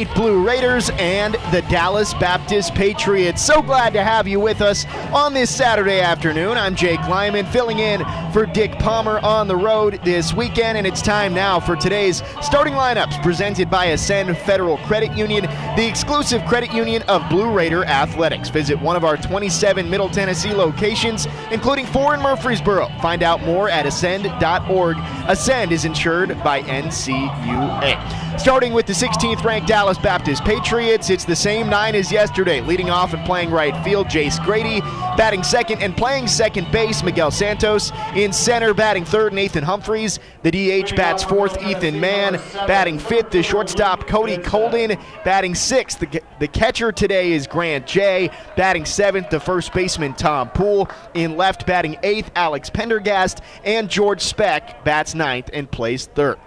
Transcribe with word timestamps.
State 0.00 0.14
Blue 0.14 0.46
Raiders 0.46 0.90
and 0.98 1.34
the 1.52 1.60
Dallas 1.68 2.14
Baptist 2.14 2.74
Patriots. 2.74 3.44
So 3.44 3.60
glad 3.60 3.92
to 3.92 4.02
have 4.02 4.26
you 4.26 4.40
with 4.40 4.62
us 4.62 4.86
on 5.12 5.34
this 5.34 5.54
Saturday 5.54 6.00
afternoon. 6.00 6.56
I'm 6.56 6.74
Jake 6.74 7.00
Lyman 7.06 7.44
filling 7.44 7.80
in 7.80 8.02
for 8.32 8.46
Dick 8.46 8.72
Palmer 8.78 9.18
on 9.22 9.46
the 9.46 9.56
road 9.56 10.00
this 10.02 10.32
weekend, 10.32 10.78
and 10.78 10.86
it's 10.86 11.02
time 11.02 11.34
now 11.34 11.60
for 11.60 11.76
today's 11.76 12.22
starting 12.40 12.72
lineups 12.72 13.22
presented 13.22 13.68
by 13.68 13.86
Ascend 13.86 14.38
Federal 14.38 14.78
Credit 14.78 15.14
Union, 15.18 15.42
the 15.76 15.86
exclusive 15.86 16.42
credit 16.46 16.72
union 16.72 17.02
of 17.02 17.28
Blue 17.28 17.52
Raider 17.52 17.84
Athletics. 17.84 18.48
Visit 18.48 18.80
one 18.80 18.96
of 18.96 19.04
our 19.04 19.18
27 19.18 19.90
Middle 19.90 20.08
Tennessee 20.08 20.54
locations, 20.54 21.26
including 21.50 21.84
four 21.84 22.14
in 22.14 22.22
Murfreesboro. 22.22 22.88
Find 23.02 23.22
out 23.22 23.42
more 23.42 23.68
at 23.68 23.84
ascend.org. 23.84 24.96
Ascend 25.26 25.72
is 25.72 25.84
insured 25.84 26.42
by 26.42 26.62
NCUA. 26.62 28.38
Starting 28.38 28.72
with 28.72 28.86
the 28.86 28.92
16th 28.94 29.44
ranked 29.44 29.68
Dallas 29.68 29.89
Baptist 29.98 30.44
Patriots, 30.44 31.10
it's 31.10 31.24
the 31.24 31.36
same 31.36 31.68
nine 31.68 31.94
as 31.94 32.12
yesterday. 32.12 32.60
Leading 32.60 32.90
off 32.90 33.12
and 33.12 33.24
playing 33.24 33.50
right 33.50 33.76
field, 33.84 34.06
Jace 34.06 34.42
Grady. 34.44 34.80
Batting 35.16 35.42
second 35.42 35.82
and 35.82 35.96
playing 35.96 36.26
second 36.28 36.70
base, 36.70 37.02
Miguel 37.02 37.30
Santos. 37.30 37.92
In 38.14 38.32
center, 38.32 38.72
batting 38.72 39.04
third, 39.04 39.32
Nathan 39.32 39.64
Humphreys. 39.64 40.18
The 40.42 40.50
DH 40.50 40.96
bats 40.96 41.22
fourth, 41.22 41.62
Ethan 41.62 42.00
Mann. 42.00 42.40
Batting 42.66 42.98
fifth, 42.98 43.30
the 43.30 43.42
shortstop, 43.42 44.06
Cody 44.06 44.38
Colden. 44.38 44.98
Batting 45.24 45.54
sixth, 45.54 45.98
the, 45.98 46.22
the 46.38 46.48
catcher 46.48 46.92
today 46.92 47.32
is 47.32 47.46
Grant 47.46 47.86
Jay. 47.86 48.30
Batting 48.56 48.84
seventh, 48.84 49.30
the 49.30 49.40
first 49.40 49.72
baseman, 49.72 50.14
Tom 50.14 50.50
Poole. 50.50 50.88
In 51.14 51.36
left, 51.36 51.66
batting 51.66 51.96
eighth, 52.02 52.30
Alex 52.34 52.70
Pendergast. 52.70 53.40
And 53.64 53.88
George 53.88 54.20
Specht 54.20 54.84
bats 54.84 55.14
ninth 55.14 55.50
and 55.52 55.70
plays 55.70 56.06
third. 56.06 56.38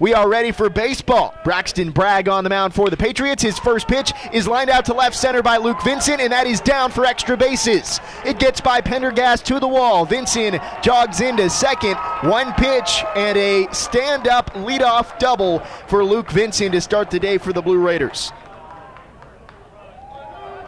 We 0.00 0.14
are 0.14 0.30
ready 0.30 0.50
for 0.50 0.70
baseball. 0.70 1.34
Braxton 1.44 1.90
Bragg 1.90 2.26
on 2.26 2.42
the 2.42 2.48
mound 2.48 2.72
for 2.72 2.88
the 2.88 2.96
Patriots. 2.96 3.42
His 3.42 3.58
first 3.58 3.86
pitch 3.86 4.14
is 4.32 4.48
lined 4.48 4.70
out 4.70 4.86
to 4.86 4.94
left 4.94 5.14
center 5.14 5.42
by 5.42 5.58
Luke 5.58 5.82
Vincent, 5.82 6.22
and 6.22 6.32
that 6.32 6.46
is 6.46 6.62
down 6.62 6.90
for 6.90 7.04
extra 7.04 7.36
bases. 7.36 8.00
It 8.24 8.38
gets 8.38 8.62
by 8.62 8.80
Pendergast 8.80 9.44
to 9.46 9.60
the 9.60 9.68
wall. 9.68 10.06
Vincent 10.06 10.62
jogs 10.82 11.20
into 11.20 11.50
second. 11.50 11.96
One 12.22 12.54
pitch 12.54 13.04
and 13.14 13.36
a 13.36 13.68
stand 13.74 14.26
up 14.26 14.54
leadoff 14.54 15.18
double 15.18 15.58
for 15.86 16.02
Luke 16.02 16.30
Vincent 16.30 16.72
to 16.72 16.80
start 16.80 17.10
the 17.10 17.20
day 17.20 17.36
for 17.36 17.52
the 17.52 17.60
Blue 17.60 17.78
Raiders. 17.78 18.32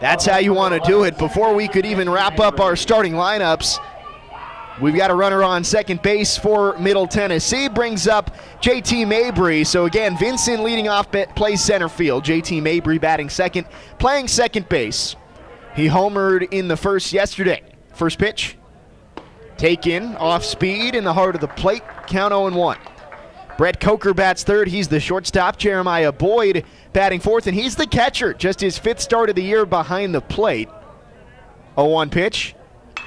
That's 0.02 0.26
how 0.26 0.38
you 0.38 0.52
want 0.52 0.74
to 0.74 0.80
do 0.90 1.04
it. 1.04 1.16
Before 1.16 1.54
we 1.54 1.68
could 1.68 1.86
even 1.86 2.10
wrap 2.10 2.38
up 2.38 2.60
our 2.60 2.74
starting 2.74 3.12
lineups, 3.12 3.78
We've 4.80 4.96
got 4.96 5.10
a 5.10 5.14
runner 5.14 5.42
on 5.42 5.64
second 5.64 6.00
base 6.00 6.38
for 6.38 6.78
Middle 6.78 7.06
Tennessee. 7.06 7.68
Brings 7.68 8.08
up 8.08 8.34
JT 8.62 9.06
Mabry. 9.06 9.64
So 9.64 9.84
again, 9.84 10.16
Vincent 10.16 10.62
leading 10.62 10.88
off, 10.88 11.10
plays 11.10 11.62
center 11.62 11.88
field. 11.88 12.24
JT 12.24 12.62
Mabry 12.62 12.98
batting 12.98 13.28
second, 13.28 13.66
playing 13.98 14.28
second 14.28 14.68
base. 14.68 15.14
He 15.76 15.86
homered 15.86 16.52
in 16.52 16.68
the 16.68 16.76
first 16.76 17.12
yesterday. 17.12 17.62
First 17.94 18.18
pitch, 18.18 18.56
taken 19.58 20.16
off 20.16 20.42
speed 20.42 20.94
in 20.94 21.04
the 21.04 21.12
heart 21.12 21.34
of 21.34 21.42
the 21.42 21.48
plate. 21.48 21.82
Count 22.06 22.32
0 22.32 22.50
1. 22.50 22.78
Brett 23.58 23.78
Coker 23.78 24.14
bats 24.14 24.42
third. 24.42 24.68
He's 24.68 24.88
the 24.88 25.00
shortstop. 25.00 25.58
Jeremiah 25.58 26.12
Boyd 26.12 26.64
batting 26.94 27.20
fourth, 27.20 27.46
and 27.46 27.54
he's 27.54 27.76
the 27.76 27.86
catcher. 27.86 28.32
Just 28.32 28.60
his 28.60 28.78
fifth 28.78 29.00
start 29.00 29.28
of 29.28 29.36
the 29.36 29.42
year 29.42 29.66
behind 29.66 30.14
the 30.14 30.22
plate. 30.22 30.70
0 31.76 31.88
1 31.88 32.08
pitch. 32.08 32.54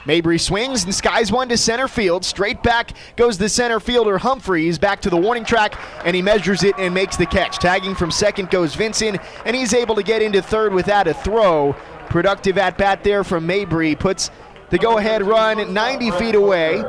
Mabry 0.05 0.37
swings 0.37 0.83
and 0.83 0.93
skies 0.93 1.31
one 1.31 1.49
to 1.49 1.57
center 1.57 1.87
field. 1.87 2.23
Straight 2.23 2.61
back 2.61 2.91
goes 3.15 3.37
the 3.37 3.49
center 3.49 3.79
fielder 3.79 4.17
Humphreys 4.17 4.77
back 4.77 5.01
to 5.01 5.09
the 5.09 5.17
warning 5.17 5.45
track, 5.45 5.79
and 6.03 6.15
he 6.15 6.21
measures 6.21 6.63
it 6.63 6.75
and 6.77 6.93
makes 6.93 7.17
the 7.17 7.25
catch. 7.25 7.57
Tagging 7.57 7.95
from 7.95 8.11
second 8.11 8.49
goes 8.49 8.75
Vincent, 8.75 9.19
and 9.45 9.55
he's 9.55 9.73
able 9.73 9.95
to 9.95 10.03
get 10.03 10.21
into 10.21 10.41
third 10.41 10.73
without 10.73 11.07
a 11.07 11.13
throw. 11.13 11.75
Productive 12.09 12.57
at 12.57 12.77
bat 12.77 13.03
there 13.03 13.23
from 13.23 13.45
Mabry 13.47 13.95
puts 13.95 14.29
the 14.69 14.77
go 14.77 14.97
ahead 14.97 15.23
run 15.23 15.73
90 15.73 16.11
feet 16.11 16.35
away. 16.35 16.83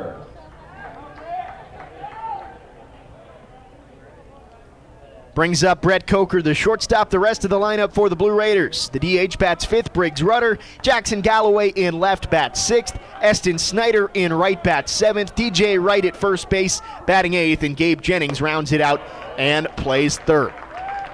Brings 5.37 5.63
up 5.63 5.83
Brett 5.83 6.07
Coker, 6.07 6.41
the 6.41 6.55
shortstop, 6.55 7.11
the 7.11 7.19
rest 7.19 7.45
of 7.45 7.51
the 7.51 7.59
lineup 7.59 7.93
for 7.93 8.09
the 8.09 8.17
Blue 8.17 8.33
Raiders. 8.33 8.89
The 8.89 8.99
DH 8.99 9.39
bats 9.39 9.67
fifth, 9.67 9.93
Briggs 9.93 10.23
Rudder. 10.23 10.59
Jackson 10.81 11.21
Galloway 11.21 11.73
in 11.77 12.01
left 12.01 12.31
bats 12.31 12.59
sixth. 12.63 12.99
Eston 13.21 13.59
Snyder 13.59 14.11
in 14.15 14.33
right 14.33 14.65
bat 14.65 14.89
seventh. 14.89 15.37
DJ 15.37 15.79
Wright 15.79 16.07
at 16.07 16.17
first 16.17 16.49
base, 16.49 16.81
batting 17.07 17.35
eighth. 17.35 17.65
And 17.65 17.77
Gabe 17.77 18.01
Jennings 18.01 18.41
rounds 18.41 18.73
it 18.73 18.81
out 18.81 19.03
and 19.37 19.69
plays 19.77 20.17
third. 20.21 20.55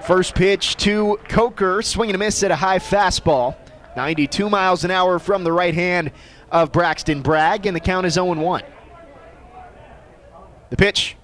First 0.06 0.36
pitch 0.36 0.76
to 0.76 1.18
Coker, 1.28 1.82
swinging 1.82 2.14
a 2.14 2.18
miss 2.18 2.44
at 2.44 2.52
a 2.52 2.56
high 2.56 2.78
fastball. 2.78 3.56
92 3.96 4.48
miles 4.48 4.84
an 4.84 4.92
hour 4.92 5.18
from 5.18 5.42
the 5.42 5.50
right 5.50 5.74
hand 5.74 6.12
of 6.52 6.70
Braxton 6.70 7.22
Bragg, 7.22 7.66
and 7.66 7.74
the 7.74 7.80
count 7.80 8.06
is 8.06 8.14
0 8.14 8.34
1. 8.34 8.62
The 10.70 10.76
pitch 10.76 11.16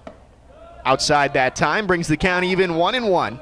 outside 0.89 1.33
that 1.35 1.55
time 1.55 1.85
brings 1.85 2.07
the 2.07 2.17
count 2.17 2.43
even 2.43 2.73
one 2.73 2.95
and 2.95 3.07
one. 3.07 3.39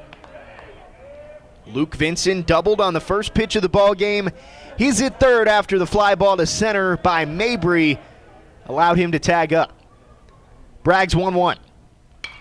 Luke 1.65 1.95
Vincent 1.95 2.45
doubled 2.45 2.81
on 2.81 2.93
the 2.93 2.99
first 2.99 3.33
pitch 3.33 3.55
of 3.55 3.61
the 3.61 3.69
ball 3.69 3.93
game. 3.93 4.29
He's 4.77 5.01
at 5.01 5.17
third 5.17 5.47
after 5.47 5.79
the 5.79 5.87
fly 5.87 6.15
ball 6.15 6.35
to 6.35 6.45
center 6.45 6.97
by 6.97 7.23
Mabry 7.23 7.99
allowed 8.65 8.97
him 8.97 9.13
to 9.13 9.19
tag 9.19 9.53
up. 9.53 9.71
Bragg's 10.83 11.15
1 11.15 11.33
1. 11.33 11.57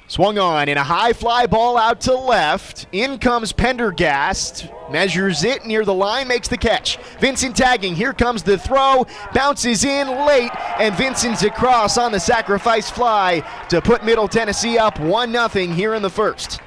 Swung 0.09 0.39
on 0.39 0.69
in 0.69 0.79
a 0.79 0.85
high 0.85 1.13
fly 1.13 1.47
ball 1.47 1.77
out 1.77 2.01
to 2.03 2.15
left. 2.15 2.87
In 2.93 3.19
comes 3.19 3.53
Pendergast. 3.53 4.69
Measures 4.89 5.43
it 5.43 5.67
near 5.67 5.85
the 5.85 5.95
line, 5.95 6.29
makes 6.29 6.47
the 6.47 6.57
catch. 6.57 6.99
Vincent 7.19 7.57
tagging. 7.57 7.97
Here 7.97 8.13
comes 8.13 8.45
the 8.45 8.57
throw. 8.57 9.05
Bounces 9.35 9.85
in 9.85 10.07
late, 10.25 10.53
and 10.79 10.95
Vincent's 10.95 11.43
across 11.43 11.99
on 11.99 12.13
the 12.13 12.21
sacrifice 12.21 12.89
fly 12.89 13.43
to 13.69 13.83
put 13.83 14.05
Middle 14.05 14.29
Tennessee 14.29 14.79
up 14.79 15.01
1 15.01 15.33
0 15.33 15.49
here 15.49 15.95
in 15.95 16.03
the 16.03 16.11
first. 16.11 16.61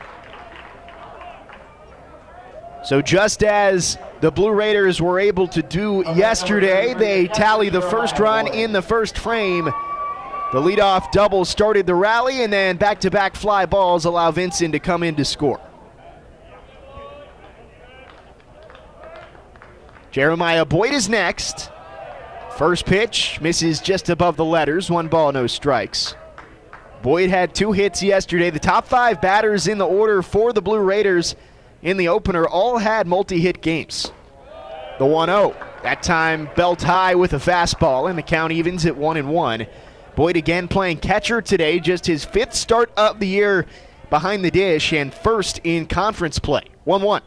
So, 2.84 3.02
just 3.02 3.44
as 3.44 3.98
the 4.20 4.32
Blue 4.32 4.52
Raiders 4.52 5.02
were 5.02 5.20
able 5.20 5.48
to 5.50 5.62
do 5.62 6.04
yesterday, 6.16 6.94
they 6.94 7.28
tally 7.28 7.70
the 7.70 7.82
first 7.82 8.20
run 8.20 8.48
in 8.48 8.74
the 8.74 8.82
first 8.82 9.18
frame. 9.18 9.70
The 10.52 10.60
leadoff 10.60 11.12
double 11.12 11.46
started 11.46 11.86
the 11.86 11.94
rally, 11.94 12.42
and 12.44 12.52
then 12.52 12.78
back 12.78 13.00
to 13.02 13.12
back 13.12 13.36
fly 13.36 13.68
balls 13.68 14.06
allow 14.06 14.32
Vincent 14.32 14.74
to 14.74 14.80
come 14.80 15.04
in 15.04 15.16
to 15.16 15.26
score. 15.26 15.60
Jeremiah 20.10 20.66
Boyd 20.66 20.92
is 20.92 21.08
next. 21.08 21.70
First 22.58 22.88
pitch 22.88 23.40
misses 23.42 23.80
just 23.80 24.10
above 24.10 24.38
the 24.38 24.46
letters, 24.46 24.90
one 24.90 25.08
ball, 25.08 25.32
no 25.32 25.46
strikes. 25.46 26.16
Boyd 27.04 27.30
had 27.30 27.54
two 27.54 27.72
hits 27.72 28.02
yesterday. 28.02 28.50
The 28.50 28.60
top 28.60 28.88
five 28.88 29.22
batters 29.22 29.68
in 29.68 29.78
the 29.78 29.86
order 29.86 30.24
for 30.24 30.52
the 30.52 30.62
Blue 30.62 30.80
Raiders 30.80 31.36
in 31.84 31.98
the 31.98 32.08
opener 32.08 32.48
all 32.48 32.80
had 32.80 33.08
multi 33.08 33.40
hit 33.40 33.62
games. 33.62 34.12
The 34.98 35.06
1 35.06 35.30
0. 35.30 35.56
That 35.84 36.04
time 36.04 36.50
belt 36.58 36.82
high 36.82 37.16
with 37.16 37.32
a 37.32 37.38
fastball, 37.38 38.10
and 38.10 38.18
the 38.18 38.24
count 38.24 38.52
evens 38.52 38.86
at 38.86 38.98
1 38.98 39.16
and 39.16 39.30
1. 39.30 39.68
Boyd 40.20 40.36
again 40.36 40.68
playing 40.68 40.98
catcher 40.98 41.42
today, 41.42 41.80
just 41.80 42.06
his 42.06 42.26
fifth 42.26 42.54
start 42.54 42.92
of 42.98 43.22
the 43.22 43.26
year 43.26 43.66
behind 44.10 44.44
the 44.44 44.52
dish 44.52 44.92
and 44.92 45.14
first 45.14 45.62
in 45.64 45.86
conference 45.86 46.40
play. 46.40 46.64
1 46.84 47.02
1. 47.02 47.22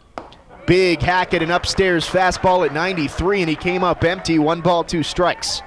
Big 0.67 1.01
hack 1.01 1.33
at 1.33 1.43
an 1.43 1.51
upstairs 1.51 2.07
fastball 2.07 2.67
at 2.67 2.75
93, 2.75 3.41
and 3.41 3.49
he 3.49 3.57
came 3.57 3.83
up 3.83 4.05
empty. 4.05 4.39
One 4.39 4.61
ball, 4.61 4.85
two 4.85 5.03
strikes. 5.03 5.63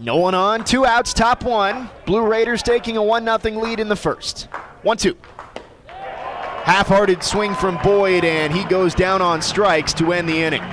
No 0.00 0.16
one 0.16 0.34
on, 0.34 0.64
two 0.64 0.84
outs, 0.84 1.14
top 1.14 1.44
one. 1.44 1.88
Blue 2.04 2.26
Raiders 2.26 2.64
taking 2.64 2.96
a 2.96 3.02
1 3.04 3.24
0 3.24 3.60
lead 3.60 3.78
in 3.78 3.86
the 3.86 3.94
first. 3.94 4.48
1 4.82 4.96
2. 4.96 5.16
Half 5.86 6.88
hearted 6.88 7.22
swing 7.22 7.54
from 7.54 7.78
Boyd, 7.84 8.24
and 8.24 8.52
he 8.52 8.64
goes 8.64 8.92
down 8.92 9.22
on 9.22 9.40
strikes 9.40 9.94
to 9.94 10.12
end 10.12 10.28
the 10.28 10.36
inning. 10.36 10.64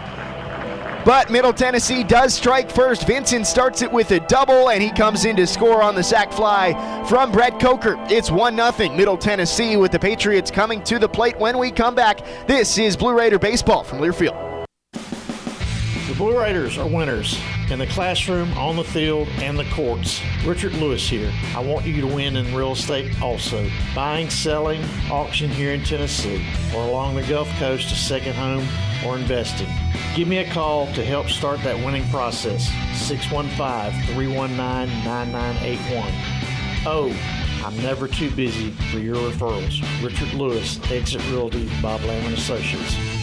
But 1.06 1.30
Middle 1.30 1.52
Tennessee 1.52 2.04
does 2.04 2.34
strike 2.34 2.72
first. 2.72 3.06
Vincent 3.06 3.46
starts 3.46 3.82
it 3.82 3.92
with 3.92 4.12
a 4.12 4.22
double, 4.22 4.70
and 4.70 4.82
he 4.82 4.90
comes 4.90 5.26
in 5.26 5.36
to 5.36 5.46
score 5.46 5.84
on 5.84 5.96
the 5.96 6.04
sac 6.04 6.32
fly 6.32 6.74
from 7.10 7.32
Brett 7.32 7.60
Coker. 7.60 7.98
It's 8.10 8.32
1 8.32 8.56
0 8.56 8.96
Middle 8.96 9.18
Tennessee 9.18 9.76
with 9.76 9.92
the 9.92 10.00
Patriots 10.00 10.50
coming 10.50 10.82
to 10.84 11.00
the 11.00 11.10
plate 11.10 11.38
when 11.38 11.58
we 11.58 11.72
come 11.72 11.94
back. 11.94 12.22
This 12.48 12.78
is 12.78 12.96
Blue 12.96 13.18
Raider 13.18 13.40
Baseball 13.40 13.84
from 13.84 14.00
Learfield. 14.00 14.53
The 16.14 16.20
Blue 16.20 16.40
Raiders 16.40 16.78
are 16.78 16.86
winners 16.86 17.40
in 17.72 17.80
the 17.80 17.88
classroom, 17.88 18.54
on 18.54 18.76
the 18.76 18.84
field, 18.84 19.28
and 19.40 19.58
the 19.58 19.66
courts. 19.72 20.22
Richard 20.46 20.74
Lewis 20.74 21.10
here. 21.10 21.34
I 21.56 21.60
want 21.60 21.88
you 21.88 22.02
to 22.02 22.08
win 22.08 22.36
in 22.36 22.54
real 22.54 22.74
estate 22.74 23.20
also. 23.20 23.68
Buying, 23.96 24.30
selling, 24.30 24.84
auction 25.10 25.50
here 25.50 25.74
in 25.74 25.84
Tennessee, 25.84 26.46
or 26.76 26.84
along 26.84 27.16
the 27.16 27.24
Gulf 27.24 27.50
Coast, 27.58 27.92
a 27.92 27.96
second 27.96 28.36
home, 28.36 28.68
or 29.04 29.18
investing. 29.18 29.68
Give 30.16 30.28
me 30.28 30.38
a 30.38 30.52
call 30.52 30.86
to 30.94 31.04
help 31.04 31.30
start 31.30 31.64
that 31.64 31.84
winning 31.84 32.08
process. 32.10 32.68
615 32.94 34.14
319 34.14 34.56
9981. 35.04 36.12
Oh, 36.86 37.10
I'm 37.66 37.76
never 37.82 38.08
too 38.08 38.30
busy 38.30 38.70
for 38.92 39.00
your 39.00 39.16
referrals. 39.16 39.82
Richard 40.04 40.36
Lewis, 40.36 40.80
Exit 40.92 41.28
Realty, 41.32 41.72
Bob 41.82 42.04
Lamb 42.04 42.32
Associates. 42.36 43.23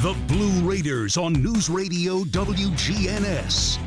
The 0.00 0.14
Blue 0.28 0.60
Raiders 0.60 1.16
on 1.16 1.32
News 1.32 1.68
Radio 1.68 2.20
WGNS. 2.20 3.80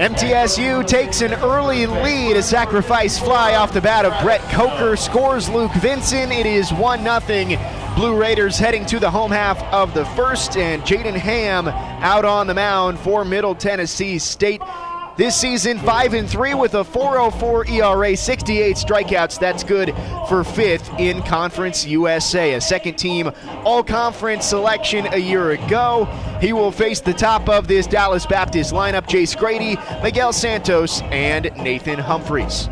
MTSU 0.00 0.84
takes 0.84 1.20
an 1.20 1.34
early 1.34 1.86
lead. 1.86 2.36
A 2.36 2.42
sacrifice 2.42 3.16
fly 3.16 3.54
off 3.54 3.72
the 3.72 3.80
bat 3.80 4.04
of 4.04 4.20
Brett 4.24 4.40
Coker 4.50 4.96
scores 4.96 5.48
Luke 5.48 5.70
Vincent. 5.74 6.32
It 6.32 6.46
is 6.46 6.72
1 6.72 7.04
0. 7.04 7.94
Blue 7.94 8.20
Raiders 8.20 8.58
heading 8.58 8.86
to 8.86 8.98
the 8.98 9.08
home 9.08 9.30
half 9.30 9.62
of 9.72 9.94
the 9.94 10.04
first, 10.16 10.56
and 10.56 10.82
Jaden 10.82 11.14
Ham 11.14 11.68
out 11.68 12.24
on 12.24 12.48
the 12.48 12.54
mound 12.54 12.98
for 12.98 13.24
Middle 13.24 13.54
Tennessee 13.54 14.18
State. 14.18 14.60
This 15.14 15.36
season, 15.36 15.78
5 15.78 16.14
and 16.14 16.28
3 16.28 16.54
with 16.54 16.72
a 16.72 16.84
404 16.84 17.66
ERA, 17.68 18.16
68 18.16 18.76
strikeouts. 18.76 19.38
That's 19.38 19.62
good 19.62 19.94
for 20.26 20.42
fifth 20.42 20.88
in 20.98 21.22
Conference 21.22 21.84
USA. 21.84 22.54
A 22.54 22.60
second 22.62 22.94
team 22.94 23.30
All 23.64 23.84
Conference 23.84 24.46
selection 24.46 25.06
a 25.12 25.18
year 25.18 25.50
ago. 25.50 26.06
He 26.40 26.54
will 26.54 26.72
face 26.72 27.00
the 27.00 27.12
top 27.12 27.50
of 27.50 27.68
this 27.68 27.86
Dallas 27.86 28.24
Baptist 28.24 28.72
lineup 28.72 29.06
Jace 29.06 29.36
Grady, 29.36 29.76
Miguel 30.02 30.32
Santos, 30.32 31.02
and 31.02 31.50
Nathan 31.58 31.98
Humphreys. 31.98 32.70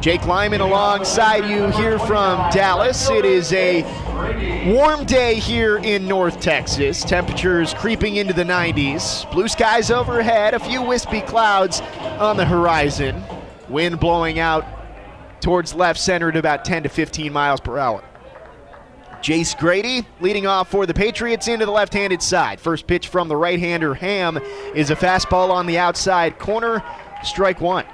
Jake 0.00 0.24
Lyman 0.26 0.62
alongside 0.62 1.44
you 1.44 1.70
here 1.72 1.98
from 1.98 2.38
Dallas. 2.52 3.10
It 3.10 3.26
is 3.26 3.52
a 3.52 3.82
warm 4.16 5.04
day 5.04 5.34
here 5.36 5.76
in 5.78 6.08
North 6.08 6.40
Texas. 6.40 7.04
Temperatures 7.04 7.74
creeping 7.74 8.16
into 8.16 8.32
the 8.32 8.44
90s. 8.44 9.30
Blue 9.30 9.48
skies 9.48 9.90
overhead, 9.90 10.54
a 10.54 10.58
few 10.58 10.82
wispy 10.82 11.20
clouds 11.20 11.80
on 12.18 12.36
the 12.36 12.44
horizon. 12.44 13.22
Wind 13.68 14.00
blowing 14.00 14.38
out 14.38 14.64
towards 15.40 15.74
left 15.74 16.00
center 16.00 16.30
at 16.30 16.36
about 16.36 16.64
10 16.64 16.84
to 16.84 16.88
15 16.88 17.32
miles 17.32 17.60
per 17.60 17.78
hour. 17.78 18.02
Jace 19.20 19.58
Grady 19.58 20.06
leading 20.20 20.46
off 20.46 20.70
for 20.70 20.86
the 20.86 20.94
Patriots 20.94 21.48
into 21.48 21.66
the 21.66 21.72
left 21.72 21.92
handed 21.92 22.22
side. 22.22 22.60
First 22.60 22.86
pitch 22.86 23.08
from 23.08 23.28
the 23.28 23.36
right 23.36 23.58
hander, 23.58 23.94
Ham, 23.94 24.38
is 24.74 24.90
a 24.90 24.96
fastball 24.96 25.50
on 25.50 25.66
the 25.66 25.78
outside 25.78 26.38
corner. 26.38 26.82
Strike 27.22 27.60
one. 27.60 27.84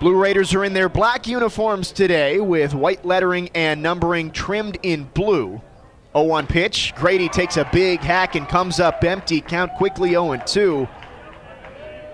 Blue 0.00 0.16
Raiders 0.16 0.54
are 0.54 0.64
in 0.64 0.72
their 0.72 0.88
black 0.88 1.26
uniforms 1.26 1.92
today 1.92 2.40
with 2.40 2.72
white 2.72 3.04
lettering 3.04 3.50
and 3.54 3.82
numbering 3.82 4.30
trimmed 4.30 4.78
in 4.82 5.04
blue. 5.04 5.60
0 6.14 6.24
1 6.24 6.46
pitch. 6.46 6.94
Grady 6.96 7.28
takes 7.28 7.58
a 7.58 7.68
big 7.70 8.00
hack 8.00 8.34
and 8.34 8.48
comes 8.48 8.80
up 8.80 9.04
empty. 9.04 9.42
Count 9.42 9.74
quickly 9.74 10.12
0 10.12 10.40
2. 10.46 10.88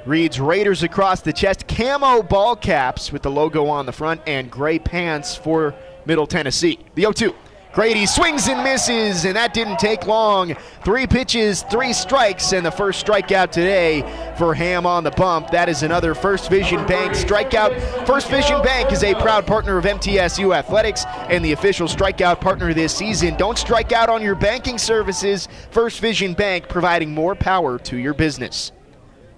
Reads 0.04 0.40
Raiders 0.40 0.82
across 0.82 1.20
the 1.20 1.32
chest. 1.32 1.68
Camo 1.68 2.24
ball 2.24 2.56
caps 2.56 3.12
with 3.12 3.22
the 3.22 3.30
logo 3.30 3.66
on 3.66 3.86
the 3.86 3.92
front 3.92 4.20
and 4.26 4.50
gray 4.50 4.80
pants 4.80 5.36
for 5.36 5.72
Middle 6.06 6.26
Tennessee. 6.26 6.80
The 6.96 7.02
0 7.02 7.12
2. 7.12 7.34
Grady 7.76 8.06
swings 8.06 8.48
and 8.48 8.64
misses, 8.64 9.26
and 9.26 9.36
that 9.36 9.52
didn't 9.52 9.78
take 9.78 10.06
long. 10.06 10.54
Three 10.82 11.06
pitches, 11.06 11.62
three 11.64 11.92
strikes, 11.92 12.54
and 12.54 12.64
the 12.64 12.70
first 12.70 13.04
strikeout 13.04 13.50
today 13.50 14.00
for 14.38 14.54
Ham 14.54 14.86
on 14.86 15.04
the 15.04 15.10
bump. 15.10 15.50
That 15.50 15.68
is 15.68 15.82
another 15.82 16.14
First 16.14 16.48
Vision 16.48 16.86
Bank 16.86 17.12
strikeout. 17.12 18.06
First 18.06 18.30
Vision 18.30 18.62
Bank 18.62 18.92
is 18.92 19.04
a 19.04 19.14
proud 19.16 19.46
partner 19.46 19.76
of 19.76 19.84
MTSU 19.84 20.56
Athletics 20.56 21.04
and 21.28 21.44
the 21.44 21.52
official 21.52 21.86
strikeout 21.86 22.40
partner 22.40 22.72
this 22.72 22.96
season. 22.96 23.36
Don't 23.36 23.58
strike 23.58 23.92
out 23.92 24.08
on 24.08 24.22
your 24.22 24.36
banking 24.36 24.78
services. 24.78 25.46
First 25.70 26.00
Vision 26.00 26.32
Bank 26.32 26.70
providing 26.70 27.12
more 27.12 27.34
power 27.34 27.78
to 27.80 27.98
your 27.98 28.14
business. 28.14 28.72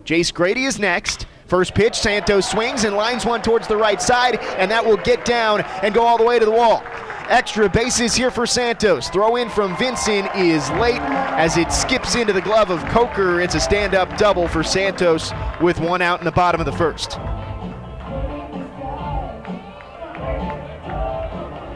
Jace 0.05 0.33
Grady 0.33 0.63
is 0.63 0.79
next. 0.79 1.27
First 1.49 1.75
pitch, 1.75 1.97
Santos 1.97 2.49
swings 2.49 2.85
and 2.85 2.95
lines 2.95 3.27
one 3.27 3.43
towards 3.43 3.67
the 3.67 3.77
right 3.77 4.01
side, 4.01 4.39
and 4.59 4.71
that 4.71 4.87
will 4.87 4.99
get 4.99 5.25
down 5.25 5.63
and 5.83 5.93
go 5.93 6.07
all 6.07 6.19
the 6.19 6.25
way 6.25 6.39
to 6.39 6.45
the 6.45 6.53
wall. 6.53 6.85
Extra 7.29 7.69
bases 7.69 8.15
here 8.15 8.31
for 8.31 8.47
Santos. 8.47 9.11
Throw 9.11 9.37
in 9.37 9.51
from 9.51 9.77
Vincent 9.77 10.35
is 10.35 10.71
late 10.71 10.99
as 11.03 11.59
it 11.59 11.71
skips 11.71 12.15
into 12.15 12.33
the 12.33 12.41
glove 12.41 12.71
of 12.71 12.83
Coker. 12.87 13.43
It's 13.43 13.55
a 13.55 13.61
stand 13.61 13.95
up 13.95 14.17
double 14.17 14.49
for 14.49 14.63
Santos 14.63 15.31
with 15.61 15.79
one 15.79 16.01
out 16.01 16.21
in 16.21 16.25
the 16.25 16.33
bottom 16.33 16.59
of 16.59 16.65
the 16.65 16.73
first. 16.73 17.19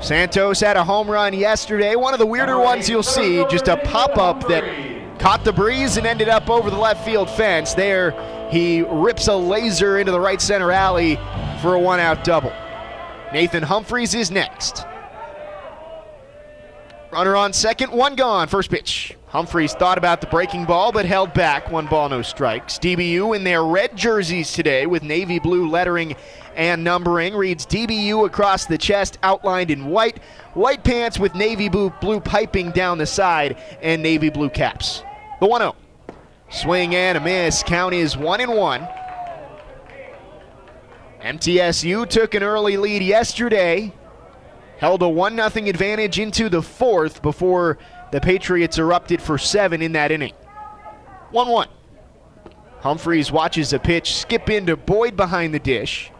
Santos 0.03 0.59
had 0.59 0.79
a 0.79 0.83
home 0.83 1.11
run 1.11 1.35
yesterday, 1.35 1.97
one 1.97 2.15
of 2.15 2.19
the 2.19 2.27
weirder 2.27 2.59
ones 2.59 2.89
you'll 2.89 3.03
see, 3.03 3.45
just 3.51 3.69
a 3.69 3.77
pop 3.77 4.17
up 4.17 4.49
that 4.49 4.65
caught 5.19 5.45
the 5.45 5.53
breeze 5.53 5.99
and 5.99 6.07
ended 6.07 6.31
up 6.31 6.49
over 6.49 6.71
the 6.71 6.79
left 6.79 7.05
field 7.05 7.29
fence. 7.29 7.75
There, 7.75 8.13
he 8.51 8.81
rips 8.81 9.29
a 9.29 9.37
laser 9.37 9.99
into 9.99 10.13
the 10.13 10.21
right 10.21 10.41
center 10.41 10.73
alley 10.73 11.17
for 11.61 11.75
a 11.75 11.79
one 11.79 12.01
out 12.01 12.25
double. 12.25 12.55
Nathan 13.35 13.63
Humphreys 13.63 14.15
is 14.15 14.31
next. 14.31 14.87
Runner 17.13 17.37
on 17.37 17.53
second, 17.53 17.93
one 17.93 18.15
gone. 18.15 18.49
First 18.49 18.71
pitch. 18.71 19.19
Humphreys 19.29 19.75
thought 19.75 19.99
about 19.99 20.23
the 20.23 20.27
breaking 20.29 20.65
ball, 20.65 20.93
but 20.93 21.05
held 21.05 21.35
back. 21.35 21.71
One 21.71 21.87
ball, 21.87 22.09
no 22.09 22.23
strikes. 22.23 22.79
DBU 22.79 23.37
in 23.37 23.45
their 23.45 23.65
red 23.65 23.95
jerseys 23.95 24.51
today 24.51 24.87
with 24.87 25.03
navy 25.03 25.39
blue 25.39 25.69
lettering 25.69 26.17
and 26.57 26.83
numbering. 26.83 27.35
Reads 27.35 27.67
DBU 27.67 28.25
across 28.25 28.65
the 28.65 28.79
chest, 28.79 29.19
outlined 29.23 29.71
in 29.71 29.89
white. 29.89 30.21
White 30.55 30.85
pants 30.85 31.19
with 31.19 31.35
navy 31.35 31.69
blue, 31.69 31.91
blue 32.01 32.19
piping 32.19 32.71
down 32.71 32.97
the 32.97 33.05
side, 33.05 33.59
and 33.83 34.03
navy 34.03 34.31
blue 34.31 34.49
caps. 34.49 35.03
The 35.41 35.47
1 35.47 35.61
0. 35.61 35.77
Swing 36.49 36.95
and 36.95 37.19
a 37.19 37.21
miss. 37.21 37.63
Count 37.63 37.93
is 37.93 38.17
1 38.17 38.41
and 38.41 38.55
1. 38.55 38.89
MTSU 41.21 42.09
took 42.09 42.33
an 42.33 42.43
early 42.43 42.79
lead 42.79 43.03
yesterday 43.03 43.93
held 44.83 45.01
a 45.01 45.09
1 45.09 45.37
0 45.37 45.67
advantage 45.69 46.19
into 46.19 46.49
the 46.49 46.61
fourth 46.61 47.23
before 47.23 47.79
the 48.11 48.21
Patriots 48.21 48.79
erupted 48.79 49.23
for 49.23 49.39
seven 49.39 49.81
in 49.81 49.93
that 49.93 50.11
inning. 50.11 50.33
1 51.31 51.49
1. 51.49 51.69
Humphreys 52.81 53.31
watches 53.31 53.73
a 53.73 53.79
pitch 53.79 54.17
skip 54.17 54.51
into 54.51 54.77
Boyd 54.77 55.17
behind 55.17 55.55
the 55.55 55.61
dish. 55.61 56.11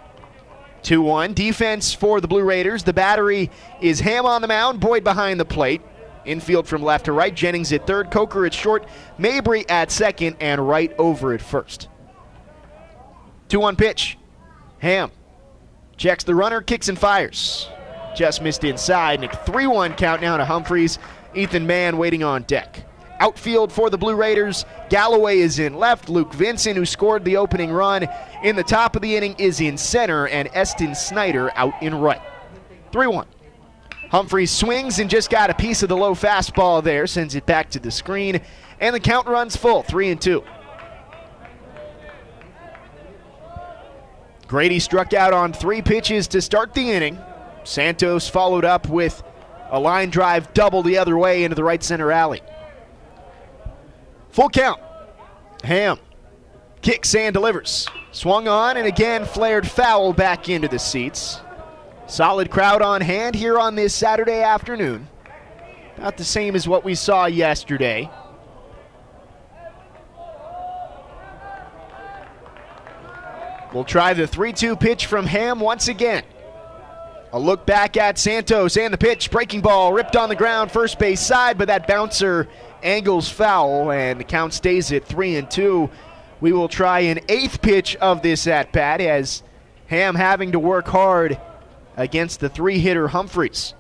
2 0.85 1.03
1. 1.03 1.35
Defense 1.35 1.93
for 1.93 2.21
the 2.21 2.29
Blue 2.29 2.45
Raiders. 2.45 2.85
The 2.85 2.93
battery 2.93 3.51
is 3.81 3.99
Ham 3.99 4.27
on 4.27 4.43
the 4.43 4.49
mound, 4.49 4.79
Boyd 4.79 5.03
behind 5.03 5.41
the 5.41 5.45
plate. 5.45 5.83
Infield 6.25 6.69
from 6.69 6.85
left 6.85 7.07
to 7.07 7.13
right. 7.13 7.35
Jennings 7.35 7.73
at 7.73 7.85
third, 7.85 8.13
Coker 8.13 8.47
at 8.47 8.55
short, 8.55 8.87
Mabry 9.19 9.69
at 9.69 9.91
second, 9.91 10.37
and 10.39 10.69
Wright 10.69 10.95
over 10.99 11.35
at 11.35 11.43
first. 11.43 11.89
2 13.49 13.59
1 13.59 13.75
pitch. 13.75 14.19
Ham 14.79 15.11
checks 15.97 16.23
the 16.23 16.37
runner, 16.37 16.61
kicks 16.61 16.89
and 16.89 16.97
fires 16.97 17.69
just 18.15 18.43
missed 18.43 18.65
inside. 18.65 19.23
A 19.25 19.29
3 19.29 19.67
1 19.67 19.95
count 19.95 20.21
now 20.21 20.37
to 20.37 20.45
Humphreys. 20.45 20.99
Ethan 21.35 21.67
Mann 21.67 21.97
waiting 21.97 22.23
on 22.23 22.43
deck. 22.43 22.85
Outfield 23.21 23.73
for 23.73 23.89
the 23.89 23.99
Blue 23.99 24.17
Raiders. 24.17 24.65
Galloway 24.91 25.39
is 25.39 25.59
in 25.59 25.75
left. 25.75 26.09
Luke 26.09 26.33
Vincent, 26.35 26.77
who 26.77 26.85
scored 26.85 27.25
the 27.25 27.37
opening 27.37 27.71
run 27.71 28.09
in 28.43 28.57
the 28.57 28.65
top 28.65 28.97
of 28.97 29.03
the 29.03 29.17
inning, 29.17 29.35
is 29.39 29.61
in 29.61 29.79
center. 29.79 30.27
And 30.29 30.49
Eston 30.53 30.95
Snyder 30.95 31.51
out 31.57 31.81
in 31.83 31.95
right. 31.95 32.23
3 32.91 33.07
1. 33.07 33.27
Humphreys 34.11 34.51
swings 34.51 34.99
and 34.99 35.09
just 35.09 35.31
got 35.31 35.49
a 35.49 35.55
piece 35.55 35.83
of 35.83 35.89
the 35.89 35.97
low 35.97 36.15
fastball 36.15 36.85
there, 36.85 37.07
sends 37.07 37.35
it 37.35 37.47
back 37.47 37.71
to 37.71 37.79
the 37.79 37.91
screen. 37.91 38.41
And 38.79 38.95
the 38.95 39.01
count 39.01 39.27
runs 39.27 39.57
full 39.57 39.83
3 39.83 40.11
and 40.11 40.21
2. 40.21 40.45
Grady 44.53 44.81
struck 44.81 45.15
out 45.15 45.33
on 45.33 45.55
three 45.55 45.81
pitches 45.81 46.29
to 46.29 46.43
start 46.43 46.75
the 46.75 46.91
inning. 46.91 47.19
Santos 47.65 48.29
followed 48.29 48.65
up 48.65 48.89
with 48.89 49.23
a 49.71 49.79
line 49.79 50.11
drive 50.11 50.53
double 50.55 50.83
the 50.83 50.99
other 50.99 51.17
way 51.17 51.45
into 51.45 51.55
the 51.55 51.65
right 51.65 51.83
center 51.83 52.13
alley. 52.13 52.41
Full 54.31 54.49
count. 54.49 54.81
Ham 55.65 55.99
kicks 56.83 57.15
and 57.15 57.33
delivers. 57.33 57.89
Swung 58.11 58.49
on 58.49 58.77
and 58.77 58.87
again 58.87 59.25
flared 59.25 59.67
foul 59.67 60.13
back 60.13 60.49
into 60.49 60.69
the 60.69 60.79
seats. 60.79 61.41
Solid 62.07 62.51
crowd 62.51 62.83
on 62.83 63.01
hand 63.01 63.35
here 63.35 63.59
on 63.59 63.75
this 63.75 63.95
Saturday 63.95 64.43
afternoon. 64.43 65.09
About 65.97 66.17
the 66.17 66.25
same 66.25 66.55
as 66.57 66.69
what 66.69 66.85
we 66.85 66.95
saw 66.95 67.27
yesterday. 67.27 68.11
We'll 73.73 73.85
try 73.85 74.13
the 74.13 74.27
3 74.27 74.53
2 74.53 74.77
pitch 74.77 75.07
from 75.07 75.27
Ham 75.27 75.59
once 75.61 75.89
again. 75.89 76.25
A 77.35 77.41
look 77.41 77.65
back 77.65 77.97
at 77.97 78.19
Santos 78.19 78.77
and 78.77 78.93
the 78.93 78.99
pitch. 78.99 79.31
Breaking 79.31 79.63
ball 79.63 79.95
ripped 79.95 80.17
on 80.17 80.29
the 80.29 80.37
ground, 80.37 80.71
first 80.71 80.99
base 80.99 81.21
side, 81.21 81.57
but 81.57 81.69
that 81.69 81.87
bouncer 81.87 82.47
angles 82.83 83.31
foul, 83.31 83.91
and 83.91 84.21
the 84.21 84.25
count 84.25 84.53
stays 84.53 84.93
at 84.93 85.07
3 85.07 85.37
and 85.37 85.51
2. 85.51 85.89
We 86.43 86.53
will 86.53 86.69
try 86.69 87.01
an 87.01 87.21
eighth 87.31 87.63
pitch 87.63 87.97
of 87.97 88.21
this 88.21 88.47
at 88.47 88.71
bat 88.73 89.01
as 89.01 89.43
Ham 89.87 90.15
having 90.15 90.53
to 90.53 90.59
work 90.59 90.89
hard 90.89 91.41
against 91.97 92.41
the 92.41 92.49
three 92.49 92.79
hitter 92.79 93.09
Humphreys. 93.09 93.75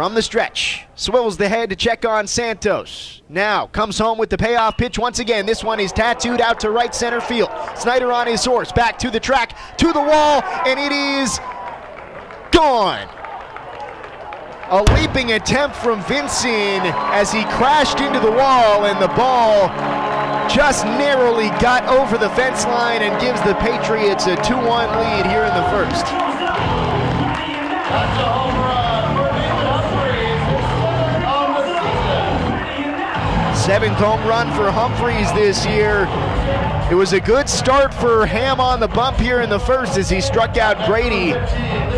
From 0.00 0.14
the 0.14 0.22
stretch, 0.22 0.86
swivels 0.94 1.36
the 1.36 1.50
head 1.50 1.68
to 1.68 1.76
check 1.76 2.06
on 2.06 2.26
Santos. 2.26 3.20
Now 3.28 3.66
comes 3.66 3.98
home 3.98 4.16
with 4.16 4.30
the 4.30 4.38
payoff 4.38 4.78
pitch 4.78 4.98
once 4.98 5.18
again. 5.18 5.44
This 5.44 5.62
one 5.62 5.78
is 5.78 5.92
tattooed 5.92 6.40
out 6.40 6.58
to 6.60 6.70
right 6.70 6.94
center 6.94 7.20
field. 7.20 7.50
Snyder 7.76 8.10
on 8.10 8.26
his 8.26 8.42
horse, 8.42 8.72
back 8.72 8.98
to 9.00 9.10
the 9.10 9.20
track, 9.20 9.76
to 9.76 9.92
the 9.92 10.00
wall, 10.00 10.42
and 10.66 10.80
it 10.80 10.90
is 10.90 11.38
gone. 12.50 13.06
A 14.70 14.82
leaping 14.94 15.32
attempt 15.32 15.76
from 15.76 16.02
Vincent 16.04 16.86
as 17.12 17.30
he 17.30 17.42
crashed 17.60 18.00
into 18.00 18.20
the 18.20 18.32
wall, 18.32 18.86
and 18.86 19.02
the 19.02 19.08
ball 19.08 19.68
just 20.48 20.86
narrowly 20.86 21.50
got 21.60 21.84
over 21.88 22.16
the 22.16 22.30
fence 22.30 22.64
line 22.64 23.02
and 23.02 23.20
gives 23.20 23.42
the 23.42 23.54
Patriots 23.56 24.26
a 24.26 24.36
2 24.36 24.56
1 24.56 24.64
lead 24.64 25.26
here 25.26 25.44
in 25.44 25.52
the 25.52 25.68
first. 25.68 26.06
Seventh 33.70 33.98
home 33.98 34.26
run 34.26 34.48
for 34.56 34.68
Humphreys 34.68 35.32
this 35.32 35.64
year. 35.64 36.08
It 36.90 36.96
was 36.96 37.12
a 37.12 37.20
good 37.20 37.48
start 37.48 37.94
for 37.94 38.26
Ham 38.26 38.58
on 38.58 38.80
the 38.80 38.88
bump 38.88 39.16
here 39.16 39.42
in 39.42 39.48
the 39.48 39.60
first 39.60 39.96
as 39.96 40.10
he 40.10 40.20
struck 40.20 40.56
out 40.56 40.88
Grady. 40.88 41.34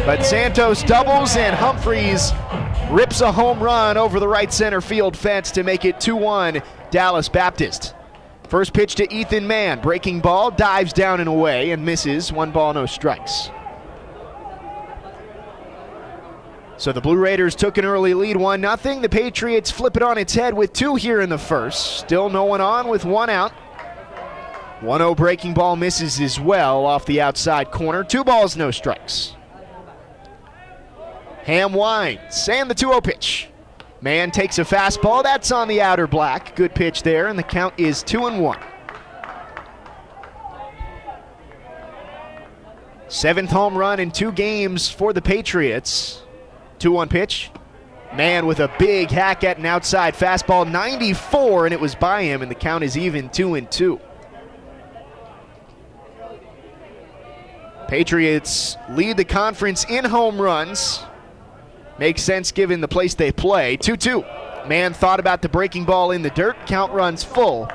But 0.04 0.22
Santos 0.22 0.82
doubles 0.82 1.34
and 1.34 1.56
Humphreys 1.56 2.32
rips 2.90 3.22
a 3.22 3.32
home 3.32 3.58
run 3.58 3.96
over 3.96 4.20
the 4.20 4.28
right 4.28 4.52
center 4.52 4.82
field 4.82 5.16
fence 5.16 5.50
to 5.52 5.62
make 5.62 5.86
it 5.86 5.98
2 5.98 6.14
1 6.14 6.60
Dallas 6.90 7.30
Baptist. 7.30 7.94
First 8.48 8.74
pitch 8.74 8.96
to 8.96 9.10
Ethan 9.10 9.46
Mann. 9.46 9.80
Breaking 9.80 10.20
ball, 10.20 10.50
dives 10.50 10.92
down 10.92 11.20
and 11.20 11.28
away 11.28 11.70
and 11.70 11.82
misses. 11.86 12.30
One 12.30 12.50
ball, 12.50 12.74
no 12.74 12.84
strikes. 12.84 13.48
So 16.82 16.90
the 16.90 17.00
Blue 17.00 17.16
Raiders 17.16 17.54
took 17.54 17.78
an 17.78 17.84
early 17.84 18.12
lead, 18.12 18.36
1 18.36 18.60
0. 18.60 19.00
The 19.02 19.08
Patriots 19.08 19.70
flip 19.70 19.96
it 19.96 20.02
on 20.02 20.18
its 20.18 20.34
head 20.34 20.52
with 20.52 20.72
two 20.72 20.96
here 20.96 21.20
in 21.20 21.28
the 21.28 21.38
first. 21.38 21.98
Still 21.98 22.28
no 22.28 22.42
one 22.42 22.60
on 22.60 22.88
with 22.88 23.04
one 23.04 23.30
out. 23.30 23.52
1 24.80 24.98
0 24.98 25.14
breaking 25.14 25.54
ball 25.54 25.76
misses 25.76 26.20
as 26.20 26.40
well 26.40 26.84
off 26.84 27.06
the 27.06 27.20
outside 27.20 27.70
corner. 27.70 28.02
Two 28.02 28.24
balls, 28.24 28.56
no 28.56 28.72
strikes. 28.72 29.36
Ham 31.44 31.72
winds, 31.72 32.48
and 32.48 32.68
the 32.68 32.74
2 32.74 32.88
0 32.88 33.00
pitch. 33.00 33.48
Mann 34.00 34.32
takes 34.32 34.58
a 34.58 34.64
fastball. 34.64 35.22
That's 35.22 35.52
on 35.52 35.68
the 35.68 35.80
outer 35.80 36.08
black. 36.08 36.56
Good 36.56 36.74
pitch 36.74 37.04
there, 37.04 37.28
and 37.28 37.38
the 37.38 37.44
count 37.44 37.74
is 37.78 38.02
2 38.02 38.26
and 38.26 38.42
1. 38.42 38.58
Seventh 43.06 43.52
home 43.52 43.78
run 43.78 44.00
in 44.00 44.10
two 44.10 44.32
games 44.32 44.90
for 44.90 45.12
the 45.12 45.22
Patriots. 45.22 46.21
2 46.82 46.90
1 46.90 47.08
pitch. 47.08 47.50
Mann 48.12 48.44
with 48.44 48.58
a 48.58 48.68
big 48.76 49.08
hack 49.08 49.44
at 49.44 49.56
an 49.56 49.64
outside 49.64 50.14
fastball, 50.14 50.68
94, 50.68 51.66
and 51.66 51.72
it 51.72 51.80
was 51.80 51.94
by 51.94 52.24
him, 52.24 52.42
and 52.42 52.50
the 52.50 52.56
count 52.56 52.82
is 52.82 52.98
even 52.98 53.30
2 53.30 53.54
and 53.54 53.70
2. 53.70 54.00
Patriots 57.86 58.76
lead 58.90 59.16
the 59.16 59.24
conference 59.24 59.84
in 59.88 60.04
home 60.04 60.40
runs. 60.42 61.04
Makes 62.00 62.22
sense 62.22 62.50
given 62.50 62.80
the 62.80 62.88
place 62.88 63.14
they 63.14 63.30
play. 63.30 63.76
2 63.76 63.96
2. 63.96 64.24
Mann 64.66 64.92
thought 64.92 65.20
about 65.20 65.40
the 65.40 65.48
breaking 65.48 65.84
ball 65.84 66.10
in 66.10 66.22
the 66.22 66.30
dirt. 66.30 66.56
Count 66.66 66.92
runs 66.92 67.22
full. 67.22 67.70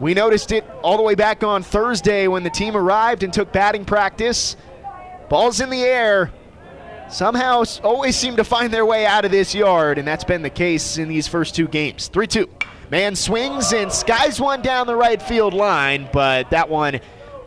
We 0.00 0.12
noticed 0.12 0.50
it 0.50 0.64
all 0.82 0.96
the 0.96 1.04
way 1.04 1.14
back 1.14 1.44
on 1.44 1.62
Thursday 1.62 2.26
when 2.26 2.42
the 2.42 2.50
team 2.50 2.76
arrived 2.76 3.22
and 3.22 3.32
took 3.32 3.52
batting 3.52 3.84
practice. 3.84 4.56
Balls 5.28 5.60
in 5.60 5.70
the 5.70 5.82
air, 5.82 6.32
somehow 7.10 7.64
always 7.82 8.16
seem 8.16 8.36
to 8.36 8.44
find 8.44 8.72
their 8.72 8.86
way 8.86 9.06
out 9.06 9.24
of 9.24 9.30
this 9.30 9.54
yard, 9.54 9.98
and 9.98 10.06
that's 10.06 10.24
been 10.24 10.42
the 10.42 10.50
case 10.50 10.98
in 10.98 11.08
these 11.08 11.28
first 11.28 11.54
two 11.54 11.68
games. 11.68 12.08
3 12.08 12.26
2. 12.26 12.48
Mann 12.90 13.16
swings 13.16 13.72
and 13.72 13.92
skies 13.92 14.40
one 14.40 14.62
down 14.62 14.86
the 14.86 14.96
right 14.96 15.20
field 15.20 15.52
line, 15.52 16.08
but 16.12 16.50
that 16.50 16.68
one 16.68 17.00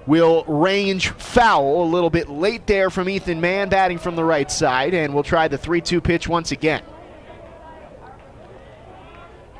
will 0.06 0.44
range 0.46 1.10
foul 1.10 1.84
a 1.84 1.90
little 1.90 2.10
bit 2.10 2.30
late 2.30 2.68
there 2.68 2.90
from 2.90 3.10
Ethan 3.10 3.42
Mann 3.42 3.70
batting 3.70 3.98
from 3.98 4.16
the 4.16 4.24
right 4.24 4.52
side, 4.52 4.94
and 4.94 5.14
we'll 5.14 5.24
try 5.24 5.48
the 5.48 5.58
3 5.58 5.82
2 5.82 6.02
pitch 6.02 6.28
once 6.28 6.52
again. 6.52 6.84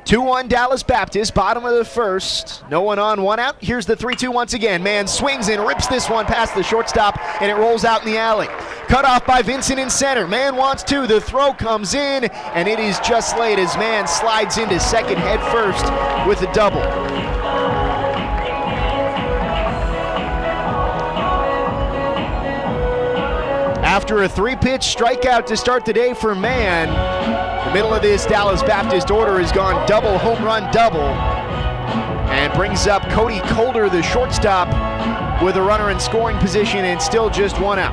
2 0.04 0.20
1 0.20 0.48
Dallas 0.48 0.82
Baptist, 0.82 1.32
bottom 1.32 1.64
of 1.64 1.74
the 1.74 1.84
first. 1.84 2.64
No 2.68 2.82
one 2.82 2.98
on, 2.98 3.22
one 3.22 3.38
out. 3.38 3.56
Here's 3.60 3.86
the 3.86 3.94
3 3.94 4.16
2 4.16 4.32
once 4.32 4.52
again. 4.52 4.82
Mann 4.82 5.06
swings 5.06 5.48
and 5.48 5.64
rips 5.64 5.86
this 5.86 6.10
one 6.10 6.26
past 6.26 6.54
the 6.54 6.62
shortstop, 6.62 7.18
and 7.40 7.50
it 7.50 7.54
rolls 7.54 7.84
out 7.84 8.04
in 8.04 8.12
the 8.12 8.18
alley. 8.18 8.48
Cut 8.88 9.04
off 9.04 9.24
by 9.24 9.42
Vincent 9.42 9.78
in 9.78 9.88
center. 9.88 10.26
Mann 10.26 10.56
wants 10.56 10.82
two. 10.82 11.06
The 11.06 11.20
throw 11.20 11.52
comes 11.52 11.94
in, 11.94 12.24
and 12.24 12.68
it 12.68 12.80
is 12.80 12.98
just 13.00 13.38
late 13.38 13.58
as 13.58 13.76
Mann 13.76 14.08
slides 14.08 14.58
into 14.58 14.78
second 14.80 15.18
head 15.18 15.40
first 15.52 15.84
with 16.26 16.42
a 16.42 16.52
double. 16.52 16.82
After 23.84 24.24
a 24.24 24.28
three 24.28 24.56
pitch 24.56 24.82
strikeout 24.82 25.46
to 25.46 25.56
start 25.56 25.84
the 25.84 25.92
day 25.92 26.12
for 26.12 26.34
Mann, 26.34 26.88
the 27.64 27.72
middle 27.72 27.94
of 27.94 28.02
this 28.02 28.26
Dallas 28.26 28.62
Baptist 28.62 29.10
order 29.10 29.38
has 29.38 29.52
gone 29.52 29.86
double, 29.86 30.18
home 30.18 30.44
run, 30.44 30.72
double, 30.72 31.00
and 32.30 32.52
brings 32.54 32.86
up 32.86 33.02
Cody 33.10 33.40
Colden, 33.40 33.88
the 33.90 34.02
shortstop, 34.02 34.68
with 35.42 35.56
a 35.56 35.62
runner 35.62 35.90
in 35.90 36.00
scoring 36.00 36.36
position 36.38 36.84
and 36.84 37.00
still 37.00 37.30
just 37.30 37.60
one 37.60 37.78
out. 37.78 37.92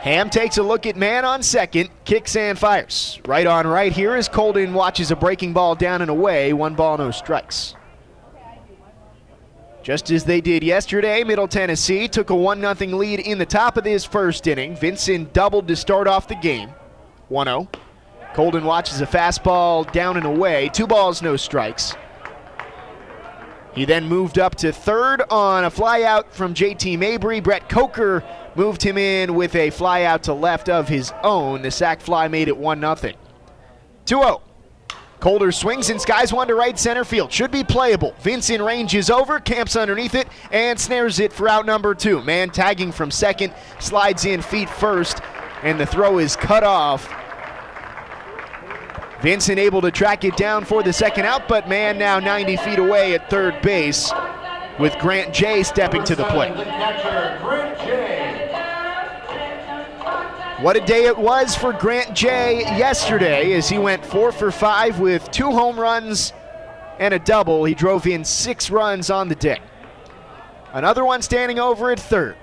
Ham 0.00 0.30
takes 0.30 0.56
a 0.56 0.62
look 0.62 0.86
at 0.86 0.96
man 0.96 1.26
on 1.26 1.42
second, 1.42 1.90
kicks 2.06 2.34
and 2.34 2.58
fires. 2.58 3.20
Right 3.26 3.46
on 3.46 3.66
right 3.66 3.92
here 3.92 4.14
as 4.14 4.30
Colden 4.30 4.72
watches 4.72 5.10
a 5.10 5.16
breaking 5.16 5.52
ball 5.52 5.74
down 5.74 6.00
and 6.00 6.10
away, 6.10 6.54
one 6.54 6.74
ball, 6.74 6.96
no 6.96 7.10
strikes. 7.10 7.74
Just 9.82 10.10
as 10.10 10.24
they 10.24 10.42
did 10.42 10.62
yesterday, 10.62 11.24
Middle 11.24 11.48
Tennessee 11.48 12.06
took 12.06 12.28
a 12.30 12.34
1 12.34 12.60
0 12.60 12.96
lead 12.96 13.20
in 13.20 13.38
the 13.38 13.46
top 13.46 13.78
of 13.78 13.84
this 13.84 14.04
first 14.04 14.46
inning. 14.46 14.76
Vincent 14.76 15.32
doubled 15.32 15.66
to 15.68 15.76
start 15.76 16.06
off 16.06 16.28
the 16.28 16.34
game 16.34 16.70
1 17.28 17.46
0. 17.46 17.68
Colden 18.34 18.64
watches 18.64 19.00
a 19.00 19.06
fastball 19.06 19.90
down 19.90 20.16
and 20.16 20.26
away, 20.26 20.68
two 20.68 20.86
balls, 20.86 21.22
no 21.22 21.36
strikes. 21.36 21.94
He 23.72 23.84
then 23.84 24.06
moved 24.06 24.38
up 24.38 24.56
to 24.56 24.72
third 24.72 25.22
on 25.30 25.64
a 25.64 25.70
flyout 25.70 26.30
from 26.32 26.54
JT 26.54 26.98
Mabry. 26.98 27.40
Brett 27.40 27.68
Coker 27.68 28.22
moved 28.56 28.82
him 28.82 28.98
in 28.98 29.34
with 29.34 29.54
a 29.54 29.70
flyout 29.70 30.22
to 30.22 30.34
left 30.34 30.68
of 30.68 30.88
his 30.88 31.12
own. 31.22 31.62
The 31.62 31.70
sac 31.70 32.00
fly 32.00 32.28
made 32.28 32.48
it 32.48 32.56
1 32.56 32.80
0. 32.80 32.94
2 32.96 33.14
0. 34.06 34.42
Colden 35.20 35.52
swings 35.52 35.90
and 35.90 36.00
skies 36.00 36.32
one 36.32 36.48
to 36.48 36.54
right 36.54 36.78
center 36.78 37.04
field. 37.04 37.30
Should 37.30 37.50
be 37.50 37.62
playable. 37.62 38.14
Vincent 38.20 38.62
ranges 38.62 39.10
over, 39.10 39.38
camps 39.38 39.76
underneath 39.76 40.14
it, 40.14 40.26
and 40.50 40.80
snares 40.80 41.20
it 41.20 41.32
for 41.32 41.48
out 41.48 41.66
number 41.66 41.94
two. 41.94 42.22
Mann 42.22 42.50
tagging 42.50 42.90
from 42.90 43.10
second, 43.10 43.52
slides 43.78 44.24
in 44.24 44.40
feet 44.40 44.70
first, 44.70 45.20
and 45.62 45.78
the 45.78 45.86
throw 45.86 46.18
is 46.18 46.36
cut 46.36 46.64
off. 46.64 47.08
Vincent 49.20 49.58
able 49.58 49.82
to 49.82 49.90
track 49.90 50.24
it 50.24 50.34
down 50.38 50.64
for 50.64 50.82
the 50.82 50.92
second 50.92 51.26
out, 51.26 51.46
but 51.46 51.68
Mann 51.68 51.98
now 51.98 52.18
90 52.18 52.56
feet 52.56 52.78
away 52.78 53.14
at 53.14 53.28
third 53.28 53.60
base 53.60 54.10
with 54.78 54.96
Grant 54.98 55.34
Jay 55.34 55.62
stepping 55.62 56.02
to 56.04 56.16
the 56.16 56.24
plate. 56.24 56.56
What 60.60 60.76
a 60.76 60.80
day 60.80 61.06
it 61.06 61.16
was 61.16 61.56
for 61.56 61.72
Grant 61.72 62.14
Jay 62.14 62.60
yesterday 62.60 63.54
as 63.54 63.66
he 63.66 63.78
went 63.78 64.04
four 64.04 64.30
for 64.30 64.50
five 64.50 65.00
with 65.00 65.30
two 65.30 65.50
home 65.50 65.80
runs 65.80 66.34
and 66.98 67.14
a 67.14 67.18
double. 67.18 67.64
He 67.64 67.72
drove 67.72 68.06
in 68.06 68.26
six 68.26 68.68
runs 68.70 69.08
on 69.08 69.28
the 69.28 69.34
day. 69.34 69.58
Another 70.74 71.02
one 71.02 71.22
standing 71.22 71.58
over 71.58 71.90
at 71.90 71.98
third. 71.98 72.36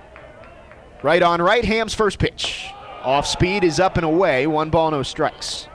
Right 1.04 1.22
on 1.22 1.44
right, 1.44 1.64
Ham's 1.64 1.94
first 1.94 2.18
pitch. 2.18 2.66
Off 3.04 3.28
speed 3.28 3.64
is 3.64 3.80
up 3.80 3.98
and 3.98 4.06
away, 4.06 4.48
one 4.48 4.72
ball, 4.72 4.90
no 4.90 5.04
strikes. 5.04 5.68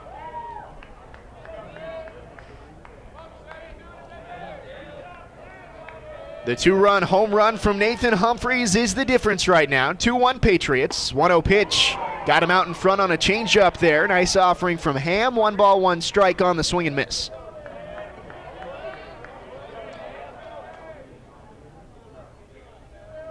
The 6.45 6.55
two 6.55 6.75
run 6.75 7.03
home 7.03 7.33
run 7.33 7.57
from 7.57 7.79
Nathan 7.79 8.13
Humphreys 8.13 8.75
is 8.75 8.93
the 8.93 9.05
difference 9.05 9.47
right 9.47 9.69
now. 9.69 9.93
2 9.93 10.13
1 10.15 10.39
Patriots. 10.39 11.13
1 11.13 11.29
0 11.29 11.41
pitch 11.41 11.95
Got 12.25 12.41
him 12.41 12.51
out 12.51 12.67
in 12.67 12.73
front 12.73 13.01
on 13.01 13.11
a 13.11 13.17
changeup 13.17 13.77
there. 13.79 14.07
Nice 14.07 14.37
offering 14.37 14.77
from 14.77 14.95
Ham. 14.95 15.35
One 15.35 15.57
ball, 15.57 15.81
one 15.81 15.99
strike 15.99 16.41
on 16.41 16.55
the 16.55 16.63
swing 16.63 16.87
and 16.87 16.95
miss. 16.95 17.29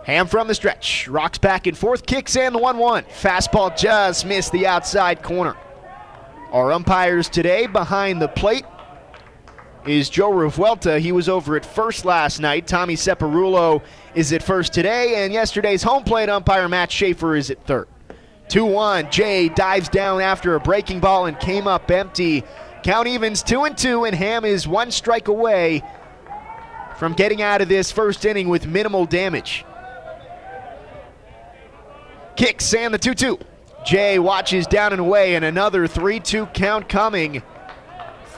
Ham 0.05 0.27
from 0.27 0.49
the 0.49 0.55
stretch. 0.55 1.07
Rocks 1.09 1.39
back 1.39 1.67
and 1.67 1.79
forth, 1.79 2.05
kicks 2.05 2.37
in 2.37 2.53
the 2.53 2.59
1 2.59 2.77
1. 2.77 3.05
Fastball 3.05 3.77
just 3.77 4.27
missed 4.27 4.53
the 4.53 4.67
outside 4.67 5.23
corner. 5.23 5.57
Our 6.51 6.73
umpires 6.73 7.31
today 7.31 7.67
behind 7.67 8.21
the 8.21 8.29
plate 8.29 8.65
is 9.87 10.09
Joe 10.09 10.31
Revuelta. 10.31 11.01
He 11.01 11.13
was 11.13 11.29
over 11.29 11.57
at 11.57 11.67
first 11.67 12.05
last 12.05 12.41
night. 12.41 12.67
Tommy 12.67 12.95
Separulo 12.95 13.83
is 14.15 14.33
at 14.33 14.43
first 14.43 14.73
today, 14.73 15.25
and 15.25 15.33
yesterday's 15.33 15.83
home 15.83 16.05
plate 16.05 16.29
umpire 16.29 16.69
Matt 16.69 16.91
Schaefer 16.91 17.35
is 17.37 17.51
at 17.51 17.65
third. 17.67 17.89
2 18.49 18.65
1. 18.65 19.11
Jay 19.11 19.49
dives 19.49 19.89
down 19.89 20.21
after 20.21 20.55
a 20.55 20.61
breaking 20.61 21.01
ball 21.01 21.27
and 21.27 21.39
came 21.41 21.67
up 21.67 21.91
empty. 21.91 22.45
Count 22.83 23.09
evens 23.09 23.43
2 23.43 23.65
and 23.65 23.79
2, 23.79 24.05
and 24.05 24.15
Ham 24.15 24.45
is 24.45 24.69
one 24.69 24.91
strike 24.91 25.29
away 25.29 25.83
from 26.97 27.15
getting 27.15 27.43
out 27.43 27.61
of 27.61 27.69
this 27.69 27.91
first 27.91 28.25
inning 28.25 28.49
with 28.49 28.67
minimal 28.67 29.07
damage. 29.07 29.65
Kicks 32.37 32.73
and 32.75 32.93
the 32.93 32.99
2 32.99 33.15
2. 33.15 33.39
Jay 33.85 34.19
watches 34.19 34.67
down 34.67 34.93
and 34.93 35.01
away, 35.01 35.35
and 35.35 35.45
another 35.45 35.87
3 35.87 36.21
2 36.21 36.47
count 36.47 36.89
coming. 36.89 37.43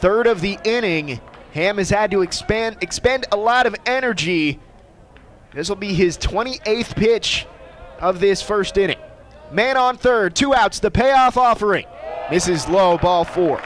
Third 0.00 0.26
of 0.26 0.40
the 0.40 0.58
inning. 0.64 1.20
Ham 1.54 1.78
has 1.78 1.88
had 1.88 2.10
to 2.10 2.22
expand, 2.22 2.78
expend 2.80 3.26
a 3.30 3.36
lot 3.36 3.64
of 3.66 3.76
energy. 3.86 4.58
This 5.54 5.68
will 5.68 5.76
be 5.76 5.94
his 5.94 6.18
28th 6.18 6.96
pitch 6.96 7.46
of 8.00 8.18
this 8.18 8.42
first 8.42 8.76
inning. 8.76 8.98
Man 9.52 9.76
on 9.76 9.96
third, 9.96 10.34
two 10.34 10.52
outs, 10.52 10.80
the 10.80 10.90
payoff 10.90 11.36
offering. 11.36 11.86
Misses 12.28 12.68
low, 12.68 12.98
ball 12.98 13.24
four. 13.24 13.62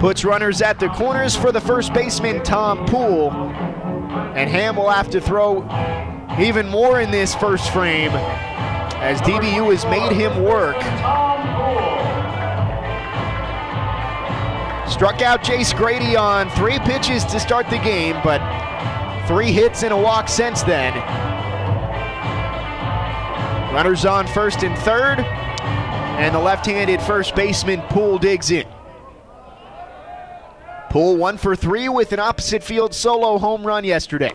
Puts 0.00 0.24
runners 0.24 0.60
at 0.60 0.80
the 0.80 0.88
corners 0.88 1.36
for 1.36 1.52
the 1.52 1.60
first 1.60 1.94
baseman, 1.94 2.42
Tom 2.42 2.86
Poole. 2.86 3.30
And 3.30 4.50
Ham 4.50 4.74
will 4.74 4.90
have 4.90 5.08
to 5.10 5.20
throw 5.20 5.62
even 6.40 6.68
more 6.68 7.00
in 7.00 7.12
this 7.12 7.36
first 7.36 7.72
frame 7.72 8.10
as 8.10 9.20
DBU 9.20 9.70
has 9.70 9.84
made 9.84 10.10
him 10.10 10.42
work. 10.42 10.76
Struck 14.96 15.20
out 15.20 15.44
Jace 15.44 15.76
Grady 15.76 16.16
on 16.16 16.48
three 16.52 16.78
pitches 16.78 17.22
to 17.26 17.38
start 17.38 17.68
the 17.68 17.76
game, 17.80 18.16
but 18.24 18.40
three 19.28 19.52
hits 19.52 19.82
and 19.82 19.92
a 19.92 19.96
walk 19.96 20.26
since 20.26 20.62
then. 20.62 20.94
Runners 23.74 24.06
on 24.06 24.26
first 24.26 24.62
and 24.62 24.74
third, 24.78 25.18
and 25.18 26.34
the 26.34 26.38
left 26.38 26.64
handed 26.64 27.02
first 27.02 27.34
baseman 27.34 27.82
Poole 27.90 28.18
digs 28.18 28.50
in. 28.50 28.66
Poole 30.88 31.18
one 31.18 31.36
for 31.36 31.54
three 31.54 31.90
with 31.90 32.14
an 32.14 32.18
opposite 32.18 32.62
field 32.62 32.94
solo 32.94 33.36
home 33.36 33.66
run 33.66 33.84
yesterday. 33.84 34.32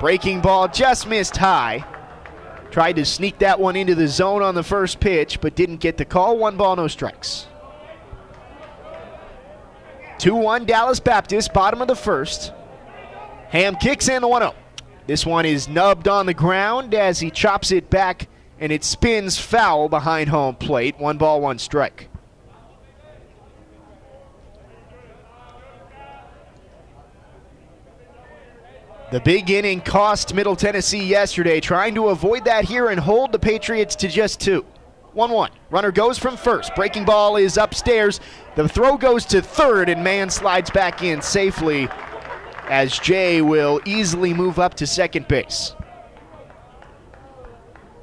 Breaking 0.00 0.42
ball 0.42 0.68
just 0.68 1.08
missed 1.08 1.38
high. 1.38 1.82
Tried 2.70 2.96
to 2.96 3.06
sneak 3.06 3.38
that 3.38 3.58
one 3.58 3.74
into 3.74 3.94
the 3.94 4.08
zone 4.08 4.42
on 4.42 4.54
the 4.54 4.62
first 4.62 5.00
pitch, 5.00 5.40
but 5.40 5.54
didn't 5.54 5.78
get 5.78 5.96
the 5.96 6.04
call. 6.04 6.36
One 6.36 6.58
ball, 6.58 6.76
no 6.76 6.88
strikes. 6.88 7.46
2 10.18 10.34
1 10.34 10.64
Dallas 10.64 11.00
Baptist, 11.00 11.52
bottom 11.52 11.82
of 11.82 11.88
the 11.88 11.96
first. 11.96 12.52
Ham 13.48 13.76
kicks 13.76 14.08
in 14.08 14.22
the 14.22 14.28
1 14.28 14.42
0. 14.42 14.54
This 15.06 15.26
one 15.26 15.44
is 15.44 15.68
nubbed 15.68 16.08
on 16.08 16.26
the 16.26 16.34
ground 16.34 16.94
as 16.94 17.20
he 17.20 17.30
chops 17.30 17.70
it 17.70 17.90
back 17.90 18.28
and 18.58 18.72
it 18.72 18.84
spins 18.84 19.38
foul 19.38 19.88
behind 19.88 20.30
home 20.30 20.54
plate. 20.54 20.98
One 20.98 21.18
ball, 21.18 21.40
one 21.40 21.58
strike. 21.58 22.08
The 29.10 29.20
big 29.20 29.50
inning 29.50 29.80
cost 29.80 30.34
Middle 30.34 30.56
Tennessee 30.56 31.04
yesterday, 31.04 31.60
trying 31.60 31.94
to 31.94 32.08
avoid 32.08 32.46
that 32.46 32.64
here 32.64 32.88
and 32.88 32.98
hold 32.98 33.30
the 33.30 33.38
Patriots 33.38 33.94
to 33.96 34.08
just 34.08 34.40
two. 34.40 34.64
1 35.14 35.30
1. 35.30 35.50
Runner 35.70 35.92
goes 35.92 36.18
from 36.18 36.36
first. 36.36 36.74
Breaking 36.74 37.04
ball 37.04 37.36
is 37.36 37.56
upstairs. 37.56 38.20
The 38.56 38.68
throw 38.68 38.96
goes 38.96 39.24
to 39.26 39.40
third, 39.40 39.88
and 39.88 40.02
Mann 40.02 40.28
slides 40.28 40.70
back 40.70 41.02
in 41.02 41.22
safely 41.22 41.88
as 42.68 42.98
Jay 42.98 43.40
will 43.40 43.80
easily 43.84 44.34
move 44.34 44.58
up 44.58 44.74
to 44.74 44.86
second 44.86 45.28
base. 45.28 45.74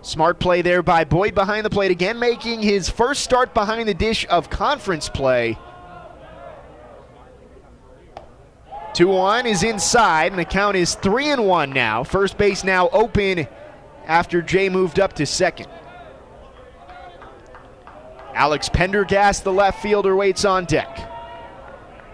Smart 0.02 0.39
play 0.39 0.62
there 0.62 0.82
by 0.82 1.04
Boyd 1.04 1.36
behind 1.36 1.65
the 1.65 1.69
plate 1.69 1.91
again, 1.91 2.17
making 2.17 2.62
his 2.62 2.89
first 2.89 3.24
start 3.24 3.54
behind 3.54 3.88
the 3.88 3.93
dish 3.93 4.26
of 4.30 4.50
conference 4.50 5.10
play. 5.10 5.58
2 8.93 9.08
1 9.08 9.45
is 9.45 9.63
inside, 9.63 10.32
and 10.32 10.39
the 10.39 10.45
count 10.45 10.78
is 10.78 10.95
3 10.95 11.32
and 11.32 11.45
1 11.45 11.71
now. 11.71 12.04
First 12.04 12.38
base 12.38 12.63
now 12.63 12.88
open 12.89 13.47
after 14.06 14.41
Jay 14.41 14.69
moved 14.69 15.00
up 15.00 15.13
to 15.13 15.26
second. 15.26 15.67
Alex 18.34 18.70
Pendergast, 18.70 19.44
the 19.44 19.54
left 19.54 19.82
fielder, 19.82 20.15
waits 20.15 20.46
on 20.46 20.65
deck. 20.65 21.10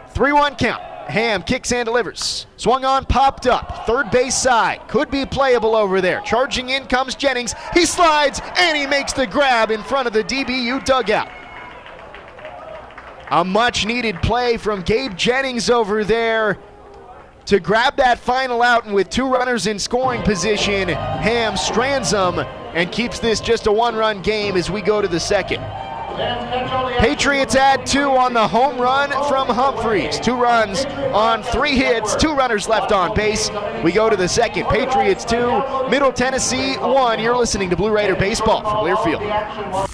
3 0.09 0.31
1 0.31 0.55
count. 0.55 0.81
Ham 1.09 1.41
kicks 1.41 1.71
and 1.71 1.85
delivers. 1.85 2.47
Swung 2.57 2.83
on, 2.83 3.05
popped 3.05 3.47
up. 3.47 3.85
Third 3.85 4.11
base 4.11 4.35
side. 4.35 4.81
Could 4.89 5.09
be 5.09 5.25
playable 5.25 5.75
over 5.75 6.01
there. 6.01 6.21
Charging 6.21 6.69
in 6.69 6.85
comes 6.85 7.15
Jennings. 7.15 7.55
He 7.73 7.85
slides 7.85 8.41
and 8.57 8.77
he 8.77 8.85
makes 8.85 9.13
the 9.13 9.25
grab 9.25 9.71
in 9.71 9.81
front 9.83 10.07
of 10.07 10.13
the 10.13 10.23
DBU 10.23 10.83
dugout. 10.83 11.29
A 13.29 13.43
much 13.43 13.85
needed 13.85 14.21
play 14.21 14.57
from 14.57 14.81
Gabe 14.81 15.15
Jennings 15.15 15.69
over 15.69 16.03
there 16.03 16.57
to 17.45 17.59
grab 17.59 17.95
that 17.97 18.19
final 18.19 18.61
out. 18.61 18.85
And 18.85 18.93
with 18.93 19.09
two 19.09 19.29
runners 19.29 19.67
in 19.67 19.79
scoring 19.79 20.21
position, 20.23 20.89
Ham 20.89 21.55
strands 21.55 22.11
them 22.11 22.39
and 22.39 22.91
keeps 22.91 23.19
this 23.19 23.39
just 23.39 23.67
a 23.67 23.71
one 23.71 23.95
run 23.95 24.21
game 24.21 24.57
as 24.57 24.69
we 24.69 24.81
go 24.81 25.01
to 25.01 25.07
the 25.07 25.19
second. 25.19 25.61
Patriots 26.99 27.55
add 27.55 27.85
two 27.85 28.09
on 28.09 28.33
the 28.33 28.47
home 28.47 28.77
run 28.79 29.11
from 29.27 29.47
Humphreys. 29.47 30.19
Two 30.19 30.35
runs 30.35 30.85
on 31.13 31.43
three 31.43 31.75
hits, 31.75 32.15
two 32.15 32.33
runners 32.33 32.67
left 32.67 32.91
on 32.91 33.15
base. 33.15 33.51
We 33.83 33.91
go 33.91 34.09
to 34.09 34.15
the 34.15 34.27
second. 34.27 34.67
Patriots 34.67 35.23
two, 35.23 35.63
Middle 35.89 36.11
Tennessee 36.11 36.75
one. 36.75 37.19
You're 37.19 37.37
listening 37.37 37.69
to 37.69 37.75
Blue 37.75 37.91
Raider 37.91 38.15
Baseball 38.15 38.61
from 38.61 38.85
Learfield. 38.85 39.93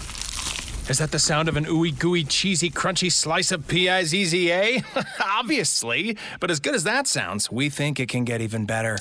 Is 0.90 0.98
that 0.98 1.12
the 1.12 1.20
sound 1.20 1.48
of 1.48 1.56
an 1.56 1.66
ooey 1.66 1.98
gooey 1.98 2.24
cheesy 2.26 2.70
crunchy 2.70 3.10
slice 3.10 3.54
of 3.54 3.68
P-I-Z-Z-A? 3.68 4.84
Obviously, 5.26 6.18
but 6.42 6.52
as 6.52 6.60
good 6.60 6.76
as 6.76 6.84
that 6.84 7.08
sounds, 7.08 7.50
we 7.50 7.70
think 7.70 8.02
it 8.02 8.10
can 8.10 8.26
get 8.26 8.42
even 8.42 8.66
better. 8.66 8.98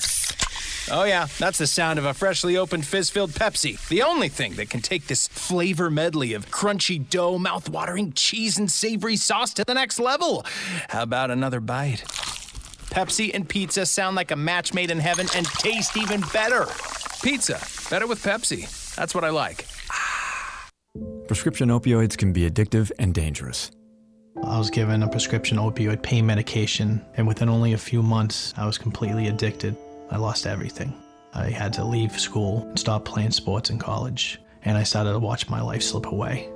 Oh, 0.91 1.05
yeah, 1.05 1.27
that's 1.39 1.57
the 1.57 1.67
sound 1.67 1.97
of 1.97 2.05
a 2.05 2.13
freshly 2.13 2.57
opened 2.57 2.85
fizz 2.85 3.09
filled 3.09 3.31
Pepsi. 3.31 3.87
The 3.87 4.03
only 4.03 4.27
thing 4.27 4.53
that 4.55 4.69
can 4.69 4.81
take 4.81 5.07
this 5.07 5.27
flavor 5.27 5.89
medley 5.89 6.33
of 6.33 6.51
crunchy 6.51 7.09
dough, 7.09 7.37
mouth-watering 7.37 8.13
cheese, 8.13 8.57
and 8.57 8.69
savory 8.69 9.15
sauce 9.15 9.53
to 9.53 9.63
the 9.63 9.73
next 9.73 9.97
level. 9.99 10.45
How 10.89 11.03
about 11.03 11.31
another 11.31 11.61
bite? 11.61 12.03
Pepsi 12.89 13.31
and 13.33 13.47
pizza 13.47 13.85
sound 13.85 14.15
like 14.15 14.31
a 14.31 14.35
match 14.35 14.73
made 14.73 14.91
in 14.91 14.99
heaven 14.99 15.27
and 15.35 15.45
taste 15.45 15.97
even 15.97 16.21
better. 16.33 16.67
Pizza, 17.23 17.59
better 17.89 18.05
with 18.05 18.21
Pepsi. 18.21 18.95
That's 18.95 19.15
what 19.15 19.23
I 19.23 19.29
like. 19.29 19.65
Prescription 21.27 21.69
opioids 21.69 22.17
can 22.17 22.33
be 22.33 22.47
addictive 22.47 22.91
and 22.99 23.13
dangerous. 23.13 23.71
I 24.43 24.57
was 24.57 24.69
given 24.69 25.01
a 25.01 25.07
prescription 25.07 25.57
opioid 25.57 26.03
pain 26.03 26.25
medication, 26.25 27.03
and 27.15 27.25
within 27.25 27.47
only 27.47 27.73
a 27.73 27.77
few 27.77 28.03
months, 28.03 28.53
I 28.57 28.65
was 28.65 28.77
completely 28.77 29.27
addicted. 29.27 29.77
I 30.09 30.17
lost 30.17 30.45
everything. 30.45 30.93
I 31.33 31.49
had 31.49 31.73
to 31.73 31.83
leave 31.83 32.19
school, 32.19 32.63
and 32.63 32.79
stop 32.79 33.05
playing 33.05 33.31
sports 33.31 33.69
in 33.69 33.79
college, 33.79 34.39
and 34.63 34.77
I 34.77 34.83
started 34.83 35.13
to 35.13 35.19
watch 35.19 35.49
my 35.49 35.61
life 35.61 35.81
slip 35.81 36.05
away. 36.05 36.49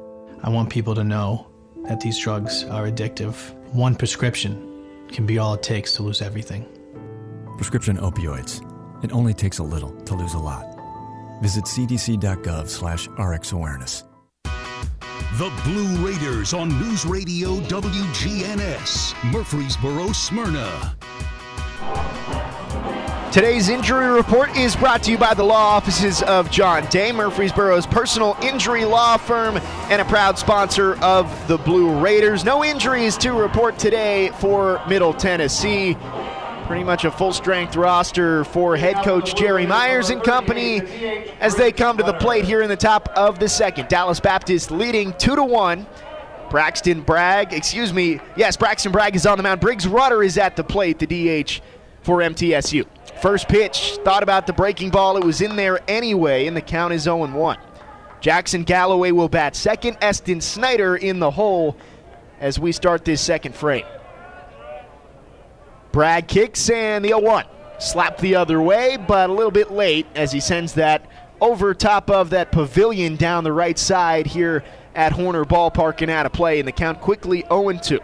I 0.44 0.50
want 0.50 0.70
people 0.70 0.94
to 0.96 1.04
know 1.04 1.48
that 1.86 2.00
these 2.00 2.20
drugs 2.20 2.64
are 2.66 2.88
addictive. 2.88 3.36
One 3.74 3.96
prescription 3.96 5.08
can 5.12 5.26
be 5.26 5.40
all 5.40 5.56
it 5.56 5.64
takes 5.64 5.94
to 5.94 6.04
lose 6.04 6.22
everything. 6.22 6.66
Prescription 7.58 7.98
opioids. 7.98 8.62
It 9.04 9.12
only 9.12 9.34
takes 9.34 9.60
a 9.60 9.64
little 9.64 9.92
to 10.02 10.16
lose 10.16 10.34
a 10.34 10.40
lot. 10.40 10.66
Visit 11.42 11.66
cdc.gov 11.66 12.68
slash 12.68 13.08
rxawareness. 13.10 14.04
The 15.38 15.52
Blue 15.64 16.08
Raiders 16.08 16.54
on 16.54 16.70
News 16.80 17.06
Radio 17.06 17.60
WGNS, 17.62 19.32
Murfreesboro, 19.32 20.12
Smyrna. 20.12 20.96
Today's 23.32 23.68
injury 23.68 24.08
report 24.08 24.56
is 24.56 24.76
brought 24.78 25.04
to 25.04 25.12
you 25.12 25.18
by 25.18 25.34
the 25.34 25.44
law 25.44 25.76
offices 25.76 26.24
of 26.24 26.50
John 26.50 26.86
Day, 26.86 27.12
Murfreesboro's 27.12 27.86
personal 27.86 28.38
injury 28.42 28.86
law 28.86 29.18
firm, 29.18 29.58
and 29.90 30.02
a 30.02 30.06
proud 30.06 30.40
sponsor 30.40 30.96
of 31.04 31.48
the 31.50 31.58
Blue 31.58 32.00
Raiders. 32.00 32.46
No 32.46 32.64
injuries 32.64 33.18
to 33.18 33.34
report 33.34 33.78
today 33.78 34.30
for 34.40 34.82
Middle 34.88 35.14
Tennessee. 35.14 35.98
Pretty 36.68 36.86
much 36.86 37.04
a 37.04 37.12
full 37.12 37.34
strength 37.34 37.76
roster 37.76 38.46
for 38.46 38.78
head 38.78 39.04
coach 39.04 39.36
Jerry 39.36 39.68
Myers 39.68 40.10
and 40.10 40.24
company 40.24 40.80
as 41.42 41.54
they 41.56 41.74
come 41.74 41.98
to 41.98 42.04
the 42.04 42.14
plate 42.14 42.46
here 42.46 42.62
in 42.62 42.70
the 42.70 42.78
top 42.78 43.10
of 43.16 43.40
the 43.40 43.50
second. 43.50 43.90
Dallas 43.90 44.22
Baptist 44.22 44.72
leading 44.72 45.14
2 45.14 45.36
to 45.36 45.44
1. 45.44 45.86
Braxton 46.50 47.02
Bragg, 47.02 47.52
excuse 47.52 47.92
me, 47.92 48.22
yes, 48.38 48.56
Braxton 48.56 48.94
Bragg 48.94 49.18
is 49.18 49.26
on 49.26 49.38
the 49.38 49.44
mound. 49.44 49.60
Briggs 49.60 49.86
Rudder 49.86 50.24
is 50.24 50.38
at 50.38 50.56
the 50.56 50.64
plate, 50.64 50.98
the 50.98 51.06
DH 51.06 51.62
for 52.02 52.20
MTSU. 52.20 52.86
First 53.22 53.48
pitch, 53.48 53.98
thought 54.04 54.22
about 54.22 54.46
the 54.46 54.54
breaking 54.54 54.92
ball. 54.92 55.18
It 55.18 55.24
was 55.24 55.42
in 55.42 55.56
there 55.56 55.80
anyway, 55.88 56.46
and 56.46 56.56
the 56.56 56.62
count 56.62 56.94
is 56.94 57.04
0 57.04 57.26
1. 57.28 57.58
Jackson 58.22 58.64
Galloway 58.64 59.12
will 59.12 59.30
bat 59.30 59.56
second. 59.56 59.98
Eston 60.02 60.40
Snyder 60.42 60.96
in 60.96 61.20
the 61.20 61.32
hole 61.32 61.76
as 62.40 62.60
we 62.60 62.72
start 62.72 63.06
this 63.06 63.22
second 63.22 63.56
frame. 63.56 63.86
Bragg 65.92 66.28
kicks 66.28 66.70
and 66.70 67.04
the 67.04 67.10
0 67.10 67.22
1. 67.22 67.46
Slap 67.80 68.20
the 68.20 68.36
other 68.36 68.62
way, 68.62 68.98
but 68.98 69.30
a 69.30 69.34
little 69.34 69.52
bit 69.52 69.72
late 69.72 70.06
as 70.16 70.32
he 70.32 70.40
sends 70.40 70.74
that 70.74 71.10
over 71.42 71.74
top 71.74 72.10
of 72.10 72.32
that 72.32 72.52
pavilion 72.52 73.16
down 73.16 73.44
the 73.44 73.54
right 73.54 73.78
side 73.78 74.28
here 74.28 74.64
at 74.96 75.12
Horner 75.12 75.46
Ballpark 75.46 76.02
and 76.02 76.12
out 76.12 76.26
of 76.26 76.34
play, 76.34 76.60
and 76.60 76.68
the 76.68 76.72
count 76.72 77.02
quickly 77.02 77.44
0 77.50 77.72
2. 77.74 78.00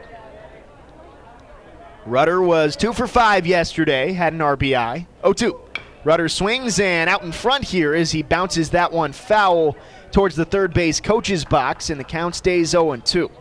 Rudder 2.05 2.41
was 2.41 2.75
2 2.75 2.91
for 2.91 3.07
5 3.07 3.47
yesterday, 3.47 4.11
had 4.11 4.33
an 4.33 4.39
RBI. 4.39 5.05
0 5.21 5.33
2. 5.33 5.59
Rudder 6.03 6.27
swings 6.27 6.79
and 6.79 7.09
out 7.09 7.23
in 7.23 7.31
front 7.31 7.63
here 7.63 7.93
as 7.93 8.11
he 8.11 8.23
bounces 8.23 8.71
that 8.71 8.91
one 8.91 9.13
foul 9.13 9.77
towards 10.11 10.35
the 10.35 10.43
third 10.43 10.73
base 10.73 10.99
coach's 10.99 11.45
box, 11.45 11.89
and 11.89 11.99
the 11.99 12.03
count 12.03 12.35
stays 12.35 12.71
0 12.71 12.97
2. 12.97 13.31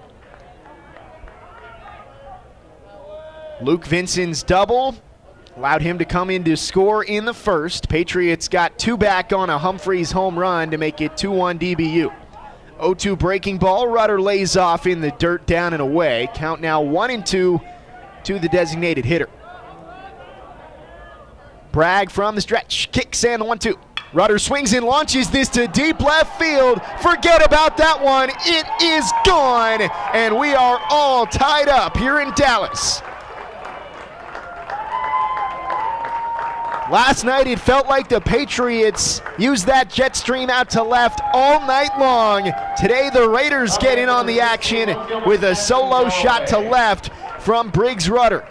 Luke 3.61 3.85
Vincent's 3.85 4.43
double 4.43 4.97
allowed 5.57 5.83
him 5.83 5.99
to 5.99 6.05
come 6.05 6.31
in 6.31 6.45
to 6.45 6.57
score 6.57 7.03
in 7.05 7.25
the 7.25 7.35
first. 7.35 7.89
Patriots 7.89 8.49
got 8.49 8.79
two 8.79 8.97
back 8.97 9.33
on 9.33 9.51
a 9.51 9.59
Humphreys 9.59 10.13
home 10.13 10.39
run 10.39 10.71
to 10.71 10.79
make 10.79 11.01
it 11.01 11.17
2 11.17 11.33
1 11.33 11.59
DBU. 11.59 12.15
0 12.81 12.95
2 12.95 13.17
breaking 13.17 13.59
ball. 13.59 13.89
Rudder 13.89 14.21
lays 14.21 14.57
off 14.57 14.87
in 14.87 15.01
the 15.01 15.11
dirt 15.19 15.47
down 15.47 15.73
and 15.73 15.83
away. 15.83 16.29
Count 16.33 16.61
now 16.61 16.81
1 16.81 17.11
and 17.11 17.27
2 17.27 17.61
to 18.25 18.39
the 18.39 18.49
designated 18.49 19.05
hitter. 19.05 19.29
Bragg 21.73 22.11
from 22.11 22.35
the 22.35 22.41
stretch. 22.41 22.91
Kicks 22.93 23.25
and 23.25 23.43
1 23.43 23.59
2. 23.59 23.79
Rudder 24.13 24.39
swings 24.39 24.75
and 24.75 24.85
launches 24.85 25.31
this 25.31 25.49
to 25.51 25.67
deep 25.69 26.01
left 26.01 26.39
field. 26.39 26.83
Forget 27.01 27.45
about 27.45 27.79
that 27.79 28.03
one. 28.03 28.29
It 28.45 28.67
is 28.83 29.11
gone. 29.25 29.81
And 30.13 30.39
we 30.39 30.53
are 30.53 30.79
all 30.91 31.27
tied 31.27 31.69
up 31.69 31.97
here 31.97 32.21
in 32.21 32.31
Dallas. 32.33 33.01
Last 36.93 37.25
night, 37.25 37.47
it 37.47 37.59
felt 37.59 37.89
like 37.89 38.11
the 38.11 38.21
Patriots 38.21 39.23
used 39.39 39.65
that 39.65 39.89
jet 39.89 40.15
stream 40.15 40.51
out 40.51 40.69
to 40.73 40.83
left 40.83 41.23
all 41.33 41.67
night 41.67 41.89
long. 41.99 42.53
Today, 42.79 43.09
the 43.09 43.27
Raiders 43.27 43.79
get 43.79 43.99
in 43.99 44.11
on 44.11 44.27
the 44.27 44.43
action 44.43 44.95
with 45.25 45.43
a 45.43 45.55
solo 45.55 46.11
shot 46.11 46.47
to 46.49 46.59
left 46.59 47.09
from 47.41 47.71
Briggs 47.71 48.11
Rudder. 48.11 48.47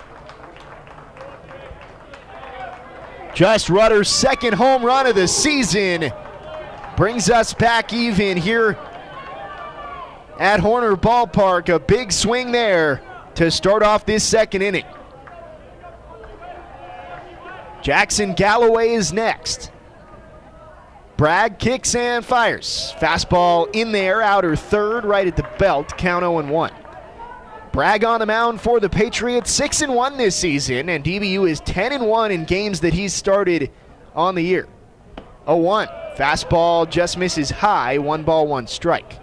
Just 3.35 3.69
Rudder's 3.69 4.09
second 4.09 4.53
home 4.53 4.83
run 4.83 5.05
of 5.05 5.13
the 5.13 5.27
season 5.27 6.11
brings 6.97 7.29
us 7.29 7.53
back 7.53 7.93
even 7.93 8.37
here 8.37 8.71
at 10.39 10.59
Horner 10.59 10.95
Ballpark. 10.95 11.69
A 11.69 11.79
big 11.79 12.11
swing 12.11 12.51
there 12.51 13.03
to 13.35 13.51
start 13.51 13.83
off 13.83 14.07
this 14.07 14.23
second 14.23 14.63
inning. 14.63 14.85
Jackson 17.81 18.33
Galloway 18.33 18.89
is 18.89 19.11
next. 19.11 19.71
Bragg 21.17 21.59
kicks 21.59 21.95
and 21.95 22.25
fires. 22.25 22.93
Fastball 22.99 23.69
in 23.73 23.91
there, 23.91 24.21
outer 24.21 24.55
third, 24.55 25.05
right 25.05 25.27
at 25.27 25.35
the 25.35 25.47
belt. 25.57 25.97
Count 25.97 26.23
0 26.23 26.41
1. 26.41 26.73
Bragg 27.71 28.03
on 28.03 28.19
the 28.19 28.25
mound 28.25 28.59
for 28.59 28.79
the 28.79 28.89
Patriots, 28.89 29.49
6 29.51 29.81
and 29.83 29.95
1 29.95 30.17
this 30.17 30.35
season, 30.35 30.89
and 30.89 31.03
DBU 31.03 31.49
is 31.49 31.59
10 31.61 31.93
and 31.93 32.05
1 32.07 32.31
in 32.31 32.45
games 32.45 32.81
that 32.81 32.93
he's 32.93 33.13
started 33.13 33.71
on 34.13 34.35
the 34.35 34.41
year. 34.41 34.67
0 35.45 35.57
1. 35.57 35.87
Fastball 36.17 36.89
just 36.89 37.17
misses 37.17 37.49
high, 37.49 37.97
one 37.97 38.23
ball, 38.23 38.47
one 38.47 38.67
strike. 38.67 39.19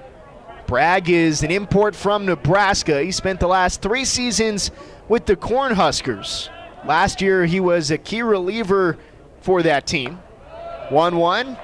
Bragg 0.66 1.10
is 1.10 1.42
an 1.42 1.50
import 1.50 1.94
from 1.94 2.26
Nebraska. 2.26 3.02
He 3.02 3.12
spent 3.12 3.40
the 3.40 3.48
last 3.48 3.82
three 3.82 4.04
seasons 4.04 4.70
with 5.08 5.26
the 5.26 5.36
Cornhuskers. 5.36 6.48
Last 6.88 7.20
year, 7.20 7.44
he 7.44 7.60
was 7.60 7.90
a 7.90 7.98
key 7.98 8.22
reliever 8.22 8.96
for 9.42 9.62
that 9.62 9.86
team. 9.86 10.14
1 10.88 11.16
1. 11.18 11.58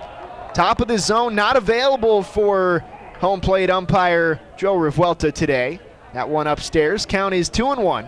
Top 0.52 0.82
of 0.82 0.86
the 0.86 0.98
zone, 0.98 1.34
not 1.34 1.56
available 1.56 2.22
for 2.22 2.84
home 3.20 3.40
plate 3.40 3.70
umpire 3.70 4.38
Joe 4.58 4.76
Revuelta 4.76 5.32
today. 5.32 5.80
That 6.12 6.28
one 6.28 6.46
upstairs. 6.46 7.06
Count 7.06 7.32
is 7.32 7.48
2 7.48 7.70
and 7.70 7.82
1. 7.82 8.06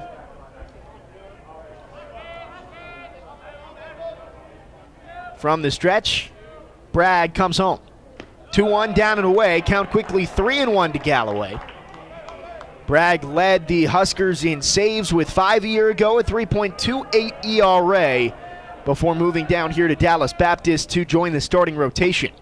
From 5.38 5.62
the 5.62 5.70
stretch, 5.70 6.30
Bragg 6.92 7.32
comes 7.32 7.56
home. 7.56 7.80
2 8.52 8.66
1 8.66 8.92
down 8.92 9.16
and 9.16 9.26
away. 9.26 9.62
Count 9.62 9.90
quickly 9.90 10.26
3 10.26 10.58
and 10.58 10.74
1 10.74 10.92
to 10.92 10.98
Galloway. 10.98 11.58
Bragg 12.86 13.24
led 13.24 13.66
the 13.66 13.86
Huskers 13.86 14.44
in 14.44 14.62
saves 14.62 15.12
with 15.12 15.28
five 15.28 15.64
a 15.64 15.68
year 15.68 15.90
ago, 15.90 16.18
a 16.20 16.24
3.28 16.24 17.44
ERA, 17.44 18.32
before 18.84 19.16
moving 19.16 19.46
down 19.46 19.72
here 19.72 19.88
to 19.88 19.96
Dallas 19.96 20.32
Baptist 20.32 20.90
to 20.90 21.04
join 21.04 21.32
the 21.32 21.40
starting 21.40 21.76
rotation. 21.76 22.32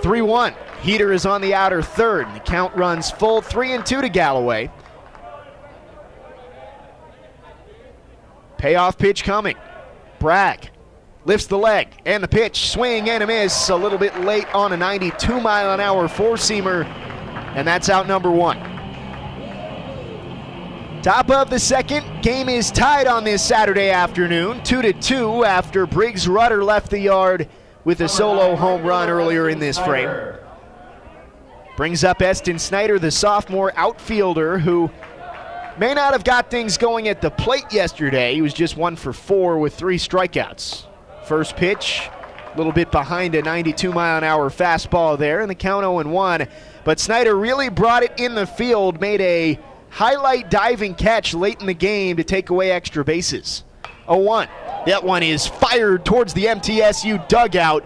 3 0.00 0.22
1. 0.22 0.54
Heater 0.82 1.12
is 1.12 1.26
on 1.26 1.40
the 1.40 1.54
outer 1.54 1.82
third. 1.82 2.32
The 2.34 2.40
count 2.40 2.74
runs 2.76 3.10
full 3.10 3.40
3 3.40 3.72
and 3.72 3.86
2 3.86 4.02
to 4.02 4.08
Galloway. 4.08 4.70
Payoff 8.58 8.96
pitch 8.96 9.24
coming. 9.24 9.56
Bragg 10.20 10.70
lifts 11.24 11.46
the 11.46 11.58
leg 11.58 11.88
and 12.06 12.22
the 12.22 12.28
pitch, 12.28 12.70
swing 12.70 13.10
and 13.10 13.22
a 13.22 13.26
miss. 13.26 13.70
A 13.70 13.76
little 13.76 13.98
bit 13.98 14.20
late 14.20 14.46
on 14.54 14.72
a 14.72 14.76
92 14.76 15.40
mile 15.40 15.72
an 15.72 15.80
hour 15.80 16.06
four 16.06 16.36
seamer, 16.36 16.84
and 17.56 17.66
that's 17.66 17.88
out 17.88 18.06
number 18.06 18.30
one. 18.30 18.73
Top 21.04 21.30
of 21.30 21.50
the 21.50 21.58
second, 21.58 22.22
game 22.22 22.48
is 22.48 22.70
tied 22.70 23.06
on 23.06 23.24
this 23.24 23.44
Saturday 23.44 23.90
afternoon, 23.90 24.62
two 24.64 24.80
to 24.80 24.94
two 24.94 25.44
after 25.44 25.84
Briggs 25.84 26.26
Rudder 26.26 26.64
left 26.64 26.88
the 26.88 26.98
yard 26.98 27.46
with 27.84 28.00
a 28.00 28.08
solo 28.08 28.56
home 28.56 28.82
run 28.82 29.10
earlier 29.10 29.50
in 29.50 29.58
this 29.58 29.78
frame. 29.78 30.08
Brings 31.76 32.04
up 32.04 32.22
Eston 32.22 32.58
Snyder, 32.58 32.98
the 32.98 33.10
sophomore 33.10 33.74
outfielder 33.76 34.58
who 34.58 34.90
may 35.76 35.92
not 35.92 36.14
have 36.14 36.24
got 36.24 36.50
things 36.50 36.78
going 36.78 37.06
at 37.08 37.20
the 37.20 37.30
plate 37.30 37.70
yesterday. 37.70 38.32
He 38.34 38.40
was 38.40 38.54
just 38.54 38.78
one 38.78 38.96
for 38.96 39.12
four 39.12 39.58
with 39.58 39.74
three 39.74 39.98
strikeouts. 39.98 40.86
First 41.26 41.54
pitch, 41.54 42.08
a 42.50 42.56
little 42.56 42.72
bit 42.72 42.90
behind 42.90 43.34
a 43.34 43.42
92 43.42 43.92
mile 43.92 44.16
an 44.16 44.24
hour 44.24 44.48
fastball 44.48 45.18
there, 45.18 45.42
and 45.42 45.50
the 45.50 45.54
count 45.54 45.82
0 45.82 46.02
1. 46.02 46.48
But 46.82 46.98
Snyder 46.98 47.36
really 47.36 47.68
brought 47.68 48.04
it 48.04 48.18
in 48.18 48.34
the 48.34 48.46
field, 48.46 49.02
made 49.02 49.20
a 49.20 49.58
highlight 49.94 50.50
diving 50.50 50.92
catch 50.92 51.34
late 51.34 51.60
in 51.60 51.66
the 51.66 51.74
game 51.74 52.16
to 52.16 52.24
take 52.24 52.50
away 52.50 52.72
extra 52.72 53.04
bases. 53.04 53.62
0 54.06 54.18
1. 54.18 54.48
That 54.86 55.04
one 55.04 55.22
is 55.22 55.46
fired 55.46 56.04
towards 56.04 56.34
the 56.34 56.46
MTSU 56.46 57.28
dugout. 57.28 57.84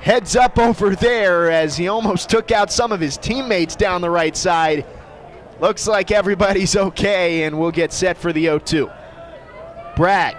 Heads 0.00 0.34
up 0.34 0.58
over 0.58 0.96
there 0.96 1.48
as 1.48 1.76
he 1.76 1.86
almost 1.86 2.28
took 2.28 2.50
out 2.50 2.72
some 2.72 2.90
of 2.90 2.98
his 2.98 3.16
teammates 3.16 3.76
down 3.76 4.00
the 4.00 4.10
right 4.10 4.36
side. 4.36 4.84
Looks 5.60 5.86
like 5.86 6.10
everybody's 6.10 6.74
okay, 6.88 7.44
and 7.44 7.56
we'll 7.56 7.70
get 7.70 7.92
set 7.92 8.18
for 8.18 8.32
the 8.32 8.42
0 8.42 8.58
2. 8.58 8.90
Bragg 9.94 10.36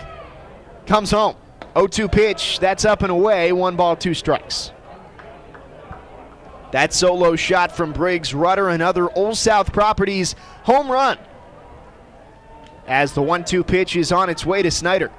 comes 0.86 1.12
home. 1.12 1.38
0 1.76 1.88
2 1.88 2.10
pitch. 2.10 2.60
That's 2.60 2.84
up 2.84 3.04
and 3.04 3.12
away. 3.12 3.54
One 3.54 3.78
ball, 3.78 3.96
two 3.96 4.14
strikes. 4.14 4.73
That 6.74 6.92
solo 6.92 7.36
shot 7.36 7.72
from 7.72 7.94
Briggs 7.94 8.34
Rudder 8.34 8.70
and 8.70 8.82
other 8.82 9.08
Old 9.16 9.38
South 9.38 9.72
properties 9.72 10.36
home 10.64 10.92
run. 10.92 11.20
As 12.88 13.14
the 13.14 13.22
1 13.22 13.46
2 13.46 13.64
pitch 13.64 13.96
is 13.96 14.12
on 14.12 14.28
its 14.28 14.44
way 14.44 14.64
to 14.64 14.72
Snyder. 14.72 15.12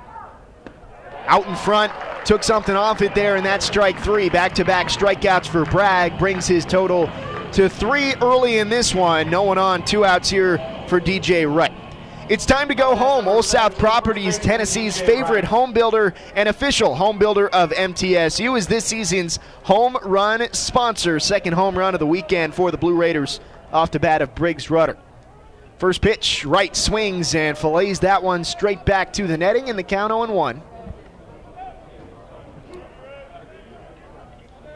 Out 1.26 1.46
in 1.46 1.54
front, 1.54 1.92
took 2.24 2.42
something 2.42 2.74
off 2.74 3.02
it 3.02 3.14
there, 3.14 3.36
and 3.36 3.46
that's 3.46 3.64
strike 3.64 4.00
three. 4.00 4.28
Back 4.28 4.56
to 4.56 4.64
back 4.64 4.88
strikeouts 4.88 5.46
for 5.46 5.64
Bragg 5.64 6.18
brings 6.18 6.48
his 6.48 6.64
total 6.64 7.08
to 7.52 7.68
three 7.68 8.14
early 8.14 8.58
in 8.58 8.68
this 8.68 8.92
one. 8.92 9.30
No 9.30 9.44
one 9.44 9.56
on, 9.56 9.84
two 9.84 10.04
outs 10.04 10.28
here 10.28 10.58
for 10.88 11.00
DJ 11.00 11.46
Wright. 11.46 11.83
It's 12.26 12.46
time 12.46 12.68
to 12.68 12.74
go 12.74 12.96
home. 12.96 13.28
Old 13.28 13.44
South 13.44 13.76
Properties, 13.78 14.38
Tennessee's 14.38 14.98
favorite 14.98 15.44
home 15.44 15.74
builder 15.74 16.14
and 16.34 16.48
official 16.48 16.94
home 16.94 17.18
builder 17.18 17.50
of 17.50 17.70
MTSU, 17.70 18.56
is 18.56 18.66
this 18.66 18.86
season's 18.86 19.38
home 19.64 19.98
run 20.02 20.48
sponsor. 20.54 21.20
Second 21.20 21.52
home 21.52 21.76
run 21.76 21.94
of 21.94 22.00
the 22.00 22.06
weekend 22.06 22.54
for 22.54 22.70
the 22.70 22.78
Blue 22.78 22.96
Raiders 22.96 23.40
off 23.74 23.90
the 23.90 24.00
bat 24.00 24.22
of 24.22 24.34
Briggs 24.34 24.70
Rudder. 24.70 24.96
First 25.76 26.00
pitch, 26.00 26.46
Wright 26.46 26.74
swings 26.74 27.34
and 27.34 27.58
fillets 27.58 27.98
that 27.98 28.22
one 28.22 28.42
straight 28.44 28.86
back 28.86 29.12
to 29.12 29.26
the 29.26 29.36
netting, 29.36 29.68
and 29.68 29.78
the 29.78 29.82
count 29.82 30.10
0 30.10 30.32
1. 30.32 30.62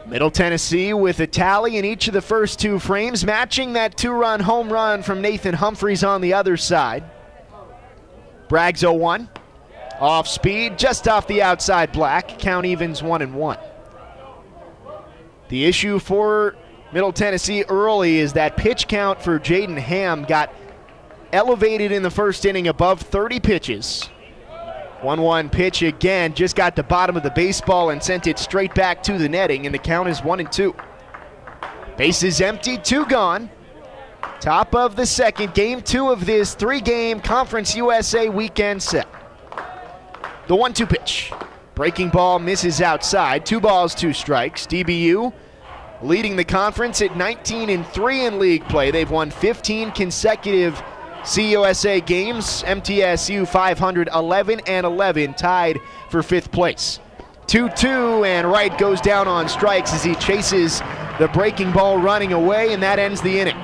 Middle 0.06 0.30
Tennessee 0.30 0.92
with 0.92 1.18
a 1.20 1.26
tally 1.26 1.78
in 1.78 1.86
each 1.86 2.08
of 2.08 2.14
the 2.14 2.20
first 2.20 2.60
two 2.60 2.78
frames, 2.78 3.24
matching 3.24 3.72
that 3.72 3.96
two 3.96 4.12
run 4.12 4.40
home 4.40 4.70
run 4.70 5.02
from 5.02 5.22
Nathan 5.22 5.54
Humphreys 5.54 6.04
on 6.04 6.20
the 6.20 6.34
other 6.34 6.58
side. 6.58 7.04
Braggs 8.48 8.78
0 8.78 8.94
1. 8.94 9.28
Off 10.00 10.28
speed, 10.28 10.78
just 10.78 11.08
off 11.08 11.26
the 11.26 11.42
outside 11.42 11.92
black. 11.92 12.38
Count 12.38 12.66
evens 12.66 13.02
1 13.02 13.22
and 13.22 13.34
1. 13.34 13.58
The 15.48 15.64
issue 15.64 15.98
for 15.98 16.54
Middle 16.92 17.12
Tennessee 17.12 17.64
early 17.68 18.18
is 18.18 18.34
that 18.34 18.56
pitch 18.56 18.86
count 18.88 19.20
for 19.20 19.38
Jaden 19.38 19.78
Ham 19.78 20.24
got 20.24 20.54
elevated 21.32 21.92
in 21.92 22.02
the 22.02 22.10
first 22.10 22.44
inning 22.46 22.68
above 22.68 23.00
30 23.00 23.40
pitches. 23.40 24.08
1 25.02 25.22
1 25.22 25.48
pitch 25.50 25.82
again, 25.82 26.34
just 26.34 26.56
got 26.56 26.74
the 26.74 26.82
bottom 26.82 27.16
of 27.16 27.22
the 27.22 27.30
baseball 27.30 27.90
and 27.90 28.02
sent 28.02 28.26
it 28.26 28.38
straight 28.38 28.74
back 28.74 29.02
to 29.04 29.16
the 29.16 29.28
netting, 29.28 29.66
and 29.66 29.74
the 29.74 29.78
count 29.78 30.08
is 30.08 30.22
1 30.24 30.40
and 30.40 30.50
2. 30.50 30.74
Bases 31.96 32.40
empty, 32.40 32.78
two 32.78 33.04
gone. 33.06 33.50
Top 34.40 34.74
of 34.74 34.96
the 34.96 35.06
second, 35.06 35.54
game 35.54 35.82
two 35.82 36.10
of 36.10 36.24
this 36.24 36.54
three 36.54 36.80
game 36.80 37.20
Conference 37.20 37.74
USA 37.74 38.28
weekend 38.28 38.82
set. 38.82 39.08
The 40.46 40.56
1 40.56 40.72
2 40.72 40.86
pitch. 40.86 41.32
Breaking 41.74 42.08
ball 42.08 42.38
misses 42.38 42.80
outside. 42.80 43.44
Two 43.44 43.60
balls, 43.60 43.94
two 43.94 44.12
strikes. 44.12 44.66
DBU 44.66 45.32
leading 46.02 46.36
the 46.36 46.44
conference 46.44 47.02
at 47.02 47.16
19 47.16 47.70
and 47.70 47.86
3 47.86 48.24
in 48.24 48.38
league 48.38 48.64
play. 48.68 48.90
They've 48.90 49.10
won 49.10 49.30
15 49.30 49.90
consecutive 49.92 50.74
CUSA 51.22 52.06
games. 52.06 52.62
MTSU 52.62 53.46
511 53.46 54.60
and 54.66 54.86
11 54.86 55.34
tied 55.34 55.80
for 56.10 56.22
fifth 56.22 56.50
place. 56.50 57.00
2 57.46 57.70
2, 57.70 58.24
and 58.24 58.50
Wright 58.50 58.76
goes 58.78 59.00
down 59.00 59.26
on 59.26 59.48
strikes 59.48 59.92
as 59.94 60.04
he 60.04 60.14
chases 60.16 60.80
the 61.18 61.30
breaking 61.32 61.72
ball 61.72 61.98
running 61.98 62.32
away, 62.32 62.72
and 62.72 62.82
that 62.82 62.98
ends 62.98 63.20
the 63.22 63.40
inning. 63.40 63.56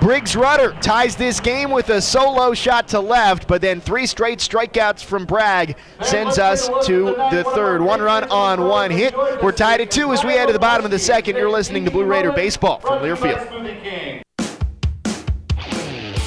Briggs 0.00 0.34
Rudder 0.34 0.72
ties 0.80 1.14
this 1.14 1.40
game 1.40 1.70
with 1.70 1.90
a 1.90 2.00
solo 2.00 2.54
shot 2.54 2.88
to 2.88 3.00
left, 3.00 3.46
but 3.46 3.60
then 3.60 3.82
three 3.82 4.06
straight 4.06 4.38
strikeouts 4.38 5.04
from 5.04 5.26
Bragg 5.26 5.76
sends 6.02 6.38
us 6.38 6.70
to 6.86 7.14
the 7.30 7.44
third. 7.54 7.82
One 7.82 8.00
run 8.00 8.24
on 8.30 8.62
one 8.62 8.90
hit. 8.90 9.14
We're 9.42 9.52
tied 9.52 9.82
at 9.82 9.90
two 9.90 10.12
as 10.12 10.24
we 10.24 10.32
head 10.32 10.46
to 10.46 10.54
the 10.54 10.58
bottom 10.58 10.86
of 10.86 10.90
the 10.90 10.98
second. 10.98 11.36
You're 11.36 11.50
listening 11.50 11.84
to 11.84 11.90
Blue 11.90 12.06
Raider 12.06 12.32
Baseball 12.32 12.80
from 12.80 13.02
Learfield. 13.02 14.24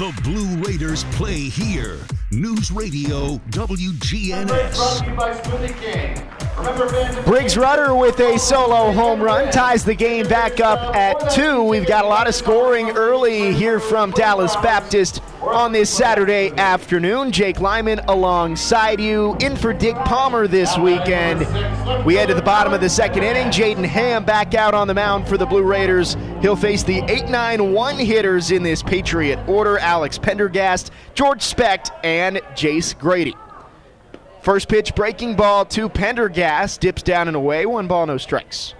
The 0.00 0.18
Blue 0.22 0.56
Raiders 0.62 1.04
play 1.12 1.50
here. 1.50 1.98
News 2.30 2.72
Radio 2.72 3.36
WGNS. 3.50 4.40
Briggs 7.24 7.56
Rudder 7.56 7.94
with 7.94 8.20
a 8.20 8.38
solo 8.38 8.92
home 8.92 9.20
run 9.22 9.50
ties 9.50 9.84
the 9.84 9.94
game 9.94 10.26
back 10.26 10.60
up 10.60 10.94
at 10.94 11.30
two. 11.30 11.62
We've 11.62 11.86
got 11.86 12.04
a 12.04 12.08
lot 12.08 12.28
of 12.28 12.34
scoring 12.34 12.90
early 12.90 13.54
here 13.54 13.80
from 13.80 14.10
Dallas 14.10 14.54
Baptist 14.56 15.22
on 15.40 15.72
this 15.72 15.88
Saturday 15.88 16.50
afternoon. 16.56 17.32
Jake 17.32 17.60
Lyman 17.60 18.00
alongside 18.08 19.00
you. 19.00 19.36
In 19.40 19.56
for 19.56 19.72
Dick 19.72 19.96
Palmer 19.96 20.46
this 20.46 20.76
weekend. 20.76 21.40
We 22.04 22.14
head 22.14 22.28
to 22.28 22.34
the 22.34 22.42
bottom 22.42 22.72
of 22.72 22.80
the 22.80 22.90
second 22.90 23.22
inning. 23.22 23.46
Jaden 23.46 23.84
Ham 23.84 24.24
back 24.24 24.54
out 24.54 24.74
on 24.74 24.86
the 24.86 24.94
mound 24.94 25.26
for 25.28 25.38
the 25.38 25.46
Blue 25.46 25.62
Raiders. 25.62 26.16
He'll 26.40 26.56
face 26.56 26.82
the 26.82 27.00
8 27.08 27.28
9 27.28 27.72
1 27.72 27.96
hitters 27.96 28.50
in 28.50 28.62
this 28.62 28.82
Patriot 28.82 29.38
order 29.48 29.78
Alex 29.78 30.18
Pendergast, 30.18 30.90
George 31.14 31.42
Specht, 31.42 31.90
and 32.04 32.36
Jace 32.54 32.98
Grady. 32.98 33.34
First 34.42 34.68
pitch 34.68 34.94
breaking 34.94 35.36
ball 35.36 35.66
to 35.66 35.88
Pendergast, 35.88 36.80
dips 36.80 37.02
down 37.02 37.28
and 37.28 37.36
away, 37.36 37.66
one 37.66 37.86
ball, 37.86 38.06
no 38.06 38.16
strikes. 38.16 38.74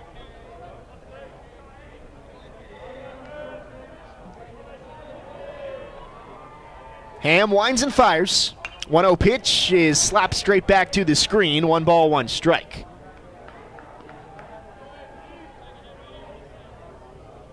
Ham 7.20 7.50
winds 7.50 7.82
and 7.82 7.92
fires. 7.92 8.54
1 8.88 9.04
0 9.04 9.14
pitch 9.14 9.70
is 9.72 10.00
slapped 10.00 10.34
straight 10.34 10.66
back 10.66 10.90
to 10.92 11.04
the 11.04 11.14
screen. 11.14 11.68
One 11.68 11.84
ball, 11.84 12.10
one 12.10 12.26
strike. 12.26 12.86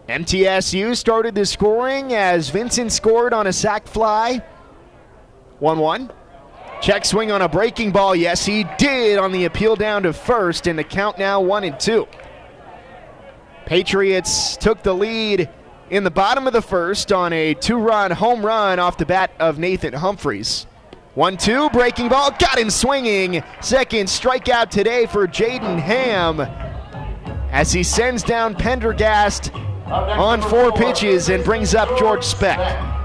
MTSU 0.08 0.96
started 0.96 1.36
the 1.36 1.46
scoring 1.46 2.13
as 2.13 2.50
Vincent 2.50 2.93
scored 2.93 3.34
on 3.34 3.46
a 3.46 3.54
sac 3.54 3.86
fly. 3.88 4.41
1 5.60 5.78
1. 5.78 6.12
Check 6.82 7.06
swing 7.06 7.32
on 7.32 7.42
a 7.42 7.50
breaking 7.50 7.92
ball. 7.92 8.16
Yes, 8.16 8.46
he 8.46 8.66
did 8.78 9.18
on 9.18 9.32
the 9.32 9.46
appeal 9.46 9.76
down 9.76 10.04
to 10.04 10.13
first, 10.13 10.68
and 10.68 10.78
the 10.78 10.84
count 10.84 11.18
now 11.18 11.42
1 11.42 11.63
and 11.63 11.80
2. 11.80 12.08
Patriots 13.66 14.56
took 14.58 14.84
the 14.84 14.94
lead 14.94 15.50
in 15.90 16.04
the 16.04 16.12
bottom 16.12 16.48
of 16.48 16.54
the 16.54 16.62
first 16.62 17.12
on 17.12 17.34
a 17.34 17.54
two 17.54 17.78
run 17.78 18.12
home 18.12 18.46
run 18.46 18.80
off 18.80 18.98
the 18.98 19.06
bat 19.06 19.32
of 19.40 19.58
Nathan 19.58 19.94
Humphreys. 19.94 20.66
1 21.16 21.38
2, 21.38 21.70
breaking 21.72 22.10
ball, 22.10 22.32
got 22.32 22.58
him 22.60 22.70
swinging. 22.70 23.44
Second 23.62 24.08
strikeout 24.08 24.70
today 24.70 25.06
for 25.06 25.28
Jaden 25.28 25.80
Ham 25.80 26.42
as 27.52 27.72
he 27.72 27.84
sends 27.84 28.24
down 28.24 28.54
Pendergast 28.54 29.52
on 29.88 30.42
four 30.42 30.72
pitches 30.72 31.30
and 31.30 31.44
brings 31.44 31.74
up 31.74 31.98
George 31.98 32.24
Specht. 32.24 32.97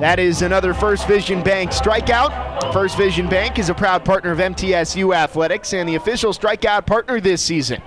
That 0.00 0.18
is 0.18 0.40
another 0.40 0.72
First 0.72 1.06
Vision 1.06 1.42
Bank 1.42 1.72
strikeout. 1.72 2.72
First 2.72 2.96
Vision 2.96 3.28
Bank 3.28 3.58
is 3.58 3.68
a 3.68 3.74
proud 3.74 4.02
partner 4.02 4.30
of 4.30 4.38
MTSU 4.38 5.14
Athletics 5.14 5.74
and 5.74 5.86
the 5.86 5.96
official 5.96 6.32
strikeout 6.32 6.86
partner 6.86 7.20
this 7.20 7.42
season. 7.42 7.82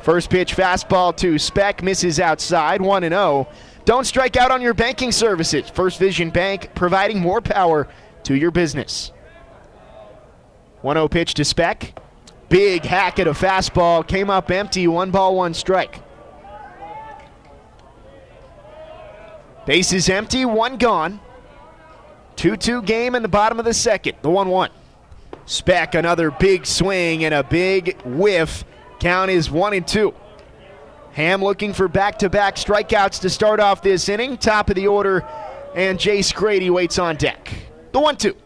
First 0.00 0.30
pitch 0.30 0.56
fastball 0.56 1.14
to 1.18 1.38
Specht 1.38 1.82
misses 1.82 2.18
outside 2.18 2.80
1 2.80 3.02
0. 3.02 3.46
Don't 3.84 4.06
strike 4.06 4.38
out 4.38 4.50
on 4.50 4.62
your 4.62 4.72
banking 4.72 5.12
services. 5.12 5.68
First 5.68 5.98
Vision 5.98 6.30
Bank 6.30 6.70
providing 6.74 7.20
more 7.20 7.42
power 7.42 7.88
to 8.22 8.34
your 8.34 8.50
business. 8.50 9.12
1 10.80 10.96
0 10.96 11.08
pitch 11.08 11.34
to 11.34 11.44
Specht. 11.44 12.00
Big 12.48 12.86
hack 12.86 13.18
at 13.18 13.26
a 13.26 13.32
fastball. 13.32 14.06
Came 14.06 14.30
up 14.30 14.50
empty. 14.50 14.88
One 14.88 15.10
ball, 15.10 15.36
one 15.36 15.52
strike. 15.52 16.00
Base 19.66 19.92
is 19.92 20.08
empty. 20.08 20.44
One 20.44 20.78
gone. 20.78 21.20
2 22.36 22.56
2 22.56 22.82
game 22.82 23.14
in 23.14 23.22
the 23.22 23.28
bottom 23.28 23.58
of 23.58 23.64
the 23.64 23.74
second. 23.74 24.16
The 24.22 24.30
1 24.30 24.48
1. 24.48 24.70
Specht, 25.44 25.94
another 25.94 26.30
big 26.30 26.66
swing 26.66 27.24
and 27.24 27.34
a 27.34 27.42
big 27.42 28.00
whiff. 28.02 28.64
Count 29.00 29.30
is 29.30 29.50
1 29.50 29.74
and 29.74 29.86
2. 29.86 30.14
Ham 31.12 31.42
looking 31.42 31.72
for 31.72 31.88
back 31.88 32.18
to 32.20 32.30
back 32.30 32.56
strikeouts 32.56 33.20
to 33.20 33.30
start 33.30 33.58
off 33.58 33.82
this 33.82 34.08
inning. 34.08 34.36
Top 34.36 34.70
of 34.70 34.76
the 34.76 34.86
order. 34.86 35.26
And 35.74 35.98
Jace 35.98 36.34
Grady 36.34 36.70
waits 36.70 36.98
on 36.98 37.16
deck. 37.16 37.52
The 37.92 38.00
1 38.00 38.16
2. 38.16 38.36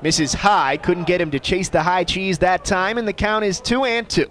Misses 0.00 0.32
high, 0.32 0.76
couldn't 0.76 1.06
get 1.06 1.20
him 1.20 1.30
to 1.32 1.40
chase 1.40 1.68
the 1.68 1.82
high 1.82 2.04
cheese 2.04 2.38
that 2.38 2.64
time, 2.64 2.98
and 2.98 3.08
the 3.08 3.12
count 3.12 3.44
is 3.44 3.60
two 3.60 3.84
and 3.84 4.08
two. 4.08 4.30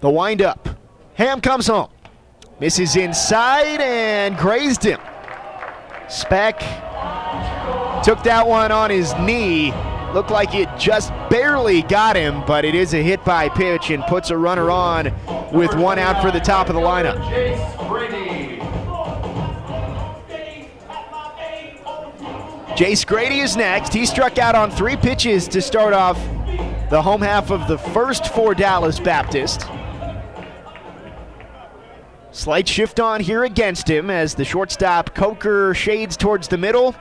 The 0.00 0.10
windup. 0.10 0.68
Ham 1.14 1.40
comes 1.40 1.66
home. 1.66 1.90
Misses 2.58 2.96
inside 2.96 3.80
and 3.80 4.36
grazed 4.36 4.82
him. 4.82 5.00
Specht 6.08 6.60
took 8.04 8.22
that 8.22 8.46
one 8.46 8.72
on 8.72 8.90
his 8.90 9.14
knee. 9.16 9.72
Looked 10.14 10.30
like 10.30 10.54
it 10.54 10.68
just 10.78 11.10
barely 11.28 11.82
got 11.82 12.16
him, 12.16 12.42
but 12.46 12.64
it 12.64 12.74
is 12.74 12.94
a 12.94 13.02
hit 13.02 13.24
by 13.24 13.48
pitch 13.48 13.90
and 13.90 14.02
puts 14.04 14.30
a 14.30 14.36
runner 14.36 14.70
on 14.70 15.12
with 15.52 15.74
one 15.74 15.98
out 15.98 16.20
for 16.22 16.30
the 16.30 16.40
top 16.40 16.68
of 16.68 16.74
the 16.74 16.80
lineup. 16.80 17.18
Jace 22.76 23.06
Grady 23.06 23.40
is 23.40 23.56
next. 23.56 23.92
He 23.92 24.06
struck 24.06 24.38
out 24.38 24.54
on 24.54 24.70
three 24.70 24.96
pitches 24.96 25.46
to 25.48 25.60
start 25.60 25.92
off 25.92 26.16
the 26.88 27.02
home 27.02 27.20
half 27.20 27.50
of 27.50 27.68
the 27.68 27.76
first 27.76 28.32
for 28.34 28.54
Dallas 28.54 28.98
Baptist. 28.98 29.66
Slight 32.40 32.66
shift 32.66 33.00
on 33.00 33.20
here 33.20 33.44
against 33.44 33.86
him 33.86 34.08
as 34.08 34.34
the 34.34 34.46
shortstop 34.46 35.14
Coker 35.14 35.74
shades 35.74 36.16
towards 36.16 36.48
the 36.48 36.56
middle. 36.56 36.94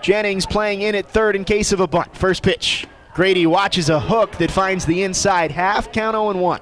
Jennings 0.00 0.46
playing 0.46 0.80
in 0.80 0.94
at 0.94 1.06
third 1.06 1.36
in 1.36 1.44
case 1.44 1.70
of 1.70 1.80
a 1.80 1.86
bunt. 1.86 2.16
First 2.16 2.42
pitch. 2.42 2.86
Grady 3.12 3.44
watches 3.44 3.90
a 3.90 4.00
hook 4.00 4.32
that 4.38 4.50
finds 4.50 4.86
the 4.86 5.02
inside 5.02 5.50
half. 5.50 5.92
Count 5.92 6.14
0 6.14 6.32
1. 6.32 6.60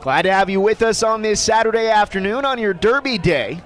Glad 0.00 0.22
to 0.22 0.32
have 0.32 0.48
you 0.48 0.58
with 0.58 0.80
us 0.80 1.02
on 1.02 1.20
this 1.20 1.38
Saturday 1.38 1.86
afternoon 1.86 2.46
on 2.46 2.58
your 2.58 2.72
Derby 2.72 3.18
Day. 3.18 3.60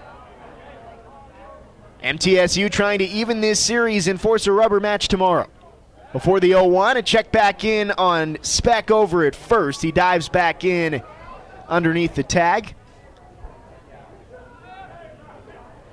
MTSU 2.02 2.68
trying 2.68 2.98
to 2.98 3.04
even 3.04 3.40
this 3.40 3.60
series 3.60 4.08
and 4.08 4.20
force 4.20 4.48
a 4.48 4.52
rubber 4.52 4.80
match 4.80 5.06
tomorrow. 5.06 5.46
Before 6.12 6.40
the 6.40 6.48
0 6.48 6.66
1, 6.66 6.96
a 6.96 7.02
check 7.02 7.30
back 7.30 7.62
in 7.62 7.92
on 7.92 8.38
Specht 8.42 8.90
over 8.90 9.24
at 9.24 9.36
first. 9.36 9.82
He 9.82 9.92
dives 9.92 10.28
back 10.28 10.64
in 10.64 11.04
underneath 11.68 12.14
the 12.14 12.22
tag. 12.22 12.74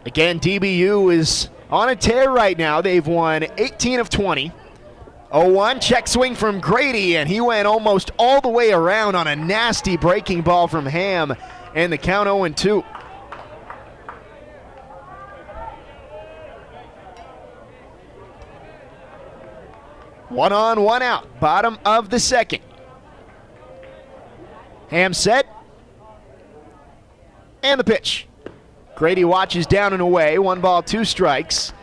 Again, 0.06 0.40
DBU 0.40 1.14
is 1.14 1.50
on 1.70 1.90
a 1.90 1.96
tear 1.96 2.30
right 2.30 2.58
now. 2.58 2.82
They've 2.82 3.06
won 3.06 3.46
18 3.58 4.00
of 4.00 4.10
20. 4.10 4.52
0 5.34 5.50
1, 5.50 5.80
check 5.80 6.08
swing 6.08 6.36
from 6.36 6.60
Grady, 6.60 7.18
and 7.18 7.28
he 7.28 7.42
went 7.42 7.66
almost 7.66 8.12
all 8.20 8.40
the 8.40 8.50
way 8.50 8.72
around 8.72 9.16
on 9.16 9.26
a 9.26 9.36
nasty 9.36 9.98
breaking 9.98 10.44
ball 10.44 10.68
from 10.68 10.86
Ham, 10.86 11.36
and 11.74 11.92
the 11.92 11.98
count 11.98 12.28
0 12.28 12.48
2. 12.50 12.84
One 20.30 20.52
on, 20.52 20.82
one 20.82 21.02
out. 21.02 21.40
Bottom 21.40 21.78
of 21.86 22.10
the 22.10 22.20
second. 22.20 22.62
Ham 24.90 25.14
set. 25.14 25.48
And 27.64 27.80
the 27.80 27.84
pitch. 27.84 28.28
Grady 28.96 29.26
watches 29.26 29.66
down 29.66 29.94
and 29.94 30.02
away. 30.02 30.38
One 30.38 30.62
ball, 30.62 30.84
two 30.84 31.06
strikes. 31.06 31.74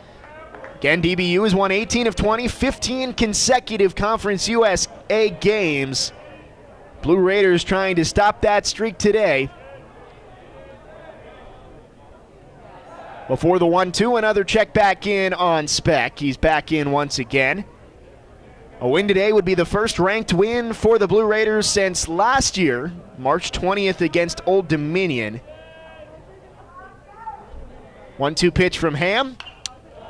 Again, 0.76 1.02
DBU 1.02 1.42
has 1.42 1.54
won 1.54 1.72
18 1.72 2.06
of 2.06 2.14
20, 2.14 2.48
15 2.48 3.12
consecutive 3.14 3.94
Conference 3.94 4.48
USA 4.48 5.30
games. 5.30 6.12
Blue 7.02 7.18
Raiders 7.18 7.64
trying 7.64 7.96
to 7.96 8.04
stop 8.04 8.42
that 8.42 8.66
streak 8.66 8.98
today. 8.98 9.50
Before 13.28 13.58
the 13.58 13.66
1 13.66 13.92
2, 13.92 14.16
another 14.16 14.44
check 14.44 14.74
back 14.74 15.06
in 15.06 15.32
on 15.32 15.68
Specht. 15.68 16.18
He's 16.18 16.36
back 16.36 16.72
in 16.72 16.90
once 16.90 17.18
again. 17.18 17.64
A 18.80 18.88
win 18.88 19.06
today 19.06 19.32
would 19.32 19.44
be 19.44 19.54
the 19.54 19.66
first 19.66 19.98
ranked 19.98 20.32
win 20.32 20.72
for 20.72 20.98
the 20.98 21.06
Blue 21.06 21.26
Raiders 21.26 21.66
since 21.66 22.08
last 22.08 22.56
year, 22.56 22.92
March 23.18 23.52
20th 23.52 24.00
against 24.00 24.40
Old 24.46 24.68
Dominion. 24.68 25.40
1 28.20 28.34
2 28.34 28.50
pitch 28.50 28.78
from 28.78 28.94
Ham. 28.96 29.34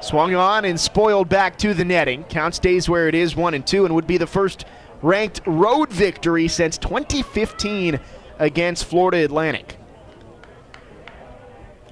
Swung 0.01 0.35
on 0.35 0.65
and 0.65 0.81
spoiled 0.81 1.29
back 1.29 1.57
to 1.59 1.75
the 1.75 1.85
netting. 1.85 2.25
Count 2.25 2.57
stays 2.57 2.89
where 2.89 3.07
it 3.07 3.15
is, 3.15 3.37
1 3.37 3.55
and 3.55 3.65
2, 3.65 3.85
and 3.85 3.95
would 3.95 4.09
be 4.09 4.19
the 4.19 4.27
first 4.27 4.65
ranked 5.01 5.41
road 5.47 5.93
victory 5.93 6.49
since 6.49 6.77
2015 6.77 8.01
against 8.41 8.87
Florida 8.87 9.25
Atlantic. 9.25 9.77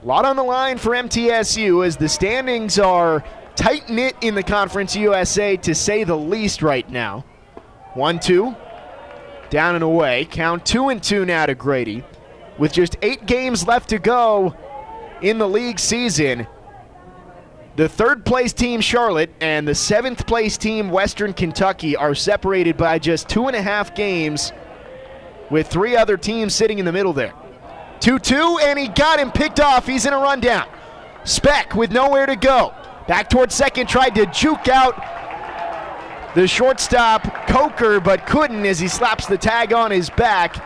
A 0.02 0.04
lot 0.04 0.24
on 0.24 0.34
the 0.34 0.42
line 0.42 0.76
for 0.76 0.90
MTSU 0.90 1.86
as 1.86 1.96
the 1.96 2.08
standings 2.08 2.80
are 2.80 3.22
tight 3.54 3.88
knit 3.88 4.16
in 4.20 4.34
the 4.34 4.42
Conference 4.42 4.96
USA 4.96 5.56
to 5.58 5.72
say 5.72 6.02
the 6.02 6.18
least 6.18 6.62
right 6.62 6.90
now. 6.90 7.24
1 7.94 8.18
2. 8.18 8.56
Down 9.50 9.76
and 9.76 9.84
away. 9.84 10.26
Count 10.28 10.66
2 10.66 10.88
and 10.88 11.00
2 11.00 11.24
now 11.24 11.46
to 11.46 11.54
Grady. 11.54 12.02
With 12.58 12.72
just 12.72 12.96
eight 13.02 13.24
games 13.24 13.68
left 13.68 13.90
to 13.90 14.00
go 14.00 14.56
in 15.22 15.38
the 15.38 15.48
league 15.48 15.78
season, 15.78 16.46
the 17.76 17.88
third 17.88 18.24
place 18.24 18.52
team, 18.52 18.80
Charlotte, 18.80 19.30
and 19.40 19.66
the 19.66 19.74
seventh 19.74 20.26
place 20.26 20.56
team, 20.56 20.90
Western 20.90 21.32
Kentucky, 21.32 21.96
are 21.96 22.14
separated 22.14 22.76
by 22.76 22.98
just 22.98 23.28
two 23.28 23.46
and 23.46 23.54
a 23.54 23.62
half 23.62 23.94
games, 23.94 24.52
with 25.50 25.68
three 25.68 25.96
other 25.96 26.16
teams 26.16 26.54
sitting 26.54 26.78
in 26.78 26.84
the 26.84 26.92
middle 26.92 27.12
there. 27.12 27.32
2 28.00 28.18
2, 28.18 28.58
and 28.62 28.78
he 28.78 28.88
got 28.88 29.18
him 29.18 29.32
picked 29.32 29.60
off. 29.60 29.86
He's 29.86 30.06
in 30.06 30.12
a 30.12 30.18
rundown. 30.18 30.68
Specht 31.24 31.74
with 31.74 31.90
nowhere 31.90 32.26
to 32.26 32.36
go. 32.36 32.74
Back 33.06 33.28
towards 33.28 33.54
second, 33.54 33.88
tried 33.88 34.14
to 34.14 34.26
juke 34.26 34.68
out 34.68 36.34
the 36.34 36.46
shortstop, 36.46 37.48
Coker, 37.48 38.00
but 38.00 38.26
couldn't 38.26 38.64
as 38.66 38.78
he 38.78 38.86
slaps 38.86 39.26
the 39.26 39.38
tag 39.38 39.72
on 39.72 39.90
his 39.90 40.10
back. 40.10 40.56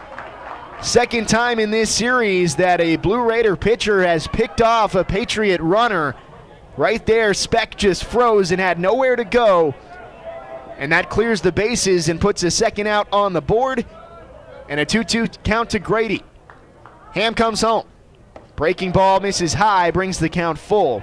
Second 0.83 1.29
time 1.29 1.61
in 1.61 1.71
this 1.71 1.95
series 1.95 2.57
that 2.57 2.81
a 2.81 2.97
Blue 2.97 3.23
Raider 3.23 3.55
pitcher 3.55 4.03
has 4.03 4.27
picked 4.27 4.61
off 4.61 4.97
a 4.97 5.05
Patriot 5.05 5.61
runner. 5.61 6.17
Right 6.77 7.05
there, 7.07 7.33
Specht 7.35 7.79
just 7.79 8.05
froze 8.05 8.51
and 8.51 8.61
had 8.61 8.81
nowhere 8.81 9.15
to 9.15 9.25
go. 9.25 9.77
And 10.77 10.91
that 10.91 11.09
clears 11.09 11.41
the 11.41 11.53
bases 11.53 12.09
and 12.09 12.21
puts 12.21 12.43
a 12.43 12.51
second 12.51 12.89
out 12.89 13.07
on 13.13 13.33
the 13.33 13.41
board. 13.41 13.87
And 14.69 14.81
a 14.81 14.85
2 14.85 15.05
2 15.05 15.29
count 15.45 15.71
to 15.71 15.79
Grady. 15.79 16.25
Ham 17.13 17.35
comes 17.35 17.61
home. 17.61 17.87
Breaking 18.57 18.91
ball 18.91 19.21
misses 19.21 19.55
high, 19.55 19.93
brings 19.93 20.19
the 20.19 20.29
count 20.29 20.59
full. 20.59 21.01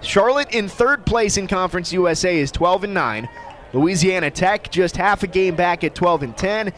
Charlotte 0.00 0.52
in 0.52 0.68
third 0.68 1.06
place 1.06 1.36
in 1.36 1.46
Conference 1.46 1.92
USA 1.92 2.36
is 2.36 2.50
12 2.50 2.84
and 2.84 2.94
9. 2.94 3.28
Louisiana 3.72 4.32
Tech 4.32 4.72
just 4.72 4.96
half 4.96 5.22
a 5.22 5.28
game 5.28 5.54
back 5.54 5.84
at 5.84 5.94
12 5.94 6.24
and 6.24 6.36
10. 6.36 6.72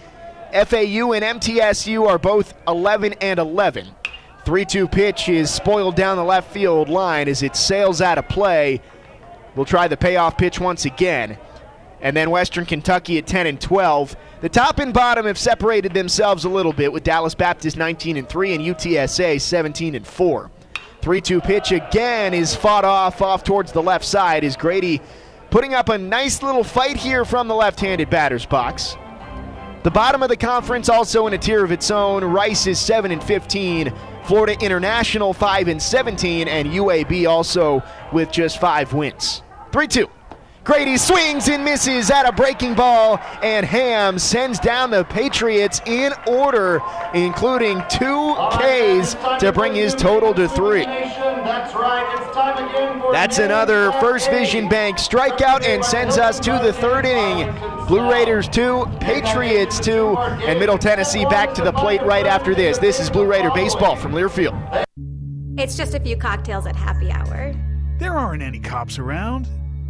FAU 0.53 1.13
and 1.13 1.41
MTSU 1.41 2.07
are 2.07 2.19
both 2.19 2.55
11 2.69 3.15
and 3.21 3.41
11. 3.41 3.89
3 4.45 4.65
2 4.65 4.89
pitch 4.89 5.29
is 5.29 5.51
spoiled 5.51 5.97
down 5.97 6.17
the 6.17 6.25
left 6.25 6.53
field 6.53 6.89
line 6.89 7.29
as 7.29 7.43
it 7.43 7.57
sails 7.57 8.03
out 8.03 8.19
of 8.19 8.29
play. 8.29 8.81
We'll 9.55 9.65
try 9.65 9.89
the 9.89 9.97
payoff 9.97 10.37
pitch 10.37 10.61
once 10.61 10.85
again. 10.85 11.39
And 12.01 12.17
then 12.17 12.31
Western 12.31 12.67
Kentucky 12.67 13.19
at 13.19 13.27
10 13.27 13.47
and 13.47 13.61
12. 13.61 14.17
The 14.41 14.49
top 14.49 14.79
and 14.79 14.93
bottom 14.93 15.25
have 15.27 15.39
separated 15.39 15.95
themselves 15.95 16.45
a 16.45 16.49
little 16.49 16.73
bit 16.73 16.93
with 16.93 17.05
Dallas 17.05 17.35
Baptist 17.35 17.77
19 17.77 18.17
and 18.17 18.29
3 18.29 18.55
and 18.55 18.65
UTSA 18.65 19.41
17 19.41 19.95
and 19.95 20.07
4. 20.07 20.51
3 21.01 21.21
2 21.21 21.41
pitch 21.41 21.73
again 21.73 22.35
is 22.35 22.55
fought 22.55 22.85
off 22.85 23.23
off 23.23 23.43
towards 23.45 23.73
the 23.73 23.83
left 23.83 24.05
side. 24.05 24.45
Is 24.45 24.57
Grady 24.57 25.01
putting 25.51 25.75
up 25.75 25.89
a 25.89 25.97
nice 25.97 26.43
little 26.43 26.65
fight 26.65 26.97
here 26.97 27.25
from 27.25 27.49
the 27.49 27.55
left 27.55 27.81
handed 27.81 28.11
batter's 28.11 28.45
box? 28.45 28.97
The 29.83 29.91
bottom 29.91 30.23
of 30.23 30.29
the 30.29 30.37
conference 30.37 30.89
also 30.89 31.27
in 31.27 31.33
a 31.33 31.39
tier 31.39 31.65
of 31.65 31.73
its 31.73 31.91
own. 31.91 32.23
Rice 32.23 32.69
is 32.69 32.79
7 32.79 33.11
and 33.11 33.23
15. 33.23 33.93
Florida 34.25 34.57
International 34.65 35.33
5 35.33 35.67
and 35.67 35.83
17 35.83 36.47
and 36.47 36.69
UAB 36.69 37.29
also 37.29 37.83
with 38.13 38.31
just 38.31 38.61
5 38.61 38.93
wins. 38.93 39.43
3-2. 39.73 40.09
Grady 40.65 40.97
swings 40.97 41.49
and 41.49 41.65
misses 41.65 42.09
at 42.11 42.25
a 42.25 42.31
breaking 42.31 42.75
ball, 42.75 43.19
and 43.43 43.67
Ham 43.67 44.17
sends 44.17 44.61
down 44.61 44.91
the 44.93 45.03
Patriots 45.05 45.81
in 45.87 46.13
order, 46.29 46.81
including 47.15 47.83
two 47.91 48.35
Ks 48.53 49.15
to 49.41 49.51
bring 49.53 49.75
his 49.75 49.93
total 49.93 50.33
to 50.35 50.49
three. 50.49 50.85
That's 53.13 53.39
another 53.39 53.91
First 53.93 54.31
Vision 54.31 54.69
Bank 54.69 54.99
strikeout 54.99 55.65
and 55.65 55.85
sends 55.85 56.17
us 56.17 56.39
to 56.41 56.53
the 56.63 56.73
third 56.73 57.07
inning. 57.07 57.53
Blue 57.89 58.09
Raiders 58.09 58.49
2, 58.49 58.87
Patriots 59.01 59.81
2, 59.81 60.17
and 60.17 60.61
Middle 60.61 60.79
Tennessee 60.79 61.25
back 61.25 61.53
to 61.55 61.63
the 61.63 61.73
plate 61.73 62.03
right 62.03 62.25
after 62.25 62.55
this. 62.55 62.79
This 62.79 63.01
is 63.01 63.11
Blue 63.11 63.27
Raider 63.27 63.51
Baseball 63.53 63.97
from 63.97 64.13
Learfield. 64.13 64.85
It's 65.59 65.77
just 65.77 65.95
a 65.95 66.01
few 66.01 66.17
cocktails 66.17 66.67
at 66.67 66.77
happy 66.77 67.11
hour. 67.11 67.53
There 67.99 68.17
aren't 68.17 68.43
any 68.43 68.61
cops 68.61 68.99
around. 68.99 69.49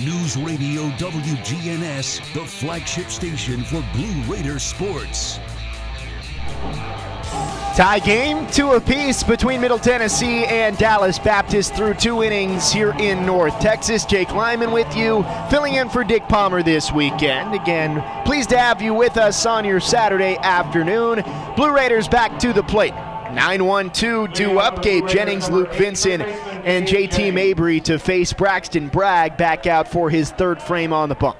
News 0.00 0.38
Radio 0.38 0.84
WGNS, 0.92 2.32
the 2.32 2.46
flagship 2.46 3.08
station 3.08 3.62
for 3.62 3.84
Blue 3.92 4.22
Raider 4.22 4.58
sports. 4.58 5.38
Tie 7.76 7.98
game, 7.98 8.46
two 8.50 8.70
apiece 8.70 9.22
between 9.22 9.60
Middle 9.60 9.78
Tennessee 9.78 10.46
and 10.46 10.78
Dallas 10.78 11.18
Baptist 11.18 11.74
through 11.74 11.92
two 11.94 12.22
innings 12.22 12.72
here 12.72 12.94
in 12.98 13.26
North 13.26 13.60
Texas. 13.60 14.06
Jake 14.06 14.32
Lyman 14.32 14.72
with 14.72 14.96
you, 14.96 15.26
filling 15.50 15.74
in 15.74 15.90
for 15.90 16.04
Dick 16.04 16.22
Palmer 16.22 16.62
this 16.62 16.90
weekend. 16.90 17.54
Again, 17.54 18.02
pleased 18.24 18.48
to 18.48 18.58
have 18.58 18.80
you 18.80 18.94
with 18.94 19.18
us 19.18 19.44
on 19.44 19.66
your 19.66 19.80
Saturday 19.80 20.38
afternoon. 20.38 21.22
Blue 21.54 21.70
Raiders 21.70 22.08
back 22.08 22.38
to 22.38 22.54
the 22.54 22.62
plate. 22.62 22.94
9 23.32 23.64
1 23.64 23.90
2 23.90 24.28
due 24.28 24.58
up. 24.58 24.82
Gabe 24.82 25.06
Jennings, 25.08 25.50
Luke 25.50 25.72
Vincent, 25.74 26.22
and 26.64 26.86
JT 26.86 27.32
Mabry 27.34 27.80
to 27.80 27.98
face 27.98 28.32
Braxton 28.32 28.88
Bragg 28.88 29.36
back 29.36 29.66
out 29.66 29.88
for 29.88 30.10
his 30.10 30.30
third 30.30 30.62
frame 30.62 30.92
on 30.92 31.08
the 31.08 31.14
bump. 31.14 31.38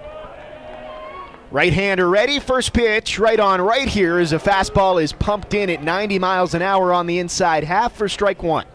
Right 1.50 1.72
hander 1.72 2.08
ready. 2.08 2.40
First 2.40 2.72
pitch 2.72 3.18
right 3.18 3.38
on 3.38 3.60
right 3.60 3.86
here 3.86 4.18
as 4.18 4.32
a 4.32 4.38
fastball 4.38 5.02
is 5.02 5.12
pumped 5.12 5.54
in 5.54 5.68
at 5.68 5.82
90 5.82 6.18
miles 6.18 6.54
an 6.54 6.62
hour 6.62 6.92
on 6.92 7.06
the 7.06 7.18
inside 7.18 7.62
half 7.62 7.92
for 7.92 8.08
strike 8.08 8.42
one. 8.42 8.66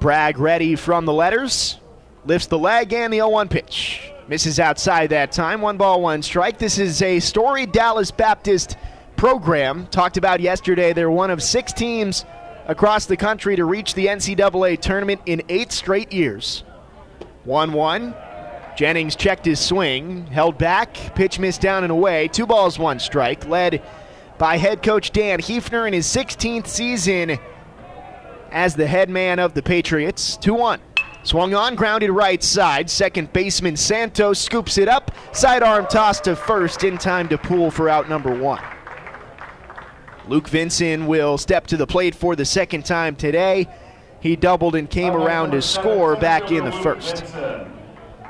Bragg 0.00 0.38
ready 0.38 0.76
from 0.76 1.04
the 1.04 1.12
letters. 1.12 1.78
Lifts 2.24 2.46
the 2.46 2.58
leg 2.58 2.92
and 2.92 3.12
the 3.12 3.18
0 3.18 3.28
1 3.28 3.48
pitch. 3.48 4.10
Misses 4.28 4.58
outside 4.58 5.10
that 5.10 5.30
time. 5.30 5.60
One 5.60 5.76
ball, 5.76 6.00
one 6.00 6.22
strike. 6.22 6.58
This 6.58 6.78
is 6.78 7.02
a 7.02 7.20
storied 7.20 7.72
Dallas 7.72 8.10
Baptist 8.10 8.78
program. 9.16 9.86
Talked 9.88 10.16
about 10.16 10.40
yesterday. 10.40 10.92
They're 10.92 11.10
one 11.10 11.30
of 11.30 11.42
six 11.42 11.72
teams 11.72 12.24
across 12.66 13.06
the 13.06 13.16
country 13.16 13.56
to 13.56 13.64
reach 13.64 13.94
the 13.94 14.06
NCAA 14.06 14.80
tournament 14.80 15.20
in 15.26 15.42
eight 15.48 15.72
straight 15.72 16.12
years. 16.12 16.64
1 17.44 17.72
1. 17.72 18.14
Jennings 18.76 19.14
checked 19.14 19.44
his 19.44 19.60
swing, 19.60 20.26
held 20.26 20.58
back, 20.58 20.94
pitch 21.14 21.38
missed 21.38 21.60
down 21.60 21.84
and 21.84 21.92
away. 21.92 22.28
Two 22.28 22.46
balls, 22.46 22.78
one 22.78 22.98
strike. 22.98 23.46
Led 23.46 23.82
by 24.38 24.56
head 24.56 24.82
coach 24.82 25.12
Dan 25.12 25.40
Heefner 25.40 25.86
in 25.86 25.92
his 25.92 26.06
16th 26.06 26.66
season 26.66 27.38
as 28.50 28.74
the 28.74 28.86
head 28.86 29.08
man 29.10 29.38
of 29.38 29.54
the 29.54 29.62
Patriots. 29.62 30.36
2 30.38 30.54
1. 30.54 30.80
Swung 31.22 31.54
on, 31.54 31.74
grounded 31.74 32.10
right 32.10 32.42
side. 32.42 32.90
Second 32.90 33.32
baseman 33.32 33.76
Santos 33.76 34.38
scoops 34.38 34.76
it 34.76 34.88
up. 34.88 35.10
Sidearm 35.32 35.86
toss 35.86 36.20
to 36.20 36.36
first 36.36 36.84
in 36.84 36.98
time 36.98 37.28
to 37.28 37.38
pull 37.38 37.70
for 37.70 37.88
out 37.88 38.08
number 38.10 38.34
one. 38.34 38.60
Luke 40.26 40.48
Vincent 40.48 41.06
will 41.06 41.36
step 41.36 41.66
to 41.66 41.76
the 41.76 41.86
plate 41.86 42.14
for 42.14 42.34
the 42.34 42.44
second 42.44 42.84
time 42.84 43.14
today. 43.14 43.68
He 44.20 44.36
doubled 44.36 44.74
and 44.74 44.88
came 44.88 45.12
around 45.12 45.50
to 45.50 45.60
score 45.60 46.16
back 46.16 46.50
in 46.50 46.64
the 46.64 46.72
first. 46.72 47.16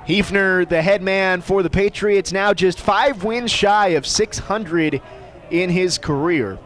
Heefner, 0.07 0.68
the 0.68 0.82
head 0.82 1.03
man 1.03 1.40
for 1.40 1.62
the 1.62 1.70
Patriots, 1.70 2.32
now 2.32 2.53
just 2.53 2.80
five 2.80 3.22
wins 3.22 3.51
shy 3.51 3.88
of 3.88 4.07
600 4.07 5.01
in 5.51 5.70
his 5.70 5.99
career. 5.99 6.59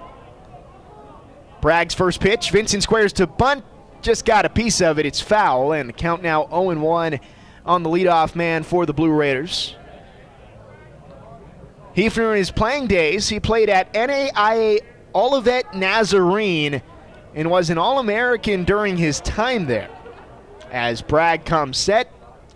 Bragg's 1.60 1.94
first 1.94 2.20
pitch. 2.20 2.50
Vincent 2.50 2.82
squares 2.82 3.12
to 3.14 3.26
bunt 3.26 3.64
just 4.00 4.24
got 4.24 4.46
a 4.46 4.48
piece 4.48 4.80
of 4.80 4.98
it. 4.98 5.06
It's 5.06 5.20
foul, 5.20 5.72
and 5.72 5.88
the 5.88 5.92
count 5.92 6.22
now 6.22 6.46
0 6.48 6.78
1 6.78 7.20
on 7.66 7.82
the 7.82 7.90
leadoff 7.90 8.34
man 8.34 8.62
for 8.62 8.86
the 8.86 8.94
Blue 8.94 9.10
Raiders. 9.10 9.74
Heefner 11.94 12.30
in 12.30 12.38
his 12.38 12.50
playing 12.50 12.86
days, 12.86 13.28
he 13.28 13.40
played 13.40 13.68
at 13.68 13.92
NAIA 13.92 14.80
Olivet 15.14 15.74
Nazarene 15.74 16.82
and 17.34 17.50
was 17.50 17.70
an 17.70 17.78
All 17.78 17.98
American 17.98 18.64
during 18.64 18.96
his 18.96 19.20
time 19.20 19.66
there. 19.66 19.88
As 20.70 21.02
Bragg 21.02 21.44
comes 21.44 21.78
set, 21.78 22.12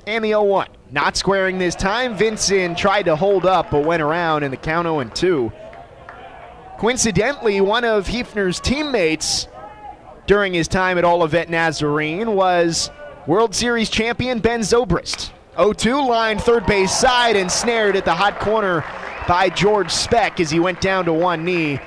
and 0.07 0.25
the 0.25 0.31
0 0.31 0.45
1. 0.45 0.69
Not 0.91 1.17
squaring 1.17 1.59
this 1.59 1.75
time. 1.75 2.17
Vincent 2.17 2.77
tried 2.77 3.05
to 3.05 3.17
hold 3.17 3.47
up 3.47 3.71
but 3.71 3.85
went 3.85 4.03
around 4.03 4.43
in 4.43 4.51
the 4.51 4.57
count 4.57 4.87
0 4.87 5.05
2. 5.05 5.53
Coincidentally, 6.79 7.61
one 7.61 7.85
of 7.85 8.09
Heefner's 8.09 8.59
teammates 8.59 9.47
during 10.27 10.53
his 10.53 10.69
time 10.69 10.99
at 10.99 11.05
Olivet 11.05 11.49
Nazarene 11.49 12.35
was 12.35 12.91
World 13.27 13.55
Series 13.55 13.89
champion 13.89 14.41
Ben 14.41 14.61
Zobrist. 14.61 15.31
0-2 15.57 16.09
line 16.09 16.39
third 16.39 16.65
base 16.65 16.91
side 16.91 17.37
and 17.37 17.51
snared 17.53 17.95
at 17.95 18.05
the 18.05 18.15
hot 18.15 18.41
corner 18.41 18.83
by 19.29 19.51
George 19.51 19.91
Specht 19.91 20.41
as 20.41 20.51
he 20.51 20.59
went 20.59 20.81
down 20.81 21.05
to 21.05 21.13
one 21.13 21.45
knee 21.45 21.79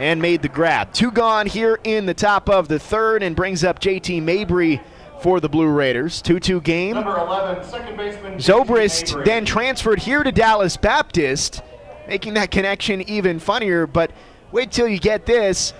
and 0.00 0.20
made 0.20 0.40
the 0.40 0.48
grab. 0.48 0.92
Two 0.94 1.10
gone 1.10 1.46
here 1.46 1.78
in 1.84 2.06
the 2.06 2.14
top 2.14 2.48
of 2.48 2.68
the 2.68 2.78
third 2.78 3.22
and 3.22 3.36
brings 3.36 3.62
up 3.62 3.80
JT 3.80 4.22
Mabry 4.22 4.80
for 5.20 5.40
the 5.40 5.48
Blue 5.48 5.68
Raiders. 5.68 6.22
2-2 6.22 6.62
game. 6.62 6.94
Number 6.94 7.18
11, 7.18 7.68
second 7.68 7.96
baseman. 7.98 8.38
Zobrist 8.38 9.24
then 9.26 9.44
transferred 9.44 9.98
here 9.98 10.22
to 10.22 10.32
Dallas 10.32 10.78
Baptist, 10.78 11.62
making 12.08 12.34
that 12.34 12.50
connection 12.50 13.02
even 13.02 13.38
funnier. 13.38 13.86
But 13.86 14.10
wait 14.52 14.72
till 14.72 14.88
you 14.88 14.98
get 14.98 15.26
this. 15.26 15.74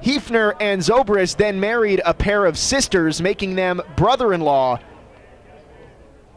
Heefner 0.00 0.54
and 0.60 0.80
Zobrist 0.80 1.36
then 1.36 1.58
married 1.58 2.00
a 2.04 2.14
pair 2.14 2.44
of 2.44 2.56
sisters, 2.56 3.20
making 3.20 3.56
them 3.56 3.82
brother 3.96 4.32
in 4.32 4.40
law. 4.40 4.78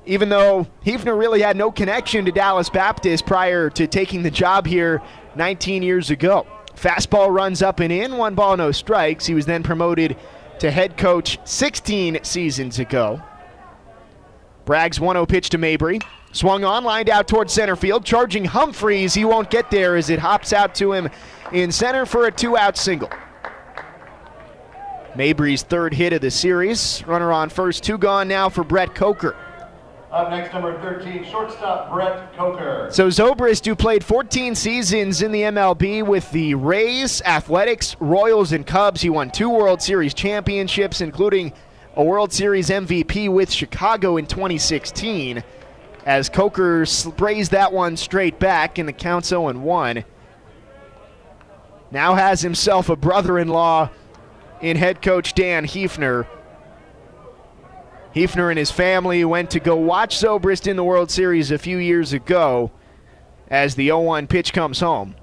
Even 0.08 0.30
though 0.30 0.66
Heefner 0.84 1.20
really 1.20 1.42
had 1.42 1.56
no 1.56 1.70
connection 1.70 2.26
to 2.26 2.32
Dallas 2.32 2.72
Baptist 2.72 3.28
prior 3.28 3.70
to 3.72 3.86
taking 3.86 4.24
the 4.24 4.32
job 4.32 4.66
here 4.66 5.04
19 5.36 5.84
years 5.84 6.10
ago. 6.10 6.48
Fastball 6.78 7.34
runs 7.34 7.61
up 7.61 7.80
and 7.80 7.91
in, 7.91 8.17
one 8.17 8.36
ball, 8.36 8.55
no 8.55 8.71
strikes. 8.71 9.25
He 9.25 9.34
was 9.34 9.47
then 9.47 9.63
promoted 9.63 10.15
to 10.59 10.69
head 10.69 10.95
coach 10.95 11.39
16 11.43 12.19
seasons 12.23 12.80
ago. 12.80 13.21
Bragg's 14.65 14.99
1 14.99 15.15
0 15.15 15.25
pitch 15.25 15.49
to 15.49 15.57
Mabry. 15.57 15.99
Swung 16.34 16.63
on, 16.63 16.84
lined 16.84 17.09
out 17.09 17.28
towards 17.28 17.53
center 17.53 17.75
field, 17.75 18.05
charging 18.05 18.45
Humphreys. 18.45 19.13
He 19.13 19.25
won't 19.25 19.49
get 19.49 19.71
there 19.71 19.95
as 19.95 20.09
it 20.09 20.19
hops 20.19 20.53
out 20.53 20.75
to 20.75 20.93
him 20.93 21.09
in 21.51 21.71
center 21.71 22.05
for 22.05 22.28
a 22.28 22.32
two 22.32 22.55
out 22.55 22.78
single. 22.78 23.09
Mabry's 25.15 25.63
third 25.63 25.95
hit 25.95 26.13
of 26.13 26.21
the 26.21 26.30
series. 26.30 27.03
Runner 27.07 27.32
on 27.32 27.49
first, 27.49 27.84
two 27.84 27.97
gone 27.97 28.28
now 28.28 28.49
for 28.49 28.63
Brett 28.63 28.93
Coker. 28.93 29.36
Up 30.18 30.32
next, 30.32 30.51
number 30.51 30.82
13, 30.82 31.26
shortstop 31.26 31.91
Brett 31.91 32.36
Coker. 32.36 32.88
So 32.91 33.07
Zobrist, 33.07 33.68
who 33.68 33.76
played 33.76 34.03
14 34.03 34.55
seasons 34.55 35.22
in 35.22 35.32
the 35.32 35.43
MLB 35.43 36.03
with 36.03 36.32
the 36.32 36.55
Rays, 36.55 37.22
Athletics, 37.22 37.95
Royals, 37.99 38.51
and 38.51 38.65
Cubs, 38.65 39.01
he 39.01 39.11
won 39.11 39.30
two 39.30 39.47
World 39.47 39.80
Series 39.80 40.15
championships, 40.15 41.01
including 41.01 41.53
a 41.95 42.03
World 42.03 42.34
Series 42.34 42.70
MVP 42.70 43.30
with 43.32 43.51
Chicago 43.51 44.18
in 44.18 44.26
2016. 44.26 45.43
As 46.03 46.30
Coker 46.30 46.88
sprays 46.88 47.49
that 47.49 47.72
one 47.72 47.95
straight 47.95 48.39
back, 48.39 48.80
and 48.80 48.89
the 48.89 48.93
count's 48.93 49.30
0 49.30 49.53
1. 49.53 50.03
Now 51.91 52.15
has 52.15 52.41
himself 52.41 52.89
a 52.89 52.95
brother-in-law 52.95 53.91
in 54.61 54.78
head 54.78 55.03
coach 55.03 55.36
Dan 55.36 55.68
Heefner. 55.68 56.26
Heefner 58.18 58.49
and 58.49 58.57
his 58.57 58.72
family 58.72 59.24
went 59.26 59.51
to 59.51 59.59
go 59.59 59.76
watch 59.76 60.18
Zobrist 60.18 60.65
in 60.65 60.76
the 60.76 60.84
World 60.84 61.11
Series 61.11 61.51
a 61.51 61.57
few 61.59 61.78
years 61.78 62.13
ago 62.13 62.72
as 63.49 63.76
the 63.76 63.86
0 63.86 64.01
1 64.01 64.26
pitch 64.26 64.53
comes 64.53 64.80
home. 64.80 65.15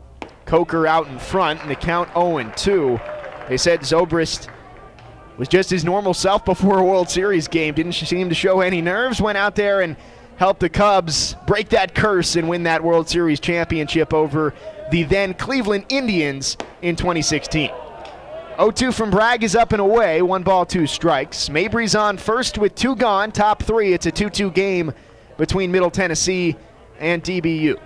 Coker 0.46 0.86
out 0.86 1.08
in 1.08 1.18
front, 1.18 1.60
and 1.62 1.70
the 1.70 1.74
count 1.74 2.08
0 2.12 2.52
2. 2.54 3.00
They 3.48 3.56
said 3.56 3.80
Zobrist 3.80 4.48
was 5.38 5.48
just 5.48 5.70
his 5.70 5.84
normal 5.84 6.14
self 6.14 6.44
before 6.44 6.78
a 6.78 6.84
World 6.84 7.10
Series 7.10 7.48
game. 7.48 7.74
Didn't 7.74 7.94
seem 7.94 8.28
to 8.28 8.34
show 8.34 8.60
any 8.60 8.80
nerves. 8.80 9.20
Went 9.20 9.38
out 9.38 9.56
there 9.56 9.80
and 9.80 9.96
helped 10.36 10.60
the 10.60 10.68
Cubs 10.68 11.34
break 11.48 11.70
that 11.70 11.96
curse 11.96 12.36
and 12.36 12.48
win 12.48 12.62
that 12.62 12.84
World 12.84 13.08
Series 13.08 13.40
championship 13.40 14.14
over 14.14 14.54
the 14.92 15.02
then 15.02 15.34
Cleveland 15.34 15.86
Indians 15.88 16.56
in 16.80 16.94
2016. 16.94 17.70
0-2 18.56 18.94
from 18.94 19.10
Bragg 19.10 19.42
is 19.42 19.56
up 19.56 19.72
and 19.72 19.80
away. 19.80 20.22
One 20.22 20.44
ball, 20.44 20.64
two 20.64 20.86
strikes. 20.86 21.48
Mabry's 21.50 21.96
on 21.96 22.16
first 22.16 22.56
with 22.56 22.74
two 22.74 22.94
gone. 22.94 23.32
Top 23.32 23.62
three. 23.62 23.92
It's 23.92 24.06
a 24.06 24.12
2-2 24.12 24.54
game 24.54 24.92
between 25.36 25.72
Middle 25.72 25.90
Tennessee 25.90 26.56
and 27.00 27.22
DBU. 27.22 27.80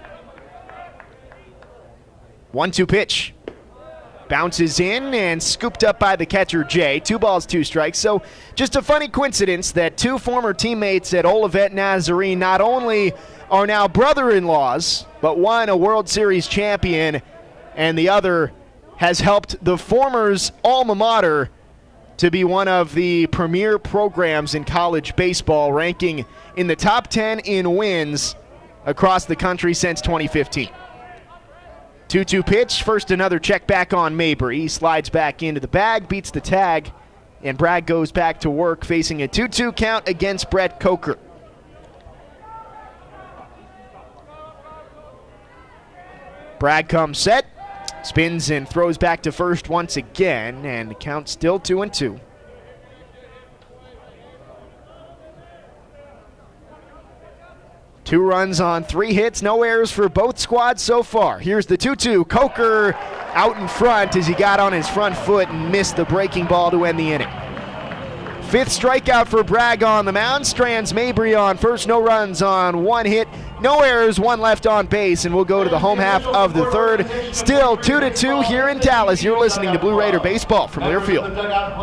1 2.53 2.71
2 2.71 2.87
pitch. 2.87 3.35
Bounces 4.29 4.79
in 4.79 5.15
and 5.15 5.43
scooped 5.43 5.85
up 5.85 5.99
by 5.99 6.15
the 6.15 6.27
catcher, 6.27 6.63
Jay. 6.63 7.01
Two 7.01 7.19
balls, 7.19 7.47
two 7.47 7.65
strikes. 7.65 7.99
So, 7.99 8.21
just 8.55 8.77
a 8.77 8.83
funny 8.83 9.09
coincidence 9.09 9.73
that 9.73 9.97
two 9.97 10.19
former 10.19 10.53
teammates 10.53 11.15
at 11.15 11.25
Olivet 11.25 11.73
Nazarene 11.73 12.39
not 12.39 12.61
only 12.61 13.15
are 13.51 13.67
now 13.67 13.89
brother 13.89 14.31
in 14.31 14.47
laws, 14.47 15.07
but 15.23 15.39
one 15.39 15.71
a 15.71 15.77
World 15.77 16.11
Series 16.11 16.47
champion, 16.47 17.23
and 17.75 17.97
the 17.97 18.11
other 18.11 18.53
has 18.99 19.21
helped 19.21 19.63
the 19.65 19.79
former's 19.79 20.53
alma 20.63 20.95
mater 20.95 21.51
to 22.19 22.31
be 22.31 22.43
one 22.43 22.67
of 22.67 22.95
the 22.95 23.27
premier 23.29 23.79
programs 23.79 24.55
in 24.55 24.65
college 24.65 25.15
baseball, 25.15 25.73
ranking 25.73 26.27
in 26.57 26.67
the 26.67 26.77
top 26.77 27.07
10 27.07 27.39
in 27.41 27.77
wins 27.77 28.35
across 28.85 29.25
the 29.25 29.37
country 29.37 29.73
since 29.73 30.01
2015. 30.01 30.69
2 32.09 32.25
2 32.25 32.43
pitch. 32.43 32.83
First, 32.83 33.11
another 33.13 33.39
check 33.39 33.67
back 33.67 33.93
on 33.93 34.17
Mabry. 34.17 34.61
He 34.61 34.69
slides 34.69 35.11
back 35.11 35.43
into 35.43 35.61
the 35.61 35.69
bag, 35.69 36.09
beats 36.09 36.33
the 36.33 36.41
tag, 36.41 36.91
and 37.43 37.57
Bragg 37.57 37.87
goes 37.87 38.11
back 38.11 38.41
to 38.41 38.51
work 38.51 38.85
facing 38.85 39.23
a 39.23 39.29
2 39.29 39.47
2 39.47 39.73
count 39.73 40.09
against 40.09 40.51
Brett 40.51 40.81
Coker. 40.81 41.19
Bragg 46.59 46.89
comes 46.89 47.19
set, 47.19 47.47
spins 48.09 48.51
and 48.51 48.69
throws 48.69 48.99
back 48.99 49.23
to 49.23 49.33
first 49.33 49.69
once 49.69 49.97
again, 49.97 50.65
and 50.65 50.91
the 50.91 50.95
count 50.95 51.29
still 51.29 51.61
2 51.61 51.83
and 51.83 51.93
2. 51.93 52.19
Two 58.05 58.23
runs 58.23 58.59
on 58.59 58.85
three 58.85 59.13
hits, 59.13 59.43
no 59.43 59.63
errors 59.63 59.93
for 59.93 60.09
both 60.09 60.39
squads 60.39 60.81
so 60.81 61.03
far. 61.03 61.39
Here's 61.39 61.67
the 61.67 61.77
2 61.77 61.95
2. 61.95 62.25
Coker 62.25 62.95
out 63.35 63.59
in 63.59 63.69
front 63.69 64.17
as 64.17 64.27
he 64.27 64.33
got 64.33 64.59
on 64.59 64.73
his 64.73 64.89
front 64.89 65.15
foot 65.15 65.49
and 65.51 65.71
missed 65.71 65.97
the 65.97 66.07
breaking 66.07 66.47
ball 66.47 66.71
to 66.71 66.87
end 66.87 66.99
the 66.99 67.13
inning. 67.13 67.48
Fifth 68.49 68.71
strikeout 68.71 69.29
for 69.29 69.45
Bragg 69.45 69.83
on 69.83 70.07
the 70.07 70.13
mound. 70.13 70.47
Strands 70.47 70.95
Mabry 70.95 71.35
on 71.35 71.59
first, 71.59 71.87
no 71.87 72.03
runs 72.03 72.41
on 72.41 72.83
one 72.83 73.05
hit, 73.05 73.29
no 73.61 73.81
errors, 73.81 74.19
one 74.19 74.41
left 74.41 74.67
on 74.67 74.87
base, 74.87 75.27
and 75.27 75.35
we'll 75.35 75.45
go 75.45 75.63
to 75.63 75.69
the 75.69 75.79
home 75.79 75.99
half 75.99 76.27
of 76.27 76.55
the 76.55 76.65
third. 76.71 77.07
Still 77.35 77.77
2 77.77 78.01
to 78.01 78.11
2 78.11 78.41
here 78.41 78.71
in 78.71 78.79
Dallas. 78.79 79.23
You're 79.23 79.39
listening 79.39 79.75
to 79.75 79.79
Blue 79.79 79.99
Raider 79.99 80.19
Baseball 80.19 80.67
from 80.67 80.85
Learfield. 80.85 81.83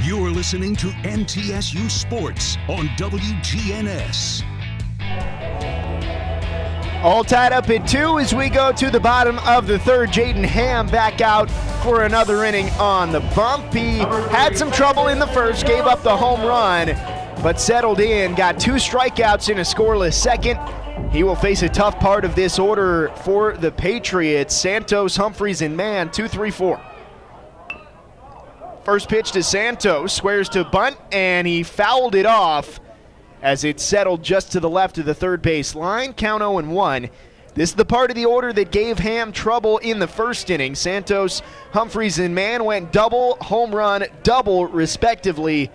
You're 0.00 0.30
listening 0.30 0.76
to 0.76 0.86
MTSU 1.02 1.90
Sports 1.90 2.56
on 2.68 2.86
WGNS. 2.90 4.44
All 7.02 7.24
tied 7.24 7.52
up 7.52 7.68
at 7.68 7.88
two 7.88 8.20
as 8.20 8.32
we 8.32 8.48
go 8.48 8.70
to 8.70 8.90
the 8.92 9.00
bottom 9.00 9.40
of 9.40 9.66
the 9.66 9.80
third. 9.80 10.10
Jaden 10.10 10.44
Ham 10.44 10.86
back 10.86 11.20
out 11.20 11.50
for 11.82 12.04
another 12.04 12.44
inning 12.44 12.70
on 12.78 13.10
the 13.10 13.18
bump. 13.34 13.74
He 13.74 13.98
had 13.98 14.56
some 14.56 14.70
trouble 14.70 15.08
in 15.08 15.18
the 15.18 15.26
first, 15.26 15.66
gave 15.66 15.84
up 15.84 16.04
the 16.04 16.16
home 16.16 16.42
run, 16.42 16.94
but 17.42 17.60
settled 17.60 17.98
in, 17.98 18.36
got 18.36 18.60
two 18.60 18.74
strikeouts 18.74 19.50
in 19.50 19.58
a 19.58 19.62
scoreless 19.62 20.14
second. 20.14 20.60
He 21.10 21.24
will 21.24 21.36
face 21.36 21.62
a 21.62 21.68
tough 21.68 21.98
part 21.98 22.24
of 22.24 22.36
this 22.36 22.60
order 22.60 23.10
for 23.24 23.56
the 23.56 23.72
Patriots. 23.72 24.54
Santos, 24.54 25.16
Humphreys, 25.16 25.60
and 25.60 25.76
Mann, 25.76 26.12
two, 26.12 26.28
three, 26.28 26.52
four. 26.52 26.80
First 28.88 29.10
pitch 29.10 29.32
to 29.32 29.42
Santos, 29.42 30.14
squares 30.14 30.48
to 30.48 30.64
bunt, 30.64 30.96
and 31.12 31.46
he 31.46 31.62
fouled 31.62 32.14
it 32.14 32.24
off 32.24 32.80
as 33.42 33.62
it 33.62 33.80
settled 33.80 34.22
just 34.22 34.52
to 34.52 34.60
the 34.60 34.70
left 34.70 34.96
of 34.96 35.04
the 35.04 35.12
third 35.12 35.42
base 35.42 35.74
line. 35.74 36.14
Count 36.14 36.40
0 36.40 36.56
and 36.56 36.72
1. 36.72 37.10
This 37.52 37.68
is 37.68 37.76
the 37.76 37.84
part 37.84 38.10
of 38.10 38.14
the 38.14 38.24
order 38.24 38.50
that 38.50 38.72
gave 38.72 38.98
Ham 38.98 39.30
trouble 39.30 39.76
in 39.76 39.98
the 39.98 40.06
first 40.06 40.48
inning. 40.48 40.74
Santos, 40.74 41.42
Humphreys, 41.72 42.18
and 42.18 42.34
Mann 42.34 42.64
went 42.64 42.90
double, 42.90 43.36
home 43.42 43.74
run, 43.74 44.06
double, 44.22 44.64
respectively, 44.64 45.70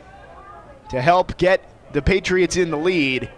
to 0.90 1.00
help 1.00 1.38
get 1.38 1.64
the 1.94 2.02
Patriots 2.02 2.58
in 2.58 2.72
the 2.72 2.78
lead. 2.78 3.30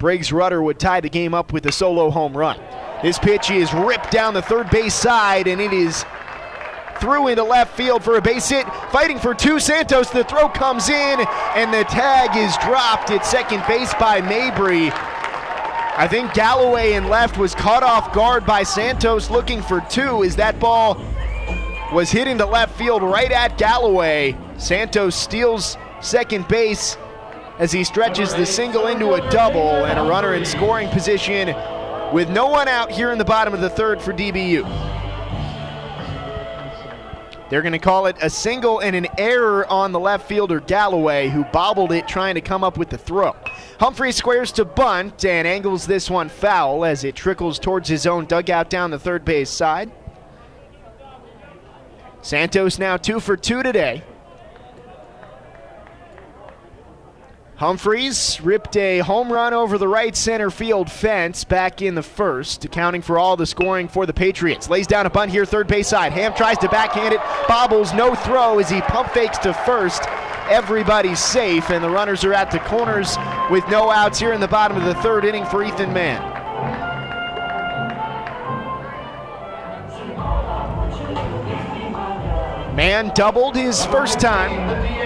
Briggs 0.00 0.32
Rudder 0.32 0.60
would 0.60 0.80
tie 0.80 1.00
the 1.00 1.08
game 1.08 1.34
up 1.34 1.52
with 1.52 1.66
a 1.66 1.72
solo 1.72 2.10
home 2.10 2.36
run. 2.36 2.58
This 3.00 3.16
pitch 3.16 3.48
is 3.52 3.72
ripped 3.72 4.10
down 4.10 4.34
the 4.34 4.42
third 4.42 4.70
base 4.70 4.92
side, 4.92 5.46
and 5.46 5.60
it 5.60 5.72
is 5.72 6.04
through 7.00 7.28
into 7.28 7.44
left 7.44 7.76
field 7.76 8.02
for 8.02 8.16
a 8.16 8.22
base 8.22 8.48
hit. 8.48 8.66
Fighting 8.90 9.18
for 9.18 9.34
two, 9.34 9.60
Santos. 9.60 10.10
The 10.10 10.24
throw 10.24 10.48
comes 10.48 10.88
in, 10.88 11.20
and 11.54 11.72
the 11.72 11.84
tag 11.84 12.36
is 12.36 12.56
dropped 12.58 13.10
at 13.10 13.24
second 13.24 13.62
base 13.66 13.92
by 13.94 14.20
Mabry. 14.20 14.90
I 15.98 16.06
think 16.08 16.32
Galloway 16.32 16.92
in 16.92 17.08
left 17.08 17.38
was 17.38 17.54
caught 17.54 17.82
off 17.82 18.12
guard 18.12 18.46
by 18.46 18.62
Santos 18.62 19.30
looking 19.30 19.60
for 19.60 19.80
two 19.90 20.22
Is 20.22 20.36
that 20.36 20.60
ball 20.60 20.96
was 21.92 22.10
hitting 22.10 22.36
the 22.36 22.46
left 22.46 22.78
field 22.78 23.02
right 23.02 23.32
at 23.32 23.58
Galloway. 23.58 24.36
Santos 24.58 25.16
steals 25.16 25.76
second 26.00 26.46
base 26.46 26.96
as 27.58 27.72
he 27.72 27.82
stretches 27.82 28.32
the 28.32 28.46
single 28.46 28.86
into 28.86 29.14
a 29.14 29.30
double 29.30 29.86
and 29.86 29.98
a 29.98 30.02
runner 30.02 30.34
in 30.34 30.44
scoring 30.44 30.88
position 30.90 31.48
with 32.12 32.30
no 32.30 32.46
one 32.46 32.68
out 32.68 32.90
here 32.90 33.10
in 33.10 33.18
the 33.18 33.24
bottom 33.24 33.52
of 33.52 33.60
the 33.60 33.70
third 33.70 34.00
for 34.00 34.12
DBU. 34.12 34.97
They're 37.50 37.62
going 37.62 37.72
to 37.72 37.78
call 37.78 38.06
it 38.06 38.16
a 38.20 38.28
single 38.28 38.80
and 38.80 38.94
an 38.94 39.06
error 39.16 39.66
on 39.66 39.92
the 39.92 40.00
left 40.00 40.28
fielder 40.28 40.60
Galloway, 40.60 41.28
who 41.28 41.44
bobbled 41.44 41.92
it 41.92 42.06
trying 42.06 42.34
to 42.34 42.40
come 42.40 42.62
up 42.62 42.76
with 42.76 42.90
the 42.90 42.98
throw. 42.98 43.34
Humphrey 43.80 44.12
squares 44.12 44.52
to 44.52 44.64
bunt 44.64 45.24
and 45.24 45.48
angles 45.48 45.86
this 45.86 46.10
one 46.10 46.28
foul 46.28 46.84
as 46.84 47.04
it 47.04 47.14
trickles 47.14 47.58
towards 47.58 47.88
his 47.88 48.06
own 48.06 48.26
dugout 48.26 48.68
down 48.68 48.90
the 48.90 48.98
third 48.98 49.24
base 49.24 49.50
side. 49.50 49.90
Santos 52.20 52.78
now 52.78 52.96
two 52.96 53.20
for 53.20 53.36
two 53.36 53.62
today. 53.62 54.02
Humphreys 57.58 58.40
ripped 58.40 58.76
a 58.76 59.00
home 59.00 59.32
run 59.32 59.52
over 59.52 59.78
the 59.78 59.88
right 59.88 60.14
center 60.14 60.48
field 60.48 60.88
fence 60.88 61.42
back 61.42 61.82
in 61.82 61.96
the 61.96 62.04
first, 62.04 62.64
accounting 62.64 63.02
for 63.02 63.18
all 63.18 63.36
the 63.36 63.46
scoring 63.46 63.88
for 63.88 64.06
the 64.06 64.12
Patriots. 64.12 64.70
Lays 64.70 64.86
down 64.86 65.06
a 65.06 65.10
bunt 65.10 65.32
here, 65.32 65.44
third 65.44 65.66
base 65.66 65.88
side. 65.88 66.12
Ham 66.12 66.32
tries 66.34 66.56
to 66.58 66.68
backhand 66.68 67.14
it, 67.14 67.20
bobbles, 67.48 67.92
no 67.92 68.14
throw 68.14 68.60
as 68.60 68.70
he 68.70 68.80
pump 68.82 69.10
fakes 69.10 69.38
to 69.38 69.52
first. 69.52 70.04
Everybody's 70.48 71.18
safe, 71.18 71.70
and 71.70 71.82
the 71.82 71.90
runners 71.90 72.22
are 72.22 72.32
at 72.32 72.52
the 72.52 72.60
corners 72.60 73.16
with 73.50 73.66
no 73.68 73.90
outs 73.90 74.20
here 74.20 74.32
in 74.32 74.40
the 74.40 74.46
bottom 74.46 74.76
of 74.76 74.84
the 74.84 74.94
third 75.02 75.24
inning 75.24 75.44
for 75.44 75.64
Ethan 75.64 75.92
Mann. 75.92 76.22
Mann 82.76 83.10
doubled 83.16 83.56
his 83.56 83.84
first 83.86 84.20
time. 84.20 84.98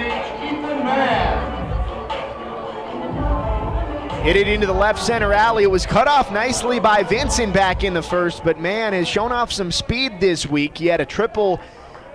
Hit 4.22 4.36
it 4.36 4.46
into 4.46 4.68
the 4.68 4.72
left 4.72 5.00
center 5.02 5.32
alley. 5.32 5.64
It 5.64 5.70
was 5.70 5.84
cut 5.84 6.06
off 6.06 6.30
nicely 6.30 6.78
by 6.78 7.02
Vincent 7.02 7.52
back 7.52 7.82
in 7.82 7.92
the 7.92 8.02
first, 8.02 8.44
but 8.44 8.60
Mann 8.60 8.92
has 8.92 9.08
shown 9.08 9.32
off 9.32 9.50
some 9.50 9.72
speed 9.72 10.20
this 10.20 10.46
week. 10.46 10.78
He 10.78 10.86
had 10.86 11.00
a 11.00 11.04
triple 11.04 11.58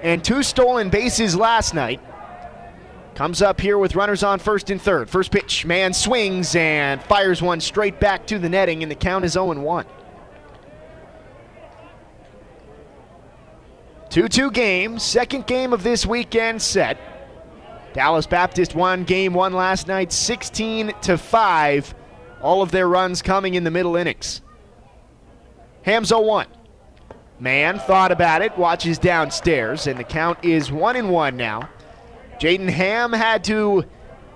and 0.02 0.24
two 0.24 0.42
stolen 0.42 0.90
bases 0.90 1.36
last 1.36 1.74
night. 1.74 2.00
Comes 3.16 3.42
up 3.42 3.60
here 3.60 3.78
with 3.78 3.94
runners 3.94 4.24
on 4.24 4.40
first 4.40 4.70
and 4.70 4.82
third. 4.82 5.10
First 5.10 5.34
pitch, 5.34 5.66
Mann 5.66 5.94
swings 5.94 6.56
and 6.56 7.04
fires 7.04 7.42
one 7.42 7.60
straight 7.60 8.00
back 8.00 8.26
to 8.28 8.40
the 8.40 8.48
netting, 8.48 8.84
and 8.84 8.90
the 8.90 8.96
count 8.96 9.26
is 9.26 9.34
0 9.34 9.60
1. 9.60 9.86
2 14.12 14.30
2 14.30 14.52
game, 14.52 14.98
second 14.98 15.46
game 15.46 15.74
of 15.74 15.84
this 15.84 16.06
weekend 16.06 16.62
set. 16.62 17.17
Dallas 17.98 18.28
Baptist 18.28 18.76
won 18.76 19.06
game 19.06 19.34
one 19.34 19.54
last 19.54 19.88
night, 19.88 20.14
16 20.14 20.94
to 21.02 21.18
5. 21.18 21.96
All 22.44 22.62
of 22.62 22.70
their 22.70 22.88
runs 22.88 23.24
coming 23.24 23.56
in 23.56 23.64
the 23.64 23.72
middle 23.72 23.96
innings. 23.96 24.44
0 25.84 26.22
1. 26.22 26.46
Mann 27.40 27.80
thought 27.80 28.12
about 28.12 28.44
it, 28.44 28.56
watches 28.56 29.00
downstairs, 29.00 29.88
and 29.88 30.00
the 30.00 30.04
count 30.04 30.38
is 30.46 30.72
1 30.72 30.96
and 30.96 31.10
1 31.10 31.36
now. 31.36 31.70
Jaden 32.40 32.70
Ham 32.70 33.14
had 33.14 33.44
to 33.46 33.84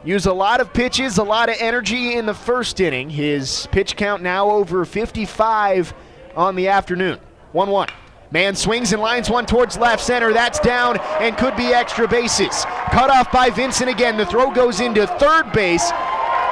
use 0.04 0.26
a 0.26 0.34
lot 0.34 0.60
of 0.60 0.74
pitches, 0.74 1.20
a 1.20 1.24
lot 1.24 1.48
of 1.48 1.56
energy 1.60 2.16
in 2.16 2.26
the 2.26 2.34
first 2.34 2.80
inning. 2.80 3.12
His 3.12 3.68
pitch 3.72 3.96
count 3.96 4.24
now 4.24 4.50
over 4.50 4.86
55 4.86 5.94
on 6.36 6.56
the 6.56 6.70
afternoon. 6.70 7.20
1 7.52 7.70
1. 7.70 7.90
Mann 8.32 8.56
swings 8.56 8.94
and 8.94 9.02
lines 9.02 9.30
one 9.30 9.46
towards 9.46 9.78
left 9.78 10.02
center. 10.02 10.32
That's 10.32 10.60
down 10.62 10.98
and 11.20 11.38
could 11.38 11.58
be 11.58 11.74
extra 11.74 12.08
bases. 12.08 12.64
Cut 12.92 13.10
off 13.10 13.30
by 13.30 13.50
Vincent 13.50 13.90
again. 13.90 14.16
The 14.16 14.26
throw 14.26 14.52
goes 14.52 14.80
into 14.80 15.06
third 15.06 15.52
base. 15.52 15.92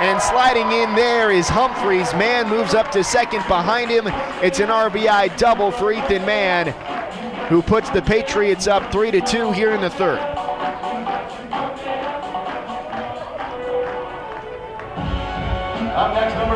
And 0.02 0.22
sliding 0.22 0.72
in 0.72 0.96
there 0.96 1.32
is 1.32 1.48
Humphreys. 1.48 2.14
Mann 2.14 2.50
moves 2.50 2.74
up 2.74 2.92
to 2.92 3.04
second 3.04 3.46
behind 3.48 3.90
him. 3.92 4.08
It's 4.42 4.60
an 4.60 4.70
RBI 4.70 5.38
double 5.38 5.72
for 5.72 5.92
Ethan 5.92 6.26
Mann, 6.26 6.68
who 7.50 7.62
puts 7.62 7.90
the 7.90 8.02
Patriots 8.02 8.68
up 8.68 8.92
3 8.92 9.12
to 9.12 9.22
2 9.22 9.52
here 9.52 9.72
in 9.72 9.82
the 9.82 9.90
third. 9.90 10.20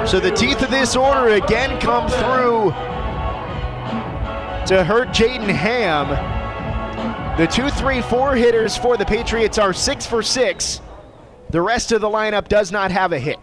So 0.07 0.19
the 0.19 0.31
teeth 0.31 0.61
of 0.61 0.71
this 0.71 0.95
order 0.95 1.29
again 1.29 1.79
come 1.81 2.09
through 2.09 2.73
to 4.67 4.83
hurt 4.83 5.09
Jaden 5.09 5.49
Ham. 5.49 6.07
The 7.37 7.47
two, 7.47 7.69
three, 7.69 8.01
four 8.01 8.35
hitters 8.35 8.77
for 8.77 8.95
the 8.95 9.05
Patriots 9.05 9.57
are 9.57 9.73
six 9.73 10.05
for 10.05 10.21
six. 10.23 10.81
The 11.49 11.61
rest 11.61 11.91
of 11.91 12.01
the 12.01 12.07
lineup 12.07 12.47
does 12.47 12.71
not 12.71 12.91
have 12.91 13.11
a 13.11 13.19
hit. 13.19 13.39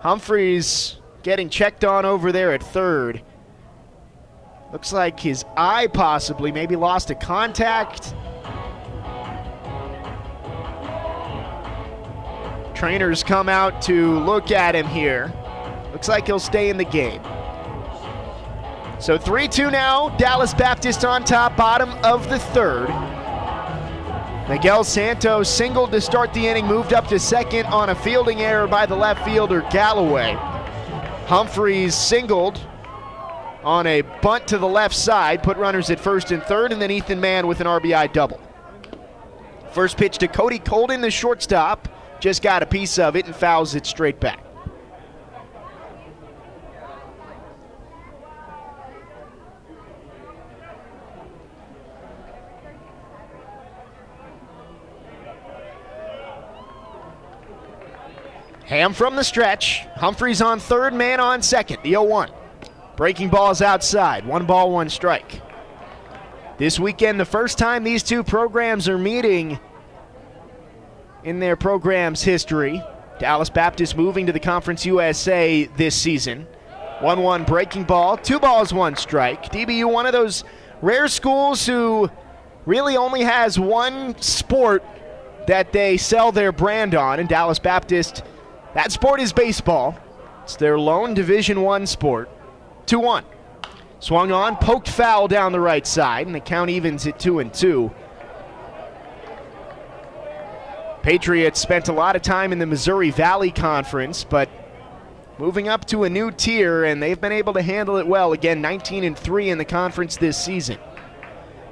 Humphreys 0.00 0.98
getting 1.22 1.48
checked 1.48 1.84
on 1.84 2.04
over 2.04 2.30
there 2.30 2.52
at 2.52 2.62
third. 2.62 3.22
Looks 4.72 4.92
like 4.92 5.18
his 5.18 5.44
eye 5.56 5.88
possibly 5.88 6.52
maybe 6.52 6.76
lost 6.76 7.10
a 7.10 7.14
contact. 7.14 8.14
Trainers 12.74 13.24
come 13.24 13.48
out 13.48 13.80
to 13.82 14.18
look 14.20 14.50
at 14.50 14.74
him 14.76 14.86
here. 14.86 15.32
Looks 15.92 16.08
like 16.08 16.26
he'll 16.26 16.38
stay 16.38 16.68
in 16.68 16.76
the 16.76 16.84
game. 16.84 17.22
So 18.98 19.18
3 19.18 19.46
2 19.46 19.70
now. 19.70 20.08
Dallas 20.16 20.54
Baptist 20.54 21.04
on 21.04 21.24
top, 21.24 21.56
bottom 21.56 21.90
of 22.02 22.28
the 22.30 22.38
third. 22.38 22.88
Miguel 24.48 24.84
Santos 24.84 25.50
singled 25.50 25.90
to 25.92 26.00
start 26.00 26.32
the 26.32 26.46
inning, 26.46 26.66
moved 26.66 26.92
up 26.92 27.08
to 27.08 27.18
second 27.18 27.66
on 27.66 27.90
a 27.90 27.94
fielding 27.94 28.40
error 28.40 28.66
by 28.66 28.86
the 28.86 28.94
left 28.94 29.24
fielder 29.24 29.66
Galloway. 29.70 30.34
Humphreys 31.26 31.94
singled 31.94 32.60
on 33.64 33.86
a 33.88 34.02
bunt 34.22 34.46
to 34.46 34.58
the 34.58 34.68
left 34.68 34.94
side, 34.94 35.42
put 35.42 35.56
runners 35.56 35.90
at 35.90 35.98
first 35.98 36.30
and 36.30 36.42
third, 36.44 36.72
and 36.72 36.80
then 36.80 36.92
Ethan 36.92 37.20
Mann 37.20 37.48
with 37.48 37.60
an 37.60 37.66
RBI 37.66 38.12
double. 38.12 38.40
First 39.72 39.98
pitch 39.98 40.18
to 40.18 40.28
Cody 40.28 40.60
Colden, 40.60 41.00
the 41.00 41.10
shortstop, 41.10 41.88
just 42.20 42.40
got 42.40 42.62
a 42.62 42.66
piece 42.66 42.98
of 42.98 43.16
it 43.16 43.26
and 43.26 43.34
fouls 43.34 43.74
it 43.74 43.84
straight 43.84 44.20
back. 44.20 44.45
Ham 58.66 58.92
from 58.92 59.14
the 59.14 59.22
stretch. 59.22 59.86
Humphreys 59.94 60.42
on 60.42 60.58
third, 60.58 60.92
Mann 60.92 61.20
on 61.20 61.40
second. 61.40 61.78
The 61.84 61.90
0 61.90 62.02
1. 62.02 62.30
Breaking 62.96 63.28
balls 63.28 63.62
outside. 63.62 64.26
One 64.26 64.44
ball, 64.44 64.72
one 64.72 64.88
strike. 64.88 65.40
This 66.58 66.80
weekend, 66.80 67.20
the 67.20 67.24
first 67.24 67.58
time 67.58 67.84
these 67.84 68.02
two 68.02 68.24
programs 68.24 68.88
are 68.88 68.98
meeting 68.98 69.60
in 71.22 71.38
their 71.38 71.54
program's 71.54 72.22
history. 72.22 72.82
Dallas 73.20 73.50
Baptist 73.50 73.96
moving 73.96 74.26
to 74.26 74.32
the 74.32 74.40
Conference 74.40 74.84
USA 74.84 75.66
this 75.76 75.94
season. 75.94 76.48
1 77.00 77.22
1 77.22 77.44
breaking 77.44 77.84
ball, 77.84 78.16
two 78.16 78.40
balls, 78.40 78.74
one 78.74 78.96
strike. 78.96 79.44
DBU, 79.52 79.92
one 79.92 80.06
of 80.06 80.12
those 80.12 80.42
rare 80.82 81.06
schools 81.06 81.64
who 81.64 82.10
really 82.64 82.96
only 82.96 83.22
has 83.22 83.60
one 83.60 84.20
sport 84.20 84.82
that 85.46 85.72
they 85.72 85.96
sell 85.96 86.32
their 86.32 86.50
brand 86.50 86.96
on, 86.96 87.20
and 87.20 87.28
Dallas 87.28 87.60
Baptist 87.60 88.24
that 88.76 88.92
sport 88.92 89.20
is 89.20 89.32
baseball. 89.32 89.98
It's 90.44 90.56
their 90.56 90.78
lone 90.78 91.14
Division 91.14 91.62
One 91.62 91.86
sport. 91.86 92.28
2 92.84 93.00
1. 93.00 93.24
Swung 94.00 94.30
on, 94.30 94.56
poked 94.56 94.90
foul 94.90 95.26
down 95.28 95.52
the 95.52 95.60
right 95.60 95.86
side, 95.86 96.26
and 96.26 96.34
the 96.34 96.40
count 96.40 96.68
evens 96.68 97.06
at 97.06 97.18
2 97.18 97.38
and 97.38 97.52
2. 97.52 97.90
Patriots 101.02 101.58
spent 101.58 101.88
a 101.88 101.92
lot 101.92 102.16
of 102.16 102.22
time 102.22 102.52
in 102.52 102.58
the 102.58 102.66
Missouri 102.66 103.10
Valley 103.10 103.50
Conference, 103.50 104.24
but 104.24 104.50
moving 105.38 105.68
up 105.68 105.86
to 105.86 106.04
a 106.04 106.10
new 106.10 106.30
tier, 106.30 106.84
and 106.84 107.02
they've 107.02 107.20
been 107.20 107.32
able 107.32 107.54
to 107.54 107.62
handle 107.62 107.96
it 107.96 108.06
well. 108.06 108.34
Again, 108.34 108.60
19 108.60 109.04
and 109.04 109.18
3 109.18 109.48
in 109.48 109.56
the 109.56 109.64
conference 109.64 110.18
this 110.18 110.36
season. 110.36 110.78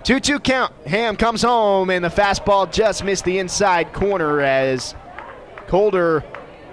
2 0.05 0.21
2 0.21 0.41
count. 0.41 0.73
Ham 0.87 1.17
comes 1.17 1.43
home, 1.43 1.91
and 1.91 2.03
the 2.03 2.09
fastball 2.09 2.73
just 2.73 3.05
missed 3.05 3.27
the 3.27 3.39
inside 3.39 3.93
corner 3.93 4.41
as 4.41 4.95
Colden 5.67 6.23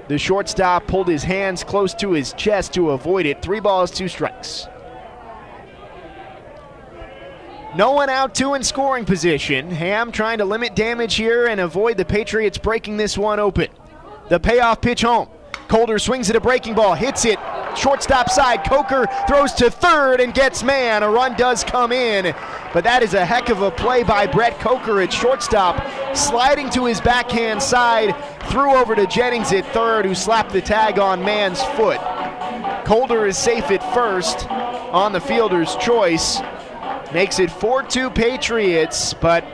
the 0.07 0.17
shortstop 0.17 0.87
pulled 0.87 1.07
his 1.07 1.23
hands 1.23 1.63
close 1.63 1.93
to 1.95 2.11
his 2.11 2.33
chest 2.33 2.73
to 2.73 2.91
avoid 2.91 3.25
it. 3.25 3.41
Three 3.41 3.59
balls, 3.59 3.91
two 3.91 4.07
strikes. 4.07 4.67
No 7.75 7.91
one 7.91 8.09
out, 8.09 8.35
two 8.35 8.53
in 8.53 8.63
scoring 8.63 9.05
position. 9.05 9.71
Ham 9.71 10.11
trying 10.11 10.39
to 10.39 10.45
limit 10.45 10.75
damage 10.75 11.15
here 11.15 11.47
and 11.47 11.61
avoid 11.61 11.95
the 11.95 12.03
Patriots 12.03 12.57
breaking 12.57 12.97
this 12.97 13.17
one 13.17 13.39
open. 13.39 13.69
The 14.29 14.39
payoff 14.39 14.81
pitch 14.81 15.03
home. 15.03 15.29
Colden 15.71 15.99
swings 15.99 16.29
at 16.29 16.35
a 16.35 16.41
breaking 16.41 16.75
ball, 16.75 16.95
hits 16.95 17.23
it. 17.23 17.39
Shortstop 17.77 18.29
side. 18.29 18.65
Coker 18.65 19.07
throws 19.25 19.53
to 19.53 19.71
third 19.71 20.19
and 20.19 20.33
gets 20.33 20.63
Mann. 20.63 21.01
A 21.01 21.09
run 21.09 21.33
does 21.37 21.63
come 21.63 21.93
in, 21.93 22.35
but 22.73 22.83
that 22.83 23.01
is 23.01 23.13
a 23.13 23.25
heck 23.25 23.47
of 23.47 23.61
a 23.61 23.71
play 23.71 24.03
by 24.03 24.27
Brett 24.27 24.59
Coker 24.59 24.99
at 24.99 25.13
shortstop. 25.13 25.81
Sliding 26.13 26.69
to 26.71 26.83
his 26.83 26.99
backhand 26.99 27.63
side, 27.63 28.13
threw 28.49 28.75
over 28.75 28.95
to 28.95 29.07
Jennings 29.07 29.53
at 29.53 29.65
third, 29.67 30.03
who 30.03 30.13
slapped 30.13 30.51
the 30.51 30.59
tag 30.59 30.99
on 30.99 31.23
Mann's 31.23 31.63
foot. 31.77 32.01
Colden 32.83 33.25
is 33.25 33.37
safe 33.37 33.71
at 33.71 33.81
first 33.93 34.51
on 34.51 35.13
the 35.13 35.21
fielder's 35.21 35.77
choice. 35.77 36.41
Makes 37.13 37.39
it 37.39 37.49
4 37.49 37.83
2 37.83 38.09
Patriots, 38.09 39.13
but 39.13 39.45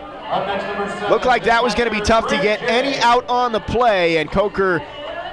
looked 1.12 1.26
like 1.26 1.44
that 1.44 1.62
was 1.62 1.76
going 1.76 1.88
to 1.88 1.96
be 1.96 2.02
tough 2.02 2.28
to 2.30 2.38
get 2.38 2.60
any 2.64 2.98
out 3.02 3.30
on 3.30 3.52
the 3.52 3.60
play, 3.60 4.18
and 4.18 4.32
Coker 4.32 4.82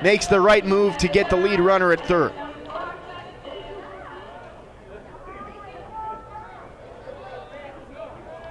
makes 0.04 0.26
the 0.26 0.38
right 0.38 0.66
move 0.66 0.98
to 0.98 1.08
get 1.08 1.30
the 1.30 1.36
lead 1.36 1.58
runner 1.58 1.90
at 1.90 2.06
third. 2.06 2.30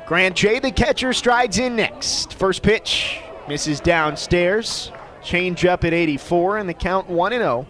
Grant 0.07 0.35
Jay, 0.35 0.57
the 0.57 0.71
catcher, 0.71 1.13
strides 1.13 1.59
in 1.59 1.75
next. 1.75 2.33
First 2.33 2.63
pitch 2.63 3.21
misses 3.47 3.79
downstairs. 3.79 4.91
Change 5.21 5.63
up 5.63 5.83
at 5.85 5.93
84, 5.93 6.57
and 6.57 6.67
the 6.67 6.73
count 6.73 7.07
1 7.07 7.31
0. 7.33 7.67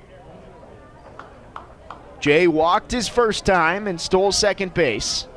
Jay 2.21 2.47
walked 2.47 2.89
his 2.89 3.09
first 3.09 3.45
time 3.45 3.87
and 3.87 3.99
stole 3.99 4.31
second 4.31 4.73
base. 4.73 5.27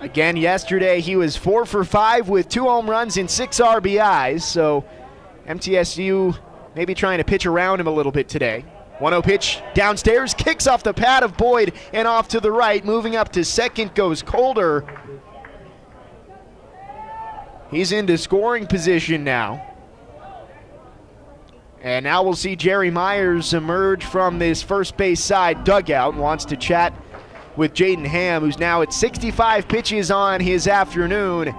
Again, 0.00 0.38
yesterday 0.38 1.02
he 1.02 1.16
was 1.16 1.36
four 1.36 1.66
for 1.66 1.84
five 1.84 2.30
with 2.30 2.48
two 2.48 2.64
home 2.64 2.88
runs 2.88 3.18
and 3.18 3.30
six 3.30 3.60
RBIs. 3.60 4.40
So 4.40 4.86
MTSU 5.46 6.38
maybe 6.74 6.94
trying 6.94 7.18
to 7.18 7.24
pitch 7.24 7.46
around 7.46 7.80
him 7.80 7.86
a 7.86 7.90
little 7.90 8.12
bit 8.12 8.28
today. 8.28 8.64
1 8.98 9.12
0 9.12 9.22
pitch 9.22 9.62
downstairs, 9.72 10.34
kicks 10.34 10.66
off 10.66 10.82
the 10.82 10.92
pad 10.92 11.22
of 11.22 11.36
Boyd 11.36 11.72
and 11.92 12.06
off 12.06 12.28
to 12.28 12.40
the 12.40 12.52
right. 12.52 12.84
Moving 12.84 13.16
up 13.16 13.32
to 13.32 13.44
second 13.44 13.94
goes 13.94 14.22
Colden. 14.22 14.82
He's 17.70 17.92
into 17.92 18.18
scoring 18.18 18.66
position 18.66 19.24
now. 19.24 19.66
And 21.82 22.04
now 22.04 22.22
we'll 22.22 22.34
see 22.34 22.56
Jerry 22.56 22.90
Myers 22.90 23.54
emerge 23.54 24.04
from 24.04 24.38
this 24.38 24.62
first 24.62 24.98
base 24.98 25.20
side 25.20 25.64
dugout 25.64 26.12
and 26.12 26.22
wants 26.22 26.44
to 26.46 26.56
chat 26.56 26.92
with 27.56 27.72
Jaden 27.72 28.06
Ham, 28.06 28.42
who's 28.42 28.58
now 28.58 28.82
at 28.82 28.92
65 28.92 29.66
pitches 29.66 30.10
on 30.10 30.40
his 30.40 30.68
afternoon. 30.68 31.54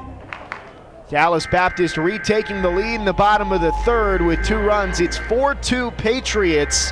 Dallas 1.11 1.45
Baptist 1.45 1.97
retaking 1.97 2.61
the 2.61 2.69
lead 2.69 2.95
in 2.95 3.03
the 3.03 3.11
bottom 3.11 3.51
of 3.51 3.59
the 3.59 3.73
third 3.83 4.21
with 4.21 4.41
two 4.45 4.55
runs. 4.55 5.01
It's 5.01 5.17
4 5.17 5.55
2 5.55 5.91
Patriots. 5.91 6.91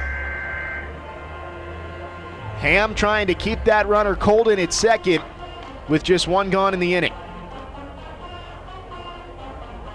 Ham 2.59 2.93
trying 2.93 3.27
to 3.27 3.33
keep 3.33 3.63
that 3.63 3.87
runner 3.87 4.17
Colden 4.17 4.59
at 4.59 4.73
second. 4.73 5.23
with 5.87 6.03
just 6.03 6.27
one 6.27 6.49
gone 6.49 6.73
in 6.73 6.81
the 6.81 6.93
inning. 6.93 7.13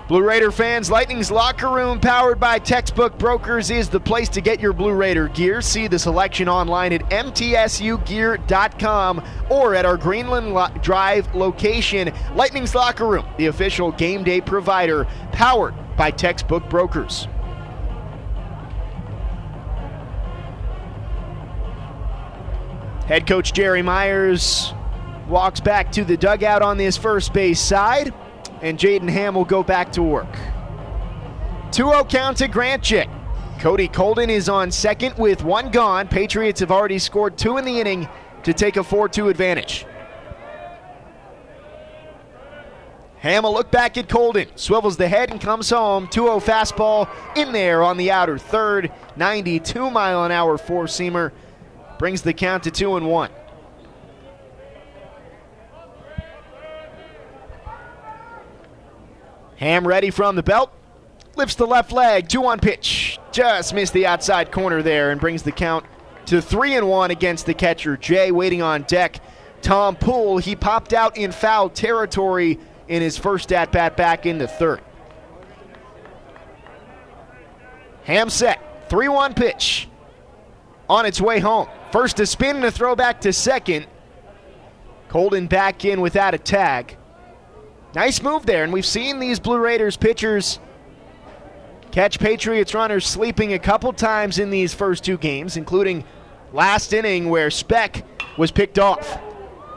Blue 0.06 0.22
Raider 0.22 0.52
fans, 0.52 0.90
Lightning's 0.90 1.30
Locker 1.30 1.70
Room, 1.70 1.98
powered 1.98 2.38
by 2.38 2.58
Textbook 2.58 3.18
Brokers, 3.18 3.70
is 3.70 3.88
the 3.88 4.00
place 4.00 4.28
to 4.30 4.40
get 4.42 4.60
your 4.60 4.74
Blue 4.74 4.92
Raider 4.92 5.28
gear. 5.28 5.62
See 5.62 5.88
the 5.88 5.98
selection 5.98 6.46
online 6.46 6.92
at 6.92 7.08
mtsugear.com 7.08 9.24
or 9.48 9.74
at 9.74 9.86
our 9.86 9.96
Greenland 9.96 10.52
Lo- 10.52 10.68
Drive 10.82 11.34
location. 11.34 12.12
Lightning's 12.34 12.74
Locker 12.74 13.06
Room, 13.06 13.24
the 13.38 13.46
official 13.46 13.92
game 13.92 14.24
day 14.24 14.42
provider, 14.42 15.06
powered 15.32 15.74
by 15.96 16.10
Textbook 16.10 16.68
Brokers. 16.68 17.26
Head 23.06 23.26
coach 23.26 23.54
Jerry 23.54 23.80
Myers 23.80 24.74
walks 25.28 25.60
back 25.60 25.90
to 25.92 26.04
the 26.04 26.18
dugout 26.18 26.60
on 26.60 26.76
this 26.76 26.98
first 26.98 27.32
base 27.32 27.60
side, 27.60 28.12
and 28.62 28.78
Jaden 28.78 29.08
Ham 29.08 29.34
will 29.34 29.44
go 29.44 29.62
back 29.62 29.92
to 29.92 30.02
work. 30.02 30.32
2 31.72 31.90
0 31.90 32.04
count 32.04 32.38
to 32.38 32.48
Grant 32.48 32.82
Jay. 32.82 33.08
Cody 33.58 33.88
Colden 33.88 34.30
is 34.30 34.48
on 34.48 34.70
second 34.70 35.16
with 35.16 35.42
one 35.42 35.70
gone. 35.70 36.06
Patriots 36.06 36.60
have 36.60 36.70
already 36.70 36.98
scored 36.98 37.36
two 37.38 37.56
in 37.56 37.64
the 37.64 37.80
inning 37.80 38.08
to 38.42 38.52
take 38.52 38.76
a 38.76 38.84
4 38.84 39.08
2 39.08 39.28
advantage. 39.28 39.86
Ham 43.24 43.44
will 43.44 43.54
look 43.54 43.70
back 43.70 43.96
at 43.96 44.06
Colden, 44.06 44.48
swivels 44.54 44.98
the 44.98 45.08
head 45.08 45.30
and 45.30 45.40
comes 45.40 45.70
home. 45.70 46.06
2 46.08 46.24
0 46.24 46.40
fastball 46.40 47.08
in 47.34 47.52
there 47.52 47.82
on 47.82 47.96
the 47.96 48.10
outer 48.10 48.36
third. 48.36 48.92
92 49.16 49.90
mile 49.90 50.24
an 50.24 50.30
hour 50.30 50.58
four 50.58 50.84
seamer 50.84 51.32
brings 51.98 52.20
the 52.20 52.34
count 52.34 52.64
to 52.64 52.70
2 52.70 52.96
and 52.96 53.08
1. 53.08 53.30
Ham 59.64 59.88
ready 59.88 60.10
from 60.10 60.36
the 60.36 60.42
belt. 60.42 60.70
Lifts 61.36 61.54
the 61.54 61.66
left 61.66 61.90
leg, 61.90 62.28
two 62.28 62.44
on 62.44 62.60
pitch. 62.60 63.18
Just 63.32 63.72
missed 63.72 63.94
the 63.94 64.06
outside 64.06 64.52
corner 64.52 64.82
there 64.82 65.10
and 65.10 65.18
brings 65.18 65.42
the 65.42 65.52
count 65.52 65.86
to 66.26 66.42
three 66.42 66.76
and 66.76 66.86
one 66.86 67.10
against 67.10 67.46
the 67.46 67.54
catcher. 67.54 67.96
Jay 67.96 68.30
waiting 68.30 68.60
on 68.60 68.82
deck. 68.82 69.20
Tom 69.62 69.96
Poole, 69.96 70.36
he 70.36 70.54
popped 70.54 70.92
out 70.92 71.16
in 71.16 71.32
foul 71.32 71.70
territory 71.70 72.58
in 72.88 73.00
his 73.00 73.16
first 73.16 73.54
at 73.54 73.72
bat 73.72 73.96
back 73.96 74.26
in 74.26 74.36
the 74.36 74.46
third. 74.46 74.82
Ham 78.02 78.28
set, 78.28 78.90
3 78.90 79.08
1 79.08 79.32
pitch 79.32 79.88
on 80.90 81.06
its 81.06 81.22
way 81.22 81.40
home. 81.40 81.68
First 81.90 82.20
a 82.20 82.26
spin 82.26 82.56
and 82.56 82.66
a 82.66 82.70
throw 82.70 82.94
back 82.94 83.22
to 83.22 83.32
second. 83.32 83.86
Colden 85.08 85.46
back 85.46 85.86
in 85.86 86.02
without 86.02 86.34
a 86.34 86.38
tag. 86.38 86.98
Nice 87.94 88.22
move 88.22 88.44
there, 88.44 88.64
and 88.64 88.72
we've 88.72 88.84
seen 88.84 89.20
these 89.20 89.38
Blue 89.38 89.58
Raiders 89.58 89.96
pitchers 89.96 90.58
catch 91.92 92.18
Patriots 92.18 92.74
runners 92.74 93.06
sleeping 93.06 93.52
a 93.52 93.58
couple 93.58 93.92
times 93.92 94.40
in 94.40 94.50
these 94.50 94.74
first 94.74 95.04
two 95.04 95.16
games, 95.16 95.56
including 95.56 96.02
last 96.52 96.92
inning 96.92 97.30
where 97.30 97.52
Specht 97.52 98.02
was 98.36 98.50
picked 98.50 98.80
off. 98.80 99.20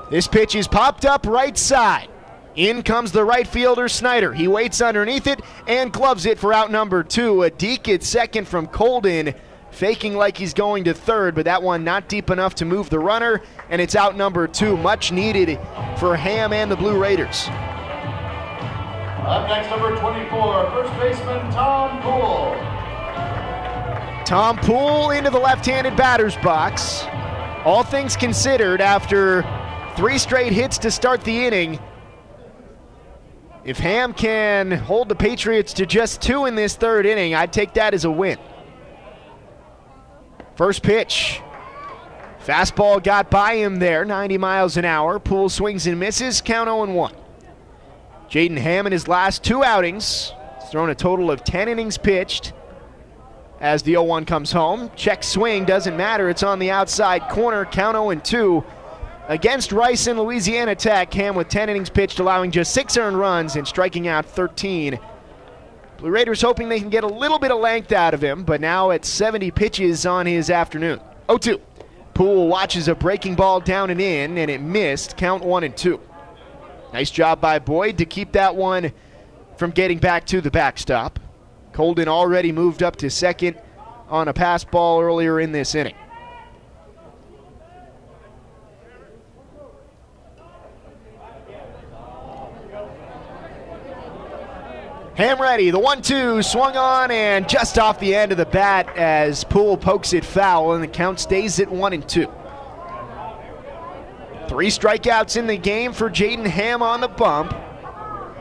This 0.09 0.27
pitch 0.27 0.55
is 0.55 0.67
popped 0.67 1.05
up 1.05 1.27
right 1.27 1.55
side. 1.55 2.09
In 2.55 2.81
comes 2.81 3.11
the 3.11 3.23
right 3.23 3.47
fielder, 3.47 3.87
Snyder. 3.87 4.33
He 4.33 4.47
waits 4.47 4.81
underneath 4.81 5.27
it 5.27 5.41
and 5.67 5.93
gloves 5.93 6.25
it 6.25 6.39
for 6.39 6.51
out 6.51 6.71
number 6.71 7.03
two. 7.03 7.43
A 7.43 7.51
deke 7.51 7.89
at 7.89 8.01
second 8.01 8.47
from 8.47 8.65
Colden, 8.65 9.35
faking 9.69 10.15
like 10.15 10.35
he's 10.35 10.55
going 10.55 10.85
to 10.85 10.95
third, 10.95 11.35
but 11.35 11.45
that 11.45 11.61
one 11.61 11.83
not 11.83 12.09
deep 12.09 12.31
enough 12.31 12.55
to 12.55 12.65
move 12.65 12.89
the 12.89 12.97
runner, 12.97 13.43
and 13.69 13.79
it's 13.79 13.95
out 13.95 14.17
number 14.17 14.47
two. 14.47 14.75
Much 14.75 15.11
needed 15.11 15.59
for 15.99 16.15
Ham 16.15 16.51
and 16.51 16.71
the 16.71 16.75
Blue 16.75 16.99
Raiders. 16.99 17.47
Up 19.27 19.45
next, 19.49 19.69
number 19.69 19.93
24, 19.99 20.71
first 20.71 20.99
baseman 21.01 21.51
Tom 21.51 22.01
Poole. 22.01 22.55
Tom 24.23 24.55
Poole 24.55 25.09
into 25.11 25.29
the 25.29 25.37
left 25.37 25.65
handed 25.65 25.97
batter's 25.97 26.37
box. 26.37 27.03
All 27.65 27.83
things 27.83 28.15
considered, 28.15 28.79
after 28.79 29.43
three 29.97 30.17
straight 30.17 30.53
hits 30.53 30.77
to 30.77 30.89
start 30.89 31.25
the 31.25 31.45
inning, 31.45 31.77
if 33.65 33.77
Ham 33.79 34.13
can 34.13 34.71
hold 34.71 35.09
the 35.09 35.15
Patriots 35.15 35.73
to 35.73 35.85
just 35.85 36.21
two 36.21 36.45
in 36.45 36.55
this 36.55 36.77
third 36.77 37.05
inning, 37.05 37.35
I'd 37.35 37.51
take 37.51 37.73
that 37.73 37.93
as 37.93 38.05
a 38.05 38.11
win. 38.11 38.37
First 40.55 40.83
pitch. 40.83 41.41
Fastball 42.45 43.03
got 43.03 43.29
by 43.29 43.55
him 43.55 43.75
there, 43.79 44.05
90 44.05 44.37
miles 44.37 44.77
an 44.77 44.85
hour. 44.85 45.19
Poole 45.19 45.49
swings 45.49 45.85
and 45.85 45.99
misses, 45.99 46.39
count 46.39 46.69
0 46.69 46.85
1. 46.93 47.13
Jaden 48.29 48.57
Ham 48.57 48.85
in 48.85 48.91
his 48.91 49.07
last 49.07 49.43
two 49.43 49.63
outings 49.63 50.33
has 50.59 50.69
thrown 50.69 50.89
a 50.89 50.95
total 50.95 51.31
of 51.31 51.43
10 51.43 51.69
innings 51.69 51.97
pitched. 51.97 52.53
As 53.59 53.81
the 53.83 53.93
0 53.93 54.03
1 54.03 54.25
comes 54.25 54.51
home, 54.51 54.91
check 54.95 55.23
swing 55.23 55.65
doesn't 55.65 55.95
matter. 55.97 56.29
It's 56.29 56.43
on 56.43 56.59
the 56.59 56.69
outside 56.69 57.27
corner, 57.29 57.65
count 57.65 57.95
0 57.95 58.09
and 58.11 58.23
2. 58.23 58.63
Against 59.29 59.71
Rice 59.71 60.07
and 60.07 60.19
Louisiana 60.19 60.75
Tech, 60.75 61.13
Ham 61.13 61.35
with 61.35 61.49
10 61.49 61.69
innings 61.69 61.89
pitched, 61.89 62.19
allowing 62.19 62.51
just 62.51 62.73
six 62.73 62.97
earned 62.97 63.17
runs 63.17 63.55
and 63.55 63.67
striking 63.67 64.07
out 64.07 64.25
13. 64.25 64.99
Blue 65.97 66.09
Raiders 66.09 66.41
hoping 66.41 66.69
they 66.69 66.79
can 66.79 66.89
get 66.89 67.03
a 67.03 67.07
little 67.07 67.39
bit 67.39 67.51
of 67.51 67.59
length 67.59 67.91
out 67.91 68.13
of 68.13 68.23
him, 68.23 68.43
but 68.43 68.61
now 68.61 68.91
at 68.91 69.03
70 69.03 69.51
pitches 69.51 70.05
on 70.05 70.25
his 70.25 70.49
afternoon. 70.49 70.99
0 71.27 71.37
2. 71.39 71.61
Poole 72.13 72.47
watches 72.47 72.87
a 72.87 72.95
breaking 72.95 73.35
ball 73.35 73.59
down 73.59 73.89
and 73.89 73.99
in, 73.99 74.37
and 74.37 74.51
it 74.51 74.61
missed. 74.61 75.17
Count 75.17 75.43
1 75.43 75.63
and 75.63 75.75
2. 75.75 75.99
Nice 76.93 77.11
job 77.11 77.41
by 77.41 77.59
Boyd 77.59 77.97
to 77.97 78.05
keep 78.05 78.31
that 78.31 78.55
one 78.55 78.91
from 79.57 79.71
getting 79.71 79.99
back 79.99 80.25
to 80.27 80.41
the 80.41 80.51
backstop. 80.51 81.19
Colden 81.73 82.07
already 82.07 82.51
moved 82.51 82.81
up 82.81 82.95
to 82.97 83.09
second 83.09 83.59
on 84.09 84.27
a 84.27 84.33
pass 84.33 84.63
ball 84.63 85.01
earlier 85.01 85.39
in 85.39 85.51
this 85.51 85.75
inning. 85.75 85.95
Ham 95.15 95.41
ready. 95.41 95.71
The 95.71 95.79
one 95.79 96.03
two 96.03 96.43
swung 96.43 96.77
on 96.77 97.09
and 97.09 97.49
just 97.49 97.79
off 97.79 97.99
the 97.99 98.13
end 98.13 98.31
of 98.31 98.37
the 98.37 98.45
bat 98.45 98.87
as 98.95 99.43
Poole 99.43 99.75
pokes 99.75 100.13
it 100.13 100.23
foul, 100.23 100.73
and 100.73 100.83
the 100.83 100.87
count 100.87 101.19
stays 101.19 101.59
at 101.59 101.71
one 101.71 101.93
and 101.93 102.07
two. 102.07 102.31
Three 104.47 104.69
strikeouts 104.69 105.37
in 105.37 105.47
the 105.47 105.57
game 105.57 105.93
for 105.93 106.09
Jaden 106.09 106.47
Ham 106.47 106.81
on 106.81 107.01
the 107.01 107.07
bump. 107.07 107.53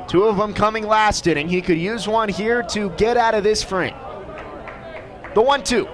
Two 0.09 0.25
of 0.25 0.37
them 0.37 0.55
coming 0.55 0.87
last 0.87 1.27
inning. 1.27 1.49
He 1.49 1.61
could 1.61 1.79
use 1.79 2.07
one 2.07 2.29
here 2.29 2.63
to 2.63 2.91
get 2.91 3.17
out 3.17 3.35
of 3.35 3.43
this 3.43 3.63
frame. 3.63 3.95
The 5.35 5.43
one 5.43 5.65
two. 5.65 5.89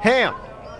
Ham 0.00 0.34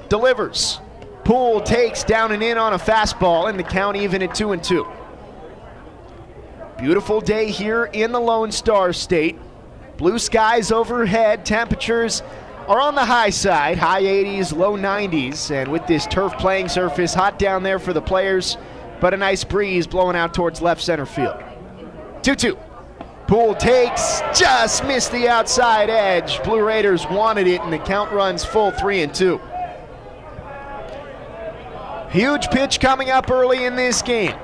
delivers. 0.08 0.80
Poole 1.24 1.62
takes 1.62 2.04
down 2.04 2.32
and 2.32 2.42
in 2.42 2.58
on 2.58 2.74
a 2.74 2.78
fastball, 2.78 3.48
and 3.48 3.58
the 3.58 3.62
count 3.62 3.96
even 3.96 4.22
at 4.22 4.34
two 4.34 4.52
and 4.52 4.62
two. 4.62 4.86
Beautiful 6.76 7.22
day 7.22 7.50
here 7.50 7.86
in 7.86 8.12
the 8.12 8.20
Lone 8.20 8.52
Star 8.52 8.92
State. 8.92 9.38
Blue 9.96 10.18
skies 10.18 10.70
overhead. 10.70 11.46
Temperatures 11.46 12.22
are 12.66 12.80
on 12.80 12.94
the 12.94 13.04
high 13.04 13.30
side, 13.30 13.78
high 13.78 14.02
80s, 14.02 14.56
low 14.56 14.76
90s. 14.76 15.50
And 15.50 15.70
with 15.70 15.86
this 15.86 16.06
turf 16.06 16.32
playing 16.38 16.68
surface, 16.68 17.14
hot 17.14 17.38
down 17.38 17.62
there 17.62 17.78
for 17.78 17.92
the 17.92 18.02
players, 18.02 18.56
but 19.00 19.12
a 19.12 19.16
nice 19.16 19.44
breeze 19.44 19.86
blowing 19.86 20.16
out 20.16 20.34
towards 20.34 20.62
left 20.62 20.82
center 20.82 21.06
field. 21.06 21.36
2 22.22 22.34
2. 22.34 22.58
Poole 23.26 23.54
takes, 23.54 24.20
just 24.34 24.84
missed 24.84 25.10
the 25.10 25.28
outside 25.28 25.88
edge. 25.88 26.42
Blue 26.42 26.62
Raiders 26.62 27.06
wanted 27.08 27.46
it, 27.46 27.60
and 27.62 27.72
the 27.72 27.78
count 27.78 28.12
runs 28.12 28.44
full 28.44 28.70
3 28.70 29.02
and 29.02 29.14
2. 29.14 29.40
Huge 32.10 32.48
pitch 32.50 32.80
coming 32.80 33.10
up 33.10 33.30
early 33.30 33.64
in 33.64 33.76
this 33.76 34.02
game. 34.02 34.36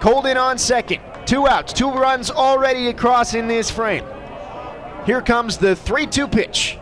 Colden 0.00 0.36
on 0.36 0.58
second. 0.58 1.00
Two 1.26 1.46
outs, 1.46 1.72
two 1.72 1.90
runs 1.90 2.30
already 2.30 2.88
across 2.88 3.34
in 3.34 3.46
this 3.46 3.70
frame. 3.70 4.04
Here 5.04 5.20
comes 5.20 5.58
the 5.58 5.76
3 5.76 6.06
2 6.06 6.28
pitch. 6.28 6.78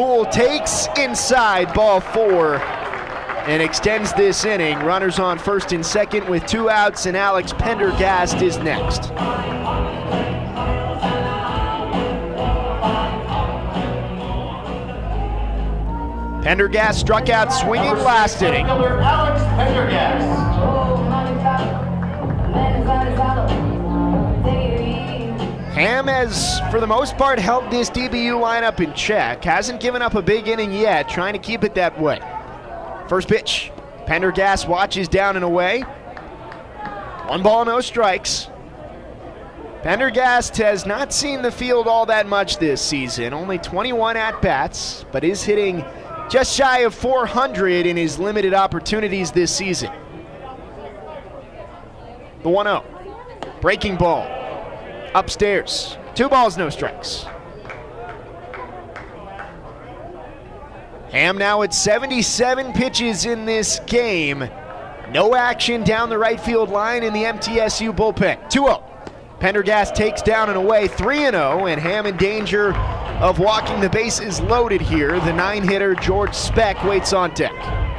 Poole 0.00 0.24
takes 0.24 0.88
inside 0.96 1.74
ball 1.74 2.00
four 2.00 2.56
and 2.56 3.60
extends 3.60 4.14
this 4.14 4.46
inning. 4.46 4.78
Runners 4.78 5.18
on 5.18 5.38
first 5.38 5.72
and 5.72 5.84
second 5.84 6.26
with 6.26 6.46
two 6.46 6.70
outs, 6.70 7.04
and 7.04 7.14
Alex 7.14 7.52
Pendergast 7.52 8.40
is 8.40 8.56
next. 8.56 9.12
Pendergast 16.42 16.98
struck 16.98 17.28
out 17.28 17.52
swinging 17.52 18.02
last 18.02 18.40
inning. 18.40 18.64
Alex 18.64 19.42
Pendergast. 19.42 20.30
Ham 25.80 26.08
has, 26.08 26.60
for 26.70 26.78
the 26.78 26.86
most 26.86 27.16
part, 27.16 27.38
held 27.38 27.70
this 27.70 27.88
DBU 27.88 28.38
lineup 28.38 28.80
in 28.80 28.92
check. 28.92 29.42
Hasn't 29.42 29.80
given 29.80 30.02
up 30.02 30.14
a 30.14 30.20
big 30.20 30.46
inning 30.46 30.74
yet, 30.74 31.08
trying 31.08 31.32
to 31.32 31.38
keep 31.38 31.64
it 31.64 31.74
that 31.76 31.98
way. 31.98 32.20
First 33.08 33.28
pitch. 33.28 33.72
Pendergast 34.04 34.68
watches 34.68 35.08
down 35.08 35.36
and 35.36 35.44
away. 35.44 35.80
One 37.28 37.42
ball, 37.42 37.64
no 37.64 37.80
strikes. 37.80 38.50
Pendergast 39.82 40.58
has 40.58 40.84
not 40.84 41.14
seen 41.14 41.40
the 41.40 41.50
field 41.50 41.86
all 41.86 42.04
that 42.04 42.26
much 42.26 42.58
this 42.58 42.82
season, 42.82 43.32
only 43.32 43.56
21 43.56 44.18
at 44.18 44.42
bats, 44.42 45.06
but 45.12 45.24
is 45.24 45.42
hitting 45.42 45.82
just 46.28 46.54
shy 46.54 46.80
of 46.80 46.94
400 46.94 47.86
in 47.86 47.96
his 47.96 48.18
limited 48.18 48.52
opportunities 48.52 49.32
this 49.32 49.50
season. 49.56 49.90
The 52.42 52.50
1 52.50 52.66
0. 52.66 52.84
Breaking 53.62 53.96
ball. 53.96 54.39
Upstairs. 55.14 55.96
Two 56.14 56.28
balls, 56.28 56.56
no 56.56 56.70
strikes. 56.70 57.26
Ham 61.10 61.36
now 61.36 61.62
at 61.62 61.74
77 61.74 62.72
pitches 62.72 63.26
in 63.26 63.44
this 63.44 63.80
game. 63.86 64.48
No 65.10 65.34
action 65.34 65.82
down 65.82 66.08
the 66.08 66.18
right 66.18 66.40
field 66.40 66.70
line 66.70 67.02
in 67.02 67.12
the 67.12 67.24
MTSU 67.24 67.96
bullpen. 67.96 68.48
2 68.48 68.60
0. 68.60 68.84
Pendergast 69.40 69.96
takes 69.96 70.22
down 70.22 70.48
and 70.48 70.56
away 70.56 70.86
3 70.86 71.16
0, 71.16 71.66
and 71.66 71.80
Ham 71.80 72.06
in 72.06 72.16
danger 72.16 72.74
of 73.20 73.40
walking 73.40 73.80
the 73.80 73.90
bases 73.90 74.40
loaded 74.40 74.80
here. 74.80 75.18
The 75.20 75.32
nine 75.32 75.66
hitter 75.66 75.94
George 75.96 76.34
Specht 76.34 76.84
waits 76.84 77.12
on 77.12 77.34
deck. 77.34 77.89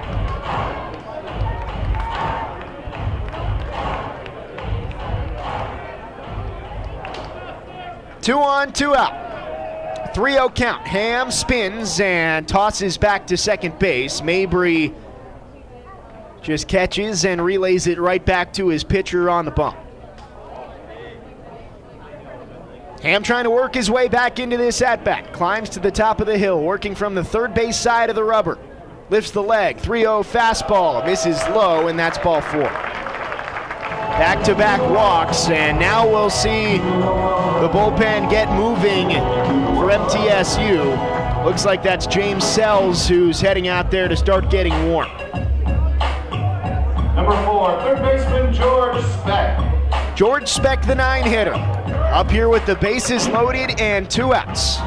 Two 8.21 8.37
on, 8.37 8.71
two 8.71 8.95
out. 8.95 10.13
3 10.13 10.33
0 10.33 10.49
count. 10.49 10.85
Ham 10.85 11.31
spins 11.31 11.99
and 11.99 12.47
tosses 12.47 12.97
back 12.97 13.27
to 13.27 13.37
second 13.37 13.79
base. 13.79 14.21
Mabry 14.21 14.93
just 16.41 16.67
catches 16.67 17.25
and 17.25 17.43
relays 17.43 17.87
it 17.87 17.99
right 17.99 18.23
back 18.25 18.53
to 18.53 18.67
his 18.67 18.83
pitcher 18.83 19.29
on 19.29 19.45
the 19.45 19.51
bump. 19.51 19.77
Ham 23.01 23.23
trying 23.23 23.45
to 23.45 23.49
work 23.49 23.73
his 23.73 23.89
way 23.89 24.07
back 24.07 24.37
into 24.37 24.57
this 24.57 24.81
at 24.81 25.03
bat. 25.03 25.33
Climbs 25.33 25.69
to 25.69 25.79
the 25.79 25.89
top 25.89 26.21
of 26.21 26.27
the 26.27 26.37
hill, 26.37 26.61
working 26.61 26.93
from 26.93 27.15
the 27.15 27.23
third 27.23 27.53
base 27.53 27.77
side 27.77 28.09
of 28.11 28.15
the 28.15 28.23
rubber. 28.23 28.59
Lifts 29.09 29.31
the 29.31 29.41
leg. 29.41 29.79
3 29.79 30.01
0 30.01 30.23
fastball. 30.23 31.03
Misses 31.05 31.41
low, 31.49 31.87
and 31.87 31.97
that's 31.97 32.19
ball 32.19 32.41
four. 32.41 32.69
Back 34.19 34.43
to 34.43 34.53
back 34.53 34.79
walks, 34.91 35.49
and 35.49 35.79
now 35.79 36.07
we'll 36.07 36.29
see 36.29 36.77
the 37.61 37.69
bullpen 37.69 38.27
get 38.27 38.51
moving 38.55 39.09
for 39.75 39.91
MTSU. 39.91 41.45
Looks 41.45 41.63
like 41.63 41.83
that's 41.83 42.07
James 42.07 42.43
Sells 42.43 43.07
who's 43.07 43.39
heading 43.39 43.67
out 43.67 43.91
there 43.91 44.07
to 44.07 44.17
start 44.17 44.49
getting 44.49 44.73
warm. 44.89 45.09
Number 47.15 47.39
four, 47.45 47.79
third 47.81 48.01
baseman 48.01 48.51
George 48.51 49.03
Specht. 49.03 50.17
George 50.17 50.47
Specht, 50.47 50.87
the 50.87 50.95
nine 50.95 51.23
hitter, 51.23 51.53
up 51.53 52.31
here 52.31 52.49
with 52.49 52.65
the 52.65 52.75
bases 52.77 53.27
loaded 53.27 53.79
and 53.79 54.09
two 54.09 54.33
outs. 54.33 54.77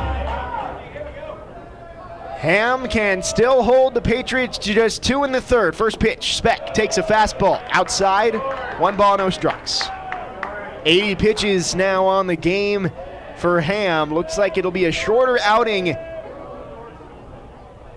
Ham 2.40 2.88
can 2.88 3.22
still 3.22 3.62
hold 3.62 3.94
the 3.94 4.02
Patriots 4.02 4.58
to 4.58 4.74
just 4.74 5.00
two 5.00 5.22
in 5.22 5.30
the 5.30 5.40
third. 5.40 5.76
First 5.76 6.00
pitch, 6.00 6.34
Specht 6.34 6.74
takes 6.74 6.98
a 6.98 7.04
fastball 7.04 7.64
outside, 7.70 8.34
one 8.80 8.96
ball, 8.96 9.16
no 9.16 9.30
strikes. 9.30 9.88
80 10.84 11.14
pitches 11.16 11.74
now 11.74 12.04
on 12.06 12.26
the 12.26 12.36
game 12.36 12.90
for 13.36 13.60
Ham. 13.60 14.12
Looks 14.12 14.36
like 14.38 14.58
it'll 14.58 14.70
be 14.70 14.84
a 14.84 14.92
shorter 14.92 15.38
outing 15.40 15.96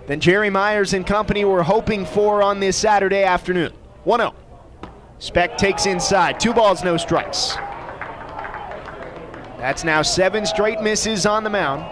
than 0.08 0.20
Jerry 0.20 0.50
Myers 0.50 0.94
and 0.94 1.06
company 1.06 1.44
were 1.46 1.64
hoping 1.64 2.06
for 2.06 2.42
on 2.42 2.60
this 2.60 2.78
Saturday 2.78 3.24
afternoon. 3.24 3.74
1 4.06 4.20
0. 4.20 4.34
Specht 5.20 5.58
takes 5.58 5.86
inside. 5.86 6.40
Two 6.40 6.54
balls, 6.54 6.84
no 6.84 6.96
strikes. 6.96 7.56
That's 9.58 9.84
now 9.84 10.02
seven 10.02 10.46
straight 10.46 10.82
misses 10.82 11.26
on 11.26 11.44
the 11.44 11.50
mound. 11.50 11.86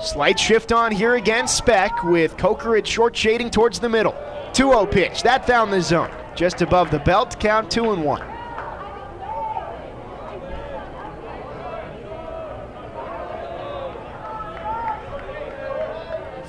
Slight 0.00 0.38
shift 0.38 0.72
on 0.72 0.92
here 0.92 1.14
again, 1.14 1.48
Specht 1.48 2.04
with 2.04 2.36
Coker 2.36 2.76
at 2.76 2.86
short 2.86 3.16
shading 3.16 3.50
towards 3.50 3.80
the 3.80 3.88
middle. 3.88 4.14
2 4.56 4.70
0 4.70 4.86
pitch. 4.86 5.22
That 5.22 5.46
found 5.46 5.70
the 5.70 5.82
zone. 5.82 6.10
Just 6.34 6.62
above 6.62 6.90
the 6.90 6.98
belt, 7.00 7.38
count 7.38 7.70
2 7.70 7.92
and 7.92 8.02
1. 8.02 8.22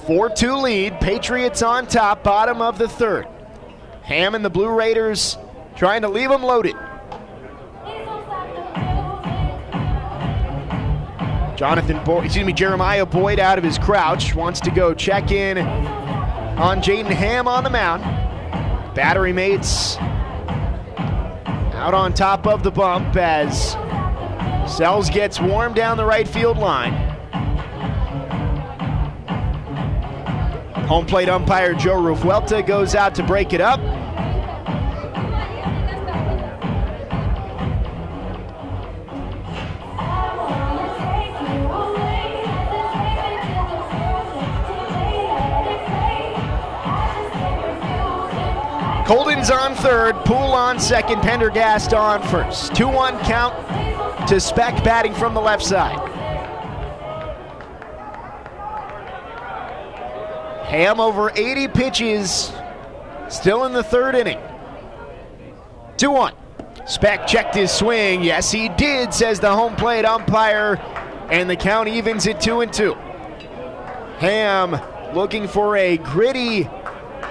Four-two 0.06 0.54
lead. 0.56 1.02
Patriots 1.02 1.62
on 1.62 1.86
top, 1.86 2.24
bottom 2.24 2.62
of 2.62 2.78
the 2.78 2.88
third. 2.88 3.28
Ham 4.04 4.36
and 4.36 4.46
the 4.46 4.50
Blue 4.50 4.70
Raiders 4.70 5.38
trying 5.76 6.02
to 6.04 6.08
leave 6.08 6.30
them 6.30 6.44
loaded. 6.44 6.76
Jonathan 11.58 12.02
Boyd, 12.06 12.24
excuse 12.24 12.46
me, 12.46 12.54
Jeremiah 12.54 13.06
Boyd 13.06 13.42
out 13.42 13.58
of 13.58 13.66
his 13.66 13.78
crouch, 13.78 14.34
wants 14.34 14.62
to 14.62 14.72
go 14.72 14.94
check 14.94 15.32
in 15.32 15.58
on 16.58 16.82
Jaden 16.82 17.06
Ham 17.06 17.48
on 17.48 17.64
the 17.64 17.70
mound. 17.70 18.04
Battery 18.96 19.32
mates 19.32 19.98
out 21.76 21.94
on 21.94 22.14
top 22.14 22.48
of 22.48 22.64
the 22.64 22.72
bump 22.72 23.16
as 23.16 23.74
Sells 24.68 25.10
gets 25.12 25.40
warm 25.40 25.74
down 25.74 25.98
the 25.98 26.06
right 26.06 26.28
field 26.28 26.58
line. 26.58 26.94
Home 30.88 31.06
plate 31.06 31.30
umpire 31.30 31.76
Joe 31.76 32.02
Revuelta 32.02 32.66
goes 32.66 32.96
out 32.96 33.14
to 33.16 33.24
break 33.24 33.54
it 33.54 33.62
up. 33.62 33.80
Colden's 49.08 49.50
on 49.50 49.74
third, 49.74 50.16
Poole 50.26 50.36
on 50.36 50.82
second, 50.82 51.22
Pendergast 51.22 51.94
on 51.94 52.22
first. 52.24 52.76
2 52.76 52.90
1 52.90 53.18
count 53.20 54.28
to 54.28 54.38
Specht 54.38 54.84
batting 54.84 55.14
from 55.14 55.34
the 55.34 55.40
left 55.40 55.64
side. 55.64 55.98
Ham 60.66 61.00
over 61.00 61.32
80 61.38 61.70
pitches, 61.70 62.52
still 63.30 63.64
in 63.64 63.72
the 63.72 63.82
third 63.82 64.14
inning. 64.14 64.40
2 65.96 66.12
1. 66.12 66.34
Specht 66.86 67.30
checked 67.30 67.56
his 67.56 67.72
swing. 67.72 68.22
Yes, 68.22 68.52
he 68.52 68.68
did, 68.68 69.14
says 69.14 69.40
the 69.40 69.56
home 69.56 69.78
plate 69.78 70.04
umpire, 70.04 70.76
and 71.32 71.50
the 71.50 71.56
count 71.56 71.88
evens 71.88 72.28
at 72.28 72.42
2 72.42 72.60
and 72.60 72.74
2. 72.74 72.94
Ham 74.20 74.78
looking 75.16 75.48
for 75.48 75.78
a 75.78 75.96
gritty 75.96 76.70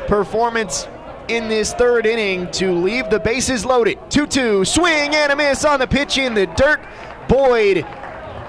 performance 0.07 0.89
in 1.29 1.49
this 1.49 1.73
third 1.75 2.07
inning 2.07 2.51
to 2.53 2.73
leave 2.73 3.11
the 3.11 3.21
bases 3.21 3.65
loaded. 3.65 3.99
2 4.11 4.27
2, 4.27 4.65
swing 4.65 5.15
and 5.15 5.33
a 5.33 5.37
miss 5.37 5.65
on 5.65 5.81
the 5.81 5.87
pitch 5.87 6.19
in 6.19 6.35
the 6.35 6.47
dirt. 6.47 6.81
Boyd 7.29 7.85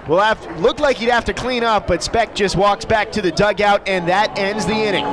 will 0.08 0.20
have 0.20 0.60
look 0.60 0.80
like 0.80 0.98
he'd 0.98 1.10
have 1.10 1.26
to 1.26 1.34
clean 1.34 1.64
up, 1.64 1.88
but 1.88 2.04
Specht 2.04 2.36
just 2.36 2.56
walks 2.56 2.86
back 2.86 3.12
to 3.14 3.22
the 3.22 3.32
dugout, 3.32 3.88
and 3.88 4.08
that 4.08 4.38
ends 4.38 4.66
the 4.66 4.74
inning. 4.74 5.06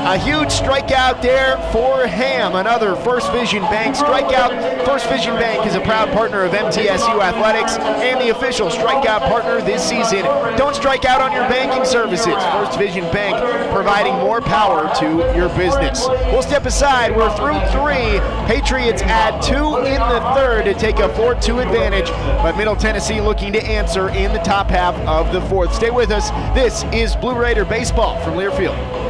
A 0.00 0.16
huge 0.16 0.48
strikeout 0.48 1.20
there 1.20 1.56
for 1.70 2.06
Ham. 2.06 2.54
Another 2.54 2.96
First 2.96 3.30
Vision 3.32 3.62
Bank 3.64 3.94
strikeout. 3.94 4.84
First 4.86 5.06
Vision 5.10 5.34
Bank 5.34 5.66
is 5.66 5.74
a 5.74 5.80
proud 5.80 6.10
partner 6.12 6.42
of 6.42 6.52
MTSU 6.52 7.22
Athletics 7.22 7.76
and 7.76 8.18
the 8.18 8.30
official 8.30 8.70
strikeout 8.70 9.20
partner 9.28 9.60
this 9.60 9.86
season. 9.86 10.24
Don't 10.56 10.74
strike 10.74 11.04
out 11.04 11.20
on 11.20 11.32
your 11.32 11.46
banking 11.48 11.84
services. 11.84 12.34
First 12.34 12.78
Vision 12.78 13.04
Bank 13.12 13.36
providing 13.72 14.14
more 14.14 14.40
power 14.40 14.92
to 14.96 15.36
your 15.36 15.50
business. 15.50 16.08
We'll 16.32 16.42
step 16.42 16.64
aside. 16.64 17.14
We're 17.14 17.30
through 17.36 17.60
three. 17.70 18.18
Patriots 18.48 19.02
add 19.02 19.42
two 19.42 19.76
in 19.84 20.00
the 20.00 20.32
third 20.34 20.64
to 20.64 20.74
take 20.74 20.98
a 20.98 21.14
4 21.14 21.34
2 21.34 21.58
advantage, 21.60 22.08
but 22.42 22.56
Middle 22.56 22.74
Tennessee 22.74 23.20
looking 23.20 23.52
to 23.52 23.62
answer 23.62 24.08
in 24.08 24.32
the 24.32 24.39
top 24.44 24.68
half 24.68 24.94
of 25.06 25.32
the 25.32 25.40
fourth. 25.48 25.74
Stay 25.74 25.90
with 25.90 26.10
us. 26.10 26.30
This 26.54 26.84
is 26.92 27.16
Blue 27.16 27.38
Raider 27.38 27.64
Baseball 27.64 28.22
from 28.24 28.34
Learfield. 28.34 29.09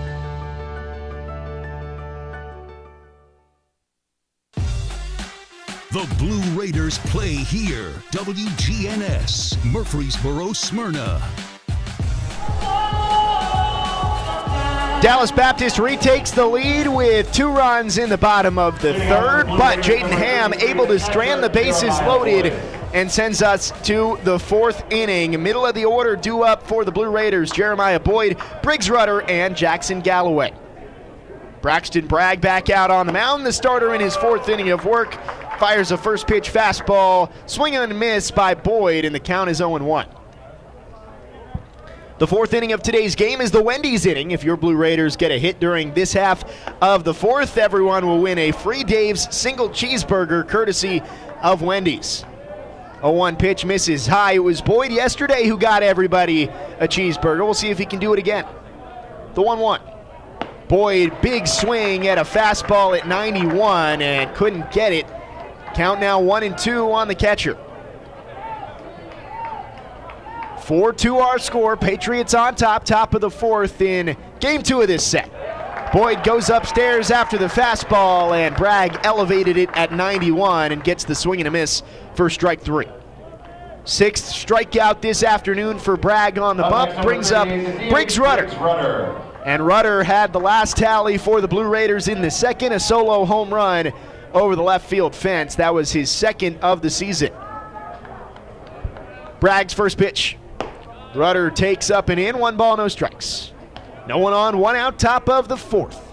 The 5.91 6.15
Blue 6.19 6.41
Raiders 6.57 6.97
play 6.99 7.33
here. 7.33 7.91
WGNS, 8.11 9.61
Murfreesboro, 9.73 10.53
Smyrna. 10.53 11.21
Dallas 15.01 15.33
Baptist 15.33 15.79
retakes 15.79 16.31
the 16.31 16.45
lead 16.45 16.87
with 16.87 17.29
two 17.33 17.49
runs 17.49 17.97
in 17.97 18.07
the 18.07 18.17
bottom 18.17 18.57
of 18.57 18.81
the 18.81 18.93
third, 18.93 19.47
but 19.47 19.79
Jaden 19.79 20.09
Ham 20.11 20.53
able 20.53 20.87
to 20.87 20.97
strand 20.97 21.43
the 21.43 21.49
bases 21.49 21.99
loaded 22.03 22.53
and 22.93 23.11
sends 23.11 23.41
us 23.41 23.73
to 23.85 24.17
the 24.23 24.39
fourth 24.39 24.85
inning. 24.93 25.43
Middle 25.43 25.65
of 25.65 25.75
the 25.75 25.83
order 25.83 26.15
due 26.15 26.43
up 26.43 26.65
for 26.65 26.85
the 26.85 26.91
Blue 26.93 27.09
Raiders 27.09 27.51
Jeremiah 27.51 27.99
Boyd, 27.99 28.37
Briggs 28.63 28.89
Rudder, 28.89 29.23
and 29.23 29.57
Jackson 29.57 29.99
Galloway. 29.99 30.53
Braxton 31.61 32.07
Bragg 32.07 32.39
back 32.39 32.69
out 32.69 32.89
on 32.89 33.07
the 33.07 33.13
mound, 33.13 33.45
the 33.45 33.51
starter 33.51 33.93
in 33.93 33.99
his 33.99 34.15
fourth 34.15 34.47
inning 34.47 34.69
of 34.69 34.85
work 34.85 35.19
fires 35.61 35.91
a 35.91 35.97
first 35.97 36.25
pitch 36.25 36.51
fastball, 36.51 37.31
swing 37.45 37.75
and 37.75 37.99
miss 37.99 38.31
by 38.31 38.55
Boyd, 38.55 39.05
and 39.05 39.13
the 39.13 39.19
count 39.19 39.47
is 39.47 39.57
0 39.57 39.77
1. 39.77 40.07
The 42.17 42.25
fourth 42.25 42.55
inning 42.55 42.71
of 42.71 42.81
today's 42.81 43.13
game 43.13 43.39
is 43.41 43.51
the 43.51 43.61
Wendy's 43.61 44.07
inning. 44.07 44.31
If 44.31 44.43
your 44.43 44.57
Blue 44.57 44.75
Raiders 44.75 45.15
get 45.15 45.29
a 45.29 45.37
hit 45.37 45.59
during 45.59 45.93
this 45.93 46.13
half 46.13 46.43
of 46.81 47.03
the 47.03 47.13
fourth, 47.13 47.59
everyone 47.59 48.07
will 48.07 48.19
win 48.19 48.39
a 48.39 48.51
free 48.51 48.83
Dave's 48.83 49.27
single 49.35 49.69
cheeseburger 49.69 50.47
courtesy 50.47 51.03
of 51.43 51.61
Wendy's. 51.61 52.25
A 53.03 53.11
one 53.11 53.35
pitch 53.35 53.63
misses 53.63 54.07
high. 54.07 54.31
It 54.31 54.39
was 54.39 54.61
Boyd 54.61 54.91
yesterday 54.91 55.45
who 55.45 55.59
got 55.59 55.83
everybody 55.83 56.45
a 56.79 56.87
cheeseburger. 56.87 57.45
We'll 57.45 57.53
see 57.53 57.69
if 57.69 57.77
he 57.77 57.85
can 57.85 57.99
do 57.99 58.13
it 58.13 58.19
again. 58.19 58.47
The 59.35 59.43
1 59.43 59.59
1. 59.59 59.81
Boyd, 60.67 61.21
big 61.21 61.45
swing 61.45 62.07
at 62.07 62.17
a 62.17 62.23
fastball 62.23 62.97
at 62.97 63.07
91 63.07 64.01
and 64.01 64.35
couldn't 64.35 64.71
get 64.71 64.91
it. 64.91 65.05
Count 65.73 65.99
now 65.99 66.19
one 66.19 66.43
and 66.43 66.57
two 66.57 66.91
on 66.91 67.07
the 67.07 67.15
catcher. 67.15 67.57
4 70.61 70.93
2 70.93 71.17
our 71.17 71.39
score. 71.39 71.75
Patriots 71.75 72.33
on 72.33 72.55
top, 72.55 72.85
top 72.85 73.13
of 73.13 73.21
the 73.21 73.31
fourth 73.31 73.81
in 73.81 74.15
game 74.39 74.63
two 74.63 74.81
of 74.81 74.87
this 74.87 75.05
set. 75.05 75.29
Boyd 75.91 76.23
goes 76.23 76.49
upstairs 76.49 77.11
after 77.11 77.37
the 77.37 77.47
fastball, 77.47 78.31
and 78.31 78.55
Bragg 78.55 78.97
elevated 79.03 79.57
it 79.57 79.69
at 79.73 79.91
91 79.91 80.71
and 80.71 80.81
gets 80.81 81.03
the 81.03 81.15
swing 81.15 81.41
and 81.41 81.47
a 81.49 81.51
miss 81.51 81.83
for 82.15 82.29
strike 82.29 82.61
three. 82.61 82.87
Sixth 83.83 84.31
strikeout 84.31 85.01
this 85.01 85.23
afternoon 85.23 85.79
for 85.79 85.97
Bragg 85.97 86.37
on 86.37 86.55
the 86.55 86.63
bump 86.63 87.01
brings 87.01 87.31
up 87.31 87.47
Briggs 87.89 88.17
Rudder. 88.17 88.47
And 89.43 89.65
Rudder 89.65 90.03
had 90.03 90.31
the 90.31 90.39
last 90.39 90.77
tally 90.77 91.17
for 91.17 91.41
the 91.41 91.47
Blue 91.47 91.67
Raiders 91.67 92.07
in 92.07 92.21
the 92.21 92.29
second, 92.31 92.73
a 92.73 92.79
solo 92.79 93.25
home 93.25 93.53
run 93.53 93.91
over 94.33 94.55
the 94.55 94.63
left 94.63 94.89
field 94.89 95.15
fence. 95.15 95.55
That 95.55 95.73
was 95.73 95.91
his 95.91 96.09
second 96.09 96.57
of 96.59 96.81
the 96.81 96.89
season. 96.89 97.31
Bragg's 99.39 99.73
first 99.73 99.97
pitch. 99.97 100.37
Rudder 101.15 101.49
takes 101.49 101.89
up 101.89 102.09
and 102.09 102.19
in, 102.19 102.37
one 102.37 102.57
ball, 102.57 102.77
no 102.77 102.87
strikes. 102.87 103.51
No 104.07 104.17
one 104.17 104.33
on, 104.33 104.57
one 104.57 104.75
out, 104.75 104.97
top 104.97 105.29
of 105.29 105.47
the 105.47 105.57
fourth. 105.57 106.11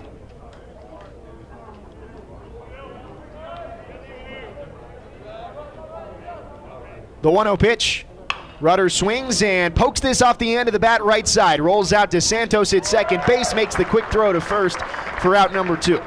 The 7.22 7.30
1 7.30 7.46
0 7.46 7.56
pitch. 7.56 8.06
Rudder 8.60 8.88
swings 8.88 9.42
and 9.42 9.74
pokes 9.74 10.00
this 10.00 10.20
off 10.20 10.38
the 10.38 10.56
end 10.56 10.68
of 10.68 10.72
the 10.72 10.80
bat 10.80 11.02
right 11.04 11.26
side. 11.26 11.60
Rolls 11.60 11.92
out 11.92 12.10
to 12.10 12.20
Santos 12.20 12.72
at 12.72 12.86
second 12.86 13.22
base, 13.26 13.54
makes 13.54 13.76
the 13.76 13.84
quick 13.84 14.04
throw 14.10 14.32
to 14.32 14.40
first 14.40 14.78
for 15.20 15.36
out 15.36 15.52
number 15.52 15.76
two. 15.76 16.00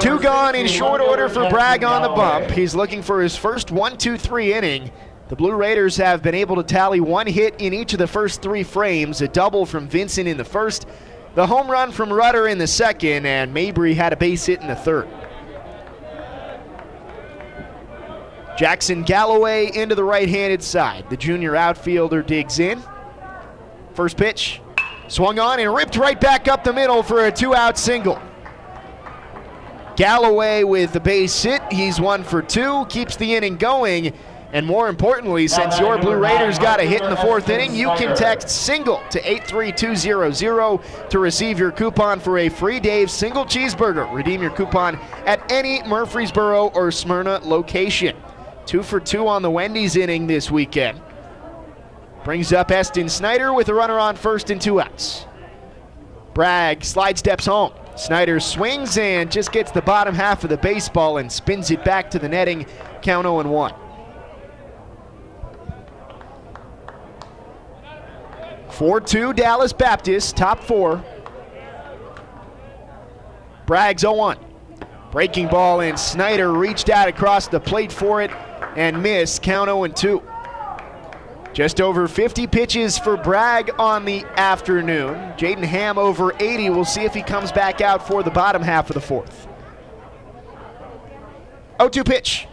Two 0.00 0.18
gone 0.18 0.54
in 0.54 0.66
short 0.66 1.02
order 1.02 1.28
for 1.28 1.50
Bragg 1.50 1.84
on 1.84 2.00
the 2.00 2.08
bump. 2.08 2.50
He's 2.50 2.74
looking 2.74 3.02
for 3.02 3.20
his 3.20 3.36
first 3.36 3.70
1 3.70 3.98
2 3.98 4.16
3 4.16 4.54
inning. 4.54 4.90
The 5.28 5.36
Blue 5.36 5.54
Raiders 5.54 5.98
have 5.98 6.22
been 6.22 6.34
able 6.34 6.56
to 6.56 6.62
tally 6.62 6.98
one 6.98 7.26
hit 7.26 7.60
in 7.60 7.74
each 7.74 7.92
of 7.92 7.98
the 7.98 8.06
first 8.06 8.40
three 8.40 8.62
frames 8.62 9.20
a 9.20 9.28
double 9.28 9.66
from 9.66 9.86
Vincent 9.86 10.26
in 10.26 10.38
the 10.38 10.46
first, 10.46 10.86
the 11.34 11.46
home 11.46 11.70
run 11.70 11.92
from 11.92 12.10
Rudder 12.10 12.48
in 12.48 12.56
the 12.56 12.66
second, 12.66 13.26
and 13.26 13.52
Mabry 13.52 13.92
had 13.92 14.14
a 14.14 14.16
base 14.16 14.46
hit 14.46 14.62
in 14.62 14.66
the 14.66 14.74
third. 14.74 15.06
Jackson 18.56 19.02
Galloway 19.02 19.70
into 19.74 19.94
the 19.94 20.04
right 20.04 20.28
handed 20.28 20.62
side. 20.62 21.04
The 21.10 21.18
junior 21.18 21.54
outfielder 21.54 22.22
digs 22.22 22.58
in. 22.58 22.82
First 23.92 24.16
pitch, 24.16 24.62
swung 25.08 25.38
on 25.38 25.60
and 25.60 25.74
ripped 25.74 25.98
right 25.98 26.18
back 26.18 26.48
up 26.48 26.64
the 26.64 26.72
middle 26.72 27.02
for 27.02 27.26
a 27.26 27.30
two 27.30 27.54
out 27.54 27.76
single. 27.76 28.20
Galloway 30.00 30.64
with 30.64 30.94
the 30.94 31.00
base 31.00 31.42
hit. 31.42 31.60
He's 31.70 32.00
one 32.00 32.24
for 32.24 32.40
two, 32.40 32.86
keeps 32.88 33.16
the 33.16 33.34
inning 33.34 33.58
going. 33.58 34.14
And 34.50 34.64
more 34.64 34.88
importantly, 34.88 35.46
since 35.46 35.78
your 35.78 35.98
Blue 35.98 36.16
Raiders 36.16 36.58
got 36.58 36.80
a 36.80 36.84
hit 36.84 37.02
in 37.02 37.10
the 37.10 37.16
fourth 37.16 37.50
inning, 37.50 37.74
you 37.74 37.88
can 37.98 38.16
text 38.16 38.48
single 38.48 39.02
to 39.10 39.20
83200 39.30 41.10
to 41.10 41.18
receive 41.18 41.58
your 41.58 41.70
coupon 41.70 42.18
for 42.18 42.38
a 42.38 42.48
free 42.48 42.80
Dave's 42.80 43.12
single 43.12 43.44
cheeseburger. 43.44 44.10
Redeem 44.10 44.40
your 44.40 44.52
coupon 44.52 44.96
at 45.26 45.52
any 45.52 45.82
Murfreesboro 45.82 46.68
or 46.68 46.90
Smyrna 46.90 47.40
location. 47.44 48.16
Two 48.64 48.82
for 48.82 49.00
two 49.00 49.28
on 49.28 49.42
the 49.42 49.50
Wendy's 49.50 49.96
inning 49.96 50.26
this 50.26 50.50
weekend. 50.50 50.98
Brings 52.24 52.54
up 52.54 52.70
Eston 52.70 53.10
Snyder 53.10 53.52
with 53.52 53.68
a 53.68 53.74
runner 53.74 53.98
on 53.98 54.16
first 54.16 54.48
and 54.48 54.62
two 54.62 54.80
outs. 54.80 55.26
Bragg 56.32 56.84
slide 56.84 57.18
steps 57.18 57.44
home. 57.44 57.74
Snyder 58.00 58.40
swings 58.40 58.96
and 58.96 59.30
just 59.30 59.52
gets 59.52 59.70
the 59.72 59.82
bottom 59.82 60.14
half 60.14 60.42
of 60.42 60.48
the 60.48 60.56
baseball 60.56 61.18
and 61.18 61.30
spins 61.30 61.70
it 61.70 61.84
back 61.84 62.10
to 62.12 62.18
the 62.18 62.30
netting. 62.30 62.64
Count 63.02 63.26
0 63.26 63.42
1. 63.42 63.74
4 68.70 69.00
2 69.02 69.32
Dallas 69.34 69.74
Baptist, 69.74 70.34
top 70.34 70.64
four. 70.64 71.04
Bragg's 73.66 74.00
0 74.00 74.14
1. 74.14 74.38
Breaking 75.12 75.48
ball, 75.48 75.82
and 75.82 76.00
Snyder 76.00 76.54
reached 76.54 76.88
out 76.88 77.06
across 77.06 77.48
the 77.48 77.60
plate 77.60 77.92
for 77.92 78.22
it 78.22 78.30
and 78.76 79.02
missed. 79.02 79.42
Count 79.42 79.68
0 79.68 79.86
2. 79.88 80.29
Just 81.52 81.80
over 81.80 82.06
50 82.06 82.46
pitches 82.46 82.98
for 82.98 83.16
Bragg 83.16 83.70
on 83.78 84.04
the 84.04 84.24
afternoon. 84.36 85.16
Jaden 85.36 85.64
Ham 85.64 85.98
over 85.98 86.32
80. 86.38 86.70
We'll 86.70 86.84
see 86.84 87.02
if 87.02 87.12
he 87.12 87.22
comes 87.22 87.50
back 87.50 87.80
out 87.80 88.06
for 88.06 88.22
the 88.22 88.30
bottom 88.30 88.62
half 88.62 88.88
of 88.90 88.94
the 88.94 89.00
fourth. 89.00 89.48
0 91.78 91.88
2 91.88 92.04
pitch. 92.04 92.46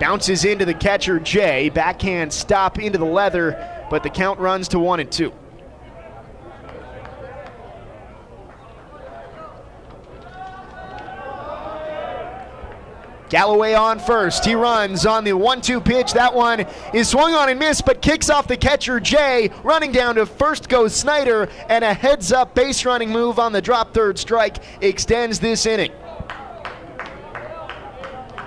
Bounces 0.00 0.44
into 0.44 0.64
the 0.64 0.74
catcher, 0.74 1.18
Jay. 1.18 1.68
Backhand 1.68 2.32
stop 2.32 2.78
into 2.78 2.98
the 2.98 3.04
leather 3.04 3.74
but 3.90 4.02
the 4.02 4.10
count 4.10 4.38
runs 4.38 4.68
to 4.68 4.78
one 4.78 5.00
and 5.00 5.10
two. 5.10 5.32
Galloway 13.28 13.74
on 13.74 13.98
first. 13.98 14.44
He 14.44 14.54
runs 14.54 15.06
on 15.06 15.24
the 15.24 15.34
1 15.34 15.60
2 15.60 15.80
pitch. 15.80 16.12
That 16.12 16.34
one 16.34 16.66
is 16.94 17.08
swung 17.08 17.34
on 17.34 17.48
and 17.48 17.58
missed, 17.58 17.84
but 17.84 18.02
kicks 18.02 18.30
off 18.30 18.48
the 18.48 18.56
catcher, 18.56 19.00
Jay. 19.00 19.50
Running 19.62 19.92
down 19.92 20.14
to 20.16 20.26
first 20.26 20.68
goes 20.68 20.94
Snyder, 20.94 21.48
and 21.68 21.84
a 21.84 21.92
heads 21.92 22.32
up 22.32 22.54
base 22.54 22.84
running 22.84 23.10
move 23.10 23.38
on 23.38 23.52
the 23.52 23.62
drop 23.62 23.92
third 23.94 24.18
strike 24.18 24.58
extends 24.80 25.40
this 25.40 25.66
inning. 25.66 25.92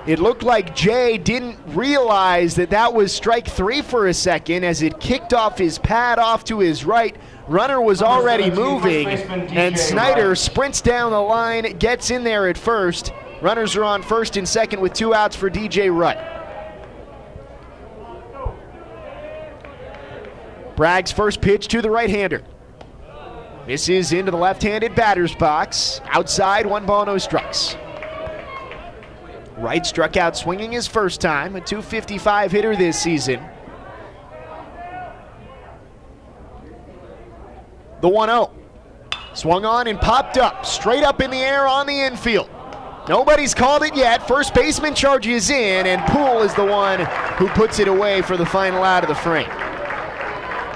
It 0.07 0.17
looked 0.17 0.41
like 0.41 0.75
Jay 0.75 1.19
didn't 1.19 1.59
realize 1.67 2.55
that 2.55 2.71
that 2.71 2.91
was 2.91 3.13
strike 3.13 3.47
three 3.47 3.83
for 3.83 4.07
a 4.07 4.13
second 4.15 4.63
as 4.63 4.81
it 4.81 4.99
kicked 4.99 5.31
off 5.31 5.59
his 5.59 5.77
pad 5.77 6.17
off 6.17 6.43
to 6.45 6.59
his 6.59 6.83
right. 6.83 7.15
Runner 7.47 7.79
was 7.79 8.01
already 8.01 8.49
moving, 8.49 9.07
and 9.07 9.77
Snyder 9.77 10.33
sprints 10.33 10.81
down 10.81 11.11
the 11.11 11.19
line, 11.19 11.77
gets 11.77 12.09
in 12.09 12.23
there 12.23 12.47
at 12.47 12.57
first. 12.57 13.13
Runners 13.41 13.75
are 13.75 13.83
on 13.83 14.03
first 14.03 14.37
and 14.37 14.47
second 14.47 14.81
with 14.81 14.93
two 14.93 15.15
outs 15.15 15.35
for 15.35 15.49
DJ 15.49 15.95
Wright. 15.95 16.27
Bragg's 20.75 21.11
first 21.11 21.41
pitch 21.41 21.67
to 21.69 21.81
the 21.81 21.89
right 21.89 22.09
hander. 22.09 22.43
Misses 23.67 24.13
into 24.13 24.31
the 24.31 24.37
left 24.37 24.61
handed 24.61 24.95
batter's 24.95 25.33
box. 25.35 26.01
Outside, 26.05 26.65
one 26.65 26.85
ball, 26.85 27.05
no 27.05 27.17
strikes. 27.17 27.75
Wright 29.57 29.85
struck 29.85 30.17
out 30.17 30.37
swinging 30.37 30.71
his 30.71 30.87
first 30.87 31.19
time, 31.21 31.55
a 31.55 31.61
255 31.61 32.51
hitter 32.51 32.75
this 32.75 32.99
season. 32.99 33.43
The 38.01 38.09
1 38.09 38.29
0. 38.29 38.51
Swung 39.33 39.65
on 39.65 39.87
and 39.87 39.99
popped 39.99 40.37
up, 40.37 40.65
straight 40.65 41.03
up 41.03 41.21
in 41.21 41.31
the 41.31 41.37
air 41.37 41.67
on 41.67 41.85
the 41.85 42.01
infield. 42.01 42.49
Nobody's 43.09 43.53
called 43.53 43.83
it 43.83 43.95
yet. 43.95 44.27
First 44.27 44.53
baseman 44.53 44.93
charges 44.93 45.49
in, 45.49 45.87
and 45.87 46.01
Poole 46.11 46.43
is 46.43 46.53
the 46.53 46.65
one 46.65 46.99
who 47.37 47.47
puts 47.49 47.79
it 47.79 47.87
away 47.87 48.21
for 48.21 48.37
the 48.37 48.45
final 48.45 48.83
out 48.83 49.03
of 49.03 49.09
the 49.09 49.15
frame. 49.15 49.49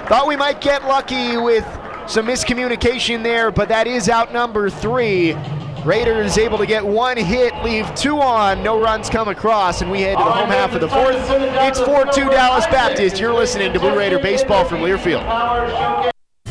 Thought 0.08 0.26
we 0.26 0.36
might 0.36 0.60
get 0.60 0.84
lucky 0.84 1.36
with 1.36 1.64
some 2.08 2.26
miscommunication 2.26 3.22
there, 3.22 3.50
but 3.50 3.68
that 3.68 3.86
is 3.86 4.08
out 4.08 4.32
number 4.32 4.70
three. 4.70 5.34
Raiders 5.84 6.36
able 6.36 6.58
to 6.58 6.66
get 6.66 6.84
one 6.84 7.16
hit, 7.16 7.54
leave 7.62 7.92
two 7.94 8.20
on, 8.20 8.60
no 8.62 8.80
runs 8.80 9.08
come 9.08 9.28
across, 9.28 9.82
and 9.82 9.90
we 9.90 10.00
head 10.00 10.18
to 10.18 10.24
the 10.24 10.30
home 10.30 10.48
half 10.48 10.74
of 10.74 10.80
the 10.80 10.88
fourth. 10.88 11.14
It's 11.30 11.80
4 11.80 12.06
2 12.06 12.30
Dallas 12.30 12.66
Baptist. 12.66 13.20
You're 13.20 13.34
listening 13.34 13.72
to 13.72 13.78
Blue 13.78 13.96
Raider 13.96 14.18
Baseball 14.18 14.64
from 14.64 14.80
Learfield. 14.80 16.12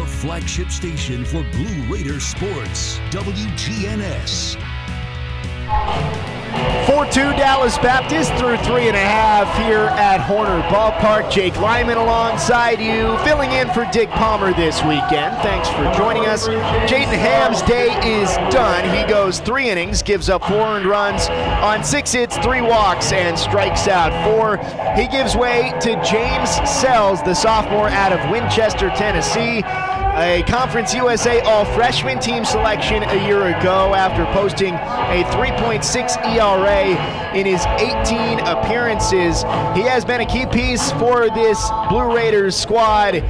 The 0.00 0.06
flagship 0.06 0.70
station 0.70 1.26
for 1.26 1.42
Blue 1.52 1.94
Raider 1.94 2.20
sports, 2.20 2.98
WGNS. 3.10 4.56
4 6.86 7.04
2 7.04 7.12
Dallas 7.36 7.76
Baptist 7.78 8.32
through 8.34 8.56
three 8.58 8.88
and 8.88 8.96
a 8.96 9.00
half 9.00 9.46
here 9.58 9.88
at 9.98 10.18
Horner 10.20 10.62
Ballpark. 10.62 11.30
Jake 11.30 11.54
Lyman 11.60 11.98
alongside 11.98 12.80
you, 12.80 13.16
filling 13.18 13.52
in 13.52 13.68
for 13.70 13.86
Dick 13.92 14.08
Palmer 14.10 14.52
this 14.54 14.82
weekend. 14.82 15.36
Thanks 15.42 15.68
for 15.68 15.84
joining 15.94 16.26
us. 16.26 16.48
Jaden 16.48 17.16
Ham's 17.18 17.62
day 17.62 17.90
is 18.20 18.34
done. 18.52 18.84
He 18.96 19.08
goes 19.08 19.38
three 19.38 19.68
innings, 19.68 20.02
gives 20.02 20.28
up 20.28 20.42
four 20.44 20.62
earned 20.62 20.86
runs 20.86 21.28
on 21.28 21.84
six 21.84 22.10
hits, 22.12 22.38
three 22.38 22.62
walks, 22.62 23.12
and 23.12 23.38
strikes 23.38 23.86
out 23.86 24.10
four. 24.24 24.56
He 24.96 25.06
gives 25.06 25.36
way 25.36 25.72
to 25.82 26.02
James 26.02 26.50
Sells, 26.68 27.22
the 27.22 27.34
sophomore 27.34 27.88
out 27.88 28.12
of 28.12 28.30
Winchester, 28.30 28.88
Tennessee 28.96 29.62
a 30.20 30.42
Conference 30.42 30.92
USA 30.92 31.40
All 31.40 31.64
Freshman 31.64 32.18
team 32.18 32.44
selection 32.44 33.02
a 33.02 33.26
year 33.26 33.46
ago 33.46 33.94
after 33.94 34.26
posting 34.38 34.74
a 34.74 35.24
3.6 35.30 36.36
ERA 36.36 37.34
in 37.34 37.46
his 37.46 37.64
18 37.64 38.40
appearances. 38.40 39.42
He 39.74 39.82
has 39.88 40.04
been 40.04 40.20
a 40.20 40.26
key 40.26 40.44
piece 40.44 40.92
for 40.92 41.30
this 41.30 41.70
Blue 41.88 42.14
Raiders 42.14 42.54
squad, 42.54 43.22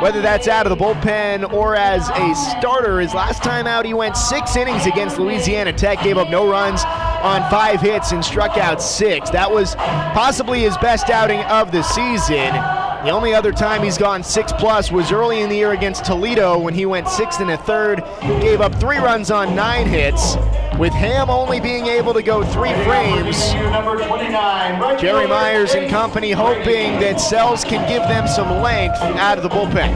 whether 0.00 0.22
that's 0.22 0.48
out 0.48 0.66
of 0.66 0.70
the 0.70 0.82
bullpen 0.82 1.52
or 1.52 1.76
as 1.76 2.08
a 2.08 2.34
starter. 2.58 3.00
His 3.00 3.12
last 3.12 3.42
time 3.42 3.66
out, 3.66 3.84
he 3.84 3.92
went 3.92 4.16
six 4.16 4.56
innings 4.56 4.86
against 4.86 5.18
Louisiana 5.18 5.74
Tech, 5.74 6.02
gave 6.02 6.16
up 6.16 6.30
no 6.30 6.48
runs 6.48 6.82
on 6.84 7.48
five 7.50 7.82
hits 7.82 8.12
and 8.12 8.24
struck 8.24 8.56
out 8.56 8.82
six. 8.82 9.28
That 9.28 9.50
was 9.50 9.74
possibly 9.74 10.60
his 10.60 10.78
best 10.78 11.10
outing 11.10 11.40
of 11.40 11.72
the 11.72 11.82
season. 11.82 12.81
The 13.02 13.10
only 13.10 13.34
other 13.34 13.50
time 13.50 13.82
he's 13.82 13.98
gone 13.98 14.22
six 14.22 14.52
plus 14.52 14.92
was 14.92 15.10
early 15.10 15.40
in 15.40 15.48
the 15.48 15.56
year 15.56 15.72
against 15.72 16.04
Toledo 16.04 16.56
when 16.56 16.72
he 16.72 16.86
went 16.86 17.08
six 17.08 17.40
and 17.40 17.50
a 17.50 17.56
third, 17.56 18.04
gave 18.20 18.60
up 18.60 18.72
three 18.76 18.98
runs 18.98 19.32
on 19.32 19.56
nine 19.56 19.88
hits. 19.88 20.36
With 20.78 20.92
Ham 20.92 21.28
only 21.28 21.58
being 21.58 21.86
able 21.86 22.14
to 22.14 22.22
go 22.22 22.44
three 22.44 22.72
frames, 22.84 23.50
Jerry 25.00 25.26
Myers 25.26 25.74
and 25.74 25.90
company 25.90 26.30
hoping 26.30 27.00
that 27.00 27.20
Sells 27.20 27.64
can 27.64 27.86
give 27.88 28.02
them 28.02 28.28
some 28.28 28.62
length 28.62 28.96
out 29.00 29.36
of 29.36 29.42
the 29.42 29.50
bullpen. 29.50 29.90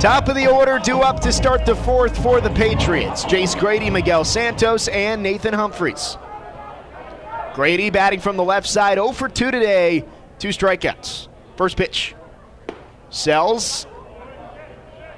Top 0.00 0.28
of 0.28 0.34
the 0.34 0.50
order 0.50 0.78
due 0.78 1.00
up 1.00 1.20
to 1.20 1.32
start 1.32 1.64
the 1.64 1.76
fourth 1.76 2.22
for 2.22 2.42
the 2.42 2.50
Patriots. 2.50 3.24
Jace 3.24 3.58
Grady, 3.58 3.88
Miguel 3.88 4.24
Santos, 4.24 4.86
and 4.88 5.22
Nathan 5.22 5.54
Humphreys. 5.54 6.18
Grady 7.54 7.90
batting 7.90 8.20
from 8.20 8.36
the 8.36 8.44
left 8.44 8.68
side, 8.68 8.94
0 8.94 9.12
for 9.12 9.28
2 9.28 9.50
today, 9.50 10.04
two 10.38 10.48
strikeouts. 10.48 11.28
First 11.56 11.76
pitch. 11.76 12.14
Sells. 13.10 13.86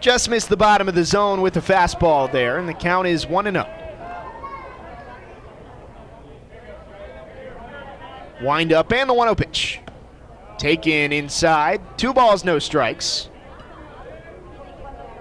Just 0.00 0.28
missed 0.28 0.48
the 0.48 0.56
bottom 0.56 0.88
of 0.88 0.94
the 0.94 1.04
zone 1.04 1.42
with 1.42 1.54
the 1.54 1.60
fastball 1.60 2.30
there, 2.32 2.58
and 2.58 2.68
the 2.68 2.74
count 2.74 3.06
is 3.06 3.26
1 3.26 3.46
and 3.46 3.56
0. 3.56 3.78
Wind 8.42 8.72
up 8.72 8.92
and 8.92 9.08
the 9.08 9.14
1 9.14 9.28
0 9.28 9.34
pitch. 9.34 9.80
Taken 10.58 11.12
inside. 11.12 11.80
Two 11.96 12.12
balls, 12.12 12.44
no 12.44 12.58
strikes. 12.58 13.28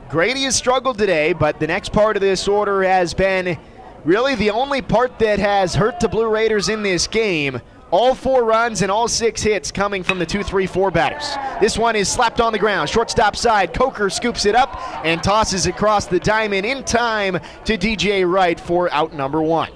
Grady 0.10 0.44
has 0.44 0.56
struggled 0.56 0.98
today, 0.98 1.34
but 1.34 1.60
the 1.60 1.68
next 1.68 1.94
part 1.94 2.18
of 2.18 2.22
this 2.22 2.48
order 2.48 2.84
has 2.84 3.14
been 3.14 3.58
really 4.04 4.36
the 4.36 4.50
only 4.50 4.82
part 4.82 5.20
that 5.20 5.40
has 5.40 5.76
hurt 5.76 6.00
the 6.00 6.10
Blue 6.10 6.30
Raiders 6.30 6.70
in 6.70 6.84
this 6.84 7.08
game. 7.08 7.62
All 7.92 8.16
four 8.16 8.46
runs 8.46 8.82
and 8.82 8.90
all 8.92 9.10
six 9.10 9.42
hits 9.42 9.70
coming 9.70 10.02
from 10.02 10.18
the 10.18 10.26
2 10.26 10.44
3 10.44 10.66
4 10.66 10.92
batters. 10.92 11.36
This 11.60 11.78
one 11.78 11.98
is 11.98 12.08
slapped 12.08 12.40
on 12.40 12.54
the 12.54 12.60
ground. 12.60 12.90
Shortstop 12.90 13.36
side. 13.36 13.74
Coker 13.74 14.10
scoops 14.10 14.46
it 14.46 14.56
up 14.56 14.80
and 15.06 15.22
tosses 15.22 15.66
across 15.66 16.06
the 16.06 16.20
diamond 16.20 16.66
in 16.66 16.86
time 16.86 17.40
to 17.66 17.78
DJ 17.78 18.30
Wright 18.30 18.60
for 18.60 18.92
out 18.94 19.14
number 19.14 19.42
one. 19.42 19.72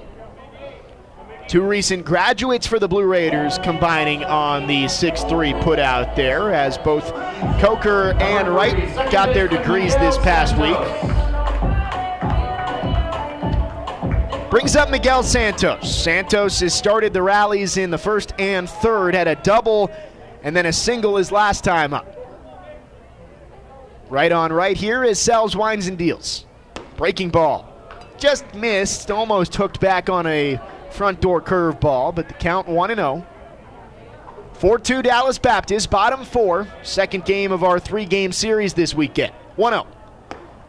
Two 1.49 1.61
recent 1.61 2.05
graduates 2.05 2.65
for 2.65 2.79
the 2.79 2.87
Blue 2.87 3.05
Raiders 3.05 3.59
combining 3.59 4.23
on 4.23 4.65
the 4.65 4.87
6 4.87 5.23
3 5.25 5.53
put 5.55 5.77
out 5.77 6.15
there 6.15 6.53
as 6.53 6.77
both 6.77 7.11
Coker 7.59 8.13
and 8.19 8.47
Wright 8.47 8.95
got 9.11 9.33
their 9.33 9.49
degrees 9.49 9.93
this 9.97 10.17
past 10.19 10.57
week. 10.57 11.14
Brings 14.55 14.77
up 14.77 14.89
Miguel 14.89 15.21
Santos. 15.21 16.01
Santos 16.01 16.61
has 16.61 16.73
started 16.73 17.11
the 17.11 17.21
rallies 17.21 17.75
in 17.75 17.91
the 17.91 17.97
first 17.97 18.33
and 18.39 18.69
third, 18.69 19.13
had 19.13 19.27
a 19.27 19.35
double 19.35 19.91
and 20.43 20.55
then 20.55 20.65
a 20.65 20.71
single 20.71 21.17
his 21.17 21.29
last 21.29 21.65
time 21.65 21.93
up. 21.93 22.07
Right 24.09 24.31
on 24.31 24.53
right 24.53 24.77
here 24.77 25.03
is 25.03 25.19
Sells, 25.19 25.57
Wines, 25.57 25.87
and 25.87 25.97
Deals. 25.97 26.45
Breaking 26.95 27.29
ball. 27.31 27.69
Just 28.17 28.45
missed, 28.55 29.11
almost 29.11 29.53
hooked 29.53 29.81
back 29.81 30.09
on 30.09 30.25
a 30.25 30.57
front 30.89 31.19
door 31.19 31.41
curve 31.41 31.81
ball, 31.81 32.13
but 32.13 32.29
the 32.29 32.33
count 32.35 32.65
1 32.65 32.95
0. 32.95 33.27
4 34.53 34.79
2 34.79 35.01
Dallas 35.01 35.37
Baptist, 35.37 35.89
bottom 35.89 36.23
four, 36.23 36.65
second 36.81 37.25
game 37.25 37.51
of 37.51 37.65
our 37.65 37.77
three 37.77 38.05
game 38.05 38.31
series 38.31 38.73
this 38.73 38.95
weekend. 38.95 39.33
1 39.57 39.73
0. 39.73 39.85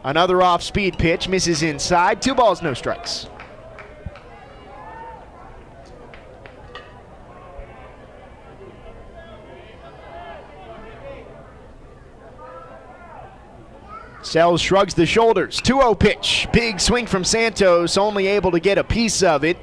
Another 0.03 0.41
off 0.41 0.61
speed 0.61 0.97
pitch, 0.97 1.29
misses 1.29 1.63
inside. 1.63 2.21
Two 2.21 2.35
balls, 2.35 2.61
no 2.61 2.73
strikes. 2.73 3.29
Sells 14.27 14.59
shrugs 14.59 14.93
the 14.93 15.05
shoulders. 15.05 15.61
2 15.61 15.79
0 15.79 15.95
pitch. 15.95 16.47
Big 16.51 16.81
swing 16.81 17.07
from 17.07 17.23
Santos, 17.23 17.97
only 17.97 18.27
able 18.27 18.51
to 18.51 18.59
get 18.59 18.77
a 18.77 18.83
piece 18.83 19.23
of 19.23 19.45
it. 19.45 19.57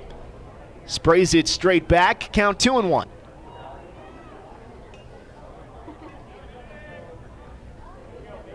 Sprays 0.86 1.35
it 1.35 1.49
straight 1.49 1.86
back. 1.86 2.32
Count 2.32 2.59
2 2.59 2.78
and 2.78 2.91
1. 2.91 3.09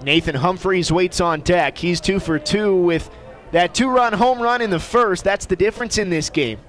Nathan 0.01 0.35
Humphreys 0.35 0.91
waits 0.91 1.21
on 1.21 1.41
deck. 1.41 1.77
He's 1.77 1.99
two 1.99 2.19
for 2.19 2.39
two 2.39 2.75
with 2.75 3.09
that 3.51 3.75
two 3.75 3.89
run 3.89 4.13
home 4.13 4.41
run 4.41 4.61
in 4.61 4.69
the 4.69 4.79
first. 4.79 5.23
That's 5.23 5.45
the 5.45 5.57
difference 5.57 5.97
in 5.97 6.09
this 6.09 6.29
game. 6.29 6.59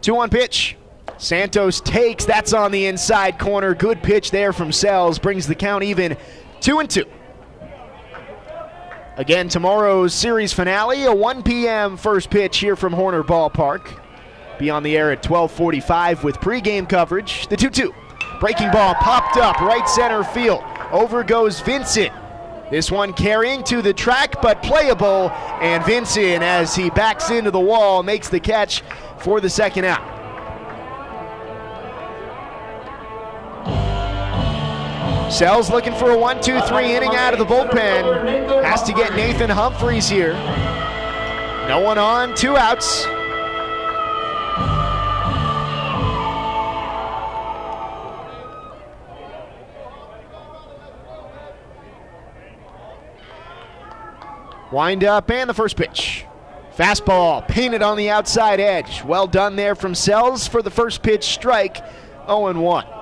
Two 0.00 0.16
on 0.16 0.30
pitch. 0.30 0.76
Santos 1.18 1.80
takes. 1.80 2.24
That's 2.24 2.52
on 2.52 2.70
the 2.70 2.86
inside 2.86 3.38
corner. 3.38 3.74
Good 3.74 4.02
pitch 4.02 4.30
there 4.30 4.52
from 4.52 4.70
Sells. 4.70 5.18
Brings 5.18 5.46
the 5.46 5.56
count 5.56 5.82
even 5.82 6.16
two 6.60 6.78
and 6.78 6.88
two. 6.88 7.06
Again, 9.16 9.48
tomorrow's 9.48 10.14
series 10.14 10.52
finale, 10.52 11.04
a 11.04 11.14
1 11.14 11.42
p.m. 11.42 11.96
first 11.96 12.30
pitch 12.30 12.58
here 12.58 12.76
from 12.76 12.92
Horner 12.92 13.22
Ballpark. 13.22 14.00
Be 14.58 14.70
on 14.70 14.82
the 14.82 14.96
air 14.96 15.10
at 15.10 15.22
12:45 15.22 16.22
with 16.22 16.36
pregame 16.38 16.88
coverage. 16.88 17.46
The 17.48 17.56
2-2. 17.56 17.94
Breaking 18.40 18.70
ball 18.70 18.94
popped 18.94 19.36
up 19.36 19.60
right 19.60 19.86
center 19.88 20.22
field. 20.22 20.62
Over 20.92 21.22
goes 21.22 21.60
Vincent. 21.60 22.12
This 22.70 22.90
one 22.90 23.12
carrying 23.12 23.64
to 23.64 23.82
the 23.82 23.92
track, 23.92 24.40
but 24.40 24.62
playable. 24.62 25.30
And 25.60 25.84
Vincent, 25.84 26.42
as 26.42 26.74
he 26.74 26.88
backs 26.90 27.30
into 27.30 27.50
the 27.50 27.60
wall, 27.60 28.02
makes 28.02 28.28
the 28.28 28.40
catch 28.40 28.82
for 29.18 29.40
the 29.40 29.50
second 29.50 29.84
out. 29.84 30.19
Sells 35.30 35.70
looking 35.70 35.94
for 35.94 36.10
a 36.10 36.18
1 36.18 36.42
2 36.42 36.60
3 36.60 36.96
inning 36.96 37.14
out 37.14 37.32
of 37.32 37.38
the 37.38 37.44
bullpen. 37.46 38.64
Has 38.64 38.82
to 38.82 38.92
get 38.92 39.14
Nathan 39.14 39.48
Humphreys 39.48 40.08
here. 40.08 40.32
No 41.68 41.80
one 41.80 41.98
on, 41.98 42.34
two 42.34 42.56
outs. 42.56 43.06
Wind 54.72 55.04
up 55.04 55.30
and 55.30 55.48
the 55.48 55.54
first 55.54 55.76
pitch. 55.76 56.24
Fastball 56.76 57.46
painted 57.46 57.82
on 57.82 57.96
the 57.96 58.10
outside 58.10 58.58
edge. 58.58 59.04
Well 59.04 59.28
done 59.28 59.54
there 59.54 59.76
from 59.76 59.94
Sells 59.94 60.48
for 60.48 60.60
the 60.60 60.70
first 60.70 61.02
pitch 61.02 61.24
strike. 61.24 61.76
0 62.26 62.60
1. 62.60 62.99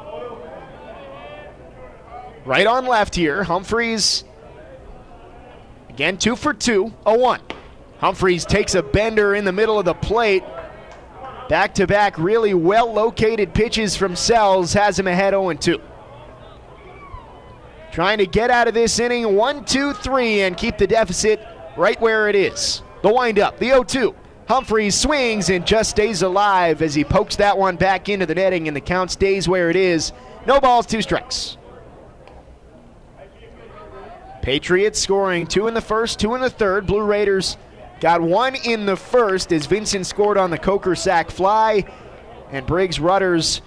Right 2.49 2.67
on 2.67 2.87
left 2.87 3.15
here. 3.15 3.45
Humphreys 3.45 4.25
again 5.91 6.17
two 6.17 6.35
for 6.35 6.55
two. 6.55 6.95
0 7.07 7.19
1. 7.19 7.41
Humphreys 7.99 8.47
takes 8.47 8.75
a 8.75 8.83
bender 8.83 9.35
in 9.35 9.45
the 9.45 9.53
middle 9.53 9.79
of 9.79 9.85
the 9.85 9.93
plate. 9.93 10.43
Back 11.51 11.75
to 11.75 11.87
back, 11.87 12.17
really 12.17 12.55
well 12.55 12.91
located 12.91 13.53
pitches 13.53 13.99
from 13.99 14.17
Sells 14.17 14.73
has 14.73 14.99
him 14.99 15.07
ahead 15.07 15.35
0 15.35 15.53
2. 15.53 15.79
Trying 17.93 18.17
to 18.17 18.27
get 18.27 18.51
out 18.51 18.67
of 18.67 18.73
this 18.73 18.99
inning 18.99 19.37
1 19.37 19.67
2 19.67 19.93
3 19.93 20.41
and 20.41 20.57
keep 20.57 20.79
the 20.79 20.87
deficit 20.87 21.47
right 21.77 22.01
where 22.01 22.31
it 22.31 22.35
is. 22.35 22.81
The 23.03 23.13
windup, 23.13 23.59
the 23.59 23.67
0 23.67 23.85
2. 23.85 24.15
Humphreys 24.49 24.99
swings 24.99 25.51
and 25.51 25.67
just 25.67 25.91
stays 25.91 26.23
alive 26.23 26.81
as 26.81 26.95
he 26.95 27.05
pokes 27.05 27.37
that 27.37 27.59
one 27.59 27.77
back 27.77 28.09
into 28.09 28.25
the 28.25 28.35
netting, 28.35 28.69
and 28.69 28.75
the 28.75 28.81
count 28.81 29.11
stays 29.11 29.47
where 29.47 29.69
it 29.69 29.77
is. 29.77 30.15
No 30.47 30.59
balls, 30.61 30.87
two 30.87 31.03
strikes. 31.03 31.58
Patriots 34.49 34.99
scoring 34.99 35.47
two 35.47 35.67
in 35.67 35.75
the 35.75 35.81
first, 35.83 36.19
two 36.19 36.35
in 36.35 36.41
the 36.41 36.49
third. 36.49 36.87
Blue 36.87 37.03
Raiders 37.03 37.59
got 38.01 38.23
one 38.23 38.55
in 38.55 38.87
the 38.87 38.97
first 38.97 39.53
as 39.53 39.67
Vincent 39.67 40.07
scored 40.07 40.39
on 40.39 40.49
the 40.49 40.57
Coker 40.57 40.95
sack 40.95 41.31
fly, 41.31 41.85
and 42.51 42.67
Briggs 42.67 42.99
Rudder's 42.99 43.61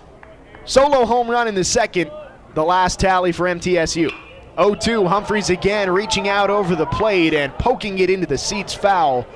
solo 0.66 1.06
home 1.06 1.30
run 1.30 1.48
in 1.48 1.54
the 1.54 1.64
second, 1.64 2.10
the 2.56 2.64
last 2.64 3.00
tally 3.00 3.32
for 3.32 3.46
MTSU. 3.46 4.12
0 4.58 4.74
2, 4.74 5.06
Humphreys 5.06 5.52
again 5.52 5.92
reaching 5.92 6.28
out 6.28 6.50
over 6.50 6.76
the 6.76 6.88
plate 6.88 7.36
and 7.36 7.54
poking 7.60 8.00
it 8.00 8.10
into 8.10 8.26
the 8.26 8.40
seats 8.40 8.74
foul. 8.74 9.28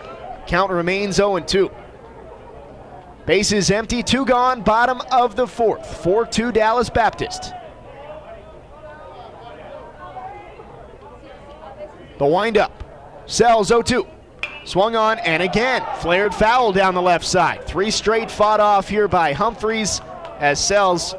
Count 0.48 0.72
remains 0.72 1.18
0 1.18 1.42
2. 1.42 1.70
Bases 3.28 3.70
empty, 3.70 4.02
two 4.02 4.26
gone, 4.26 4.64
bottom 4.64 5.00
of 5.12 5.36
the 5.36 5.46
fourth. 5.46 6.04
4 6.04 6.26
2 6.26 6.52
Dallas 6.52 6.90
Baptist. 6.90 7.54
The 12.18 12.26
windup. 12.26 12.84
Sells 13.26 13.68
0 13.68 13.82
2. 13.82 14.08
Swung 14.66 14.96
on 14.96 15.20
and 15.20 15.44
again. 15.44 15.86
Flared 16.00 16.34
foul 16.34 16.72
down 16.72 16.96
the 16.96 17.02
left 17.02 17.26
side. 17.26 17.66
Three 17.66 17.92
straight 17.92 18.32
fought 18.32 18.60
off 18.60 18.90
here 18.90 19.08
by 19.08 19.34
Humphreys 19.34 20.02
as 20.40 20.64
Sells 20.64 21.16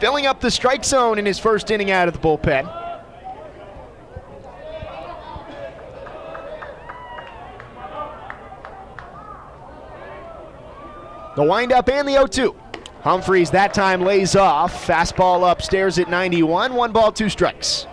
filling 0.00 0.26
up 0.26 0.40
the 0.40 0.50
strike 0.50 0.84
zone 0.84 1.18
in 1.18 1.26
his 1.26 1.38
first 1.38 1.70
inning 1.70 1.90
out 1.90 2.08
of 2.08 2.14
the 2.14 2.20
bullpen. 2.20 2.74
The 11.36 11.44
windup 11.44 11.88
and 11.88 12.08
the 12.08 12.14
0 12.14 12.26
2. 12.26 12.56
Humphreys 13.02 13.52
that 13.52 13.72
time 13.72 14.00
lays 14.00 14.34
off. 14.34 14.86
Fastball 14.86 15.48
upstairs 15.48 15.98
at 16.00 16.10
91. 16.10 16.74
One 16.74 16.90
ball, 16.90 17.12
two 17.12 17.28
strikes. 17.28 17.86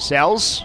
Sells. 0.00 0.64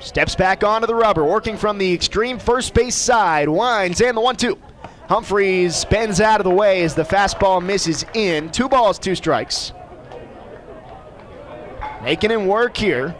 Steps 0.00 0.34
back 0.34 0.64
onto 0.64 0.86
the 0.86 0.94
rubber, 0.94 1.24
working 1.24 1.56
from 1.56 1.78
the 1.78 1.94
extreme 1.94 2.38
first 2.38 2.74
base 2.74 2.96
side. 2.96 3.48
Winds 3.48 4.00
and 4.00 4.16
the 4.16 4.20
1 4.20 4.36
2. 4.36 4.58
Humphreys 5.08 5.84
bends 5.86 6.20
out 6.20 6.40
of 6.40 6.44
the 6.44 6.50
way 6.50 6.82
as 6.82 6.94
the 6.94 7.04
fastball 7.04 7.64
misses 7.64 8.04
in. 8.14 8.50
Two 8.50 8.68
balls, 8.68 8.98
two 8.98 9.14
strikes. 9.14 9.72
Making 12.02 12.32
him 12.32 12.46
work 12.46 12.76
here. 12.76 13.14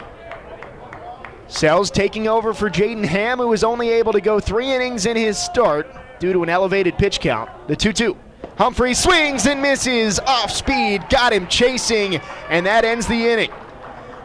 Sells 1.47 1.89
taking 1.89 2.27
over 2.27 2.53
for 2.53 2.69
Jaden 2.69 3.05
Ham, 3.05 3.37
who 3.37 3.47
was 3.47 3.63
only 3.63 3.89
able 3.89 4.13
to 4.13 4.21
go 4.21 4.39
three 4.39 4.71
innings 4.71 5.05
in 5.05 5.15
his 5.15 5.37
start 5.37 5.87
due 6.19 6.33
to 6.33 6.43
an 6.43 6.49
elevated 6.49 6.97
pitch 6.97 7.19
count. 7.19 7.49
The 7.67 7.75
2 7.75 7.93
2. 7.93 8.17
Humphrey 8.57 8.93
swings 8.93 9.45
and 9.47 9.61
misses 9.61 10.19
off 10.19 10.51
speed, 10.51 11.05
got 11.09 11.33
him 11.33 11.47
chasing, 11.47 12.21
and 12.49 12.65
that 12.65 12.85
ends 12.85 13.07
the 13.07 13.27
inning. 13.27 13.51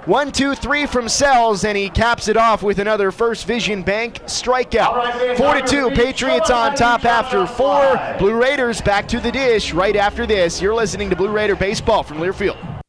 One, 0.07 0.33
two, 0.33 0.55
three 0.55 0.87
from 0.87 1.11
Sells, 1.11 1.65
and 1.65 1.77
he 1.77 1.91
caps 1.91 2.29
it 2.29 2.39
off 2.39 2.63
with 2.63 2.79
another 2.79 3.13
First 3.13 3.47
Vision 3.47 3.83
Bank 3.83 4.15
strikeout. 4.21 5.37
Four 5.37 5.55
to 5.55 5.67
two, 5.67 5.91
Patriots 5.91 6.49
on 6.49 6.75
top 6.75 7.05
after 7.05 7.47
four. 7.47 8.01
Blue 8.19 8.35
Raiders 8.35 8.81
back 8.81 9.07
to 9.09 9.21
the 9.21 9.31
dish 9.31 9.75
right 9.75 9.97
after 9.97 10.27
this. 10.27 10.61
You're 10.63 10.75
listening 10.75 11.11
to 11.11 11.17
Blue 11.17 11.31
Raider 11.31 11.55
Baseball 11.55 12.03
from 12.03 12.17
Learfield. 12.17 12.70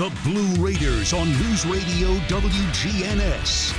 The 0.00 0.10
Blue 0.24 0.64
Raiders 0.64 1.12
on 1.12 1.28
News 1.28 1.66
Radio 1.66 2.14
WGNS. 2.20 3.76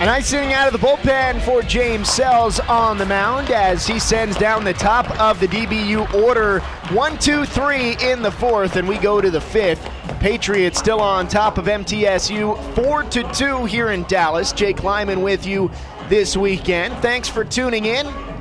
A 0.00 0.06
nice 0.06 0.32
inning 0.32 0.54
out 0.54 0.66
of 0.66 0.72
the 0.72 0.78
bullpen 0.78 1.42
for 1.42 1.60
James 1.60 2.08
Sells 2.08 2.60
on 2.60 2.96
the 2.96 3.04
mound 3.04 3.50
as 3.50 3.86
he 3.86 3.98
sends 3.98 4.38
down 4.38 4.64
the 4.64 4.72
top 4.72 5.10
of 5.20 5.38
the 5.38 5.46
DBU 5.46 6.14
order. 6.14 6.60
One, 6.94 7.18
two, 7.18 7.44
three 7.44 7.94
in 8.00 8.22
the 8.22 8.30
fourth, 8.30 8.76
and 8.76 8.88
we 8.88 8.96
go 8.96 9.20
to 9.20 9.30
the 9.30 9.42
fifth. 9.42 9.86
Patriots 10.18 10.78
still 10.78 11.00
on 11.00 11.28
top 11.28 11.58
of 11.58 11.66
MTSU 11.66 12.74
4 12.74 13.02
to 13.02 13.32
2 13.34 13.66
here 13.66 13.90
in 13.90 14.04
Dallas. 14.04 14.54
Jake 14.54 14.82
Lyman 14.82 15.20
with 15.20 15.44
you 15.44 15.70
this 16.08 16.38
weekend. 16.38 16.96
Thanks 17.02 17.28
for 17.28 17.44
tuning 17.44 17.84
in. 17.84 18.33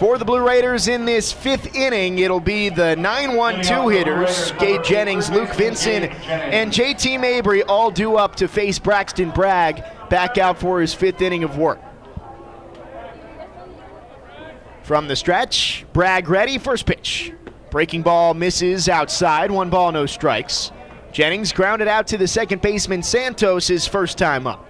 For 0.00 0.16
the 0.16 0.24
Blue 0.24 0.42
Raiders 0.42 0.88
in 0.88 1.04
this 1.04 1.30
fifth 1.30 1.74
inning, 1.74 2.20
it'll 2.20 2.40
be 2.40 2.70
the 2.70 2.96
9 2.96 3.36
1 3.36 3.62
2 3.62 3.88
hitters, 3.88 4.50
Gage 4.52 4.82
Jennings, 4.82 5.28
Luke 5.28 5.52
Vincent, 5.52 6.10
and 6.26 6.72
JT 6.72 7.20
Mabry 7.20 7.62
all 7.64 7.90
due 7.90 8.16
up 8.16 8.34
to 8.36 8.48
face 8.48 8.78
Braxton 8.78 9.28
Bragg 9.28 9.84
back 10.08 10.38
out 10.38 10.58
for 10.58 10.80
his 10.80 10.94
fifth 10.94 11.20
inning 11.20 11.44
of 11.44 11.58
work. 11.58 11.78
From 14.84 15.06
the 15.06 15.14
stretch, 15.14 15.84
Bragg 15.92 16.30
ready, 16.30 16.56
first 16.56 16.86
pitch. 16.86 17.34
Breaking 17.70 18.00
ball 18.00 18.32
misses 18.32 18.88
outside, 18.88 19.50
one 19.50 19.68
ball, 19.68 19.92
no 19.92 20.06
strikes. 20.06 20.72
Jennings 21.12 21.52
grounded 21.52 21.88
out 21.88 22.06
to 22.06 22.16
the 22.16 22.26
second 22.26 22.62
baseman 22.62 23.02
Santos 23.02 23.66
his 23.66 23.86
first 23.86 24.16
time 24.16 24.46
up. 24.46 24.66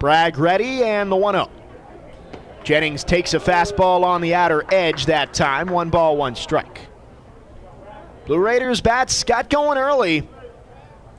Bragg 0.00 0.36
ready, 0.36 0.82
and 0.82 1.12
the 1.12 1.16
1 1.16 1.34
0. 1.34 1.48
Jennings 2.66 3.04
takes 3.04 3.32
a 3.32 3.38
fastball 3.38 4.02
on 4.02 4.20
the 4.20 4.34
outer 4.34 4.64
edge 4.72 5.06
that 5.06 5.32
time. 5.32 5.68
One 5.68 5.88
ball, 5.88 6.16
one 6.16 6.34
strike. 6.34 6.80
Blue 8.26 8.40
Raiders 8.40 8.80
bats 8.80 9.22
got 9.22 9.48
going 9.48 9.78
early. 9.78 10.28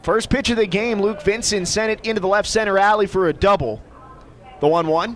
First 0.03 0.30
pitch 0.30 0.49
of 0.49 0.57
the 0.57 0.68
game, 0.68 1.02
Luke 1.02 1.22
Vincent 1.22 1.69
sent 1.69 1.90
it 1.90 2.06
into 2.06 2.19
the 2.19 2.28
left 2.28 2.49
center 2.49 2.78
alley 2.78 3.07
for 3.07 3.30
a 3.30 3.34
double. 3.34 3.82
The 4.60 4.68
1 4.68 4.88
1. 4.88 5.15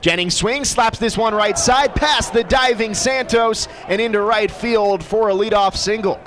Jennings 0.00 0.34
swings, 0.34 0.70
slaps 0.70 0.98
this 0.98 1.18
one 1.18 1.34
right 1.34 1.58
side, 1.58 1.94
past 1.94 2.32
the 2.32 2.42
diving 2.42 2.94
Santos, 2.94 3.68
and 3.86 4.00
into 4.00 4.22
right 4.22 4.50
field 4.50 5.04
for 5.04 5.28
a 5.28 5.34
leadoff 5.34 5.76
single. 5.76 6.18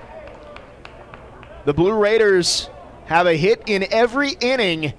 The 1.65 1.73
Blue 1.73 1.93
Raiders 1.93 2.69
have 3.05 3.26
a 3.26 3.34
hit 3.34 3.64
in 3.65 3.91
every 3.91 4.34
inning 4.41 4.93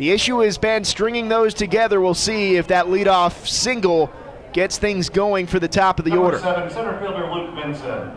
the 0.00 0.10
issue 0.10 0.38
has 0.38 0.56
been 0.56 0.82
stringing 0.82 1.28
those 1.28 1.52
together. 1.52 2.00
We'll 2.00 2.14
see 2.14 2.56
if 2.56 2.68
that 2.68 2.86
leadoff 2.86 3.46
single 3.46 4.10
gets 4.54 4.78
things 4.78 5.10
going 5.10 5.46
for 5.46 5.60
the 5.60 5.68
top 5.68 5.98
of 5.98 6.06
the 6.06 6.12
Number 6.12 6.24
order. 6.24 6.38
Seven, 6.38 6.70
center 6.70 6.98
fielder 6.98 7.30
Luke 7.30 7.54
Vincent. 7.54 8.14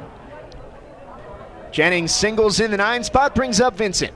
Jennings 1.73 2.15
singles 2.15 2.61
in 2.61 2.71
the 2.71 2.77
nine 2.77 3.03
spot, 3.03 3.35
brings 3.35 3.59
up 3.59 3.75
Vincent. 3.75 4.13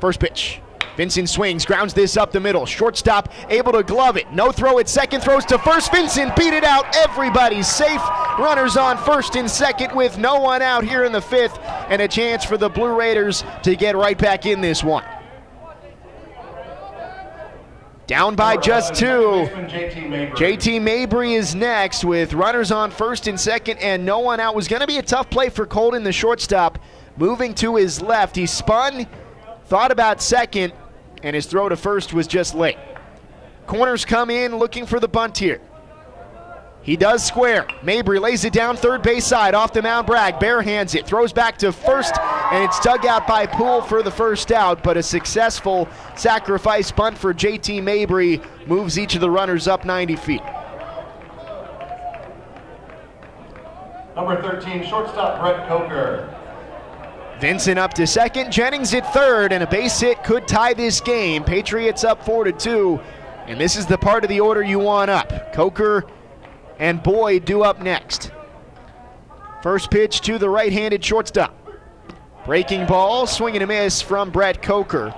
First 0.00 0.20
pitch. 0.20 0.60
Vincent 0.96 1.28
swings, 1.28 1.66
grounds 1.66 1.94
this 1.94 2.16
up 2.16 2.30
the 2.30 2.38
middle. 2.38 2.64
Shortstop 2.64 3.32
able 3.48 3.72
to 3.72 3.82
glove 3.82 4.16
it. 4.16 4.30
No 4.32 4.52
throw 4.52 4.78
at 4.78 4.88
second, 4.88 5.20
throws 5.20 5.44
to 5.46 5.58
first. 5.58 5.90
Vincent 5.90 6.36
beat 6.36 6.52
it 6.52 6.62
out. 6.62 6.94
Everybody's 6.94 7.66
safe. 7.66 8.00
Runners 8.38 8.76
on 8.76 8.96
first 8.98 9.34
and 9.34 9.50
second 9.50 9.96
with 9.96 10.16
no 10.16 10.38
one 10.38 10.62
out 10.62 10.84
here 10.84 11.02
in 11.02 11.10
the 11.10 11.20
fifth, 11.20 11.58
and 11.88 12.00
a 12.00 12.06
chance 12.06 12.44
for 12.44 12.56
the 12.56 12.68
Blue 12.68 12.96
Raiders 12.96 13.42
to 13.64 13.74
get 13.74 13.96
right 13.96 14.16
back 14.16 14.46
in 14.46 14.60
this 14.60 14.84
one. 14.84 15.02
Down 18.08 18.36
by 18.36 18.56
just 18.56 18.94
two. 18.94 19.46
JT 19.52 20.80
Mabry 20.80 21.34
is 21.34 21.54
next 21.54 22.06
with 22.06 22.32
runners 22.32 22.72
on 22.72 22.90
first 22.90 23.26
and 23.26 23.38
second 23.38 23.76
and 23.80 24.06
no 24.06 24.20
one 24.20 24.40
out. 24.40 24.54
Was 24.54 24.66
going 24.66 24.80
to 24.80 24.86
be 24.86 24.96
a 24.96 25.02
tough 25.02 25.28
play 25.28 25.50
for 25.50 25.66
Colden, 25.66 26.04
the 26.04 26.12
shortstop, 26.12 26.78
moving 27.18 27.52
to 27.56 27.76
his 27.76 28.00
left. 28.00 28.34
He 28.34 28.46
spun, 28.46 29.06
thought 29.66 29.90
about 29.90 30.22
second, 30.22 30.72
and 31.22 31.36
his 31.36 31.44
throw 31.44 31.68
to 31.68 31.76
first 31.76 32.14
was 32.14 32.26
just 32.26 32.54
late. 32.54 32.78
Corners 33.66 34.06
come 34.06 34.30
in 34.30 34.56
looking 34.56 34.86
for 34.86 34.98
the 34.98 35.08
bunt 35.08 35.36
here. 35.36 35.60
He 36.88 36.96
does 36.96 37.22
square. 37.22 37.66
Mabry 37.82 38.18
lays 38.18 38.46
it 38.46 38.54
down 38.54 38.74
third 38.74 39.02
base 39.02 39.26
side 39.26 39.54
off 39.54 39.74
the 39.74 39.82
mound. 39.82 40.06
Bragg 40.06 40.40
bare 40.40 40.62
hands 40.62 40.94
it, 40.94 41.04
throws 41.04 41.34
back 41.34 41.58
to 41.58 41.70
first, 41.70 42.18
and 42.50 42.64
it's 42.64 42.80
dug 42.80 43.04
out 43.04 43.26
by 43.26 43.44
Poole 43.44 43.82
for 43.82 44.02
the 44.02 44.10
first 44.10 44.50
out. 44.50 44.82
But 44.82 44.96
a 44.96 45.02
successful 45.02 45.86
sacrifice 46.16 46.90
bunt 46.90 47.18
for 47.18 47.34
JT 47.34 47.82
Mabry 47.82 48.40
moves 48.66 48.98
each 48.98 49.14
of 49.14 49.20
the 49.20 49.30
runners 49.30 49.68
up 49.68 49.84
90 49.84 50.16
feet. 50.16 50.40
Number 54.16 54.40
13, 54.40 54.82
shortstop 54.86 55.42
Brett 55.42 55.68
Coker. 55.68 56.34
Vincent 57.38 57.78
up 57.78 57.92
to 57.92 58.06
second, 58.06 58.50
Jennings 58.50 58.94
at 58.94 59.12
third, 59.12 59.52
and 59.52 59.62
a 59.62 59.66
base 59.66 60.00
hit 60.00 60.24
could 60.24 60.48
tie 60.48 60.72
this 60.72 61.02
game. 61.02 61.44
Patriots 61.44 62.02
up 62.02 62.24
four 62.24 62.44
to 62.44 62.52
two, 62.52 62.98
and 63.46 63.60
this 63.60 63.76
is 63.76 63.84
the 63.84 63.98
part 63.98 64.24
of 64.24 64.30
the 64.30 64.40
order 64.40 64.62
you 64.62 64.78
want 64.78 65.10
up. 65.10 65.52
Coker 65.52 66.06
and 66.78 67.02
Boyd 67.02 67.44
due 67.44 67.62
up 67.62 67.80
next. 67.80 68.30
First 69.62 69.90
pitch 69.90 70.20
to 70.22 70.38
the 70.38 70.48
right 70.48 70.72
handed 70.72 71.04
shortstop. 71.04 71.54
Breaking 72.44 72.86
ball, 72.86 73.26
swinging 73.26 73.62
a 73.62 73.66
miss 73.66 74.00
from 74.00 74.30
Brett 74.30 74.62
Coker. 74.62 75.12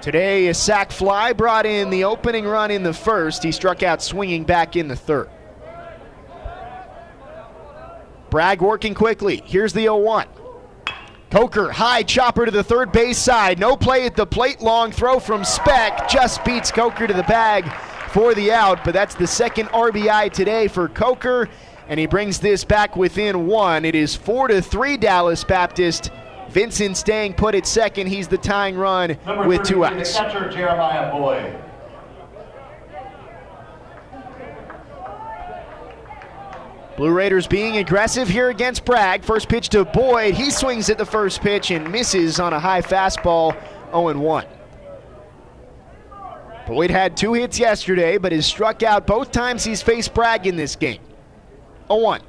Today, 0.00 0.48
a 0.48 0.54
sac 0.54 0.92
fly 0.92 1.32
brought 1.32 1.66
in 1.66 1.90
the 1.90 2.04
opening 2.04 2.44
run 2.44 2.70
in 2.70 2.82
the 2.82 2.92
first. 2.92 3.42
He 3.42 3.50
struck 3.50 3.82
out 3.82 4.02
swinging 4.02 4.44
back 4.44 4.76
in 4.76 4.86
the 4.86 4.94
third. 4.94 5.30
Bragg 8.30 8.60
working 8.60 8.94
quickly. 8.94 9.42
Here's 9.44 9.72
the 9.72 9.82
0 9.82 9.96
1. 9.96 10.28
Coker, 11.30 11.72
high 11.72 12.02
chopper 12.02 12.44
to 12.44 12.52
the 12.52 12.62
third 12.62 12.92
base 12.92 13.18
side. 13.18 13.58
No 13.58 13.76
play 13.76 14.06
at 14.06 14.14
the 14.14 14.26
plate. 14.26 14.60
Long 14.60 14.92
throw 14.92 15.18
from 15.18 15.42
Specht. 15.42 16.08
Just 16.08 16.44
beats 16.44 16.70
Coker 16.70 17.06
to 17.06 17.14
the 17.14 17.24
bag 17.24 17.64
for 18.10 18.34
the 18.34 18.52
out, 18.52 18.84
but 18.84 18.92
that's 18.94 19.14
the 19.14 19.26
second 19.26 19.66
RBI 19.68 20.32
today 20.32 20.68
for 20.68 20.88
Coker, 20.88 21.48
and 21.88 22.00
he 22.00 22.06
brings 22.06 22.40
this 22.40 22.64
back 22.64 22.96
within 22.96 23.46
one. 23.46 23.84
It 23.84 23.94
is 23.94 24.14
four 24.14 24.48
to 24.48 24.60
three 24.60 24.96
Dallas 24.96 25.44
Baptist. 25.44 26.10
Vincent 26.48 26.96
staying 26.96 27.34
put 27.34 27.54
at 27.54 27.66
second. 27.66 28.06
He's 28.06 28.28
the 28.28 28.38
tying 28.38 28.76
run 28.76 29.18
Number 29.26 29.46
with 29.46 29.62
two 29.62 29.84
outs. 29.84 30.16
Catcher 30.16 30.48
Jeremiah 30.50 31.10
Boyd. 31.10 31.62
Blue 36.96 37.12
Raiders 37.12 37.46
being 37.46 37.76
aggressive 37.76 38.26
here 38.26 38.48
against 38.48 38.86
Bragg. 38.86 39.22
First 39.22 39.50
pitch 39.50 39.68
to 39.70 39.84
Boyd. 39.84 40.34
He 40.34 40.50
swings 40.50 40.88
at 40.88 40.96
the 40.96 41.04
first 41.04 41.42
pitch 41.42 41.70
and 41.70 41.92
misses 41.92 42.40
on 42.40 42.54
a 42.54 42.58
high 42.58 42.80
fastball 42.80 43.52
0 43.92 44.18
1. 44.18 44.46
Boyd 46.66 46.90
had 46.90 47.16
two 47.16 47.34
hits 47.34 47.58
yesterday, 47.58 48.18
but 48.18 48.32
has 48.32 48.44
struck 48.44 48.82
out 48.82 49.06
both 49.06 49.30
times 49.30 49.62
he's 49.62 49.82
faced 49.82 50.12
Bragg 50.12 50.46
in 50.46 50.56
this 50.56 50.74
game. 50.74 51.00
0 51.88 52.00
1. 52.00 52.20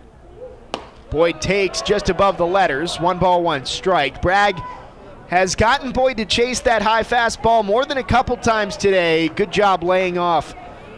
Boyd 1.10 1.42
takes 1.42 1.82
just 1.82 2.10
above 2.10 2.38
the 2.38 2.46
letters. 2.46 3.00
One 3.00 3.18
ball, 3.18 3.42
one 3.42 3.66
strike. 3.66 4.22
Bragg 4.22 4.60
has 5.30 5.56
gotten 5.56 5.92
Boyd 5.92 6.18
to 6.18 6.26
chase 6.26 6.60
that 6.62 6.82
high 6.82 7.04
fastball 7.04 7.66
more 7.66 7.84
than 7.86 7.98
a 7.98 8.04
couple 8.04 8.38
times 8.38 8.78
today. 8.78 9.30
Good 9.30 9.52
job 9.52 9.84
laying 9.84 10.18
off 10.18 10.54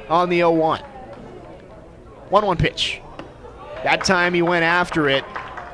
on 0.10 0.30
the 0.30 0.38
0 0.38 0.52
1. 0.52 0.82
1 2.30 2.46
1 2.46 2.58
pitch. 2.58 3.02
That 3.84 4.04
time 4.04 4.34
he 4.34 4.42
went 4.42 4.66
after 4.66 5.08
it. 5.08 5.24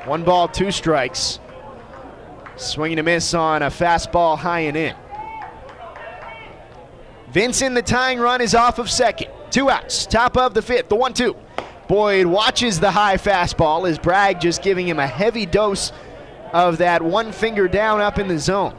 One 0.04 0.22
ball, 0.22 0.46
two 0.46 0.70
strikes. 0.70 1.40
Swinging 2.56 3.00
a 3.00 3.02
miss 3.02 3.34
on 3.34 3.62
a 3.62 3.66
fastball 3.66 4.38
high 4.38 4.60
and 4.60 4.76
in. 4.76 4.94
Vincent, 7.36 7.74
the 7.74 7.82
tying 7.82 8.18
run, 8.18 8.40
is 8.40 8.54
off 8.54 8.78
of 8.78 8.90
second. 8.90 9.28
Two 9.50 9.68
outs, 9.68 10.06
top 10.06 10.38
of 10.38 10.54
the 10.54 10.62
fifth, 10.62 10.88
the 10.88 10.96
one 10.96 11.12
two. 11.12 11.36
Boyd 11.86 12.24
watches 12.24 12.80
the 12.80 12.90
high 12.90 13.18
fastball 13.18 13.86
as 13.86 13.98
Bragg 13.98 14.40
just 14.40 14.62
giving 14.62 14.88
him 14.88 14.98
a 14.98 15.06
heavy 15.06 15.44
dose 15.44 15.92
of 16.54 16.78
that 16.78 17.02
one 17.02 17.32
finger 17.32 17.68
down 17.68 18.00
up 18.00 18.18
in 18.18 18.26
the 18.26 18.38
zone. 18.38 18.74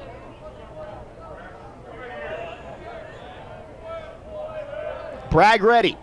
Bragg 5.30 5.62
ready. 5.62 5.96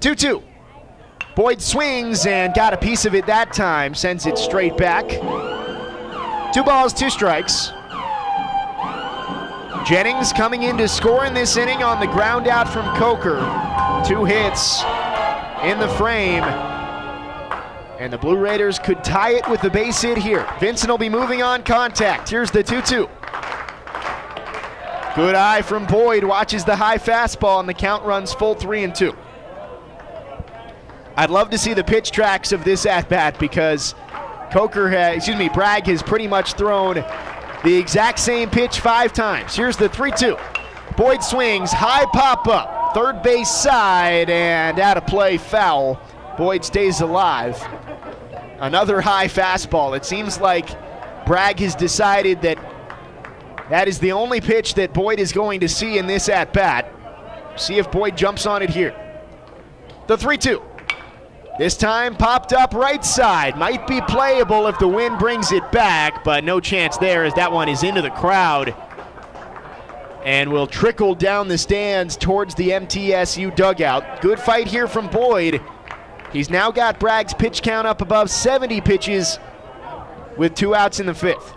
2 0.00 0.14
2. 0.14 0.42
Boyd 1.36 1.60
swings 1.60 2.24
and 2.24 2.54
got 2.54 2.72
a 2.72 2.78
piece 2.78 3.04
of 3.04 3.14
it 3.14 3.26
that 3.26 3.52
time, 3.52 3.94
sends 3.94 4.24
it 4.24 4.38
straight 4.38 4.78
back. 4.78 5.06
Two 6.54 6.64
balls, 6.64 6.94
two 6.94 7.10
strikes. 7.10 7.72
Jennings 9.84 10.32
coming 10.32 10.64
in 10.64 10.76
to 10.76 10.86
score 10.86 11.24
in 11.24 11.34
this 11.34 11.56
inning 11.56 11.82
on 11.82 12.00
the 12.00 12.06
ground 12.06 12.46
out 12.46 12.68
from 12.68 12.84
Coker. 12.96 13.38
Two 14.06 14.24
hits 14.24 14.82
in 15.64 15.78
the 15.78 15.88
frame. 15.96 16.44
And 17.98 18.12
the 18.12 18.18
Blue 18.18 18.36
Raiders 18.36 18.78
could 18.78 19.02
tie 19.02 19.32
it 19.32 19.48
with 19.48 19.60
the 19.62 19.70
base 19.70 20.00
hit 20.02 20.18
here. 20.18 20.46
Vincent 20.60 20.90
will 20.90 20.98
be 20.98 21.08
moving 21.08 21.42
on 21.42 21.62
contact. 21.62 22.28
Here's 22.28 22.50
the 22.50 22.62
2 22.62 22.82
2. 22.82 23.08
Good 25.16 25.34
eye 25.34 25.62
from 25.62 25.86
Boyd. 25.86 26.24
Watches 26.24 26.64
the 26.64 26.76
high 26.76 26.98
fastball, 26.98 27.60
and 27.60 27.68
the 27.68 27.74
count 27.74 28.04
runs 28.04 28.32
full 28.32 28.54
3 28.54 28.84
and 28.84 28.94
2. 28.94 29.16
I'd 31.16 31.30
love 31.30 31.50
to 31.50 31.58
see 31.58 31.74
the 31.74 31.84
pitch 31.84 32.10
tracks 32.10 32.52
of 32.52 32.64
this 32.64 32.86
at 32.86 33.08
bat 33.08 33.38
because 33.38 33.94
Coker, 34.52 34.88
has, 34.88 35.16
excuse 35.16 35.36
me, 35.36 35.48
Bragg 35.48 35.86
has 35.86 36.02
pretty 36.02 36.26
much 36.26 36.54
thrown 36.54 37.04
the 37.64 37.76
exact 37.76 38.18
same 38.18 38.50
pitch 38.50 38.80
five 38.80 39.12
times. 39.12 39.54
Here's 39.54 39.76
the 39.76 39.88
3 39.88 40.12
2. 40.12 40.36
Boyd 40.96 41.22
swings, 41.22 41.72
high 41.72 42.06
pop 42.12 42.46
up, 42.48 42.94
third 42.94 43.22
base 43.22 43.50
side, 43.50 44.28
and 44.30 44.78
out 44.78 44.96
of 44.96 45.06
play, 45.06 45.36
foul. 45.36 46.00
Boyd 46.36 46.64
stays 46.64 47.00
alive. 47.00 47.60
Another 48.58 49.00
high 49.00 49.26
fastball. 49.26 49.96
It 49.96 50.04
seems 50.04 50.40
like 50.40 50.68
Bragg 51.26 51.58
has 51.60 51.74
decided 51.74 52.42
that 52.42 52.58
that 53.70 53.88
is 53.88 53.98
the 53.98 54.12
only 54.12 54.40
pitch 54.40 54.74
that 54.74 54.92
Boyd 54.92 55.20
is 55.20 55.32
going 55.32 55.60
to 55.60 55.68
see 55.68 55.96
in 55.96 56.06
this 56.06 56.28
at 56.28 56.52
bat. 56.52 56.92
See 57.56 57.78
if 57.78 57.90
Boyd 57.90 58.16
jumps 58.16 58.46
on 58.46 58.62
it 58.62 58.70
here. 58.70 58.94
The 60.06 60.16
3 60.18 60.36
2. 60.38 60.62
This 61.60 61.76
time 61.76 62.16
popped 62.16 62.54
up 62.54 62.72
right 62.72 63.04
side. 63.04 63.54
Might 63.58 63.86
be 63.86 64.00
playable 64.00 64.66
if 64.66 64.78
the 64.78 64.88
wind 64.88 65.18
brings 65.18 65.52
it 65.52 65.70
back, 65.70 66.24
but 66.24 66.42
no 66.42 66.58
chance 66.58 66.96
there 66.96 67.22
as 67.22 67.34
that 67.34 67.52
one 67.52 67.68
is 67.68 67.82
into 67.82 68.00
the 68.00 68.08
crowd 68.08 68.74
and 70.24 70.50
will 70.50 70.66
trickle 70.66 71.14
down 71.14 71.48
the 71.48 71.58
stands 71.58 72.16
towards 72.16 72.54
the 72.54 72.70
MTSU 72.70 73.54
dugout. 73.54 74.22
Good 74.22 74.40
fight 74.40 74.68
here 74.68 74.88
from 74.88 75.08
Boyd. 75.08 75.60
He's 76.32 76.48
now 76.48 76.70
got 76.70 76.98
Bragg's 76.98 77.34
pitch 77.34 77.60
count 77.60 77.86
up 77.86 78.00
above 78.00 78.30
70 78.30 78.80
pitches 78.80 79.38
with 80.38 80.54
two 80.54 80.74
outs 80.74 80.98
in 80.98 81.04
the 81.04 81.12
fifth. 81.12 81.52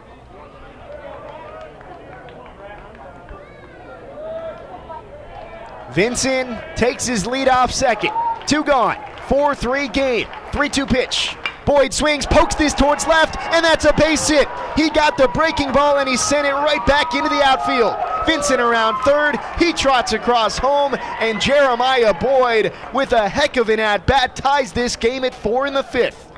Vincent 5.93 6.59
takes 6.75 7.05
his 7.05 7.25
lead 7.25 7.47
off 7.47 7.71
second. 7.71 8.11
Two 8.45 8.65
gone. 8.65 8.97
4 9.27 9.55
3 9.55 9.87
game. 9.89 10.27
3 10.51 10.69
2 10.69 10.85
pitch. 10.85 11.35
Boyd 11.65 11.93
swings, 11.93 12.25
pokes 12.25 12.55
this 12.55 12.73
towards 12.73 13.07
left, 13.07 13.37
and 13.37 13.63
that's 13.63 13.85
a 13.85 13.93
base 13.93 14.27
hit. 14.27 14.47
He 14.75 14.89
got 14.89 15.17
the 15.17 15.29
breaking 15.29 15.71
ball 15.71 15.99
and 15.99 16.09
he 16.09 16.17
sent 16.17 16.45
it 16.45 16.51
right 16.51 16.85
back 16.85 17.13
into 17.15 17.29
the 17.29 17.41
outfield. 17.41 17.95
Vincent 18.25 18.59
around 18.59 19.01
third. 19.03 19.39
He 19.57 19.71
trots 19.73 20.13
across 20.13 20.57
home, 20.57 20.95
and 21.19 21.39
Jeremiah 21.41 22.13
Boyd, 22.13 22.73
with 22.93 23.13
a 23.13 23.29
heck 23.29 23.57
of 23.57 23.69
an 23.69 23.79
at 23.79 24.05
bat, 24.05 24.35
ties 24.35 24.73
this 24.73 24.95
game 24.95 25.23
at 25.23 25.33
four 25.33 25.67
in 25.67 25.73
the 25.73 25.83
fifth. 25.83 26.31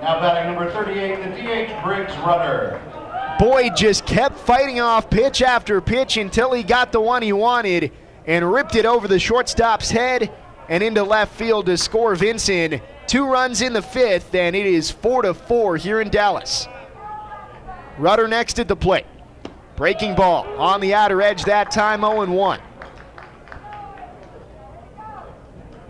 Now 0.00 0.20
batting 0.20 0.54
number 0.54 0.70
38, 0.70 1.16
the 1.16 1.30
DH 1.30 1.84
Briggs 1.84 2.16
Rudder. 2.18 2.80
Boyd 3.38 3.76
just 3.76 4.06
kept 4.06 4.36
fighting 4.38 4.80
off 4.80 5.10
pitch 5.10 5.42
after 5.42 5.80
pitch 5.80 6.16
until 6.16 6.52
he 6.52 6.62
got 6.62 6.90
the 6.92 7.00
one 7.00 7.22
he 7.22 7.32
wanted 7.32 7.92
and 8.28 8.52
ripped 8.52 8.76
it 8.76 8.84
over 8.84 9.08
the 9.08 9.18
shortstop's 9.18 9.90
head 9.90 10.30
and 10.68 10.82
into 10.82 11.02
left 11.02 11.34
field 11.34 11.64
to 11.66 11.78
score 11.78 12.14
Vincent. 12.14 12.82
Two 13.06 13.26
runs 13.26 13.62
in 13.62 13.72
the 13.72 13.80
fifth, 13.80 14.34
and 14.34 14.54
it 14.54 14.66
is 14.66 14.90
four 14.90 15.22
to 15.22 15.32
four 15.32 15.78
here 15.78 16.02
in 16.02 16.10
Dallas. 16.10 16.68
Rudder 17.96 18.28
next 18.28 18.60
at 18.60 18.68
the 18.68 18.76
plate. 18.76 19.06
Breaking 19.76 20.14
ball 20.14 20.46
on 20.58 20.80
the 20.80 20.92
outer 20.92 21.22
edge 21.22 21.44
that 21.44 21.70
time, 21.70 22.02
0 22.02 22.26
1. 22.26 22.60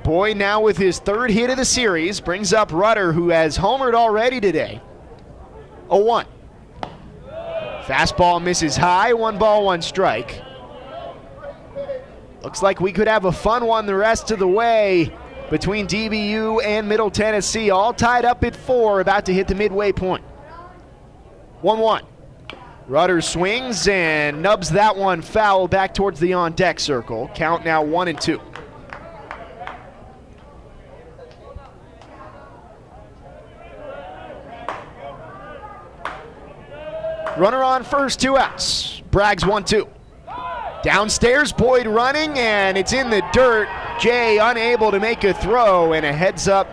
Boyd 0.05 0.37
now 0.37 0.61
with 0.61 0.79
his 0.79 1.01
third 1.01 1.31
hit 1.31 1.51
of 1.51 1.57
the 1.57 1.65
series 1.65 2.21
brings 2.21 2.53
up 2.53 2.73
Rudder, 2.73 3.13
who 3.13 3.31
has 3.31 3.59
homered 3.59 3.95
already 3.95 4.41
today. 4.41 4.81
0 5.91 6.05
1. 6.05 6.27
Fastball 7.83 8.41
misses 8.41 8.77
high, 8.77 9.13
one 9.13 9.39
ball, 9.39 9.65
one 9.65 9.83
strike. 9.83 10.43
Looks 12.43 12.63
like 12.63 12.81
we 12.81 12.93
could 12.93 13.09
have 13.09 13.25
a 13.25 13.33
fun 13.33 13.67
one 13.67 13.87
the 13.87 13.97
rest 13.97 14.31
of 14.31 14.39
the 14.39 14.47
way 14.47 15.13
between 15.51 15.87
DBU 15.87 16.63
and 16.65 16.89
Middle 16.89 17.11
Tennessee, 17.11 17.71
all 17.71 17.93
tied 17.93 18.25
up 18.25 18.45
at 18.45 18.55
four, 18.55 19.01
about 19.01 19.27
to 19.27 19.35
hit 19.35 19.49
the 19.49 19.55
midway 19.55 19.93
point. 19.93 20.23
1 21.63 21.79
1. 21.79 22.05
Rudder 22.87 23.21
swings 23.21 23.89
and 23.89 24.41
nubs 24.41 24.71
that 24.71 24.97
one 24.97 25.21
foul 25.21 25.69
back 25.69 25.93
towards 25.93 26.21
the 26.21 26.33
on 26.35 26.53
deck 26.53 26.79
circle. 26.79 27.29
Count 27.35 27.65
now 27.65 27.83
1 27.83 28.09
and 28.09 28.21
2. 28.21 28.41
Runner 37.37 37.63
on 37.63 37.85
first, 37.85 38.21
two 38.21 38.37
outs. 38.37 39.01
Bragg's 39.11 39.45
1 39.45 39.65
2. 39.65 39.89
Downstairs, 40.83 41.53
Boyd 41.53 41.87
running, 41.87 42.39
and 42.39 42.79
it's 42.79 42.93
in 42.93 43.11
the 43.11 43.23
dirt. 43.33 43.69
Jay 43.99 44.39
unable 44.39 44.91
to 44.91 45.01
make 45.01 45.25
a 45.25 45.35
throw, 45.35 45.93
and 45.93 46.07
a 46.07 46.13
heads 46.13 46.47
up 46.47 46.69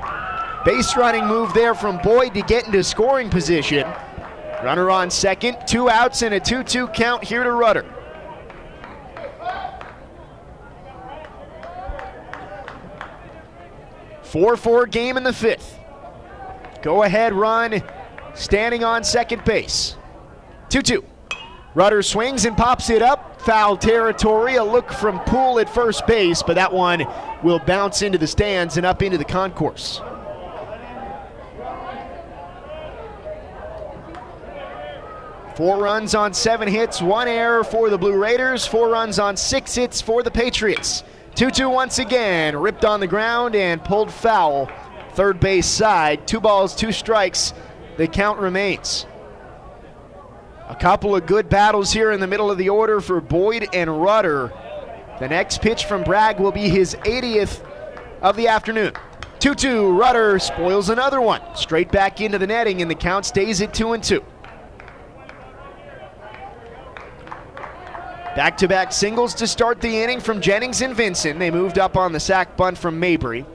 base 0.66 0.96
running 0.98 1.28
move 1.28 1.54
there 1.54 1.76
from 1.76 2.00
Boyd 2.00 2.34
to 2.34 2.42
get 2.42 2.66
into 2.66 2.84
scoring 2.84 3.30
position. 3.30 3.88
Runner 4.64 4.90
on 4.90 5.12
second, 5.12 5.58
two 5.68 5.90
outs, 5.90 6.24
and 6.24 6.34
a 6.34 6.40
2 6.40 6.64
2 6.64 6.88
count 6.88 7.24
here 7.24 7.44
to 7.44 7.52
Rudder. 7.52 7.86
Four 14.24 14.58
four 14.58 14.86
game 14.88 15.18
in 15.18 15.24
the 15.24 15.32
fifth. 15.32 15.80
Go 16.82 17.04
ahead 17.04 17.34
run, 17.34 17.82
standing 18.34 18.84
on 18.84 19.04
second 19.04 19.46
base. 19.46 19.96
2 20.70 20.82
2. 20.82 21.06
Rudder 21.76 22.02
swings 22.02 22.46
and 22.46 22.58
pops 22.58 22.90
it 22.90 23.02
up. 23.02 23.35
Foul 23.46 23.78
territory. 23.78 24.56
A 24.56 24.64
look 24.64 24.92
from 24.92 25.20
Poole 25.22 25.60
at 25.60 25.70
first 25.70 26.08
base, 26.08 26.42
but 26.42 26.56
that 26.56 26.74
one 26.74 27.06
will 27.44 27.60
bounce 27.60 28.02
into 28.02 28.18
the 28.18 28.28
stands 28.28 28.78
and 28.78 28.86
up 28.86 29.04
into 29.04 29.20
the 29.20 29.26
concourse. 29.26 30.02
Four 35.56 35.78
runs 35.78 36.16
on 36.16 36.34
seven 36.34 36.68
hits, 36.68 37.02
one 37.02 37.30
error 37.30 37.64
for 37.64 37.90
the 37.90 37.98
Blue 37.98 38.18
Raiders, 38.18 38.66
four 38.68 38.90
runs 38.90 39.20
on 39.20 39.38
six 39.38 39.76
hits 39.76 40.02
for 40.02 40.22
the 40.22 40.32
Patriots. 40.32 41.04
2 41.36 41.52
2 41.52 41.70
once 41.70 42.00
again, 42.00 42.56
ripped 42.58 42.84
on 42.84 43.00
the 43.00 43.08
ground 43.08 43.56
and 43.56 43.84
pulled 43.84 44.12
foul. 44.12 44.70
Third 45.14 45.40
base 45.40 45.68
side, 45.68 46.28
two 46.28 46.42
balls, 46.42 46.76
two 46.76 46.92
strikes. 46.92 47.54
The 47.98 48.08
count 48.08 48.40
remains. 48.40 49.06
A 50.68 50.76
couple 50.76 51.16
of 51.16 51.28
good 51.28 51.48
battles 51.48 51.94
here 51.94 52.12
in 52.12 52.20
the 52.20 52.28
middle 52.28 52.50
of 52.50 52.58
the 52.58 52.70
order 52.70 53.00
for 53.00 53.22
Boyd 53.22 53.68
and 53.74 54.02
Rudder. 54.02 54.52
The 55.20 55.28
next 55.28 55.62
pitch 55.62 55.86
from 55.86 56.04
Bragg 56.04 56.40
will 56.40 56.52
be 56.52 56.70
his 56.70 56.96
80th 56.96 57.64
of 58.22 58.36
the 58.36 58.48
afternoon. 58.48 58.94
2 59.40 59.54
2, 59.54 59.92
Rudder 59.92 60.40
spoils 60.40 60.90
another 60.90 61.22
one. 61.22 61.42
Straight 61.56 61.92
back 61.92 62.20
into 62.20 62.40
the 62.40 62.48
netting, 62.48 62.82
and 62.82 62.90
the 62.90 62.96
count 62.96 63.26
stays 63.26 63.62
at 63.62 63.74
2 63.76 63.94
and 63.94 64.04
2. 64.04 64.24
Back 68.36 68.58
to 68.58 68.68
back 68.68 68.92
singles 68.92 69.36
to 69.36 69.48
start 69.48 69.80
the 69.80 70.04
inning 70.04 70.20
from 70.20 70.42
Jennings 70.42 70.82
and 70.82 70.96
Vincent. 70.96 71.40
They 71.40 71.52
moved 71.52 71.78
up 71.78 71.96
on 71.96 72.12
the 72.12 72.20
sac 72.20 72.58
bunt 72.58 72.78
from 72.78 73.00
Mabry. 73.00 73.46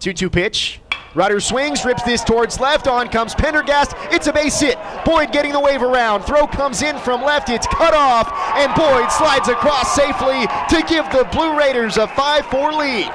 2 0.00 0.12
2 0.12 0.28
pitch. 0.28 0.80
Rudder 1.16 1.40
swings, 1.40 1.82
rips 1.86 2.02
this 2.02 2.22
towards 2.22 2.60
left. 2.60 2.86
On 2.86 3.08
comes 3.08 3.34
Pendergast. 3.34 3.94
It's 4.12 4.26
a 4.26 4.32
base 4.34 4.60
hit. 4.60 4.76
Boyd 5.06 5.32
getting 5.32 5.52
the 5.52 5.60
wave 5.60 5.82
around. 5.82 6.24
Throw 6.24 6.46
comes 6.46 6.82
in 6.82 6.98
from 6.98 7.22
left. 7.22 7.48
It's 7.48 7.66
cut 7.68 7.94
off, 7.94 8.30
and 8.54 8.70
Boyd 8.74 9.10
slides 9.10 9.48
across 9.48 9.94
safely 9.94 10.46
to 10.68 10.86
give 10.86 11.10
the 11.10 11.26
Blue 11.32 11.58
Raiders 11.58 11.96
a 11.96 12.06
5 12.06 12.46
4 12.46 12.72
lead. 12.74 13.10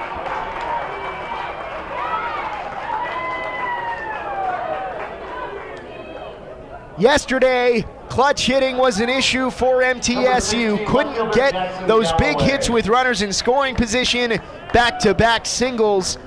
Yesterday, 6.98 7.86
clutch 8.10 8.48
hitting 8.48 8.78
was 8.78 9.00
an 9.00 9.10
issue 9.10 9.52
for 9.52 9.82
MTSU. 9.84 10.88
Couldn't 10.88 11.36
get 11.36 11.88
those 11.88 12.12
big 12.14 12.42
hits 12.42 12.68
with 12.68 12.88
runners 12.88 13.22
in 13.22 13.32
scoring 13.32 13.76
position. 13.76 14.40
Back 14.74 14.98
to 15.00 15.14
back 15.14 15.46
singles 15.46 16.18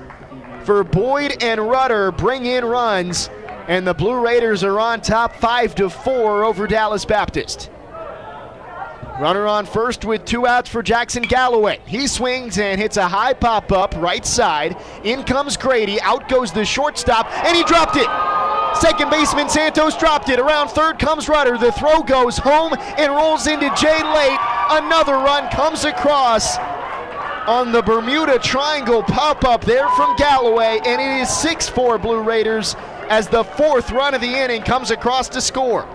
for 0.65 0.83
Boyd 0.83 1.43
and 1.43 1.61
Rudder 1.61 2.11
bring 2.11 2.45
in 2.45 2.65
runs, 2.65 3.29
and 3.67 3.85
the 3.85 3.93
Blue 3.93 4.19
Raiders 4.19 4.63
are 4.63 4.79
on 4.79 4.99
top 4.99 5.35
5 5.35 5.75
to 5.75 5.89
4 5.89 6.43
over 6.43 6.65
Dallas 6.65 7.05
Baptist. 7.05 7.69
Runner 9.19 9.47
on 9.47 9.65
first 9.65 10.03
with 10.03 10.25
two 10.25 10.45
outs 10.45 10.67
for 10.67 10.83
Jackson 10.83 11.23
Galloway. 11.23 11.79
He 11.85 12.07
swings 12.07 12.57
and 12.57 12.81
hits 12.81 12.97
a 12.97 13.07
high 13.07 13.33
pop 13.33 13.71
up 13.71 13.93
right 13.95 14.25
side. 14.25 14.75
In 15.05 15.23
comes 15.23 15.55
Grady. 15.55 16.01
Out 16.01 16.27
goes 16.27 16.51
the 16.51 16.65
shortstop, 16.65 17.31
and 17.45 17.55
he 17.55 17.63
dropped 17.63 17.95
it. 17.95 18.09
Second 18.75 19.09
baseman 19.09 19.47
Santos 19.47 19.95
dropped 19.95 20.27
it. 20.27 20.39
Around 20.39 20.69
third 20.69 20.99
comes 20.99 21.29
Rudder. 21.29 21.57
The 21.57 21.71
throw 21.71 22.01
goes 22.01 22.37
home 22.37 22.73
and 22.97 23.13
rolls 23.13 23.47
into 23.47 23.73
Jay 23.75 24.03
late. 24.03 24.39
Another 24.69 25.13
run 25.13 25.49
comes 25.49 25.85
across 25.85 26.57
on 27.47 27.71
the 27.71 27.81
Bermuda 27.81 28.39
Triangle 28.39 29.03
pop 29.03 29.43
up 29.43 29.63
there 29.63 29.87
from 29.89 30.15
Galloway, 30.15 30.79
and 30.85 31.01
it 31.01 31.21
is 31.21 31.29
6 31.29 31.69
4 31.69 31.97
Blue 31.97 32.21
Raiders 32.21 32.75
as 33.09 33.27
the 33.27 33.43
fourth 33.43 33.91
run 33.91 34.13
of 34.13 34.21
the 34.21 34.27
inning 34.27 34.63
comes 34.63 34.91
across 34.91 35.29
to 35.29 35.41
score. 35.41 35.87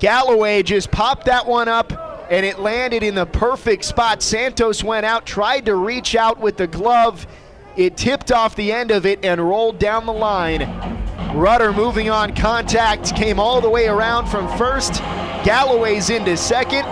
Galloway 0.00 0.62
just 0.62 0.90
popped 0.90 1.26
that 1.26 1.46
one 1.46 1.68
up 1.68 2.26
and 2.30 2.44
it 2.44 2.58
landed 2.58 3.02
in 3.02 3.14
the 3.14 3.26
perfect 3.26 3.84
spot. 3.84 4.22
Santos 4.22 4.84
went 4.84 5.06
out, 5.06 5.26
tried 5.26 5.66
to 5.66 5.74
reach 5.74 6.14
out 6.14 6.38
with 6.38 6.56
the 6.56 6.66
glove. 6.66 7.26
It 7.76 7.96
tipped 7.96 8.30
off 8.30 8.54
the 8.54 8.72
end 8.72 8.90
of 8.90 9.06
it 9.06 9.24
and 9.24 9.40
rolled 9.40 9.78
down 9.78 10.06
the 10.06 10.12
line. 10.12 11.07
Rudder 11.34 11.74
moving 11.74 12.08
on 12.08 12.34
contact 12.34 13.14
came 13.14 13.38
all 13.38 13.60
the 13.60 13.68
way 13.68 13.86
around 13.86 14.28
from 14.28 14.48
first. 14.56 14.94
Galloway's 15.44 16.08
into 16.08 16.36
second. 16.36 16.86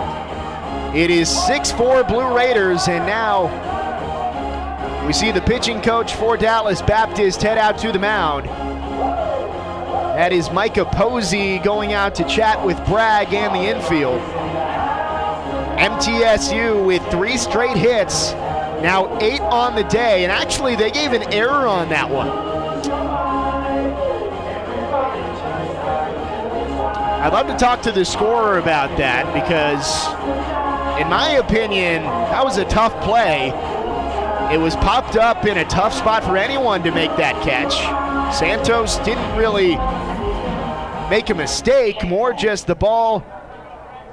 It 0.95 1.09
is 1.09 1.27
6 1.47 1.71
4 1.71 2.03
Blue 2.03 2.35
Raiders, 2.35 2.87
and 2.87 3.05
now 3.05 3.47
we 5.07 5.13
see 5.13 5.31
the 5.31 5.41
pitching 5.41 5.81
coach 5.81 6.13
for 6.13 6.37
Dallas 6.37 6.83
Baptist 6.83 7.41
head 7.41 7.57
out 7.57 7.79
to 7.79 7.91
the 7.91 7.97
mound. 7.97 8.45
That 10.17 10.31
is 10.31 10.51
Micah 10.51 10.85
Posey 10.85 11.57
going 11.59 11.93
out 11.93 12.13
to 12.15 12.23
chat 12.23 12.63
with 12.63 12.77
Bragg 12.85 13.33
and 13.33 13.55
the 13.55 13.69
infield. 13.69 14.21
MTSU 15.79 16.85
with 16.85 17.03
three 17.09 17.37
straight 17.37 17.77
hits, 17.77 18.33
now 18.81 19.17
eight 19.19 19.41
on 19.41 19.75
the 19.75 19.83
day, 19.83 20.23
and 20.23 20.31
actually 20.31 20.75
they 20.75 20.91
gave 20.91 21.13
an 21.13 21.33
error 21.33 21.67
on 21.67 21.89
that 21.89 22.09
one. 22.09 22.56
I'd 27.27 27.33
love 27.33 27.47
to 27.47 27.57
talk 27.57 27.81
to 27.81 27.91
the 27.91 28.05
scorer 28.05 28.57
about 28.57 28.97
that 28.99 29.25
because, 29.33 30.07
in 30.97 31.09
my 31.09 31.31
opinion, 31.31 32.03
that 32.03 32.41
was 32.41 32.57
a 32.57 32.63
tough 32.63 33.03
play. 33.03 33.47
It 34.49 34.57
was 34.57 34.77
popped 34.77 35.17
up 35.17 35.45
in 35.45 35.57
a 35.57 35.65
tough 35.65 35.93
spot 35.93 36.23
for 36.23 36.37
anyone 36.37 36.83
to 36.83 36.91
make 36.91 37.13
that 37.17 37.35
catch. 37.43 37.73
Santos 38.33 38.99
didn't 38.99 39.37
really 39.37 39.75
make 41.09 41.29
a 41.29 41.33
mistake, 41.33 42.01
more 42.05 42.31
just 42.31 42.65
the 42.65 42.75
ball 42.75 43.25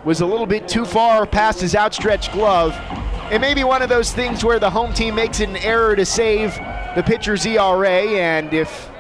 was 0.04 0.20
a 0.20 0.26
little 0.26 0.44
bit 0.44 0.66
too 0.66 0.84
far 0.84 1.24
past 1.24 1.60
his 1.60 1.76
outstretched 1.76 2.32
glove. 2.32 2.76
It 3.30 3.40
may 3.40 3.54
be 3.54 3.62
one 3.62 3.80
of 3.80 3.88
those 3.88 4.12
things 4.12 4.44
where 4.44 4.58
the 4.58 4.70
home 4.70 4.92
team 4.92 5.14
makes 5.14 5.38
an 5.38 5.56
error 5.58 5.94
to 5.94 6.04
save 6.04 6.56
the 6.96 7.04
pitcher's 7.06 7.46
ERA, 7.46 7.88
and 8.18 8.52
if 8.52 8.90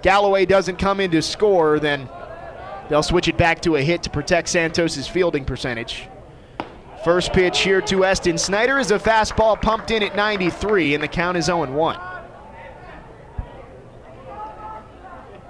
Galloway 0.00 0.46
doesn't 0.46 0.78
come 0.78 0.98
in 0.98 1.10
to 1.10 1.20
score, 1.20 1.78
then 1.78 2.08
they'll 2.88 3.02
switch 3.02 3.28
it 3.28 3.36
back 3.36 3.60
to 3.62 3.76
a 3.76 3.82
hit 3.82 4.02
to 4.04 4.10
protect 4.10 4.48
Santos's 4.48 5.08
fielding 5.08 5.44
percentage. 5.44 6.08
First 7.04 7.32
pitch 7.32 7.60
here 7.60 7.82
to 7.82 8.04
Eston 8.04 8.38
Snyder 8.38 8.78
is 8.78 8.90
a 8.90 8.98
fastball 8.98 9.60
pumped 9.60 9.90
in 9.90 10.02
at 10.02 10.16
93, 10.16 10.94
and 10.94 11.02
the 11.02 11.08
count 11.08 11.36
is 11.36 11.46
0 11.46 11.70
1. 11.70 11.98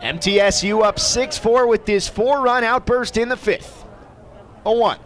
MTSU 0.03 0.83
up 0.83 0.99
6 0.99 1.39
4 1.39 1.67
with 1.67 1.87
this 1.87 2.09
four 2.09 2.43
run 2.43 2.65
outburst 2.65 3.17
in 3.17 3.29
the 3.29 3.37
fifth. 3.37 3.85
0 4.65 4.79
1. 4.79 4.99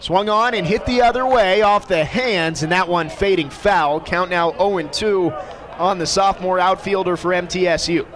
Swung 0.00 0.28
on 0.28 0.54
and 0.54 0.66
hit 0.66 0.86
the 0.86 1.02
other 1.02 1.26
way 1.26 1.62
off 1.62 1.86
the 1.86 2.04
hands, 2.04 2.62
and 2.62 2.72
that 2.72 2.88
one 2.88 3.08
fading 3.08 3.50
foul. 3.50 4.00
Count 4.00 4.30
now 4.30 4.52
0 4.52 4.88
2 4.88 5.30
on 5.78 5.98
the 5.98 6.06
sophomore 6.06 6.58
outfielder 6.58 7.16
for 7.16 7.30
MTSU. 7.30 8.06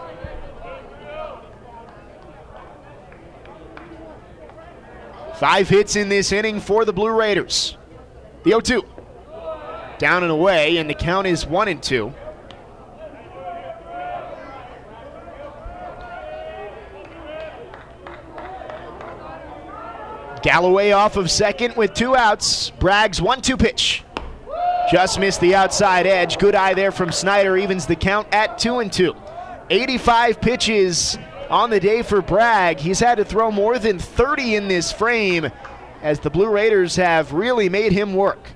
Five 5.42 5.68
hits 5.68 5.96
in 5.96 6.08
this 6.08 6.30
inning 6.30 6.60
for 6.60 6.84
the 6.84 6.92
Blue 6.92 7.10
Raiders. 7.10 7.76
The 8.44 8.50
0 8.50 8.60
2. 8.60 8.84
Down 9.98 10.22
and 10.22 10.30
away, 10.30 10.76
and 10.76 10.88
the 10.88 10.94
count 10.94 11.26
is 11.26 11.44
1 11.44 11.66
and 11.66 11.82
2. 11.82 12.14
Galloway 20.44 20.92
off 20.92 21.16
of 21.16 21.28
second 21.28 21.74
with 21.74 21.92
two 21.92 22.14
outs. 22.14 22.70
Bragg's 22.78 23.20
1 23.20 23.42
2 23.42 23.56
pitch. 23.56 24.04
Just 24.92 25.18
missed 25.18 25.40
the 25.40 25.56
outside 25.56 26.06
edge. 26.06 26.38
Good 26.38 26.54
eye 26.54 26.74
there 26.74 26.92
from 26.92 27.10
Snyder, 27.10 27.56
evens 27.56 27.86
the 27.86 27.96
count 27.96 28.28
at 28.30 28.58
2 28.58 28.78
and 28.78 28.92
2. 28.92 29.12
85 29.70 30.40
pitches 30.40 31.18
on 31.52 31.68
the 31.68 31.78
day 31.78 32.02
for 32.02 32.22
Bragg. 32.22 32.80
He's 32.80 32.98
had 32.98 33.16
to 33.16 33.24
throw 33.24 33.50
more 33.50 33.78
than 33.78 33.98
30 33.98 34.56
in 34.56 34.68
this 34.68 34.90
frame 34.90 35.52
as 36.00 36.18
the 36.18 36.30
Blue 36.30 36.48
Raiders 36.48 36.96
have 36.96 37.32
really 37.32 37.68
made 37.68 37.92
him 37.92 38.14
work. 38.14 38.48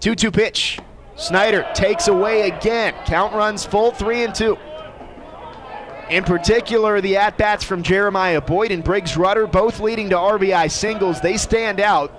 2 0.00 0.14
2 0.14 0.30
pitch. 0.30 0.78
Snyder 1.16 1.66
takes 1.74 2.06
away 2.08 2.48
again. 2.48 2.94
Count 3.06 3.34
runs 3.34 3.64
full 3.64 3.90
3 3.90 4.24
and 4.24 4.34
2. 4.34 4.58
In 6.10 6.22
particular, 6.24 7.00
the 7.00 7.16
at 7.16 7.38
bats 7.38 7.64
from 7.64 7.82
Jeremiah 7.82 8.42
Boyd 8.42 8.70
and 8.70 8.84
Briggs 8.84 9.16
Rudder, 9.16 9.46
both 9.46 9.80
leading 9.80 10.10
to 10.10 10.16
RBI 10.16 10.70
singles. 10.70 11.20
They 11.20 11.38
stand 11.38 11.80
out. 11.80 12.12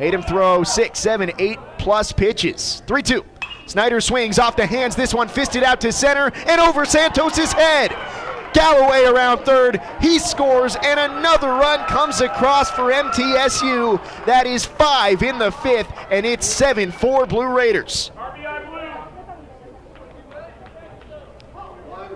Made 0.00 0.14
him 0.14 0.22
throw 0.22 0.62
six, 0.64 0.98
seven, 1.00 1.32
eight 1.38 1.58
plus 1.76 2.12
pitches. 2.12 2.82
3 2.86 3.02
2. 3.02 3.24
Snyder 3.66 4.00
swings 4.00 4.38
off 4.38 4.56
the 4.56 4.64
hands. 4.64 4.96
This 4.96 5.12
one 5.12 5.28
fisted 5.28 5.62
out 5.62 5.82
to 5.82 5.92
center 5.92 6.32
and 6.46 6.60
over 6.60 6.86
Santos's 6.86 7.52
head. 7.52 7.94
Galloway 8.52 9.04
around 9.04 9.44
third. 9.44 9.80
He 10.00 10.18
scores, 10.18 10.76
and 10.76 10.98
another 10.98 11.48
run 11.48 11.84
comes 11.86 12.20
across 12.20 12.70
for 12.70 12.92
MTSU. 12.92 14.00
That 14.26 14.46
is 14.46 14.64
five 14.64 15.22
in 15.22 15.38
the 15.38 15.50
fifth, 15.50 15.90
and 16.10 16.24
it's 16.26 16.46
7 16.46 16.90
4 16.90 17.26
Blue 17.26 17.46
Raiders. 17.46 18.10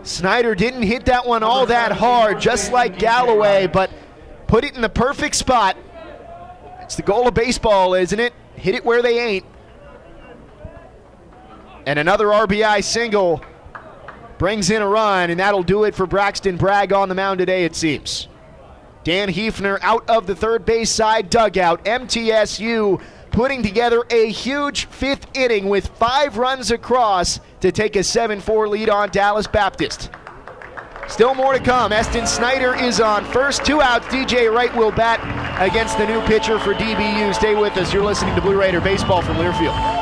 Snyder 0.03 0.55
didn't 0.55 0.83
hit 0.83 1.05
that 1.05 1.27
one 1.27 1.43
all 1.43 1.67
that 1.67 1.93
hard, 1.93 2.41
just 2.41 2.73
like 2.73 2.99
Galloway, 2.99 3.69
but 3.69 3.91
put 4.49 4.65
it 4.65 4.75
in 4.75 4.83
the 4.83 4.89
perfect 4.89 5.37
spot. 5.37 5.77
It's 6.81 6.97
the 6.97 7.03
goal 7.03 7.29
of 7.29 7.35
baseball, 7.35 7.95
isn't 7.95 8.19
it? 8.19 8.33
Hit 8.57 8.75
it 8.75 8.85
where 8.85 9.01
they 9.01 9.19
ain't. 9.21 9.47
And 11.87 11.99
another 11.99 12.27
RBI 12.27 12.83
single 12.83 13.45
brings 14.43 14.71
in 14.71 14.83
a 14.83 14.89
run, 14.89 15.31
and 15.31 15.39
that'll 15.39 15.63
do 15.63 15.85
it 15.85 15.95
for 15.95 16.05
Braxton 16.05 16.57
Bragg 16.57 16.93
on 16.93 17.09
the 17.09 17.15
mound 17.15 17.39
today, 17.39 17.65
it 17.65 17.77
seems. 17.77 18.27
Dan 19.05 19.29
Heefner 19.29 19.79
out 19.83 20.11
of 20.11 20.27
the 20.27 20.35
third 20.35 20.65
base 20.65 20.91
side 20.91 21.31
dugout. 21.31 21.85
MTSU 21.85 23.01
putting 23.31 23.63
together 23.63 24.03
a 24.11 24.31
huge 24.31 24.87
fifth 24.87 25.29
inning 25.35 25.69
with 25.69 25.87
five 25.91 26.39
runs 26.39 26.73
across 26.73 27.39
to 27.61 27.71
take 27.71 27.95
a 27.95 28.03
7 28.03 28.41
4 28.41 28.67
lead 28.67 28.91
on 28.91 29.11
Dallas 29.11 29.47
Baptist. 29.47 30.11
Still 31.07 31.37
more 31.37 31.53
to 31.53 31.61
come. 31.61 31.93
Eston 31.93 32.27
Snyder 32.27 32.75
is 32.75 33.01
on 33.01 33.25
first. 33.27 33.65
Two 33.65 33.81
outs. 33.81 34.07
DJ 34.07 34.53
Wright 34.53 34.75
will 34.75 34.91
bat 34.91 35.21
against 35.63 35.99
the 35.99 36.07
new 36.09 36.21
pitcher 36.23 36.59
for 36.59 36.75
DBU. 36.75 37.33
Stay 37.33 37.55
with 37.55 37.77
us. 37.77 37.93
You're 37.93 38.05
listening 38.05 38.35
to 38.35 38.41
Blue 38.41 38.59
Raider 38.59 38.81
Baseball 38.81 39.23
from 39.23 39.37
Learfield. 39.37 40.02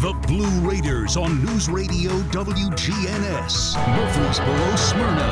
The 0.00 0.14
Blue 0.26 0.66
Raiders 0.66 1.18
on 1.18 1.44
News 1.44 1.68
Radio 1.68 2.10
WGNS, 2.30 3.76
Murfreesboro, 3.86 4.76
Smyrna. 4.76 5.28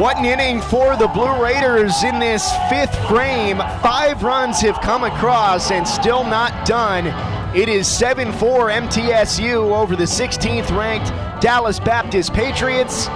What 0.00 0.16
an 0.16 0.24
inning 0.24 0.62
for 0.62 0.96
the 0.96 1.08
Blue 1.08 1.42
Raiders 1.42 2.04
in 2.04 2.18
this 2.20 2.50
fifth 2.70 2.96
frame. 3.06 3.58
Five 3.82 4.22
runs 4.22 4.62
have 4.62 4.80
come 4.80 5.04
across 5.04 5.70
and 5.70 5.86
still 5.86 6.24
not 6.24 6.66
done. 6.66 7.08
It 7.54 7.68
is 7.68 7.86
7 7.86 8.32
4 8.32 8.68
MTSU 8.70 9.70
over 9.76 9.94
the 9.94 10.04
16th 10.04 10.70
ranked 10.74 11.10
Dallas 11.42 11.78
Baptist 11.78 12.32
Patriots. 12.32 13.08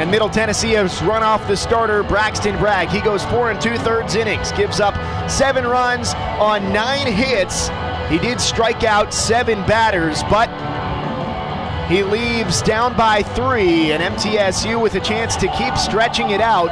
And 0.00 0.10
Middle 0.10 0.28
Tennessee 0.30 0.72
has 0.72 1.00
run 1.02 1.22
off 1.22 1.46
the 1.46 1.56
starter, 1.56 2.02
Braxton 2.02 2.58
Bragg. 2.58 2.88
He 2.88 3.00
goes 3.00 3.24
four 3.26 3.50
and 3.50 3.60
two 3.60 3.76
thirds 3.78 4.14
innings, 4.16 4.50
gives 4.52 4.80
up 4.80 4.94
seven 5.30 5.64
runs 5.64 6.14
on 6.40 6.72
nine 6.72 7.06
hits. 7.06 7.68
He 8.08 8.18
did 8.18 8.40
strike 8.40 8.84
out 8.84 9.14
seven 9.14 9.64
batters, 9.66 10.22
but 10.24 10.48
He 11.88 12.02
leaves 12.02 12.62
down 12.62 12.96
by 12.96 13.22
three, 13.22 13.92
and 13.92 14.02
MTSU 14.02 14.80
with 14.80 14.94
a 14.94 15.00
chance 15.00 15.36
to 15.36 15.48
keep 15.56 15.76
stretching 15.76 16.30
it 16.30 16.40
out. 16.40 16.70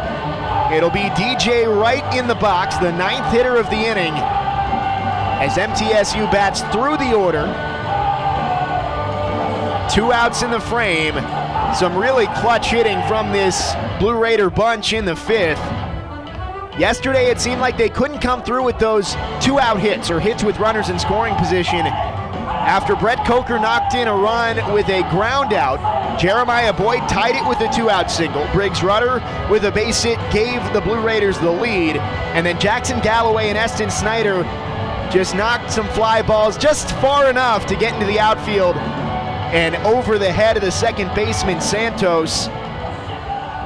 It'll 0.72 0.88
be 0.90 1.10
DJ 1.10 1.66
Wright 1.66 2.14
in 2.16 2.26
the 2.26 2.34
box, 2.36 2.76
the 2.78 2.92
ninth 2.92 3.30
hitter 3.32 3.56
of 3.56 3.68
the 3.70 3.76
inning, 3.76 4.14
as 4.14 5.56
MTSU 5.58 6.30
bats 6.32 6.62
through 6.72 6.96
the 6.96 7.12
order. 7.12 7.44
Two 9.92 10.12
outs 10.12 10.42
in 10.42 10.50
the 10.50 10.60
frame. 10.60 11.16
Some 11.74 11.96
really 11.96 12.26
clutch 12.26 12.66
hitting 12.66 13.00
from 13.06 13.32
this 13.32 13.74
Blue 13.98 14.18
Raider 14.18 14.50
bunch 14.50 14.92
in 14.92 15.04
the 15.04 15.14
fifth. 15.14 15.58
Yesterday, 16.78 17.30
it 17.30 17.40
seemed 17.40 17.60
like 17.60 17.78
they 17.78 17.88
couldn't 17.88 18.20
come 18.20 18.42
through 18.42 18.64
with 18.64 18.78
those 18.78 19.14
two 19.40 19.60
out 19.60 19.78
hits 19.78 20.10
or 20.10 20.18
hits 20.18 20.42
with 20.42 20.58
runners 20.58 20.88
in 20.88 20.98
scoring 20.98 21.34
position. 21.36 21.86
After 21.86 22.96
Brett 22.96 23.24
Coker 23.24 23.58
knocked 23.58 23.94
in 23.94 24.08
a 24.08 24.14
run 24.14 24.56
with 24.74 24.88
a 24.88 25.02
ground 25.10 25.52
out, 25.52 26.18
Jeremiah 26.18 26.72
Boyd 26.72 27.08
tied 27.08 27.36
it 27.36 27.48
with 27.48 27.60
a 27.60 27.72
two 27.72 27.88
out 27.88 28.10
single. 28.10 28.46
Briggs 28.52 28.82
Rudder 28.82 29.22
with 29.50 29.64
a 29.64 29.70
base 29.70 30.02
hit 30.02 30.18
gave 30.32 30.60
the 30.72 30.80
Blue 30.80 31.00
Raiders 31.00 31.38
the 31.38 31.50
lead. 31.50 31.96
And 32.34 32.44
then 32.44 32.58
Jackson 32.60 33.00
Galloway 33.00 33.48
and 33.48 33.56
Eston 33.56 33.90
Snyder 33.90 34.42
just 35.10 35.34
knocked 35.34 35.70
some 35.70 35.88
fly 35.88 36.20
balls 36.22 36.58
just 36.58 36.90
far 36.96 37.30
enough 37.30 37.64
to 37.66 37.76
get 37.76 37.94
into 37.94 38.06
the 38.06 38.20
outfield 38.20 38.76
and 39.52 39.74
over 39.86 40.16
the 40.18 40.30
head 40.30 40.56
of 40.56 40.62
the 40.62 40.70
second 40.70 41.12
baseman 41.14 41.60
Santos. 41.60 42.46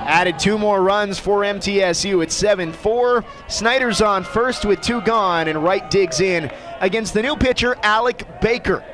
Added 0.06 0.38
two 0.38 0.58
more 0.58 0.82
runs 0.82 1.18
for 1.18 1.40
MTSU 1.40 2.22
at 2.22 2.32
7 2.32 2.72
4. 2.72 3.24
Snyder's 3.48 4.00
on 4.00 4.24
first 4.24 4.64
with 4.64 4.80
two 4.80 5.00
gone, 5.02 5.48
and 5.48 5.62
Wright 5.62 5.90
digs 5.90 6.20
in 6.20 6.50
against 6.80 7.14
the 7.14 7.22
new 7.22 7.36
pitcher, 7.36 7.76
Alec 7.82 8.26
Baker. 8.40 8.84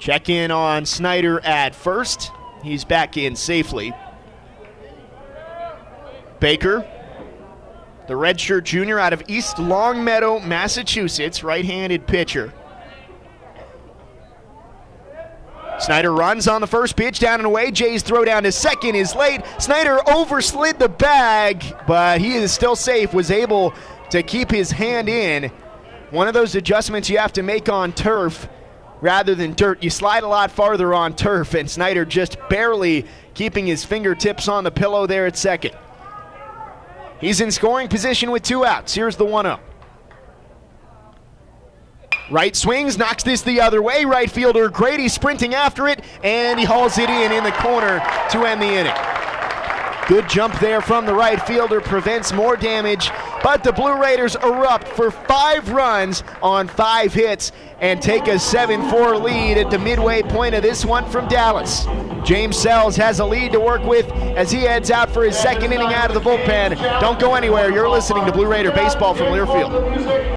Check 0.00 0.28
in 0.28 0.50
on 0.50 0.84
Snyder 0.84 1.38
at 1.40 1.76
first. 1.76 2.32
He's 2.64 2.84
back 2.84 3.16
in 3.16 3.36
safely. 3.36 3.92
Baker, 6.40 6.84
the 8.12 8.18
redshirt 8.18 8.64
junior 8.64 8.98
out 8.98 9.14
of 9.14 9.22
East 9.26 9.58
Longmeadow, 9.58 10.38
Massachusetts, 10.40 11.42
right 11.42 11.64
handed 11.64 12.06
pitcher. 12.06 12.52
Snyder 15.78 16.12
runs 16.12 16.46
on 16.46 16.60
the 16.60 16.66
first 16.66 16.94
pitch, 16.94 17.20
down 17.20 17.40
and 17.40 17.46
away. 17.46 17.70
Jay's 17.70 18.02
throw 18.02 18.22
down 18.22 18.42
to 18.42 18.52
second 18.52 18.96
is 18.96 19.14
late. 19.14 19.40
Snyder 19.58 19.96
overslid 20.06 20.78
the 20.78 20.90
bag, 20.90 21.64
but 21.86 22.20
he 22.20 22.34
is 22.34 22.52
still 22.52 22.76
safe, 22.76 23.14
was 23.14 23.30
able 23.30 23.72
to 24.10 24.22
keep 24.22 24.50
his 24.50 24.70
hand 24.70 25.08
in. 25.08 25.50
One 26.10 26.28
of 26.28 26.34
those 26.34 26.54
adjustments 26.54 27.08
you 27.08 27.16
have 27.16 27.32
to 27.32 27.42
make 27.42 27.70
on 27.70 27.94
turf 27.94 28.46
rather 29.00 29.34
than 29.34 29.54
dirt. 29.54 29.82
You 29.82 29.88
slide 29.88 30.22
a 30.22 30.28
lot 30.28 30.50
farther 30.50 30.92
on 30.92 31.16
turf, 31.16 31.54
and 31.54 31.68
Snyder 31.68 32.04
just 32.04 32.36
barely 32.50 33.06
keeping 33.32 33.66
his 33.66 33.86
fingertips 33.86 34.48
on 34.48 34.64
the 34.64 34.70
pillow 34.70 35.06
there 35.06 35.24
at 35.24 35.38
second. 35.38 35.74
He's 37.22 37.40
in 37.40 37.52
scoring 37.52 37.86
position 37.86 38.32
with 38.32 38.42
two 38.42 38.64
outs. 38.64 38.92
Here's 38.92 39.14
the 39.14 39.24
1 39.24 39.44
0. 39.44 39.60
Wright 42.32 42.56
swings, 42.56 42.98
knocks 42.98 43.22
this 43.22 43.42
the 43.42 43.60
other 43.60 43.80
way. 43.80 44.04
Right 44.04 44.28
fielder 44.28 44.68
Grady 44.68 45.08
sprinting 45.08 45.54
after 45.54 45.86
it, 45.86 46.00
and 46.24 46.58
he 46.58 46.66
hauls 46.66 46.98
it 46.98 47.08
in 47.08 47.30
in 47.30 47.44
the 47.44 47.52
corner 47.52 48.00
to 48.30 48.44
end 48.44 48.60
the 48.60 48.66
inning. 48.66 49.31
Good 50.08 50.28
jump 50.28 50.58
there 50.58 50.80
from 50.80 51.06
the 51.06 51.14
right 51.14 51.40
fielder 51.46 51.80
prevents 51.80 52.32
more 52.32 52.56
damage, 52.56 53.10
but 53.42 53.62
the 53.62 53.72
Blue 53.72 54.00
Raiders 54.00 54.34
erupt 54.34 54.88
for 54.88 55.12
five 55.12 55.68
runs 55.70 56.24
on 56.42 56.66
five 56.66 57.14
hits 57.14 57.52
and 57.80 58.02
take 58.02 58.26
a 58.26 58.38
7 58.38 58.90
4 58.90 59.16
lead 59.16 59.58
at 59.58 59.70
the 59.70 59.78
midway 59.78 60.22
point 60.22 60.56
of 60.56 60.62
this 60.62 60.84
one 60.84 61.08
from 61.08 61.28
Dallas. 61.28 61.86
James 62.24 62.56
Sells 62.56 62.96
has 62.96 63.20
a 63.20 63.24
lead 63.24 63.52
to 63.52 63.60
work 63.60 63.84
with 63.84 64.10
as 64.36 64.50
he 64.50 64.62
heads 64.62 64.90
out 64.90 65.08
for 65.08 65.22
his 65.24 65.38
second 65.38 65.72
inning 65.72 65.92
out 65.92 66.10
of 66.10 66.14
the 66.14 66.20
bullpen. 66.20 66.76
Don't 67.00 67.20
go 67.20 67.34
anywhere. 67.34 67.70
You're 67.70 67.88
listening 67.88 68.26
to 68.26 68.32
Blue 68.32 68.46
Raider 68.46 68.72
Baseball 68.72 69.14
from 69.14 69.26
Learfield. 69.26 70.36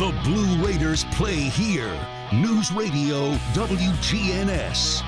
The 0.00 0.18
Blue 0.24 0.64
Raiders 0.64 1.04
play 1.12 1.34
here. 1.36 1.94
News 2.32 2.72
Radio 2.72 3.32
WGNS. 3.52 5.02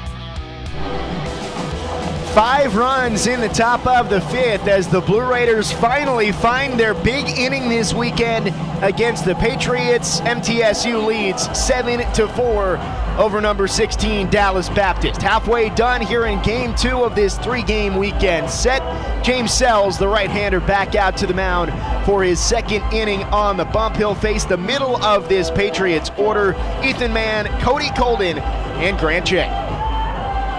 Five 2.34 2.76
runs 2.76 3.26
in 3.26 3.42
the 3.42 3.48
top 3.50 3.86
of 3.86 4.08
the 4.08 4.22
fifth 4.22 4.66
as 4.66 4.88
the 4.88 5.02
Blue 5.02 5.20
Raiders 5.20 5.70
finally 5.70 6.32
find 6.32 6.80
their 6.80 6.94
big 6.94 7.28
inning 7.38 7.68
this 7.68 7.92
weekend 7.92 8.54
against 8.82 9.26
the 9.26 9.34
Patriots. 9.34 10.20
MTSU 10.22 11.06
leads 11.06 11.42
7 11.56 12.10
to 12.14 12.26
4 12.28 12.78
over 13.18 13.42
number 13.42 13.66
16 13.66 14.30
Dallas 14.30 14.70
Baptist. 14.70 15.20
Halfway 15.20 15.68
done 15.74 16.00
here 16.00 16.24
in 16.24 16.40
game 16.40 16.74
two 16.74 17.04
of 17.04 17.14
this 17.14 17.36
three 17.36 17.62
game 17.62 17.96
weekend 17.96 18.48
set. 18.48 18.80
James 19.22 19.52
Sells, 19.52 19.98
the 19.98 20.08
right 20.08 20.30
hander, 20.30 20.60
back 20.60 20.94
out 20.94 21.18
to 21.18 21.26
the 21.26 21.34
mound 21.34 21.70
for 22.06 22.22
his 22.22 22.40
second 22.40 22.82
inning 22.94 23.24
on 23.24 23.58
the 23.58 23.66
bump. 23.66 23.96
He'll 23.96 24.14
face 24.14 24.46
the 24.46 24.56
middle 24.56 24.96
of 25.04 25.28
this 25.28 25.50
Patriots 25.50 26.10
order 26.16 26.52
Ethan 26.82 27.12
Mann, 27.12 27.46
Cody 27.60 27.90
Colden, 27.90 28.38
and 28.38 28.98
Grant 28.98 29.26
Jay. 29.26 29.61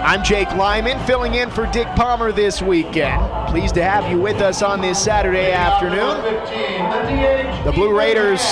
I'm 0.04 0.22
Jake 0.22 0.54
Lyman, 0.54 0.98
filling 1.06 1.34
in 1.34 1.48
for 1.48 1.64
Dick 1.68 1.86
Palmer 1.96 2.30
this 2.30 2.60
weekend. 2.60 3.22
Pleased 3.48 3.74
to 3.76 3.82
have 3.82 4.10
you 4.10 4.20
with 4.20 4.42
us 4.42 4.60
on 4.60 4.82
this 4.82 5.02
Saturday 5.02 5.50
afternoon. 5.50 6.22
The 7.64 7.72
Blue 7.72 7.96
Raiders 7.96 8.42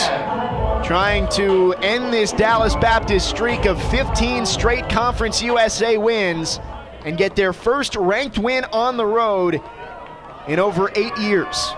trying 0.82 1.28
to 1.32 1.74
end 1.82 2.10
this 2.10 2.32
Dallas 2.32 2.74
Baptist 2.76 3.28
streak 3.28 3.66
of 3.66 3.78
15 3.90 4.46
straight 4.46 4.88
Conference 4.88 5.42
USA 5.42 5.98
wins 5.98 6.58
and 7.04 7.18
get 7.18 7.36
their 7.36 7.52
first 7.52 7.96
ranked 7.96 8.38
win 8.38 8.64
on 8.72 8.96
the 8.96 9.04
road 9.04 9.60
in 10.48 10.58
over 10.58 10.90
eight 10.96 11.16
years. 11.18 11.74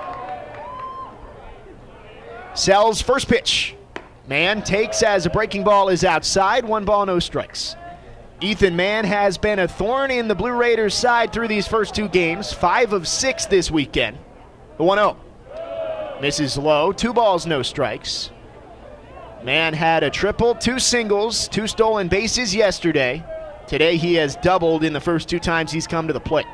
Sells 2.55 3.02
first 3.02 3.26
pitch. 3.26 3.74
Mann 4.28 4.62
takes 4.62 5.02
as 5.02 5.26
a 5.26 5.30
breaking 5.30 5.64
ball 5.64 5.88
is 5.88 6.05
outside. 6.05 6.64
One 6.64 6.84
ball, 6.84 7.05
no 7.06 7.18
strikes. 7.18 7.74
Ethan 8.40 8.74
Mann 8.74 9.05
has 9.05 9.39
been 9.39 9.61
a 9.61 9.69
thorn 9.69 10.11
in 10.11 10.28
the 10.28 10.35
Blue 10.35 10.52
Raiders' 10.52 10.94
side 10.94 11.32
through 11.32 11.48
these 11.48 11.69
first 11.69 11.94
two 11.94 12.09
games, 12.09 12.52
five 12.52 12.93
of 12.93 13.06
six 13.06 13.47
this 13.47 13.70
weekend. 13.70 14.19
The 14.77 14.85
1 14.85 14.98
0. 14.98 15.16
Misses 16.20 16.59
low, 16.59 16.93
two 16.93 17.12
balls, 17.12 17.47
no 17.47 17.62
strikes. 17.62 18.31
Mann 19.44 19.73
had 19.73 20.02
a 20.02 20.11
triple, 20.11 20.55
two 20.55 20.78
singles, 20.78 21.48
two 21.48 21.66
stolen 21.66 22.09
bases 22.09 22.55
yesterday. 22.55 23.24
Today 23.66 23.97
he 23.97 24.15
has 24.15 24.36
doubled 24.36 24.85
in 24.85 24.93
the 24.93 25.01
first 25.01 25.28
two 25.28 25.39
times 25.39 25.70
he's 25.70 25.86
come 25.86 26.06
to 26.06 26.12
the 26.12 26.20
plate. 26.20 26.47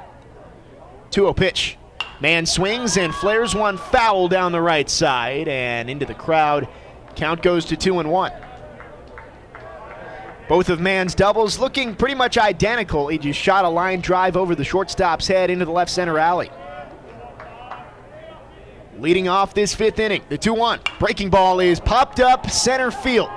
2 1.10 1.22
0 1.22 1.32
pitch. 1.32 1.78
Mann 2.20 2.44
swings 2.44 2.98
and 2.98 3.14
flares 3.14 3.54
one 3.54 3.78
foul 3.78 4.28
down 4.28 4.52
the 4.52 4.60
right 4.60 4.88
side 4.90 5.48
and 5.48 5.88
into 5.88 6.04
the 6.04 6.14
crowd. 6.14 6.68
Count 7.16 7.42
goes 7.42 7.64
to 7.66 7.76
2 7.76 8.00
and 8.00 8.10
1. 8.10 8.32
Both 10.50 10.68
of 10.68 10.80
Mann's 10.80 11.14
doubles 11.14 11.60
looking 11.60 11.94
pretty 11.94 12.16
much 12.16 12.36
identical. 12.36 13.06
He 13.06 13.18
just 13.18 13.38
shot 13.38 13.64
a 13.64 13.68
line 13.68 14.00
drive 14.00 14.36
over 14.36 14.56
the 14.56 14.64
shortstop's 14.64 15.28
head 15.28 15.48
into 15.48 15.64
the 15.64 15.70
left 15.70 15.92
center 15.92 16.18
alley. 16.18 16.50
leading 18.98 19.28
off 19.28 19.54
this 19.54 19.76
fifth 19.76 20.00
inning. 20.00 20.22
The 20.28 20.36
2 20.36 20.52
1. 20.52 20.80
Breaking 20.98 21.30
ball 21.30 21.60
is 21.60 21.78
popped 21.78 22.18
up 22.18 22.50
center 22.50 22.90
field. 22.90 23.30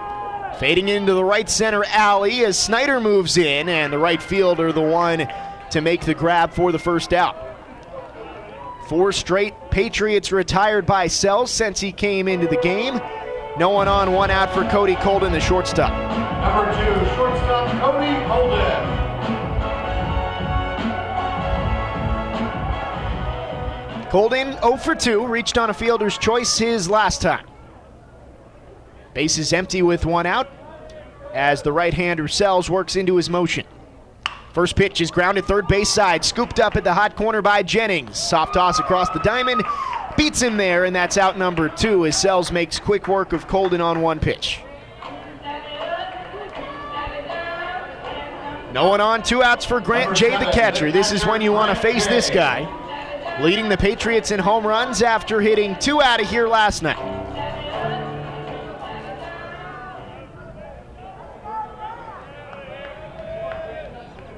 Fading 0.58 0.90
into 0.90 1.14
the 1.14 1.24
right 1.24 1.48
center 1.48 1.84
alley 1.86 2.44
as 2.46 2.58
Snyder 2.58 3.00
moves 3.00 3.38
in, 3.38 3.70
and 3.70 3.94
the 3.94 4.00
right 4.00 4.22
fielder, 4.22 4.72
the 4.72 4.82
one 4.82 5.28
to 5.70 5.82
make 5.82 6.02
the 6.06 6.16
grab 6.16 6.52
for 6.52 6.72
the 6.72 6.80
first 6.80 7.14
out. 7.14 7.38
Four 8.90 9.12
straight 9.12 9.54
Patriots 9.70 10.32
retired 10.32 10.88
by 10.88 11.06
Sells 11.06 11.52
since 11.52 11.80
he 11.80 11.92
came 11.92 12.28
into 12.28 12.48
the 12.48 12.58
game. 12.58 13.00
No 13.56 13.70
one 13.70 13.88
on, 13.88 14.12
one 14.14 14.32
out 14.32 14.52
for 14.52 14.64
Cody 14.70 14.96
Colden, 14.96 15.32
the 15.32 15.40
shortstop. 15.40 15.92
Number 15.92 16.74
two, 16.74 17.16
shortstop 17.16 17.70
Cody 17.80 18.14
Colden. 18.26 19.04
Colden 24.10 24.54
0 24.62 24.78
for 24.78 24.96
2, 24.96 25.28
reached 25.28 25.58
on 25.60 25.70
a 25.70 25.74
fielder's 25.74 26.18
choice 26.18 26.58
his 26.58 26.90
last 26.90 27.22
time. 27.22 27.46
Base 29.14 29.38
is 29.38 29.54
empty 29.54 29.84
with 29.84 30.06
one 30.06 30.26
out 30.26 30.50
as 31.34 31.62
the 31.62 31.72
right 31.72 31.94
hander 31.94 32.28
Sells 32.28 32.72
works 32.72 32.96
into 32.96 33.16
his 33.18 33.30
motion. 33.30 33.66
First 34.54 34.76
pitch 34.76 35.02
is 35.02 35.10
grounded 35.10 35.46
third 35.46 35.68
base 35.68 35.90
side, 35.90 36.24
scooped 36.24 36.60
up 36.60 36.76
at 36.76 36.84
the 36.84 36.94
hot 36.94 37.16
corner 37.16 37.42
by 37.42 37.64
Jennings. 37.64 38.18
Soft 38.20 38.54
toss 38.54 38.80
across 38.80 39.10
the 39.10 39.20
diamond, 39.20 39.64
beats 40.18 40.42
him 40.42 40.58
there, 40.58 40.86
and 40.86 40.96
that's 40.96 41.18
out 41.18 41.38
number 41.38 41.70
two 41.70 42.06
as 42.06 42.20
Sells 42.20 42.52
makes 42.52 42.80
quick 42.80 43.08
work 43.08 43.34
of 43.34 43.48
Colden 43.48 43.82
on 43.82 44.02
one 44.02 44.20
pitch. 44.20 44.62
No 48.74 48.90
one 48.90 49.02
on, 49.02 49.22
two 49.22 49.44
outs 49.44 49.66
for 49.66 49.80
Grant 49.80 50.18
Jay, 50.18 50.32
the 50.32 50.52
catcher. 50.52 50.92
This 50.92 51.12
is 51.12 51.26
when 51.26 51.42
you 51.42 51.52
want 51.52 51.76
to 51.76 51.80
face 51.80 52.08
this 52.08 52.30
guy 52.30 52.68
leading 53.42 53.70
the 53.70 53.78
Patriots 53.78 54.32
in 54.32 54.40
home 54.40 54.66
runs 54.66 55.02
after 55.02 55.42
hitting 55.42 55.76
two 55.80 56.02
out 56.02 56.22
of 56.22 56.30
here 56.30 56.48
last 56.48 56.84
night. 56.84 56.98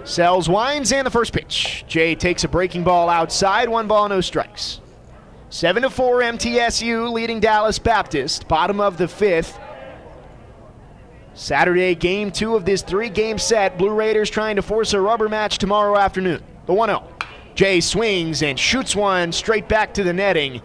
Sells 0.06 0.48
winds 0.48 0.92
and 0.92 1.06
the 1.06 1.12
first 1.12 1.34
pitch. 1.34 1.84
Jay 1.88 2.14
takes 2.14 2.44
a 2.44 2.48
breaking 2.48 2.84
ball 2.84 3.10
outside, 3.10 3.68
one 3.68 3.88
ball, 3.88 4.08
no 4.08 4.22
strikes. 4.22 4.80
7 5.56 5.84
to 5.84 5.90
4 5.90 6.20
MTSU 6.20 7.14
leading 7.14 7.40
Dallas 7.40 7.80
Baptist, 7.80 8.46
bottom 8.50 8.82
of 8.82 8.98
the 8.98 9.08
fifth. 9.08 9.58
Saturday, 11.34 11.96
game 11.96 12.30
two 12.30 12.58
of 12.58 12.66
this 12.66 12.82
three 12.82 13.08
game 13.08 13.38
set. 13.38 13.78
Blue 13.78 13.92
Raiders 13.94 14.30
trying 14.30 14.58
to 14.58 14.62
force 14.62 14.92
a 14.92 15.00
rubber 15.00 15.30
match 15.30 15.58
tomorrow 15.58 15.98
afternoon. 15.98 16.44
The 16.66 16.74
1 16.74 16.90
0. 16.90 17.08
Jay 17.56 17.80
swings 17.80 18.44
and 18.44 18.60
shoots 18.60 18.98
one 18.98 19.32
straight 19.32 19.70
back 19.70 19.94
to 19.94 20.04
the 20.04 20.12
netting. 20.12 20.62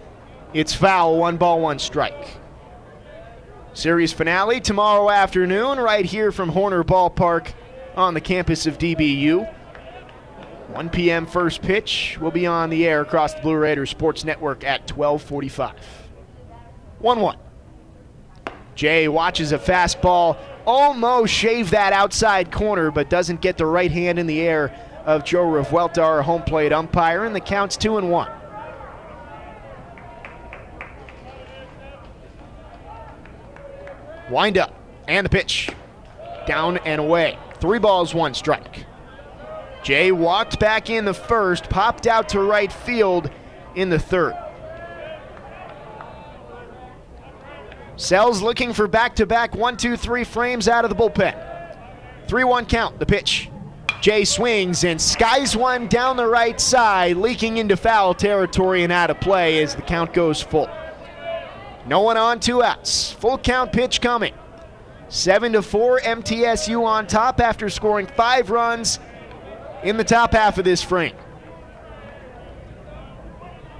It's 0.55 0.75
foul, 0.75 1.19
one 1.19 1.37
ball, 1.37 1.61
one 1.61 1.79
strike. 1.79 2.27
Series 3.75 4.13
finale 4.13 4.61
tomorrow 4.61 5.09
afternoon, 5.09 5.79
right 5.79 6.05
here 6.05 6.33
from 6.33 6.49
Horner 6.49 6.83
Ballpark 6.83 7.53
on 7.95 8.15
the 8.15 8.21
campus 8.21 8.67
of 8.67 8.77
DBU. 8.77 9.55
1 10.73 10.89
p.m. 10.91 11.27
first 11.27 11.63
pitch 11.63 12.17
will 12.21 12.31
be 12.31 12.47
on 12.47 12.71
the 12.71 12.87
air 12.87 13.01
across 13.01 13.35
the 13.35 13.41
Blue 13.41 13.57
Raiders 13.57 13.91
Sports 13.91 14.25
Network 14.25 14.63
at 14.65 14.87
12:45. 14.87 15.75
1-1. 17.03 17.37
Jay 18.75 19.09
watches 19.09 19.53
a 19.53 19.59
fastball 19.59 20.39
almost 20.67 21.33
shave 21.33 21.71
that 21.71 21.93
outside 21.93 22.53
corner, 22.53 22.91
but 22.91 23.11
doesn't 23.11 23.41
get 23.41 23.57
the 23.57 23.67
right 23.67 23.91
hand 23.91 24.19
in 24.19 24.27
the 24.27 24.41
air 24.41 24.75
of 25.07 25.25
Joe 25.25 25.45
Revuelta, 25.45 26.03
our 26.03 26.23
home 26.23 26.43
plate 26.43 26.73
umpire, 26.73 27.25
and 27.25 27.35
the 27.35 27.41
count's 27.41 27.77
two 27.77 27.99
and 27.99 28.11
one. 28.11 28.31
Wind 34.31 34.57
up 34.57 34.75
and 35.09 35.25
the 35.25 35.31
pitch. 35.31 35.71
Down 36.47 36.79
and 36.79 37.01
away. 37.01 37.39
Three 37.61 37.79
balls, 37.79 38.15
one 38.15 38.35
strike. 38.35 38.87
Jay 39.83 40.13
walked 40.13 40.61
back 40.61 40.91
in 40.91 41.05
the 41.05 41.15
first, 41.15 41.71
popped 41.71 42.07
out 42.07 42.29
to 42.31 42.41
right 42.41 42.73
field 42.73 43.31
in 43.75 43.89
the 43.89 43.99
third. 43.99 44.35
Sells 47.97 48.43
looking 48.43 48.73
for 48.73 48.89
back 48.89 49.17
to 49.17 49.27
back 49.27 49.55
one, 49.55 49.77
two, 49.77 49.97
three 49.97 50.25
frames 50.25 50.69
out 50.69 50.85
of 50.85 50.91
the 50.91 50.97
bullpen. 50.97 51.47
3 52.29 52.45
1 52.45 52.67
count, 52.67 52.99
the 52.99 53.07
pitch. 53.07 53.51
Jay 54.01 54.25
swings 54.25 54.85
and 54.85 55.01
skies 55.01 55.57
one 55.57 55.87
down 55.89 56.17
the 56.17 56.27
right 56.27 56.61
side, 56.61 57.17
leaking 57.17 57.59
into 57.59 57.77
foul 57.77 58.15
territory 58.15 58.85
and 58.85 58.93
out 58.93 59.11
of 59.11 59.21
play 59.21 59.63
as 59.63 59.75
the 59.75 59.83
count 59.83 60.15
goes 60.15 60.41
full. 60.41 60.71
No 61.87 62.01
one 62.01 62.17
on, 62.17 62.41
two 62.41 62.63
outs. 62.63 63.13
Full 63.13 63.37
count 63.37 63.73
pitch 63.73 64.01
coming. 64.01 64.33
7 65.09 65.53
to 65.53 65.61
4 65.63 66.01
MTSU 66.01 66.85
on 66.85 67.07
top 67.07 67.41
after 67.41 67.69
scoring 67.69 68.07
5 68.07 68.51
runs 68.51 69.01
in 69.83 69.97
the 69.97 70.05
top 70.05 70.33
half 70.33 70.59
of 70.59 70.65
this 70.65 70.83
frame. 70.83 71.17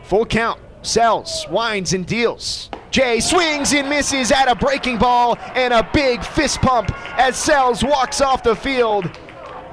Full 0.05 0.27
count. 0.27 0.61
Sells, 0.83 1.47
winds, 1.51 1.93
and 1.93 2.07
deals. 2.07 2.71
Jay 2.91 3.21
swings 3.21 3.73
and 3.73 3.89
misses 3.89 4.33
at 4.33 4.51
a 4.51 4.55
breaking 4.55 4.99
ball 4.99 5.37
and 5.55 5.73
a 5.73 5.89
big 5.93 6.25
fist 6.25 6.61
pump 6.61 6.91
as 7.19 7.37
Sells 7.37 7.85
walks 7.85 8.21
off 8.21 8.43
the 8.43 8.57
field 8.57 9.11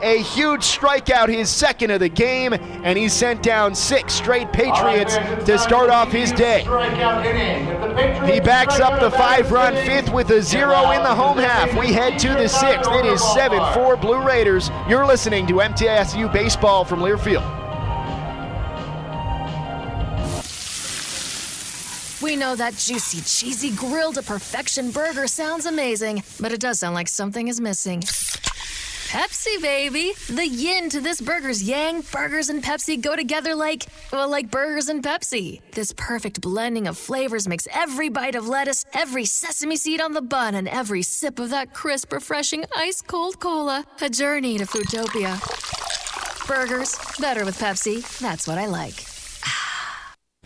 a 0.02 0.22
huge 0.22 0.62
strikeout, 0.62 1.30
his 1.30 1.50
second 1.50 1.92
of 1.92 2.00
the 2.00 2.10
game, 2.10 2.54
and 2.54 2.98
he 2.98 3.10
sent 3.10 3.42
down 3.42 3.76
six 3.76 4.14
straight 4.14 4.52
Patriots 4.54 5.16
to 5.46 5.58
start 5.58 5.90
off 5.90 6.12
his 6.12 6.32
day. 6.32 6.60
He 8.32 8.40
backs 8.40 8.80
up 8.80 9.00
the 9.00 9.12
five 9.12 9.52
run 9.52 9.76
fifth 9.86 10.12
with 10.12 10.30
a 10.32 10.42
zero 10.42 10.92
in 10.92 11.04
the 11.04 11.16
home 11.16 11.38
half. 11.38 11.74
We 11.78 11.94
head 11.94 12.20
to 12.20 12.30
the 12.30 12.48
sixth. 12.48 12.92
It 12.92 13.06
is 13.06 13.24
7 13.34 13.60
4 13.74 13.98
Blue 13.98 14.26
Raiders. 14.26 14.70
You're 14.88 15.06
listening 15.06 15.48
to 15.48 15.54
MTSU 15.54 16.32
Baseball 16.32 16.86
from 16.86 17.00
Learfield. 17.00 17.58
We 22.22 22.36
know 22.36 22.56
that 22.56 22.76
juicy, 22.76 23.22
cheesy, 23.22 23.72
grilled 23.72 24.16
to 24.16 24.24
perfection 24.24 24.92
burger 24.92 25.28
sounds 25.28 25.66
amazing, 25.66 26.24
but 26.40 26.52
it 26.52 26.60
does 26.60 26.80
sound 26.80 26.96
like 26.96 27.08
something 27.08 27.48
is 27.48 27.62
missing. 27.62 28.04
Pepsi, 29.08 29.62
baby. 29.62 30.12
The 30.28 30.46
yin 30.46 30.90
to 30.90 31.00
this 31.00 31.22
burger's 31.22 31.64
yang. 31.64 32.02
Burgers 32.12 32.50
and 32.50 32.62
Pepsi 32.62 33.02
go 33.02 33.16
together 33.16 33.56
like, 33.56 33.86
well, 34.12 34.28
like 34.28 34.52
burgers 34.52 34.90
and 34.90 35.02
Pepsi. 35.02 35.62
This 35.72 35.94
perfect 35.94 36.42
blending 36.42 36.88
of 36.88 36.98
flavors 36.98 37.48
makes 37.48 37.70
every 37.74 38.10
bite 38.10 38.36
of 38.36 38.50
lettuce, 38.50 38.84
every 38.92 39.24
sesame 39.24 39.78
seed 39.78 40.02
on 40.02 40.12
the 40.12 40.22
bun, 40.22 40.56
and 40.56 40.68
every 40.68 41.04
sip 41.04 41.40
of 41.40 41.52
that 41.52 41.74
crisp, 41.74 42.12
refreshing, 42.12 42.66
ice 42.76 43.02
cold 43.02 43.40
cola 43.40 43.86
a 44.02 44.10
journey 44.10 44.58
to 44.58 44.66
Foodtopia. 44.66 45.40
Burgers, 46.46 47.00
better 47.18 47.46
with 47.46 47.58
Pepsi. 47.58 48.04
That's 48.20 48.46
what 48.46 48.58
I 48.58 48.66
like. 48.66 49.17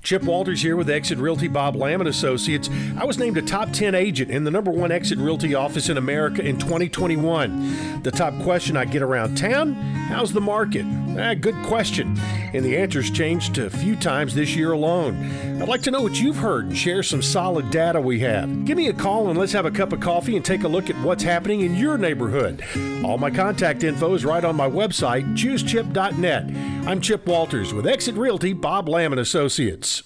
Chip 0.03 0.23
Walters 0.23 0.63
here 0.63 0.75
with 0.75 0.89
Exit 0.89 1.19
Realty 1.19 1.47
Bob 1.47 1.75
Lamb 1.75 2.01
and 2.01 2.09
Associates. 2.09 2.69
I 2.97 3.05
was 3.05 3.19
named 3.19 3.37
a 3.37 3.41
top 3.41 3.71
10 3.71 3.93
agent 3.93 4.31
in 4.31 4.43
the 4.43 4.51
number 4.51 4.71
one 4.71 4.91
Exit 4.91 5.19
Realty 5.19 5.53
office 5.53 5.89
in 5.89 5.97
America 5.97 6.43
in 6.43 6.57
2021. 6.57 8.01
The 8.01 8.11
top 8.11 8.33
question 8.41 8.75
I 8.75 8.85
get 8.85 9.03
around 9.03 9.37
town 9.37 9.73
how's 10.11 10.33
the 10.33 10.41
market? 10.41 10.85
Ah, 11.17 11.33
good 11.33 11.55
question. 11.63 12.15
And 12.53 12.65
the 12.65 12.77
answer's 12.77 13.09
changed 13.09 13.57
a 13.57 13.69
few 13.69 13.95
times 13.95 14.35
this 14.35 14.55
year 14.55 14.73
alone. 14.73 15.15
I'd 15.61 15.69
like 15.69 15.81
to 15.83 15.91
know 15.91 16.01
what 16.01 16.19
you've 16.19 16.37
heard 16.37 16.65
and 16.65 16.77
share 16.77 17.01
some 17.03 17.21
solid 17.21 17.69
data 17.71 18.01
we 18.01 18.19
have. 18.21 18.65
Give 18.65 18.77
me 18.77 18.87
a 18.87 18.93
call 18.93 19.29
and 19.29 19.39
let's 19.39 19.53
have 19.53 19.65
a 19.65 19.71
cup 19.71 19.93
of 19.93 19.99
coffee 19.99 20.35
and 20.35 20.43
take 20.43 20.63
a 20.63 20.67
look 20.67 20.89
at 20.89 20.97
what's 21.03 21.23
happening 21.23 21.61
in 21.61 21.75
your 21.75 21.97
neighborhood. 21.97 22.63
All 23.03 23.17
my 23.17 23.31
contact 23.31 23.83
info 23.83 24.13
is 24.13 24.25
right 24.25 24.43
on 24.43 24.55
my 24.55 24.69
website, 24.69 25.35
choosechip.net. 25.35 26.87
I'm 26.87 26.99
Chip 26.99 27.25
Walters 27.25 27.73
with 27.73 27.87
Exit 27.87 28.15
Realty 28.15 28.53
Bob 28.53 28.89
Lamb 28.89 29.13
and 29.13 29.21
Associates. 29.21 30.03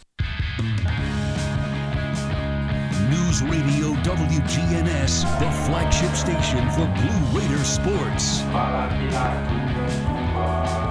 News 3.10 3.42
Radio 3.42 3.94
WGNS, 4.04 5.40
the 5.40 5.52
flagship 5.66 6.12
station 6.16 6.70
for 6.72 6.86
Blue 6.86 7.40
Raider 7.40 7.64
sports. 7.64 8.42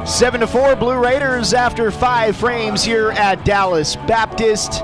7 0.07 0.41
to 0.41 0.47
4 0.47 0.77
Blue 0.77 1.03
Raiders 1.03 1.55
after 1.55 1.91
5 1.91 2.37
frames 2.37 2.85
here 2.85 3.11
at 3.11 3.45
Dallas 3.45 3.97
Baptist. 3.97 4.83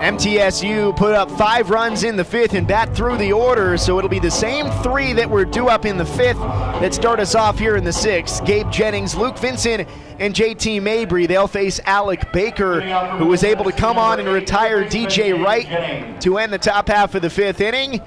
MTSU 0.00 0.96
put 0.96 1.12
up 1.12 1.30
five 1.32 1.68
runs 1.68 2.04
in 2.04 2.16
the 2.16 2.24
fifth 2.24 2.54
and 2.54 2.66
bat 2.66 2.96
through 2.96 3.18
the 3.18 3.34
order, 3.34 3.76
so 3.76 3.98
it'll 3.98 4.08
be 4.08 4.18
the 4.18 4.30
same 4.30 4.70
three 4.82 5.12
that 5.12 5.28
were 5.28 5.44
due 5.44 5.68
up 5.68 5.84
in 5.84 5.98
the 5.98 6.06
fifth 6.06 6.38
that 6.38 6.94
start 6.94 7.20
us 7.20 7.34
off 7.34 7.58
here 7.58 7.76
in 7.76 7.84
the 7.84 7.92
sixth. 7.92 8.42
Gabe 8.46 8.70
Jennings, 8.70 9.14
Luke 9.14 9.36
Vincent, 9.36 9.86
and 10.18 10.34
JT 10.34 10.80
Mabry. 10.80 11.26
They'll 11.26 11.46
face 11.46 11.80
Alec 11.84 12.32
Baker, 12.32 12.80
who 13.18 13.26
was 13.26 13.44
able 13.44 13.64
to 13.64 13.72
come 13.72 13.98
on 13.98 14.20
and 14.20 14.28
retire 14.30 14.84
DJ 14.84 15.38
Wright 15.38 16.18
to 16.22 16.38
end 16.38 16.50
the 16.50 16.58
top 16.58 16.88
half 16.88 17.14
of 17.14 17.20
the 17.20 17.28
fifth 17.28 17.60
inning. 17.60 18.00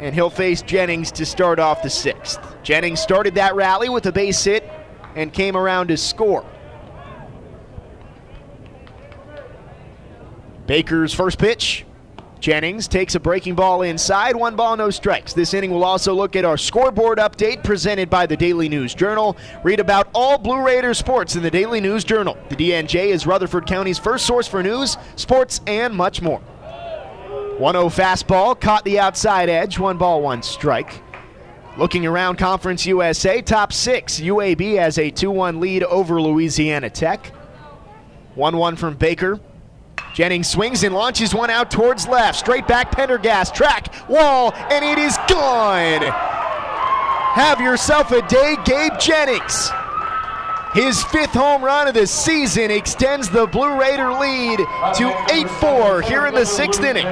And 0.00 0.16
he'll 0.16 0.30
face 0.30 0.60
Jennings 0.62 1.12
to 1.12 1.24
start 1.24 1.60
off 1.60 1.84
the 1.84 1.90
sixth. 1.90 2.40
Jennings 2.64 3.00
started 3.00 3.36
that 3.36 3.54
rally 3.54 3.88
with 3.88 4.06
a 4.06 4.12
base 4.12 4.42
hit 4.42 4.68
and 5.14 5.32
came 5.32 5.56
around 5.56 5.88
to 5.88 5.96
score. 5.96 6.44
Baker's 10.66 11.14
first 11.14 11.38
pitch. 11.38 11.84
Jennings 12.40 12.86
takes 12.86 13.14
a 13.16 13.20
breaking 13.20 13.54
ball 13.56 13.82
inside, 13.82 14.36
one 14.36 14.54
ball, 14.54 14.76
no 14.76 14.90
strikes. 14.90 15.32
This 15.32 15.54
inning 15.54 15.72
will 15.72 15.82
also 15.82 16.14
look 16.14 16.36
at 16.36 16.44
our 16.44 16.56
scoreboard 16.56 17.18
update 17.18 17.64
presented 17.64 18.08
by 18.08 18.26
the 18.26 18.36
Daily 18.36 18.68
News 18.68 18.94
Journal. 18.94 19.36
Read 19.64 19.80
about 19.80 20.08
all 20.14 20.38
Blue 20.38 20.62
Raiders 20.62 20.98
sports 20.98 21.34
in 21.34 21.42
the 21.42 21.50
Daily 21.50 21.80
News 21.80 22.04
Journal. 22.04 22.36
The 22.48 22.54
DNJ 22.54 23.08
is 23.08 23.26
Rutherford 23.26 23.66
County's 23.66 23.98
first 23.98 24.24
source 24.24 24.46
for 24.46 24.62
news, 24.62 24.96
sports, 25.16 25.60
and 25.66 25.94
much 25.94 26.22
more. 26.22 26.38
1 26.38 27.74
0 27.74 27.88
fastball, 27.88 28.58
caught 28.58 28.84
the 28.84 29.00
outside 29.00 29.48
edge, 29.48 29.80
one 29.80 29.98
ball, 29.98 30.22
one 30.22 30.42
strike. 30.42 31.02
Looking 31.78 32.06
around 32.06 32.38
Conference 32.38 32.84
USA, 32.86 33.40
top 33.40 33.72
six. 33.72 34.18
UAB 34.18 34.78
has 34.78 34.98
a 34.98 35.10
2 35.10 35.30
1 35.30 35.60
lead 35.60 35.84
over 35.84 36.20
Louisiana 36.20 36.90
Tech. 36.90 37.32
1 38.34 38.56
1 38.56 38.76
from 38.76 38.96
Baker. 38.96 39.38
Jennings 40.12 40.50
swings 40.50 40.82
and 40.82 40.92
launches 40.92 41.32
one 41.32 41.50
out 41.50 41.70
towards 41.70 42.08
left. 42.08 42.36
Straight 42.36 42.66
back, 42.66 42.90
Pendergast, 42.90 43.54
track, 43.54 43.94
wall, 44.08 44.52
and 44.54 44.84
it 44.84 44.98
is 44.98 45.16
gone. 45.28 46.02
Have 47.34 47.60
yourself 47.60 48.10
a 48.10 48.26
day, 48.26 48.56
Gabe 48.64 48.98
Jennings. 48.98 49.70
His 50.74 51.00
fifth 51.04 51.30
home 51.30 51.62
run 51.62 51.86
of 51.86 51.94
the 51.94 52.08
season 52.08 52.72
extends 52.72 53.30
the 53.30 53.46
Blue 53.46 53.78
Raider 53.78 54.12
lead 54.12 54.58
to 54.96 55.26
8 55.30 55.48
4 55.48 56.02
here 56.02 56.26
in 56.26 56.34
the 56.34 56.44
sixth 56.44 56.82
inning. 56.82 57.06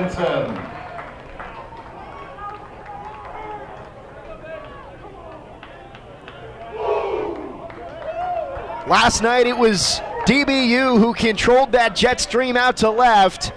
Last 8.86 9.20
night 9.20 9.48
it 9.48 9.58
was 9.58 10.00
DBU 10.26 11.00
who 11.00 11.12
controlled 11.12 11.72
that 11.72 11.96
jet 11.96 12.20
stream 12.20 12.56
out 12.56 12.76
to 12.78 12.90
left. 12.90 13.52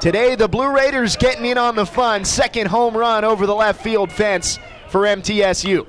Today 0.00 0.36
the 0.36 0.48
Blue 0.48 0.74
Raiders 0.74 1.16
getting 1.16 1.44
in 1.44 1.58
on 1.58 1.76
the 1.76 1.84
fun. 1.84 2.24
Second 2.24 2.68
home 2.68 2.96
run 2.96 3.24
over 3.24 3.46
the 3.46 3.54
left 3.54 3.82
field 3.82 4.10
fence 4.10 4.58
for 4.88 5.02
MTSU. 5.02 5.86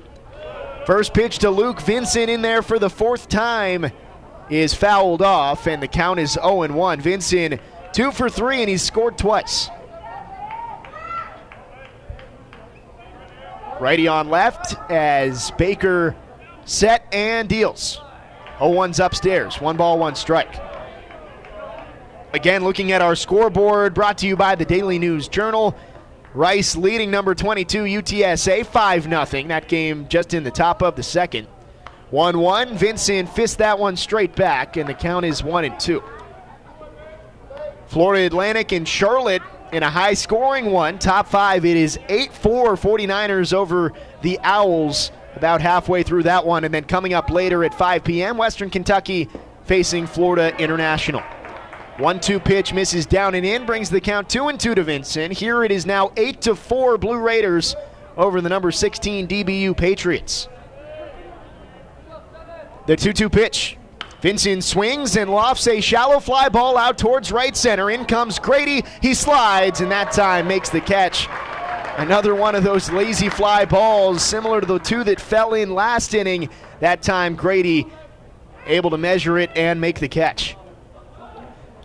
First 0.86 1.14
pitch 1.14 1.40
to 1.40 1.50
Luke 1.50 1.80
Vincent 1.80 2.30
in 2.30 2.42
there 2.42 2.62
for 2.62 2.80
the 2.80 2.90
fourth 2.90 3.30
time 3.30 3.92
is 4.50 4.74
fouled 4.74 5.22
off, 5.22 5.66
and 5.66 5.82
the 5.82 5.88
count 5.88 6.20
is 6.20 6.34
0 6.34 6.68
1. 6.68 7.00
Vincent, 7.00 7.62
two 7.94 8.12
for 8.12 8.30
three, 8.30 8.60
and 8.60 8.70
he's 8.70 8.84
scored 8.84 9.18
twice. 9.18 9.70
Righty 13.80 14.10
on 14.10 14.30
left 14.30 14.76
as 14.92 15.52
Baker 15.52 16.14
set 16.66 17.08
and 17.14 17.48
deals. 17.48 18.02
0 18.60 18.72
1's 18.72 19.00
upstairs. 19.00 19.60
One 19.60 19.78
ball, 19.78 19.98
one 19.98 20.16
strike. 20.16 20.54
Again, 22.34 22.64
looking 22.64 22.92
at 22.92 23.02
our 23.02 23.16
scoreboard 23.16 23.94
brought 23.94 24.20
to 24.20 24.28
you 24.28 24.36
by 24.36 24.56
the 24.56 24.66
Daily 24.66 25.00
News 25.00 25.28
Journal. 25.28 25.76
Rice 26.36 26.76
leading 26.76 27.10
number 27.10 27.34
22 27.34 27.86
UTSA 27.86 28.66
5 28.66 29.04
0. 29.04 29.48
That 29.48 29.68
game 29.68 30.08
just 30.08 30.34
in 30.36 30.44
the 30.44 30.52
top 30.52 30.84
of 30.84 30.96
the 30.96 31.02
second. 31.02 31.48
1 32.12 32.38
1. 32.38 32.78
Vincent 32.78 33.30
fist 33.30 33.58
that 33.58 33.80
one 33.80 33.96
straight 33.96 34.36
back, 34.36 34.78
and 34.78 34.88
the 34.88 34.94
count 34.94 35.26
is 35.26 35.44
1 35.44 35.66
and 35.66 35.80
2. 35.80 36.04
Florida 37.88 38.28
Atlantic 38.28 38.72
and 38.72 38.88
Charlotte 38.88 39.42
in 39.72 39.84
a 39.84 39.90
high 39.90 40.14
scoring 40.14 40.68
one. 40.68 41.00
Top 41.00 41.28
five. 41.28 41.66
It 41.66 41.78
is 41.78 42.00
8 42.08 42.32
4 42.34 42.76
49ers 42.76 43.54
over 43.54 43.94
the 44.22 44.40
Owls 44.44 45.12
about 45.36 45.62
halfway 45.62 46.04
through 46.04 46.24
that 46.24 46.46
one. 46.46 46.64
And 46.64 46.74
then 46.74 46.84
coming 46.84 47.14
up 47.14 47.30
later 47.30 47.64
at 47.64 47.74
5 47.74 48.04
p.m., 48.04 48.38
Western 48.38 48.70
Kentucky 48.70 49.30
facing 49.64 50.08
Florida 50.08 50.56
International. 50.58 51.22
One 51.98 52.22
two 52.22 52.40
pitch 52.40 52.74
misses 52.74 53.06
down 53.06 53.36
and 53.36 53.46
in, 53.46 53.66
brings 53.66 53.90
the 53.90 54.00
count 54.00 54.30
two 54.30 54.48
and 54.48 54.58
two 54.58 54.74
to 54.74 54.84
Vincent. 54.84 55.34
Here 55.34 55.66
it 55.66 55.72
is 55.72 55.86
now 55.86 56.14
eight 56.16 56.42
to 56.42 56.56
four 56.56 56.98
Blue 56.98 57.20
Raiders 57.20 57.76
over 58.16 58.40
the 58.40 58.48
number 58.48 58.72
16 58.72 59.28
DBU 59.28 59.76
Patriots. 59.76 60.48
The 62.88 62.96
2 62.96 63.14
2 63.14 63.30
pitch. 63.30 63.78
Vincent 64.22 64.64
swings 64.64 65.16
and 65.16 65.30
lofts 65.30 65.68
a 65.68 65.80
shallow 65.80 66.20
fly 66.20 66.50
ball 66.50 66.78
out 66.78 66.98
towards 66.98 67.32
right 67.32 67.56
center. 67.56 67.90
In 67.90 68.06
comes 68.06 68.40
Grady. 68.40 68.84
He 69.02 69.14
slides 69.14 69.82
and 69.82 69.92
that 69.92 70.12
time 70.12 70.48
makes 70.48 70.70
the 70.70 70.82
catch. 70.82 71.28
Another 72.00 72.34
one 72.34 72.56
of 72.56 72.64
those 72.64 72.90
lazy 72.90 73.28
fly 73.28 73.66
balls, 73.66 74.24
similar 74.24 74.62
to 74.62 74.66
the 74.66 74.80
two 74.80 75.04
that 75.04 75.20
fell 75.20 75.54
in 75.54 75.76
last 75.76 76.14
inning. 76.14 76.50
That 76.80 77.02
time, 77.02 77.36
Grady 77.36 77.88
able 78.66 78.92
to 78.92 78.98
measure 78.98 79.38
it 79.38 79.50
and 79.54 79.82
make 79.82 80.00
the 80.00 80.08
catch. 80.08 80.56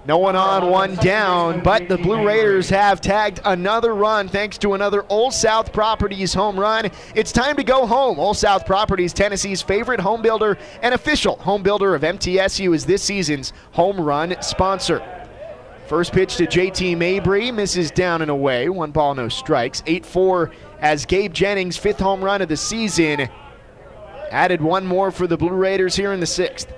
No 0.06 0.18
one 0.18 0.36
on, 0.36 0.70
one 0.70 0.94
down, 0.94 1.64
but 1.64 1.88
the 1.88 1.98
Blue 1.98 2.24
Raiders 2.24 2.70
have 2.70 3.00
tagged 3.00 3.40
another 3.44 3.92
run 3.92 4.28
thanks 4.28 4.56
to 4.58 4.74
another 4.74 5.04
Old 5.08 5.34
South 5.34 5.72
Properties 5.72 6.32
home 6.32 6.60
run. 6.60 6.92
It's 7.16 7.32
time 7.32 7.56
to 7.56 7.64
go 7.64 7.84
home. 7.84 8.20
Old 8.20 8.36
South 8.36 8.66
Properties, 8.66 9.12
Tennessee's 9.12 9.62
favorite 9.62 9.98
home 9.98 10.22
builder 10.22 10.58
and 10.80 10.94
official 10.94 11.38
home 11.38 11.64
builder 11.64 11.92
of 11.92 12.02
MTSU, 12.02 12.72
is 12.72 12.86
this 12.86 13.02
season's 13.02 13.52
home 13.72 14.00
run 14.00 14.40
sponsor. 14.42 15.23
First 15.86 16.12
pitch 16.12 16.36
to 16.36 16.46
JT 16.46 16.96
Mabry, 16.96 17.50
misses 17.50 17.90
down 17.90 18.22
and 18.22 18.30
away. 18.30 18.68
One 18.68 18.90
ball, 18.90 19.14
no 19.14 19.28
strikes. 19.28 19.82
8 19.86 20.06
4 20.06 20.50
as 20.80 21.04
Gabe 21.04 21.32
Jennings' 21.32 21.76
fifth 21.76 22.00
home 22.00 22.24
run 22.24 22.40
of 22.40 22.48
the 22.48 22.56
season 22.56 23.28
added 24.30 24.60
one 24.60 24.86
more 24.86 25.10
for 25.10 25.26
the 25.26 25.36
Blue 25.36 25.50
Raiders 25.50 25.94
here 25.94 26.12
in 26.12 26.20
the 26.20 26.26
sixth. 26.26 26.72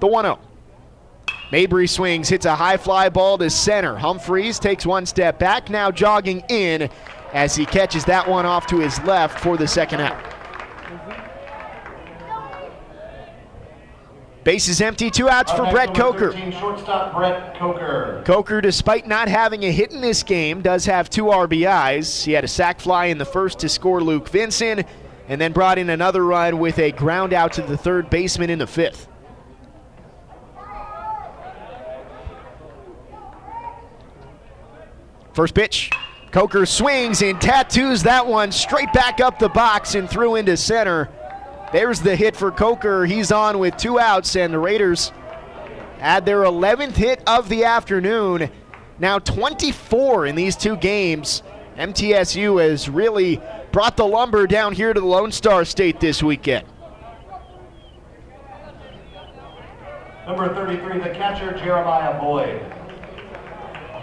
The 0.00 0.06
1 0.06 0.24
0. 0.24 0.38
Mabry 1.52 1.86
swings, 1.86 2.28
hits 2.28 2.46
a 2.46 2.54
high 2.54 2.76
fly 2.76 3.08
ball 3.08 3.38
to 3.38 3.50
center. 3.50 3.96
Humphreys 3.96 4.58
takes 4.58 4.86
one 4.86 5.06
step 5.06 5.38
back, 5.38 5.68
now 5.68 5.90
jogging 5.90 6.44
in 6.48 6.88
as 7.32 7.56
he 7.56 7.66
catches 7.66 8.04
that 8.04 8.28
one 8.28 8.46
off 8.46 8.66
to 8.68 8.78
his 8.78 9.00
left 9.02 9.40
for 9.40 9.56
the 9.56 9.66
second 9.66 10.00
out. 10.00 10.18
Base 14.50 14.66
is 14.66 14.80
empty, 14.80 15.12
two 15.12 15.28
outs 15.28 15.52
for 15.52 15.70
Brett 15.70 15.94
Coker. 15.94 16.32
Shortstop 16.50 17.14
Brett 17.14 17.56
Coker. 17.56 18.20
Coker, 18.26 18.60
despite 18.60 19.06
not 19.06 19.28
having 19.28 19.62
a 19.62 19.70
hit 19.70 19.92
in 19.92 20.00
this 20.00 20.24
game, 20.24 20.60
does 20.60 20.86
have 20.86 21.08
two 21.08 21.26
RBIs. 21.26 22.24
He 22.24 22.32
had 22.32 22.42
a 22.42 22.48
sac 22.48 22.80
fly 22.80 23.04
in 23.04 23.18
the 23.18 23.24
first 23.24 23.60
to 23.60 23.68
score 23.68 24.00
Luke 24.02 24.28
Vincent, 24.28 24.88
and 25.28 25.40
then 25.40 25.52
brought 25.52 25.78
in 25.78 25.88
another 25.88 26.24
run 26.24 26.58
with 26.58 26.80
a 26.80 26.90
ground 26.90 27.32
out 27.32 27.52
to 27.52 27.62
the 27.62 27.76
third 27.76 28.10
baseman 28.10 28.50
in 28.50 28.58
the 28.58 28.66
fifth. 28.66 29.06
First 35.32 35.54
pitch. 35.54 35.92
Coker 36.32 36.66
swings 36.66 37.22
and 37.22 37.40
tattoos 37.40 38.02
that 38.02 38.26
one 38.26 38.50
straight 38.50 38.92
back 38.92 39.20
up 39.20 39.38
the 39.38 39.48
box 39.48 39.94
and 39.94 40.10
through 40.10 40.34
into 40.34 40.56
center. 40.56 41.08
There's 41.72 42.00
the 42.00 42.16
hit 42.16 42.34
for 42.34 42.50
Coker. 42.50 43.06
He's 43.06 43.30
on 43.30 43.58
with 43.58 43.76
two 43.76 43.98
outs, 43.98 44.34
and 44.34 44.52
the 44.52 44.58
Raiders 44.58 45.12
add 46.00 46.26
their 46.26 46.42
11th 46.42 46.96
hit 46.96 47.22
of 47.26 47.48
the 47.48 47.64
afternoon. 47.64 48.50
Now 48.98 49.18
24 49.18 50.26
in 50.26 50.34
these 50.34 50.56
two 50.56 50.76
games. 50.76 51.42
MTSU 51.76 52.60
has 52.60 52.88
really 52.88 53.40
brought 53.72 53.96
the 53.96 54.06
lumber 54.06 54.46
down 54.46 54.72
here 54.74 54.92
to 54.92 55.00
the 55.00 55.06
Lone 55.06 55.32
Star 55.32 55.64
State 55.64 56.00
this 56.00 56.22
weekend. 56.22 56.66
Number 60.26 60.52
33, 60.54 60.98
the 60.98 61.10
catcher, 61.10 61.56
Jeremiah 61.56 62.20
Boyd. 62.20 62.60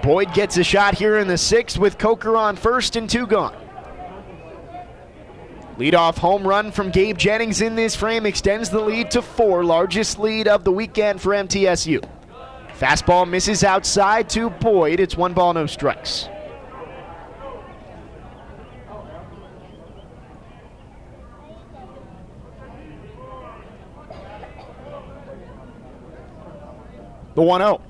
Boyd 0.01 0.33
gets 0.33 0.57
a 0.57 0.63
shot 0.63 0.95
here 0.95 1.17
in 1.17 1.27
the 1.27 1.37
sixth 1.37 1.77
with 1.77 1.97
Coker 1.97 2.37
on 2.37 2.55
first 2.55 2.95
and 2.95 3.09
two 3.09 3.27
gone. 3.27 3.55
Leadoff 5.77 6.17
home 6.17 6.47
run 6.47 6.71
from 6.71 6.89
Gabe 6.89 7.17
Jennings 7.17 7.61
in 7.61 7.75
this 7.75 7.95
frame 7.95 8.25
extends 8.25 8.69
the 8.69 8.79
lead 8.79 9.11
to 9.11 9.21
four, 9.21 9.63
largest 9.63 10.17
lead 10.17 10.47
of 10.47 10.63
the 10.63 10.71
weekend 10.71 11.21
for 11.21 11.33
MTSU. 11.33 12.03
Fastball 12.79 13.29
misses 13.29 13.63
outside 13.63 14.27
to 14.31 14.49
Boyd. 14.49 14.99
It's 14.99 15.15
one 15.15 15.33
ball, 15.33 15.53
no 15.53 15.67
strikes. 15.67 16.29
The 27.35 27.43
1 27.43 27.61
0. 27.61 27.81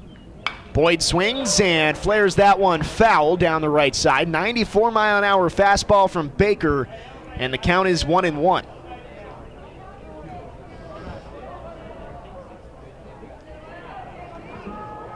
Boyd 0.74 1.02
swings 1.02 1.62
and 1.62 1.98
flares 1.98 2.36
that 2.36 2.60
one 2.60 2.84
foul 2.84 3.38
down 3.38 3.62
the 3.62 3.70
right 3.70 3.96
side. 3.96 4.28
94 4.28 4.92
mile 4.92 5.18
an 5.20 5.24
hour 5.24 5.50
fastball 5.50 6.10
from 6.10 6.28
Baker, 6.28 6.90
and 7.40 7.54
the 7.54 7.58
count 7.58 7.88
is 7.88 8.06
1 8.06 8.26
and 8.26 8.38
1. 8.38 8.66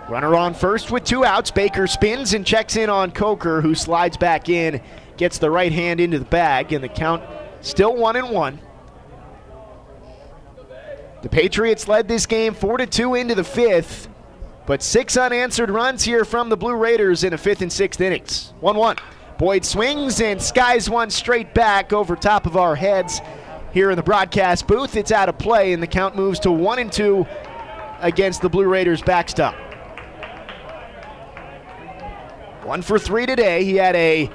Runner 0.09 0.35
on 0.35 0.53
first 0.53 0.91
with 0.91 1.05
two 1.05 1.23
outs. 1.23 1.51
Baker 1.51 1.87
spins 1.87 2.33
and 2.33 2.45
checks 2.45 2.75
in 2.75 2.89
on 2.89 3.11
Coker, 3.11 3.61
who 3.61 3.73
slides 3.73 4.17
back 4.17 4.49
in, 4.49 4.81
gets 5.15 5.37
the 5.37 5.49
right 5.49 5.71
hand 5.71 6.01
into 6.01 6.19
the 6.19 6.25
bag, 6.25 6.73
and 6.73 6.83
the 6.83 6.89
count 6.89 7.23
still 7.61 7.95
1 7.95 8.17
and 8.17 8.29
1. 8.29 8.59
The 11.21 11.29
Patriots 11.29 11.87
led 11.87 12.07
this 12.07 12.25
game 12.25 12.53
4 12.53 12.79
to 12.79 12.87
2 12.87 13.15
into 13.15 13.35
the 13.35 13.43
fifth. 13.43 14.09
But 14.65 14.83
six 14.83 15.17
unanswered 15.17 15.69
runs 15.69 16.03
here 16.03 16.25
from 16.25 16.49
the 16.49 16.57
Blue 16.57 16.75
Raiders 16.75 17.23
in 17.23 17.33
a 17.33 17.37
fifth 17.37 17.61
and 17.61 17.71
sixth 17.71 18.01
innings. 18.01 18.53
1 18.59 18.75
1. 18.75 18.97
Boyd 19.41 19.65
swings 19.65 20.21
and 20.21 20.39
skies 20.39 20.87
one 20.87 21.09
straight 21.09 21.51
back 21.55 21.93
over 21.93 22.15
top 22.15 22.45
of 22.45 22.55
our 22.55 22.75
heads 22.75 23.21
here 23.73 23.89
in 23.89 23.95
the 23.95 24.03
broadcast 24.03 24.67
booth. 24.67 24.95
It's 24.95 25.11
out 25.11 25.29
of 25.29 25.39
play, 25.39 25.73
and 25.73 25.81
the 25.81 25.87
count 25.87 26.15
moves 26.15 26.39
to 26.41 26.51
1 26.51 26.77
and 26.77 26.91
2 26.91 27.25
against 28.01 28.43
the 28.43 28.49
Blue 28.49 28.67
Raiders 28.67 29.01
backstop. 29.01 29.55
One 32.61 32.83
for 32.83 32.99
three 32.99 33.25
today. 33.25 33.63
He 33.63 33.77
had 33.77 33.95
a 33.95 34.29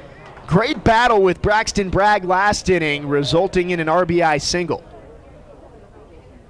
great 0.48 0.82
battle 0.82 1.22
with 1.22 1.40
Braxton 1.40 1.88
Bragg 1.88 2.24
last 2.24 2.68
inning, 2.68 3.06
resulting 3.06 3.70
in 3.70 3.78
an 3.78 3.86
RBI 3.86 4.42
single. 4.42 4.82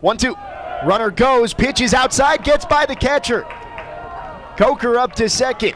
One, 0.01 0.17
two. 0.17 0.35
Runner 0.87 1.11
goes, 1.11 1.53
pitches 1.53 1.93
outside, 1.93 2.43
gets 2.43 2.65
by 2.65 2.87
the 2.87 2.97
catcher. 2.97 3.43
Coker 4.57 4.97
up 4.97 5.15
to 5.17 5.29
second. 5.29 5.75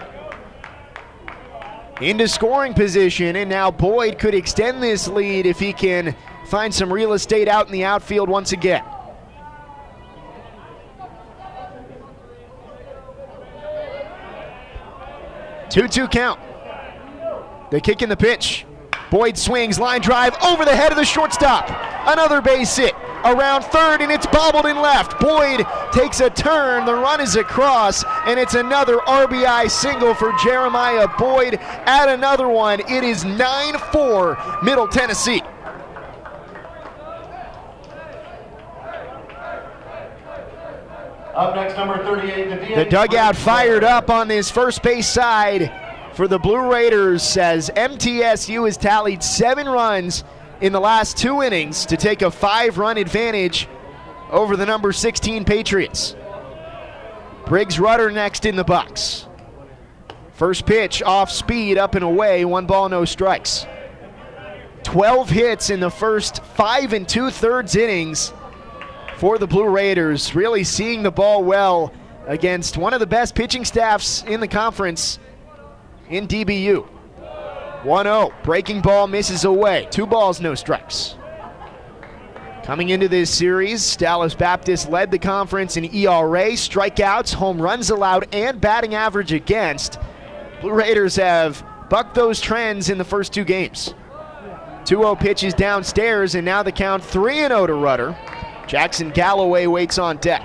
Into 2.01 2.27
scoring 2.29 2.73
position, 2.73 3.37
and 3.37 3.51
now 3.51 3.71
Boyd 3.71 4.19
could 4.19 4.35
extend 4.35 4.83
this 4.83 5.07
lead 5.07 5.45
if 5.45 5.59
he 5.59 5.75
can 5.75 6.17
find 6.47 6.73
some 6.73 6.91
real 6.91 7.13
estate 7.13 7.47
out 7.47 7.67
in 7.67 7.73
the 7.73 7.85
outfield 7.85 8.29
once 8.29 8.53
again. 8.53 8.83
Two-two 15.69 16.09
count. 16.09 16.41
They 17.71 17.81
kick 17.81 18.01
in 18.01 18.09
the 18.09 18.17
pitch. 18.17 18.65
Boyd 19.11 19.37
swings, 19.37 19.79
line 19.79 20.01
drive 20.01 20.35
over 20.43 20.65
the 20.65 20.75
head 20.75 20.91
of 20.93 20.97
the 20.97 21.05
shortstop. 21.05 21.69
Another 22.09 22.41
base 22.41 22.75
hit 22.77 22.95
around 23.25 23.63
third, 23.65 24.01
and 24.01 24.11
it's 24.11 24.27
bobbled 24.27 24.67
in 24.67 24.81
left. 24.81 25.21
Boyd 25.21 25.65
takes 25.93 26.21
a 26.21 26.31
turn. 26.31 26.85
The 26.85 26.95
run 26.95 27.21
is 27.21 27.37
across, 27.37 28.05
and 28.27 28.39
it's 28.39 28.55
another 28.55 28.97
RBI 28.99 29.71
single 29.71 30.15
for 30.15 30.33
Jeremiah 30.43 31.09
Boyd. 31.19 31.55
Add 31.61 32.09
another 32.09 32.49
one. 32.49 32.81
It 32.81 33.05
is 33.05 33.25
9 33.25 33.79
4 33.93 34.61
Middle 34.63 34.89
Tennessee. 34.89 35.43
Up 41.35 41.55
next, 41.55 41.77
number 41.77 41.97
38, 42.05 42.69
the, 42.69 42.75
the 42.85 42.91
dugout 42.91 43.35
fired 43.35 43.83
up 43.83 44.11
on 44.11 44.29
this 44.29 44.51
first 44.51 44.83
base 44.83 45.09
side 45.09 45.73
for 46.13 46.29
the 46.29 46.39
Blue 46.39 46.71
Raiders 46.71 47.23
says 47.23 47.71
MTSU 47.75 48.67
has 48.67 48.77
tallied 48.77 49.23
seven 49.23 49.67
runs 49.67 50.23
in 50.61 50.73
the 50.73 50.81
last 50.81 51.17
two 51.17 51.43
innings 51.43 51.87
to 51.87 51.97
take 51.97 52.23
a 52.23 52.31
five 52.31 52.79
run 52.79 52.99
advantage 52.99 53.69
over 54.31 54.57
the 54.57 54.67
number 54.67 54.93
16 54.93 55.45
Patriots. 55.45 56.15
Briggs 57.47 57.81
Rudder 57.81 58.11
next 58.11 58.45
in 58.45 58.57
the 58.57 58.65
box. 58.65 59.27
First 60.33 60.67
pitch 60.67 61.03
off 61.03 61.31
speed, 61.31 61.79
up 61.79 61.95
and 61.95 62.05
away, 62.05 62.45
one 62.45 62.67
ball, 62.67 62.89
no 62.89 63.05
strikes. 63.05 63.67
12 64.85 65.29
hits 65.29 65.71
in 65.71 65.81
the 65.81 65.91
first 65.91 66.43
five 66.43 66.93
and 66.93 67.09
two 67.09 67.31
thirds 67.31 67.77
innings 67.77 68.33
for 69.17 69.37
the 69.37 69.47
Blue 69.47 69.69
Raiders. 69.69 70.35
Really 70.35 70.65
seeing 70.65 71.03
the 71.03 71.11
ball 71.11 71.45
well 71.45 71.93
against 72.27 72.79
one 72.79 72.95
of 72.95 73.01
the 73.01 73.07
best 73.07 73.35
pitching 73.35 73.65
staffs 73.65 74.23
in 74.23 74.41
the 74.41 74.49
conference 74.49 75.19
in 76.09 76.27
DBU. 76.27 76.89
1 77.85 78.05
0. 78.05 78.33
Breaking 78.43 78.81
ball 78.81 79.07
misses 79.07 79.45
away. 79.45 79.89
Two 79.91 80.07
balls, 80.07 80.41
no 80.41 80.55
strikes. 80.55 81.17
Coming 82.65 82.91
into 82.91 83.09
this 83.09 83.31
series, 83.31 83.97
Dallas 83.97 84.35
Baptist 84.35 84.91
led 84.91 85.11
the 85.11 85.19
conference 85.19 85.77
in 85.77 85.87
ERA, 85.87 86.53
strikeouts, 86.53 87.33
home 87.35 87.61
runs 87.61 87.91
allowed, 87.91 88.33
and 88.35 88.61
batting 88.61 88.95
average 88.95 89.33
against. 89.33 89.99
Blue 90.61 90.73
Raiders 90.73 91.17
have 91.17 91.65
bucked 91.89 92.15
those 92.15 92.41
trends 92.41 92.91
in 92.91 92.99
the 92.99 93.05
first 93.05 93.33
two 93.33 93.45
games. 93.45 93.95
2 94.85 94.97
0 94.97 95.17
pitches 95.17 95.55
downstairs, 95.55 96.35
and 96.35 96.45
now 96.45 96.63
the 96.63 96.73
count 96.73 97.03
3 97.03 97.35
0 97.39 97.67
to 97.67 97.75
Rudder. 97.75 98.17
Jackson 98.67 99.11
Galloway 99.11 99.67
waits 99.67 99.99
on 99.99 100.19
deck. 100.19 100.43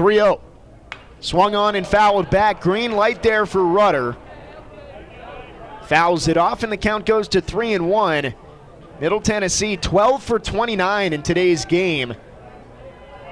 Three 0.00 0.14
zero. 0.14 0.40
Swung 1.20 1.54
on 1.54 1.74
and 1.74 1.86
fouled 1.86 2.30
back. 2.30 2.62
Green 2.62 2.92
light 2.92 3.22
there 3.22 3.44
for 3.44 3.62
Rudder. 3.62 4.16
Fouls 5.82 6.26
it 6.26 6.38
off, 6.38 6.62
and 6.62 6.72
the 6.72 6.78
count 6.78 7.04
goes 7.04 7.28
to 7.28 7.42
three 7.42 7.74
and 7.74 7.90
one. 7.90 8.34
Middle 8.98 9.20
Tennessee 9.20 9.76
12 9.76 10.22
for 10.22 10.38
29 10.38 11.12
in 11.12 11.22
today's 11.22 11.66
game. 11.66 12.14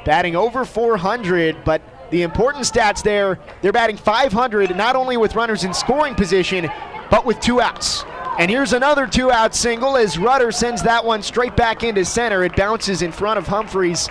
Batting 0.04 0.36
over 0.36 0.66
400, 0.66 1.64
but 1.64 1.80
the 2.10 2.20
important 2.20 2.66
stats 2.66 3.02
there, 3.02 3.38
they're 3.62 3.72
batting 3.72 3.96
500 3.96 4.76
not 4.76 4.94
only 4.94 5.16
with 5.16 5.36
runners 5.36 5.64
in 5.64 5.72
scoring 5.72 6.14
position, 6.14 6.68
but 7.10 7.24
with 7.24 7.40
two 7.40 7.62
outs. 7.62 8.04
And 8.38 8.50
here's 8.50 8.74
another 8.74 9.06
two 9.06 9.30
out 9.32 9.54
single 9.54 9.96
as 9.96 10.18
Rudder 10.18 10.52
sends 10.52 10.82
that 10.82 11.02
one 11.02 11.22
straight 11.22 11.56
back 11.56 11.82
into 11.82 12.04
center. 12.04 12.44
It 12.44 12.54
bounces 12.54 13.00
in 13.00 13.10
front 13.10 13.38
of 13.38 13.46
Humphreys 13.46 14.10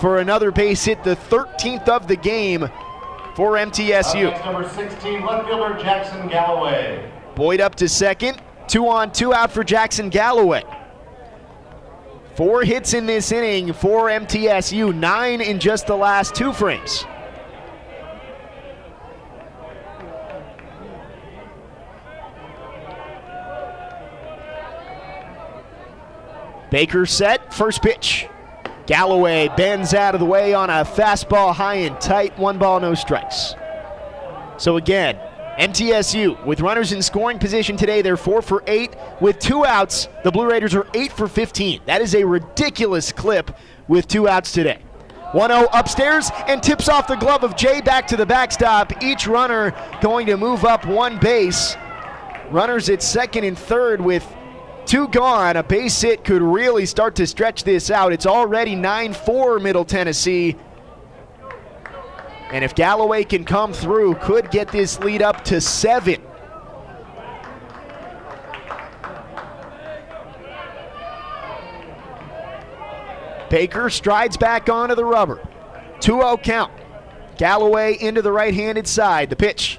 for 0.00 0.18
another 0.18 0.50
base 0.50 0.84
hit, 0.84 1.04
the 1.04 1.16
13th 1.16 1.88
of 1.88 2.08
the 2.08 2.16
game 2.16 2.68
for 3.34 3.52
MTSU. 3.52 4.32
Up 4.32 4.44
number 4.44 4.68
16, 4.68 5.24
left 5.24 5.48
fielder 5.48 5.78
Jackson 5.80 6.28
Galloway. 6.28 7.10
Boyd 7.34 7.60
up 7.60 7.74
to 7.76 7.88
second. 7.88 8.40
Two 8.66 8.88
on, 8.88 9.12
two 9.12 9.34
out 9.34 9.50
for 9.50 9.62
Jackson 9.62 10.08
Galloway. 10.08 10.62
Four 12.34 12.62
hits 12.62 12.94
in 12.94 13.06
this 13.06 13.32
inning 13.32 13.72
for 13.72 14.08
MTSU, 14.08 14.94
nine 14.94 15.40
in 15.40 15.58
just 15.58 15.86
the 15.86 15.96
last 15.96 16.34
two 16.34 16.52
frames. 16.52 17.04
Baker 26.70 27.04
set, 27.04 27.52
first 27.52 27.82
pitch. 27.82 28.28
Galloway 28.90 29.46
bends 29.56 29.94
out 29.94 30.16
of 30.16 30.20
the 30.20 30.26
way 30.26 30.52
on 30.52 30.68
a 30.68 30.84
fastball 30.84 31.54
high 31.54 31.76
and 31.76 32.00
tight, 32.00 32.36
one 32.36 32.58
ball, 32.58 32.80
no 32.80 32.94
strikes. 32.94 33.54
So 34.58 34.78
again, 34.78 35.16
MTSU 35.60 36.44
with 36.44 36.60
runners 36.60 36.90
in 36.90 37.00
scoring 37.00 37.38
position 37.38 37.76
today, 37.76 38.02
they're 38.02 38.16
four 38.16 38.42
for 38.42 38.64
eight. 38.66 38.96
With 39.20 39.38
two 39.38 39.64
outs, 39.64 40.08
the 40.24 40.32
Blue 40.32 40.50
Raiders 40.50 40.74
are 40.74 40.88
eight 40.92 41.12
for 41.12 41.28
15. 41.28 41.82
That 41.86 42.00
is 42.00 42.16
a 42.16 42.24
ridiculous 42.24 43.12
clip 43.12 43.56
with 43.86 44.08
two 44.08 44.26
outs 44.26 44.50
today. 44.50 44.82
1 45.34 45.50
0 45.50 45.68
upstairs 45.72 46.28
and 46.48 46.60
tips 46.60 46.88
off 46.88 47.06
the 47.06 47.14
glove 47.14 47.44
of 47.44 47.54
Jay 47.54 47.80
back 47.80 48.08
to 48.08 48.16
the 48.16 48.26
backstop. 48.26 49.04
Each 49.04 49.28
runner 49.28 49.72
going 50.00 50.26
to 50.26 50.36
move 50.36 50.64
up 50.64 50.84
one 50.84 51.16
base. 51.20 51.76
Runners 52.50 52.90
at 52.90 53.04
second 53.04 53.44
and 53.44 53.56
third 53.56 54.00
with 54.00 54.26
two 54.90 55.06
gone. 55.06 55.56
A 55.56 55.62
base 55.62 56.00
hit 56.00 56.24
could 56.24 56.42
really 56.42 56.84
start 56.84 57.14
to 57.14 57.26
stretch 57.26 57.62
this 57.62 57.92
out. 57.92 58.12
It's 58.12 58.26
already 58.26 58.74
9 58.74 59.14
4 59.14 59.60
Middle 59.60 59.84
Tennessee. 59.84 60.56
And 62.50 62.64
if 62.64 62.74
Galloway 62.74 63.22
can 63.22 63.44
come 63.44 63.72
through, 63.72 64.16
could 64.16 64.50
get 64.50 64.72
this 64.72 64.98
lead 64.98 65.22
up 65.22 65.44
to 65.44 65.60
seven. 65.60 66.20
Baker 73.48 73.90
strides 73.90 74.36
back 74.36 74.68
onto 74.68 74.96
the 74.96 75.04
rubber. 75.04 75.40
2 76.00 76.14
0 76.14 76.36
count. 76.38 76.72
Galloway 77.38 77.96
into 78.00 78.22
the 78.22 78.32
right 78.32 78.54
handed 78.54 78.88
side. 78.88 79.30
The 79.30 79.36
pitch. 79.36 79.78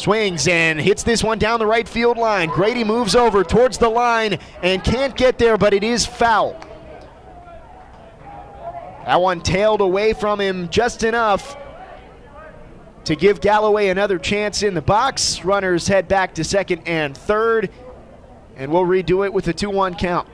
Swings 0.00 0.48
and 0.48 0.80
hits 0.80 1.02
this 1.02 1.22
one 1.22 1.38
down 1.38 1.60
the 1.60 1.66
right 1.66 1.86
field 1.86 2.16
line. 2.16 2.48
Grady 2.48 2.84
moves 2.84 3.14
over 3.14 3.44
towards 3.44 3.76
the 3.76 3.88
line 3.88 4.38
and 4.62 4.82
can't 4.82 5.14
get 5.14 5.36
there, 5.36 5.58
but 5.58 5.74
it 5.74 5.84
is 5.84 6.06
foul. 6.06 6.58
That 9.04 9.20
one 9.20 9.40
tailed 9.40 9.80
away 9.80 10.14
from 10.14 10.40
him 10.40 10.68
just 10.70 11.02
enough 11.02 11.56
to 13.04 13.14
give 13.14 13.40
Galloway 13.40 13.88
another 13.88 14.18
chance 14.18 14.62
in 14.62 14.74
the 14.74 14.82
box. 14.82 15.44
Runners 15.44 15.86
head 15.86 16.08
back 16.08 16.34
to 16.34 16.44
second 16.44 16.82
and 16.86 17.16
third, 17.16 17.70
and 18.56 18.72
we'll 18.72 18.84
redo 18.84 19.24
it 19.26 19.32
with 19.32 19.48
a 19.48 19.52
2 19.52 19.68
1 19.68 19.96
count. 19.96 20.28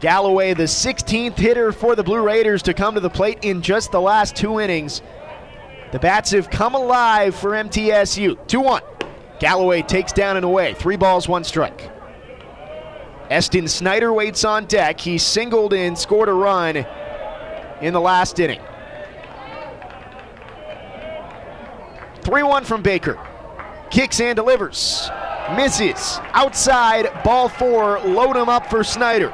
Galloway, 0.00 0.54
the 0.54 0.64
16th 0.64 1.36
hitter 1.36 1.72
for 1.72 1.96
the 1.96 2.04
Blue 2.04 2.22
Raiders 2.22 2.62
to 2.62 2.74
come 2.74 2.94
to 2.94 3.00
the 3.00 3.10
plate 3.10 3.40
in 3.42 3.62
just 3.62 3.90
the 3.90 4.00
last 4.00 4.36
two 4.36 4.60
innings. 4.60 5.02
The 5.90 5.98
bats 5.98 6.30
have 6.30 6.50
come 6.50 6.74
alive 6.74 7.34
for 7.34 7.50
MTSU. 7.50 8.46
2 8.46 8.60
1. 8.60 8.82
Galloway 9.40 9.82
takes 9.82 10.12
down 10.12 10.36
and 10.36 10.44
away. 10.44 10.74
Three 10.74 10.96
balls, 10.96 11.28
one 11.28 11.42
strike. 11.42 11.90
Eston 13.28 13.66
Snyder 13.66 14.12
waits 14.12 14.44
on 14.44 14.66
deck. 14.66 15.00
He 15.00 15.18
singled 15.18 15.72
in, 15.72 15.96
scored 15.96 16.28
a 16.28 16.32
run 16.32 16.86
in 17.80 17.92
the 17.92 18.00
last 18.00 18.38
inning. 18.38 18.60
3 22.22 22.42
1 22.42 22.64
from 22.64 22.82
Baker. 22.82 23.18
Kicks 23.90 24.20
and 24.20 24.36
delivers. 24.36 25.10
Misses. 25.56 26.20
Outside, 26.34 27.10
ball 27.24 27.48
four. 27.48 27.98
Load 28.00 28.36
him 28.36 28.48
up 28.48 28.68
for 28.68 28.84
Snyder. 28.84 29.32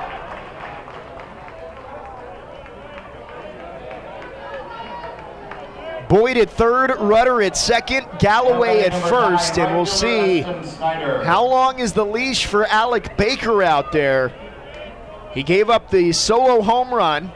Boyd 6.08 6.36
at 6.36 6.50
third, 6.50 6.94
Rudder 6.98 7.42
at 7.42 7.56
second, 7.56 8.06
Galloway 8.18 8.80
at 8.80 9.08
first, 9.08 9.58
and 9.58 9.74
we'll 9.74 9.86
see 9.86 10.40
how 10.40 11.46
long 11.46 11.78
is 11.78 11.92
the 11.92 12.04
leash 12.04 12.46
for 12.46 12.66
Alec 12.66 13.16
Baker 13.16 13.62
out 13.62 13.92
there. 13.92 14.32
He 15.32 15.42
gave 15.42 15.70
up 15.70 15.90
the 15.90 16.12
solo 16.12 16.62
home 16.62 16.92
run, 16.92 17.32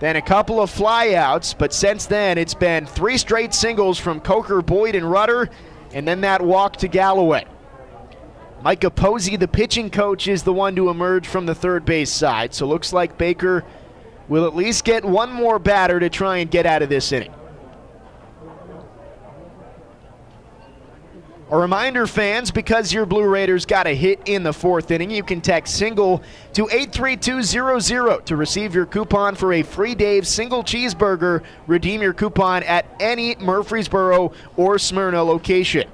then 0.00 0.16
a 0.16 0.22
couple 0.22 0.60
of 0.60 0.70
flyouts, 0.70 1.56
but 1.56 1.72
since 1.72 2.06
then 2.06 2.38
it's 2.38 2.54
been 2.54 2.86
three 2.86 3.18
straight 3.18 3.54
singles 3.54 3.98
from 3.98 4.20
Coker, 4.20 4.62
Boyd, 4.62 4.94
and 4.94 5.10
Rudder, 5.10 5.48
and 5.92 6.06
then 6.08 6.22
that 6.22 6.42
walk 6.42 6.76
to 6.78 6.88
Galloway. 6.88 7.44
Micah 8.62 8.90
Posey, 8.90 9.36
the 9.36 9.46
pitching 9.46 9.90
coach, 9.90 10.26
is 10.26 10.42
the 10.42 10.52
one 10.52 10.74
to 10.76 10.88
emerge 10.88 11.28
from 11.28 11.46
the 11.46 11.54
third 11.54 11.84
base 11.84 12.10
side, 12.10 12.54
so 12.54 12.66
looks 12.66 12.92
like 12.92 13.18
Baker 13.18 13.64
will 14.28 14.46
at 14.46 14.56
least 14.56 14.84
get 14.84 15.04
one 15.04 15.30
more 15.30 15.58
batter 15.58 16.00
to 16.00 16.08
try 16.08 16.38
and 16.38 16.50
get 16.50 16.66
out 16.66 16.82
of 16.82 16.88
this 16.88 17.12
inning. 17.12 17.32
A 21.48 21.56
reminder, 21.56 22.08
fans, 22.08 22.50
because 22.50 22.92
your 22.92 23.06
Blue 23.06 23.22
Raiders 23.22 23.66
got 23.66 23.86
a 23.86 23.94
hit 23.94 24.20
in 24.26 24.42
the 24.42 24.52
fourth 24.52 24.90
inning, 24.90 25.12
you 25.12 25.22
can 25.22 25.40
text 25.40 25.76
single 25.76 26.20
to 26.54 26.68
83200 26.68 28.26
to 28.26 28.34
receive 28.34 28.74
your 28.74 28.84
coupon 28.84 29.36
for 29.36 29.52
a 29.52 29.62
free 29.62 29.94
Dave 29.94 30.26
single 30.26 30.64
cheeseburger. 30.64 31.44
Redeem 31.68 32.02
your 32.02 32.14
coupon 32.14 32.64
at 32.64 32.84
any 32.98 33.36
Murfreesboro 33.36 34.32
or 34.56 34.78
Smyrna 34.80 35.22
location. 35.22 35.88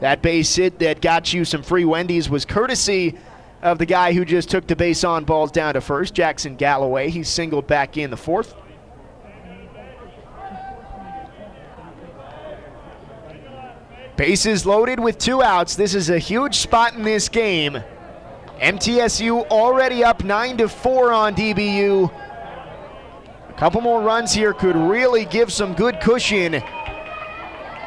That 0.00 0.20
base 0.20 0.56
hit 0.56 0.80
that 0.80 1.00
got 1.00 1.32
you 1.32 1.44
some 1.44 1.62
free 1.62 1.84
Wendy's 1.84 2.28
was 2.28 2.44
courtesy 2.44 3.16
of 3.62 3.78
the 3.78 3.86
guy 3.86 4.14
who 4.14 4.24
just 4.24 4.50
took 4.50 4.66
the 4.66 4.74
base 4.74 5.04
on 5.04 5.24
balls 5.24 5.52
down 5.52 5.74
to 5.74 5.80
first, 5.80 6.12
Jackson 6.12 6.56
Galloway. 6.56 7.08
He 7.08 7.22
singled 7.22 7.68
back 7.68 7.96
in 7.96 8.10
the 8.10 8.16
fourth. 8.16 8.56
Bases 14.18 14.66
loaded 14.66 14.98
with 14.98 15.16
two 15.16 15.44
outs. 15.44 15.76
This 15.76 15.94
is 15.94 16.10
a 16.10 16.18
huge 16.18 16.56
spot 16.56 16.94
in 16.94 17.04
this 17.04 17.28
game. 17.28 17.78
MTSU 18.60 19.46
already 19.46 20.02
up 20.02 20.24
9 20.24 20.56
to 20.56 20.68
4 20.68 21.12
on 21.12 21.36
DBU. 21.36 22.10
A 23.48 23.52
couple 23.52 23.80
more 23.80 24.02
runs 24.02 24.32
here 24.32 24.52
could 24.52 24.74
really 24.74 25.24
give 25.24 25.52
some 25.52 25.72
good 25.72 26.00
cushion 26.00 26.60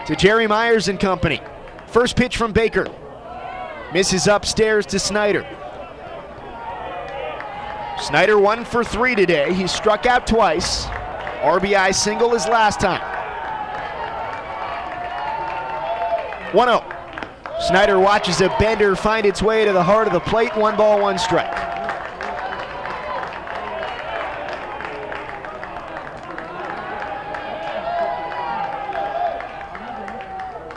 to 0.06 0.16
Jerry 0.16 0.48
Myers 0.48 0.88
and 0.88 0.98
company. 0.98 1.42
First 1.88 2.16
pitch 2.16 2.38
from 2.38 2.54
Baker. 2.54 2.88
Misses 3.92 4.28
upstairs 4.28 4.86
to 4.86 5.00
Snyder. 5.00 5.46
Snyder 8.00 8.40
one 8.40 8.64
for 8.64 8.86
three 8.86 9.16
today. 9.16 9.54
He 9.54 9.68
struck 9.68 10.06
out 10.06 10.26
twice. 10.26 10.86
RBI 11.44 11.94
single 11.94 12.30
his 12.30 12.48
last 12.48 12.80
time. 12.80 13.11
1 16.54 16.68
0. 16.68 16.84
Snyder 17.68 18.00
watches 18.00 18.42
a 18.42 18.50
bender 18.60 18.96
find 18.96 19.26
its 19.26 19.42
way 19.42 19.64
to 19.64 19.72
the 19.72 19.84
heart 19.84 20.08
of 20.08 20.14
the 20.14 20.20
plate. 20.20 20.56
One 20.56 20.76
ball, 20.76 21.00
one 21.00 21.18
strike. 21.18 21.50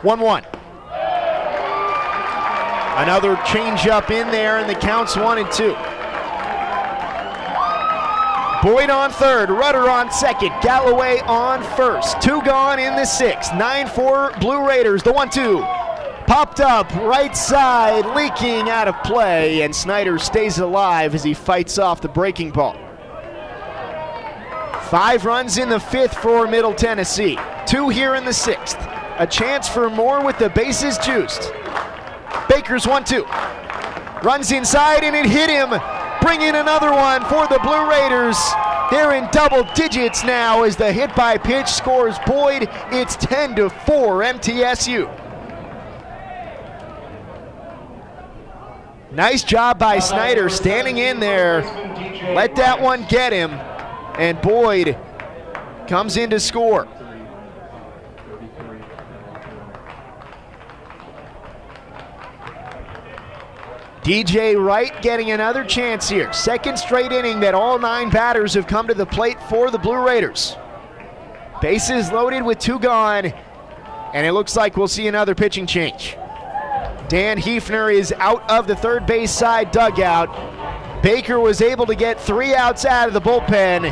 One 0.04 0.20
one. 0.20 0.44
Another 2.96 3.36
changeup 3.36 4.10
in 4.10 4.30
there, 4.30 4.58
and 4.58 4.68
the 4.68 4.74
counts 4.74 5.16
one 5.16 5.38
and 5.38 5.50
two. 5.50 5.74
Boyd 8.64 8.88
on 8.88 9.10
third, 9.10 9.50
Rudder 9.50 9.90
on 9.90 10.10
second, 10.10 10.50
Galloway 10.62 11.18
on 11.26 11.62
first. 11.76 12.18
Two 12.22 12.40
gone 12.44 12.78
in 12.78 12.96
the 12.96 13.04
sixth. 13.04 13.52
9 13.52 13.88
4 13.88 14.32
Blue 14.40 14.66
Raiders. 14.66 15.02
The 15.02 15.12
1 15.12 15.28
2 15.28 15.58
popped 16.26 16.60
up 16.60 16.90
right 16.94 17.36
side, 17.36 18.06
leaking 18.16 18.70
out 18.70 18.88
of 18.88 18.94
play, 19.02 19.60
and 19.60 19.76
Snyder 19.76 20.18
stays 20.18 20.60
alive 20.60 21.14
as 21.14 21.22
he 21.22 21.34
fights 21.34 21.78
off 21.78 22.00
the 22.00 22.08
breaking 22.08 22.52
ball. 22.52 22.74
Five 24.84 25.26
runs 25.26 25.58
in 25.58 25.68
the 25.68 25.78
fifth 25.78 26.16
for 26.16 26.46
Middle 26.46 26.72
Tennessee, 26.72 27.38
two 27.66 27.90
here 27.90 28.14
in 28.14 28.24
the 28.24 28.32
sixth. 28.32 28.78
A 29.18 29.26
chance 29.26 29.68
for 29.68 29.90
more 29.90 30.24
with 30.24 30.38
the 30.38 30.48
bases 30.48 30.96
juiced. 30.96 31.52
Baker's 32.48 32.86
1 32.86 33.04
2. 33.04 33.26
Runs 34.22 34.52
inside 34.52 35.04
and 35.04 35.14
it 35.14 35.26
hit 35.26 35.50
him 35.50 35.78
bring 36.24 36.40
in 36.40 36.54
another 36.54 36.90
one 36.90 37.20
for 37.24 37.46
the 37.48 37.58
Blue 37.62 37.86
Raiders. 37.86 38.38
They're 38.90 39.12
in 39.12 39.28
double 39.30 39.62
digits 39.74 40.24
now 40.24 40.62
as 40.62 40.74
the 40.74 40.90
hit 40.90 41.14
by 41.14 41.36
pitch 41.36 41.68
scores 41.68 42.16
Boyd. 42.26 42.66
It's 42.90 43.14
10 43.16 43.56
to 43.56 43.68
4 43.68 44.22
MTSU. 44.22 45.20
Nice 49.12 49.44
job 49.44 49.78
by 49.78 49.98
Snyder 49.98 50.48
standing 50.48 50.96
in 50.96 51.20
there. 51.20 51.60
Let 52.34 52.56
that 52.56 52.80
one 52.80 53.04
get 53.10 53.34
him. 53.34 53.50
And 54.18 54.40
Boyd 54.40 54.96
comes 55.88 56.16
in 56.16 56.30
to 56.30 56.40
score. 56.40 56.88
DJ 64.04 64.62
Wright 64.62 65.00
getting 65.00 65.30
another 65.30 65.64
chance 65.64 66.10
here. 66.10 66.30
Second 66.30 66.78
straight 66.78 67.10
inning 67.10 67.40
that 67.40 67.54
all 67.54 67.78
nine 67.78 68.10
batters 68.10 68.52
have 68.52 68.66
come 68.66 68.86
to 68.86 68.92
the 68.92 69.06
plate 69.06 69.42
for 69.48 69.70
the 69.70 69.78
Blue 69.78 70.04
Raiders. 70.04 70.56
Bases 71.62 72.12
loaded 72.12 72.42
with 72.42 72.58
two 72.58 72.78
gone, 72.78 73.32
and 74.12 74.26
it 74.26 74.32
looks 74.32 74.56
like 74.56 74.76
we'll 74.76 74.88
see 74.88 75.08
another 75.08 75.34
pitching 75.34 75.66
change. 75.66 76.18
Dan 77.08 77.38
Heefner 77.38 77.90
is 77.90 78.12
out 78.18 78.48
of 78.50 78.66
the 78.66 78.76
third 78.76 79.06
base 79.06 79.30
side 79.30 79.70
dugout. 79.70 81.02
Baker 81.02 81.40
was 81.40 81.62
able 81.62 81.86
to 81.86 81.94
get 81.94 82.20
three 82.20 82.54
outs 82.54 82.84
out 82.84 83.08
of 83.08 83.14
the 83.14 83.22
bullpen, 83.22 83.90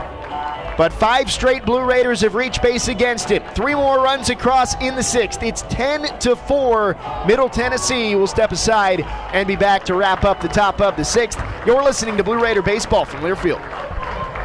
but 0.76 0.92
five 0.92 1.30
straight 1.30 1.64
Blue 1.64 1.84
Raiders 1.84 2.20
have 2.22 2.34
reached 2.34 2.62
base 2.62 2.88
against 2.88 3.30
it. 3.30 3.42
Three 3.54 3.74
more 3.74 4.02
runs 4.02 4.30
across 4.30 4.74
in 4.80 4.94
the 4.94 5.02
sixth. 5.02 5.42
It's 5.42 5.62
10 5.62 6.18
to 6.20 6.36
4. 6.36 7.24
Middle 7.26 7.48
Tennessee 7.48 8.14
will 8.14 8.26
step 8.26 8.52
aside 8.52 9.02
and 9.32 9.46
be 9.46 9.56
back 9.56 9.84
to 9.84 9.94
wrap 9.94 10.24
up 10.24 10.40
the 10.40 10.48
top 10.48 10.80
of 10.80 10.96
the 10.96 11.04
sixth. 11.04 11.40
You're 11.66 11.82
listening 11.82 12.16
to 12.16 12.24
Blue 12.24 12.42
Raider 12.42 12.62
Baseball 12.62 13.04
from 13.04 13.20
Learfield. 13.20 13.91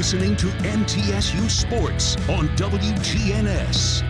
Listening 0.00 0.34
to 0.34 0.46
MTSU 0.62 1.50
Sports 1.50 2.16
on 2.30 2.48
WGNS. 2.56 4.00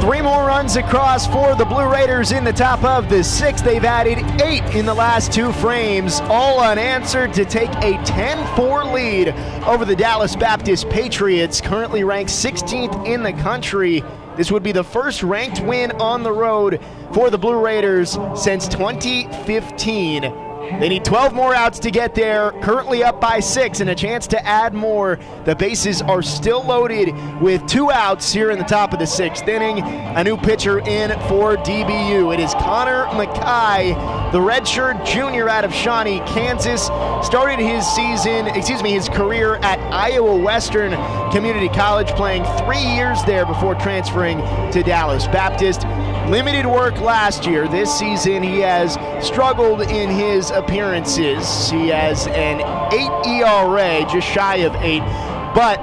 Three 0.00 0.22
more 0.22 0.46
runs 0.46 0.76
across 0.76 1.26
for 1.26 1.56
the 1.56 1.64
Blue 1.64 1.90
Raiders 1.90 2.30
in 2.30 2.44
the 2.44 2.52
top 2.52 2.84
of 2.84 3.08
the 3.08 3.24
sixth. 3.24 3.64
They've 3.64 3.84
added 3.84 4.18
eight 4.40 4.62
in 4.76 4.86
the 4.86 4.94
last 4.94 5.32
two 5.32 5.52
frames, 5.54 6.20
all 6.20 6.60
unanswered 6.60 7.32
to 7.34 7.44
take 7.44 7.70
a 7.82 8.00
10 8.04 8.54
4 8.54 8.84
lead 8.84 9.30
over 9.66 9.84
the 9.84 9.96
Dallas 9.96 10.36
Baptist 10.36 10.88
Patriots, 10.88 11.60
currently 11.60 12.04
ranked 12.04 12.30
16th 12.30 13.08
in 13.08 13.24
the 13.24 13.32
country. 13.32 14.04
This 14.36 14.52
would 14.52 14.62
be 14.62 14.70
the 14.70 14.84
first 14.84 15.24
ranked 15.24 15.60
win 15.62 15.90
on 16.00 16.22
the 16.22 16.32
road 16.32 16.80
for 17.12 17.28
the 17.28 17.38
Blue 17.38 17.60
Raiders 17.60 18.16
since 18.36 18.68
2015. 18.68 20.51
They 20.62 20.88
need 20.88 21.04
12 21.04 21.34
more 21.34 21.54
outs 21.54 21.78
to 21.80 21.90
get 21.90 22.14
there. 22.14 22.52
Currently 22.62 23.02
up 23.02 23.20
by 23.20 23.40
six 23.40 23.80
and 23.80 23.90
a 23.90 23.94
chance 23.94 24.26
to 24.28 24.46
add 24.46 24.74
more. 24.74 25.18
The 25.44 25.56
bases 25.56 26.02
are 26.02 26.22
still 26.22 26.64
loaded 26.64 27.14
with 27.40 27.66
two 27.66 27.90
outs 27.90 28.32
here 28.32 28.50
in 28.50 28.58
the 28.58 28.64
top 28.64 28.92
of 28.92 28.98
the 28.98 29.06
sixth 29.06 29.46
inning. 29.48 29.80
A 29.82 30.22
new 30.22 30.36
pitcher 30.36 30.78
in 30.78 31.10
for 31.28 31.56
DBU. 31.56 32.32
It 32.32 32.40
is 32.40 32.54
Connor 32.54 33.06
McKay, 33.06 34.32
the 34.32 34.38
redshirt 34.38 35.04
junior 35.04 35.48
out 35.48 35.64
of 35.64 35.74
Shawnee, 35.74 36.20
Kansas. 36.20 36.84
Started 37.26 37.58
his 37.58 37.86
season, 37.86 38.46
excuse 38.48 38.82
me, 38.82 38.92
his 38.92 39.08
career 39.08 39.56
at 39.56 39.78
Iowa 39.92 40.36
Western 40.36 40.92
Community 41.32 41.68
College, 41.68 42.08
playing 42.10 42.44
three 42.64 42.82
years 42.94 43.22
there 43.24 43.44
before 43.44 43.74
transferring 43.74 44.38
to 44.70 44.82
Dallas 44.82 45.26
Baptist. 45.26 45.82
Limited 46.28 46.66
work 46.66 47.00
last 47.00 47.46
year. 47.46 47.68
This 47.68 47.92
season, 47.98 48.42
he 48.42 48.60
has 48.60 48.94
struggled 49.26 49.82
in 49.82 50.08
his 50.08 50.50
appearances. 50.50 51.70
He 51.70 51.88
has 51.88 52.26
an 52.28 52.60
8 52.92 53.42
ERA, 53.42 54.06
just 54.10 54.26
shy 54.28 54.56
of 54.58 54.74
8, 54.76 55.00
but 55.54 55.80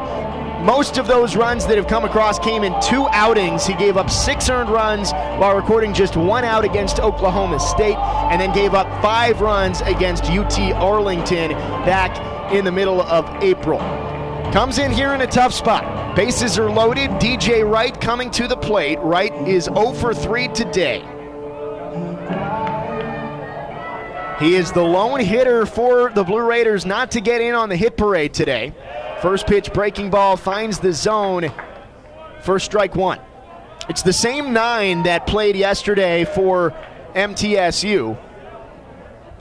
most 0.63 0.97
of 0.97 1.07
those 1.07 1.35
runs 1.35 1.65
that 1.67 1.77
have 1.77 1.87
come 1.87 2.03
across 2.03 2.39
came 2.39 2.63
in 2.63 2.73
two 2.81 3.07
outings. 3.09 3.65
He 3.65 3.73
gave 3.75 3.95
up 3.95 4.09
six 4.09 4.49
earned 4.49 4.69
runs 4.69 5.11
while 5.11 5.55
recording 5.55 5.93
just 5.93 6.17
one 6.17 6.43
out 6.43 6.65
against 6.65 6.99
Oklahoma 6.99 7.59
State, 7.59 7.97
and 7.97 8.41
then 8.41 8.53
gave 8.53 8.73
up 8.73 8.87
five 9.01 9.41
runs 9.41 9.81
against 9.81 10.25
UT 10.25 10.57
Arlington 10.73 11.51
back 11.85 12.51
in 12.51 12.65
the 12.65 12.71
middle 12.71 13.01
of 13.01 13.25
April. 13.43 13.79
Comes 14.51 14.79
in 14.79 14.91
here 14.91 15.13
in 15.13 15.21
a 15.21 15.27
tough 15.27 15.53
spot. 15.53 16.15
Bases 16.15 16.57
are 16.57 16.71
loaded. 16.71 17.11
DJ 17.11 17.69
Wright 17.69 18.01
coming 18.01 18.31
to 18.31 18.47
the 18.47 18.57
plate. 18.57 18.97
Wright 18.97 19.31
is 19.47 19.65
0 19.65 19.93
for 19.93 20.11
3 20.11 20.47
today. 20.47 21.01
He 24.39 24.55
is 24.55 24.71
the 24.71 24.81
lone 24.81 25.19
hitter 25.19 25.67
for 25.67 26.09
the 26.09 26.23
Blue 26.23 26.41
Raiders 26.41 26.83
not 26.83 27.11
to 27.11 27.21
get 27.21 27.41
in 27.41 27.53
on 27.53 27.69
the 27.69 27.75
hit 27.75 27.95
parade 27.95 28.33
today. 28.33 28.73
First 29.21 29.45
pitch 29.45 29.71
breaking 29.71 30.09
ball 30.09 30.35
finds 30.35 30.79
the 30.79 30.93
zone. 30.93 31.51
First 32.41 32.65
strike 32.65 32.95
one. 32.95 33.19
It's 33.87 34.01
the 34.01 34.13
same 34.13 34.51
nine 34.51 35.03
that 35.03 35.27
played 35.27 35.57
yesterday 35.57 36.25
for 36.25 36.73
MTSU. 37.13 38.17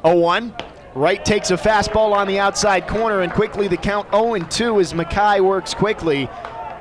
0 0.03 0.19
1. 0.19 0.55
Wright 0.99 1.25
takes 1.25 1.53
a 1.53 1.57
fastball 1.57 2.13
on 2.13 2.27
the 2.27 2.41
outside 2.41 2.89
corner, 2.89 3.21
and 3.21 3.33
quickly 3.33 3.69
the 3.69 3.77
count 3.77 4.11
0 4.11 4.37
2 4.37 4.81
as 4.81 4.93
McKay 4.93 5.41
works 5.41 5.73
quickly. 5.73 6.29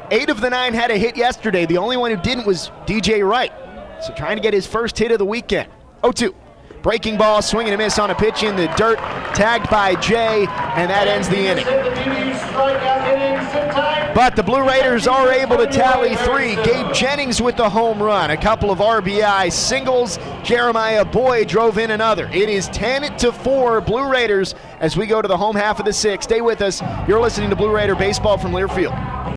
Eight 0.10 0.30
of 0.30 0.42
the 0.42 0.50
nine 0.50 0.74
had 0.74 0.90
a 0.90 0.98
hit 0.98 1.16
yesterday. 1.16 1.68
The 1.68 1.78
only 1.78 1.98
one 1.98 2.10
who 2.10 2.18
didn't 2.18 2.48
was 2.48 2.72
DJ 2.88 3.28
Wright. 3.28 3.54
So 4.02 4.16
trying 4.16 4.38
to 4.38 4.42
get 4.42 4.56
his 4.56 4.66
first 4.66 4.98
hit 4.98 5.12
of 5.12 5.20
the 5.20 5.26
weekend. 5.26 5.70
0 6.02 6.14
2. 6.14 6.36
Breaking 6.82 7.18
ball, 7.18 7.44
swinging 7.44 7.76
a 7.76 7.78
miss 7.78 8.00
on 8.00 8.10
a 8.10 8.16
pitch 8.16 8.42
in 8.42 8.56
the 8.56 8.66
dirt, 8.76 8.98
tagged 9.36 9.70
by 9.70 9.94
Jay, 9.96 10.48
and 10.48 10.90
that 10.90 11.08
ends 11.08 11.30
the 11.30 11.38
inning. 11.38 11.66
But 14.18 14.36
the 14.36 14.42
Blue 14.42 14.68
Raiders 14.68 15.06
are 15.06 15.32
able 15.32 15.58
to 15.58 15.68
tally 15.68 16.16
three. 16.16 16.56
Gabe 16.64 16.92
Jennings 16.92 17.40
with 17.40 17.56
the 17.56 17.70
home 17.70 18.02
run, 18.02 18.32
a 18.32 18.36
couple 18.36 18.72
of 18.72 18.80
RBI 18.80 19.52
singles. 19.52 20.18
Jeremiah 20.42 21.06
Boyd 21.06 21.48
drove 21.48 21.78
in 21.78 21.92
another. 21.92 22.28
It 22.34 22.50
is 22.50 22.68
10 22.70 23.16
to 23.18 23.32
4 23.32 23.80
Blue 23.82 24.10
Raiders 24.10 24.56
as 24.80 24.98
we 24.98 25.06
go 25.06 25.22
to 25.22 25.28
the 25.28 25.38
home 25.38 25.56
half 25.56 25.78
of 25.78 25.86
the 25.86 25.94
sixth. 25.94 26.30
Stay 26.30 26.42
with 26.42 26.64
us. 26.64 26.82
You're 27.08 27.22
listening 27.22 27.52
to 27.52 27.56
Blue 27.56 27.72
Raider 27.72 27.94
Baseball 27.94 28.40
from 28.40 28.54
Learfield. 28.54 29.37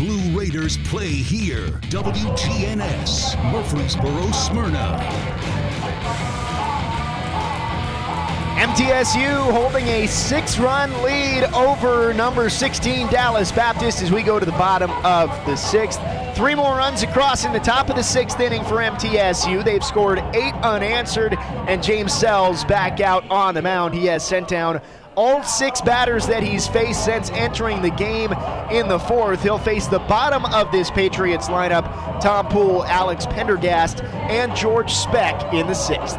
Blue 0.00 0.38
Raiders 0.38 0.78
play 0.78 1.10
here. 1.10 1.66
WGNS, 1.90 3.52
Murfreesboro, 3.52 4.30
Smyrna. 4.30 4.96
MTSU 8.56 9.52
holding 9.52 9.86
a 9.88 10.06
six 10.06 10.58
run 10.58 10.90
lead 11.02 11.44
over 11.52 12.14
number 12.14 12.48
16 12.48 13.08
Dallas 13.08 13.52
Baptist 13.52 14.00
as 14.00 14.10
we 14.10 14.22
go 14.22 14.40
to 14.40 14.46
the 14.46 14.52
bottom 14.52 14.90
of 15.04 15.28
the 15.44 15.54
sixth. 15.54 16.00
Three 16.34 16.54
more 16.54 16.76
runs 16.76 17.02
across 17.02 17.44
in 17.44 17.52
the 17.52 17.60
top 17.60 17.90
of 17.90 17.96
the 17.96 18.02
sixth 18.02 18.40
inning 18.40 18.64
for 18.64 18.76
MTSU. 18.76 19.62
They've 19.62 19.84
scored 19.84 20.20
eight 20.34 20.54
unanswered, 20.62 21.34
and 21.68 21.82
James 21.82 22.14
Sells 22.14 22.64
back 22.64 23.00
out 23.00 23.30
on 23.30 23.52
the 23.52 23.60
mound. 23.60 23.92
He 23.92 24.06
has 24.06 24.26
sent 24.26 24.48
down 24.48 24.80
all 25.20 25.42
six 25.42 25.82
batters 25.82 26.26
that 26.28 26.42
he's 26.42 26.66
faced 26.66 27.04
since 27.04 27.28
entering 27.32 27.82
the 27.82 27.90
game 27.90 28.32
in 28.70 28.88
the 28.88 28.98
fourth. 28.98 29.42
He'll 29.42 29.58
face 29.58 29.86
the 29.86 29.98
bottom 29.98 30.46
of 30.46 30.72
this 30.72 30.90
Patriots 30.90 31.48
lineup 31.48 31.84
Tom 32.22 32.48
Poole, 32.48 32.86
Alex 32.86 33.26
Pendergast, 33.26 34.02
and 34.02 34.56
George 34.56 34.90
Specht 34.90 35.52
in 35.52 35.66
the 35.66 35.74
sixth. 35.74 36.16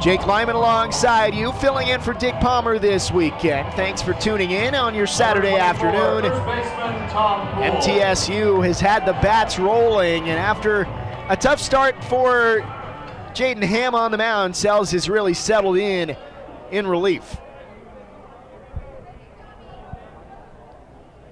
Jake 0.00 0.24
Lyman 0.24 0.54
alongside 0.54 1.34
you, 1.34 1.50
filling 1.54 1.88
in 1.88 2.00
for 2.00 2.14
Dick 2.14 2.34
Palmer 2.36 2.78
this 2.78 3.10
weekend. 3.10 3.74
Thanks 3.74 4.00
for 4.00 4.14
tuning 4.14 4.52
in 4.52 4.76
on 4.76 4.94
your 4.94 5.08
Saturday 5.08 5.56
afternoon. 5.56 6.30
MTSU 7.60 8.64
has 8.64 8.78
had 8.78 9.04
the 9.04 9.14
bats 9.14 9.58
rolling, 9.58 10.28
and 10.28 10.38
after 10.38 10.82
a 11.28 11.36
tough 11.36 11.58
start 11.60 12.04
for 12.04 12.60
Jaden 13.34 13.64
Ham 13.64 13.96
on 13.96 14.12
the 14.12 14.18
mound, 14.18 14.54
Sells 14.54 14.92
has 14.92 15.08
really 15.08 15.34
settled 15.34 15.76
in 15.76 16.16
in 16.70 16.86
relief. 16.86 17.36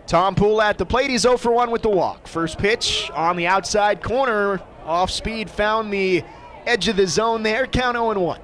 Tom 0.09 0.35
Poole 0.35 0.63
at 0.63 0.79
the 0.79 0.87
plate. 0.87 1.11
He's 1.11 1.23
0 1.23 1.37
for 1.37 1.53
1 1.53 1.71
with 1.71 1.83
the 1.83 1.91
walk. 1.91 2.27
First 2.27 2.59
pitch 2.59 3.11
on 3.15 3.37
the 3.37 3.47
outside 3.47 4.03
corner. 4.03 4.61
Off 4.87 5.11
speed, 5.11 5.51
found 5.51 5.93
the 5.93 6.25
edge 6.65 6.89
of 6.89 6.97
the 6.97 7.07
zone 7.07 7.43
there. 7.43 7.67
Count 7.67 7.95
0 7.95 8.19
1. 8.19 8.41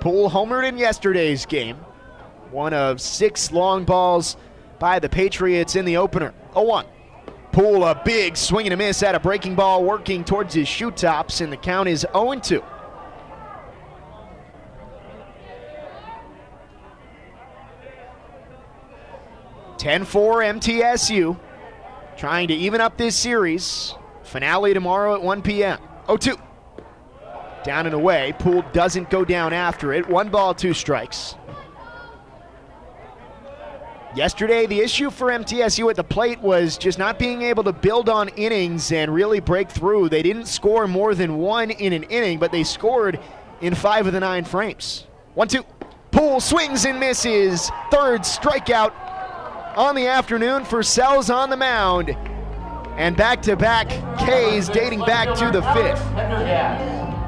Poole 0.00 0.30
homered 0.30 0.68
in 0.68 0.76
yesterday's 0.76 1.46
game. 1.46 1.76
One 2.50 2.74
of 2.74 3.00
six 3.00 3.52
long 3.52 3.84
balls 3.84 4.36
by 4.78 4.98
the 4.98 5.08
Patriots 5.08 5.76
in 5.76 5.86
the 5.86 5.96
opener. 5.96 6.34
0 6.52 6.66
1. 6.66 6.86
Poole, 7.52 7.84
a 7.84 8.00
big 8.04 8.36
swing 8.36 8.66
and 8.66 8.74
a 8.74 8.76
miss 8.76 9.02
at 9.02 9.14
a 9.14 9.20
breaking 9.20 9.54
ball, 9.54 9.82
working 9.82 10.24
towards 10.24 10.52
his 10.52 10.68
shoe 10.68 10.90
tops, 10.90 11.40
and 11.40 11.50
the 11.50 11.56
count 11.56 11.88
is 11.88 12.06
0 12.12 12.34
2. 12.34 12.62
10 19.82 20.04
4 20.04 20.38
MTSU. 20.42 21.36
Trying 22.16 22.46
to 22.46 22.54
even 22.54 22.80
up 22.80 22.96
this 22.96 23.16
series. 23.16 23.96
Finale 24.22 24.74
tomorrow 24.74 25.16
at 25.16 25.22
1 25.22 25.42
p.m. 25.42 25.76
0 26.06 26.18
2. 26.18 26.36
Down 27.64 27.86
and 27.86 27.94
away. 27.94 28.32
Poole 28.38 28.64
doesn't 28.72 29.10
go 29.10 29.24
down 29.24 29.52
after 29.52 29.92
it. 29.92 30.08
One 30.08 30.28
ball, 30.28 30.54
two 30.54 30.72
strikes. 30.72 31.34
Yesterday, 34.14 34.66
the 34.66 34.78
issue 34.78 35.10
for 35.10 35.30
MTSU 35.30 35.90
at 35.90 35.96
the 35.96 36.04
plate 36.04 36.40
was 36.40 36.78
just 36.78 36.96
not 36.96 37.18
being 37.18 37.42
able 37.42 37.64
to 37.64 37.72
build 37.72 38.08
on 38.08 38.28
innings 38.28 38.92
and 38.92 39.12
really 39.12 39.40
break 39.40 39.68
through. 39.68 40.10
They 40.10 40.22
didn't 40.22 40.46
score 40.46 40.86
more 40.86 41.16
than 41.16 41.38
one 41.38 41.72
in 41.72 41.92
an 41.92 42.04
inning, 42.04 42.38
but 42.38 42.52
they 42.52 42.62
scored 42.62 43.18
in 43.60 43.74
five 43.74 44.06
of 44.06 44.12
the 44.12 44.20
nine 44.20 44.44
frames. 44.44 45.08
One, 45.34 45.48
two. 45.48 45.64
Poole 46.12 46.38
swings 46.38 46.84
and 46.84 47.00
misses. 47.00 47.68
Third 47.90 48.20
strikeout 48.20 49.01
on 49.76 49.94
the 49.94 50.06
afternoon 50.06 50.64
for 50.64 50.82
Sells 50.82 51.30
on 51.30 51.50
the 51.50 51.56
mound. 51.56 52.16
And 52.96 53.16
back 53.16 53.42
to 53.42 53.56
back 53.56 53.88
Ks 54.18 54.68
dating 54.68 55.00
back 55.00 55.34
to 55.38 55.50
the 55.50 55.62
fifth. 55.72 56.02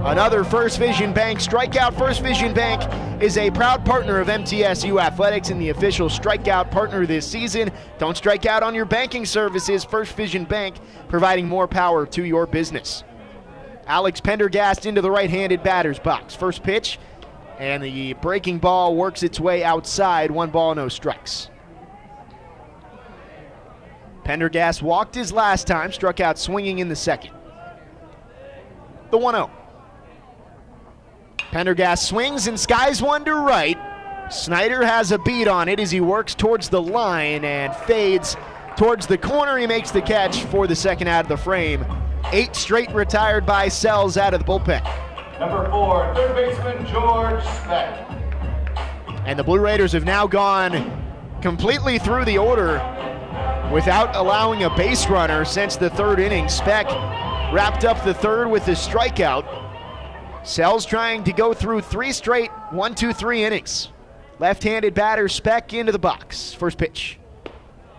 Another 0.05 0.45
First 0.45 0.79
Vision 0.79 1.15
Bank 1.15 1.39
strikeout. 1.39 1.97
First 1.97 2.21
Vision 2.21 2.53
Bank 2.53 2.83
is 3.23 3.39
a 3.39 3.51
proud 3.51 3.87
partner 3.87 4.21
of 4.21 4.29
MTSU 4.29 5.01
Athletics 5.01 5.49
and 5.49 5.59
the 5.59 5.71
official 5.71 6.09
strikeout 6.11 6.71
partner 6.71 7.07
this 7.07 7.27
season. 7.27 7.71
Don't 7.99 8.17
strike 8.17 8.45
out 8.45 8.63
on 8.63 8.75
your 8.75 8.85
banking 8.85 9.25
services. 9.25 9.83
First 9.83 10.15
Vision 10.15 10.45
Bank 10.45 10.77
providing 11.09 11.49
more 11.49 11.67
power 11.67 12.05
to 12.07 12.23
your 12.23 12.47
business. 12.47 13.03
Alex 13.87 14.21
Pendergast 14.21 14.85
into 14.85 15.01
the 15.01 15.11
right 15.11 15.31
handed 15.31 15.63
batter's 15.63 15.99
box. 15.99 16.35
First 16.35 16.63
pitch, 16.63 16.99
and 17.59 17.83
the 17.83 18.13
breaking 18.15 18.59
ball 18.59 18.95
works 18.95 19.23
its 19.23 19.41
way 19.41 19.65
outside. 19.65 20.31
One 20.31 20.51
ball, 20.51 20.75
no 20.75 20.89
strikes. 20.89 21.49
Pendergast 24.25 24.83
walked 24.83 25.15
his 25.15 25.33
last 25.33 25.67
time, 25.67 25.93
struck 25.93 26.19
out 26.19 26.39
swinging 26.39 26.79
in 26.79 26.89
the 26.89 26.97
second. 26.97 27.31
The 29.11 29.19
1 29.19 29.35
0. 29.35 29.51
Pendergast 31.51 32.09
swings 32.09 32.49
and 32.49 32.59
skies 32.59 33.01
one 33.01 33.25
to 33.27 33.35
right. 33.35 33.79
Snyder 34.31 34.85
has 34.85 35.13
a 35.13 35.19
beat 35.19 35.47
on 35.47 35.69
it 35.69 35.79
as 35.79 35.91
he 35.91 36.01
works 36.01 36.35
towards 36.35 36.69
the 36.69 36.81
line 36.81 37.45
and 37.45 37.75
fades 37.77 38.37
towards 38.77 39.07
the 39.07 39.19
corner. 39.19 39.59
He 39.59 39.67
makes 39.67 39.91
the 39.91 40.03
catch 40.03 40.43
for 40.45 40.67
the 40.67 40.75
second 40.75 41.09
out 41.09 41.27
of 41.27 41.29
the 41.29 41.37
frame. 41.37 41.85
Eight 42.33 42.57
straight 42.57 42.91
retired 42.91 43.45
by 43.45 43.69
Sells 43.69 44.17
out 44.17 44.35
of 44.35 44.41
the 44.41 44.47
bullpen. 44.47 44.83
Number 45.39 45.71
four, 45.71 46.13
third 46.15 46.35
baseman 46.35 46.87
George 46.87 47.45
Specht. 47.45 48.11
And 49.27 49.39
the 49.39 49.45
Blue 49.45 49.61
Raiders 49.61 49.93
have 49.93 50.05
now 50.05 50.27
gone 50.27 51.03
completely 51.43 51.99
through 51.99 52.25
the 52.25 52.39
order 52.39 52.79
without 53.73 54.15
allowing 54.15 54.65
a 54.65 54.77
base 54.77 55.09
runner 55.09 55.45
since 55.45 55.77
the 55.77 55.91
third 55.91 56.21
inning. 56.21 56.49
Specht 56.49 56.93
wrapped 57.53 57.85
up 57.85 58.03
the 58.05 58.15
third 58.15 58.49
with 58.49 58.69
a 58.69 58.73
strikeout. 58.73 59.45
Sells 60.45 60.85
trying 60.85 61.25
to 61.25 61.33
go 61.33 61.55
through 61.55 61.81
three 61.81 62.13
straight 62.13 62.51
one, 62.71 62.95
two, 62.95 63.13
three 63.13 63.45
innings. 63.45 63.89
Left-handed 64.39 64.95
batter 64.95 65.29
Specht 65.29 65.73
into 65.73 65.93
the 65.93 65.99
box. 65.99 66.53
First 66.53 66.79
pitch. 66.79 67.19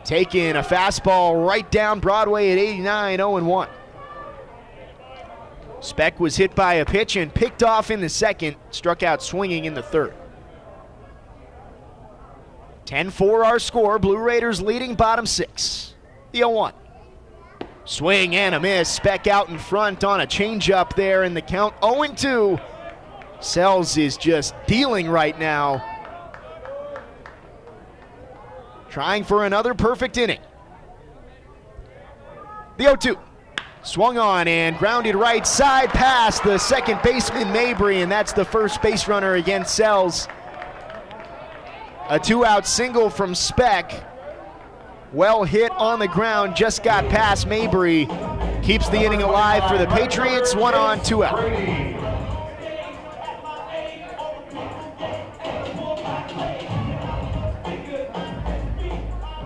Taking 0.03 0.55
a 0.55 0.61
fastball 0.61 1.47
right 1.47 1.69
down 1.71 1.99
Broadway 1.99 2.51
at 2.51 2.57
89, 2.57 3.19
0-1. 3.19 3.69
Specht 5.79 6.19
was 6.19 6.35
hit 6.35 6.55
by 6.55 6.75
a 6.75 6.85
pitch 6.85 7.15
and 7.15 7.33
picked 7.33 7.63
off 7.63 7.91
in 7.91 8.01
the 8.01 8.09
second, 8.09 8.55
struck 8.71 9.03
out 9.03 9.21
swinging 9.21 9.65
in 9.65 9.73
the 9.73 9.83
third. 9.83 10.13
10 12.85 13.09
4 13.09 13.45
our 13.45 13.59
score. 13.59 13.99
Blue 13.99 14.17
Raiders 14.17 14.61
leading 14.61 14.95
bottom 14.95 15.25
six. 15.25 15.93
The 16.31 16.39
0 16.39 16.49
1. 16.51 16.73
Swing 17.85 18.35
and 18.35 18.55
a 18.55 18.59
miss. 18.59 18.89
Specht 18.89 19.27
out 19.27 19.49
in 19.49 19.57
front 19.57 20.03
on 20.03 20.21
a 20.21 20.27
changeup 20.27 20.95
there 20.95 21.23
in 21.23 21.33
the 21.33 21.41
count 21.41 21.73
0 21.83 22.13
2. 22.15 22.59
Sells 23.39 23.97
is 23.97 24.17
just 24.17 24.55
dealing 24.65 25.09
right 25.09 25.37
now. 25.39 25.83
Trying 28.89 29.23
for 29.23 29.45
another 29.45 29.73
perfect 29.73 30.17
inning. 30.17 30.39
The 32.77 32.83
0 32.83 32.95
2. 32.95 33.17
Swung 33.83 34.17
on 34.17 34.47
and 34.47 34.75
grounded 34.79 35.13
right 35.13 35.45
side 35.45 35.89
past 35.89 36.43
the 36.43 36.57
second 36.57 36.99
baseman 37.03 37.51
Mabry, 37.53 38.01
and 38.01 38.11
that's 38.11 38.33
the 38.33 38.43
first 38.43 38.81
base 38.81 39.07
runner 39.07 39.35
against 39.35 39.75
Sells. 39.75 40.27
A 42.07 42.19
two 42.19 42.45
out 42.45 42.67
single 42.67 43.09
from 43.09 43.33
Specht. 43.33 44.03
Well 45.11 45.43
hit 45.43 45.71
on 45.71 45.97
the 45.97 46.07
ground, 46.07 46.55
just 46.55 46.83
got 46.83 47.09
past 47.09 47.47
Mabry. 47.47 48.07
Keeps 48.61 48.89
the 48.89 48.99
inning 48.99 49.23
alive 49.23 49.67
for 49.67 49.79
the 49.79 49.87
Patriots. 49.87 50.55
One 50.55 50.75
on, 50.75 51.01
two 51.03 51.23
out. 51.23 51.39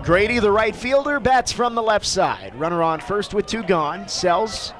Grady, 0.04 0.38
the 0.38 0.50
right 0.50 0.76
fielder, 0.76 1.18
bats 1.18 1.52
from 1.52 1.74
the 1.74 1.82
left 1.82 2.04
side. 2.04 2.54
Runner 2.56 2.82
on 2.82 3.00
first 3.00 3.32
with 3.32 3.46
two 3.46 3.62
gone. 3.62 4.06
Sells 4.06 4.74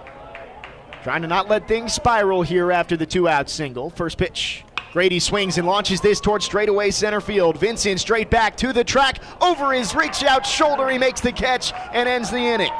trying 1.03 1.23
to 1.23 1.29
not 1.29 1.49
let 1.49 1.67
things 1.67 1.95
spiral 1.95 2.43
here 2.43 2.73
after 2.73 2.95
the 2.97 3.07
two 3.07 3.27
out 3.27 3.49
single. 3.49 3.89
First 3.89 4.19
pitch. 4.19 4.65
Grady 4.93 5.21
swings 5.21 5.57
and 5.57 5.67
launches 5.67 6.01
this 6.01 6.21
towards 6.21 6.45
straightaway 6.45 6.91
center 6.91 7.21
field. 7.21 7.57
Vincent 7.59 8.01
straight 8.01 8.29
back 8.29 8.57
to 8.57 8.73
the 8.73 8.83
track. 8.83 9.23
Over 9.41 9.73
his 9.73 9.95
reach 9.95 10.25
out 10.25 10.45
shoulder, 10.45 10.89
he 10.89 10.99
makes 10.99 11.21
the 11.21 11.31
catch 11.31 11.73
and 11.93 12.09
ends 12.09 12.31
the 12.31 12.39
inning. 12.39 12.73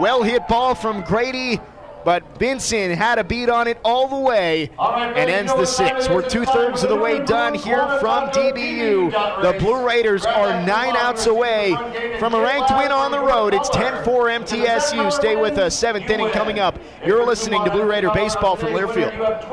Well 0.00 0.22
hit 0.24 0.48
ball 0.48 0.74
from 0.74 1.02
Grady, 1.02 1.60
but 2.04 2.38
Vincent 2.38 2.96
had 2.96 3.18
a 3.18 3.24
beat 3.24 3.48
on 3.48 3.68
it 3.68 3.78
all 3.84 4.08
the 4.08 4.16
way 4.16 4.70
and 4.78 5.30
ends 5.30 5.52
the 5.54 5.66
six. 5.66 6.08
We're 6.08 6.28
two 6.28 6.44
thirds 6.46 6.82
of 6.82 6.88
the 6.88 6.96
way 6.96 7.24
done 7.24 7.54
here 7.54 7.86
from 8.00 8.30
DBU. 8.30 9.42
The 9.42 9.58
Blue 9.60 9.86
Raiders 9.86 10.26
are 10.26 10.64
nine 10.66 10.96
outs 10.96 11.26
away 11.26 11.76
from 12.18 12.34
a 12.34 12.40
ranked 12.40 12.70
win 12.70 12.90
on 12.90 13.12
the 13.12 13.20
road. 13.20 13.54
It's 13.54 13.68
10 13.68 14.04
4 14.04 14.26
MTSU. 14.26 15.12
Stay 15.12 15.36
with 15.36 15.58
us. 15.58 15.78
Seventh 15.78 16.10
inning 16.10 16.30
coming 16.30 16.58
up. 16.58 16.76
You're 17.06 17.24
listening 17.24 17.62
to 17.64 17.70
Blue 17.70 17.84
Raider 17.84 18.10
Baseball 18.12 18.56
from 18.56 18.70
Learfield. 18.70 19.52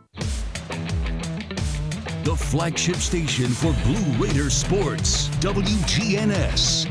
The 2.23 2.35
flagship 2.35 2.97
station 2.97 3.47
for 3.47 3.73
Blue 3.83 4.23
Raider 4.23 4.51
sports, 4.51 5.27
WGNS. 5.39 6.85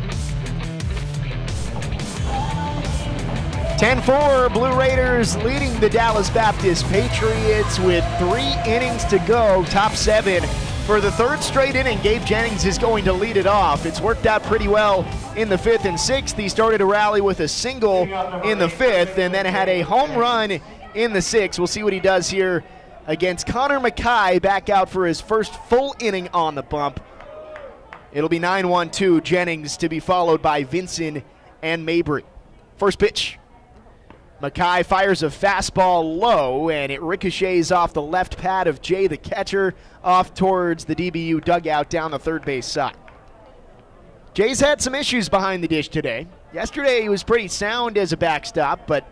10 3.79 4.03
4, 4.03 4.49
Blue 4.49 4.77
Raiders 4.77 5.37
leading 5.37 5.79
the 5.79 5.89
Dallas 5.89 6.29
Baptist 6.31 6.85
Patriots 6.87 7.79
with 7.79 8.05
three 8.19 8.57
innings 8.67 9.05
to 9.05 9.21
go, 9.21 9.65
top 9.67 9.93
seven. 9.93 10.43
For 10.85 11.01
the 11.01 11.13
third 11.13 11.45
straight 11.45 11.77
inning, 11.77 12.01
Gabe 12.03 12.25
Jennings 12.25 12.65
is 12.65 12.77
going 12.77 13.05
to 13.05 13.13
lead 13.13 13.37
it 13.37 13.47
off. 13.47 13.87
It's 13.87 14.01
worked 14.01 14.27
out 14.27 14.43
pretty 14.43 14.67
well 14.67 15.07
in 15.37 15.49
the 15.49 15.59
fifth 15.59 15.85
and 15.85 15.99
sixth. 15.99 16.37
He 16.37 16.49
started 16.49 16.81
a 16.81 16.85
rally 16.85 17.21
with 17.21 17.39
a 17.39 17.47
single 17.47 18.03
in 18.43 18.59
the 18.59 18.69
fifth 18.69 19.17
and 19.17 19.33
then 19.33 19.47
had 19.47 19.69
a 19.69 19.83
home 19.83 20.17
run 20.17 20.61
in 20.97 21.13
the 21.13 21.23
sixth. 21.23 21.61
We'll 21.61 21.69
see 21.69 21.85
what 21.85 21.93
he 21.93 22.01
does 22.01 22.29
here 22.29 22.65
against 23.11 23.45
Connor 23.45 23.81
McKay, 23.81 24.41
back 24.41 24.69
out 24.69 24.89
for 24.89 25.05
his 25.05 25.21
first 25.21 25.53
full 25.69 25.97
inning 25.99 26.29
on 26.29 26.55
the 26.55 26.63
bump. 26.63 27.03
It'll 28.13 28.29
be 28.29 28.39
9 28.39 28.69
1 28.69 28.91
2, 28.91 29.21
Jennings 29.23 29.77
to 29.79 29.89
be 29.89 29.99
followed 29.99 30.41
by 30.41 30.63
Vincent 30.63 31.25
and 31.61 31.85
Mabry. 31.85 32.25
First 32.77 33.01
pitch. 33.01 33.37
McKay 34.41 34.87
fires 34.87 35.25
a 35.25 35.27
fastball 35.27 36.19
low, 36.19 36.71
and 36.71 36.93
it 36.93 37.03
ricochets 37.03 37.73
off 37.73 37.93
the 37.93 38.01
left 38.01 38.39
pad 38.39 38.69
of 38.69 38.81
Jay, 38.81 39.09
the 39.09 39.17
catcher, 39.17 39.75
off 40.05 40.33
towards 40.33 40.85
the 40.85 40.95
DBU 40.95 41.45
dugout 41.45 41.91
down 41.91 42.13
the 42.13 42.19
third 42.19 42.45
base 42.45 42.65
side. 42.65 42.97
Jay's 44.35 44.61
had 44.61 44.81
some 44.81 44.95
issues 44.95 45.29
behind 45.29 45.65
the 45.65 45.69
dish 45.69 45.89
today. 45.89 46.29
Yesterday 46.55 47.03
he 47.03 47.09
was 47.09 47.25
pretty 47.25 47.49
sound 47.49 47.99
as 47.99 48.13
a 48.13 48.17
backstop, 48.17 48.87
but 48.87 49.05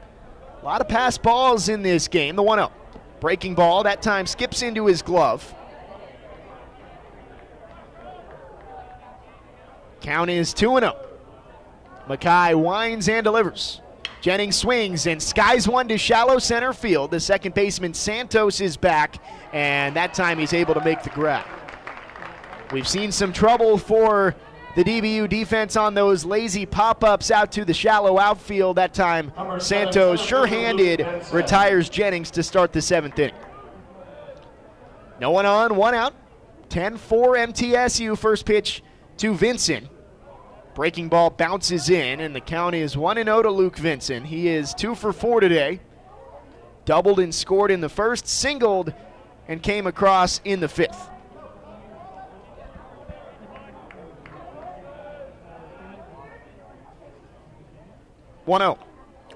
a 0.63 0.65
lot 0.65 0.81
of 0.81 0.89
pass 0.89 1.19
balls 1.19 1.69
in 1.69 1.83
this 1.83 2.07
game. 2.07 2.37
The 2.37 2.45
1 2.45 2.59
0. 2.59 2.73
Breaking 3.21 3.55
ball, 3.55 3.83
that 3.83 4.03
time 4.03 4.27
skips 4.27 4.63
into 4.63 4.87
his 4.87 5.03
glove. 5.03 5.55
Count 10.01 10.31
is 10.31 10.55
2 10.55 10.79
0. 10.79 10.97
McKay 12.07 12.55
winds 12.55 13.09
and 13.09 13.25
delivers. 13.25 13.81
Jennings 14.21 14.57
swings 14.57 15.07
and 15.07 15.23
skies 15.23 15.69
one 15.69 15.87
to 15.89 15.99
shallow 15.99 16.39
center 16.39 16.73
field. 16.73 17.11
The 17.11 17.21
second 17.21 17.55
baseman 17.55 17.95
Santos 17.95 18.61
is 18.61 18.77
back, 18.77 19.23
and 19.53 19.95
that 19.97 20.15
time 20.15 20.39
he's 20.39 20.53
able 20.53 20.75
to 20.75 20.85
make 20.85 21.03
the 21.03 21.11
grab. 21.11 21.47
We've 22.73 22.89
seen 22.89 23.13
some 23.13 23.33
trouble 23.33 23.79
for 23.79 24.35
the 24.77 24.85
DBU 24.85 25.29
defense 25.29 25.77
on 25.77 25.95
those 25.95 26.25
lazy 26.25 26.67
pop 26.67 27.03
ups 27.03 27.31
out 27.31 27.51
to 27.53 27.65
the 27.65 27.75
shallow 27.75 28.19
outfield. 28.19 28.77
That 28.77 28.95
time, 28.95 29.33
Santos, 29.59 30.21
sure 30.21 30.47
handed, 30.47 31.07
retires 31.33 31.89
Jennings 31.89 32.31
to 32.33 32.43
start 32.43 32.73
the 32.73 32.83
seventh 32.83 33.19
inning. 33.19 33.35
No 35.21 35.31
one 35.31 35.47
on, 35.47 35.77
one 35.77 35.95
out. 35.95 36.15
10 36.69 36.99
4 36.99 37.35
MTSU. 37.35 38.17
First 38.17 38.47
pitch 38.47 38.83
to 39.17 39.35
Vincent. 39.35 39.89
Breaking 40.75 41.09
ball 41.09 41.31
bounces 41.31 41.91
in, 41.91 42.21
and 42.21 42.37
the 42.37 42.41
count 42.41 42.77
is 42.77 42.97
1 42.97 43.17
0 43.17 43.43
to 43.43 43.51
Luke 43.51 43.77
Vincent. 43.77 44.27
He 44.27 44.49
is 44.49 44.75
2 44.75 44.95
for 44.95 45.13
4 45.13 45.41
today. 45.41 45.81
Doubled 46.85 47.19
and 47.19 47.35
scored 47.35 47.71
in 47.71 47.81
the 47.81 47.89
first, 47.89 48.27
singled, 48.29 48.95
and 49.49 49.63
came 49.63 49.87
across 49.87 50.41
in 50.45 50.61
the 50.61 50.69
fifth. 50.69 51.11
One 58.49 58.63
zero. 58.63 58.79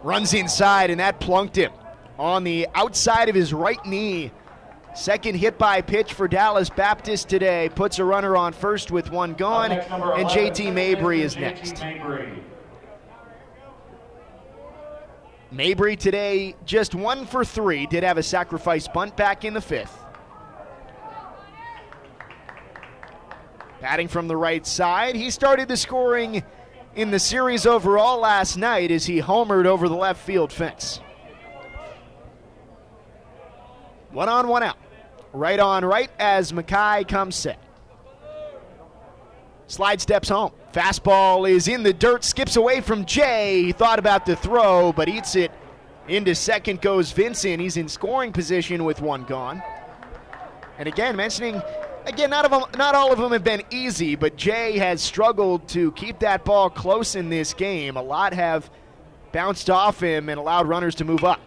Runs 0.02 0.32
inside, 0.32 0.88
and 0.88 0.98
that 0.98 1.20
plunked 1.20 1.54
him 1.54 1.70
on 2.18 2.44
the 2.44 2.66
outside 2.74 3.28
of 3.28 3.34
his 3.34 3.52
right 3.52 3.84
knee. 3.84 4.32
Second 4.94 5.34
hit 5.34 5.58
by 5.58 5.82
pitch 5.82 6.14
for 6.14 6.26
Dallas 6.26 6.70
Baptist 6.70 7.28
today 7.28 7.68
puts 7.74 7.98
a 7.98 8.04
runner 8.06 8.38
on 8.38 8.54
first 8.54 8.90
with 8.90 9.10
one 9.10 9.34
gone, 9.34 9.70
and 9.70 9.82
JT 10.28 10.72
Mabry 10.72 11.20
is 11.20 11.36
next. 11.36 11.84
Mabry 15.50 15.94
today 15.94 16.54
just 16.64 16.94
one 16.94 17.26
for 17.26 17.44
three, 17.44 17.86
did 17.86 18.02
have 18.04 18.16
a 18.16 18.22
sacrifice 18.22 18.88
bunt 18.88 19.14
back 19.14 19.44
in 19.44 19.52
the 19.52 19.60
fifth. 19.60 19.98
Batting 23.82 24.08
from 24.08 24.26
the 24.26 24.36
right 24.38 24.66
side, 24.66 25.14
he 25.16 25.28
started 25.28 25.68
the 25.68 25.76
scoring 25.76 26.42
in 26.94 27.10
the 27.10 27.18
series 27.18 27.66
overall 27.66 28.20
last 28.20 28.56
night 28.56 28.90
as 28.90 29.06
he 29.06 29.20
homered 29.20 29.66
over 29.66 29.88
the 29.88 29.96
left 29.96 30.20
field 30.24 30.52
fence. 30.52 31.00
One 34.10 34.28
on, 34.28 34.48
one 34.48 34.62
out. 34.62 34.76
Right 35.32 35.58
on, 35.58 35.84
right 35.84 36.10
as 36.18 36.52
McKay 36.52 37.08
comes 37.08 37.34
set. 37.34 37.58
Slide 39.66 40.02
steps 40.02 40.28
home. 40.28 40.52
Fastball 40.72 41.50
is 41.50 41.66
in 41.66 41.82
the 41.82 41.94
dirt, 41.94 42.24
skips 42.24 42.56
away 42.56 42.82
from 42.82 43.06
Jay. 43.06 43.62
He 43.62 43.72
thought 43.72 43.98
about 43.98 44.26
the 44.26 44.36
throw, 44.36 44.92
but 44.92 45.08
eats 45.08 45.34
it. 45.34 45.50
Into 46.08 46.34
second 46.34 46.82
goes 46.82 47.12
Vincent. 47.12 47.60
He's 47.60 47.78
in 47.78 47.88
scoring 47.88 48.32
position 48.32 48.84
with 48.84 49.00
one 49.00 49.24
gone. 49.24 49.62
And 50.78 50.88
again, 50.88 51.16
mentioning, 51.16 51.62
again, 52.06 52.30
not, 52.30 52.50
them, 52.50 52.62
not 52.78 52.94
all 52.94 53.12
of 53.12 53.18
them 53.18 53.32
have 53.32 53.44
been 53.44 53.62
easy, 53.70 54.16
but 54.16 54.36
Jay 54.36 54.78
has 54.78 55.00
struggled 55.00 55.68
to 55.68 55.92
keep 55.92 56.18
that 56.20 56.44
ball 56.44 56.70
close 56.70 57.14
in 57.14 57.28
this 57.28 57.54
game. 57.54 57.96
A 57.96 58.02
lot 58.02 58.32
have 58.32 58.70
bounced 59.32 59.70
off 59.70 60.00
him 60.00 60.28
and 60.28 60.38
allowed 60.38 60.68
runners 60.68 60.94
to 60.96 61.04
move 61.04 61.24
up. 61.24 61.40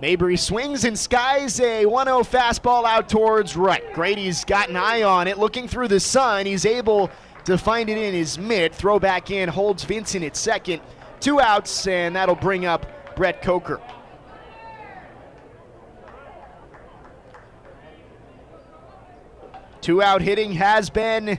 Mabry 0.00 0.36
swings 0.36 0.84
and 0.84 0.98
skies 0.98 1.60
a 1.60 1.86
1 1.86 2.06
0 2.06 2.18
fastball 2.20 2.84
out 2.84 3.08
towards 3.08 3.56
right. 3.56 3.82
Grady's 3.94 4.44
got 4.44 4.68
an 4.68 4.76
eye 4.76 5.02
on 5.02 5.28
it, 5.28 5.38
looking 5.38 5.68
through 5.68 5.88
the 5.88 6.00
sun. 6.00 6.46
He's 6.46 6.66
able 6.66 7.10
to 7.44 7.56
find 7.56 7.88
it 7.88 7.96
in 7.96 8.12
his 8.12 8.38
mitt. 8.38 8.74
Throw 8.74 8.98
back 8.98 9.30
in, 9.30 9.48
holds 9.48 9.84
Vincent 9.84 10.24
at 10.24 10.36
second. 10.36 10.82
Two 11.20 11.40
outs, 11.40 11.86
and 11.86 12.16
that'll 12.16 12.34
bring 12.34 12.66
up 12.66 13.16
Brett 13.16 13.40
Coker. 13.40 13.80
Two 19.84 20.00
out 20.00 20.22
hitting 20.22 20.52
has 20.52 20.88
been 20.88 21.38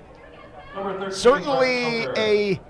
certainly 1.09 2.05
a 2.15 2.61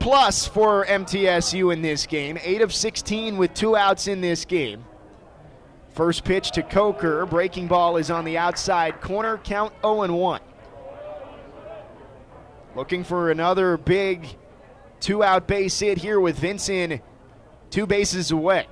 plus 0.00 0.48
for 0.48 0.84
MTSU 0.84 1.72
in 1.72 1.80
this 1.80 2.06
game. 2.06 2.36
8 2.42 2.60
of 2.60 2.74
16 2.74 3.36
with 3.36 3.54
two 3.54 3.76
outs 3.76 4.08
in 4.08 4.20
this 4.20 4.44
game. 4.44 4.84
First 5.90 6.24
pitch 6.24 6.50
to 6.50 6.64
Coker. 6.64 7.24
Breaking 7.24 7.68
ball 7.68 7.98
is 7.98 8.10
on 8.10 8.24
the 8.24 8.36
outside 8.36 9.00
corner. 9.00 9.38
Count 9.38 9.72
0 9.82 10.12
1. 10.12 10.40
Looking 12.74 13.04
for 13.04 13.30
another 13.30 13.76
big 13.76 14.26
two 14.98 15.22
out 15.22 15.46
base 15.46 15.78
hit 15.78 15.98
here 15.98 16.18
with 16.18 16.36
Vincent 16.36 17.00
two 17.70 17.86
bases 17.86 18.32
away. 18.32 18.66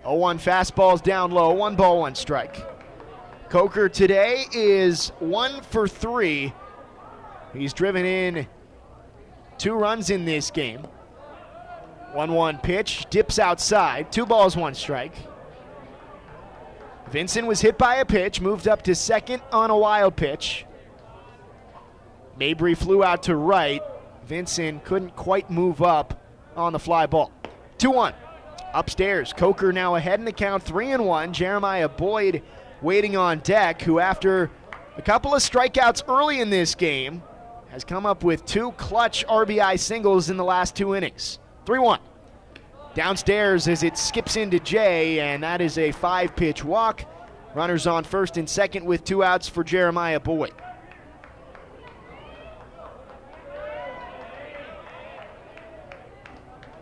0 0.00 0.14
1 0.14 0.38
fastballs 0.38 1.02
down 1.02 1.30
low. 1.30 1.52
One 1.52 1.76
ball, 1.76 2.00
one 2.00 2.14
strike. 2.14 2.75
Coker 3.48 3.88
today 3.88 4.44
is 4.52 5.10
one 5.20 5.60
for 5.62 5.86
three. 5.86 6.52
He's 7.52 7.72
driven 7.72 8.04
in 8.04 8.48
two 9.56 9.74
runs 9.74 10.10
in 10.10 10.24
this 10.24 10.50
game. 10.50 10.86
1 12.12 12.32
1 12.32 12.58
pitch, 12.58 13.06
dips 13.10 13.38
outside. 13.38 14.10
Two 14.10 14.24
balls, 14.24 14.56
one 14.56 14.74
strike. 14.74 15.14
Vincent 17.10 17.46
was 17.46 17.60
hit 17.60 17.76
by 17.76 17.96
a 17.96 18.04
pitch, 18.04 18.40
moved 18.40 18.66
up 18.66 18.82
to 18.82 18.94
second 18.94 19.42
on 19.52 19.70
a 19.70 19.76
wild 19.76 20.16
pitch. 20.16 20.64
Mabry 22.38 22.74
flew 22.74 23.04
out 23.04 23.22
to 23.24 23.36
right. 23.36 23.82
Vincent 24.24 24.82
couldn't 24.84 25.14
quite 25.14 25.50
move 25.50 25.82
up 25.82 26.20
on 26.56 26.72
the 26.72 26.78
fly 26.78 27.06
ball. 27.06 27.30
2 27.78 27.90
1. 27.90 28.14
Upstairs, 28.74 29.32
Coker 29.32 29.72
now 29.72 29.94
ahead 29.94 30.18
in 30.18 30.24
the 30.24 30.32
count, 30.32 30.62
3 30.62 30.92
and 30.92 31.06
1. 31.06 31.32
Jeremiah 31.32 31.88
Boyd 31.88 32.42
waiting 32.82 33.16
on 33.16 33.40
deck, 33.40 33.82
who, 33.82 33.98
after 33.98 34.50
a 34.96 35.02
couple 35.02 35.34
of 35.34 35.42
strikeouts 35.42 36.02
early 36.08 36.40
in 36.40 36.50
this 36.50 36.74
game, 36.74 37.22
has 37.70 37.84
come 37.84 38.06
up 38.06 38.24
with 38.24 38.46
two 38.46 38.72
clutch 38.72 39.26
RBI 39.26 39.78
singles 39.78 40.30
in 40.30 40.36
the 40.36 40.44
last 40.44 40.74
two 40.74 40.94
innings. 40.94 41.38
3 41.66 41.78
1. 41.78 42.00
Downstairs 42.94 43.68
as 43.68 43.82
it 43.82 43.98
skips 43.98 44.36
into 44.36 44.58
Jay, 44.58 45.20
and 45.20 45.42
that 45.42 45.60
is 45.60 45.76
a 45.76 45.92
five 45.92 46.34
pitch 46.34 46.64
walk. 46.64 47.04
Runners 47.54 47.86
on 47.86 48.04
first 48.04 48.36
and 48.36 48.48
second 48.48 48.86
with 48.86 49.04
two 49.04 49.22
outs 49.22 49.48
for 49.48 49.62
Jeremiah 49.64 50.20
Boyd. 50.20 50.54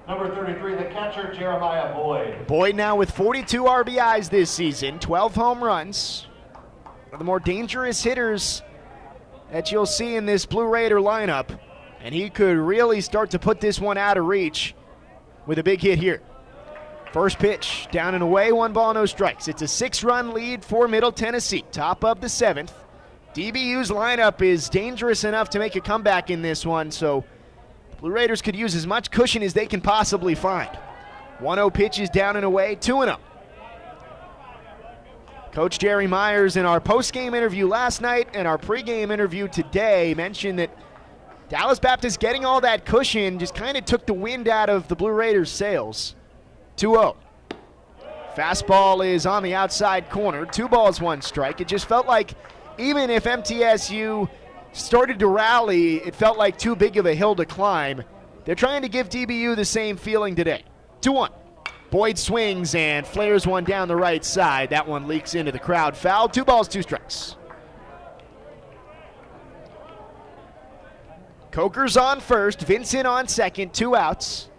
Number 0.07 0.35
33, 0.35 0.75
the 0.75 0.85
catcher, 0.85 1.33
Jeremiah 1.33 1.95
Boyd. 1.95 2.47
Boyd 2.47 2.75
now 2.75 2.95
with 2.95 3.11
42 3.11 3.65
RBIs 3.65 4.29
this 4.29 4.51
season, 4.51 4.99
12 4.99 5.35
home 5.35 5.65
runs. 5.65 6.27
One 6.83 7.15
of 7.15 7.19
the 7.19 7.25
more 7.25 7.41
dangerous 7.41 8.03
hitters 8.03 8.63
that 9.51 9.73
you'll 9.73 9.87
see 9.87 10.17
in 10.17 10.27
this 10.27 10.45
Blue 10.45 10.67
Raider 10.67 10.97
lineup. 10.97 11.59
And 12.03 12.15
he 12.15 12.29
could 12.29 12.59
really 12.59 13.01
start 13.01 13.31
to 13.31 13.39
put 13.39 13.61
this 13.61 13.81
one 13.81 13.97
out 13.97 14.19
of 14.19 14.27
reach 14.27 14.75
with 15.47 15.59
a 15.59 15.63
big 15.63 15.81
hit 15.81 15.99
here. 15.99 16.21
First 17.15 17.39
pitch, 17.39 17.89
down 17.91 18.15
and 18.15 18.23
away, 18.23 18.53
one 18.53 18.75
ball, 18.75 18.93
no 18.93 19.07
strikes. 19.07 19.49
It's 19.49 19.63
a 19.63 19.69
six 19.69 20.05
run 20.05 20.35
lead 20.35 20.63
for 20.63 20.87
Middle 20.87 21.13
Tennessee, 21.13 21.65
top 21.73 22.05
of 22.05 22.21
the 22.21 22.29
seventh. 22.29 22.75
DBU's 23.35 23.91
lineup 23.91 24.43
is 24.43 24.69
dangerous 24.69 25.25
enough 25.25 25.49
to 25.51 25.59
make 25.59 25.77
a 25.77 25.81
comeback 25.81 26.29
in 26.29 26.43
this 26.43 26.67
one, 26.67 26.91
so 26.91 27.25
Blue 28.05 28.13
Raiders 28.13 28.43
could 28.43 28.55
use 28.55 28.75
as 28.75 28.87
much 28.87 29.11
cushion 29.11 29.43
as 29.43 29.55
they 29.55 29.65
can 29.65 29.81
possibly 29.81 30.35
find. 30.35 30.69
1 31.39 31.57
0 31.57 31.71
pitches 31.71 32.11
down 32.11 32.37
and 32.37 32.45
away, 32.45 32.75
2 32.75 33.03
0. 33.03 33.17
Coach 35.53 35.79
Jerry 35.79 36.07
Myers 36.07 36.59
in 36.59 36.67
our 36.67 36.83
post-game 36.83 37.33
interview 37.33 37.67
last 37.67 38.03
night 38.03 38.29
and 38.35 38.47
our 38.47 38.59
pregame 38.59 39.11
interview 39.11 39.49
today 39.49 40.13
mentioned 40.13 40.59
that 40.59 40.77
Dallas 41.49 41.79
Baptist 41.79 42.21
getting 42.21 42.45
all 42.45 42.61
that 42.61 42.85
cushion 42.85 43.39
just 43.39 43.55
kind 43.55 43.75
of 43.75 43.87
took 43.87 44.05
the 44.05 44.13
wind 44.13 44.49
out 44.49 44.69
of 44.69 44.87
the 44.89 44.95
Blue 44.95 45.11
Raiders' 45.11 45.51
sails. 45.51 46.15
2 46.77 46.91
0. 46.91 47.17
Fastball 48.37 49.07
is 49.07 49.25
on 49.25 49.43
the 49.43 49.55
outside 49.55 50.11
corner. 50.11 50.45
Two 50.45 50.69
balls, 50.69 51.01
one 51.01 51.23
strike. 51.23 51.63
It 51.63 51.69
just 51.69 51.87
felt 51.87 52.07
like 52.07 52.35
even 52.77 53.09
if 53.09 53.25
MTSU 53.25 54.29
started 54.75 55.19
to 55.21 55.27
rally, 55.27 55.97
it 55.97 56.15
felt 56.15 56.37
like 56.37 56.59
too 56.59 56.77
big 56.77 56.97
of 56.97 57.07
a 57.07 57.15
hill 57.15 57.35
to 57.37 57.47
climb. 57.47 58.03
They're 58.45 58.55
trying 58.55 58.83
to 58.83 58.89
give 58.89 59.09
DBU 59.09 59.57
the 59.57 59.65
same 59.65 59.97
feeling 59.97 60.35
today. 60.35 60.65
2 61.01 61.13
1. 61.13 61.31
Boyd 61.91 62.19
swings 62.19 62.75
and 62.75 63.07
flares 63.07 63.47
one 63.47 63.63
down 63.63 63.89
the 63.89 63.97
right 63.97 64.25
side. 64.25 64.71
That 64.71 64.87
one 64.87 65.07
leaks 65.07 65.35
into 65.35 65.53
the 65.53 65.61
crowd. 65.61 65.97
Foul. 65.97 66.29
Two 66.29 66.45
balls, 66.45 66.67
two 66.67 66.83
strikes. 66.83 67.37
Coker's 71.53 71.97
on 71.97 72.19
first, 72.19 72.63
Vincent 72.63 73.07
on 73.07 73.29
second, 73.29 73.73
two 73.73 73.95
outs. 73.95 74.51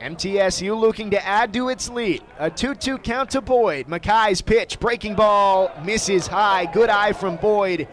MTSU 0.00 0.76
looking 0.76 1.10
to 1.10 1.24
add 1.24 1.52
to 1.52 1.68
its 1.68 1.88
lead. 1.88 2.20
A 2.40 2.50
2 2.50 2.74
2 2.74 2.98
count 2.98 3.30
to 3.30 3.40
Boyd. 3.40 3.86
McKay's 3.86 4.42
pitch, 4.42 4.80
breaking 4.80 5.14
ball, 5.14 5.70
misses 5.84 6.26
high. 6.26 6.66
Good 6.66 6.90
eye 6.90 7.12
from 7.12 7.36
Boyd. 7.36 7.86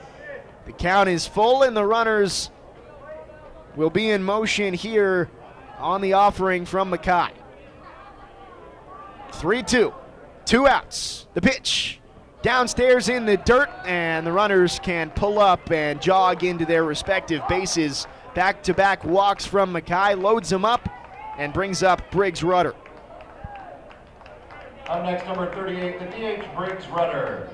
The 0.69 0.73
count 0.73 1.09
is 1.09 1.25
full, 1.25 1.63
and 1.63 1.75
the 1.75 1.83
runners 1.83 2.51
will 3.75 3.89
be 3.89 4.11
in 4.11 4.21
motion 4.21 4.75
here 4.75 5.27
on 5.79 5.99
the 5.99 6.13
offering 6.13 6.63
from 6.63 6.91
McKay. 6.91 7.31
3 9.31 9.63
2. 9.63 9.91
Two 10.45 10.67
outs. 10.67 11.25
The 11.33 11.41
pitch. 11.41 11.99
Downstairs 12.43 13.09
in 13.09 13.25
the 13.25 13.37
dirt, 13.37 13.71
and 13.83 14.27
the 14.27 14.31
runners 14.31 14.79
can 14.83 15.09
pull 15.09 15.39
up 15.39 15.71
and 15.71 15.99
jog 15.99 16.43
into 16.43 16.65
their 16.65 16.83
respective 16.83 17.41
bases. 17.49 18.05
Back 18.35 18.61
to 18.61 18.75
back 18.75 19.03
walks 19.03 19.47
from 19.47 19.73
McKay, 19.73 20.21
loads 20.21 20.49
them 20.49 20.65
up, 20.65 20.87
and 21.39 21.51
brings 21.51 21.81
up 21.81 21.99
Briggs 22.11 22.43
Rudder. 22.43 22.75
Up 24.87 25.03
next, 25.03 25.25
number 25.25 25.51
38, 25.51 25.99
the 25.99 26.05
DH 26.05 26.55
Briggs 26.55 26.87
Rudder. 26.89 27.49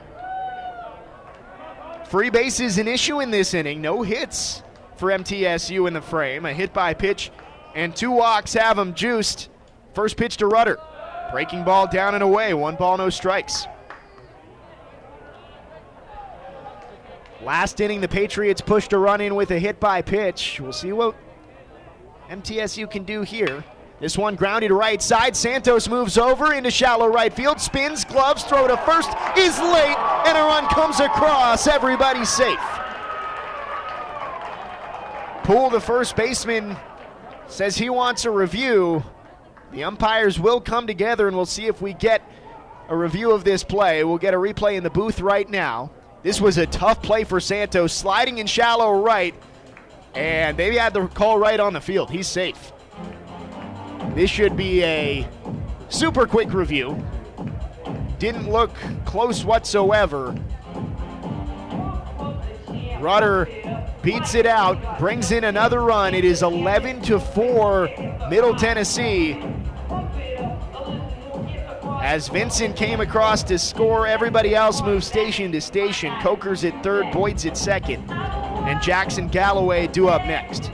Free 2.09 2.29
base 2.29 2.59
is 2.59 2.77
an 2.77 2.87
issue 2.87 3.19
in 3.19 3.31
this 3.31 3.53
inning. 3.53 3.81
No 3.81 4.01
hits 4.01 4.61
for 4.97 5.09
MTSU 5.09 5.87
in 5.87 5.93
the 5.93 6.01
frame. 6.01 6.45
A 6.45 6.53
hit 6.53 6.73
by 6.73 6.93
pitch 6.93 7.31
and 7.73 7.95
two 7.95 8.11
walks 8.11 8.53
have 8.53 8.77
them 8.77 8.93
juiced. 8.93 9.49
First 9.93 10.17
pitch 10.17 10.37
to 10.37 10.47
Rudder. 10.47 10.79
Breaking 11.31 11.63
ball 11.63 11.87
down 11.87 12.13
and 12.13 12.23
away. 12.23 12.53
One 12.53 12.75
ball, 12.75 12.97
no 12.97 13.09
strikes. 13.09 13.65
Last 17.41 17.79
inning, 17.79 18.01
the 18.01 18.07
Patriots 18.07 18.61
pushed 18.61 18.93
a 18.93 18.97
run 18.97 19.21
in 19.21 19.35
with 19.35 19.51
a 19.51 19.59
hit 19.59 19.79
by 19.79 20.01
pitch. 20.01 20.59
We'll 20.59 20.73
see 20.73 20.91
what 20.93 21.15
MTSU 22.29 22.89
can 22.89 23.03
do 23.03 23.21
here. 23.21 23.63
This 24.05 24.19
one 24.19 24.35
grounded 24.35 24.69
right 24.69 25.01
side. 25.01 25.35
Santos 25.35 25.89
moves 25.89 26.15
over 26.15 26.53
into 26.53 26.69
shallow 26.69 27.07
right 27.07 27.33
field, 27.33 27.59
spins, 27.59 28.05
gloves, 28.05 28.43
throw 28.43 28.67
to 28.67 28.77
first, 28.77 29.09
is 29.35 29.57
late, 29.57 29.97
and 30.27 30.37
a 30.37 30.41
run 30.41 30.67
comes 30.67 30.99
across. 30.99 31.65
Everybody's 31.65 32.29
safe. 32.29 32.59
Poole, 35.41 35.71
the 35.71 35.81
first 35.81 36.15
baseman, 36.15 36.77
says 37.47 37.77
he 37.77 37.89
wants 37.89 38.25
a 38.25 38.29
review. 38.29 39.03
The 39.71 39.85
umpires 39.85 40.39
will 40.39 40.61
come 40.61 40.85
together 40.85 41.27
and 41.27 41.35
we'll 41.35 41.47
see 41.47 41.65
if 41.65 41.81
we 41.81 41.93
get 41.93 42.21
a 42.89 42.95
review 42.95 43.31
of 43.31 43.43
this 43.43 43.63
play. 43.63 44.03
We'll 44.03 44.19
get 44.19 44.35
a 44.35 44.37
replay 44.37 44.75
in 44.75 44.83
the 44.83 44.91
booth 44.91 45.19
right 45.19 45.49
now. 45.49 45.89
This 46.21 46.39
was 46.39 46.59
a 46.59 46.67
tough 46.67 47.01
play 47.01 47.23
for 47.23 47.39
Santos, 47.39 47.91
sliding 47.91 48.37
in 48.37 48.45
shallow 48.45 49.01
right, 49.01 49.33
and 50.13 50.55
they 50.55 50.75
had 50.75 50.93
the 50.93 51.07
call 51.07 51.39
right 51.39 51.59
on 51.59 51.73
the 51.73 51.81
field. 51.81 52.11
He's 52.11 52.27
safe. 52.27 52.71
This 54.15 54.29
should 54.29 54.55
be 54.55 54.81
a 54.81 55.27
super 55.89 56.25
quick 56.25 56.53
review. 56.53 57.05
Didn't 58.17 58.49
look 58.49 58.71
close 59.03 59.43
whatsoever. 59.43 60.33
Rudder 63.01 63.49
beats 64.01 64.33
it 64.33 64.45
out, 64.45 64.97
brings 64.99 65.33
in 65.33 65.43
another 65.43 65.81
run. 65.81 66.13
It 66.13 66.23
is 66.23 66.43
11 66.43 67.01
to 67.03 67.19
4 67.19 67.89
Middle 68.29 68.55
Tennessee. 68.55 69.43
As 72.01 72.29
Vincent 72.29 72.77
came 72.77 73.01
across 73.01 73.43
to 73.43 73.59
score, 73.59 74.07
everybody 74.07 74.55
else 74.55 74.81
moves 74.81 75.05
station 75.05 75.51
to 75.51 75.59
station. 75.59 76.13
Coker's 76.21 76.63
at 76.63 76.83
third, 76.83 77.11
Boyd's 77.11 77.45
at 77.45 77.57
second, 77.57 78.09
and 78.09 78.81
Jackson 78.81 79.27
Galloway 79.27 79.87
due 79.87 80.07
up 80.07 80.25
next. 80.25 80.71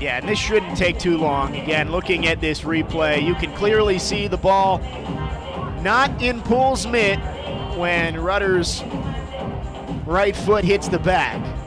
Yeah, 0.00 0.18
and 0.18 0.28
this 0.28 0.38
shouldn't 0.38 0.76
take 0.76 0.98
too 0.98 1.18
long. 1.18 1.56
Again, 1.56 1.90
looking 1.90 2.26
at 2.28 2.40
this 2.40 2.60
replay, 2.60 3.22
you 3.22 3.34
can 3.34 3.52
clearly 3.54 3.98
see 3.98 4.28
the 4.28 4.36
ball 4.36 4.78
not 5.82 6.22
in 6.22 6.40
Poole's 6.42 6.86
mitt 6.86 7.18
when 7.76 8.20
Rudder's 8.20 8.82
right 10.06 10.36
foot 10.36 10.64
hits 10.64 10.88
the 10.88 10.98
bag. 10.98 11.57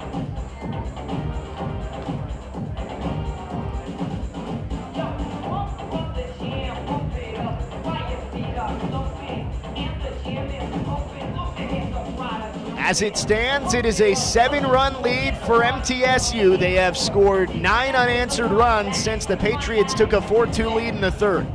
As 12.84 13.04
it 13.04 13.16
stands, 13.16 13.76
it 13.76 13.86
is 13.86 14.02
a 14.02 14.16
seven 14.16 14.64
run 14.64 15.00
lead 15.04 15.38
for 15.38 15.62
MTSU. 15.62 16.60
They 16.60 16.74
have 16.74 16.98
scored 16.98 17.56
nine 17.56 17.96
unanswered 17.96 18.52
runs 18.52 18.98
since 18.98 19.28
the 19.28 19.38
Patriots 19.38 19.94
took 19.94 20.14
a 20.14 20.22
4 20.22 20.48
2 20.48 20.68
lead 20.68 20.96
in 20.96 21.00
the 21.00 21.12
third. 21.12 21.46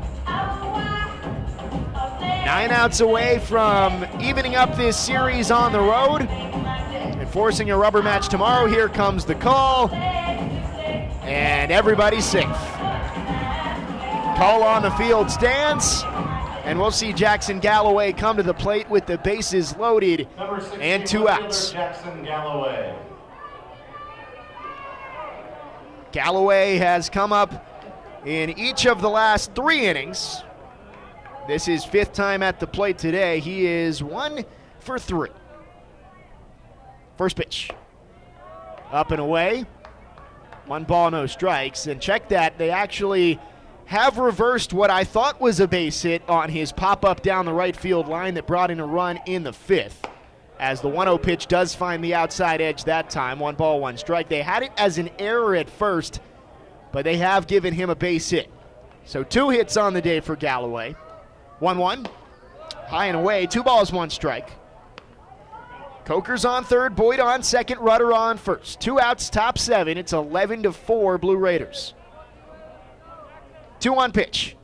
Nine 2.47 2.71
outs 2.71 3.01
away 3.01 3.41
from 3.41 4.07
evening 4.21 4.55
up 4.55 4.77
this 4.77 4.97
series 4.97 5.51
on 5.51 5.73
the 5.73 5.81
road 5.81 6.23
and 6.23 7.29
forcing 7.31 7.73
a 7.73 7.77
rubber 7.77 8.05
match 8.05 8.29
tomorrow. 8.29 8.69
Here 8.69 8.89
comes 8.89 9.25
the 9.25 9.35
call, 9.35 9.91
and 9.91 11.73
everybody's 11.73 12.25
safe. 12.25 12.47
Call 14.37 14.63
on 14.63 14.83
the 14.83 14.93
field 14.93 15.29
stands. 15.29 16.05
And 16.67 16.81
we'll 16.81 16.91
see 16.91 17.13
Jackson 17.13 17.61
Galloway 17.61 18.13
come 18.13 18.37
to 18.39 18.43
the 18.43 18.53
plate 18.53 18.91
with 18.91 19.07
the 19.07 19.19
bases 19.19 19.77
loaded 19.77 20.27
and 20.81 21.07
two 21.07 21.29
outs. 21.29 21.71
Jackson 21.71 22.25
Galloway. 22.25 22.93
Galloway 26.11 26.77
has 26.79 27.09
come 27.09 27.33
up 27.33 27.65
in 28.27 28.51
each 28.59 28.85
of 28.85 29.01
the 29.01 29.09
last 29.09 29.55
three 29.55 29.87
innings. 29.87 30.43
This 31.47 31.69
is 31.69 31.85
fifth 31.85 32.13
time 32.13 32.43
at 32.43 32.59
the 32.59 32.67
plate 32.67 32.99
today. 32.99 33.39
He 33.39 33.67
is 33.67 34.03
one 34.03 34.45
for 34.81 34.99
three. 34.99 35.31
First 37.17 37.37
pitch. 37.37 37.71
Up 38.91 39.13
and 39.13 39.21
away. 39.21 39.67
One 40.67 40.83
ball, 40.83 41.13
no 41.13 41.27
strikes. 41.27 41.87
And 41.87 42.03
check 42.03 42.29
that. 42.31 42.59
They 42.59 42.71
actually 42.71 43.39
have 43.87 44.19
reversed 44.19 44.73
what 44.73 44.91
I 44.91 45.05
thought 45.05 45.41
was 45.41 45.61
a 45.61 45.69
base 45.69 46.03
hit 46.03 46.29
on 46.29 46.51
his 46.51 46.73
pop 46.73 47.05
up 47.05 47.23
down 47.23 47.47
the 47.47 47.53
right 47.53 47.75
field 47.75 48.09
line 48.09 48.35
that 48.35 48.47
brought 48.47 48.71
in 48.71 48.81
a 48.81 48.87
run 48.87 49.19
in 49.27 49.45
the 49.45 49.53
fifth. 49.53 50.05
As 50.59 50.81
the 50.81 50.89
1 50.89 51.07
0 51.07 51.19
pitch 51.19 51.47
does 51.47 51.75
find 51.75 52.03
the 52.03 52.15
outside 52.15 52.61
edge 52.61 52.85
that 52.85 53.11
time, 53.11 53.39
one 53.39 53.55
ball, 53.55 53.81
one 53.81 53.97
strike. 53.97 54.29
They 54.29 54.43
had 54.43 54.63
it 54.63 54.73
as 54.77 54.99
an 54.99 55.11
error 55.19 55.55
at 55.55 55.71
first, 55.71 56.21
but 56.93 57.05
they 57.05 57.19
have 57.19 57.47
given 57.47 57.75
him 57.75 57.91
a 57.91 57.95
base 57.95 58.31
hit. 58.31 58.51
So 59.05 59.23
two 59.23 59.51
hits 59.51 59.77
on 59.77 59.93
the 59.93 60.03
day 60.03 60.21
for 60.21 60.35
Galloway. 60.35 60.97
1 61.61 61.79
1, 61.79 62.07
high 62.89 63.07
and 63.07 63.17
away, 63.17 63.47
two 63.47 63.63
balls, 63.63 63.93
one 63.93 64.11
strike. 64.11 64.51
Coker's 66.05 66.45
on 66.45 66.65
third, 66.65 66.97
Boyd 66.97 67.21
on 67.21 67.43
second, 67.43 67.81
Rudder 67.81 68.13
on 68.13 68.37
first. 68.39 68.81
Two 68.81 68.99
outs, 69.01 69.29
top 69.29 69.59
seven. 69.59 69.99
It's 69.99 70.13
11 70.13 70.63
to 70.65 70.73
4 70.73 71.19
Blue 71.19 71.37
Raiders. 71.37 71.95
2 73.81 73.93
1 73.93 74.13
pitch. 74.13 74.57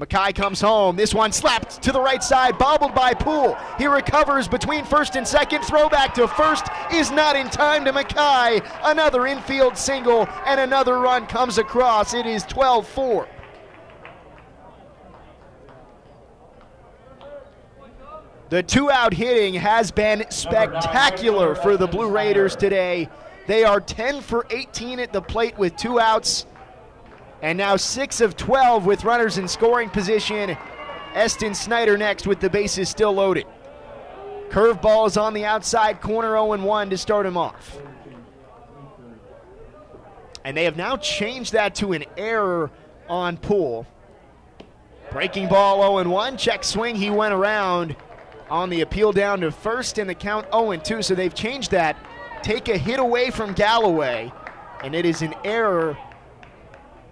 McKay 0.00 0.34
comes 0.34 0.62
home. 0.62 0.96
This 0.96 1.12
one 1.12 1.30
slapped 1.30 1.82
to 1.82 1.92
the 1.92 2.00
right 2.00 2.22
side, 2.22 2.56
bobbled 2.56 2.94
by 2.94 3.12
Poole. 3.12 3.54
He 3.76 3.86
recovers 3.86 4.48
between 4.48 4.84
first 4.86 5.14
and 5.14 5.28
second. 5.28 5.62
Throwback 5.62 6.14
to 6.14 6.26
first 6.26 6.66
is 6.90 7.10
not 7.10 7.36
in 7.36 7.50
time 7.50 7.84
to 7.84 7.92
McKay. 7.92 8.66
Another 8.82 9.26
infield 9.26 9.76
single, 9.76 10.26
and 10.46 10.58
another 10.58 10.98
run 10.98 11.26
comes 11.26 11.58
across. 11.58 12.14
It 12.14 12.24
is 12.24 12.44
12 12.44 12.88
4. 12.88 13.28
The 18.48 18.62
two 18.62 18.90
out 18.90 19.12
hitting 19.12 19.54
has 19.54 19.92
been 19.92 20.24
spectacular 20.30 21.54
for 21.54 21.76
the 21.76 21.86
Blue 21.86 22.08
Raiders 22.08 22.56
today. 22.56 23.08
They 23.46 23.64
are 23.64 23.80
10 23.80 24.22
for 24.22 24.46
18 24.50 24.98
at 24.98 25.12
the 25.12 25.20
plate 25.20 25.58
with 25.58 25.76
two 25.76 26.00
outs 26.00 26.46
and 27.42 27.56
now 27.56 27.76
6 27.76 28.20
of 28.20 28.36
12 28.36 28.86
with 28.86 29.04
runners 29.04 29.38
in 29.38 29.48
scoring 29.48 29.88
position. 29.88 30.56
Eston 31.14 31.54
Snyder 31.54 31.96
next 31.96 32.26
with 32.26 32.40
the 32.40 32.50
bases 32.50 32.88
still 32.88 33.12
loaded. 33.12 33.46
Curveball 34.50 35.06
is 35.06 35.16
on 35.16 35.32
the 35.32 35.44
outside 35.44 36.00
corner 36.00 36.30
0 36.30 36.56
1 36.56 36.90
to 36.90 36.98
start 36.98 37.26
him 37.26 37.36
off. 37.36 37.78
And 40.44 40.56
they 40.56 40.64
have 40.64 40.76
now 40.76 40.96
changed 40.96 41.52
that 41.52 41.74
to 41.76 41.92
an 41.92 42.04
error 42.16 42.70
on 43.08 43.36
Poole. 43.36 43.86
Breaking 45.12 45.48
ball 45.48 45.82
0 45.82 46.08
1. 46.08 46.36
Check 46.36 46.64
swing. 46.64 46.96
He 46.96 47.10
went 47.10 47.34
around 47.34 47.96
on 48.48 48.70
the 48.70 48.80
appeal 48.80 49.12
down 49.12 49.40
to 49.40 49.50
first 49.50 49.98
in 49.98 50.06
the 50.06 50.14
count 50.14 50.46
0 50.52 50.76
2. 50.76 51.02
So 51.02 51.14
they've 51.14 51.34
changed 51.34 51.70
that. 51.72 51.96
Take 52.42 52.68
a 52.68 52.76
hit 52.76 52.98
away 52.98 53.30
from 53.30 53.52
Galloway. 53.52 54.32
And 54.82 54.94
it 54.94 55.04
is 55.04 55.22
an 55.22 55.34
error 55.44 55.96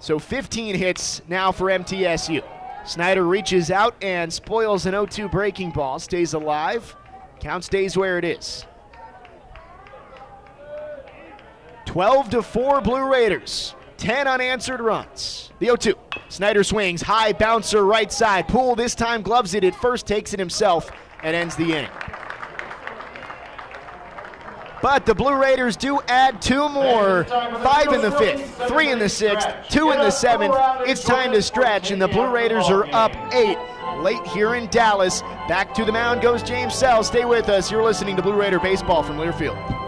so 0.01 0.19
15 0.19 0.75
hits 0.75 1.23
now 1.29 1.53
for 1.53 1.66
MTSU. 1.66 2.43
Snyder 2.85 3.25
reaches 3.25 3.70
out 3.70 3.95
and 4.03 4.33
spoils 4.33 4.87
an 4.87 4.93
0 4.93 5.07
2 5.07 5.29
breaking 5.29 5.70
ball, 5.70 5.99
stays 5.99 6.33
alive. 6.33 6.97
Count 7.41 7.65
stays 7.65 7.97
where 7.97 8.19
it 8.19 8.25
is. 8.25 8.65
12 11.87 12.31
to 12.31 12.43
4 12.43 12.81
Blue 12.81 13.11
Raiders. 13.11 13.75
10 13.99 14.29
unanswered 14.29 14.81
runs. 14.81 15.51
The 15.59 15.66
0 15.66 15.77
2. 15.77 15.95
Snyder 16.29 16.62
swings, 16.62 17.03
high 17.03 17.33
bouncer 17.33 17.85
right 17.85 18.12
side. 18.12 18.49
Poole 18.49 18.75
this 18.75 18.95
time 18.95 19.23
gloves 19.23 19.55
it 19.55 19.65
at 19.65 19.75
first, 19.75 20.07
takes 20.07 20.33
it 20.33 20.39
himself, 20.39 20.91
and 21.23 21.35
ends 21.35 21.57
the 21.57 21.65
inning. 21.65 21.91
But 24.81 25.07
the 25.07 25.15
Blue 25.15 25.35
Raiders 25.35 25.77
do 25.77 26.01
add 26.09 26.41
two 26.41 26.69
more. 26.69 27.25
Five 27.25 27.93
in 27.93 28.01
the 28.01 28.13
fifth, 28.13 28.69
three 28.69 28.91
in 28.91 28.99
the 28.99 29.09
sixth, 29.09 29.49
two 29.69 29.91
in 29.91 29.99
the 29.99 30.11
seventh. 30.11 30.55
It's 30.87 31.03
time 31.03 31.33
to 31.33 31.43
stretch, 31.43 31.91
and 31.91 32.01
the 32.01 32.09
Blue 32.09 32.31
Raiders 32.31 32.69
are 32.69 32.87
up 32.95 33.13
eight. 33.33 33.59
Late 33.99 34.25
here 34.29 34.55
in 34.55 34.69
Dallas. 34.69 35.23
Back 35.49 35.75
to 35.75 35.85
the 35.85 35.91
mound 35.91 36.21
goes 36.21 36.43
James 36.43 36.75
Sell. 36.75 37.03
Stay 37.03 37.25
with 37.25 37.49
us. 37.49 37.71
You're 37.71 37.83
listening 37.83 38.15
to 38.17 38.23
Blue 38.23 38.39
Raider 38.39 38.61
Baseball 38.61 39.03
from 39.03 39.17
Learfield. 39.17 39.88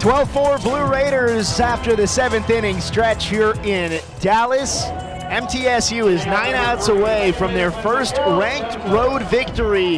12-4 0.00 0.62
Blue 0.62 0.86
Raiders 0.86 1.60
after 1.60 1.94
the 1.94 2.06
seventh 2.06 2.48
inning 2.48 2.80
stretch 2.80 3.26
here 3.26 3.52
in 3.64 4.00
Dallas. 4.20 4.84
MTSU 4.84 6.10
is 6.10 6.24
nine 6.24 6.54
outs 6.54 6.88
away 6.88 7.32
from 7.32 7.52
their 7.52 7.70
first 7.70 8.16
ranked 8.16 8.82
road 8.88 9.22
victory 9.24 9.96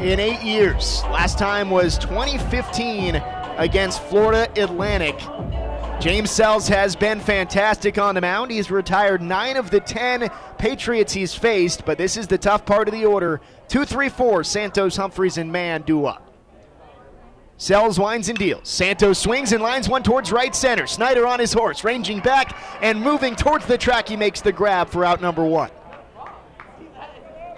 in 0.00 0.20
eight 0.20 0.42
years. 0.42 1.02
Last 1.04 1.38
time 1.38 1.70
was 1.70 1.96
2015 1.96 3.14
against 3.56 4.02
Florida 4.02 4.52
Atlantic. 4.62 5.18
James 5.98 6.30
Sells 6.30 6.68
has 6.68 6.94
been 6.94 7.18
fantastic 7.18 7.96
on 7.96 8.14
the 8.14 8.20
mound. 8.20 8.50
He's 8.50 8.70
retired 8.70 9.22
nine 9.22 9.56
of 9.56 9.70
the 9.70 9.80
10 9.80 10.28
Patriots 10.58 11.14
he's 11.14 11.34
faced, 11.34 11.86
but 11.86 11.96
this 11.96 12.18
is 12.18 12.26
the 12.26 12.36
tough 12.36 12.66
part 12.66 12.86
of 12.86 12.92
the 12.92 13.06
order. 13.06 13.40
2 13.68 13.86
3 13.86 14.10
4, 14.10 14.44
Santos, 14.44 14.96
Humphreys, 14.96 15.38
and 15.38 15.50
Mann 15.50 15.80
due 15.80 16.04
up. 16.04 16.31
Sells, 17.62 17.96
winds, 17.96 18.28
and 18.28 18.36
deals. 18.36 18.68
Santos 18.68 19.20
swings 19.20 19.52
and 19.52 19.62
lines 19.62 19.88
one 19.88 20.02
towards 20.02 20.32
right 20.32 20.52
center. 20.52 20.84
Snyder 20.84 21.28
on 21.28 21.38
his 21.38 21.52
horse, 21.52 21.84
ranging 21.84 22.18
back 22.18 22.56
and 22.82 23.00
moving 23.00 23.36
towards 23.36 23.66
the 23.66 23.78
track. 23.78 24.08
He 24.08 24.16
makes 24.16 24.40
the 24.40 24.50
grab 24.50 24.88
for 24.88 25.04
out 25.04 25.20
number 25.20 25.44
one. 25.44 25.70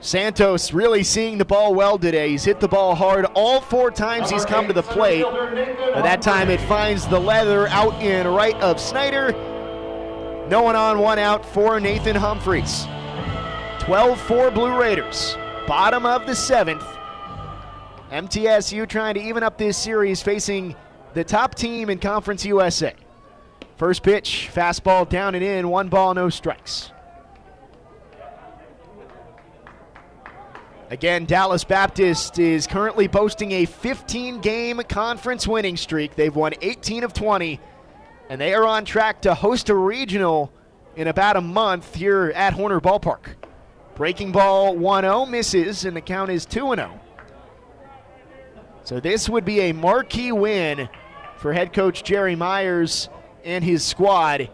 Santos 0.03 0.75
really 0.75 1.03
seeing 1.05 1.39
the 1.39 1.45
ball 1.47 1.75
well 1.75 1.99
today. 1.99 2.29
He's 2.29 2.45
hit 2.45 2.61
the 2.61 2.69
ball 2.69 2.95
hard 2.95 3.25
all 3.33 3.63
four 3.63 3.91
times 3.91 4.29
he's 4.29 4.45
come 4.45 4.67
to 4.67 4.75
the 4.75 4.83
plate. 4.83 5.25
That 5.95 6.21
time 6.21 6.51
it 6.51 6.61
finds 6.61 7.09
the 7.09 7.19
leather 7.19 7.67
out 7.69 7.95
in 8.03 8.29
right 8.29 8.57
of 8.57 8.79
Snyder. 8.79 9.33
No 10.51 10.61
one 10.61 10.77
on, 10.77 10.99
one 10.99 11.19
out 11.19 11.47
for 11.47 11.81
Nathan 11.81 12.15
Humphreys. 12.15 12.85
12 13.79 14.21
4 14.21 14.51
Blue 14.51 14.79
Raiders. 14.79 15.39
Bottom 15.67 16.05
of 16.05 16.27
the 16.27 16.35
seventh. 16.35 16.94
MTSU 18.15 18.89
trying 18.89 19.15
to 19.15 19.21
even 19.21 19.43
up 19.43 19.59
this 19.59 19.77
series 19.77 20.23
facing 20.23 20.77
the 21.15 21.25
top 21.25 21.57
team 21.57 21.91
in 21.91 21.99
Conference 21.99 22.45
USA. 22.45 22.95
First 23.77 24.05
pitch, 24.05 24.51
fastball 24.55 25.09
down 25.09 25.35
and 25.35 25.43
in, 25.43 25.69
one 25.69 25.89
ball, 25.89 26.15
no 26.15 26.31
strikes. 26.31 26.93
Again, 30.91 31.25
Dallas 31.25 31.65
Baptist 31.65 32.39
is 32.39 32.69
currently 32.69 33.09
boasting 33.09 33.51
a 33.51 33.65
15 33.65 34.39
game 34.39 34.81
conference 34.89 35.49
winning 35.49 35.77
streak. 35.77 36.15
They've 36.15 36.35
won 36.37 36.53
18 36.63 37.03
of 37.03 37.15
20, 37.15 37.59
and 38.29 38.41
they 38.41 38.55
are 38.55 38.65
on 38.65 38.85
track 38.85 39.23
to 39.23 39.35
host 39.35 39.71
a 39.71 39.75
regional 39.75 40.53
in 40.95 41.09
about 41.09 41.37
a 41.37 41.41
month 41.41 41.97
here 41.97 42.33
at 42.37 42.53
Horner 42.53 42.81
Ballpark. 42.81 43.35
Breaking 43.97 44.31
ball 44.31 44.77
1 44.77 45.03
0 45.03 45.27
misses, 45.27 45.85
and 45.85 45.97
the 45.97 46.01
count 46.01 46.31
is 46.31 46.47
2 46.47 46.77
0. 46.77 47.01
So 48.85 49.01
this 49.01 49.31
would 49.31 49.47
be 49.47 49.61
a 49.61 49.73
marquee 49.73 50.31
win 50.31 50.91
for 51.39 51.55
head 51.55 51.73
coach 51.73 52.05
Jerry 52.05 52.37
Myers 52.37 53.09
and 53.43 53.65
his 53.65 53.83
squad, 53.83 54.51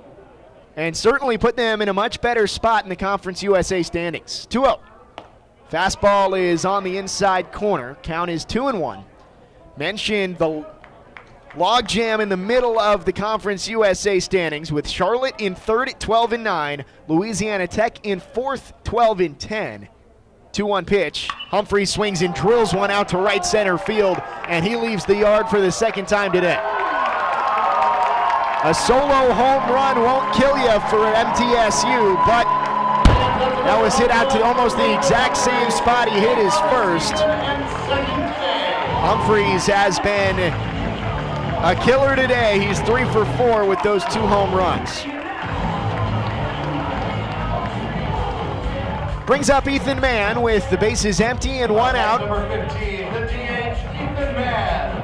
and 0.76 0.96
certainly 0.96 1.36
put 1.36 1.56
them 1.56 1.82
in 1.82 1.88
a 1.88 1.92
much 1.92 2.20
better 2.20 2.46
spot 2.46 2.84
in 2.84 2.88
the 2.88 2.96
Conference 2.96 3.42
USA 3.42 3.82
standings. 3.82 4.46
2 4.46 4.60
0. 4.62 4.80
Fastball 5.70 6.38
is 6.38 6.64
on 6.64 6.84
the 6.84 6.96
inside 6.96 7.50
corner. 7.50 7.96
Count 8.02 8.30
is 8.30 8.44
2 8.44 8.68
and 8.68 8.80
1. 8.80 9.04
Mentioned 9.76 10.38
the 10.38 10.64
logjam 11.54 12.20
in 12.20 12.28
the 12.28 12.36
middle 12.36 12.78
of 12.78 13.04
the 13.04 13.12
Conference 13.12 13.68
USA 13.68 14.20
standings 14.20 14.70
with 14.70 14.88
Charlotte 14.88 15.34
in 15.40 15.56
third 15.56 15.88
at 15.88 15.98
12 15.98 16.34
and 16.34 16.44
9, 16.44 16.84
Louisiana 17.08 17.66
Tech 17.66 18.06
in 18.06 18.20
fourth, 18.20 18.72
12 18.84 19.20
and 19.20 19.40
10. 19.40 19.88
2 20.52 20.66
1 20.66 20.84
pitch. 20.84 21.28
Humphrey 21.30 21.84
swings 21.84 22.22
and 22.22 22.34
drills 22.34 22.74
one 22.74 22.90
out 22.90 23.08
to 23.08 23.18
right 23.18 23.44
center 23.44 23.78
field, 23.78 24.20
and 24.48 24.64
he 24.64 24.76
leaves 24.76 25.04
the 25.04 25.16
yard 25.16 25.48
for 25.48 25.60
the 25.60 25.70
second 25.70 26.08
time 26.08 26.32
today. 26.32 26.58
A 28.62 28.74
solo 28.74 29.32
home 29.32 29.72
run 29.72 30.00
won't 30.00 30.34
kill 30.34 30.56
you 30.58 30.78
for 30.90 31.00
MTSU, 31.14 32.14
but 32.26 32.44
that 33.64 33.80
was 33.80 33.96
hit 33.96 34.10
out 34.10 34.30
to 34.30 34.42
almost 34.42 34.76
the 34.76 34.94
exact 34.94 35.36
same 35.36 35.70
spot 35.70 36.08
he 36.08 36.18
hit 36.18 36.36
his 36.36 36.54
first. 36.68 37.14
Humphreys 39.00 39.66
has 39.66 39.98
been 40.00 40.38
a 41.64 41.74
killer 41.84 42.16
today. 42.16 42.58
He's 42.58 42.80
three 42.80 43.04
for 43.06 43.24
four 43.36 43.66
with 43.66 43.82
those 43.82 44.04
two 44.04 44.20
home 44.20 44.54
runs. 44.54 45.04
Brings 49.30 49.48
up 49.48 49.68
Ethan 49.68 50.00
Mann 50.00 50.42
with 50.42 50.68
the 50.70 50.76
bases 50.76 51.20
empty 51.20 51.60
and 51.60 51.72
one 51.72 51.94
out. 51.94 52.18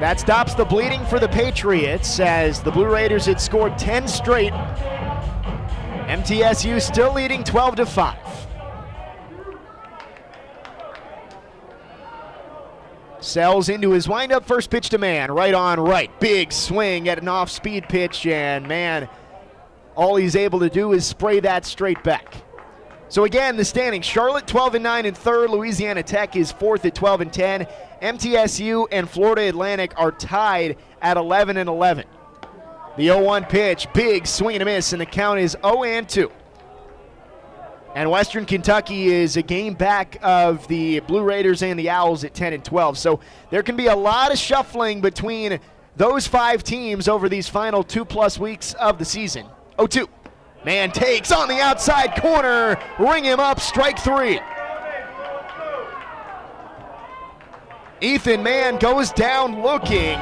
That 0.01 0.19
stops 0.19 0.53
the 0.53 0.65
bleeding 0.65 1.05
for 1.05 1.17
the 1.17 1.29
Patriots 1.29 2.19
as 2.19 2.61
the 2.61 2.69
Blue 2.69 2.91
Raiders 2.91 3.25
had 3.25 3.39
scored 3.39 3.77
10 3.77 4.05
straight. 4.05 4.51
MTSU 6.09 6.81
still 6.81 7.13
leading 7.13 7.41
12 7.41 7.77
to 7.77 7.85
5. 7.85 8.17
Sells 13.21 13.69
into 13.69 13.91
his 13.91 14.09
windup 14.09 14.43
first 14.43 14.69
pitch 14.69 14.89
to 14.89 14.97
Mann, 14.97 15.31
right 15.31 15.53
on 15.53 15.79
right. 15.79 16.11
Big 16.19 16.51
swing 16.51 17.07
at 17.07 17.17
an 17.17 17.29
off 17.29 17.49
speed 17.49 17.87
pitch, 17.87 18.27
and 18.27 18.67
man, 18.67 19.07
all 19.95 20.17
he's 20.17 20.35
able 20.35 20.59
to 20.59 20.69
do 20.69 20.91
is 20.91 21.05
spray 21.05 21.39
that 21.39 21.65
straight 21.65 22.03
back. 22.03 22.43
So 23.09 23.23
again, 23.23 23.55
the 23.55 23.65
standings: 23.65 24.05
Charlotte 24.05 24.47
12 24.47 24.75
and 24.75 24.83
9 24.83 25.05
in 25.05 25.13
third, 25.13 25.49
Louisiana 25.49 26.03
Tech 26.03 26.35
is 26.35 26.51
fourth 26.51 26.85
at 26.85 26.93
12 26.95 27.21
and 27.21 27.33
10. 27.33 27.67
MTSU 28.01 28.87
and 28.91 29.09
Florida 29.09 29.47
Atlantic 29.47 29.93
are 29.97 30.11
tied 30.11 30.77
at 31.01 31.17
11 31.17 31.57
and 31.57 31.69
11. 31.69 32.05
The 32.97 33.07
0-1 33.07 33.47
pitch, 33.47 33.87
big 33.93 34.25
swing 34.25 34.55
and 34.55 34.63
a 34.63 34.65
miss, 34.65 34.91
and 34.91 34.99
the 34.99 35.05
count 35.05 35.39
is 35.39 35.55
0 35.63 35.83
and 35.83 36.09
2. 36.09 36.31
And 37.95 38.11
Western 38.11 38.45
Kentucky 38.45 39.07
is 39.07 39.37
a 39.37 39.41
game 39.41 39.73
back 39.73 40.17
of 40.21 40.67
the 40.67 40.99
Blue 41.01 41.23
Raiders 41.23 41.63
and 41.63 41.79
the 41.79 41.89
Owls 41.89 42.23
at 42.23 42.33
10 42.33 42.53
and 42.53 42.63
12. 42.63 42.97
So 42.97 43.19
there 43.49 43.63
can 43.63 43.75
be 43.75 43.87
a 43.87 43.95
lot 43.95 44.31
of 44.31 44.37
shuffling 44.37 45.01
between 45.01 45.59
those 45.95 46.27
five 46.27 46.63
teams 46.63 47.07
over 47.07 47.29
these 47.29 47.47
final 47.47 47.83
two 47.83 48.05
plus 48.05 48.37
weeks 48.37 48.73
of 48.75 48.99
the 48.99 49.05
season. 49.05 49.47
0 49.77 49.87
2. 49.87 50.09
Mann 50.65 50.91
takes 50.91 51.31
on 51.31 51.47
the 51.47 51.59
outside 51.59 52.19
corner. 52.21 52.77
Ring 52.99 53.23
him 53.23 53.39
up. 53.39 53.59
Strike 53.59 53.99
three. 53.99 54.39
Ethan 58.01 58.43
Mann 58.43 58.77
goes 58.77 59.11
down 59.11 59.61
looking. 59.63 60.19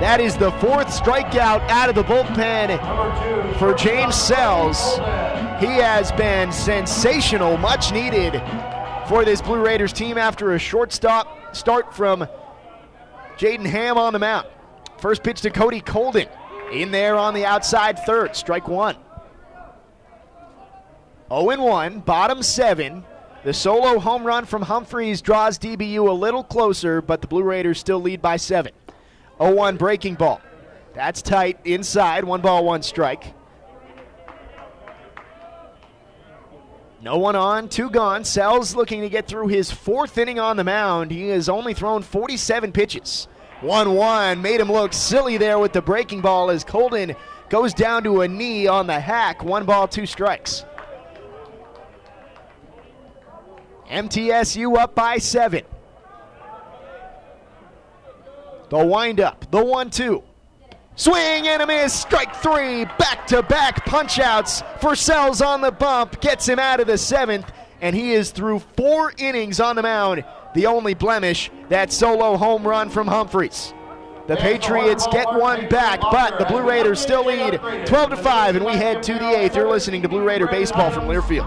That 0.00 0.20
is 0.20 0.36
the 0.36 0.52
fourth 0.52 0.86
strikeout 0.86 1.68
out 1.68 1.88
of 1.88 1.94
the 1.94 2.04
bullpen 2.04 3.58
for 3.58 3.74
James 3.74 4.14
Sells. 4.14 4.94
He 5.60 5.66
has 5.66 6.12
been 6.12 6.52
sensational, 6.52 7.56
much 7.56 7.92
needed 7.92 8.40
for 9.08 9.24
this 9.24 9.42
Blue 9.42 9.62
Raiders 9.64 9.92
team 9.92 10.16
after 10.16 10.54
a 10.54 10.58
short 10.58 10.92
stop 10.92 11.54
start 11.54 11.92
from 11.94 12.28
Jaden 13.36 13.66
Ham 13.66 13.98
on 13.98 14.12
the 14.12 14.18
mound. 14.18 14.46
First 14.98 15.22
pitch 15.22 15.40
to 15.42 15.50
Cody 15.50 15.80
Colden. 15.80 16.28
In 16.72 16.90
there 16.90 17.16
on 17.16 17.34
the 17.34 17.46
outside 17.46 17.98
third, 18.00 18.36
strike 18.36 18.68
one. 18.68 18.96
0 21.30 21.62
1, 21.62 22.00
bottom 22.00 22.42
seven. 22.42 23.04
The 23.44 23.54
solo 23.54 23.98
home 23.98 24.24
run 24.24 24.44
from 24.44 24.62
Humphreys 24.62 25.22
draws 25.22 25.58
DBU 25.58 26.08
a 26.08 26.12
little 26.12 26.42
closer, 26.42 27.00
but 27.00 27.20
the 27.20 27.26
Blue 27.26 27.42
Raiders 27.42 27.78
still 27.78 28.00
lead 28.00 28.20
by 28.20 28.36
seven. 28.36 28.72
0 29.38 29.54
1 29.54 29.76
breaking 29.76 30.14
ball. 30.14 30.40
That's 30.94 31.22
tight 31.22 31.60
inside, 31.64 32.24
one 32.24 32.40
ball, 32.40 32.64
one 32.64 32.82
strike. 32.82 33.34
No 37.00 37.16
one 37.18 37.36
on, 37.36 37.68
two 37.68 37.90
gone. 37.90 38.24
Sells 38.24 38.74
looking 38.74 39.02
to 39.02 39.08
get 39.08 39.28
through 39.28 39.48
his 39.48 39.70
fourth 39.70 40.18
inning 40.18 40.40
on 40.40 40.56
the 40.56 40.64
mound. 40.64 41.12
He 41.12 41.28
has 41.28 41.48
only 41.48 41.72
thrown 41.72 42.02
47 42.02 42.72
pitches. 42.72 43.28
1 43.60 43.94
1 43.94 44.40
made 44.40 44.60
him 44.60 44.70
look 44.70 44.92
silly 44.92 45.36
there 45.36 45.58
with 45.58 45.72
the 45.72 45.82
breaking 45.82 46.20
ball 46.20 46.50
as 46.50 46.62
Colden 46.62 47.16
goes 47.48 47.74
down 47.74 48.04
to 48.04 48.20
a 48.20 48.28
knee 48.28 48.66
on 48.66 48.86
the 48.86 49.00
hack. 49.00 49.42
One 49.42 49.64
ball, 49.64 49.88
two 49.88 50.06
strikes. 50.06 50.64
MTSU 53.90 54.76
up 54.76 54.94
by 54.94 55.18
seven. 55.18 55.64
The 58.68 58.84
windup, 58.84 59.50
the 59.50 59.64
one 59.64 59.90
two. 59.90 60.22
Swing 60.94 61.48
and 61.48 61.62
a 61.62 61.66
miss, 61.66 61.94
strike 61.94 62.34
three, 62.36 62.84
back 62.84 63.26
to 63.28 63.42
back 63.42 63.86
punch 63.86 64.18
outs 64.18 64.62
for 64.80 64.94
Sells 64.94 65.40
on 65.40 65.60
the 65.60 65.70
bump, 65.70 66.20
gets 66.20 66.46
him 66.46 66.58
out 66.58 66.80
of 66.80 66.86
the 66.86 66.98
seventh, 66.98 67.50
and 67.80 67.94
he 67.94 68.12
is 68.12 68.30
through 68.30 68.58
four 68.76 69.12
innings 69.16 69.60
on 69.60 69.76
the 69.76 69.82
mound. 69.82 70.24
The 70.58 70.66
only 70.66 70.94
blemish, 70.94 71.52
that 71.68 71.92
solo 71.92 72.36
home 72.36 72.66
run 72.66 72.90
from 72.90 73.06
Humphreys. 73.06 73.72
The 74.26 74.34
Patriots 74.34 75.06
get 75.06 75.32
one 75.32 75.68
back, 75.68 76.00
but 76.00 76.36
the 76.40 76.46
Blue 76.46 76.68
Raiders 76.68 76.98
still 76.98 77.26
lead 77.26 77.60
12 77.86 78.10
to 78.10 78.16
5, 78.16 78.56
and 78.56 78.64
we 78.64 78.72
head 78.72 79.00
to 79.04 79.14
the 79.14 79.38
eighth. 79.38 79.54
You're 79.54 79.70
listening 79.70 80.02
to 80.02 80.08
Blue 80.08 80.24
Raider 80.24 80.48
Baseball 80.48 80.90
from 80.90 81.04
Learfield. 81.04 81.46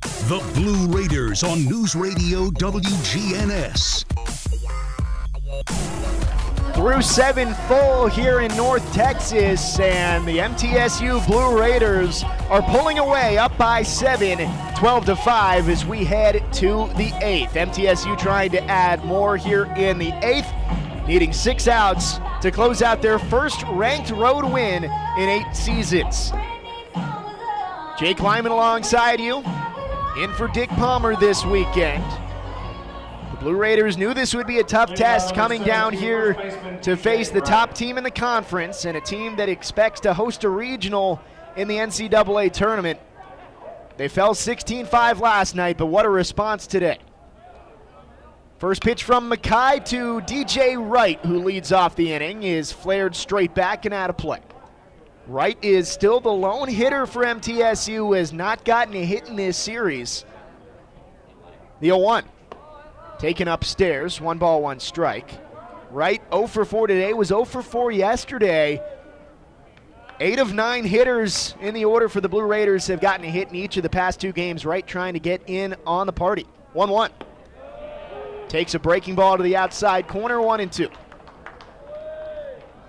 The 0.00 0.44
Blue 0.54 0.88
Raiders 0.88 1.44
on 1.44 1.64
News 1.66 1.94
Radio 1.94 2.50
WGNS. 2.50 4.04
Through 6.74 7.02
seven 7.02 7.54
full 7.68 8.08
here 8.08 8.40
in 8.40 8.54
North 8.56 8.92
Texas, 8.92 9.78
and 9.78 10.26
the 10.26 10.38
MTSU 10.38 11.24
Blue 11.28 11.56
Raiders 11.56 12.24
are 12.50 12.62
pulling 12.62 12.98
away 12.98 13.38
up 13.38 13.56
by 13.56 13.84
seven, 13.84 14.50
12 14.76 15.04
to 15.04 15.14
5 15.16 15.68
as 15.68 15.86
we 15.86 16.04
head 16.04 16.42
to 16.54 16.88
the 16.96 17.12
eighth. 17.22 17.52
MTSU 17.52 18.18
trying 18.18 18.50
to 18.50 18.64
add 18.64 19.04
more 19.04 19.36
here 19.36 19.66
in 19.76 19.98
the 19.98 20.10
eighth, 20.26 20.48
needing 21.06 21.32
six 21.32 21.68
outs 21.68 22.18
to 22.42 22.50
close 22.50 22.82
out 22.82 23.00
their 23.00 23.20
first 23.20 23.62
ranked 23.68 24.10
road 24.10 24.44
win 24.44 24.82
in 24.82 25.28
eight 25.28 25.54
seasons. 25.54 26.32
Jake 27.96 28.18
Lyman 28.18 28.50
alongside 28.50 29.20
you 29.20 29.44
in 30.16 30.32
for 30.32 30.46
Dick 30.48 30.70
Palmer 30.70 31.16
this 31.16 31.44
weekend. 31.44 32.04
The 33.32 33.36
Blue 33.40 33.56
Raiders 33.56 33.98
knew 33.98 34.14
this 34.14 34.32
would 34.32 34.46
be 34.46 34.60
a 34.60 34.64
tough 34.64 34.94
test 34.94 35.34
coming 35.34 35.64
down 35.64 35.92
here 35.92 36.34
to 36.82 36.96
face 36.96 37.30
the 37.30 37.40
top 37.40 37.74
team 37.74 37.98
in 37.98 38.04
the 38.04 38.10
conference 38.10 38.84
and 38.84 38.96
a 38.96 39.00
team 39.00 39.36
that 39.36 39.48
expects 39.48 40.00
to 40.00 40.14
host 40.14 40.44
a 40.44 40.48
regional 40.48 41.20
in 41.56 41.66
the 41.66 41.76
NCAA 41.76 42.52
tournament. 42.52 43.00
They 43.96 44.06
fell 44.06 44.34
16 44.34 44.86
5 44.86 45.20
last 45.20 45.56
night, 45.56 45.78
but 45.78 45.86
what 45.86 46.06
a 46.06 46.10
response 46.10 46.68
today. 46.68 46.98
First 48.58 48.82
pitch 48.82 49.02
from 49.02 49.28
McKay 49.28 49.84
to 49.86 50.20
DJ 50.20 50.76
Wright, 50.78 51.18
who 51.26 51.42
leads 51.42 51.72
off 51.72 51.96
the 51.96 52.12
inning, 52.12 52.44
is 52.44 52.70
flared 52.70 53.16
straight 53.16 53.52
back 53.52 53.84
and 53.84 53.92
out 53.92 54.10
of 54.10 54.16
play. 54.16 54.40
Wright 55.26 55.56
is 55.62 55.88
still 55.88 56.20
the 56.20 56.32
lone 56.32 56.68
hitter 56.68 57.06
for 57.06 57.24
MTSU, 57.24 57.96
who 57.96 58.12
has 58.12 58.32
not 58.32 58.64
gotten 58.64 58.94
a 58.94 59.04
hit 59.04 59.26
in 59.26 59.36
this 59.36 59.56
series. 59.56 60.24
The 61.80 61.88
0 61.88 61.98
1. 61.98 62.24
Taken 63.18 63.48
upstairs, 63.48 64.20
one 64.20 64.36
ball, 64.36 64.60
one 64.60 64.80
strike. 64.80 65.30
Wright 65.90 66.20
0 66.30 66.46
for 66.46 66.64
4 66.66 66.88
today, 66.88 67.14
was 67.14 67.28
0 67.28 67.44
for 67.44 67.62
4 67.62 67.90
yesterday. 67.90 68.82
Eight 70.20 70.38
of 70.38 70.52
nine 70.52 70.84
hitters 70.84 71.54
in 71.60 71.74
the 71.74 71.86
order 71.86 72.08
for 72.08 72.20
the 72.20 72.28
Blue 72.28 72.44
Raiders 72.44 72.86
have 72.88 73.00
gotten 73.00 73.24
a 73.24 73.30
hit 73.30 73.48
in 73.48 73.56
each 73.56 73.76
of 73.78 73.82
the 73.82 73.88
past 73.88 74.20
two 74.20 74.30
games. 74.30 74.66
Wright 74.66 74.86
trying 74.86 75.14
to 75.14 75.20
get 75.20 75.42
in 75.46 75.74
on 75.86 76.06
the 76.06 76.12
party. 76.12 76.46
1 76.74 76.90
1. 76.90 77.10
Takes 78.48 78.74
a 78.74 78.78
breaking 78.78 79.14
ball 79.14 79.38
to 79.38 79.42
the 79.42 79.56
outside 79.56 80.06
corner, 80.06 80.40
1 80.42 80.60
and 80.60 80.70
2. 80.70 80.88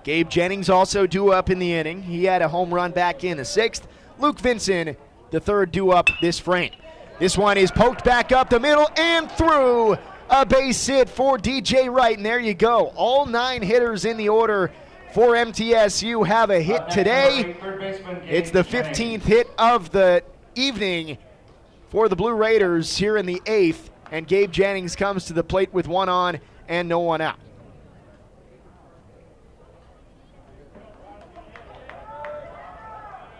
Gabe 0.05 0.29
Jennings 0.29 0.69
also 0.69 1.07
due 1.07 1.31
up 1.31 1.49
in 1.49 1.57
the 1.57 1.73
inning. 1.73 2.03
He 2.03 2.25
had 2.25 2.43
a 2.43 2.47
home 2.47 2.71
run 2.71 2.91
back 2.91 3.23
in 3.23 3.37
the 3.37 3.43
sixth. 3.43 3.87
Luke 4.19 4.39
Vincent, 4.39 4.99
the 5.31 5.39
third 5.39 5.71
due 5.71 5.89
up 5.89 6.07
this 6.21 6.37
frame. 6.37 6.71
This 7.17 7.35
one 7.35 7.57
is 7.57 7.71
poked 7.71 8.03
back 8.05 8.31
up 8.31 8.51
the 8.51 8.59
middle 8.59 8.87
and 8.97 9.31
through. 9.31 9.97
A 10.29 10.45
base 10.45 10.85
hit 10.85 11.09
for 11.09 11.39
DJ 11.39 11.91
Wright, 11.91 12.15
and 12.15 12.23
there 12.23 12.39
you 12.39 12.53
go. 12.53 12.93
All 12.95 13.25
nine 13.25 13.63
hitters 13.63 14.05
in 14.05 14.17
the 14.17 14.29
order 14.29 14.71
for 15.11 15.33
MTSU 15.33 16.25
have 16.27 16.51
a 16.51 16.61
hit 16.61 16.87
today. 16.91 17.55
It's 18.27 18.51
the 18.51 18.63
15th 18.63 19.23
hit 19.23 19.49
of 19.57 19.89
the 19.89 20.23
evening 20.53 21.17
for 21.89 22.09
the 22.09 22.15
Blue 22.15 22.33
Raiders 22.33 22.95
here 22.95 23.17
in 23.17 23.25
the 23.25 23.41
eighth, 23.47 23.89
and 24.11 24.27
Gabe 24.27 24.51
Jennings 24.51 24.95
comes 24.95 25.25
to 25.25 25.33
the 25.33 25.43
plate 25.43 25.73
with 25.73 25.87
one 25.87 26.09
on 26.09 26.39
and 26.67 26.87
no 26.87 26.99
one 26.99 27.21
out. 27.21 27.39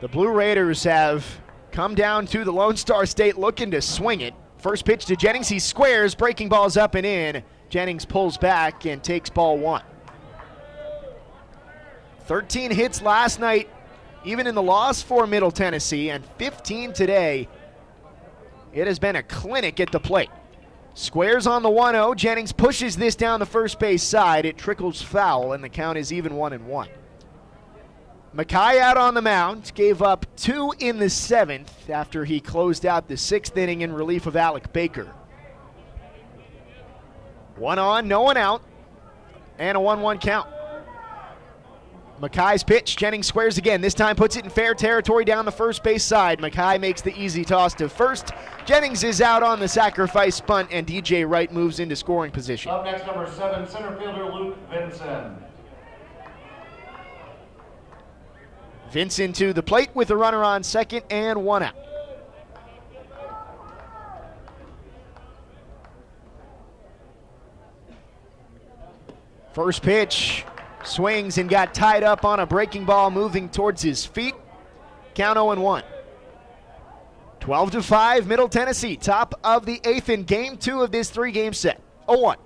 The 0.06 0.10
Blue 0.10 0.30
Raiders 0.30 0.84
have 0.84 1.26
come 1.72 1.96
down 1.96 2.28
to 2.28 2.44
the 2.44 2.52
Lone 2.52 2.78
Star 2.78 3.08
State 3.08 3.40
looking 3.40 3.72
to 3.72 3.82
swing 3.82 4.22
it. 4.22 4.36
First 4.60 4.86
pitch 4.86 5.06
to 5.06 5.16
Jennings. 5.16 5.48
He 5.48 5.58
squares, 5.58 6.14
breaking 6.14 6.48
balls 6.48 6.78
up 6.78 6.94
and 6.94 7.04
in. 7.04 7.42
Jennings 7.70 8.06
pulls 8.06 8.38
back 8.38 8.86
and 8.86 9.04
takes 9.04 9.32
ball 9.32 9.58
one. 9.58 9.82
13 12.26 12.70
hits 12.70 13.02
last 13.02 13.40
night, 13.40 13.68
even 14.24 14.46
in 14.46 14.54
the 14.54 14.62
loss 14.62 15.02
for 15.02 15.26
Middle 15.26 15.50
Tennessee, 15.50 16.12
and 16.12 16.24
15 16.38 16.94
today. 16.94 17.48
It 18.74 18.86
has 18.86 19.00
been 19.00 19.16
a 19.16 19.24
clinic 19.24 19.80
at 19.80 19.92
the 19.92 20.00
plate. 20.00 20.30
Squares 20.94 21.48
on 21.48 21.64
the 21.64 21.72
1 21.72 21.96
0. 21.96 22.14
Jennings 22.14 22.52
pushes 22.52 22.96
this 22.96 23.16
down 23.16 23.40
the 23.40 23.48
first 23.48 23.80
base 23.80 24.04
side. 24.04 24.46
It 24.46 24.56
trickles 24.56 25.02
foul, 25.02 25.54
and 25.54 25.64
the 25.64 25.70
count 25.70 25.98
is 25.98 26.14
even 26.14 26.36
1 26.36 26.54
and 26.54 26.68
1. 26.68 26.90
McKay 28.36 28.80
out 28.80 28.98
on 28.98 29.14
the 29.14 29.22
mound, 29.22 29.72
gave 29.76 30.02
up 30.02 30.26
two 30.36 30.74
in 30.80 31.00
the 31.00 31.10
seventh 31.10 31.90
after 31.90 32.26
he 32.26 32.42
closed 32.42 32.86
out 32.86 33.08
the 33.08 33.16
sixth 33.16 33.56
inning 33.56 33.80
in 33.82 33.94
relief 33.94 34.26
of 34.26 34.36
Alec 34.36 34.74
Baker. 34.74 35.10
One 37.56 37.80
on, 37.80 38.10
no 38.10 38.24
one 38.24 38.36
out, 38.36 38.62
and 39.58 39.78
a 39.78 39.80
1 39.80 40.02
1 40.02 40.18
count. 40.18 40.50
McKay's 42.20 42.64
pitch. 42.64 42.98
Jennings 42.98 43.28
squares 43.28 43.58
again. 43.58 43.80
This 43.80 43.94
time 43.94 44.18
puts 44.18 44.36
it 44.36 44.44
in 44.44 44.50
fair 44.50 44.74
territory 44.74 45.24
down 45.24 45.46
the 45.46 45.52
first 45.52 45.84
base 45.84 46.04
side. 46.04 46.40
McKay 46.40 46.80
makes 46.80 47.02
the 47.02 47.18
easy 47.18 47.46
toss 47.46 47.74
to 47.76 47.88
first. 47.88 48.32
Jennings 48.66 49.04
is 49.04 49.22
out 49.22 49.44
on 49.44 49.60
the 49.62 49.68
sacrifice 49.68 50.42
bunt, 50.42 50.70
and 50.72 50.86
DJ 50.86 51.30
Wright 51.30 51.52
moves 51.52 51.80
into 51.80 51.96
scoring 51.96 52.32
position. 52.32 52.72
Up 52.72 52.84
next, 52.84 53.06
number 53.06 53.30
seven, 53.32 53.66
center 53.68 53.98
fielder 53.98 54.26
Luke 54.26 54.58
Vincent. 54.70 55.45
Vincent 58.92 59.36
to 59.36 59.54
the 59.54 59.64
plate 59.64 59.90
with 59.94 60.10
a 60.12 60.18
runner 60.18 60.44
on 60.44 60.64
second 60.64 61.04
and 61.10 61.44
one 61.44 61.64
out. 61.64 61.76
First 69.54 69.84
pitch 69.84 70.44
swings 70.84 71.38
and 71.38 71.50
got 71.50 71.74
tied 71.74 72.04
up 72.04 72.26
on 72.26 72.40
a 72.40 72.46
breaking 72.46 72.86
ball 72.86 73.10
moving 73.10 73.50
towards 73.50 73.82
his 73.82 74.06
feet. 74.06 74.36
Count 75.14 75.38
0 75.38 75.52
and 75.52 75.64
1. 75.64 75.84
12 77.40 77.72
to 77.72 77.82
5, 77.84 78.28
Middle 78.28 78.50
Tennessee, 78.50 78.98
top 78.98 79.40
of 79.44 79.66
the 79.66 79.80
eighth 79.86 80.10
in 80.10 80.24
game 80.24 80.58
two 80.58 80.82
of 80.82 80.92
this 80.92 81.10
three 81.10 81.32
game 81.32 81.54
set. 81.54 81.80
0 82.10 82.20
1. 82.20 82.38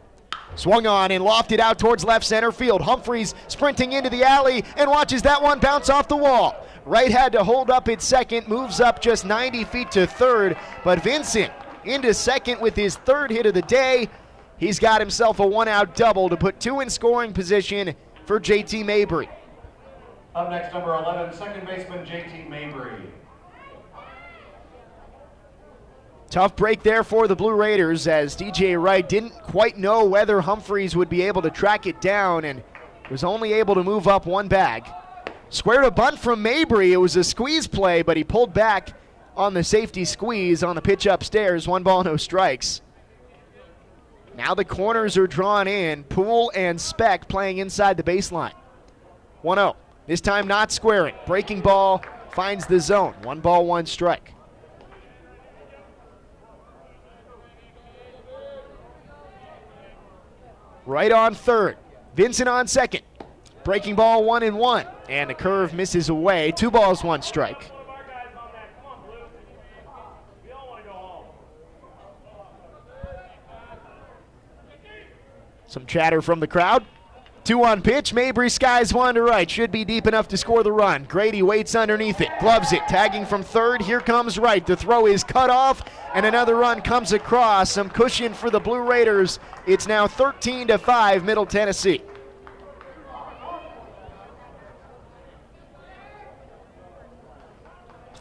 Swung 0.56 0.88
on 0.88 1.11
and 1.11 1.24
lofted 1.24 1.60
out 1.60 1.80
towards 1.80 2.03
left 2.03 2.26
center 2.26 2.52
field. 2.52 2.82
Humphreys 2.82 3.34
sprinting 3.48 3.94
into 3.94 4.10
the 4.10 4.24
alley 4.24 4.64
and 4.78 4.90
watches 4.90 5.22
that 5.22 5.42
one 5.42 5.60
bounce 5.60 5.90
off 5.90 6.08
the 6.08 6.18
wall. 6.18 6.66
Wright 6.86 7.11
had 7.11 7.32
to 7.34 7.44
hold 7.44 7.69
up 7.69 7.88
its 7.88 8.06
second, 8.06 8.48
moves 8.48 8.80
up 8.80 9.02
just 9.02 9.26
90 9.26 9.64
feet 9.66 9.92
to 9.92 10.08
third, 10.08 10.58
but 10.84 11.03
Vincent 11.03 11.52
into 11.86 12.14
second 12.14 12.60
with 12.60 12.76
his 12.76 12.95
third 12.98 13.32
hit 13.32 13.45
of 13.45 13.53
the 13.53 13.61
day. 13.64 14.10
He's 14.58 14.80
got 14.80 15.00
himself 15.00 15.40
a 15.40 15.48
one 15.48 15.68
out 15.68 15.95
double 15.95 16.30
to 16.30 16.38
put 16.38 16.60
two 16.60 16.82
in 16.82 16.90
scoring 16.90 17.32
position 17.32 17.95
for 18.26 18.40
JT 18.40 18.86
Mabry. 18.86 19.30
Up 20.36 20.50
next, 20.50 20.74
number 20.74 20.94
11, 20.94 21.34
second 21.34 21.66
baseman 21.66 22.06
JT 22.06 22.50
Mabry. 22.50 23.02
Tough 26.30 26.56
break 26.56 26.83
there 26.83 27.03
for 27.03 27.27
the 27.27 27.35
Blue 27.35 27.53
Raiders 27.53 28.08
as 28.08 28.35
DJ 28.35 28.80
Wright 28.80 29.08
didn't 29.08 29.33
quite 29.41 29.80
know 29.80 30.06
whether 30.06 30.41
Humphreys 30.41 30.95
would 30.95 31.09
be 31.09 31.24
able 31.24 31.41
to 31.41 31.49
track 31.49 31.88
it 31.88 31.99
down 32.01 32.45
and 32.45 32.61
was 33.09 33.24
only 33.24 33.53
able 33.53 33.74
to 33.74 33.83
move 33.83 34.08
up 34.08 34.27
one 34.27 34.48
bag. 34.48 34.88
Squared 35.49 35.85
a 35.85 35.90
bunt 35.90 36.19
from 36.19 36.43
Mabry. 36.43 36.93
It 36.93 36.98
was 36.98 37.16
a 37.16 37.24
squeeze 37.24 37.66
play, 37.66 38.03
but 38.03 38.16
he 38.16 38.24
pulled 38.24 38.53
back 38.53 38.93
on 39.35 39.56
the 39.56 39.64
safety 39.64 40.06
squeeze 40.06 40.61
on 40.64 40.75
the 40.75 40.82
pitch 40.83 41.08
upstairs. 41.08 41.67
One 41.67 41.82
ball, 41.82 42.03
no 42.03 42.16
strikes. 42.16 42.82
Now 44.38 44.53
the 44.53 44.66
corners 44.66 45.17
are 45.17 45.25
drawn 45.25 45.67
in. 45.67 46.03
Poole 46.03 46.51
and 46.53 46.80
Specht 46.80 47.27
playing 47.27 47.58
inside 47.58 47.98
the 47.98 48.03
baseline. 48.03 48.53
1 49.41 49.58
0. 49.58 49.75
This 50.06 50.22
time 50.22 50.48
not 50.48 50.72
squaring. 50.72 51.16
Breaking 51.25 51.61
ball 51.61 52.03
finds 52.30 52.67
the 52.67 52.80
zone. 52.80 53.16
One 53.24 53.40
ball, 53.40 53.66
one 53.66 53.88
strike. 53.88 54.33
Wright 60.90 61.11
on 61.11 61.35
third. 61.35 61.77
Vincent 62.16 62.50
on 62.50 62.66
second. 62.66 63.03
Breaking 63.64 63.93
ball 63.93 64.24
one 64.24 64.42
and 64.42 64.58
one. 64.58 64.88
And 65.08 65.30
the 65.30 65.35
curve 65.35 65.72
misses 65.72 66.09
away. 66.09 66.51
Two 66.51 66.72
balls, 66.72 67.03
one 67.03 67.22
strike. 67.22 67.72
Some 75.68 75.85
chatter 75.85 76.24
from 76.24 76.40
the 76.40 76.48
crowd. 76.48 76.84
Two 77.50 77.64
on 77.64 77.82
pitch. 77.82 78.14
Mabry 78.14 78.48
skies 78.48 78.94
one 78.94 79.16
to 79.16 79.24
right. 79.24 79.50
Should 79.50 79.72
be 79.72 79.84
deep 79.84 80.06
enough 80.06 80.28
to 80.28 80.38
score 80.38 80.61
the 80.61 80.72
run. 80.72 81.06
Grady 81.06 81.42
waits 81.42 81.74
underneath 81.74 82.22
it. 82.22 82.30
Gloves 82.40 82.74
it. 82.74 82.84
Tagging 82.88 83.26
from 83.26 83.42
third. 83.42 83.82
Here 83.82 84.02
comes 84.02 84.38
Wright. 84.38 84.64
The 84.64 84.78
throw 84.78 85.08
is 85.08 85.24
cut 85.24 85.50
off, 85.50 85.82
and 86.14 86.28
another 86.28 86.53
run 86.53 86.80
comes 86.80 87.11
across. 87.11 87.72
Some 87.72 87.90
cushion 87.90 88.36
for 88.36 88.52
the 88.52 88.60
Blue 88.60 88.82
Raiders. 88.82 89.40
It's 89.66 89.88
now 89.88 90.06
13 90.06 90.68
to 90.68 90.78
5, 90.78 91.26
Middle 91.26 91.48
Tennessee. 91.48 92.03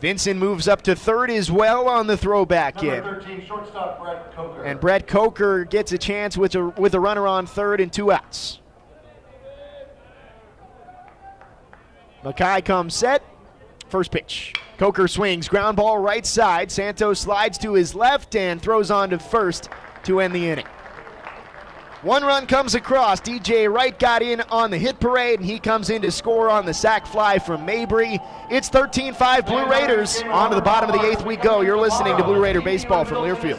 Vincent 0.00 0.40
moves 0.40 0.66
up 0.66 0.80
to 0.80 0.96
third 0.96 1.30
as 1.30 1.52
well 1.52 1.86
on 1.86 2.06
the 2.06 2.16
throwback 2.16 2.82
in. 2.82 3.02
13, 3.02 3.44
shortstop 3.44 4.00
Brett 4.00 4.34
Coker. 4.34 4.62
And 4.62 4.80
Brett 4.80 5.06
Coker 5.06 5.66
gets 5.66 5.92
a 5.92 5.98
chance 5.98 6.38
with 6.38 6.54
a, 6.54 6.68
with 6.68 6.94
a 6.94 7.00
runner 7.00 7.26
on 7.26 7.46
third 7.46 7.82
and 7.82 7.92
two 7.92 8.10
outs. 8.10 8.60
McKay 12.24 12.64
comes 12.64 12.94
set. 12.94 13.22
First 13.88 14.10
pitch. 14.10 14.52
Coker 14.76 15.08
swings. 15.08 15.48
Ground 15.48 15.76
ball 15.76 15.98
right 15.98 16.26
side. 16.26 16.70
Santos 16.70 17.20
slides 17.20 17.58
to 17.58 17.74
his 17.74 17.94
left 17.94 18.34
and 18.36 18.60
throws 18.60 18.90
on 18.90 19.10
to 19.10 19.18
first 19.18 19.68
to 20.04 20.20
end 20.20 20.34
the 20.34 20.48
inning. 20.48 20.66
One 22.02 22.22
run 22.22 22.46
comes 22.46 22.76
across. 22.76 23.20
DJ 23.20 23.72
Wright 23.72 23.98
got 23.98 24.22
in 24.22 24.40
on 24.42 24.70
the 24.70 24.78
hit 24.78 25.00
parade, 25.00 25.40
and 25.40 25.48
he 25.48 25.58
comes 25.58 25.90
in 25.90 26.00
to 26.02 26.12
score 26.12 26.48
on 26.48 26.64
the 26.64 26.72
sac 26.72 27.06
fly 27.06 27.40
from 27.40 27.66
Mabry. 27.66 28.20
It's 28.50 28.68
13 28.68 29.14
5 29.14 29.46
Blue 29.46 29.68
Raiders. 29.68 30.22
On 30.30 30.50
to 30.50 30.54
the 30.54 30.62
bottom 30.62 30.90
of 30.90 31.00
the 31.00 31.04
eighth 31.08 31.26
we 31.26 31.34
go. 31.34 31.60
You're 31.60 31.76
listening 31.78 32.16
to 32.16 32.22
Blue 32.22 32.40
Raider 32.40 32.60
Baseball 32.60 33.04
from 33.04 33.18
Learfield. 33.18 33.58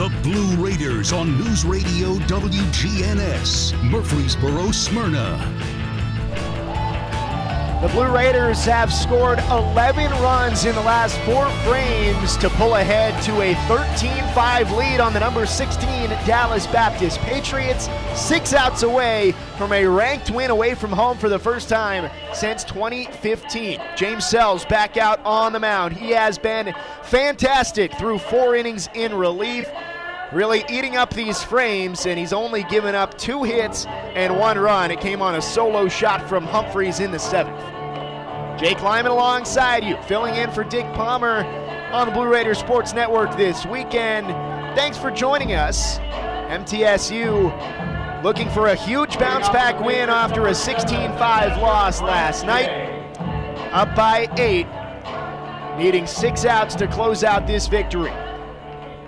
The 0.00 0.08
Blue 0.22 0.56
Raiders 0.56 1.12
on 1.12 1.36
News 1.36 1.66
Radio 1.66 2.14
WGNS, 2.20 3.74
Murfreesboro, 3.90 4.70
Smyrna. 4.70 5.36
The 7.82 7.88
Blue 7.88 8.10
Raiders 8.10 8.64
have 8.64 8.90
scored 8.90 9.40
11 9.50 10.10
runs 10.22 10.64
in 10.64 10.74
the 10.74 10.80
last 10.80 11.18
four 11.26 11.50
frames 11.70 12.38
to 12.38 12.48
pull 12.48 12.76
ahead 12.76 13.22
to 13.24 13.42
a 13.42 13.54
13 13.68 14.34
5 14.34 14.72
lead 14.72 15.00
on 15.00 15.12
the 15.12 15.20
number 15.20 15.44
16 15.44 16.08
Dallas 16.24 16.66
Baptist 16.68 17.18
Patriots. 17.18 17.90
Six 18.14 18.54
outs 18.54 18.82
away 18.82 19.34
from 19.58 19.70
a 19.74 19.84
ranked 19.84 20.30
win 20.30 20.50
away 20.50 20.74
from 20.74 20.92
home 20.92 21.18
for 21.18 21.28
the 21.28 21.38
first 21.38 21.68
time 21.68 22.10
since 22.32 22.64
2015. 22.64 23.78
James 23.96 24.26
Sells 24.26 24.64
back 24.64 24.96
out 24.96 25.20
on 25.26 25.52
the 25.52 25.60
mound. 25.60 25.92
He 25.92 26.08
has 26.12 26.38
been 26.38 26.74
fantastic 27.02 27.92
through 27.98 28.18
four 28.18 28.56
innings 28.56 28.88
in 28.94 29.12
relief 29.12 29.68
really 30.32 30.64
eating 30.68 30.96
up 30.96 31.12
these 31.12 31.42
frames, 31.42 32.06
and 32.06 32.18
he's 32.18 32.32
only 32.32 32.62
given 32.64 32.94
up 32.94 33.16
two 33.18 33.42
hits 33.42 33.86
and 33.86 34.38
one 34.38 34.58
run. 34.58 34.90
It 34.90 35.00
came 35.00 35.22
on 35.22 35.34
a 35.34 35.42
solo 35.42 35.88
shot 35.88 36.28
from 36.28 36.44
Humphreys 36.44 37.00
in 37.00 37.10
the 37.10 37.18
seventh. 37.18 37.58
Jake 38.60 38.82
Lyman 38.82 39.12
alongside 39.12 39.84
you, 39.84 39.96
filling 40.02 40.34
in 40.34 40.50
for 40.50 40.64
Dick 40.64 40.84
Palmer 40.94 41.44
on 41.92 42.06
the 42.06 42.12
Blue 42.12 42.28
Raider 42.28 42.54
Sports 42.54 42.92
Network 42.92 43.36
this 43.36 43.64
weekend. 43.66 44.26
Thanks 44.76 44.98
for 44.98 45.10
joining 45.10 45.54
us. 45.54 45.98
MTSU 46.50 48.22
looking 48.22 48.50
for 48.50 48.68
a 48.68 48.74
huge 48.74 49.18
bounce 49.18 49.48
back 49.48 49.80
win 49.80 50.10
after 50.10 50.48
a 50.48 50.54
16 50.54 51.10
5 51.12 51.62
loss 51.62 52.02
last 52.02 52.44
night. 52.44 52.68
Up 53.72 53.94
by 53.94 54.28
eight, 54.36 54.66
needing 55.78 56.06
six 56.06 56.44
outs 56.44 56.74
to 56.74 56.86
close 56.86 57.24
out 57.24 57.46
this 57.46 57.66
victory. 57.66 58.12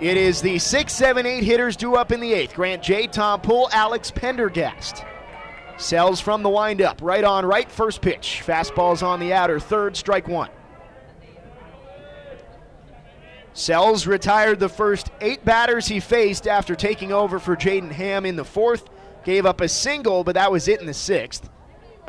It 0.03 0.17
is 0.17 0.41
the 0.41 0.59
six, 0.59 0.91
seven, 0.91 1.25
eight 1.25 1.45
hitters 1.45 1.77
due 1.77 1.95
up 1.95 2.11
in 2.11 2.19
the 2.19 2.33
eighth. 2.33 2.55
Grant 2.55 2.83
Jay, 2.83 3.07
Tom 3.07 3.39
Poole, 3.39 3.69
Alex 3.71 4.11
Pendergast. 4.11 5.05
Sells 5.77 6.19
from 6.19 6.43
the 6.43 6.49
windup, 6.49 7.01
right 7.01 7.23
on 7.23 7.45
right, 7.45 7.71
first 7.71 8.01
pitch. 8.01 8.43
Fastball's 8.45 9.01
on 9.01 9.21
the 9.21 9.31
outer, 9.31 9.61
third, 9.61 9.95
strike 9.95 10.27
one. 10.27 10.49
Sells 13.53 14.05
retired 14.05 14.59
the 14.59 14.67
first 14.67 15.09
eight 15.21 15.45
batters 15.45 15.87
he 15.87 16.01
faced 16.01 16.49
after 16.49 16.75
taking 16.75 17.13
over 17.13 17.39
for 17.39 17.55
Jaden 17.55 17.89
Ham 17.93 18.25
in 18.25 18.35
the 18.35 18.43
fourth. 18.43 18.89
Gave 19.23 19.45
up 19.45 19.61
a 19.61 19.69
single, 19.69 20.25
but 20.25 20.35
that 20.35 20.51
was 20.51 20.67
it 20.67 20.81
in 20.81 20.85
the 20.85 20.93
sixth. 20.93 21.49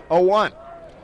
0 0.09 0.23
1. 0.23 0.53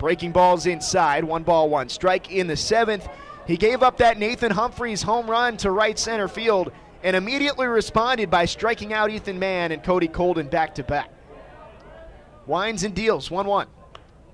Breaking 0.00 0.32
balls 0.32 0.66
inside, 0.66 1.22
one 1.22 1.44
ball, 1.44 1.68
one 1.68 1.88
strike 1.88 2.32
in 2.32 2.48
the 2.48 2.56
seventh. 2.56 3.08
He 3.46 3.56
gave 3.56 3.82
up 3.82 3.98
that 3.98 4.18
Nathan 4.18 4.52
Humphreys 4.52 5.02
home 5.02 5.28
run 5.28 5.56
to 5.58 5.70
right 5.70 5.98
center 5.98 6.28
field 6.28 6.72
and 7.02 7.16
immediately 7.16 7.66
responded 7.66 8.30
by 8.30 8.44
striking 8.44 8.92
out 8.92 9.10
Ethan 9.10 9.38
Mann 9.38 9.72
and 9.72 9.82
Cody 9.82 10.08
Colden 10.08 10.48
back 10.48 10.74
to 10.76 10.84
back. 10.84 11.10
Wines 12.46 12.84
and 12.84 12.94
deals 12.94 13.30
1 13.30 13.46
1. 13.46 13.66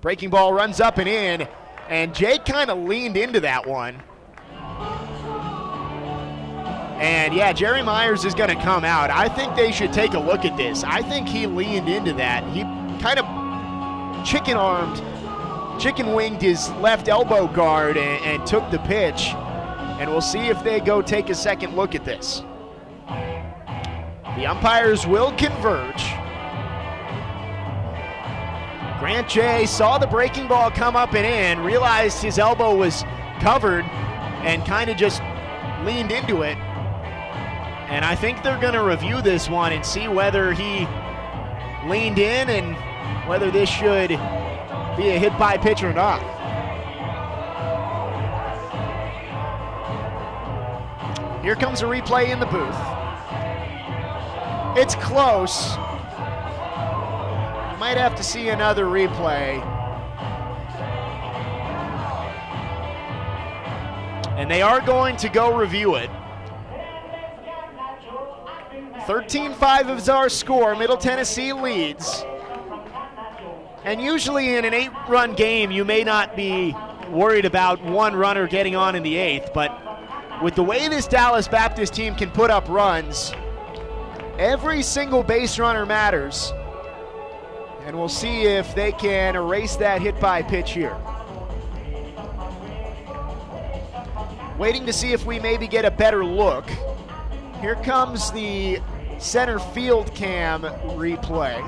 Breaking 0.01 0.31
ball 0.31 0.53
runs 0.53 0.81
up 0.81 0.99
and 0.99 1.09
in, 1.09 1.49
and 1.89 2.15
Jake 2.15 2.45
kind 2.45 2.71
of 2.71 2.79
leaned 2.79 3.17
into 3.17 3.41
that 3.41 3.67
one. 3.67 4.03
And 6.99 7.35
yeah, 7.35 7.53
Jerry 7.53 7.83
Myers 7.83 8.25
is 8.25 8.35
going 8.35 8.49
to 8.49 8.63
come 8.63 8.85
out. 8.85 9.11
I 9.11 9.29
think 9.29 9.55
they 9.55 9.71
should 9.71 9.93
take 9.93 10.15
a 10.15 10.19
look 10.19 10.45
at 10.45 10.57
this. 10.57 10.83
I 10.83 11.03
think 11.03 11.29
he 11.29 11.47
leaned 11.47 11.89
into 11.89 12.15
that. 12.15 12.43
He 12.53 12.63
kind 13.03 13.19
of 13.19 14.27
chicken 14.27 14.57
armed 14.57 15.03
chicken 15.79 16.15
winged 16.15 16.43
his 16.43 16.71
left 16.73 17.09
elbow 17.09 17.47
guard 17.47 17.97
and, 17.97 18.25
and, 18.25 18.47
took 18.47 18.71
the 18.71 18.79
pitch. 18.81 19.29
And 19.99 20.11
we'll 20.11 20.21
see 20.21 20.49
if 20.49 20.63
they 20.63 20.81
go 20.81 21.03
take 21.03 21.31
a 21.31 21.35
second 21.35 21.77
look 21.77 21.95
at 21.95 22.05
this. 22.05 22.43
The 23.07 24.47
umpires 24.47 25.07
will 25.07 25.33
converge. 25.33 26.05
Grant 28.99 29.29
Jay 29.29 29.67
saw 29.67 29.99
the 29.99 30.07
breaking 30.07 30.49
ball 30.49 30.71
come 30.71 30.97
up 30.97 31.15
and 31.15 31.27
in, 31.27 31.65
realized 31.65 32.23
his 32.23 32.39
elbow 32.39 32.75
was 32.75 33.05
covered, 33.41 33.85
and 34.45 34.65
kind 34.67 34.91
of 34.91 34.97
just 34.97 35.23
leaned 35.85 36.13
into 36.13 36.43
it. 36.43 36.57
And 37.89 38.05
I 38.05 38.15
think 38.15 38.43
they're 38.43 38.61
going 38.61 38.75
to 38.75 38.83
review 38.83 39.23
this 39.23 39.49
one 39.49 39.73
and 39.73 39.85
see 39.85 40.09
whether 40.09 40.53
he 40.53 40.87
leaned 41.87 42.19
in 42.19 42.51
and 42.51 42.77
whether 43.29 43.51
this 43.51 43.69
should 43.69 44.11
be 44.97 45.11
a 45.11 45.19
hit 45.19 45.39
by 45.39 45.59
pitch 45.59 45.83
or 45.83 45.93
not. 45.93 46.23
Here 51.43 51.55
comes 51.55 51.83
a 51.83 51.85
replay 51.85 52.31
in 52.31 52.41
the 52.41 52.47
booth. 52.47 52.75
It's 54.77 54.95
close. 54.97 55.77
You 57.73 57.79
might 57.79 57.97
have 57.97 58.15
to 58.17 58.23
see 58.25 58.49
another 58.49 58.87
replay. 58.87 59.65
And 64.37 64.51
they 64.51 64.61
are 64.61 64.81
going 64.81 65.17
to 65.19 65.29
go 65.29 65.57
review 65.57 65.95
it. 65.95 66.11
13 69.07 69.55
5 69.55 69.91
is 69.91 70.09
our 70.09 70.29
score. 70.29 70.75
Middle 70.75 70.97
Tennessee 70.97 71.53
leads. 71.53 72.25
And 73.87 74.03
usually 74.03 74.57
in 74.57 74.65
an 74.65 74.75
eight 74.75 74.91
run 75.09 75.35
game, 75.35 75.71
you 75.71 75.85
may 75.85 76.03
not 76.03 76.35
be 76.35 76.75
worried 77.09 77.45
about 77.45 77.81
one 77.85 78.17
runner 78.17 78.49
getting 78.49 78.75
on 78.75 78.97
in 78.97 79.05
the 79.05 79.15
eighth, 79.15 79.53
but 79.55 80.43
with 80.43 80.57
the 80.57 80.63
way 80.65 80.89
this 80.89 81.07
Dallas 81.07 81.47
Baptist 81.47 81.95
team 81.95 82.17
can 82.17 82.33
put 82.33 82.51
up 82.51 82.69
runs, 82.69 83.33
every 84.41 84.83
single 84.83 85.23
base 85.23 85.61
runner 85.61 85.87
matters. 85.87 86.53
And 87.85 87.97
we'll 87.97 88.09
see 88.09 88.43
if 88.43 88.75
they 88.75 88.91
can 88.91 89.37
erase 89.37 89.77
that 89.77 90.03
hit 90.03 90.19
by 90.19 90.43
pitch 90.43 90.73
here. 90.73 90.97
Waiting 94.59 94.85
to 94.85 94.93
see 94.93 95.13
if 95.13 95.25
we 95.25 95.39
maybe 95.39 95.69
get 95.69 95.85
a 95.85 95.93
better 95.93 96.25
look. 96.25 96.69
Here 97.61 97.77
comes 97.77 98.33
the 98.33 98.81
center 99.19 99.61
field 99.61 100.13
cam 100.13 100.63
replay. 100.63 101.63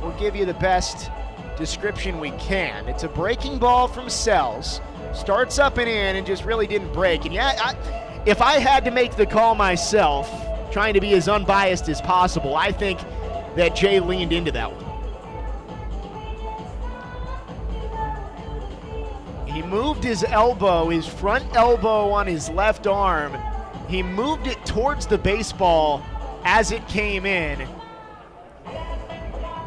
We'll 0.00 0.18
give 0.18 0.34
you 0.34 0.46
the 0.46 0.54
best 0.54 1.10
description 1.56 2.20
we 2.20 2.30
can. 2.32 2.88
It's 2.88 3.04
a 3.04 3.08
breaking 3.08 3.58
ball 3.58 3.88
from 3.88 4.08
Sells, 4.08 4.80
starts 5.12 5.58
up 5.58 5.78
and 5.78 5.88
in, 5.88 6.16
and 6.16 6.26
just 6.26 6.44
really 6.44 6.66
didn't 6.66 6.92
break. 6.92 7.24
And 7.24 7.34
yeah, 7.34 7.52
I, 7.58 8.22
if 8.26 8.40
I 8.42 8.58
had 8.58 8.84
to 8.84 8.90
make 8.90 9.16
the 9.16 9.26
call 9.26 9.54
myself, 9.54 10.30
trying 10.70 10.94
to 10.94 11.00
be 11.00 11.14
as 11.14 11.28
unbiased 11.28 11.88
as 11.88 12.00
possible, 12.00 12.56
I 12.56 12.72
think 12.72 13.00
that 13.56 13.76
Jay 13.76 14.00
leaned 14.00 14.32
into 14.32 14.50
that 14.52 14.72
one. 14.72 14.84
He 19.46 19.62
moved 19.62 20.02
his 20.02 20.24
elbow, 20.24 20.88
his 20.88 21.06
front 21.06 21.54
elbow 21.54 22.10
on 22.10 22.26
his 22.26 22.48
left 22.50 22.88
arm. 22.88 23.36
He 23.88 24.02
moved 24.02 24.48
it 24.48 24.64
towards 24.66 25.06
the 25.06 25.18
baseball 25.18 26.02
as 26.44 26.72
it 26.72 26.86
came 26.88 27.24
in 27.24 27.68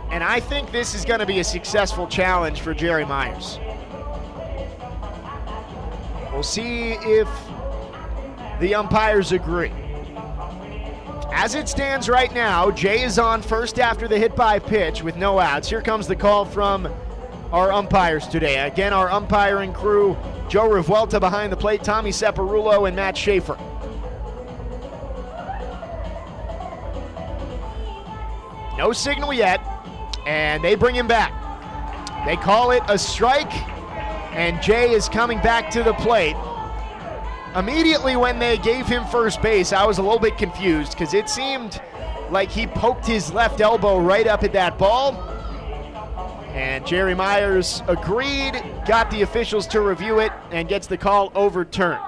and 0.10 0.24
I 0.24 0.40
think 0.40 0.72
this 0.72 0.96
is 0.96 1.06
going 1.06 1.20
to 1.20 1.26
be 1.26 1.40
a 1.40 1.44
successful 1.44 2.08
challenge 2.08 2.62
for 2.62 2.74
Jerry 2.74 3.06
Myers. 3.06 3.60
We'll 6.32 6.44
see 6.44 6.92
if 6.94 7.28
the 8.60 8.76
umpires 8.76 9.32
agree. 9.32 9.72
As 11.34 11.56
it 11.56 11.68
stands 11.68 12.10
right 12.10 12.34
now, 12.34 12.72
Jay 12.72 13.04
is 13.04 13.20
on 13.20 13.42
first 13.42 13.80
after 13.80 14.08
the 14.08 14.18
hit 14.18 14.36
by 14.36 14.60
pitch 14.60 15.04
with 15.04 15.18
no 15.18 15.40
outs. 15.40 15.70
Here 15.70 15.82
comes 15.82 16.08
the 16.08 16.16
call 16.16 16.46
from 16.46 16.92
our 17.52 17.72
umpires 17.72 18.28
today. 18.28 18.66
Again, 18.68 18.94
our 18.94 19.10
umpiring 19.10 19.74
crew 19.74 20.18
Joe 20.50 20.70
Revuelta 20.70 21.20
behind 21.20 21.52
the 21.52 21.58
plate, 21.58 21.84
Tommy 21.84 22.12
Separulo, 22.12 22.88
and 22.88 22.96
Matt 22.96 23.18
Schaefer. 23.18 23.58
No 28.78 28.94
signal 28.94 29.34
yet 29.34 29.60
and 30.28 30.62
they 30.62 30.76
bring 30.76 30.94
him 30.94 31.08
back. 31.08 31.32
They 32.26 32.36
call 32.36 32.72
it 32.72 32.84
a 32.90 32.98
strike, 32.98 33.52
and 34.36 34.62
Jay 34.62 34.92
is 34.92 35.08
coming 35.08 35.40
back 35.40 35.72
to 35.72 35.84
the 35.84 35.94
plate. 35.94 36.36
Immediately 37.56 38.18
when 38.18 38.38
they 38.38 38.58
gave 38.58 38.86
him 38.86 39.06
first 39.06 39.42
base, 39.42 39.72
I 39.72 39.86
was 39.86 40.00
a 40.00 40.02
little 40.02 40.20
bit 40.20 40.38
confused 40.38 40.92
because 40.92 41.14
it 41.14 41.30
seemed 41.30 41.82
like 42.30 42.52
he 42.52 42.68
poked 42.68 43.08
his 43.08 43.32
left 43.32 43.62
elbow 43.62 44.00
right 44.00 44.28
up 44.28 44.44
at 44.44 44.52
that 44.52 44.78
ball. 44.78 45.14
And 46.50 46.86
Jerry 46.86 47.16
Myers 47.16 47.82
agreed, 47.88 48.62
got 48.86 49.10
the 49.10 49.22
officials 49.22 49.66
to 49.68 49.80
review 49.80 50.20
it, 50.20 50.34
and 50.52 50.68
gets 50.68 50.88
the 50.88 50.98
call 50.98 51.32
overturned. 51.36 52.02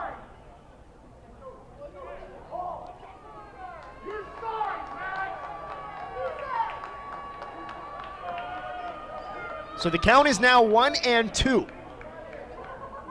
So 9.80 9.90
the 9.90 9.98
count 9.98 10.28
is 10.28 10.42
now 10.42 10.62
one 10.62 10.94
and 11.06 11.34
two. 11.34 11.66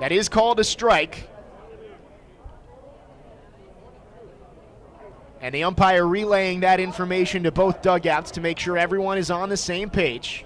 That 0.00 0.12
is 0.12 0.28
called 0.28 0.60
a 0.60 0.64
strike. 0.64 1.26
And 5.40 5.55
the 5.55 5.64
umpire 5.64 6.06
relaying 6.06 6.60
that 6.60 6.78
information 6.78 7.44
to 7.44 7.52
both 7.52 7.80
dugouts 7.80 8.32
to 8.32 8.42
make 8.42 8.58
sure 8.58 8.76
everyone 8.76 9.16
is 9.16 9.30
on 9.30 9.48
the 9.48 9.56
same 9.56 9.88
page. 9.88 10.44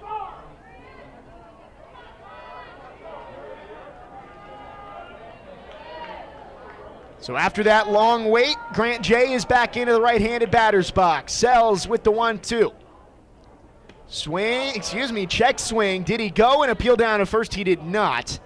So 7.19 7.37
after 7.37 7.65
that 7.65 7.91
long 7.91 8.31
wait, 8.31 8.57
Grant 8.75 9.03
Jay 9.03 9.33
is 9.33 9.45
back 9.45 9.77
into 9.77 9.93
the 9.93 10.01
right 10.01 10.21
handed 10.21 10.53
batter's 10.53 10.93
box. 10.93 11.33
Sells 11.33 11.89
with 11.89 12.05
the 12.05 12.13
1 12.13 12.39
2. 12.39 12.73
Swing, 14.13 14.75
excuse 14.75 15.11
me, 15.11 15.25
check 15.25 15.59
swing. 15.59 16.03
Did 16.03 16.21
he 16.21 16.29
go 16.29 16.63
and 16.63 16.71
appeal 16.71 16.97
down 16.97 17.23
at 17.23 17.29
first? 17.29 17.55
He 17.55 17.65
did 17.65 17.83
not. 17.83 18.39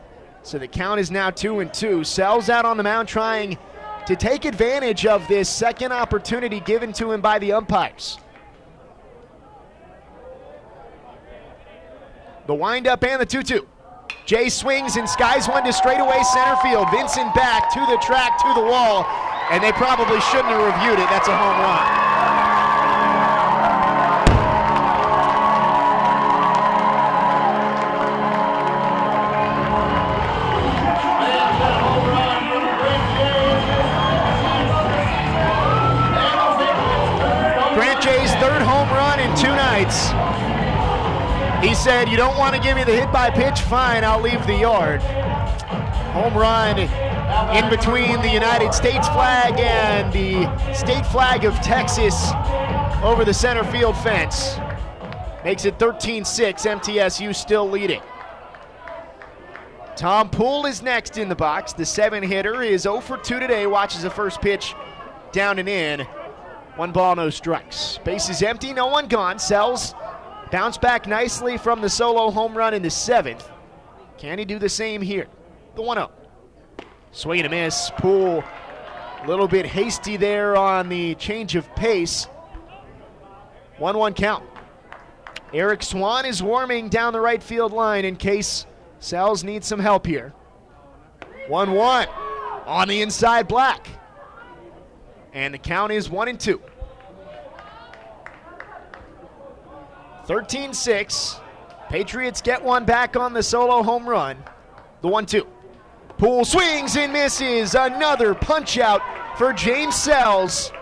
So 0.44 0.60
the 0.60 0.68
count 0.68 1.00
is 1.00 1.10
now 1.10 1.30
two 1.30 1.58
and 1.58 1.74
two. 1.74 2.04
Sells 2.04 2.48
out 2.48 2.64
on 2.64 2.76
the 2.76 2.84
mound 2.84 3.08
trying 3.08 3.58
to 4.06 4.14
take 4.14 4.44
advantage 4.44 5.06
of 5.06 5.26
this 5.26 5.48
second 5.48 5.90
opportunity 5.90 6.60
given 6.60 6.92
to 6.92 7.10
him 7.10 7.20
by 7.20 7.40
the 7.40 7.52
umpires. 7.52 8.16
The 12.46 12.54
windup 12.54 13.02
and 13.02 13.20
the 13.20 13.26
2 13.26 13.42
2. 13.42 13.66
Jay 14.24 14.48
swings 14.48 14.96
and 14.96 15.08
skies 15.08 15.48
one 15.48 15.64
to 15.64 15.72
straightaway 15.72 16.22
center 16.32 16.54
field. 16.62 16.86
Vincent 16.92 17.34
back 17.34 17.74
to 17.74 17.80
the 17.80 17.96
track, 18.00 18.38
to 18.38 18.54
the 18.54 18.64
wall, 18.64 19.04
and 19.50 19.64
they 19.64 19.72
probably 19.72 20.20
shouldn't 20.20 20.46
have 20.46 20.64
reviewed 20.64 21.00
it. 21.00 21.10
That's 21.10 21.26
a 21.26 21.36
home 21.36 21.60
run. 21.60 22.05
He 41.62 41.74
said, 41.74 42.08
You 42.08 42.16
don't 42.16 42.36
want 42.36 42.54
to 42.54 42.60
give 42.60 42.76
me 42.76 42.84
the 42.84 42.92
hit 42.92 43.12
by 43.12 43.30
pitch? 43.30 43.60
Fine, 43.60 44.04
I'll 44.04 44.20
leave 44.20 44.46
the 44.46 44.56
yard. 44.56 45.00
Home 46.12 46.34
run 46.34 46.78
in 47.56 47.68
between 47.70 48.20
the 48.22 48.30
United 48.30 48.72
States 48.72 49.08
flag 49.08 49.58
and 49.58 50.12
the 50.12 50.74
state 50.74 51.04
flag 51.06 51.44
of 51.44 51.54
Texas 51.56 52.30
over 53.02 53.24
the 53.24 53.34
center 53.34 53.64
field 53.64 53.96
fence. 53.98 54.58
Makes 55.44 55.64
it 55.64 55.78
13 55.78 56.24
6, 56.24 56.66
MTSU 56.66 57.34
still 57.34 57.68
leading. 57.68 58.02
Tom 59.96 60.28
Poole 60.28 60.66
is 60.66 60.82
next 60.82 61.16
in 61.16 61.28
the 61.28 61.34
box. 61.34 61.72
The 61.72 61.86
seven 61.86 62.22
hitter 62.22 62.62
is 62.62 62.82
0 62.82 63.00
for 63.00 63.16
2 63.16 63.40
today. 63.40 63.66
Watches 63.66 64.02
the 64.02 64.10
first 64.10 64.42
pitch 64.42 64.74
down 65.32 65.58
and 65.58 65.68
in. 65.68 66.06
One 66.76 66.92
ball, 66.92 67.16
no 67.16 67.30
strikes. 67.30 67.98
Base 68.04 68.28
is 68.28 68.42
empty, 68.42 68.74
no 68.74 68.86
one 68.86 69.08
gone. 69.08 69.38
Sells 69.38 69.94
bounce 70.52 70.76
back 70.76 71.06
nicely 71.06 71.56
from 71.56 71.80
the 71.80 71.88
solo 71.88 72.30
home 72.30 72.56
run 72.56 72.74
in 72.74 72.82
the 72.82 72.90
seventh. 72.90 73.50
Can 74.18 74.38
he 74.38 74.44
do 74.44 74.58
the 74.58 74.68
same 74.68 75.00
here? 75.00 75.26
The 75.74 75.82
1 75.82 75.96
0. 75.96 76.10
Swing 77.12 77.40
and 77.40 77.46
a 77.46 77.50
miss. 77.50 77.90
Poole 77.96 78.44
a 79.22 79.26
little 79.26 79.48
bit 79.48 79.64
hasty 79.66 80.16
there 80.16 80.54
on 80.56 80.88
the 80.88 81.14
change 81.14 81.56
of 81.56 81.74
pace. 81.76 82.26
1 83.78 83.96
1 83.96 84.14
count. 84.14 84.44
Eric 85.54 85.82
Swan 85.82 86.26
is 86.26 86.42
warming 86.42 86.88
down 86.90 87.12
the 87.12 87.20
right 87.20 87.42
field 87.42 87.72
line 87.72 88.04
in 88.04 88.16
case 88.16 88.66
Sells 88.98 89.44
needs 89.44 89.66
some 89.66 89.80
help 89.80 90.06
here. 90.06 90.34
1 91.48 91.72
1 91.72 92.08
on 92.66 92.88
the 92.88 93.00
inside 93.00 93.48
black. 93.48 93.88
And 95.36 95.52
the 95.52 95.58
count 95.58 95.92
is 95.92 96.08
1 96.08 96.28
and 96.28 96.40
2. 96.40 96.58
13 100.24 100.72
6. 100.72 101.40
Patriots 101.90 102.40
get 102.40 102.64
one 102.64 102.86
back 102.86 103.16
on 103.16 103.34
the 103.34 103.42
solo 103.42 103.82
home 103.82 104.08
run. 104.08 104.42
The 105.02 105.08
1 105.08 105.26
2. 105.26 105.46
Poole 106.16 106.46
swings 106.46 106.96
and 106.96 107.12
misses. 107.12 107.74
Another 107.74 108.34
punch 108.34 108.78
out 108.78 109.02
for 109.36 109.52
James 109.52 109.94
Sells. 109.94 110.72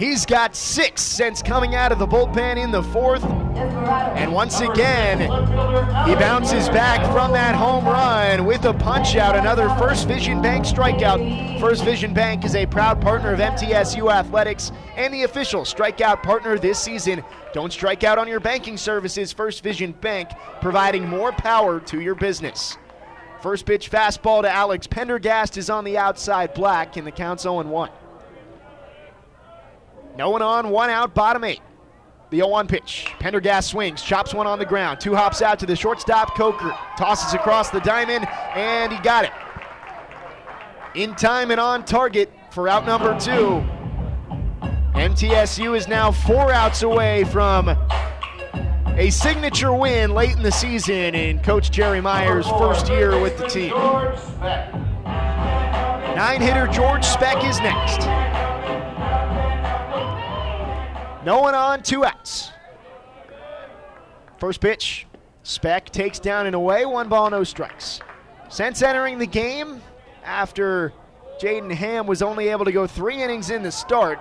He's 0.00 0.24
got 0.24 0.56
six 0.56 1.02
since 1.02 1.42
coming 1.42 1.74
out 1.74 1.92
of 1.92 1.98
the 1.98 2.06
bullpen 2.06 2.56
in 2.56 2.70
the 2.70 2.82
fourth. 2.84 3.22
And 3.22 4.32
once 4.32 4.60
again, 4.60 5.20
he 6.08 6.14
bounces 6.14 6.70
back 6.70 7.04
from 7.12 7.32
that 7.32 7.54
home 7.54 7.84
run 7.84 8.46
with 8.46 8.64
a 8.64 8.72
punch 8.72 9.16
out. 9.16 9.36
Another 9.36 9.68
First 9.78 10.08
Vision 10.08 10.40
Bank 10.40 10.64
strikeout. 10.64 11.60
First 11.60 11.84
Vision 11.84 12.14
Bank 12.14 12.46
is 12.46 12.54
a 12.54 12.64
proud 12.64 13.02
partner 13.02 13.34
of 13.34 13.40
MTSU 13.40 14.10
Athletics 14.10 14.72
and 14.96 15.12
the 15.12 15.24
official 15.24 15.64
strikeout 15.64 16.22
partner 16.22 16.58
this 16.58 16.78
season. 16.78 17.22
Don't 17.52 17.70
strike 17.70 18.02
out 18.02 18.16
on 18.16 18.26
your 18.26 18.40
banking 18.40 18.78
services. 18.78 19.34
First 19.34 19.62
Vision 19.62 19.92
Bank, 19.92 20.30
providing 20.62 21.06
more 21.06 21.30
power 21.30 21.78
to 21.78 22.00
your 22.00 22.14
business. 22.14 22.78
First 23.42 23.66
pitch 23.66 23.90
fastball 23.90 24.40
to 24.40 24.50
Alex 24.50 24.86
Pendergast 24.86 25.58
is 25.58 25.68
on 25.68 25.84
the 25.84 25.98
outside 25.98 26.54
black, 26.54 26.96
and 26.96 27.06
the 27.06 27.12
count's 27.12 27.42
0 27.42 27.64
1. 27.64 27.90
No 30.20 30.28
one 30.28 30.42
on, 30.42 30.68
one 30.68 30.90
out, 30.90 31.14
bottom 31.14 31.44
eight. 31.44 31.62
The 32.28 32.36
0 32.36 32.48
1 32.48 32.66
pitch. 32.66 33.06
Pendergast 33.20 33.70
swings, 33.70 34.02
chops 34.02 34.34
one 34.34 34.46
on 34.46 34.58
the 34.58 34.66
ground. 34.66 35.00
Two 35.00 35.14
hops 35.14 35.40
out 35.40 35.58
to 35.60 35.66
the 35.66 35.74
shortstop. 35.74 36.36
Coker 36.36 36.76
tosses 36.98 37.32
across 37.32 37.70
the 37.70 37.80
diamond, 37.80 38.28
and 38.54 38.92
he 38.92 38.98
got 38.98 39.24
it. 39.24 39.32
In 40.94 41.14
time 41.14 41.50
and 41.50 41.58
on 41.58 41.86
target 41.86 42.30
for 42.50 42.68
out 42.68 42.84
number 42.84 43.18
two. 43.18 43.64
MTSU 44.92 45.74
is 45.74 45.88
now 45.88 46.12
four 46.12 46.52
outs 46.52 46.82
away 46.82 47.24
from 47.24 47.70
a 48.98 49.08
signature 49.08 49.72
win 49.72 50.10
late 50.12 50.36
in 50.36 50.42
the 50.42 50.52
season 50.52 51.14
in 51.14 51.38
Coach 51.38 51.70
Jerry 51.70 52.02
Meyer's 52.02 52.46
first 52.46 52.90
year 52.90 53.18
with 53.18 53.38
the 53.38 53.48
team. 53.48 53.70
Nine 56.14 56.42
hitter 56.42 56.66
George 56.66 57.06
Specht 57.06 57.42
is 57.42 57.58
next. 57.60 58.49
No 61.24 61.40
one 61.40 61.54
on, 61.54 61.82
two 61.82 62.04
outs. 62.04 62.50
First 64.38 64.60
pitch, 64.60 65.06
Specht 65.42 65.92
takes 65.92 66.18
down 66.18 66.46
and 66.46 66.54
away, 66.54 66.86
one 66.86 67.08
ball, 67.08 67.28
no 67.28 67.44
strikes. 67.44 68.00
Since 68.48 68.80
entering 68.82 69.18
the 69.18 69.26
game, 69.26 69.82
after 70.24 70.92
Jaden 71.40 71.72
Hamm 71.72 72.06
was 72.06 72.22
only 72.22 72.48
able 72.48 72.64
to 72.64 72.72
go 72.72 72.86
three 72.86 73.22
innings 73.22 73.50
in 73.50 73.62
the 73.62 73.70
start, 73.70 74.18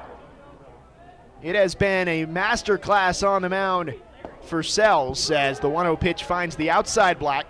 it 1.42 1.56
has 1.56 1.74
been 1.74 2.08
a 2.10 2.26
masterclass 2.26 3.26
on 3.26 3.42
the 3.42 3.50
mound 3.50 3.96
for 4.44 4.62
Sells 4.62 5.32
as 5.32 5.60
the 5.60 5.70
1 5.70 5.86
0 5.86 5.96
pitch 5.96 6.26
finds 6.26 6.56
the 6.58 6.70
outside 6.70 7.18
black. 7.18 7.46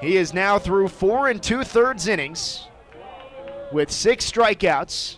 He 0.00 0.16
is 0.16 0.32
now 0.32 0.58
through 0.58 0.88
four 0.88 1.28
and 1.28 1.42
two 1.42 1.64
thirds 1.64 2.06
innings 2.06 2.68
with 3.72 3.90
six 3.90 4.30
strikeouts, 4.30 5.16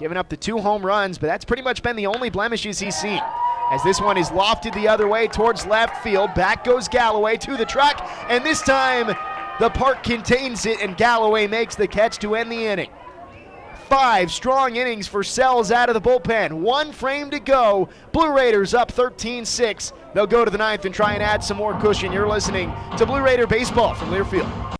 giving 0.00 0.16
up 0.16 0.30
the 0.30 0.36
two 0.36 0.58
home 0.58 0.84
runs, 0.84 1.18
but 1.18 1.26
that's 1.26 1.44
pretty 1.44 1.62
much 1.62 1.82
been 1.82 1.94
the 1.94 2.06
only 2.06 2.30
blemishes 2.30 2.80
he's 2.80 2.96
seen. 2.96 3.20
As 3.70 3.82
this 3.84 4.00
one 4.00 4.16
is 4.16 4.30
lofted 4.30 4.74
the 4.74 4.88
other 4.88 5.06
way 5.06 5.28
towards 5.28 5.66
left 5.66 6.02
field. 6.02 6.34
Back 6.34 6.64
goes 6.64 6.88
Galloway 6.88 7.36
to 7.36 7.56
the 7.56 7.66
track, 7.66 8.00
and 8.28 8.44
this 8.44 8.62
time 8.62 9.14
the 9.60 9.68
park 9.68 10.02
contains 10.02 10.64
it, 10.64 10.80
and 10.80 10.96
Galloway 10.96 11.46
makes 11.46 11.76
the 11.76 11.86
catch 11.86 12.18
to 12.20 12.34
end 12.34 12.50
the 12.50 12.66
inning. 12.66 12.90
Five 13.90 14.30
strong 14.32 14.76
innings 14.76 15.06
for 15.06 15.22
Sells 15.22 15.70
out 15.70 15.90
of 15.90 15.94
the 15.94 16.00
bullpen. 16.00 16.52
One 16.52 16.92
frame 16.92 17.28
to 17.30 17.40
go. 17.40 17.88
Blue 18.12 18.32
Raiders 18.32 18.72
up 18.72 18.90
13 18.90 19.44
6. 19.44 19.92
They'll 20.14 20.26
go 20.26 20.44
to 20.44 20.50
the 20.50 20.58
ninth 20.58 20.84
and 20.86 20.94
try 20.94 21.12
and 21.12 21.22
add 21.22 21.44
some 21.44 21.56
more 21.56 21.78
cushion. 21.78 22.10
You're 22.10 22.28
listening 22.28 22.72
to 22.96 23.04
Blue 23.04 23.20
Raider 23.20 23.46
Baseball 23.46 23.94
from 23.94 24.10
Learfield. 24.10 24.79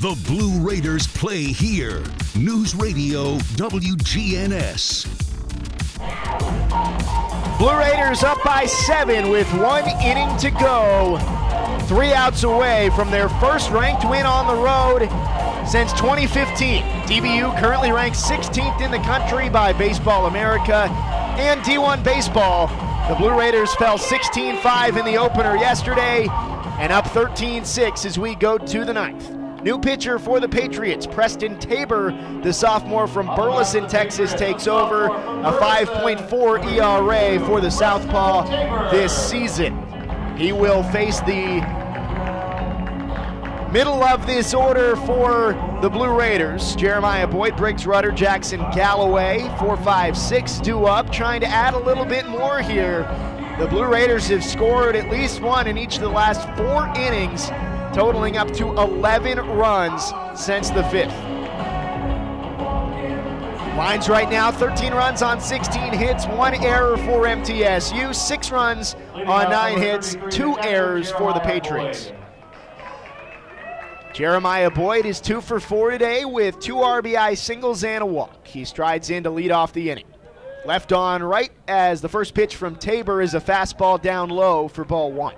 The 0.00 0.20
Blue 0.26 0.60
Raiders 0.60 1.06
play 1.06 1.44
here. 1.44 2.02
News 2.36 2.74
Radio 2.74 3.38
WGNS. 3.56 5.06
Blue 7.58 7.78
Raiders 7.78 8.22
up 8.22 8.42
by 8.44 8.66
seven 8.66 9.30
with 9.30 9.50
one 9.54 9.88
inning 10.02 10.36
to 10.38 10.50
go. 10.50 11.18
Three 11.88 12.12
outs 12.12 12.42
away 12.42 12.90
from 12.94 13.10
their 13.10 13.30
first 13.30 13.70
ranked 13.70 14.04
win 14.10 14.26
on 14.26 14.46
the 14.46 14.62
road 14.62 15.08
since 15.66 15.92
2015. 15.94 16.82
DBU 17.06 17.58
currently 17.58 17.90
ranks 17.90 18.20
16th 18.20 18.82
in 18.82 18.90
the 18.90 18.98
country 18.98 19.48
by 19.48 19.72
Baseball 19.72 20.26
America 20.26 20.90
and 21.38 21.62
D1 21.62 22.04
Baseball. 22.04 22.66
The 23.08 23.14
Blue 23.14 23.38
Raiders 23.38 23.74
fell 23.76 23.96
16 23.96 24.58
5 24.58 24.96
in 24.98 25.06
the 25.06 25.16
opener 25.16 25.56
yesterday 25.56 26.28
and 26.78 26.92
up 26.92 27.06
13 27.06 27.64
6 27.64 28.04
as 28.04 28.18
we 28.18 28.34
go 28.34 28.58
to 28.58 28.84
the 28.84 28.92
ninth. 28.92 29.43
New 29.64 29.78
pitcher 29.78 30.18
for 30.18 30.40
the 30.40 30.48
Patriots, 30.48 31.06
Preston 31.06 31.58
Tabor, 31.58 32.10
the 32.42 32.52
sophomore 32.52 33.06
from 33.06 33.34
Burleson, 33.34 33.88
Texas, 33.88 34.34
takes 34.34 34.66
over 34.66 35.06
a 35.06 35.52
5.4 35.58 36.66
ERA 36.74 37.46
for 37.46 37.62
the 37.62 37.70
Southpaw 37.70 38.90
this 38.90 39.10
season. 39.16 39.74
He 40.36 40.52
will 40.52 40.82
face 40.82 41.20
the 41.20 41.62
middle 43.72 44.04
of 44.04 44.26
this 44.26 44.52
order 44.52 44.96
for 44.96 45.54
the 45.80 45.88
Blue 45.88 46.14
Raiders. 46.14 46.76
Jeremiah 46.76 47.26
Boyd, 47.26 47.56
Briggs 47.56 47.86
Rudder, 47.86 48.12
Jackson 48.12 48.60
Galloway, 48.74 49.50
4 49.58 49.78
5 49.78 50.18
6 50.18 50.58
due 50.58 50.84
up, 50.84 51.10
trying 51.10 51.40
to 51.40 51.46
add 51.46 51.72
a 51.72 51.78
little 51.78 52.04
bit 52.04 52.26
more 52.26 52.60
here. 52.60 53.04
The 53.58 53.66
Blue 53.66 53.86
Raiders 53.86 54.26
have 54.26 54.44
scored 54.44 54.94
at 54.94 55.10
least 55.10 55.40
one 55.40 55.66
in 55.68 55.78
each 55.78 55.94
of 55.94 56.02
the 56.02 56.10
last 56.10 56.42
four 56.54 56.86
innings 56.98 57.48
totaling 57.94 58.36
up 58.36 58.50
to 58.50 58.70
11 58.72 59.38
runs 59.38 60.12
since 60.34 60.68
the 60.70 60.82
fifth. 60.84 61.14
Lines 63.76 64.08
right 64.08 64.28
now 64.28 64.50
13 64.50 64.92
runs 64.92 65.22
on 65.22 65.40
16 65.40 65.92
hits, 65.92 66.26
one 66.26 66.54
error 66.54 66.96
for 66.98 67.24
MTSU, 67.24 68.14
six 68.14 68.50
runs 68.50 68.96
on 69.14 69.50
nine 69.50 69.78
hits, 69.78 70.16
two 70.30 70.58
errors 70.58 71.10
for 71.12 71.32
the 71.32 71.40
Patriots. 71.40 72.12
Jeremiah 74.12 74.70
Boyd 74.70 75.06
is 75.06 75.20
two 75.20 75.40
for 75.40 75.58
four 75.58 75.90
today 75.90 76.24
with 76.24 76.58
two 76.60 76.76
RBI 76.76 77.36
singles 77.36 77.84
and 77.84 78.02
a 78.02 78.06
walk. 78.06 78.46
He 78.46 78.64
strides 78.64 79.10
in 79.10 79.22
to 79.24 79.30
lead 79.30 79.50
off 79.50 79.72
the 79.72 79.90
inning. 79.90 80.06
Left 80.64 80.92
on 80.92 81.22
right 81.22 81.50
as 81.68 82.00
the 82.00 82.08
first 82.08 82.34
pitch 82.34 82.56
from 82.56 82.76
Tabor 82.76 83.22
is 83.22 83.34
a 83.34 83.40
fastball 83.40 84.00
down 84.00 84.30
low 84.30 84.66
for 84.66 84.84
ball 84.84 85.12
one. 85.12 85.34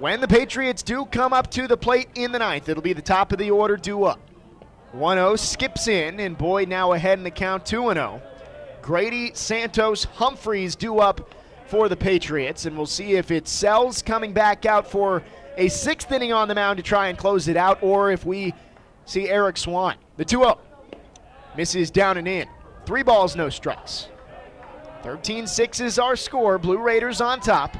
When 0.00 0.22
the 0.22 0.28
Patriots 0.28 0.82
do 0.82 1.04
come 1.04 1.34
up 1.34 1.50
to 1.50 1.68
the 1.68 1.76
plate 1.76 2.08
in 2.14 2.32
the 2.32 2.38
ninth, 2.38 2.70
it'll 2.70 2.82
be 2.82 2.94
the 2.94 3.02
top 3.02 3.32
of 3.32 3.38
the 3.38 3.50
order 3.50 3.76
due 3.76 4.04
up. 4.04 4.18
1 4.92 5.18
0 5.18 5.36
skips 5.36 5.88
in, 5.88 6.18
and 6.20 6.38
Boyd 6.38 6.70
now 6.70 6.94
ahead 6.94 7.18
in 7.18 7.22
the 7.22 7.30
count 7.30 7.66
2 7.66 7.92
0. 7.92 8.22
Grady, 8.80 9.32
Santos, 9.34 10.04
Humphreys 10.04 10.74
due 10.74 11.00
up 11.00 11.34
for 11.66 11.90
the 11.90 11.98
Patriots, 11.98 12.64
and 12.64 12.78
we'll 12.78 12.86
see 12.86 13.12
if 13.12 13.30
it 13.30 13.46
Sells 13.46 14.00
coming 14.00 14.32
back 14.32 14.64
out 14.64 14.90
for 14.90 15.22
a 15.58 15.68
sixth 15.68 16.10
inning 16.10 16.32
on 16.32 16.48
the 16.48 16.54
mound 16.54 16.78
to 16.78 16.82
try 16.82 17.08
and 17.08 17.18
close 17.18 17.46
it 17.46 17.58
out, 17.58 17.82
or 17.82 18.10
if 18.10 18.24
we 18.24 18.54
see 19.04 19.28
Eric 19.28 19.58
Swan. 19.58 19.96
The 20.16 20.24
2 20.24 20.38
0 20.38 20.58
misses 21.58 21.90
down 21.90 22.16
and 22.16 22.26
in. 22.26 22.48
Three 22.86 23.02
balls, 23.02 23.36
no 23.36 23.50
strikes. 23.50 24.08
13 25.02 25.46
6 25.46 25.80
is 25.80 25.98
our 25.98 26.16
score. 26.16 26.56
Blue 26.56 26.78
Raiders 26.78 27.20
on 27.20 27.40
top. 27.40 27.76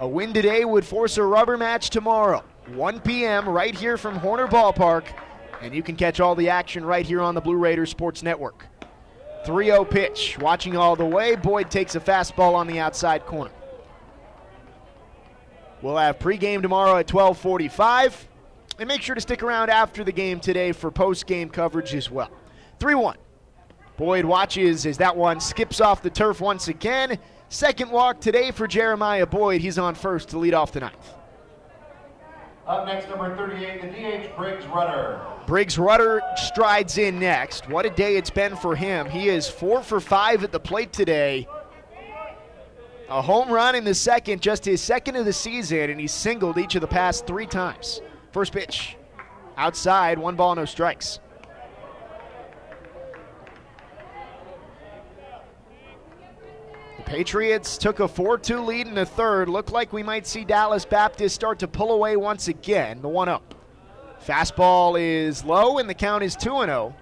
A 0.00 0.08
win 0.08 0.32
today 0.32 0.64
would 0.64 0.86
force 0.86 1.18
a 1.18 1.22
rubber 1.22 1.58
match 1.58 1.90
tomorrow, 1.90 2.42
1 2.68 3.00
p.m., 3.00 3.46
right 3.46 3.74
here 3.74 3.98
from 3.98 4.16
Horner 4.16 4.46
Ballpark. 4.46 5.04
And 5.60 5.74
you 5.74 5.82
can 5.82 5.94
catch 5.94 6.20
all 6.20 6.34
the 6.34 6.48
action 6.48 6.86
right 6.86 7.04
here 7.04 7.20
on 7.20 7.34
the 7.34 7.40
Blue 7.42 7.56
Raiders 7.56 7.90
Sports 7.90 8.22
Network. 8.22 8.66
3 9.44 9.66
0 9.66 9.84
pitch. 9.84 10.38
Watching 10.38 10.74
all 10.74 10.96
the 10.96 11.04
way. 11.04 11.36
Boyd 11.36 11.70
takes 11.70 11.96
a 11.96 12.00
fastball 12.00 12.54
on 12.54 12.66
the 12.66 12.78
outside 12.78 13.26
corner. 13.26 13.50
We'll 15.82 15.98
have 15.98 16.18
pregame 16.18 16.62
tomorrow 16.62 16.96
at 16.96 17.12
1245. 17.12 18.26
And 18.78 18.88
make 18.88 19.02
sure 19.02 19.14
to 19.14 19.20
stick 19.20 19.42
around 19.42 19.68
after 19.68 20.02
the 20.02 20.12
game 20.12 20.40
today 20.40 20.72
for 20.72 20.90
post-game 20.90 21.50
coverage 21.50 21.94
as 21.94 22.10
well. 22.10 22.30
3 22.78 22.94
1. 22.94 23.18
Boyd 23.98 24.24
watches 24.24 24.86
as 24.86 24.96
that 24.96 25.14
one 25.14 25.40
skips 25.40 25.78
off 25.78 26.00
the 26.00 26.08
turf 26.08 26.40
once 26.40 26.68
again. 26.68 27.18
Second 27.52 27.90
walk 27.90 28.20
today 28.20 28.52
for 28.52 28.68
Jeremiah 28.68 29.26
Boyd. 29.26 29.60
He's 29.60 29.76
on 29.76 29.96
first 29.96 30.28
to 30.28 30.38
lead 30.38 30.54
off 30.54 30.70
the 30.70 30.78
ninth. 30.78 31.14
Up 32.64 32.86
next, 32.86 33.08
number 33.08 33.36
38, 33.36 33.82
the 33.82 33.88
DH 33.88 34.36
Briggs 34.36 34.64
Rudder. 34.66 35.20
Briggs 35.48 35.76
Rudder 35.76 36.22
strides 36.36 36.96
in 36.96 37.18
next. 37.18 37.68
What 37.68 37.84
a 37.86 37.90
day 37.90 38.16
it's 38.16 38.30
been 38.30 38.54
for 38.54 38.76
him. 38.76 39.10
He 39.10 39.28
is 39.28 39.48
four 39.48 39.82
for 39.82 39.98
five 39.98 40.44
at 40.44 40.52
the 40.52 40.60
plate 40.60 40.92
today. 40.92 41.48
A 43.08 43.20
home 43.20 43.50
run 43.50 43.74
in 43.74 43.82
the 43.82 43.96
second, 43.96 44.40
just 44.40 44.64
his 44.64 44.80
second 44.80 45.16
of 45.16 45.24
the 45.24 45.32
season, 45.32 45.90
and 45.90 45.98
he's 45.98 46.12
singled 46.12 46.56
each 46.56 46.76
of 46.76 46.82
the 46.82 46.86
past 46.86 47.26
three 47.26 47.46
times. 47.46 48.00
First 48.30 48.52
pitch, 48.52 48.96
outside, 49.56 50.20
one 50.20 50.36
ball, 50.36 50.54
no 50.54 50.66
strikes. 50.66 51.18
Patriots 57.10 57.76
took 57.76 57.98
a 57.98 58.06
4 58.06 58.38
2 58.38 58.60
lead 58.60 58.86
in 58.86 58.94
the 58.94 59.04
third. 59.04 59.48
Looked 59.48 59.72
like 59.72 59.92
we 59.92 60.00
might 60.00 60.28
see 60.28 60.44
Dallas 60.44 60.84
Baptist 60.84 61.34
start 61.34 61.58
to 61.58 61.66
pull 61.66 61.90
away 61.90 62.16
once 62.16 62.46
again. 62.46 63.02
The 63.02 63.08
1 63.08 63.26
0. 63.26 63.42
Fastball 64.24 64.94
is 64.96 65.44
low, 65.44 65.78
and 65.78 65.90
the 65.90 65.94
count 65.94 66.22
is 66.22 66.36
2 66.36 66.50
0. 66.50 66.94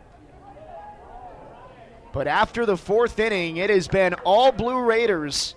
But 2.15 2.27
after 2.27 2.65
the 2.65 2.79
fourth 2.79 3.19
inning, 3.19 3.59
it 3.59 3.69
has 3.69 3.87
been 3.87 4.15
all 4.25 4.51
Blue 4.51 4.81
Raiders. 4.81 5.55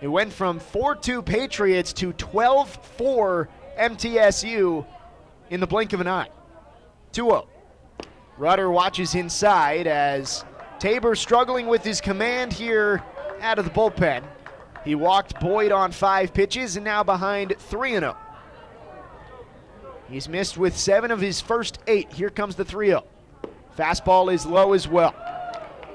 It 0.00 0.06
went 0.06 0.32
from 0.32 0.60
4 0.60 0.94
2 0.94 1.20
Patriots 1.20 1.92
to 1.94 2.12
12 2.12 2.78
4 2.98 3.48
MTSU 3.80 4.86
in 5.50 5.58
the 5.58 5.66
blink 5.66 5.92
of 5.92 6.00
an 6.00 6.06
eye. 6.06 6.28
2 7.10 7.24
0. 7.24 7.48
Rudder 8.38 8.70
watches 8.70 9.16
inside 9.16 9.88
as 9.88 10.44
Tabor 10.78 11.16
struggling 11.16 11.66
with 11.66 11.82
his 11.82 12.00
command 12.00 12.52
here 12.52 13.02
out 13.40 13.58
of 13.58 13.64
the 13.64 13.70
bullpen. 13.70 14.22
He 14.84 14.94
walked 14.94 15.38
Boyd 15.40 15.72
on 15.72 15.92
five 15.92 16.32
pitches 16.32 16.76
and 16.76 16.84
now 16.84 17.02
behind 17.02 17.54
3 17.58 17.90
0. 17.90 18.16
He's 20.08 20.28
missed 20.28 20.56
with 20.56 20.76
seven 20.76 21.10
of 21.10 21.20
his 21.20 21.40
first 21.40 21.78
eight. 21.86 22.12
Here 22.12 22.30
comes 22.30 22.56
the 22.56 22.64
3 22.64 22.88
0. 22.88 23.04
Fastball 23.78 24.32
is 24.32 24.46
low 24.46 24.72
as 24.72 24.88
well. 24.88 25.14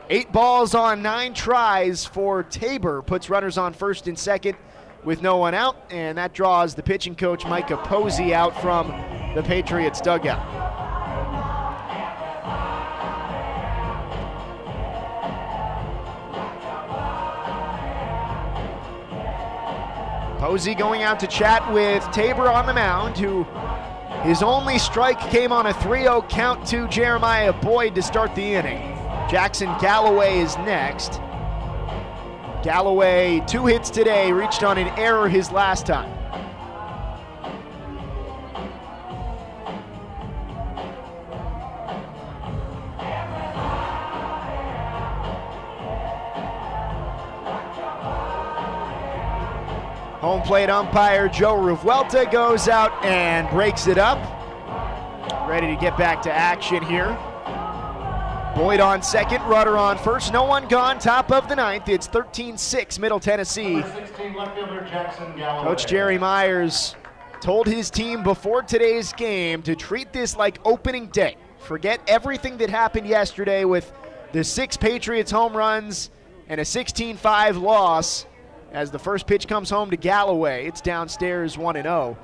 Eight 0.10 0.32
balls 0.32 0.76
on 0.76 1.02
nine 1.02 1.34
tries 1.34 2.06
for 2.06 2.44
Tabor. 2.44 3.02
Puts 3.02 3.30
runners 3.30 3.58
on 3.58 3.74
first 3.74 4.08
and 4.08 4.18
second 4.18 4.56
with 5.04 5.22
no 5.22 5.38
one 5.38 5.54
out, 5.54 5.78
and 5.90 6.18
that 6.18 6.34
draws 6.34 6.76
the 6.76 6.84
pitching 6.84 7.16
coach 7.16 7.46
Micah 7.46 7.78
Posey 7.78 8.34
out 8.34 8.60
from 8.62 8.88
the 9.36 9.44
Patriots 9.44 10.02
dugout. 10.02 10.65
Posey 20.46 20.76
going 20.76 21.02
out 21.02 21.20
to 21.20 21.26
chat 21.26 21.74
with 21.74 22.08
Tabor 22.12 22.48
on 22.48 22.68
the 22.68 22.74
mound, 22.74 23.18
who 23.18 23.46
his 24.22 24.44
only 24.44 24.78
strike 24.78 25.20
came 25.32 25.52
on 25.52 25.66
a 25.66 25.74
3 25.74 26.04
0 26.04 26.24
count 26.30 26.68
to 26.68 26.88
Jeremiah 26.88 27.52
Boyd 27.52 27.96
to 27.96 28.04
start 28.04 28.36
the 28.36 28.44
inning. 28.44 28.96
Jackson 29.28 29.76
Galloway 29.82 30.38
is 30.38 30.56
next. 30.58 31.14
Galloway, 32.62 33.44
two 33.48 33.66
hits 33.66 33.90
today, 33.90 34.32
reached 34.32 34.62
on 34.62 34.78
an 34.78 34.90
error 35.00 35.28
his 35.28 35.52
last 35.52 35.88
time. 35.88 36.12
Home 50.26 50.42
plate 50.42 50.72
umpire 50.72 51.30
Joe 51.30 51.54
Revuelta 51.54 52.32
goes 52.32 52.68
out 52.68 52.92
and 53.06 53.48
breaks 53.52 53.86
it 53.86 54.00
up. 54.00 54.18
Ready 55.48 55.68
to 55.68 55.80
get 55.80 55.96
back 56.00 56.24
to 56.24 56.34
action 56.34 56.82
here. 56.82 57.16
Boyd 58.56 58.80
on 58.80 59.04
second, 59.04 59.44
Rudder 59.44 59.78
on 59.78 60.00
first. 60.00 60.34
No 60.34 60.44
one 60.44 60.68
gone, 60.68 60.98
top 60.98 61.32
of 61.32 61.48
the 61.48 61.56
ninth. 61.56 61.90
It's 61.90 62.08
13 62.08 62.58
6, 62.58 62.98
Middle 62.98 63.20
Tennessee. 63.20 63.84
16, 63.84 64.34
Jackson 64.34 65.32
Coach 65.38 65.86
Jerry 65.86 66.18
Myers 66.18 66.96
told 67.40 67.68
his 67.68 67.92
team 67.92 68.24
before 68.24 68.64
today's 68.64 69.14
game 69.14 69.62
to 69.62 69.76
treat 69.76 70.12
this 70.12 70.36
like 70.36 70.58
opening 70.66 71.06
day. 71.10 71.38
Forget 71.60 72.02
everything 72.08 72.58
that 72.58 72.72
happened 72.72 73.06
yesterday 73.06 73.64
with 73.64 73.94
the 74.32 74.44
six 74.44 74.76
Patriots 74.76 75.30
home 75.30 75.56
runs 75.56 76.10
and 76.50 76.60
a 76.60 76.66
16 76.66 77.16
5 77.16 77.58
loss 77.58 78.26
as 78.76 78.92
the 78.92 79.00
first 79.00 79.26
pitch 79.26 79.48
comes 79.48 79.70
home 79.70 79.90
to 79.90 79.98
Galloway. 79.98 80.68
It's 80.68 80.82
downstairs 80.82 81.58
1 81.58 81.76
0. 81.76 82.18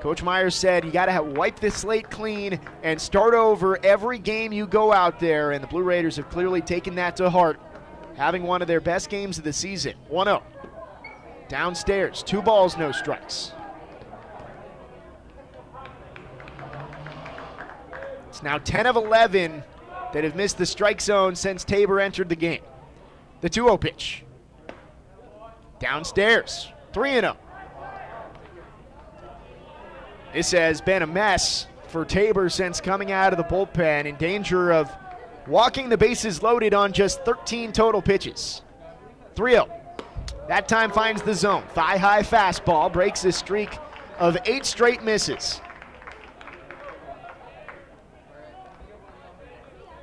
Coach 0.00 0.22
Myers 0.22 0.54
said 0.54 0.84
you 0.84 0.90
got 0.90 1.06
to 1.06 1.22
wipe 1.22 1.58
the 1.58 1.70
slate 1.70 2.10
clean 2.10 2.60
and 2.82 3.00
start 3.00 3.32
over 3.32 3.82
every 3.82 4.18
game 4.18 4.52
you 4.52 4.66
go 4.66 4.92
out 4.92 5.18
there, 5.18 5.52
and 5.52 5.64
the 5.64 5.66
Blue 5.66 5.82
Raiders 5.82 6.16
have 6.16 6.28
clearly 6.28 6.60
taken 6.60 6.94
that 6.96 7.16
to 7.16 7.30
heart, 7.30 7.58
having 8.14 8.42
one 8.42 8.60
of 8.60 8.68
their 8.68 8.82
best 8.82 9.08
games 9.08 9.38
of 9.38 9.44
the 9.44 9.52
season. 9.54 9.94
1 10.08 10.26
0. 10.26 10.42
Downstairs, 11.48 12.22
two 12.22 12.42
balls, 12.42 12.76
no 12.76 12.92
strikes. 12.92 13.52
It's 18.28 18.42
now 18.42 18.58
10 18.58 18.86
of 18.86 18.96
11 18.96 19.62
that 20.12 20.24
have 20.24 20.36
missed 20.36 20.58
the 20.58 20.66
strike 20.66 21.00
zone 21.00 21.34
since 21.34 21.64
Tabor 21.64 22.00
entered 22.00 22.28
the 22.28 22.36
game. 22.36 22.62
The 23.40 23.48
2 23.48 23.64
0 23.64 23.78
pitch. 23.78 24.23
Downstairs, 25.78 26.68
3 26.92 27.10
0. 27.12 27.36
This 30.32 30.50
has 30.52 30.80
been 30.80 31.02
a 31.02 31.06
mess 31.06 31.66
for 31.88 32.04
Tabor 32.04 32.48
since 32.48 32.80
coming 32.80 33.12
out 33.12 33.32
of 33.32 33.38
the 33.38 33.44
bullpen, 33.44 34.06
in 34.06 34.16
danger 34.16 34.72
of 34.72 34.90
walking 35.46 35.88
the 35.88 35.96
bases 35.96 36.42
loaded 36.42 36.74
on 36.74 36.92
just 36.92 37.24
13 37.24 37.72
total 37.72 38.02
pitches. 38.02 38.62
3 39.36 39.52
0. 39.52 39.80
That 40.48 40.68
time 40.68 40.90
finds 40.90 41.22
the 41.22 41.34
zone. 41.34 41.64
Thigh 41.74 41.96
high 41.96 42.22
fastball 42.22 42.92
breaks 42.92 43.24
a 43.24 43.32
streak 43.32 43.78
of 44.18 44.36
eight 44.46 44.64
straight 44.64 45.02
misses. 45.02 45.60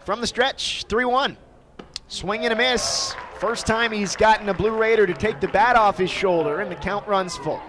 From 0.05 0.19
the 0.19 0.27
stretch, 0.27 0.85
3 0.89 1.05
1. 1.05 1.37
Swing 2.07 2.43
and 2.43 2.53
a 2.53 2.55
miss. 2.55 3.15
First 3.41 3.65
time 3.65 3.91
he's 3.91 4.15
gotten 4.15 4.49
a 4.49 4.53
Blue 4.53 4.77
Raider 4.77 5.07
to 5.07 5.15
take 5.15 5.39
the 5.39 5.47
bat 5.47 5.75
off 5.75 5.97
his 5.97 6.11
shoulder, 6.11 6.59
and 6.59 6.71
the 6.71 6.75
count 6.75 7.07
runs 7.07 7.35
full. 7.37 7.59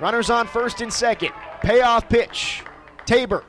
Runners 0.00 0.30
on 0.30 0.48
first 0.48 0.80
and 0.80 0.92
second. 0.92 1.30
Payoff 1.60 2.08
pitch. 2.08 2.64
Tabor 3.06 3.44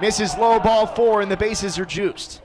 misses 0.00 0.36
low 0.38 0.60
ball 0.60 0.86
four, 0.86 1.20
and 1.20 1.28
the 1.28 1.36
bases 1.36 1.80
are 1.80 1.84
juiced. 1.84 2.42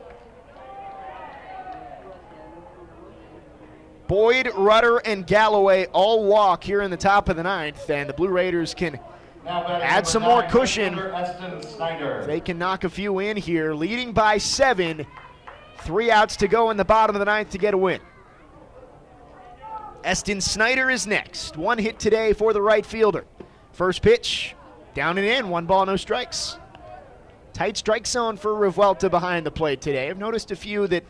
Boyd, 4.08 4.50
Rudder, 4.56 4.98
and 4.98 5.28
Galloway 5.28 5.86
all 5.94 6.26
walk 6.26 6.64
here 6.64 6.82
in 6.82 6.90
the 6.90 6.98
top 6.98 7.30
of 7.30 7.36
the 7.36 7.44
ninth, 7.44 7.88
and 7.88 8.10
the 8.10 8.14
Blue 8.14 8.30
Raiders 8.30 8.74
can 8.74 9.00
add 9.46 10.08
some 10.08 10.24
more 10.24 10.42
cushion. 10.50 10.96
They 12.26 12.42
can 12.44 12.58
knock 12.58 12.84
a 12.84 12.90
few 12.90 13.20
in 13.20 13.38
here, 13.38 13.76
leading 13.76 14.12
by 14.12 14.40
seven. 14.40 15.06
Three 15.84 16.12
outs 16.12 16.36
to 16.38 16.48
go 16.48 16.70
in 16.70 16.78
the 16.78 16.86
bottom 16.86 17.16
of 17.16 17.20
the 17.20 17.26
ninth 17.26 17.50
to 17.52 17.58
get 17.58 17.74
a 17.74 17.78
win. 17.78 18.02
Eston 20.04 20.42
Snyder 20.42 20.90
is 20.90 21.08
next. 21.08 21.58
One 21.58 21.78
hit 21.78 22.00
today 22.00 22.34
for 22.34 22.54
the 22.54 22.62
right 22.62 22.86
fielder. 22.86 23.26
First 23.72 24.02
pitch, 24.02 24.56
down 24.94 25.18
and 25.18 25.28
in, 25.28 25.50
one 25.50 25.66
ball, 25.66 25.86
no 25.86 25.96
strikes. 25.96 26.58
Tight 27.54 27.78
strike 27.78 28.08
zone 28.08 28.38
for 28.38 28.52
Revuelta 28.52 29.10
behind 29.10 29.46
the 29.46 29.52
plate 29.52 29.82
today. 29.82 30.10
I've 30.10 30.18
noticed 30.18 30.52
a 30.52 30.56
few 30.56 30.88
that 30.88 31.04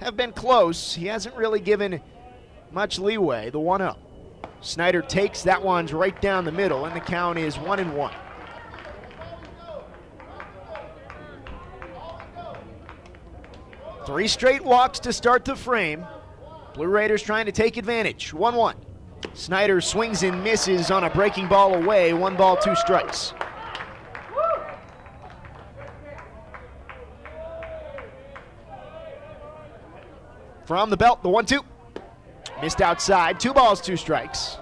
have 0.00 0.16
been 0.16 0.32
close. 0.32 0.94
He 0.94 1.06
hasn't 1.06 1.34
really 1.36 1.60
given 1.60 2.00
much 2.72 2.98
leeway. 2.98 3.50
The 3.50 3.60
1 3.60 3.80
0. 3.80 3.96
Snyder 4.60 5.02
takes 5.02 5.42
that 5.42 5.62
one's 5.62 5.92
right 5.92 6.20
down 6.20 6.44
the 6.44 6.52
middle, 6.52 6.86
and 6.86 6.96
the 6.96 7.00
count 7.00 7.38
is 7.38 7.58
1 7.58 7.78
and 7.78 7.94
1. 7.96 8.14
Three 14.06 14.28
straight 14.28 14.62
walks 14.62 15.00
to 15.00 15.12
start 15.14 15.46
the 15.46 15.56
frame. 15.56 16.06
Blue 16.74 16.88
Raiders 16.88 17.22
trying 17.22 17.46
to 17.46 17.52
take 17.52 17.78
advantage. 17.78 18.34
1 18.34 18.54
1. 18.54 18.76
Snyder 19.32 19.80
swings 19.80 20.22
and 20.22 20.44
misses 20.44 20.90
on 20.90 21.04
a 21.04 21.10
breaking 21.10 21.48
ball 21.48 21.74
away. 21.74 22.12
One 22.12 22.36
ball, 22.36 22.56
two 22.56 22.74
strikes. 22.74 23.32
From 30.66 30.90
the 30.90 30.96
belt, 30.96 31.22
the 31.22 31.30
1 31.30 31.46
2. 31.46 31.60
Missed 32.60 32.82
outside. 32.82 33.40
Two 33.40 33.54
balls, 33.54 33.80
two 33.80 33.96
strikes. 33.96 34.58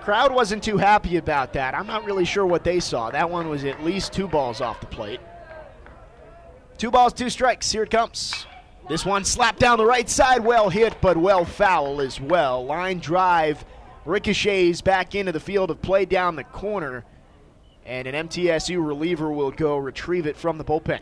Crowd 0.00 0.32
wasn't 0.32 0.62
too 0.62 0.78
happy 0.78 1.16
about 1.16 1.52
that. 1.54 1.74
I'm 1.74 1.86
not 1.86 2.04
really 2.04 2.24
sure 2.24 2.46
what 2.46 2.64
they 2.64 2.80
saw. 2.80 3.10
That 3.10 3.28
one 3.28 3.48
was 3.48 3.64
at 3.64 3.84
least 3.84 4.12
two 4.12 4.28
balls 4.28 4.60
off 4.60 4.80
the 4.80 4.86
plate. 4.86 5.20
Two 6.78 6.90
balls, 6.90 7.14
two 7.14 7.30
strikes. 7.30 7.70
Here 7.72 7.84
it 7.84 7.90
comes. 7.90 8.46
This 8.88 9.04
one 9.04 9.24
slapped 9.24 9.58
down 9.58 9.78
the 9.78 9.86
right 9.86 10.08
side, 10.08 10.44
well 10.44 10.68
hit, 10.68 11.00
but 11.00 11.16
well 11.16 11.44
foul 11.44 12.00
as 12.00 12.20
well. 12.20 12.64
Line 12.64 12.98
drive 12.98 13.64
ricochets 14.04 14.80
back 14.80 15.14
into 15.14 15.32
the 15.32 15.40
field 15.40 15.70
of 15.70 15.82
play 15.82 16.04
down 16.04 16.36
the 16.36 16.44
corner, 16.44 17.04
and 17.84 18.06
an 18.06 18.28
MTSU 18.28 18.86
reliever 18.86 19.32
will 19.32 19.50
go 19.50 19.76
retrieve 19.76 20.26
it 20.26 20.36
from 20.36 20.58
the 20.58 20.64
bullpen. 20.64 21.00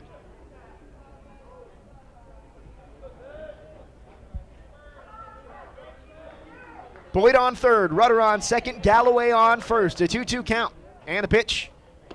Boyd 7.12 7.36
on 7.36 7.55
third, 7.55 7.93
Rudder 7.93 8.20
on 8.20 8.41
second, 8.41 8.83
Galloway 8.83 9.31
on 9.31 9.61
first. 9.61 10.01
A 10.01 10.09
2 10.09 10.25
2 10.25 10.43
count. 10.43 10.75
And 11.07 11.25
a 11.25 11.28
pitch. 11.28 11.70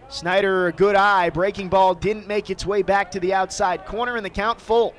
Snyder, 0.09 0.67
a 0.67 0.71
good 0.71 0.95
eye. 0.95 1.29
Breaking 1.29 1.69
ball 1.69 1.93
didn't 1.93 2.27
make 2.27 2.49
its 2.49 2.65
way 2.65 2.81
back 2.81 3.11
to 3.11 3.19
the 3.19 3.33
outside 3.33 3.85
corner, 3.85 4.15
and 4.15 4.25
the 4.25 4.29
count 4.29 4.59
full. 4.59 4.95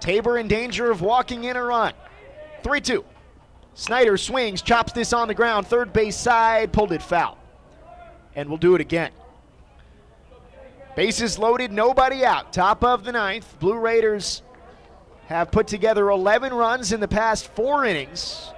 Tabor 0.00 0.38
in 0.38 0.48
danger 0.48 0.90
of 0.90 1.00
walking 1.00 1.44
in 1.44 1.56
a 1.56 1.62
run. 1.62 1.94
3 2.64 2.80
2. 2.80 3.04
Snyder 3.74 4.16
swings, 4.16 4.60
chops 4.60 4.92
this 4.92 5.12
on 5.12 5.28
the 5.28 5.34
ground, 5.34 5.66
third 5.66 5.92
base 5.92 6.16
side, 6.16 6.72
pulled 6.72 6.92
it 6.92 7.02
foul. 7.02 7.38
And 8.34 8.48
we'll 8.48 8.58
do 8.58 8.74
it 8.74 8.80
again. 8.80 9.12
Bases 10.96 11.38
loaded, 11.38 11.72
nobody 11.72 12.24
out. 12.24 12.52
Top 12.52 12.84
of 12.84 13.04
the 13.04 13.12
ninth. 13.12 13.58
Blue 13.60 13.78
Raiders 13.78 14.42
have 15.26 15.50
put 15.50 15.68
together 15.68 16.10
11 16.10 16.52
runs 16.52 16.92
in 16.92 17.00
the 17.00 17.08
past 17.08 17.46
four 17.54 17.84
innings 17.84 18.52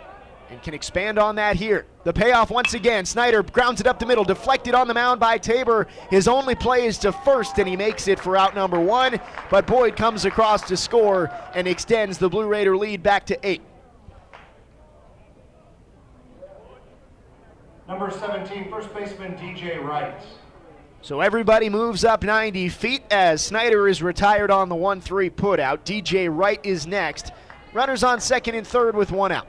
and 0.51 0.63
can 0.63 0.75
expand 0.75 1.19
on 1.19 1.37
that 1.37 1.57
here. 1.57 1.87
The 2.05 2.13
payoff 2.13 2.51
once 2.51 2.75
again. 2.75 3.05
Snyder 3.05 3.43
grounds 3.43 3.81
it 3.81 3.87
up 3.87 3.99
the 3.99 4.07
middle, 4.07 4.25
deflected 4.25 4.75
on 4.75 4.89
the 4.89 4.95
mound 4.95 5.21
by 5.21 5.39
Tabor. 5.39 5.87
His 6.11 6.29
only 6.29 6.55
play 6.55 6.87
is 6.87 6.99
to 6.99 7.13
first, 7.13 7.59
and 7.59 7.69
he 7.69 7.77
makes 7.77 8.09
it 8.09 8.21
for 8.21 8.37
out 8.37 8.55
number 8.55 8.79
one. 8.79 9.21
But 9.51 9.67
Boyd 9.67 9.97
comes 9.97 10.25
across 10.25 10.63
to 10.69 10.77
score 10.77 11.31
and 11.55 11.67
extends 11.67 12.19
the 12.19 12.29
Blue 12.29 12.47
Raider 12.47 12.77
lead 12.77 13.03
back 13.03 13.27
to 13.27 13.47
eight. 13.47 13.63
Number 17.89 18.11
17, 18.11 18.71
first 18.71 18.95
baseman 18.95 19.35
DJ 19.35 19.83
Wright. 19.83 20.15
So 21.03 21.21
everybody 21.21 21.69
moves 21.69 22.03
up 22.03 22.23
90 22.23 22.71
feet 22.71 23.03
as 23.11 23.43
Snyder 23.43 23.89
is 23.89 24.03
retired 24.03 24.51
on 24.51 24.71
the 24.71 24.75
1 24.75 25.03
3 25.03 25.29
putout. 25.29 25.85
DJ 25.85 26.35
Wright 26.35 26.59
is 26.65 26.87
next. 26.87 27.31
Runners 27.75 28.03
on 28.03 28.21
second 28.21 28.55
and 28.55 28.67
third 28.67 28.97
with 28.97 29.13
one 29.13 29.33
out. 29.33 29.47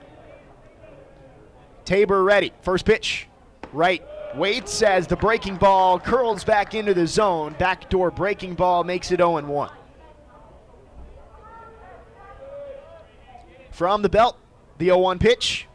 Tabor 1.85 2.23
ready. 2.23 2.51
First 2.61 2.85
pitch. 2.85 3.27
Wright 3.71 4.03
waits 4.35 4.81
as 4.81 5.07
the 5.07 5.15
breaking 5.15 5.55
ball 5.55 5.99
curls 5.99 6.43
back 6.43 6.73
into 6.73 6.93
the 6.93 7.07
zone. 7.07 7.55
Backdoor 7.57 8.11
breaking 8.11 8.55
ball 8.55 8.83
makes 8.83 9.11
it 9.11 9.17
0 9.17 9.41
1. 9.41 9.71
From 13.71 14.01
the 14.01 14.09
belt, 14.09 14.37
the 14.77 14.85
0 14.85 14.99
1 14.99 15.19
pitch. 15.19 15.67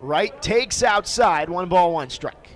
Wright 0.00 0.40
takes 0.40 0.82
outside. 0.82 1.48
One 1.48 1.68
ball, 1.68 1.92
one 1.92 2.10
strike. 2.10 2.50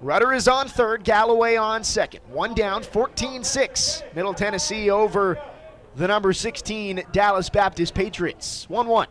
Rudder 0.00 0.32
is 0.34 0.46
on 0.46 0.68
third, 0.68 1.04
Galloway 1.04 1.56
on 1.56 1.82
second. 1.82 2.20
One 2.28 2.54
down, 2.54 2.82
14 2.82 3.42
6. 3.42 4.02
Middle 4.14 4.34
Tennessee 4.34 4.90
over 4.90 5.40
the 5.96 6.06
number 6.06 6.32
16 6.32 7.02
Dallas 7.12 7.48
Baptist 7.48 7.94
Patriots. 7.94 8.68
1 8.68 8.86
1. 8.86 9.08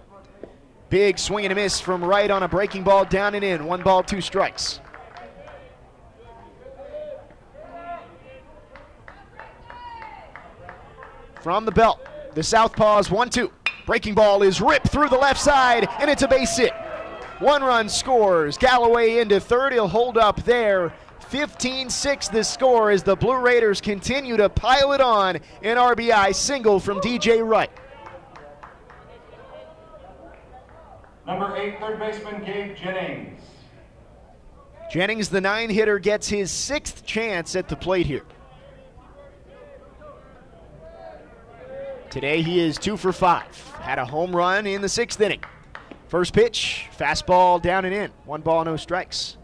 Big 0.90 1.18
swing 1.18 1.46
and 1.46 1.52
a 1.52 1.56
miss 1.56 1.80
from 1.80 2.04
Wright 2.04 2.30
on 2.30 2.44
a 2.44 2.48
breaking 2.48 2.84
ball 2.84 3.06
down 3.06 3.36
and 3.36 3.44
in. 3.44 3.66
One 3.66 3.82
ball, 3.82 4.04
two 4.04 4.22
strikes. 4.22 4.80
From 11.42 11.66
the 11.66 11.72
belt, 11.72 12.00
the 12.34 12.42
Southpaws 12.42 13.12
1 13.12 13.30
2. 13.30 13.52
Breaking 13.86 14.16
ball 14.16 14.42
is 14.42 14.62
ripped 14.62 14.88
through 14.88 15.10
the 15.10 15.18
left 15.18 15.40
side, 15.40 15.88
and 16.00 16.10
it's 16.10 16.24
a 16.24 16.28
base 16.28 16.58
hit. 16.58 16.74
One 17.40 17.64
run 17.64 17.88
scores. 17.90 18.58
Galloway 18.58 19.20
into 19.20 19.40
third. 19.40 19.74
He'll 19.74 19.88
hold 19.88 20.18
up 20.18 20.44
there. 20.44 20.94
15 21.30 21.90
6 21.90 22.28
the 22.30 22.44
score 22.44 22.92
as 22.92 23.04
the 23.04 23.16
Blue 23.16 23.38
Raiders 23.38 23.82
continue 23.82 24.38
to 24.38 24.50
pile 24.50 24.94
it 24.94 25.02
on. 25.02 25.38
An 25.62 25.78
RBI 25.78 26.34
single 26.34 26.80
from 26.80 27.00
DJ 27.00 27.48
Wright. 27.48 27.70
Number 31.26 31.58
eight, 31.58 31.80
third 31.80 32.00
baseman 32.00 32.44
Gabe 32.44 32.76
Jennings. 32.76 33.42
Jennings, 34.92 35.30
the 35.30 35.42
nine 35.42 35.70
hitter, 35.70 35.98
gets 35.98 36.30
his 36.30 36.52
sixth 36.52 37.06
chance 37.06 37.56
at 37.56 37.68
the 37.68 37.76
plate 37.76 38.06
here. 38.06 38.26
Today 42.12 42.42
he 42.44 42.60
is 42.60 42.78
two 42.78 42.96
for 42.96 43.12
five. 43.12 43.58
Had 43.82 43.98
a 43.98 44.06
home 44.06 44.36
run 44.36 44.68
in 44.68 44.82
the 44.82 44.88
sixth 44.88 45.20
inning. 45.20 45.44
First 46.08 46.34
pitch, 46.34 46.88
fastball 46.98 47.62
down 47.62 47.86
and 47.86 47.94
in. 47.94 48.12
One 48.26 48.42
ball, 48.42 48.64
no 48.64 48.78
strikes. 48.78 49.38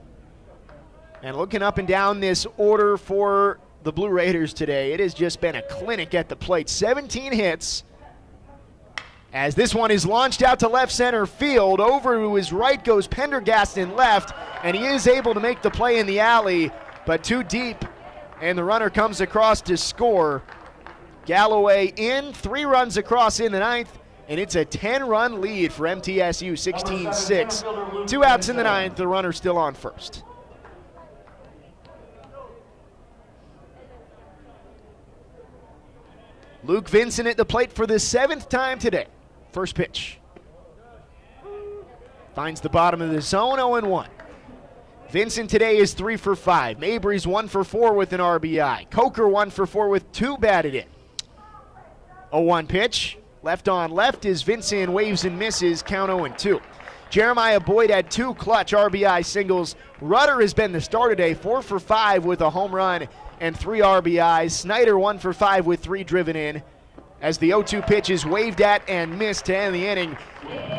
And 1.23 1.35
looking 1.35 1.63
up 1.63 1.79
and 1.79 1.87
down 1.87 2.19
this 2.19 2.45
order 2.57 2.97
for 2.97 3.59
the 3.83 3.91
Blue 3.91 4.09
Raiders 4.09 4.53
today, 4.53 4.93
it 4.93 4.99
has 4.99 5.13
just 5.13 5.41
been 5.41 5.55
a 5.55 5.61
clinic 5.63 6.13
at 6.13 6.29
the 6.29 6.35
plate. 6.35 6.69
17 6.69 7.33
hits. 7.33 7.83
As 9.33 9.55
this 9.55 9.73
one 9.73 9.91
is 9.91 10.05
launched 10.05 10.41
out 10.41 10.59
to 10.59 10.67
left 10.67 10.91
center 10.91 11.25
field, 11.25 11.79
over 11.79 12.17
to 12.17 12.35
his 12.35 12.51
right 12.51 12.83
goes 12.83 13.07
Pendergast 13.07 13.77
in 13.77 13.95
left, 13.95 14.33
and 14.61 14.75
he 14.75 14.85
is 14.85 15.07
able 15.07 15.33
to 15.33 15.39
make 15.39 15.61
the 15.61 15.71
play 15.71 15.99
in 15.99 16.05
the 16.05 16.19
alley, 16.19 16.69
but 17.05 17.23
too 17.23 17.41
deep, 17.41 17.85
and 18.41 18.57
the 18.57 18.63
runner 18.63 18.89
comes 18.89 19.21
across 19.21 19.61
to 19.61 19.77
score. 19.77 20.43
Galloway 21.25 21.93
in, 21.95 22.33
three 22.33 22.65
runs 22.65 22.97
across 22.97 23.39
in 23.39 23.53
the 23.53 23.59
ninth, 23.59 23.99
and 24.27 24.37
it's 24.37 24.55
a 24.55 24.65
10 24.65 25.07
run 25.07 25.39
lead 25.39 25.71
for 25.71 25.87
MTSU 25.87 26.59
16 26.59 27.13
6. 27.13 27.63
Two 28.07 28.25
outs 28.25 28.49
in 28.49 28.57
the 28.57 28.63
ninth, 28.63 28.97
the 28.97 29.07
runner 29.07 29.31
still 29.31 29.57
on 29.57 29.73
first. 29.75 30.23
Luke 36.63 36.89
Vincent 36.89 37.29
at 37.29 37.37
the 37.37 37.45
plate 37.45 37.71
for 37.71 37.87
the 37.87 37.97
seventh 37.97 38.49
time 38.49 38.77
today. 38.77 39.07
First 39.51 39.75
pitch. 39.75 40.17
Finds 42.33 42.61
the 42.61 42.69
bottom 42.69 43.01
of 43.01 43.11
the 43.11 43.21
zone, 43.21 43.57
0 43.57 43.87
1. 43.87 44.07
Vincent 45.09 45.49
today 45.49 45.77
is 45.77 45.93
3 45.93 46.15
for 46.15 46.37
5. 46.37 46.79
Mabry's 46.79 47.27
1 47.27 47.49
for 47.49 47.65
4 47.65 47.93
with 47.93 48.13
an 48.13 48.21
RBI. 48.21 48.89
Coker 48.89 49.27
1 49.27 49.49
for 49.49 49.65
4 49.65 49.89
with 49.89 50.09
two 50.13 50.37
batted 50.37 50.73
in. 50.73 50.85
0 52.31 52.43
1 52.43 52.67
pitch. 52.67 53.17
Left 53.43 53.67
on 53.67 53.91
left 53.91 54.23
is 54.23 54.43
Vincent 54.43 54.91
waves 54.91 55.25
and 55.25 55.37
misses, 55.37 55.81
count 55.81 56.09
0 56.09 56.33
2. 56.37 56.61
Jeremiah 57.09 57.59
Boyd 57.59 57.89
had 57.89 58.09
two 58.09 58.33
clutch 58.35 58.71
RBI 58.71 59.25
singles. 59.25 59.75
Rudder 59.99 60.39
has 60.39 60.53
been 60.53 60.71
the 60.71 60.79
star 60.79 61.09
today, 61.09 61.33
4 61.33 61.61
for 61.61 61.77
5 61.77 62.23
with 62.23 62.39
a 62.39 62.49
home 62.49 62.73
run 62.73 63.09
and 63.41 63.57
three 63.57 63.79
RBIs. 63.79 64.51
Snyder, 64.51 64.97
1 64.97 65.19
for 65.19 65.33
5 65.33 65.65
with 65.65 65.81
three 65.81 66.05
driven 66.05 66.37
in 66.37 66.63
as 67.21 67.37
the 67.37 67.47
0 67.47 67.63
2 67.63 67.81
pitch 67.81 68.09
is 68.09 68.25
waved 68.25 68.61
at 68.61 68.87
and 68.89 69.17
missed 69.17 69.45
to 69.45 69.55
end 69.55 69.75
the 69.75 69.87
inning. 69.87 70.17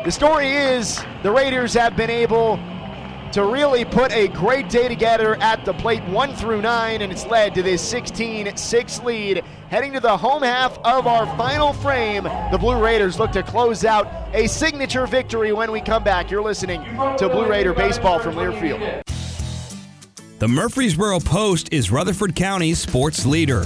The 0.03 0.11
story 0.11 0.51
is 0.51 1.03
the 1.23 1.31
Raiders 1.31 1.73
have 1.73 1.95
been 1.95 2.09
able 2.09 2.59
to 3.31 3.45
really 3.45 3.83
put 3.83 4.11
a 4.11 4.27
great 4.27 4.69
day 4.69 4.87
together 4.87 5.35
at 5.37 5.65
the 5.65 5.73
plate, 5.73 6.03
1 6.03 6.35
through 6.35 6.61
9, 6.61 7.01
and 7.01 7.11
it's 7.11 7.25
led 7.25 7.55
to 7.55 7.63
this 7.63 7.81
16 7.81 8.55
6 8.55 8.99
lead. 9.03 9.43
Heading 9.69 9.93
to 9.93 9.99
the 9.99 10.15
home 10.15 10.43
half 10.43 10.77
of 10.83 11.07
our 11.07 11.25
final 11.35 11.73
frame, 11.73 12.25
the 12.51 12.57
Blue 12.59 12.79
Raiders 12.79 13.17
look 13.17 13.31
to 13.31 13.41
close 13.41 13.85
out 13.85 14.07
a 14.33 14.45
signature 14.47 15.07
victory 15.07 15.51
when 15.51 15.71
we 15.71 15.81
come 15.81 16.03
back. 16.03 16.29
You're 16.29 16.43
listening 16.43 16.83
to 17.17 17.27
Blue 17.27 17.47
Raider 17.47 17.73
Baseball 17.73 18.19
from 18.19 18.35
Learfield. 18.35 19.01
The 20.37 20.47
Murfreesboro 20.47 21.21
Post 21.21 21.69
is 21.71 21.89
Rutherford 21.89 22.35
County's 22.35 22.77
sports 22.77 23.25
leader. 23.25 23.65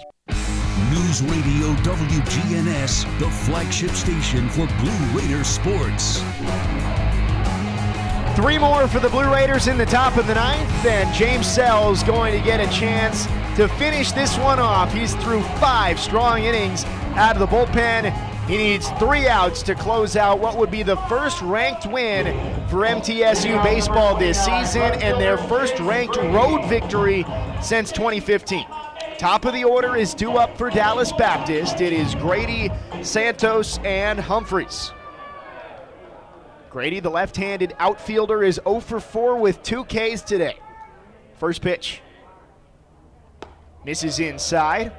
News 1.11 1.23
Radio 1.23 1.73
WGNS, 1.83 3.19
the 3.19 3.29
flagship 3.29 3.91
station 3.91 4.47
for 4.47 4.65
Blue 4.79 5.19
Raider 5.19 5.43
sports. 5.43 6.19
Three 8.37 8.57
more 8.57 8.87
for 8.87 9.01
the 9.01 9.09
Blue 9.09 9.29
Raiders 9.29 9.67
in 9.67 9.77
the 9.77 9.85
top 9.85 10.15
of 10.15 10.25
the 10.25 10.35
ninth, 10.35 10.85
and 10.85 11.13
James 11.13 11.45
Sells 11.45 12.01
going 12.03 12.31
to 12.31 12.45
get 12.45 12.61
a 12.61 12.71
chance 12.71 13.25
to 13.57 13.67
finish 13.77 14.13
this 14.13 14.37
one 14.37 14.59
off. 14.59 14.93
He's 14.93 15.13
through 15.15 15.41
five 15.59 15.99
strong 15.99 16.43
innings 16.43 16.85
out 17.17 17.35
of 17.35 17.39
the 17.39 17.47
bullpen. 17.47 18.13
He 18.47 18.55
needs 18.55 18.89
three 18.91 19.27
outs 19.27 19.63
to 19.63 19.75
close 19.75 20.15
out 20.15 20.39
what 20.39 20.55
would 20.55 20.71
be 20.71 20.81
the 20.81 20.95
first 21.09 21.41
ranked 21.41 21.87
win 21.87 22.27
for 22.69 22.85
MTSU 22.85 23.61
baseball 23.65 24.15
this 24.15 24.39
season 24.39 24.81
and 24.81 25.19
their 25.19 25.37
first 25.37 25.77
ranked 25.81 26.15
road 26.15 26.69
victory 26.69 27.25
since 27.61 27.91
2015. 27.91 28.65
Top 29.21 29.45
of 29.45 29.53
the 29.53 29.63
order 29.63 29.95
is 29.95 30.15
due 30.15 30.37
up 30.37 30.57
for 30.57 30.71
Dallas 30.71 31.11
Baptist. 31.11 31.79
It 31.79 31.93
is 31.93 32.15
Grady, 32.15 32.71
Santos, 33.03 33.77
and 33.83 34.19
Humphreys. 34.19 34.93
Grady, 36.71 36.99
the 36.99 37.11
left 37.11 37.37
handed 37.37 37.75
outfielder, 37.77 38.41
is 38.41 38.59
0 38.67 38.79
for 38.79 38.99
4 38.99 39.37
with 39.37 39.61
two 39.61 39.83
Ks 39.83 40.23
today. 40.23 40.57
First 41.37 41.61
pitch. 41.61 42.01
Misses 43.85 44.17
inside. 44.17 44.91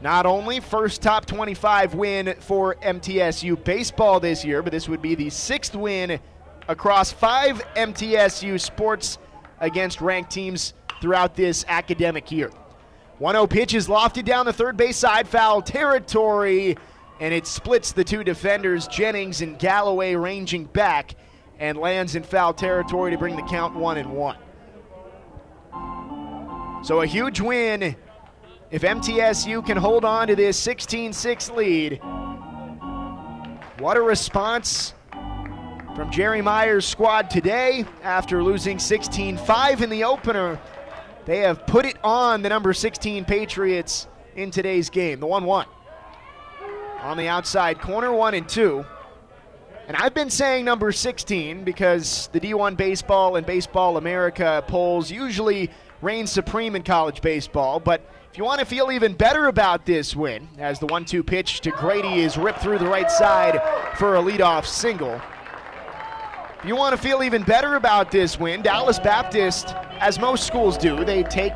Not 0.00 0.26
only 0.26 0.58
first 0.58 1.00
top 1.00 1.24
25 1.24 1.94
win 1.94 2.34
for 2.40 2.74
MTSU 2.82 3.62
baseball 3.62 4.18
this 4.18 4.44
year, 4.44 4.64
but 4.64 4.72
this 4.72 4.88
would 4.88 5.00
be 5.00 5.14
the 5.14 5.30
sixth 5.30 5.76
win 5.76 6.18
across 6.66 7.12
five 7.12 7.62
MTSU 7.76 8.60
sports 8.60 9.18
against 9.60 10.00
ranked 10.00 10.32
teams 10.32 10.74
throughout 11.00 11.36
this 11.36 11.64
academic 11.68 12.32
year. 12.32 12.50
1 13.18 13.34
0 13.34 13.46
pitch 13.46 13.74
is 13.74 13.86
lofted 13.86 14.24
down 14.24 14.44
the 14.44 14.52
third 14.52 14.76
base 14.76 14.96
side, 14.96 15.28
foul 15.28 15.62
territory, 15.62 16.76
and 17.20 17.32
it 17.32 17.46
splits 17.46 17.92
the 17.92 18.02
two 18.02 18.24
defenders, 18.24 18.88
Jennings 18.88 19.40
and 19.40 19.56
Galloway, 19.58 20.16
ranging 20.16 20.64
back, 20.64 21.14
and 21.60 21.78
lands 21.78 22.16
in 22.16 22.24
foul 22.24 22.52
territory 22.52 23.12
to 23.12 23.18
bring 23.18 23.36
the 23.36 23.42
count 23.42 23.76
1 23.76 23.98
and 23.98 24.10
1. 24.12 24.36
So 26.82 27.02
a 27.02 27.06
huge 27.06 27.40
win 27.40 27.94
if 28.72 28.82
MTSU 28.82 29.64
can 29.64 29.76
hold 29.76 30.04
on 30.04 30.26
to 30.26 30.34
this 30.34 30.58
16 30.58 31.12
6 31.12 31.50
lead. 31.50 32.00
What 33.78 33.96
a 33.96 34.02
response 34.02 34.92
from 35.94 36.10
Jerry 36.10 36.42
Meyer's 36.42 36.84
squad 36.84 37.30
today 37.30 37.84
after 38.02 38.42
losing 38.42 38.80
16 38.80 39.36
5 39.38 39.82
in 39.82 39.90
the 39.90 40.02
opener. 40.02 40.58
They 41.26 41.38
have 41.38 41.66
put 41.66 41.86
it 41.86 41.96
on 42.04 42.42
the 42.42 42.48
number 42.48 42.72
16 42.74 43.24
Patriots 43.24 44.06
in 44.36 44.50
today's 44.50 44.90
game, 44.90 45.20
the 45.20 45.26
1 45.26 45.44
1. 45.44 45.66
On 47.00 47.16
the 47.16 47.28
outside 47.28 47.80
corner, 47.80 48.12
1 48.12 48.34
and 48.34 48.48
2. 48.48 48.84
And 49.86 49.96
I've 49.96 50.14
been 50.14 50.30
saying 50.30 50.64
number 50.64 50.92
16 50.92 51.64
because 51.64 52.28
the 52.32 52.40
D1 52.40 52.76
Baseball 52.76 53.36
and 53.36 53.46
Baseball 53.46 53.98
America 53.98 54.64
polls 54.66 55.10
usually 55.10 55.70
reign 56.00 56.26
supreme 56.26 56.74
in 56.74 56.82
college 56.82 57.20
baseball. 57.20 57.80
But 57.80 58.02
if 58.30 58.38
you 58.38 58.44
want 58.44 58.60
to 58.60 58.66
feel 58.66 58.90
even 58.90 59.14
better 59.14 59.46
about 59.46 59.84
this 59.84 60.16
win, 60.16 60.48
as 60.58 60.78
the 60.78 60.86
1 60.86 61.04
2 61.04 61.22
pitch 61.22 61.60
to 61.60 61.70
Grady 61.70 62.20
is 62.20 62.36
ripped 62.36 62.60
through 62.60 62.78
the 62.78 62.86
right 62.86 63.10
side 63.10 63.60
for 63.96 64.16
a 64.16 64.22
leadoff 64.22 64.66
single. 64.66 65.20
You 66.66 66.76
want 66.76 66.96
to 66.96 67.02
feel 67.02 67.22
even 67.22 67.42
better 67.42 67.74
about 67.74 68.10
this 68.10 68.40
win, 68.40 68.62
Dallas 68.62 68.98
Baptist, 68.98 69.74
as 70.00 70.18
most 70.18 70.46
schools 70.46 70.78
do, 70.78 71.04
they 71.04 71.22
take 71.22 71.54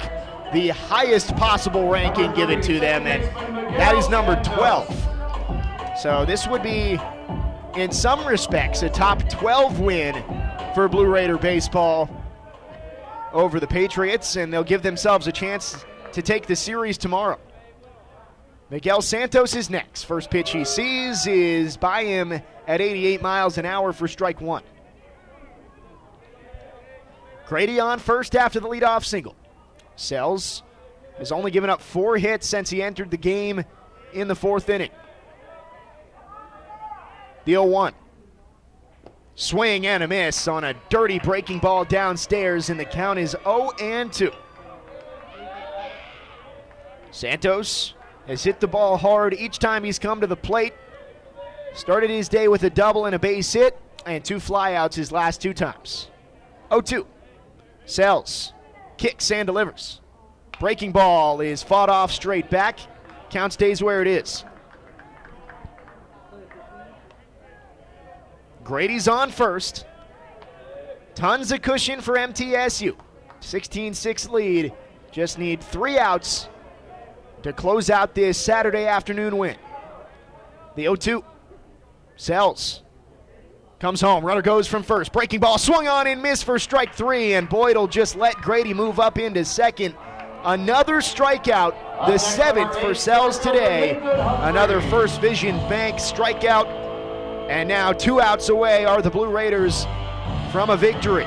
the 0.52 0.68
highest 0.68 1.34
possible 1.36 1.88
ranking 1.88 2.30
given 2.34 2.60
to 2.60 2.78
them, 2.78 3.06
and 3.06 3.22
that 3.76 3.96
is 3.96 4.10
number 4.10 4.38
12. 4.42 5.96
So 5.98 6.26
this 6.26 6.46
would 6.46 6.62
be, 6.62 7.00
in 7.74 7.90
some 7.90 8.26
respects, 8.26 8.82
a 8.82 8.90
top 8.90 9.26
12 9.30 9.80
win 9.80 10.14
for 10.74 10.88
Blue 10.88 11.06
Raider 11.06 11.38
baseball 11.38 12.10
over 13.32 13.58
the 13.58 13.66
Patriots, 13.66 14.36
and 14.36 14.52
they'll 14.52 14.62
give 14.62 14.82
themselves 14.82 15.26
a 15.26 15.32
chance 15.32 15.86
to 16.12 16.20
take 16.20 16.46
the 16.46 16.56
series 16.56 16.98
tomorrow. 16.98 17.38
Miguel 18.68 19.00
Santos 19.00 19.56
is 19.56 19.70
next. 19.70 20.02
First 20.02 20.30
pitch 20.30 20.50
he 20.50 20.66
sees 20.66 21.26
is 21.26 21.78
by 21.78 22.04
him 22.04 22.30
at 22.66 22.82
88 22.82 23.22
miles 23.22 23.56
an 23.56 23.64
hour 23.64 23.94
for 23.94 24.06
strike 24.06 24.42
one. 24.42 24.62
Grady 27.48 27.80
on 27.80 27.98
first 27.98 28.36
after 28.36 28.60
the 28.60 28.68
leadoff 28.68 29.06
single. 29.06 29.34
Sells 29.96 30.62
has 31.16 31.32
only 31.32 31.50
given 31.50 31.70
up 31.70 31.80
four 31.80 32.18
hits 32.18 32.46
since 32.46 32.68
he 32.68 32.82
entered 32.82 33.10
the 33.10 33.16
game 33.16 33.64
in 34.12 34.28
the 34.28 34.34
fourth 34.34 34.68
inning. 34.68 34.90
The 37.46 37.52
0 37.52 37.64
1. 37.64 37.94
Swing 39.34 39.86
and 39.86 40.02
a 40.02 40.08
miss 40.08 40.46
on 40.46 40.64
a 40.64 40.74
dirty 40.90 41.18
breaking 41.20 41.60
ball 41.60 41.86
downstairs, 41.86 42.68
and 42.68 42.78
the 42.78 42.84
count 42.84 43.18
is 43.18 43.34
0 43.44 43.70
and 43.80 44.12
2. 44.12 44.30
Santos 47.12 47.94
has 48.26 48.44
hit 48.44 48.60
the 48.60 48.68
ball 48.68 48.98
hard 48.98 49.32
each 49.32 49.58
time 49.58 49.84
he's 49.84 49.98
come 49.98 50.20
to 50.20 50.26
the 50.26 50.36
plate. 50.36 50.74
Started 51.72 52.10
his 52.10 52.28
day 52.28 52.46
with 52.46 52.62
a 52.64 52.70
double 52.70 53.06
and 53.06 53.14
a 53.14 53.18
base 53.18 53.54
hit, 53.54 53.80
and 54.04 54.22
two 54.22 54.36
flyouts 54.36 54.94
his 54.94 55.10
last 55.10 55.40
two 55.40 55.54
times. 55.54 56.10
0 56.70 56.82
2. 56.82 57.06
Sells, 57.88 58.52
kicks 58.98 59.30
and 59.30 59.46
delivers. 59.46 60.02
Breaking 60.60 60.92
ball 60.92 61.40
is 61.40 61.62
fought 61.62 61.88
off 61.88 62.12
straight 62.12 62.50
back. 62.50 62.80
Count 63.30 63.54
stays 63.54 63.82
where 63.82 64.02
it 64.02 64.06
is. 64.06 64.44
Grady's 68.62 69.08
on 69.08 69.30
first. 69.30 69.86
Tons 71.14 71.50
of 71.50 71.62
cushion 71.62 72.02
for 72.02 72.16
MTSU. 72.16 72.94
16 73.40 73.94
6 73.94 74.28
lead. 74.28 74.74
Just 75.10 75.38
need 75.38 75.62
three 75.62 75.98
outs 75.98 76.50
to 77.42 77.54
close 77.54 77.88
out 77.88 78.14
this 78.14 78.36
Saturday 78.36 78.84
afternoon 78.84 79.38
win. 79.38 79.56
The 80.76 80.82
0 80.82 80.96
2. 80.96 81.24
Sells. 82.16 82.82
Comes 83.80 84.00
home. 84.00 84.24
Runner 84.24 84.42
goes 84.42 84.66
from 84.66 84.82
first. 84.82 85.12
Breaking 85.12 85.38
ball 85.38 85.56
swung 85.56 85.86
on 85.86 86.08
and 86.08 86.20
missed 86.20 86.42
for 86.44 86.58
strike 86.58 86.94
three. 86.94 87.34
And 87.34 87.48
Boyd 87.48 87.76
will 87.76 87.86
just 87.86 88.16
let 88.16 88.34
Grady 88.36 88.74
move 88.74 88.98
up 88.98 89.18
into 89.18 89.44
second. 89.44 89.94
Another 90.44 90.96
strikeout, 90.96 92.06
the 92.06 92.18
seventh 92.18 92.76
for 92.80 92.92
Sells 92.92 93.38
today. 93.38 93.96
Another 94.40 94.80
First 94.82 95.20
Vision 95.20 95.56
Bank 95.68 95.98
strikeout. 95.98 96.66
And 97.48 97.68
now 97.68 97.92
two 97.92 98.20
outs 98.20 98.48
away 98.48 98.84
are 98.84 99.00
the 99.00 99.10
Blue 99.10 99.30
Raiders 99.30 99.84
from 100.50 100.70
a 100.70 100.76
victory. 100.76 101.24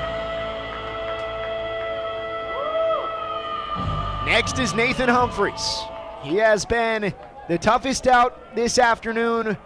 Next 4.25 4.59
is 4.59 4.73
Nathan 4.73 5.07
Humphreys. 5.07 5.79
He 6.21 6.35
has 6.35 6.65
been 6.65 7.13
the 7.47 7.57
toughest 7.57 8.07
out 8.07 8.55
this 8.55 8.77
afternoon 8.77 9.57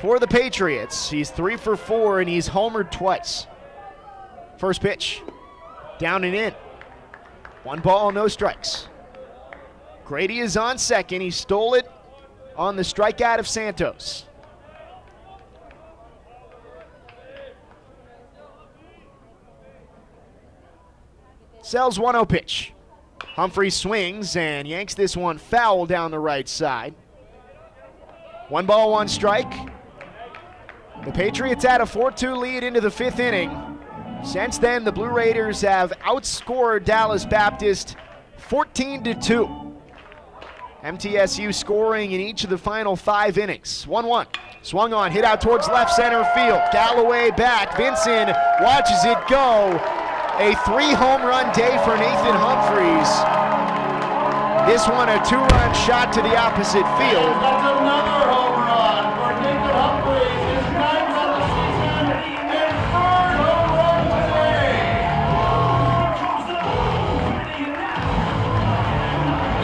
for 0.00 0.18
the 0.18 0.26
Patriots. 0.26 1.10
He's 1.10 1.30
three 1.30 1.56
for 1.56 1.76
four 1.76 2.20
and 2.20 2.28
he's 2.28 2.48
homered 2.48 2.90
twice. 2.90 3.46
First 4.58 4.80
pitch, 4.80 5.22
down 5.98 6.24
and 6.24 6.34
in. 6.34 6.54
One 7.64 7.80
ball, 7.80 8.12
no 8.12 8.28
strikes. 8.28 8.88
Grady 10.04 10.40
is 10.40 10.56
on 10.56 10.78
second. 10.78 11.20
He 11.20 11.30
stole 11.30 11.74
it 11.74 11.88
on 12.56 12.76
the 12.76 12.82
strikeout 12.82 13.38
of 13.38 13.46
Santos. 13.46 14.24
Sells 21.62 21.98
1 21.98 22.14
0 22.14 22.24
pitch. 22.24 22.72
Humphrey 23.22 23.68
swings 23.68 24.34
and 24.36 24.66
yanks 24.66 24.94
this 24.94 25.16
one 25.16 25.36
foul 25.36 25.84
down 25.84 26.10
the 26.10 26.18
right 26.18 26.48
side. 26.48 26.94
One 28.48 28.64
ball, 28.64 28.92
one 28.92 29.08
strike. 29.08 29.52
The 31.08 31.14
Patriots 31.14 31.64
had 31.64 31.80
a 31.80 31.86
4 31.86 32.10
2 32.10 32.34
lead 32.34 32.62
into 32.62 32.82
the 32.82 32.90
fifth 32.90 33.18
inning. 33.18 33.50
Since 34.22 34.58
then, 34.58 34.84
the 34.84 34.92
Blue 34.92 35.08
Raiders 35.08 35.62
have 35.62 35.90
outscored 36.00 36.84
Dallas 36.84 37.24
Baptist 37.24 37.96
14 38.36 39.04
to 39.04 39.14
2. 39.14 39.74
MTSU 40.84 41.54
scoring 41.54 42.12
in 42.12 42.20
each 42.20 42.44
of 42.44 42.50
the 42.50 42.58
final 42.58 42.94
five 42.94 43.38
innings. 43.38 43.86
1 43.86 44.04
1. 44.04 44.26
Swung 44.60 44.92
on, 44.92 45.10
hit 45.10 45.24
out 45.24 45.40
towards 45.40 45.66
left 45.68 45.94
center 45.94 46.24
field. 46.34 46.60
Galloway 46.72 47.30
back. 47.30 47.74
Vincent 47.78 48.28
watches 48.60 49.02
it 49.06 49.16
go. 49.30 49.80
A 50.36 50.54
three 50.66 50.92
home 50.92 51.22
run 51.22 51.50
day 51.54 51.80
for 51.86 51.96
Nathan 51.96 52.36
Humphreys. 52.36 53.08
This 54.68 54.86
one 54.86 55.08
a 55.08 55.24
two 55.24 55.36
run 55.36 55.74
shot 55.74 56.12
to 56.12 56.20
the 56.20 56.36
opposite 56.36 56.84
field. 57.00 57.32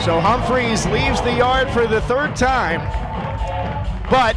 So 0.04 0.20
Humphreys 0.20 0.84
leaves 0.88 1.22
the 1.22 1.32
yard 1.32 1.70
for 1.70 1.86
the 1.86 2.02
third 2.02 2.36
time. 2.36 2.80
But 4.10 4.36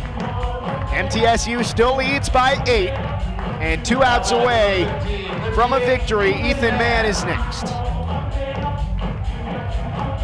MTSU 0.96 1.66
still 1.66 1.98
leads 1.98 2.30
by 2.30 2.64
eight. 2.68 2.92
And 3.60 3.84
two 3.84 4.02
outs 4.02 4.32
away 4.32 4.86
from 5.54 5.74
a 5.74 5.80
victory. 5.80 6.30
Ethan 6.30 6.78
Mann 6.78 7.06
is 7.06 7.22
next. 7.26 7.66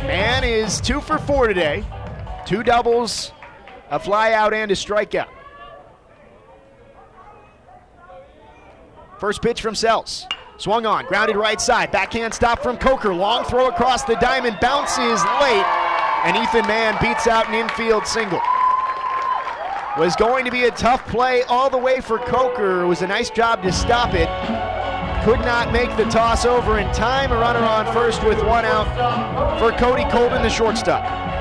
Mann 0.07 0.45
is 0.45 0.79
two 0.79 1.01
for 1.01 1.17
four 1.17 1.47
today. 1.47 1.83
Two 2.45 2.63
doubles, 2.63 3.33
a 3.89 3.99
flyout, 3.99 4.53
and 4.53 4.71
a 4.71 4.75
strikeout. 4.75 5.27
First 9.19 9.41
pitch 9.41 9.61
from 9.61 9.75
Sells. 9.75 10.25
Swung 10.63 10.85
on, 10.85 11.05
grounded 11.07 11.35
right 11.35 11.59
side. 11.59 11.91
Backhand 11.91 12.33
stop 12.33 12.63
from 12.63 12.77
Coker. 12.77 13.13
Long 13.13 13.43
throw 13.43 13.67
across 13.67 14.05
the 14.05 14.15
diamond, 14.21 14.59
bounces 14.61 15.21
late, 15.41 15.65
and 16.23 16.37
Ethan 16.37 16.65
Mann 16.67 16.97
beats 17.01 17.27
out 17.27 17.49
an 17.49 17.53
infield 17.53 18.07
single. 18.07 18.39
Was 19.97 20.15
going 20.15 20.45
to 20.45 20.51
be 20.51 20.63
a 20.63 20.71
tough 20.71 21.05
play 21.07 21.43
all 21.49 21.69
the 21.69 21.77
way 21.77 21.99
for 21.99 22.17
Coker. 22.17 22.83
It 22.83 22.87
was 22.87 23.01
a 23.01 23.07
nice 23.07 23.29
job 23.29 23.61
to 23.63 23.73
stop 23.73 24.13
it. 24.13 24.29
Could 25.25 25.41
not 25.41 25.73
make 25.73 25.93
the 25.97 26.05
toss 26.05 26.45
over 26.45 26.79
in 26.79 26.89
time. 26.93 27.33
A 27.33 27.35
runner 27.35 27.59
on 27.59 27.85
first 27.91 28.23
with 28.23 28.41
one 28.45 28.63
out 28.63 29.59
for 29.59 29.73
Cody 29.73 30.05
Colden, 30.11 30.43
the 30.43 30.49
shortstop. 30.49 31.32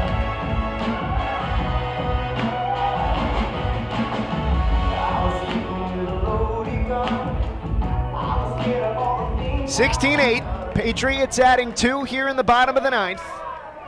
Sixteen-eight. 9.72 10.42
Patriots 10.74 11.38
adding 11.38 11.72
two 11.72 12.04
here 12.04 12.28
in 12.28 12.36
the 12.36 12.44
bottom 12.44 12.76
of 12.76 12.82
the 12.82 12.90
ninth 12.90 13.22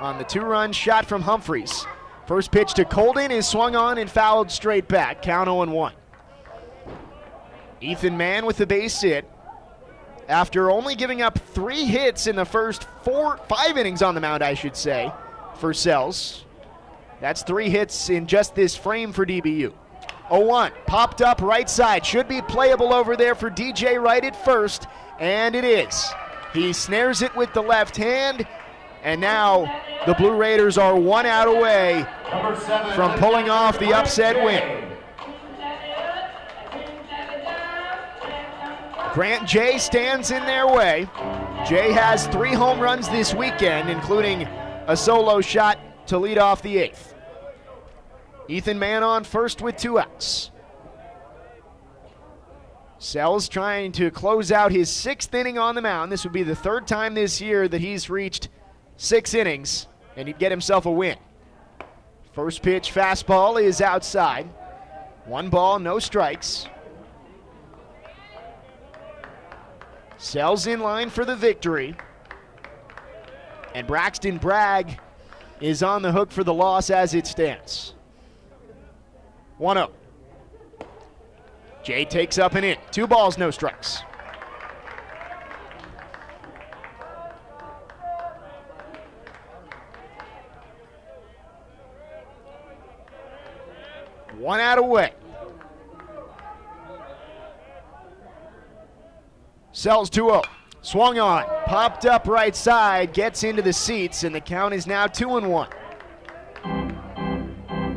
on 0.01 0.17
the 0.17 0.25
two-run 0.25 0.73
shot 0.73 1.05
from 1.05 1.21
Humphreys. 1.21 1.85
First 2.27 2.51
pitch 2.51 2.73
to 2.75 2.87
Colden 2.87 3.31
is 3.31 3.47
swung 3.47 3.77
on 3.77 3.99
and 3.99 4.11
fouled 4.11 4.51
straight 4.51 4.89
back. 4.89 5.21
Count 5.21 5.47
0 5.47 5.67
1. 5.67 5.93
Ethan 7.83 8.17
Mann 8.17 8.47
with 8.47 8.57
the 8.57 8.67
base 8.67 8.99
hit. 9.03 9.31
After 10.27 10.71
only 10.71 10.95
giving 10.95 11.21
up 11.21 11.39
three 11.39 11.85
hits 11.85 12.27
in 12.29 12.37
the 12.37 12.47
first 12.47 12.87
four, 13.03 13.37
five 13.47 13.77
innings 13.77 14.01
on 14.01 14.15
the 14.15 14.23
mound, 14.23 14.43
I 14.43 14.55
should 14.55 14.77
say, 14.77 15.13
for 15.57 15.75
Sells. 15.75 16.47
That's 17.21 17.43
three 17.43 17.69
hits 17.69 18.09
in 18.09 18.27
just 18.27 18.55
this 18.55 18.75
frame 18.75 19.13
for 19.13 19.27
DBU. 19.27 19.75
0 20.31 20.41
1. 20.47 20.73
Popped 20.87 21.21
up 21.21 21.43
right 21.43 21.69
side. 21.69 22.07
Should 22.07 22.27
be 22.27 22.41
playable 22.41 22.95
over 22.95 23.17
there 23.17 23.35
for 23.35 23.51
DJ 23.51 24.03
Wright 24.03 24.25
at 24.25 24.45
first, 24.47 24.87
and 25.19 25.55
it 25.55 25.65
is. 25.65 26.13
He 26.53 26.73
snares 26.73 27.23
it 27.23 27.35
with 27.35 27.53
the 27.53 27.63
left 27.63 27.97
hand, 27.97 28.47
and 29.03 29.21
now 29.21 29.83
the 30.07 30.15
Blue 30.15 30.37
Raiders 30.37 30.79
are 30.79 30.97
one 30.97 31.27
out 31.27 31.49
away 31.49 32.07
from 32.95 33.19
pulling 33.19 33.51
off 33.51 33.79
the 33.79 33.93
upset 33.93 34.37
win. 34.45 34.93
Grant 39.13 39.47
Jay 39.47 39.79
stands 39.79 40.31
in 40.31 40.45
their 40.45 40.67
way. 40.67 41.09
Jay 41.67 41.93
has 41.93 42.27
three 42.29 42.53
home 42.53 42.81
runs 42.81 43.09
this 43.09 43.33
weekend, 43.33 43.89
including 43.89 44.43
a 44.87 44.97
solo 44.97 45.41
shot 45.41 45.79
to 46.09 46.19
lead 46.19 46.37
off 46.37 46.63
the 46.63 46.79
eighth. 46.79 47.15
Ethan 48.49 48.79
Mann 48.79 49.03
on 49.03 49.25
first 49.25 49.63
with 49.63 49.77
two 49.77 49.99
outs. 49.99 50.51
Sells 53.05 53.51
trying 53.51 53.93
to 53.93 54.11
close 54.11 54.51
out 54.51 54.73
his 54.73 54.89
sixth 54.89 55.35
inning 55.35 55.59
on 55.59 55.75
the 55.75 55.83
mound. 55.83 56.11
This 56.11 56.25
would 56.25 56.33
be 56.33 56.43
the 56.43 56.57
third 56.57 56.87
time 56.87 57.13
this 57.13 57.39
year 57.39 57.69
that 57.69 57.83
he's 57.83 58.09
reached 58.09 58.49
six 58.97 59.35
innings, 59.35 59.89
and 60.17 60.27
he'd 60.27 60.39
get 60.39 60.51
himself 60.51 60.87
a 60.87 60.91
win. 60.91 61.19
First 62.33 62.63
pitch 62.63 62.95
fastball 62.95 63.63
is 63.63 63.83
outside. 63.83 64.47
One 65.27 65.51
ball, 65.51 65.79
no 65.79 65.99
strikes. 65.99 66.67
Sells 70.17 70.67
in 70.67 70.81
line 70.81 71.11
for 71.11 71.27
the 71.27 71.37
victory. 71.37 71.95
And 73.75 73.87
Braxton 73.87 74.39
Bragg 74.39 74.99
is 75.61 75.83
on 75.83 76.01
the 76.01 76.13
hook 76.13 76.33
for 76.33 76.43
the 76.43 76.55
loss 76.55 76.89
as 76.89 77.13
it 77.13 77.27
stands. 77.27 77.93
1 79.59 79.77
0. 79.77 79.91
Jay 81.85 82.07
takes 82.07 82.39
up 82.39 82.55
and 82.55 82.65
in. 82.65 82.79
Two 82.91 83.07
balls, 83.07 83.37
no 83.37 83.51
strikes. 83.51 84.03
One 94.39 94.61
out 94.61 94.79
away. 94.79 95.13
Sells 99.73 100.09
2 100.09 100.29
0. 100.29 100.43
Swung 100.81 101.19
on, 101.19 101.45
popped 101.67 102.07
up 102.07 102.27
right 102.27 102.55
side, 102.55 103.13
gets 103.13 103.43
into 103.43 103.63
the 103.63 103.73
seats, 103.73 104.25
and 104.25 104.35
the 104.35 104.41
count 104.41 104.75
is 104.75 104.87
now 104.87 105.07
2 105.07 105.37
and 105.37 105.51
1. 105.51 105.69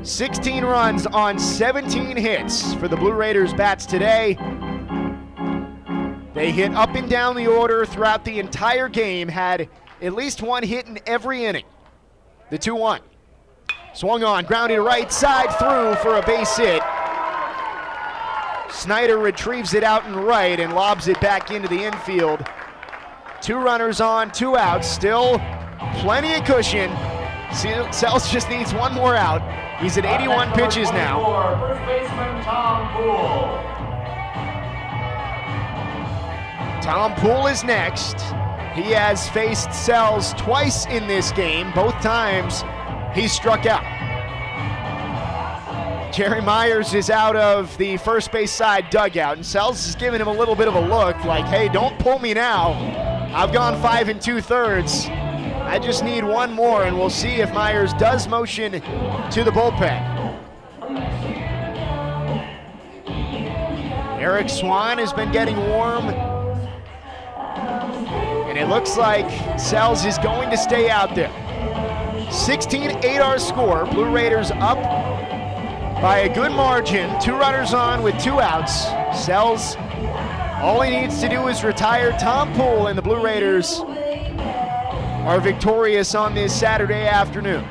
16 0.03 0.63
runs 0.63 1.05
on 1.07 1.37
17 1.37 2.15
hits 2.15 2.73
for 2.75 2.87
the 2.87 2.95
Blue 2.95 3.11
Raiders 3.11 3.53
bats 3.53 3.85
today. 3.85 4.37
They 6.33 6.51
hit 6.51 6.73
up 6.73 6.95
and 6.95 7.09
down 7.09 7.35
the 7.35 7.47
order 7.47 7.85
throughout 7.85 8.23
the 8.23 8.39
entire 8.39 8.89
game, 8.89 9.27
had 9.27 9.67
at 10.01 10.13
least 10.13 10.41
one 10.41 10.63
hit 10.63 10.85
in 10.85 10.99
every 11.05 11.45
inning. 11.45 11.65
The 12.51 12.57
2 12.57 12.75
1. 12.75 13.01
Swung 13.93 14.23
on, 14.23 14.45
grounded 14.45 14.79
right 14.79 15.11
side 15.11 15.49
through 15.57 15.95
for 15.95 16.17
a 16.17 16.25
base 16.25 16.55
hit. 16.55 16.81
Snyder 18.71 19.17
retrieves 19.17 19.73
it 19.73 19.83
out 19.83 20.05
and 20.05 20.15
right 20.15 20.59
and 20.59 20.73
lobs 20.73 21.07
it 21.07 21.19
back 21.19 21.49
into 21.49 21.67
the 21.67 21.83
infield. 21.83 22.45
Two 23.41 23.57
runners 23.57 23.99
on, 23.99 24.31
two 24.31 24.55
outs, 24.55 24.87
still 24.87 25.39
plenty 25.95 26.33
of 26.35 26.45
cushion. 26.45 26.91
Sells 27.91 28.31
just 28.31 28.49
needs 28.49 28.73
one 28.73 28.93
more 28.93 29.15
out. 29.15 29.41
He's 29.79 29.97
at 29.97 30.05
81 30.05 30.53
pitches 30.53 30.91
now. 30.91 31.19
Tom 36.81 37.13
Poole 37.15 37.47
is 37.47 37.63
next. 37.63 38.21
He 38.73 38.91
has 38.91 39.29
faced 39.29 39.71
Sells 39.73 40.33
twice 40.33 40.85
in 40.87 41.07
this 41.07 41.31
game. 41.31 41.71
Both 41.73 41.93
times 42.01 42.63
he 43.13 43.27
struck 43.27 43.65
out. 43.67 43.83
Jerry 46.11 46.41
Myers 46.41 46.95
is 46.95 47.11
out 47.11 47.35
of 47.35 47.77
the 47.77 47.97
first 47.97 48.31
base 48.31 48.51
side 48.51 48.89
dugout, 48.89 49.35
and 49.35 49.45
Sells 49.45 49.87
is 49.87 49.95
giving 49.95 50.19
him 50.19 50.27
a 50.27 50.33
little 50.33 50.55
bit 50.55 50.67
of 50.67 50.73
a 50.73 50.79
look 50.79 51.23
like, 51.25 51.45
hey, 51.45 51.69
don't 51.69 51.99
pull 51.99 52.17
me 52.17 52.33
now. 52.33 52.71
I've 53.35 53.53
gone 53.53 53.79
five 53.81 54.09
and 54.09 54.19
two 54.19 54.41
thirds. 54.41 55.07
I 55.67 55.79
just 55.79 56.01
need 56.01 56.23
one 56.23 56.53
more, 56.53 56.85
and 56.85 56.97
we'll 56.97 57.09
see 57.09 57.41
if 57.41 57.53
Myers 57.53 57.93
does 57.95 58.25
motion 58.27 58.71
to 58.71 59.43
the 59.43 59.51
bullpen. 59.51 60.17
Eric 64.17 64.49
Swan 64.49 64.97
has 64.97 65.11
been 65.11 65.29
getting 65.31 65.57
warm. 65.57 66.05
And 68.47 68.57
it 68.57 68.69
looks 68.69 68.95
like 68.95 69.59
Sells 69.59 70.05
is 70.05 70.17
going 70.19 70.49
to 70.51 70.57
stay 70.57 70.89
out 70.89 71.13
there. 71.15 71.31
16 72.31 73.03
8 73.03 73.19
our 73.19 73.37
score. 73.37 73.85
Blue 73.87 74.09
Raiders 74.09 74.51
up 74.51 74.77
by 76.01 76.19
a 76.19 76.33
good 76.33 76.53
margin. 76.53 77.19
Two 77.19 77.33
runners 77.33 77.73
on 77.73 78.03
with 78.03 78.17
two 78.23 78.39
outs. 78.39 78.85
Sells, 79.21 79.75
all 80.61 80.81
he 80.81 80.91
needs 80.91 81.19
to 81.19 81.27
do 81.27 81.49
is 81.49 81.63
retire 81.63 82.11
Tom 82.19 82.53
Poole, 82.53 82.87
and 82.87 82.97
the 82.97 83.01
Blue 83.01 83.21
Raiders 83.21 83.81
are 85.27 85.41
victorious 85.41 86.15
on 86.15 86.33
this 86.33 86.57
Saturday 86.57 87.05
afternoon. 87.05 87.67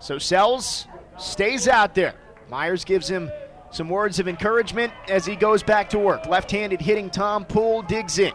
So 0.00 0.18
Sells 0.18 0.88
stays 1.16 1.68
out 1.68 1.94
there. 1.94 2.16
Myers 2.48 2.84
gives 2.84 3.06
him 3.06 3.30
some 3.70 3.88
words 3.88 4.18
of 4.18 4.26
encouragement 4.26 4.92
as 5.08 5.24
he 5.24 5.36
goes 5.36 5.62
back 5.62 5.90
to 5.90 5.98
work. 6.00 6.26
Left 6.26 6.50
handed 6.50 6.80
hitting 6.80 7.08
Tom 7.08 7.44
Poole 7.44 7.82
digs 7.82 8.18
in. 8.18 8.32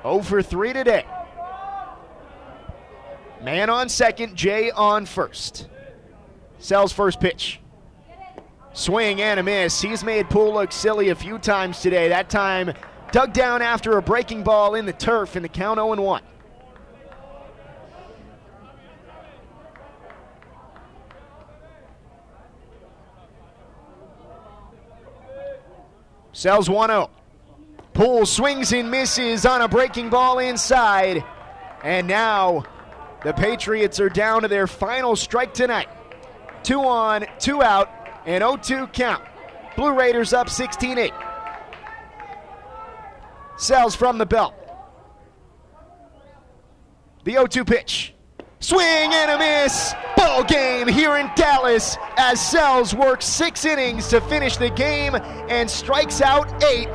0 0.00 0.22
for 0.22 0.42
3 0.42 0.72
today. 0.72 1.04
Man 3.42 3.68
on 3.68 3.90
second, 3.90 4.34
Jay 4.34 4.70
on 4.70 5.04
first. 5.04 5.68
Sells 6.58 6.90
first 6.90 7.20
pitch. 7.20 7.59
Swing 8.72 9.20
and 9.20 9.40
a 9.40 9.42
miss. 9.42 9.80
He's 9.80 10.04
made 10.04 10.30
Poole 10.30 10.54
look 10.54 10.72
silly 10.72 11.08
a 11.08 11.14
few 11.14 11.38
times 11.38 11.80
today. 11.80 12.08
That 12.08 12.30
time 12.30 12.72
dug 13.12 13.32
down 13.32 13.62
after 13.62 13.98
a 13.98 14.02
breaking 14.02 14.44
ball 14.44 14.74
in 14.74 14.86
the 14.86 14.92
turf 14.92 15.36
in 15.36 15.42
the 15.42 15.48
count 15.48 15.78
0 15.78 16.00
1. 16.00 16.22
Sells 26.32 26.70
1 26.70 26.90
0. 26.90 27.10
Poole 27.92 28.24
swings 28.24 28.72
and 28.72 28.90
misses 28.90 29.44
on 29.44 29.62
a 29.62 29.68
breaking 29.68 30.10
ball 30.10 30.38
inside. 30.38 31.24
And 31.82 32.06
now 32.06 32.64
the 33.24 33.32
Patriots 33.32 33.98
are 34.00 34.08
down 34.08 34.42
to 34.42 34.48
their 34.48 34.66
final 34.66 35.16
strike 35.16 35.52
tonight. 35.52 35.88
Two 36.62 36.80
on, 36.80 37.26
two 37.38 37.62
out, 37.62 37.99
and 38.26 38.42
0 38.42 38.56
2 38.56 38.86
count. 38.88 39.24
Blue 39.76 39.92
Raiders 39.92 40.32
up 40.32 40.48
16 40.48 40.98
8. 40.98 41.12
Sells 43.56 43.94
from 43.94 44.18
the 44.18 44.26
belt. 44.26 44.54
The 47.24 47.32
0 47.32 47.46
2 47.46 47.64
pitch. 47.64 48.14
Swing 48.60 48.84
and 48.84 49.30
a 49.30 49.38
miss. 49.38 49.94
Ball 50.16 50.44
game 50.44 50.86
here 50.86 51.16
in 51.16 51.30
Dallas 51.34 51.96
as 52.18 52.40
Sells 52.40 52.94
works 52.94 53.24
six 53.24 53.64
innings 53.64 54.08
to 54.08 54.20
finish 54.20 54.58
the 54.58 54.68
game 54.70 55.14
and 55.14 55.70
strikes 55.70 56.20
out 56.20 56.62
eight. 56.62 56.88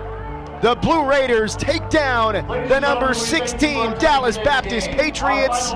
The 0.66 0.74
Blue 0.74 1.08
Raiders 1.08 1.56
take 1.56 1.90
down 1.90 2.34
the 2.68 2.80
number 2.80 3.14
16 3.14 4.00
Dallas 4.00 4.40
Baptist 4.40 4.90
Patriots 4.90 5.70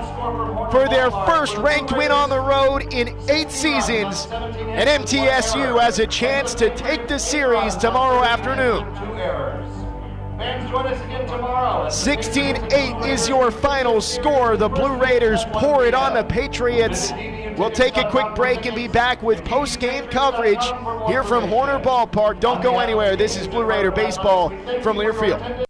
for 0.72 0.88
their 0.90 1.12
first 1.12 1.56
ranked 1.58 1.92
win 1.92 2.10
on 2.10 2.28
the 2.28 2.40
road 2.40 2.92
in 2.92 3.16
eight 3.30 3.52
seasons. 3.52 4.26
And 4.32 5.04
MTSU 5.04 5.80
has 5.80 6.00
a 6.00 6.08
chance 6.08 6.54
to 6.54 6.74
take 6.74 7.06
the 7.06 7.20
series 7.20 7.76
tomorrow 7.76 8.24
afternoon. 8.24 9.69
16 11.90 12.56
8 12.72 13.10
is 13.10 13.28
your 13.28 13.50
final 13.50 14.00
score. 14.00 14.56
The 14.56 14.68
Blue 14.68 14.96
Raiders 14.96 15.44
pour 15.52 15.84
it 15.84 15.94
on 15.94 16.14
the 16.14 16.24
Patriots. 16.24 17.12
We'll 17.58 17.70
take 17.70 17.96
a 17.96 18.08
quick 18.10 18.34
break 18.34 18.64
and 18.64 18.74
be 18.74 18.88
back 18.88 19.22
with 19.22 19.44
post 19.44 19.80
game 19.80 20.06
coverage 20.06 20.64
here 21.08 21.24
from 21.24 21.48
Horner 21.48 21.78
Ballpark. 21.78 22.40
Don't 22.40 22.62
go 22.62 22.78
anywhere. 22.78 23.16
This 23.16 23.36
is 23.36 23.46
Blue 23.48 23.64
Raider 23.64 23.90
Baseball 23.90 24.48
from 24.82 24.96
Learfield. 24.96 25.69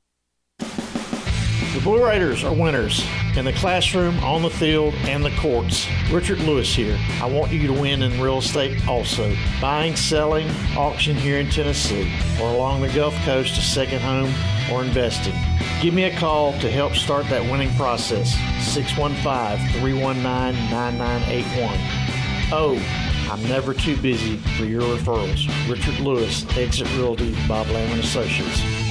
The 1.73 1.79
Blue 1.81 2.05
Raiders 2.05 2.43
are 2.43 2.53
winners 2.53 3.03
in 3.37 3.45
the 3.45 3.53
classroom, 3.53 4.19
on 4.19 4.41
the 4.41 4.49
field, 4.49 4.93
and 5.05 5.23
the 5.23 5.31
courts. 5.37 5.87
Richard 6.11 6.39
Lewis 6.39 6.75
here. 6.75 6.99
I 7.21 7.27
want 7.27 7.51
you 7.51 7.65
to 7.67 7.73
win 7.73 8.01
in 8.01 8.21
real 8.21 8.39
estate 8.39 8.85
also. 8.87 9.35
Buying, 9.61 9.95
selling, 9.95 10.49
auction 10.75 11.15
here 11.15 11.39
in 11.39 11.49
Tennessee, 11.49 12.11
or 12.41 12.49
along 12.49 12.81
the 12.81 12.89
Gulf 12.89 13.15
Coast, 13.23 13.57
a 13.57 13.61
second 13.61 14.01
home, 14.01 14.33
or 14.71 14.83
investing. 14.83 15.33
Give 15.81 15.93
me 15.93 16.03
a 16.03 16.17
call 16.17 16.51
to 16.59 16.69
help 16.69 16.93
start 16.93 17.25
that 17.29 17.49
winning 17.49 17.73
process. 17.75 18.33
615 18.59 19.79
319 19.79 20.23
9981. 20.69 21.79
Oh, 22.51 22.77
I'm 23.31 23.41
never 23.47 23.73
too 23.73 23.95
busy 23.95 24.37
for 24.57 24.65
your 24.65 24.81
referrals. 24.81 25.47
Richard 25.69 26.01
Lewis, 26.01 26.45
Exit 26.57 26.87
Realty, 26.97 27.33
Bob 27.47 27.67
Lamb 27.67 27.91
and 27.91 28.01
Associates. 28.01 28.90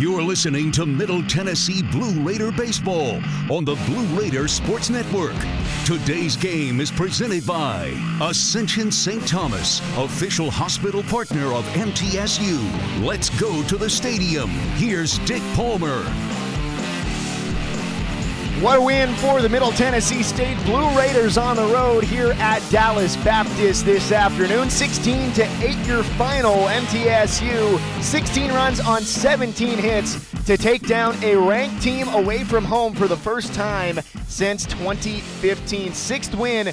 You're 0.00 0.22
listening 0.22 0.72
to 0.72 0.86
Middle 0.86 1.22
Tennessee 1.24 1.82
Blue 1.82 2.22
Raider 2.26 2.50
Baseball 2.50 3.20
on 3.50 3.66
the 3.66 3.74
Blue 3.84 4.06
Raider 4.18 4.48
Sports 4.48 4.88
Network. 4.88 5.34
Today's 5.84 6.36
game 6.36 6.80
is 6.80 6.90
presented 6.90 7.46
by 7.46 7.92
Ascension 8.22 8.90
St. 8.90 9.28
Thomas, 9.28 9.82
official 9.98 10.50
hospital 10.50 11.02
partner 11.02 11.52
of 11.52 11.66
MTSU. 11.74 13.04
Let's 13.04 13.28
go 13.38 13.62
to 13.64 13.76
the 13.76 13.90
stadium. 13.90 14.48
Here's 14.78 15.18
Dick 15.18 15.42
Palmer. 15.52 16.02
What 18.60 18.76
a 18.76 18.82
win 18.82 19.14
for 19.14 19.40
the 19.40 19.48
Middle 19.48 19.72
Tennessee 19.72 20.22
State 20.22 20.62
Blue 20.66 20.86
Raiders 20.94 21.38
on 21.38 21.56
the 21.56 21.64
road 21.64 22.04
here 22.04 22.32
at 22.32 22.60
Dallas 22.70 23.16
Baptist 23.16 23.86
this 23.86 24.12
afternoon. 24.12 24.68
16 24.68 25.32
to 25.32 25.44
8 25.64 25.86
your 25.86 26.02
final. 26.02 26.66
MTSU 26.66 28.02
16 28.02 28.50
runs 28.50 28.78
on 28.80 29.00
17 29.00 29.78
hits 29.78 30.30
to 30.44 30.58
take 30.58 30.86
down 30.86 31.16
a 31.24 31.36
ranked 31.36 31.80
team 31.80 32.06
away 32.08 32.44
from 32.44 32.62
home 32.62 32.94
for 32.94 33.08
the 33.08 33.16
first 33.16 33.54
time 33.54 33.98
since 34.28 34.66
2015. 34.66 35.94
Sixth 35.94 36.34
win 36.34 36.70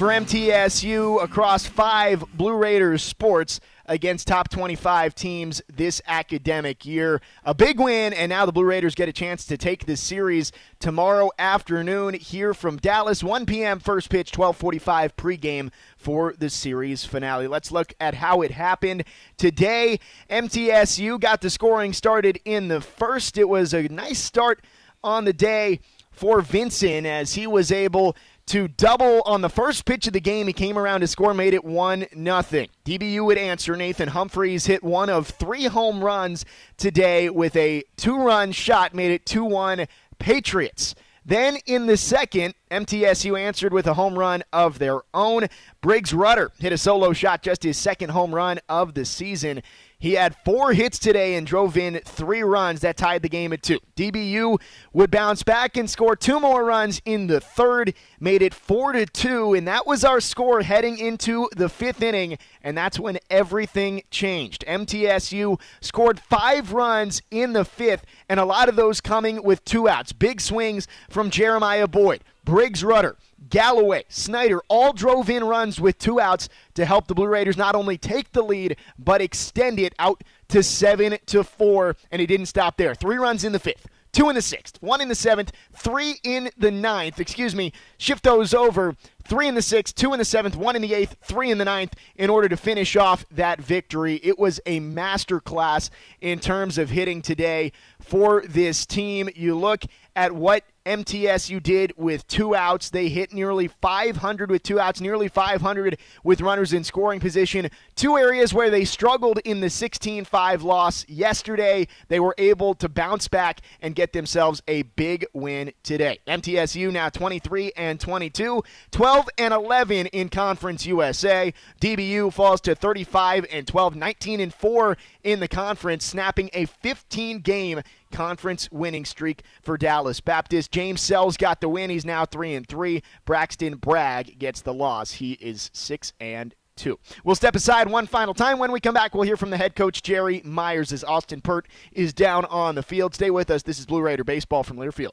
for 0.00 0.06
MTSU 0.06 1.22
across 1.22 1.66
five 1.66 2.24
Blue 2.32 2.56
Raiders 2.56 3.02
sports 3.02 3.60
against 3.84 4.26
top 4.26 4.48
25 4.48 5.14
teams 5.14 5.60
this 5.70 6.00
academic 6.06 6.86
year. 6.86 7.20
A 7.44 7.52
big 7.52 7.78
win, 7.78 8.14
and 8.14 8.30
now 8.30 8.46
the 8.46 8.52
Blue 8.52 8.64
Raiders 8.64 8.94
get 8.94 9.10
a 9.10 9.12
chance 9.12 9.44
to 9.44 9.58
take 9.58 9.84
this 9.84 10.00
series 10.00 10.52
tomorrow 10.78 11.28
afternoon 11.38 12.14
here 12.14 12.54
from 12.54 12.78
Dallas. 12.78 13.22
1 13.22 13.44
p.m. 13.44 13.78
first 13.78 14.08
pitch, 14.08 14.32
12:45 14.32 15.16
pregame 15.16 15.70
for 15.98 16.32
the 16.38 16.48
series 16.48 17.04
finale. 17.04 17.46
Let's 17.46 17.70
look 17.70 17.92
at 18.00 18.14
how 18.14 18.40
it 18.40 18.52
happened 18.52 19.04
today. 19.36 20.00
MTSU 20.30 21.20
got 21.20 21.42
the 21.42 21.50
scoring 21.50 21.92
started 21.92 22.40
in 22.46 22.68
the 22.68 22.80
first. 22.80 23.36
It 23.36 23.50
was 23.50 23.74
a 23.74 23.82
nice 23.88 24.18
start 24.18 24.64
on 25.04 25.26
the 25.26 25.34
day 25.34 25.80
for 26.10 26.42
Vincent 26.42 27.06
as 27.06 27.34
he 27.34 27.46
was 27.46 27.72
able 27.72 28.14
to 28.50 28.66
double 28.66 29.22
on 29.26 29.42
the 29.42 29.48
first 29.48 29.84
pitch 29.84 30.08
of 30.08 30.12
the 30.12 30.20
game. 30.20 30.48
He 30.48 30.52
came 30.52 30.76
around 30.76 31.02
to 31.02 31.06
score, 31.06 31.32
made 31.32 31.54
it 31.54 31.64
1 31.64 32.06
nothing. 32.16 32.68
DBU 32.84 33.24
would 33.24 33.38
answer. 33.38 33.76
Nathan 33.76 34.08
Humphreys 34.08 34.66
hit 34.66 34.82
one 34.82 35.08
of 35.08 35.28
three 35.28 35.66
home 35.66 36.02
runs 36.02 36.44
today 36.76 37.30
with 37.30 37.54
a 37.54 37.84
two 37.96 38.20
run 38.20 38.50
shot, 38.50 38.92
made 38.92 39.12
it 39.12 39.24
2 39.24 39.44
1 39.44 39.86
Patriots. 40.18 40.96
Then 41.24 41.58
in 41.66 41.86
the 41.86 41.96
second, 41.96 42.54
MTSU 42.72 43.38
answered 43.38 43.72
with 43.72 43.86
a 43.86 43.94
home 43.94 44.18
run 44.18 44.42
of 44.52 44.80
their 44.80 45.02
own. 45.14 45.46
Briggs 45.80 46.12
Rudder 46.12 46.50
hit 46.58 46.72
a 46.72 46.78
solo 46.78 47.12
shot, 47.12 47.44
just 47.44 47.62
his 47.62 47.78
second 47.78 48.10
home 48.10 48.34
run 48.34 48.58
of 48.68 48.94
the 48.94 49.04
season. 49.04 49.62
He 50.00 50.14
had 50.14 50.34
four 50.46 50.72
hits 50.72 50.98
today 50.98 51.34
and 51.34 51.46
drove 51.46 51.76
in 51.76 52.00
three 52.06 52.42
runs. 52.42 52.80
That 52.80 52.96
tied 52.96 53.20
the 53.20 53.28
game 53.28 53.52
at 53.52 53.62
two. 53.62 53.80
DBU 53.96 54.58
would 54.94 55.10
bounce 55.10 55.42
back 55.42 55.76
and 55.76 55.90
score 55.90 56.16
two 56.16 56.40
more 56.40 56.64
runs 56.64 57.02
in 57.04 57.26
the 57.26 57.38
third, 57.38 57.92
made 58.18 58.40
it 58.40 58.54
four 58.54 58.92
to 58.92 59.04
two, 59.04 59.52
and 59.52 59.68
that 59.68 59.86
was 59.86 60.02
our 60.02 60.20
score 60.20 60.62
heading 60.62 60.96
into 60.96 61.50
the 61.54 61.68
fifth 61.68 62.02
inning. 62.02 62.38
And 62.62 62.76
that's 62.78 62.98
when 62.98 63.18
everything 63.28 64.02
changed. 64.10 64.64
MTSU 64.66 65.60
scored 65.82 66.18
five 66.18 66.72
runs 66.72 67.20
in 67.30 67.52
the 67.52 67.66
fifth, 67.66 68.06
and 68.26 68.40
a 68.40 68.46
lot 68.46 68.70
of 68.70 68.76
those 68.76 69.02
coming 69.02 69.42
with 69.42 69.62
two 69.66 69.86
outs. 69.86 70.14
Big 70.14 70.40
swings 70.40 70.88
from 71.10 71.28
Jeremiah 71.28 71.86
Boyd, 71.86 72.24
Briggs 72.46 72.82
Rudder. 72.82 73.16
Galloway, 73.50 74.04
Snyder 74.08 74.60
all 74.68 74.92
drove 74.92 75.28
in 75.28 75.44
runs 75.44 75.80
with 75.80 75.98
two 75.98 76.20
outs 76.20 76.48
to 76.74 76.84
help 76.84 77.08
the 77.08 77.14
Blue 77.14 77.26
Raiders 77.26 77.56
not 77.56 77.74
only 77.74 77.98
take 77.98 78.32
the 78.32 78.42
lead 78.42 78.76
but 78.98 79.20
extend 79.20 79.78
it 79.78 79.94
out 79.98 80.22
to 80.48 80.62
seven 80.62 81.18
to 81.26 81.44
four, 81.44 81.96
and 82.10 82.20
he 82.20 82.26
didn't 82.26 82.46
stop 82.46 82.76
there. 82.76 82.94
Three 82.94 83.16
runs 83.16 83.44
in 83.44 83.52
the 83.52 83.58
fifth, 83.58 83.86
two 84.12 84.28
in 84.28 84.34
the 84.34 84.42
sixth, 84.42 84.78
one 84.80 85.00
in 85.00 85.08
the 85.08 85.14
seventh, 85.14 85.52
three 85.74 86.16
in 86.22 86.50
the 86.56 86.70
ninth. 86.70 87.20
Excuse 87.20 87.54
me, 87.54 87.72
shift 87.98 88.22
those 88.24 88.54
over. 88.54 88.96
Three 89.24 89.46
in 89.46 89.54
the 89.54 89.62
sixth, 89.62 89.94
two 89.94 90.12
in 90.12 90.18
the 90.18 90.24
seventh, 90.24 90.56
one 90.56 90.74
in 90.74 90.82
the 90.82 90.94
eighth, 90.94 91.16
three 91.22 91.50
in 91.50 91.58
the 91.58 91.64
ninth 91.64 91.94
in 92.16 92.30
order 92.30 92.48
to 92.48 92.56
finish 92.56 92.96
off 92.96 93.24
that 93.30 93.60
victory. 93.60 94.20
It 94.24 94.38
was 94.38 94.60
a 94.66 94.80
masterclass 94.80 95.90
in 96.20 96.40
terms 96.40 96.78
of 96.78 96.90
hitting 96.90 97.22
today 97.22 97.70
for 98.00 98.42
this 98.48 98.86
team. 98.86 99.28
You 99.36 99.56
look 99.56 99.84
at 100.16 100.32
what 100.32 100.64
MTSU 100.90 101.62
did 101.62 101.92
with 101.96 102.26
two 102.26 102.56
outs. 102.56 102.90
They 102.90 103.08
hit 103.08 103.32
nearly 103.32 103.68
500 103.68 104.50
with 104.50 104.64
two 104.64 104.80
outs, 104.80 105.00
nearly 105.00 105.28
500 105.28 105.96
with 106.24 106.40
runners 106.40 106.72
in 106.72 106.82
scoring 106.82 107.20
position. 107.20 107.70
Two 107.94 108.18
areas 108.18 108.52
where 108.52 108.70
they 108.70 108.84
struggled 108.84 109.38
in 109.44 109.60
the 109.60 109.70
16 109.70 110.24
5 110.24 110.62
loss 110.64 111.08
yesterday. 111.08 111.86
They 112.08 112.18
were 112.18 112.34
able 112.38 112.74
to 112.74 112.88
bounce 112.88 113.28
back 113.28 113.60
and 113.80 113.94
get 113.94 114.12
themselves 114.12 114.62
a 114.66 114.82
big 114.82 115.26
win 115.32 115.72
today. 115.84 116.18
MTSU 116.26 116.92
now 116.92 117.08
23 117.08 117.70
and 117.76 118.00
22, 118.00 118.64
12 118.90 119.28
and 119.38 119.54
11 119.54 120.06
in 120.06 120.28
Conference 120.28 120.86
USA. 120.86 121.54
DBU 121.80 122.32
falls 122.32 122.60
to 122.62 122.74
35 122.74 123.46
and 123.52 123.64
12, 123.64 123.94
19 123.94 124.40
and 124.40 124.52
4 124.52 124.96
in 125.22 125.38
the 125.38 125.48
conference, 125.48 126.04
snapping 126.04 126.50
a 126.52 126.64
15 126.64 127.40
game 127.42 127.80
conference 128.10 128.68
winning 128.70 129.04
streak 129.04 129.42
for 129.62 129.76
Dallas 129.76 130.20
Baptist. 130.20 130.70
James 130.70 131.00
Sells 131.00 131.36
got 131.36 131.60
the 131.60 131.68
win. 131.68 131.90
He's 131.90 132.04
now 132.04 132.24
3 132.24 132.54
and 132.54 132.66
3. 132.66 133.02
Braxton 133.24 133.76
Bragg 133.76 134.38
gets 134.38 134.60
the 134.62 134.74
loss. 134.74 135.12
He 135.12 135.32
is 135.32 135.70
6 135.72 136.12
and 136.20 136.54
2. 136.76 136.98
We'll 137.24 137.34
step 137.34 137.54
aside 137.54 137.88
one 137.88 138.06
final 138.06 138.34
time. 138.34 138.58
When 138.58 138.72
we 138.72 138.80
come 138.80 138.94
back, 138.94 139.14
we'll 139.14 139.24
hear 139.24 139.36
from 139.36 139.50
the 139.50 139.56
head 139.56 139.76
coach 139.76 140.02
Jerry 140.02 140.40
Myers 140.44 140.92
as 140.92 141.04
Austin 141.04 141.40
Pert 141.40 141.68
is 141.92 142.12
down 142.12 142.44
on 142.46 142.74
the 142.74 142.82
field. 142.82 143.14
Stay 143.14 143.30
with 143.30 143.50
us. 143.50 143.62
This 143.62 143.78
is 143.78 143.86
Blue 143.86 144.00
Raider 144.00 144.24
baseball 144.24 144.62
from 144.62 144.78
Learfield. 144.78 145.12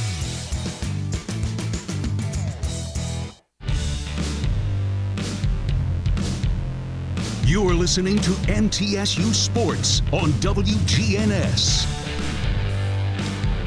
You're 7.51 7.73
listening 7.73 8.17
to 8.19 8.29
MTSU 8.47 9.33
Sports 9.33 10.01
on 10.13 10.31
WGNS. 10.39 11.85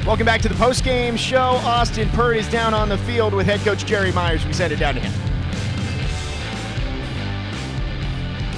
Welcome 0.07 0.25
back 0.25 0.41
to 0.41 0.49
the 0.49 0.55
post-game 0.55 1.15
show. 1.15 1.59
Austin 1.61 2.09
Pert 2.09 2.37
is 2.37 2.49
down 2.49 2.73
on 2.73 2.89
the 2.89 2.97
field 2.97 3.35
with 3.35 3.45
head 3.45 3.59
coach 3.59 3.85
Jerry 3.85 4.11
Myers. 4.11 4.43
We 4.43 4.53
send 4.53 4.73
it 4.73 4.77
down 4.77 4.95
to 4.95 5.01
him. 5.01 5.11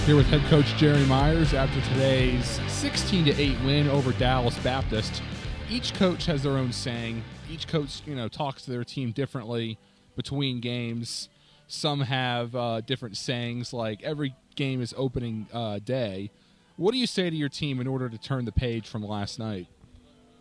Here 0.06 0.16
with 0.16 0.28
head 0.28 0.44
coach 0.50 0.68
Jerry 0.78 1.04
Myers 1.08 1.54
after 1.54 1.82
today's 1.82 2.62
16 2.70 3.26
to 3.26 3.36
8 3.38 3.62
win 3.66 3.90
over 3.90 4.14
Dallas 4.14 4.58
Baptist. 4.60 5.22
Each 5.70 5.94
coach 5.94 6.26
has 6.28 6.44
their 6.44 6.54
own 6.54 6.72
saying. 6.72 7.22
Each 7.52 7.68
coach, 7.68 8.02
you 8.06 8.16
know, 8.16 8.30
talks 8.30 8.62
to 8.62 8.72
their 8.72 8.86
team 8.86 9.12
differently 9.12 9.78
between 10.16 10.62
games. 10.62 11.28
Some 11.68 12.00
have 12.00 12.56
uh, 12.56 12.80
different 12.80 13.18
sayings 13.18 13.74
like 13.74 14.02
every 14.04 14.34
game 14.58 14.82
is 14.82 14.94
opening 14.98 15.48
uh, 15.54 15.80
day. 15.80 16.30
What 16.76 16.92
do 16.92 16.98
you 16.98 17.08
say 17.08 17.30
to 17.30 17.36
your 17.36 17.50
team 17.50 17.80
in 17.80 17.88
order 17.88 18.10
to 18.10 18.18
turn 18.18 18.44
the 18.44 18.52
page 18.52 18.88
from 18.88 19.04
last 19.04 19.40
night? 19.40 19.68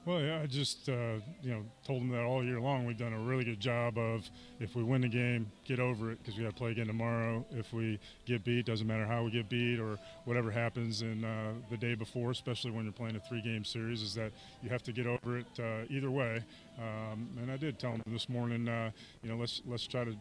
Well, 0.07 0.21
yeah, 0.21 0.41
I 0.41 0.47
just 0.47 0.89
uh, 0.89 1.19
you 1.43 1.51
know 1.51 1.65
told 1.85 2.01
them 2.01 2.11
that 2.11 2.23
all 2.23 2.45
year 2.45 2.61
long 2.61 2.87
we've 2.87 2.97
done 2.97 3.13
a 3.13 3.19
really 3.19 3.43
good 3.43 3.59
job 3.59 3.99
of 3.99 4.31
if 4.61 4.77
we 4.77 4.85
win 4.85 5.01
the 5.01 5.09
game, 5.09 5.51
get 5.65 5.81
over 5.81 6.13
it 6.13 6.19
because 6.23 6.39
we 6.39 6.45
got 6.45 6.51
to 6.51 6.57
play 6.57 6.71
again 6.71 6.87
tomorrow. 6.87 7.45
If 7.51 7.73
we 7.73 7.99
get 8.25 8.45
beat, 8.45 8.67
doesn't 8.67 8.87
matter 8.87 9.05
how 9.05 9.25
we 9.25 9.33
get 9.33 9.49
beat 9.49 9.81
or 9.81 9.99
whatever 10.25 10.53
happens 10.53 11.03
in 11.03 11.25
uh, 11.25 11.55
the 11.71 11.77
day 11.77 11.97
before, 11.97 12.31
especially 12.31 12.71
when 12.71 12.85
you're 12.85 12.93
playing 12.93 13.17
a 13.17 13.21
three-game 13.21 13.65
series, 13.65 14.01
is 14.01 14.15
that 14.15 14.31
you 14.63 14.69
have 14.69 14.85
to 14.85 14.93
get 14.93 15.09
over 15.09 15.39
it 15.39 15.47
uh, 15.59 15.85
either 15.91 16.13
way. 16.13 16.41
Um, 16.79 17.29
and 17.43 17.51
I 17.51 17.57
did 17.57 17.81
tell 17.81 17.91
them 17.91 18.03
this 18.07 18.29
morning, 18.29 18.69
uh, 18.69 18.93
you 19.25 19.29
know, 19.29 19.37
let's 19.37 19.61
let's 19.67 19.89
try 19.89 20.05
to 20.05 20.15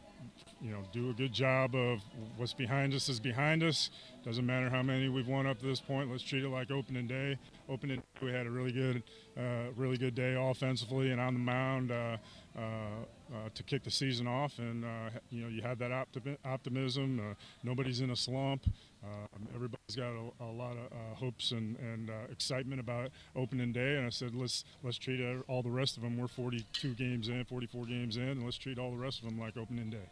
you 0.62 0.72
know 0.72 0.80
do 0.94 1.10
a 1.10 1.14
good 1.14 1.34
job 1.34 1.76
of 1.76 2.00
what's 2.38 2.54
behind 2.54 2.94
us 2.94 3.10
is 3.10 3.20
behind 3.20 3.64
us. 3.64 3.90
Doesn't 4.24 4.46
matter 4.46 4.70
how 4.70 4.82
many 4.82 5.08
we've 5.08 5.28
won 5.28 5.46
up 5.46 5.60
to 5.60 5.66
this 5.66 5.80
point. 5.80 6.10
Let's 6.10 6.24
treat 6.24 6.44
it 6.44 6.50
like 6.50 6.72
opening 6.72 7.06
day. 7.06 7.38
Opening, 7.70 8.02
we 8.22 8.32
had 8.32 8.48
a 8.48 8.50
really 8.50 8.72
good, 8.72 9.04
uh, 9.38 9.72
really 9.76 9.98
good 9.98 10.16
day 10.16 10.36
offensively 10.36 11.12
and 11.12 11.22
on 11.22 11.34
the 11.34 11.40
mound 11.40 11.92
uh, 11.92 12.18
uh, 12.58 12.62
uh 12.62 13.50
to 13.54 13.64
kick 13.64 13.84
the 13.84 13.92
season 13.92 14.26
off. 14.28 14.58
And 14.58 14.84
uh, 14.84 15.10
you 15.30 15.44
know, 15.44 15.50
you 15.50 15.62
have 15.62 15.78
that 15.80 15.92
optimi- 15.92 16.38
optimism. 16.44 17.20
Uh, 17.20 17.34
nobody's 17.64 18.02
in 18.02 18.10
a 18.10 18.16
slump. 18.16 18.66
Um, 19.04 19.48
everybody's 19.54 19.96
got 19.96 20.14
a, 20.14 20.44
a 20.44 20.52
lot 20.52 20.76
of 20.78 21.18
hopes 21.18 21.52
and, 21.52 21.78
and 21.78 22.10
excitement 22.32 22.80
about 22.80 23.12
opening 23.36 23.72
day. 23.72 23.98
And 23.98 24.08
I 24.08 24.10
said, 24.10 24.34
let's 24.34 24.66
let's 24.84 24.98
treat 24.98 25.22
all 25.48 25.62
the 25.62 25.70
rest 25.70 25.98
of 25.98 26.04
them. 26.04 26.18
We're 26.18 26.28
42 26.28 26.96
games 26.96 27.30
in, 27.30 27.44
44 27.46 27.86
games 27.86 28.18
in, 28.18 28.24
and 28.24 28.44
let's 28.44 28.58
treat 28.58 28.80
all 28.80 28.90
the 28.90 28.98
rest 28.98 29.22
of 29.22 29.30
them 29.30 29.40
like 29.40 29.56
opening 29.58 29.92
day. 29.92 30.10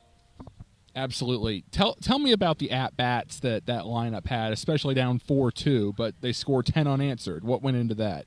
Absolutely. 0.95 1.63
Tell 1.71 1.95
tell 1.95 2.19
me 2.19 2.31
about 2.31 2.59
the 2.59 2.69
at 2.69 2.95
bats 2.95 3.39
that 3.39 3.65
that 3.65 3.83
lineup 3.85 4.27
had, 4.27 4.53
especially 4.53 4.93
down 4.93 5.17
four 5.19 5.51
two, 5.51 5.93
but 5.97 6.13
they 6.21 6.31
scored 6.31 6.67
ten 6.67 6.87
unanswered. 6.87 7.43
What 7.43 7.63
went 7.63 7.77
into 7.77 7.95
that? 7.95 8.25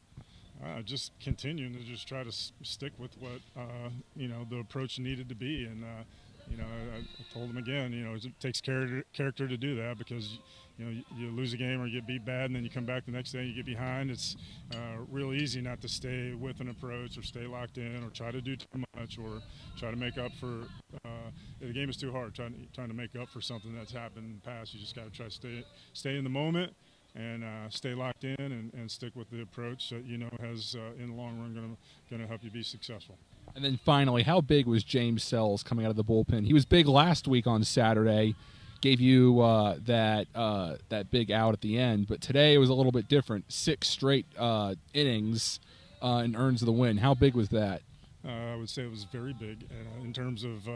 Uh, 0.64 0.82
just 0.82 1.12
continuing 1.20 1.74
to 1.74 1.80
just 1.84 2.08
try 2.08 2.22
to 2.22 2.28
s- 2.28 2.52
stick 2.62 2.92
with 2.98 3.16
what 3.20 3.40
uh, 3.56 3.90
you 4.16 4.26
know 4.26 4.44
the 4.50 4.56
approach 4.56 4.98
needed 4.98 5.28
to 5.28 5.34
be, 5.36 5.64
and 5.64 5.84
uh, 5.84 6.02
you 6.50 6.56
know, 6.56 6.64
I, 6.64 6.98
I 6.98 7.02
told 7.32 7.50
him 7.50 7.56
again, 7.56 7.92
you 7.92 8.04
know, 8.04 8.14
it 8.14 8.26
takes 8.40 8.60
character, 8.60 9.04
character 9.12 9.46
to 9.48 9.56
do 9.56 9.76
that 9.76 9.98
because 9.98 10.38
you 10.78 10.84
know, 10.84 11.02
you, 11.16 11.30
lose 11.30 11.52
a 11.52 11.56
game 11.56 11.80
or 11.80 11.88
get 11.88 12.06
beat 12.06 12.24
bad, 12.24 12.46
and 12.46 12.56
then 12.56 12.62
you 12.62 12.70
come 12.70 12.84
back 12.84 13.06
the 13.06 13.12
next 13.12 13.32
day 13.32 13.40
and 13.40 13.48
you 13.48 13.54
get 13.54 13.64
behind. 13.66 14.10
It's 14.10 14.36
uh, 14.72 15.02
real 15.10 15.32
easy 15.32 15.60
not 15.60 15.80
to 15.82 15.88
stay 15.88 16.34
with 16.34 16.60
an 16.60 16.68
approach 16.68 17.16
or 17.16 17.22
stay 17.22 17.46
locked 17.46 17.78
in 17.78 18.04
or 18.04 18.10
try 18.10 18.30
to 18.30 18.40
do 18.40 18.56
too 18.56 18.84
much 18.96 19.18
or 19.18 19.40
try 19.78 19.90
to 19.90 19.96
make 19.96 20.18
up 20.18 20.32
for. 20.38 20.64
Uh, 21.04 21.30
the 21.60 21.72
game 21.72 21.88
is 21.88 21.96
too 21.96 22.12
hard 22.12 22.34
trying 22.34 22.52
to, 22.52 22.58
trying 22.74 22.88
to 22.88 22.94
make 22.94 23.16
up 23.16 23.28
for 23.30 23.40
something 23.40 23.74
that's 23.74 23.92
happened 23.92 24.26
in 24.26 24.34
the 24.34 24.50
past. 24.50 24.74
You 24.74 24.80
just 24.80 24.94
got 24.94 25.04
to 25.04 25.10
try 25.10 25.26
to 25.26 25.32
stay 25.32 25.64
stay 25.94 26.16
in 26.16 26.24
the 26.24 26.30
moment 26.30 26.74
and 27.14 27.42
uh, 27.42 27.70
stay 27.70 27.94
locked 27.94 28.24
in 28.24 28.36
and, 28.38 28.70
and, 28.74 28.90
stick 28.90 29.16
with 29.16 29.30
the 29.30 29.40
approach 29.40 29.88
that 29.88 30.04
you 30.04 30.18
know 30.18 30.28
has 30.40 30.76
uh, 30.78 31.02
in 31.02 31.08
the 31.08 31.14
long 31.14 31.38
run 31.38 31.54
going 31.54 31.70
to 31.70 32.10
going 32.10 32.20
to 32.20 32.28
help 32.28 32.44
you 32.44 32.50
be 32.50 32.62
successful. 32.62 33.16
And 33.54 33.64
then 33.64 33.78
finally, 33.82 34.22
how 34.22 34.42
big 34.42 34.66
was 34.66 34.84
James 34.84 35.24
Sells 35.24 35.62
coming 35.62 35.86
out 35.86 35.90
of 35.90 35.96
the 35.96 36.04
bullpen? 36.04 36.44
He 36.44 36.52
was 36.52 36.66
big 36.66 36.86
last 36.86 37.26
week 37.26 37.46
on 37.46 37.64
Saturday 37.64 38.34
gave 38.80 39.00
you 39.00 39.40
uh, 39.40 39.78
that 39.86 40.26
uh, 40.34 40.76
that 40.88 41.10
big 41.10 41.30
out 41.30 41.52
at 41.52 41.60
the 41.60 41.78
end. 41.78 42.08
But 42.08 42.20
today 42.20 42.54
it 42.54 42.58
was 42.58 42.68
a 42.68 42.74
little 42.74 42.92
bit 42.92 43.08
different. 43.08 43.52
Six 43.52 43.88
straight 43.88 44.26
uh, 44.38 44.74
innings 44.94 45.60
uh, 46.02 46.18
and 46.18 46.36
earns 46.36 46.60
the 46.60 46.72
win. 46.72 46.98
How 46.98 47.14
big 47.14 47.34
was 47.34 47.48
that? 47.50 47.82
Uh, 48.26 48.54
I 48.54 48.56
would 48.56 48.68
say 48.68 48.82
it 48.82 48.90
was 48.90 49.04
very 49.04 49.32
big 49.32 49.64
uh, 49.70 50.02
in 50.02 50.12
terms 50.12 50.42
of 50.42 50.66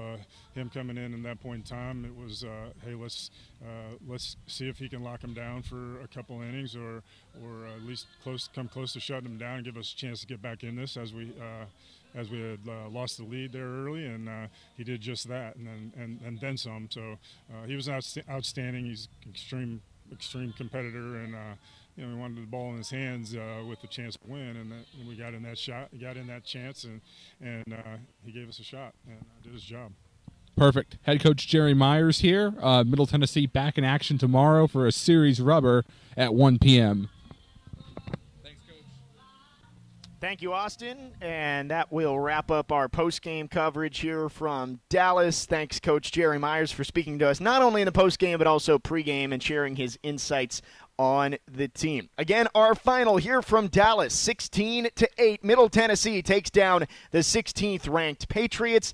him 0.55 0.71
coming 0.73 0.97
in 0.97 1.13
at 1.15 1.23
that 1.25 1.41
point 1.41 1.71
in 1.71 1.77
time. 1.77 2.05
It 2.05 2.17
was, 2.17 2.45
hey, 2.85 2.95
let's 2.95 3.31
let's 4.07 4.37
see 4.47 4.69
if 4.69 4.79
he 4.79 4.89
can 4.89 5.03
lock 5.03 5.25
him 5.25 5.35
down 5.35 5.63
for 5.63 6.01
a 6.01 6.09
couple 6.09 6.41
innings, 6.43 6.77
or 6.77 7.03
or 7.43 7.67
at 7.67 7.83
least 7.83 8.07
close 8.23 8.49
come 8.55 8.69
close 8.69 8.93
to 8.93 9.01
shutting 9.01 9.27
him 9.27 9.39
down, 9.39 9.57
and 9.57 9.65
give 9.65 9.77
us 9.77 9.93
a 9.93 9.97
chance 9.97 10.21
to 10.21 10.27
get 10.27 10.41
back 10.41 10.63
in 10.63 10.77
this 10.77 10.97
as 10.97 11.13
we 11.13 11.33
as 12.15 12.31
we 12.31 12.41
had 12.41 12.61
uh, 12.69 12.89
lost 12.89 13.19
the 13.19 13.25
lead 13.25 13.53
there 13.53 13.67
early, 13.67 14.07
and 14.07 14.29
uh, 14.29 14.47
he 14.77 14.85
did 14.85 15.01
just 15.01 15.29
that, 15.29 15.57
and 15.57 15.67
then 15.67 15.93
and, 15.97 16.21
and 16.25 16.41
then 16.41 16.57
some. 16.57 16.89
So 16.91 17.19
uh, 17.53 17.67
he 17.67 17.77
was 17.77 17.89
outst- 17.89 18.19
outstanding. 18.29 18.87
He's 18.87 19.09
extreme 19.29 19.81
extreme 20.13 20.53
competitor, 20.57 21.17
and 21.17 21.35
uh, 21.35 21.55
you 21.97 22.05
know 22.05 22.15
we 22.15 22.21
wanted 22.21 22.39
the 22.39 22.47
ball 22.47 22.71
in 22.71 22.79
his 22.79 22.91
hands 22.91 23.35
uh, 23.35 23.63
with 23.69 23.81
the 23.81 23.87
chance 23.87 24.17
to 24.17 24.31
win, 24.31 24.57
and, 24.57 24.73
that, 24.73 24.85
and, 24.99 25.09
we 25.09 25.15
got 25.15 25.35
in 25.35 25.43
that 25.45 25.59
shot, 25.59 25.89
got 26.01 26.17
in 26.17 26.27
that 26.27 26.45
chance, 26.45 26.85
and 26.85 27.01
and 27.41 27.73
uh, 27.73 27.97
he 28.25 28.33
gave 28.33 28.49
us 28.49 28.59
a 28.59 28.65
shot 28.65 28.95
and 29.07 29.25
did 29.43 29.53
his 29.53 29.63
job. 29.63 29.93
Perfect. 30.57 30.99
Head 31.03 31.23
coach 31.23 31.47
Jerry 31.47 31.75
Myers 31.75 32.21
here. 32.21 32.51
Middle 32.85 33.07
Tennessee 33.07 33.47
back 33.47 33.79
in 33.79 33.85
action 33.85 34.19
tomorrow 34.19 34.67
for 34.67 34.87
a 34.87 34.93
series 34.93 35.41
rubber 35.41 35.85
at 36.19 36.35
1 36.35 36.59
p.m. 36.59 37.09
Thank 40.21 40.43
you, 40.43 40.53
Austin. 40.53 41.15
And 41.23 41.71
that 41.71 41.91
will 41.91 42.21
wrap 42.21 42.51
up 42.51 42.71
our 42.71 42.91
post-game 42.91 43.49
coverage 43.49 44.01
here 44.01 44.29
from 44.29 44.81
Dallas. 44.91 45.47
Thanks, 45.47 45.81
Coach 45.81 46.13
Jerry 46.13 46.39
Myers, 46.39 46.71
for 46.71 46.85
speaking 46.85 47.19
to 47.21 47.29
us 47.29 47.41
not 47.41 47.63
only 47.63 47.81
in 47.81 47.87
the 47.87 47.93
post-game 47.93 48.37
but 48.37 48.47
also 48.47 48.79
pre-game 48.79 49.33
and 49.33 49.43
sharing 49.43 49.77
his 49.77 49.99
insights 50.03 50.61
on 50.99 51.37
the 51.51 51.69
team. 51.69 52.11
Again, 52.19 52.49
our 52.55 52.75
final 52.75 53.17
here 53.17 53.41
from 53.41 53.69
Dallas, 53.69 54.13
16 54.13 54.91
to 54.95 55.09
8. 55.17 55.43
Middle 55.43 55.71
Tennessee 55.71 56.21
takes 56.21 56.51
down 56.51 56.85
the 57.11 57.21
16th 57.21 57.91
ranked 57.91 58.29
Patriots, 58.29 58.93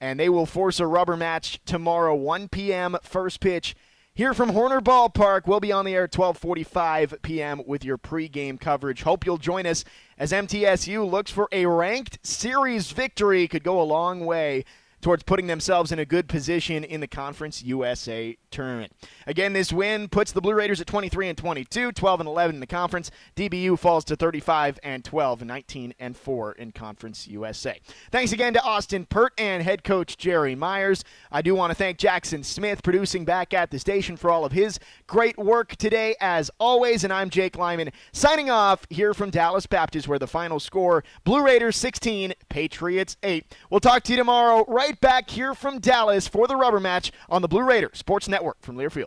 and 0.00 0.18
they 0.18 0.28
will 0.28 0.46
force 0.46 0.80
a 0.80 0.86
rubber 0.88 1.16
match 1.16 1.60
tomorrow, 1.64 2.16
1 2.16 2.48
p.m. 2.48 2.96
first 3.04 3.38
pitch 3.38 3.76
here 4.12 4.34
from 4.34 4.50
Horner 4.50 4.80
Ballpark. 4.80 5.46
We'll 5.46 5.60
be 5.60 5.72
on 5.72 5.84
the 5.84 5.94
air 5.94 6.04
at 6.04 6.12
12:45 6.12 7.22
p.m. 7.22 7.62
with 7.64 7.84
your 7.84 7.98
pregame 7.98 8.58
coverage. 8.58 9.02
Hope 9.02 9.24
you'll 9.24 9.38
join 9.38 9.66
us 9.66 9.84
as 10.18 10.32
MTSU 10.32 11.08
looks 11.08 11.30
for 11.30 11.48
a 11.52 11.66
ranked 11.66 12.18
series 12.22 12.90
victory. 12.92 13.48
Could 13.48 13.64
go 13.64 13.80
a 13.80 13.82
long 13.82 14.24
way 14.24 14.64
towards 15.04 15.22
putting 15.22 15.46
themselves 15.46 15.92
in 15.92 15.98
a 15.98 16.04
good 16.06 16.26
position 16.26 16.82
in 16.82 16.98
the 16.98 17.06
Conference 17.06 17.62
USA 17.62 18.34
tournament. 18.50 18.90
Again, 19.26 19.52
this 19.52 19.70
win 19.70 20.08
puts 20.08 20.32
the 20.32 20.40
Blue 20.40 20.54
Raiders 20.54 20.80
at 20.80 20.86
23 20.86 21.28
and 21.28 21.36
22, 21.36 21.92
12 21.92 22.20
and 22.20 22.28
11 22.28 22.56
in 22.56 22.60
the 22.60 22.66
conference. 22.66 23.10
DBU 23.36 23.78
falls 23.78 24.04
to 24.06 24.16
35 24.16 24.78
and 24.82 25.04
12, 25.04 25.44
19 25.44 25.94
and 25.98 26.16
4 26.16 26.52
in 26.52 26.72
Conference 26.72 27.28
USA. 27.28 27.78
Thanks 28.10 28.32
again 28.32 28.54
to 28.54 28.62
Austin 28.62 29.04
Pert 29.04 29.34
and 29.36 29.62
head 29.62 29.84
coach 29.84 30.16
Jerry 30.16 30.54
Myers. 30.54 31.04
I 31.30 31.42
do 31.42 31.54
want 31.54 31.70
to 31.70 31.74
thank 31.74 31.98
Jackson 31.98 32.42
Smith 32.42 32.82
producing 32.82 33.26
back 33.26 33.52
at 33.52 33.70
the 33.70 33.78
station 33.78 34.16
for 34.16 34.30
all 34.30 34.46
of 34.46 34.52
his 34.52 34.78
great 35.06 35.36
work 35.36 35.76
today 35.76 36.14
as 36.18 36.50
always 36.58 37.04
and 37.04 37.12
I'm 37.12 37.28
Jake 37.28 37.58
Lyman 37.58 37.90
signing 38.12 38.48
off 38.48 38.86
here 38.88 39.12
from 39.12 39.28
Dallas 39.28 39.66
Baptist 39.66 40.08
where 40.08 40.18
the 40.18 40.26
final 40.26 40.58
score 40.58 41.04
Blue 41.24 41.44
Raiders 41.44 41.76
16, 41.76 42.32
Patriots 42.48 43.18
8. 43.22 43.54
We'll 43.68 43.80
talk 43.80 44.02
to 44.04 44.12
you 44.12 44.16
tomorrow 44.16 44.64
right 44.66 44.93
right 44.94 45.00
back 45.00 45.30
here 45.30 45.54
from 45.54 45.80
Dallas 45.80 46.28
for 46.28 46.46
the 46.46 46.56
rubber 46.56 46.78
match 46.78 47.10
on 47.28 47.42
the 47.42 47.48
Blue 47.48 47.64
Raider 47.64 47.90
Sports 47.94 48.28
Network 48.28 48.56
from 48.60 48.76
Learfield. 48.76 49.06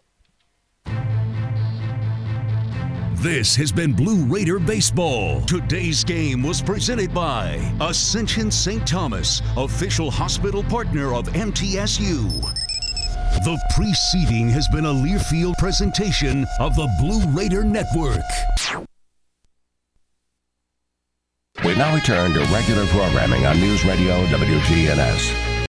This 3.22 3.56
has 3.56 3.72
been 3.72 3.94
Blue 3.94 4.26
Raider 4.26 4.60
Baseball. 4.60 5.42
Today's 5.42 6.04
game 6.04 6.44
was 6.44 6.62
presented 6.62 7.14
by 7.14 7.56
Ascension 7.82 8.52
St. 8.52 8.86
Thomas, 8.86 9.42
official 9.56 10.12
hospital 10.12 10.62
partner 10.64 11.14
of 11.14 11.28
MTSU. 11.30 12.30
The 13.44 13.60
preceding 13.76 14.50
has 14.50 14.68
been 14.68 14.86
a 14.86 14.94
Learfield 14.94 15.58
presentation 15.58 16.46
of 16.60 16.76
the 16.76 16.88
Blue 17.00 17.26
Raider 17.32 17.64
Network. 17.64 18.22
We 21.66 21.76
now 21.76 21.96
return 21.96 22.34
to 22.34 22.40
regular 22.54 22.86
programming 22.88 23.46
on 23.46 23.60
News 23.60 23.84
Radio 23.84 24.26
WGNS. 24.28 25.57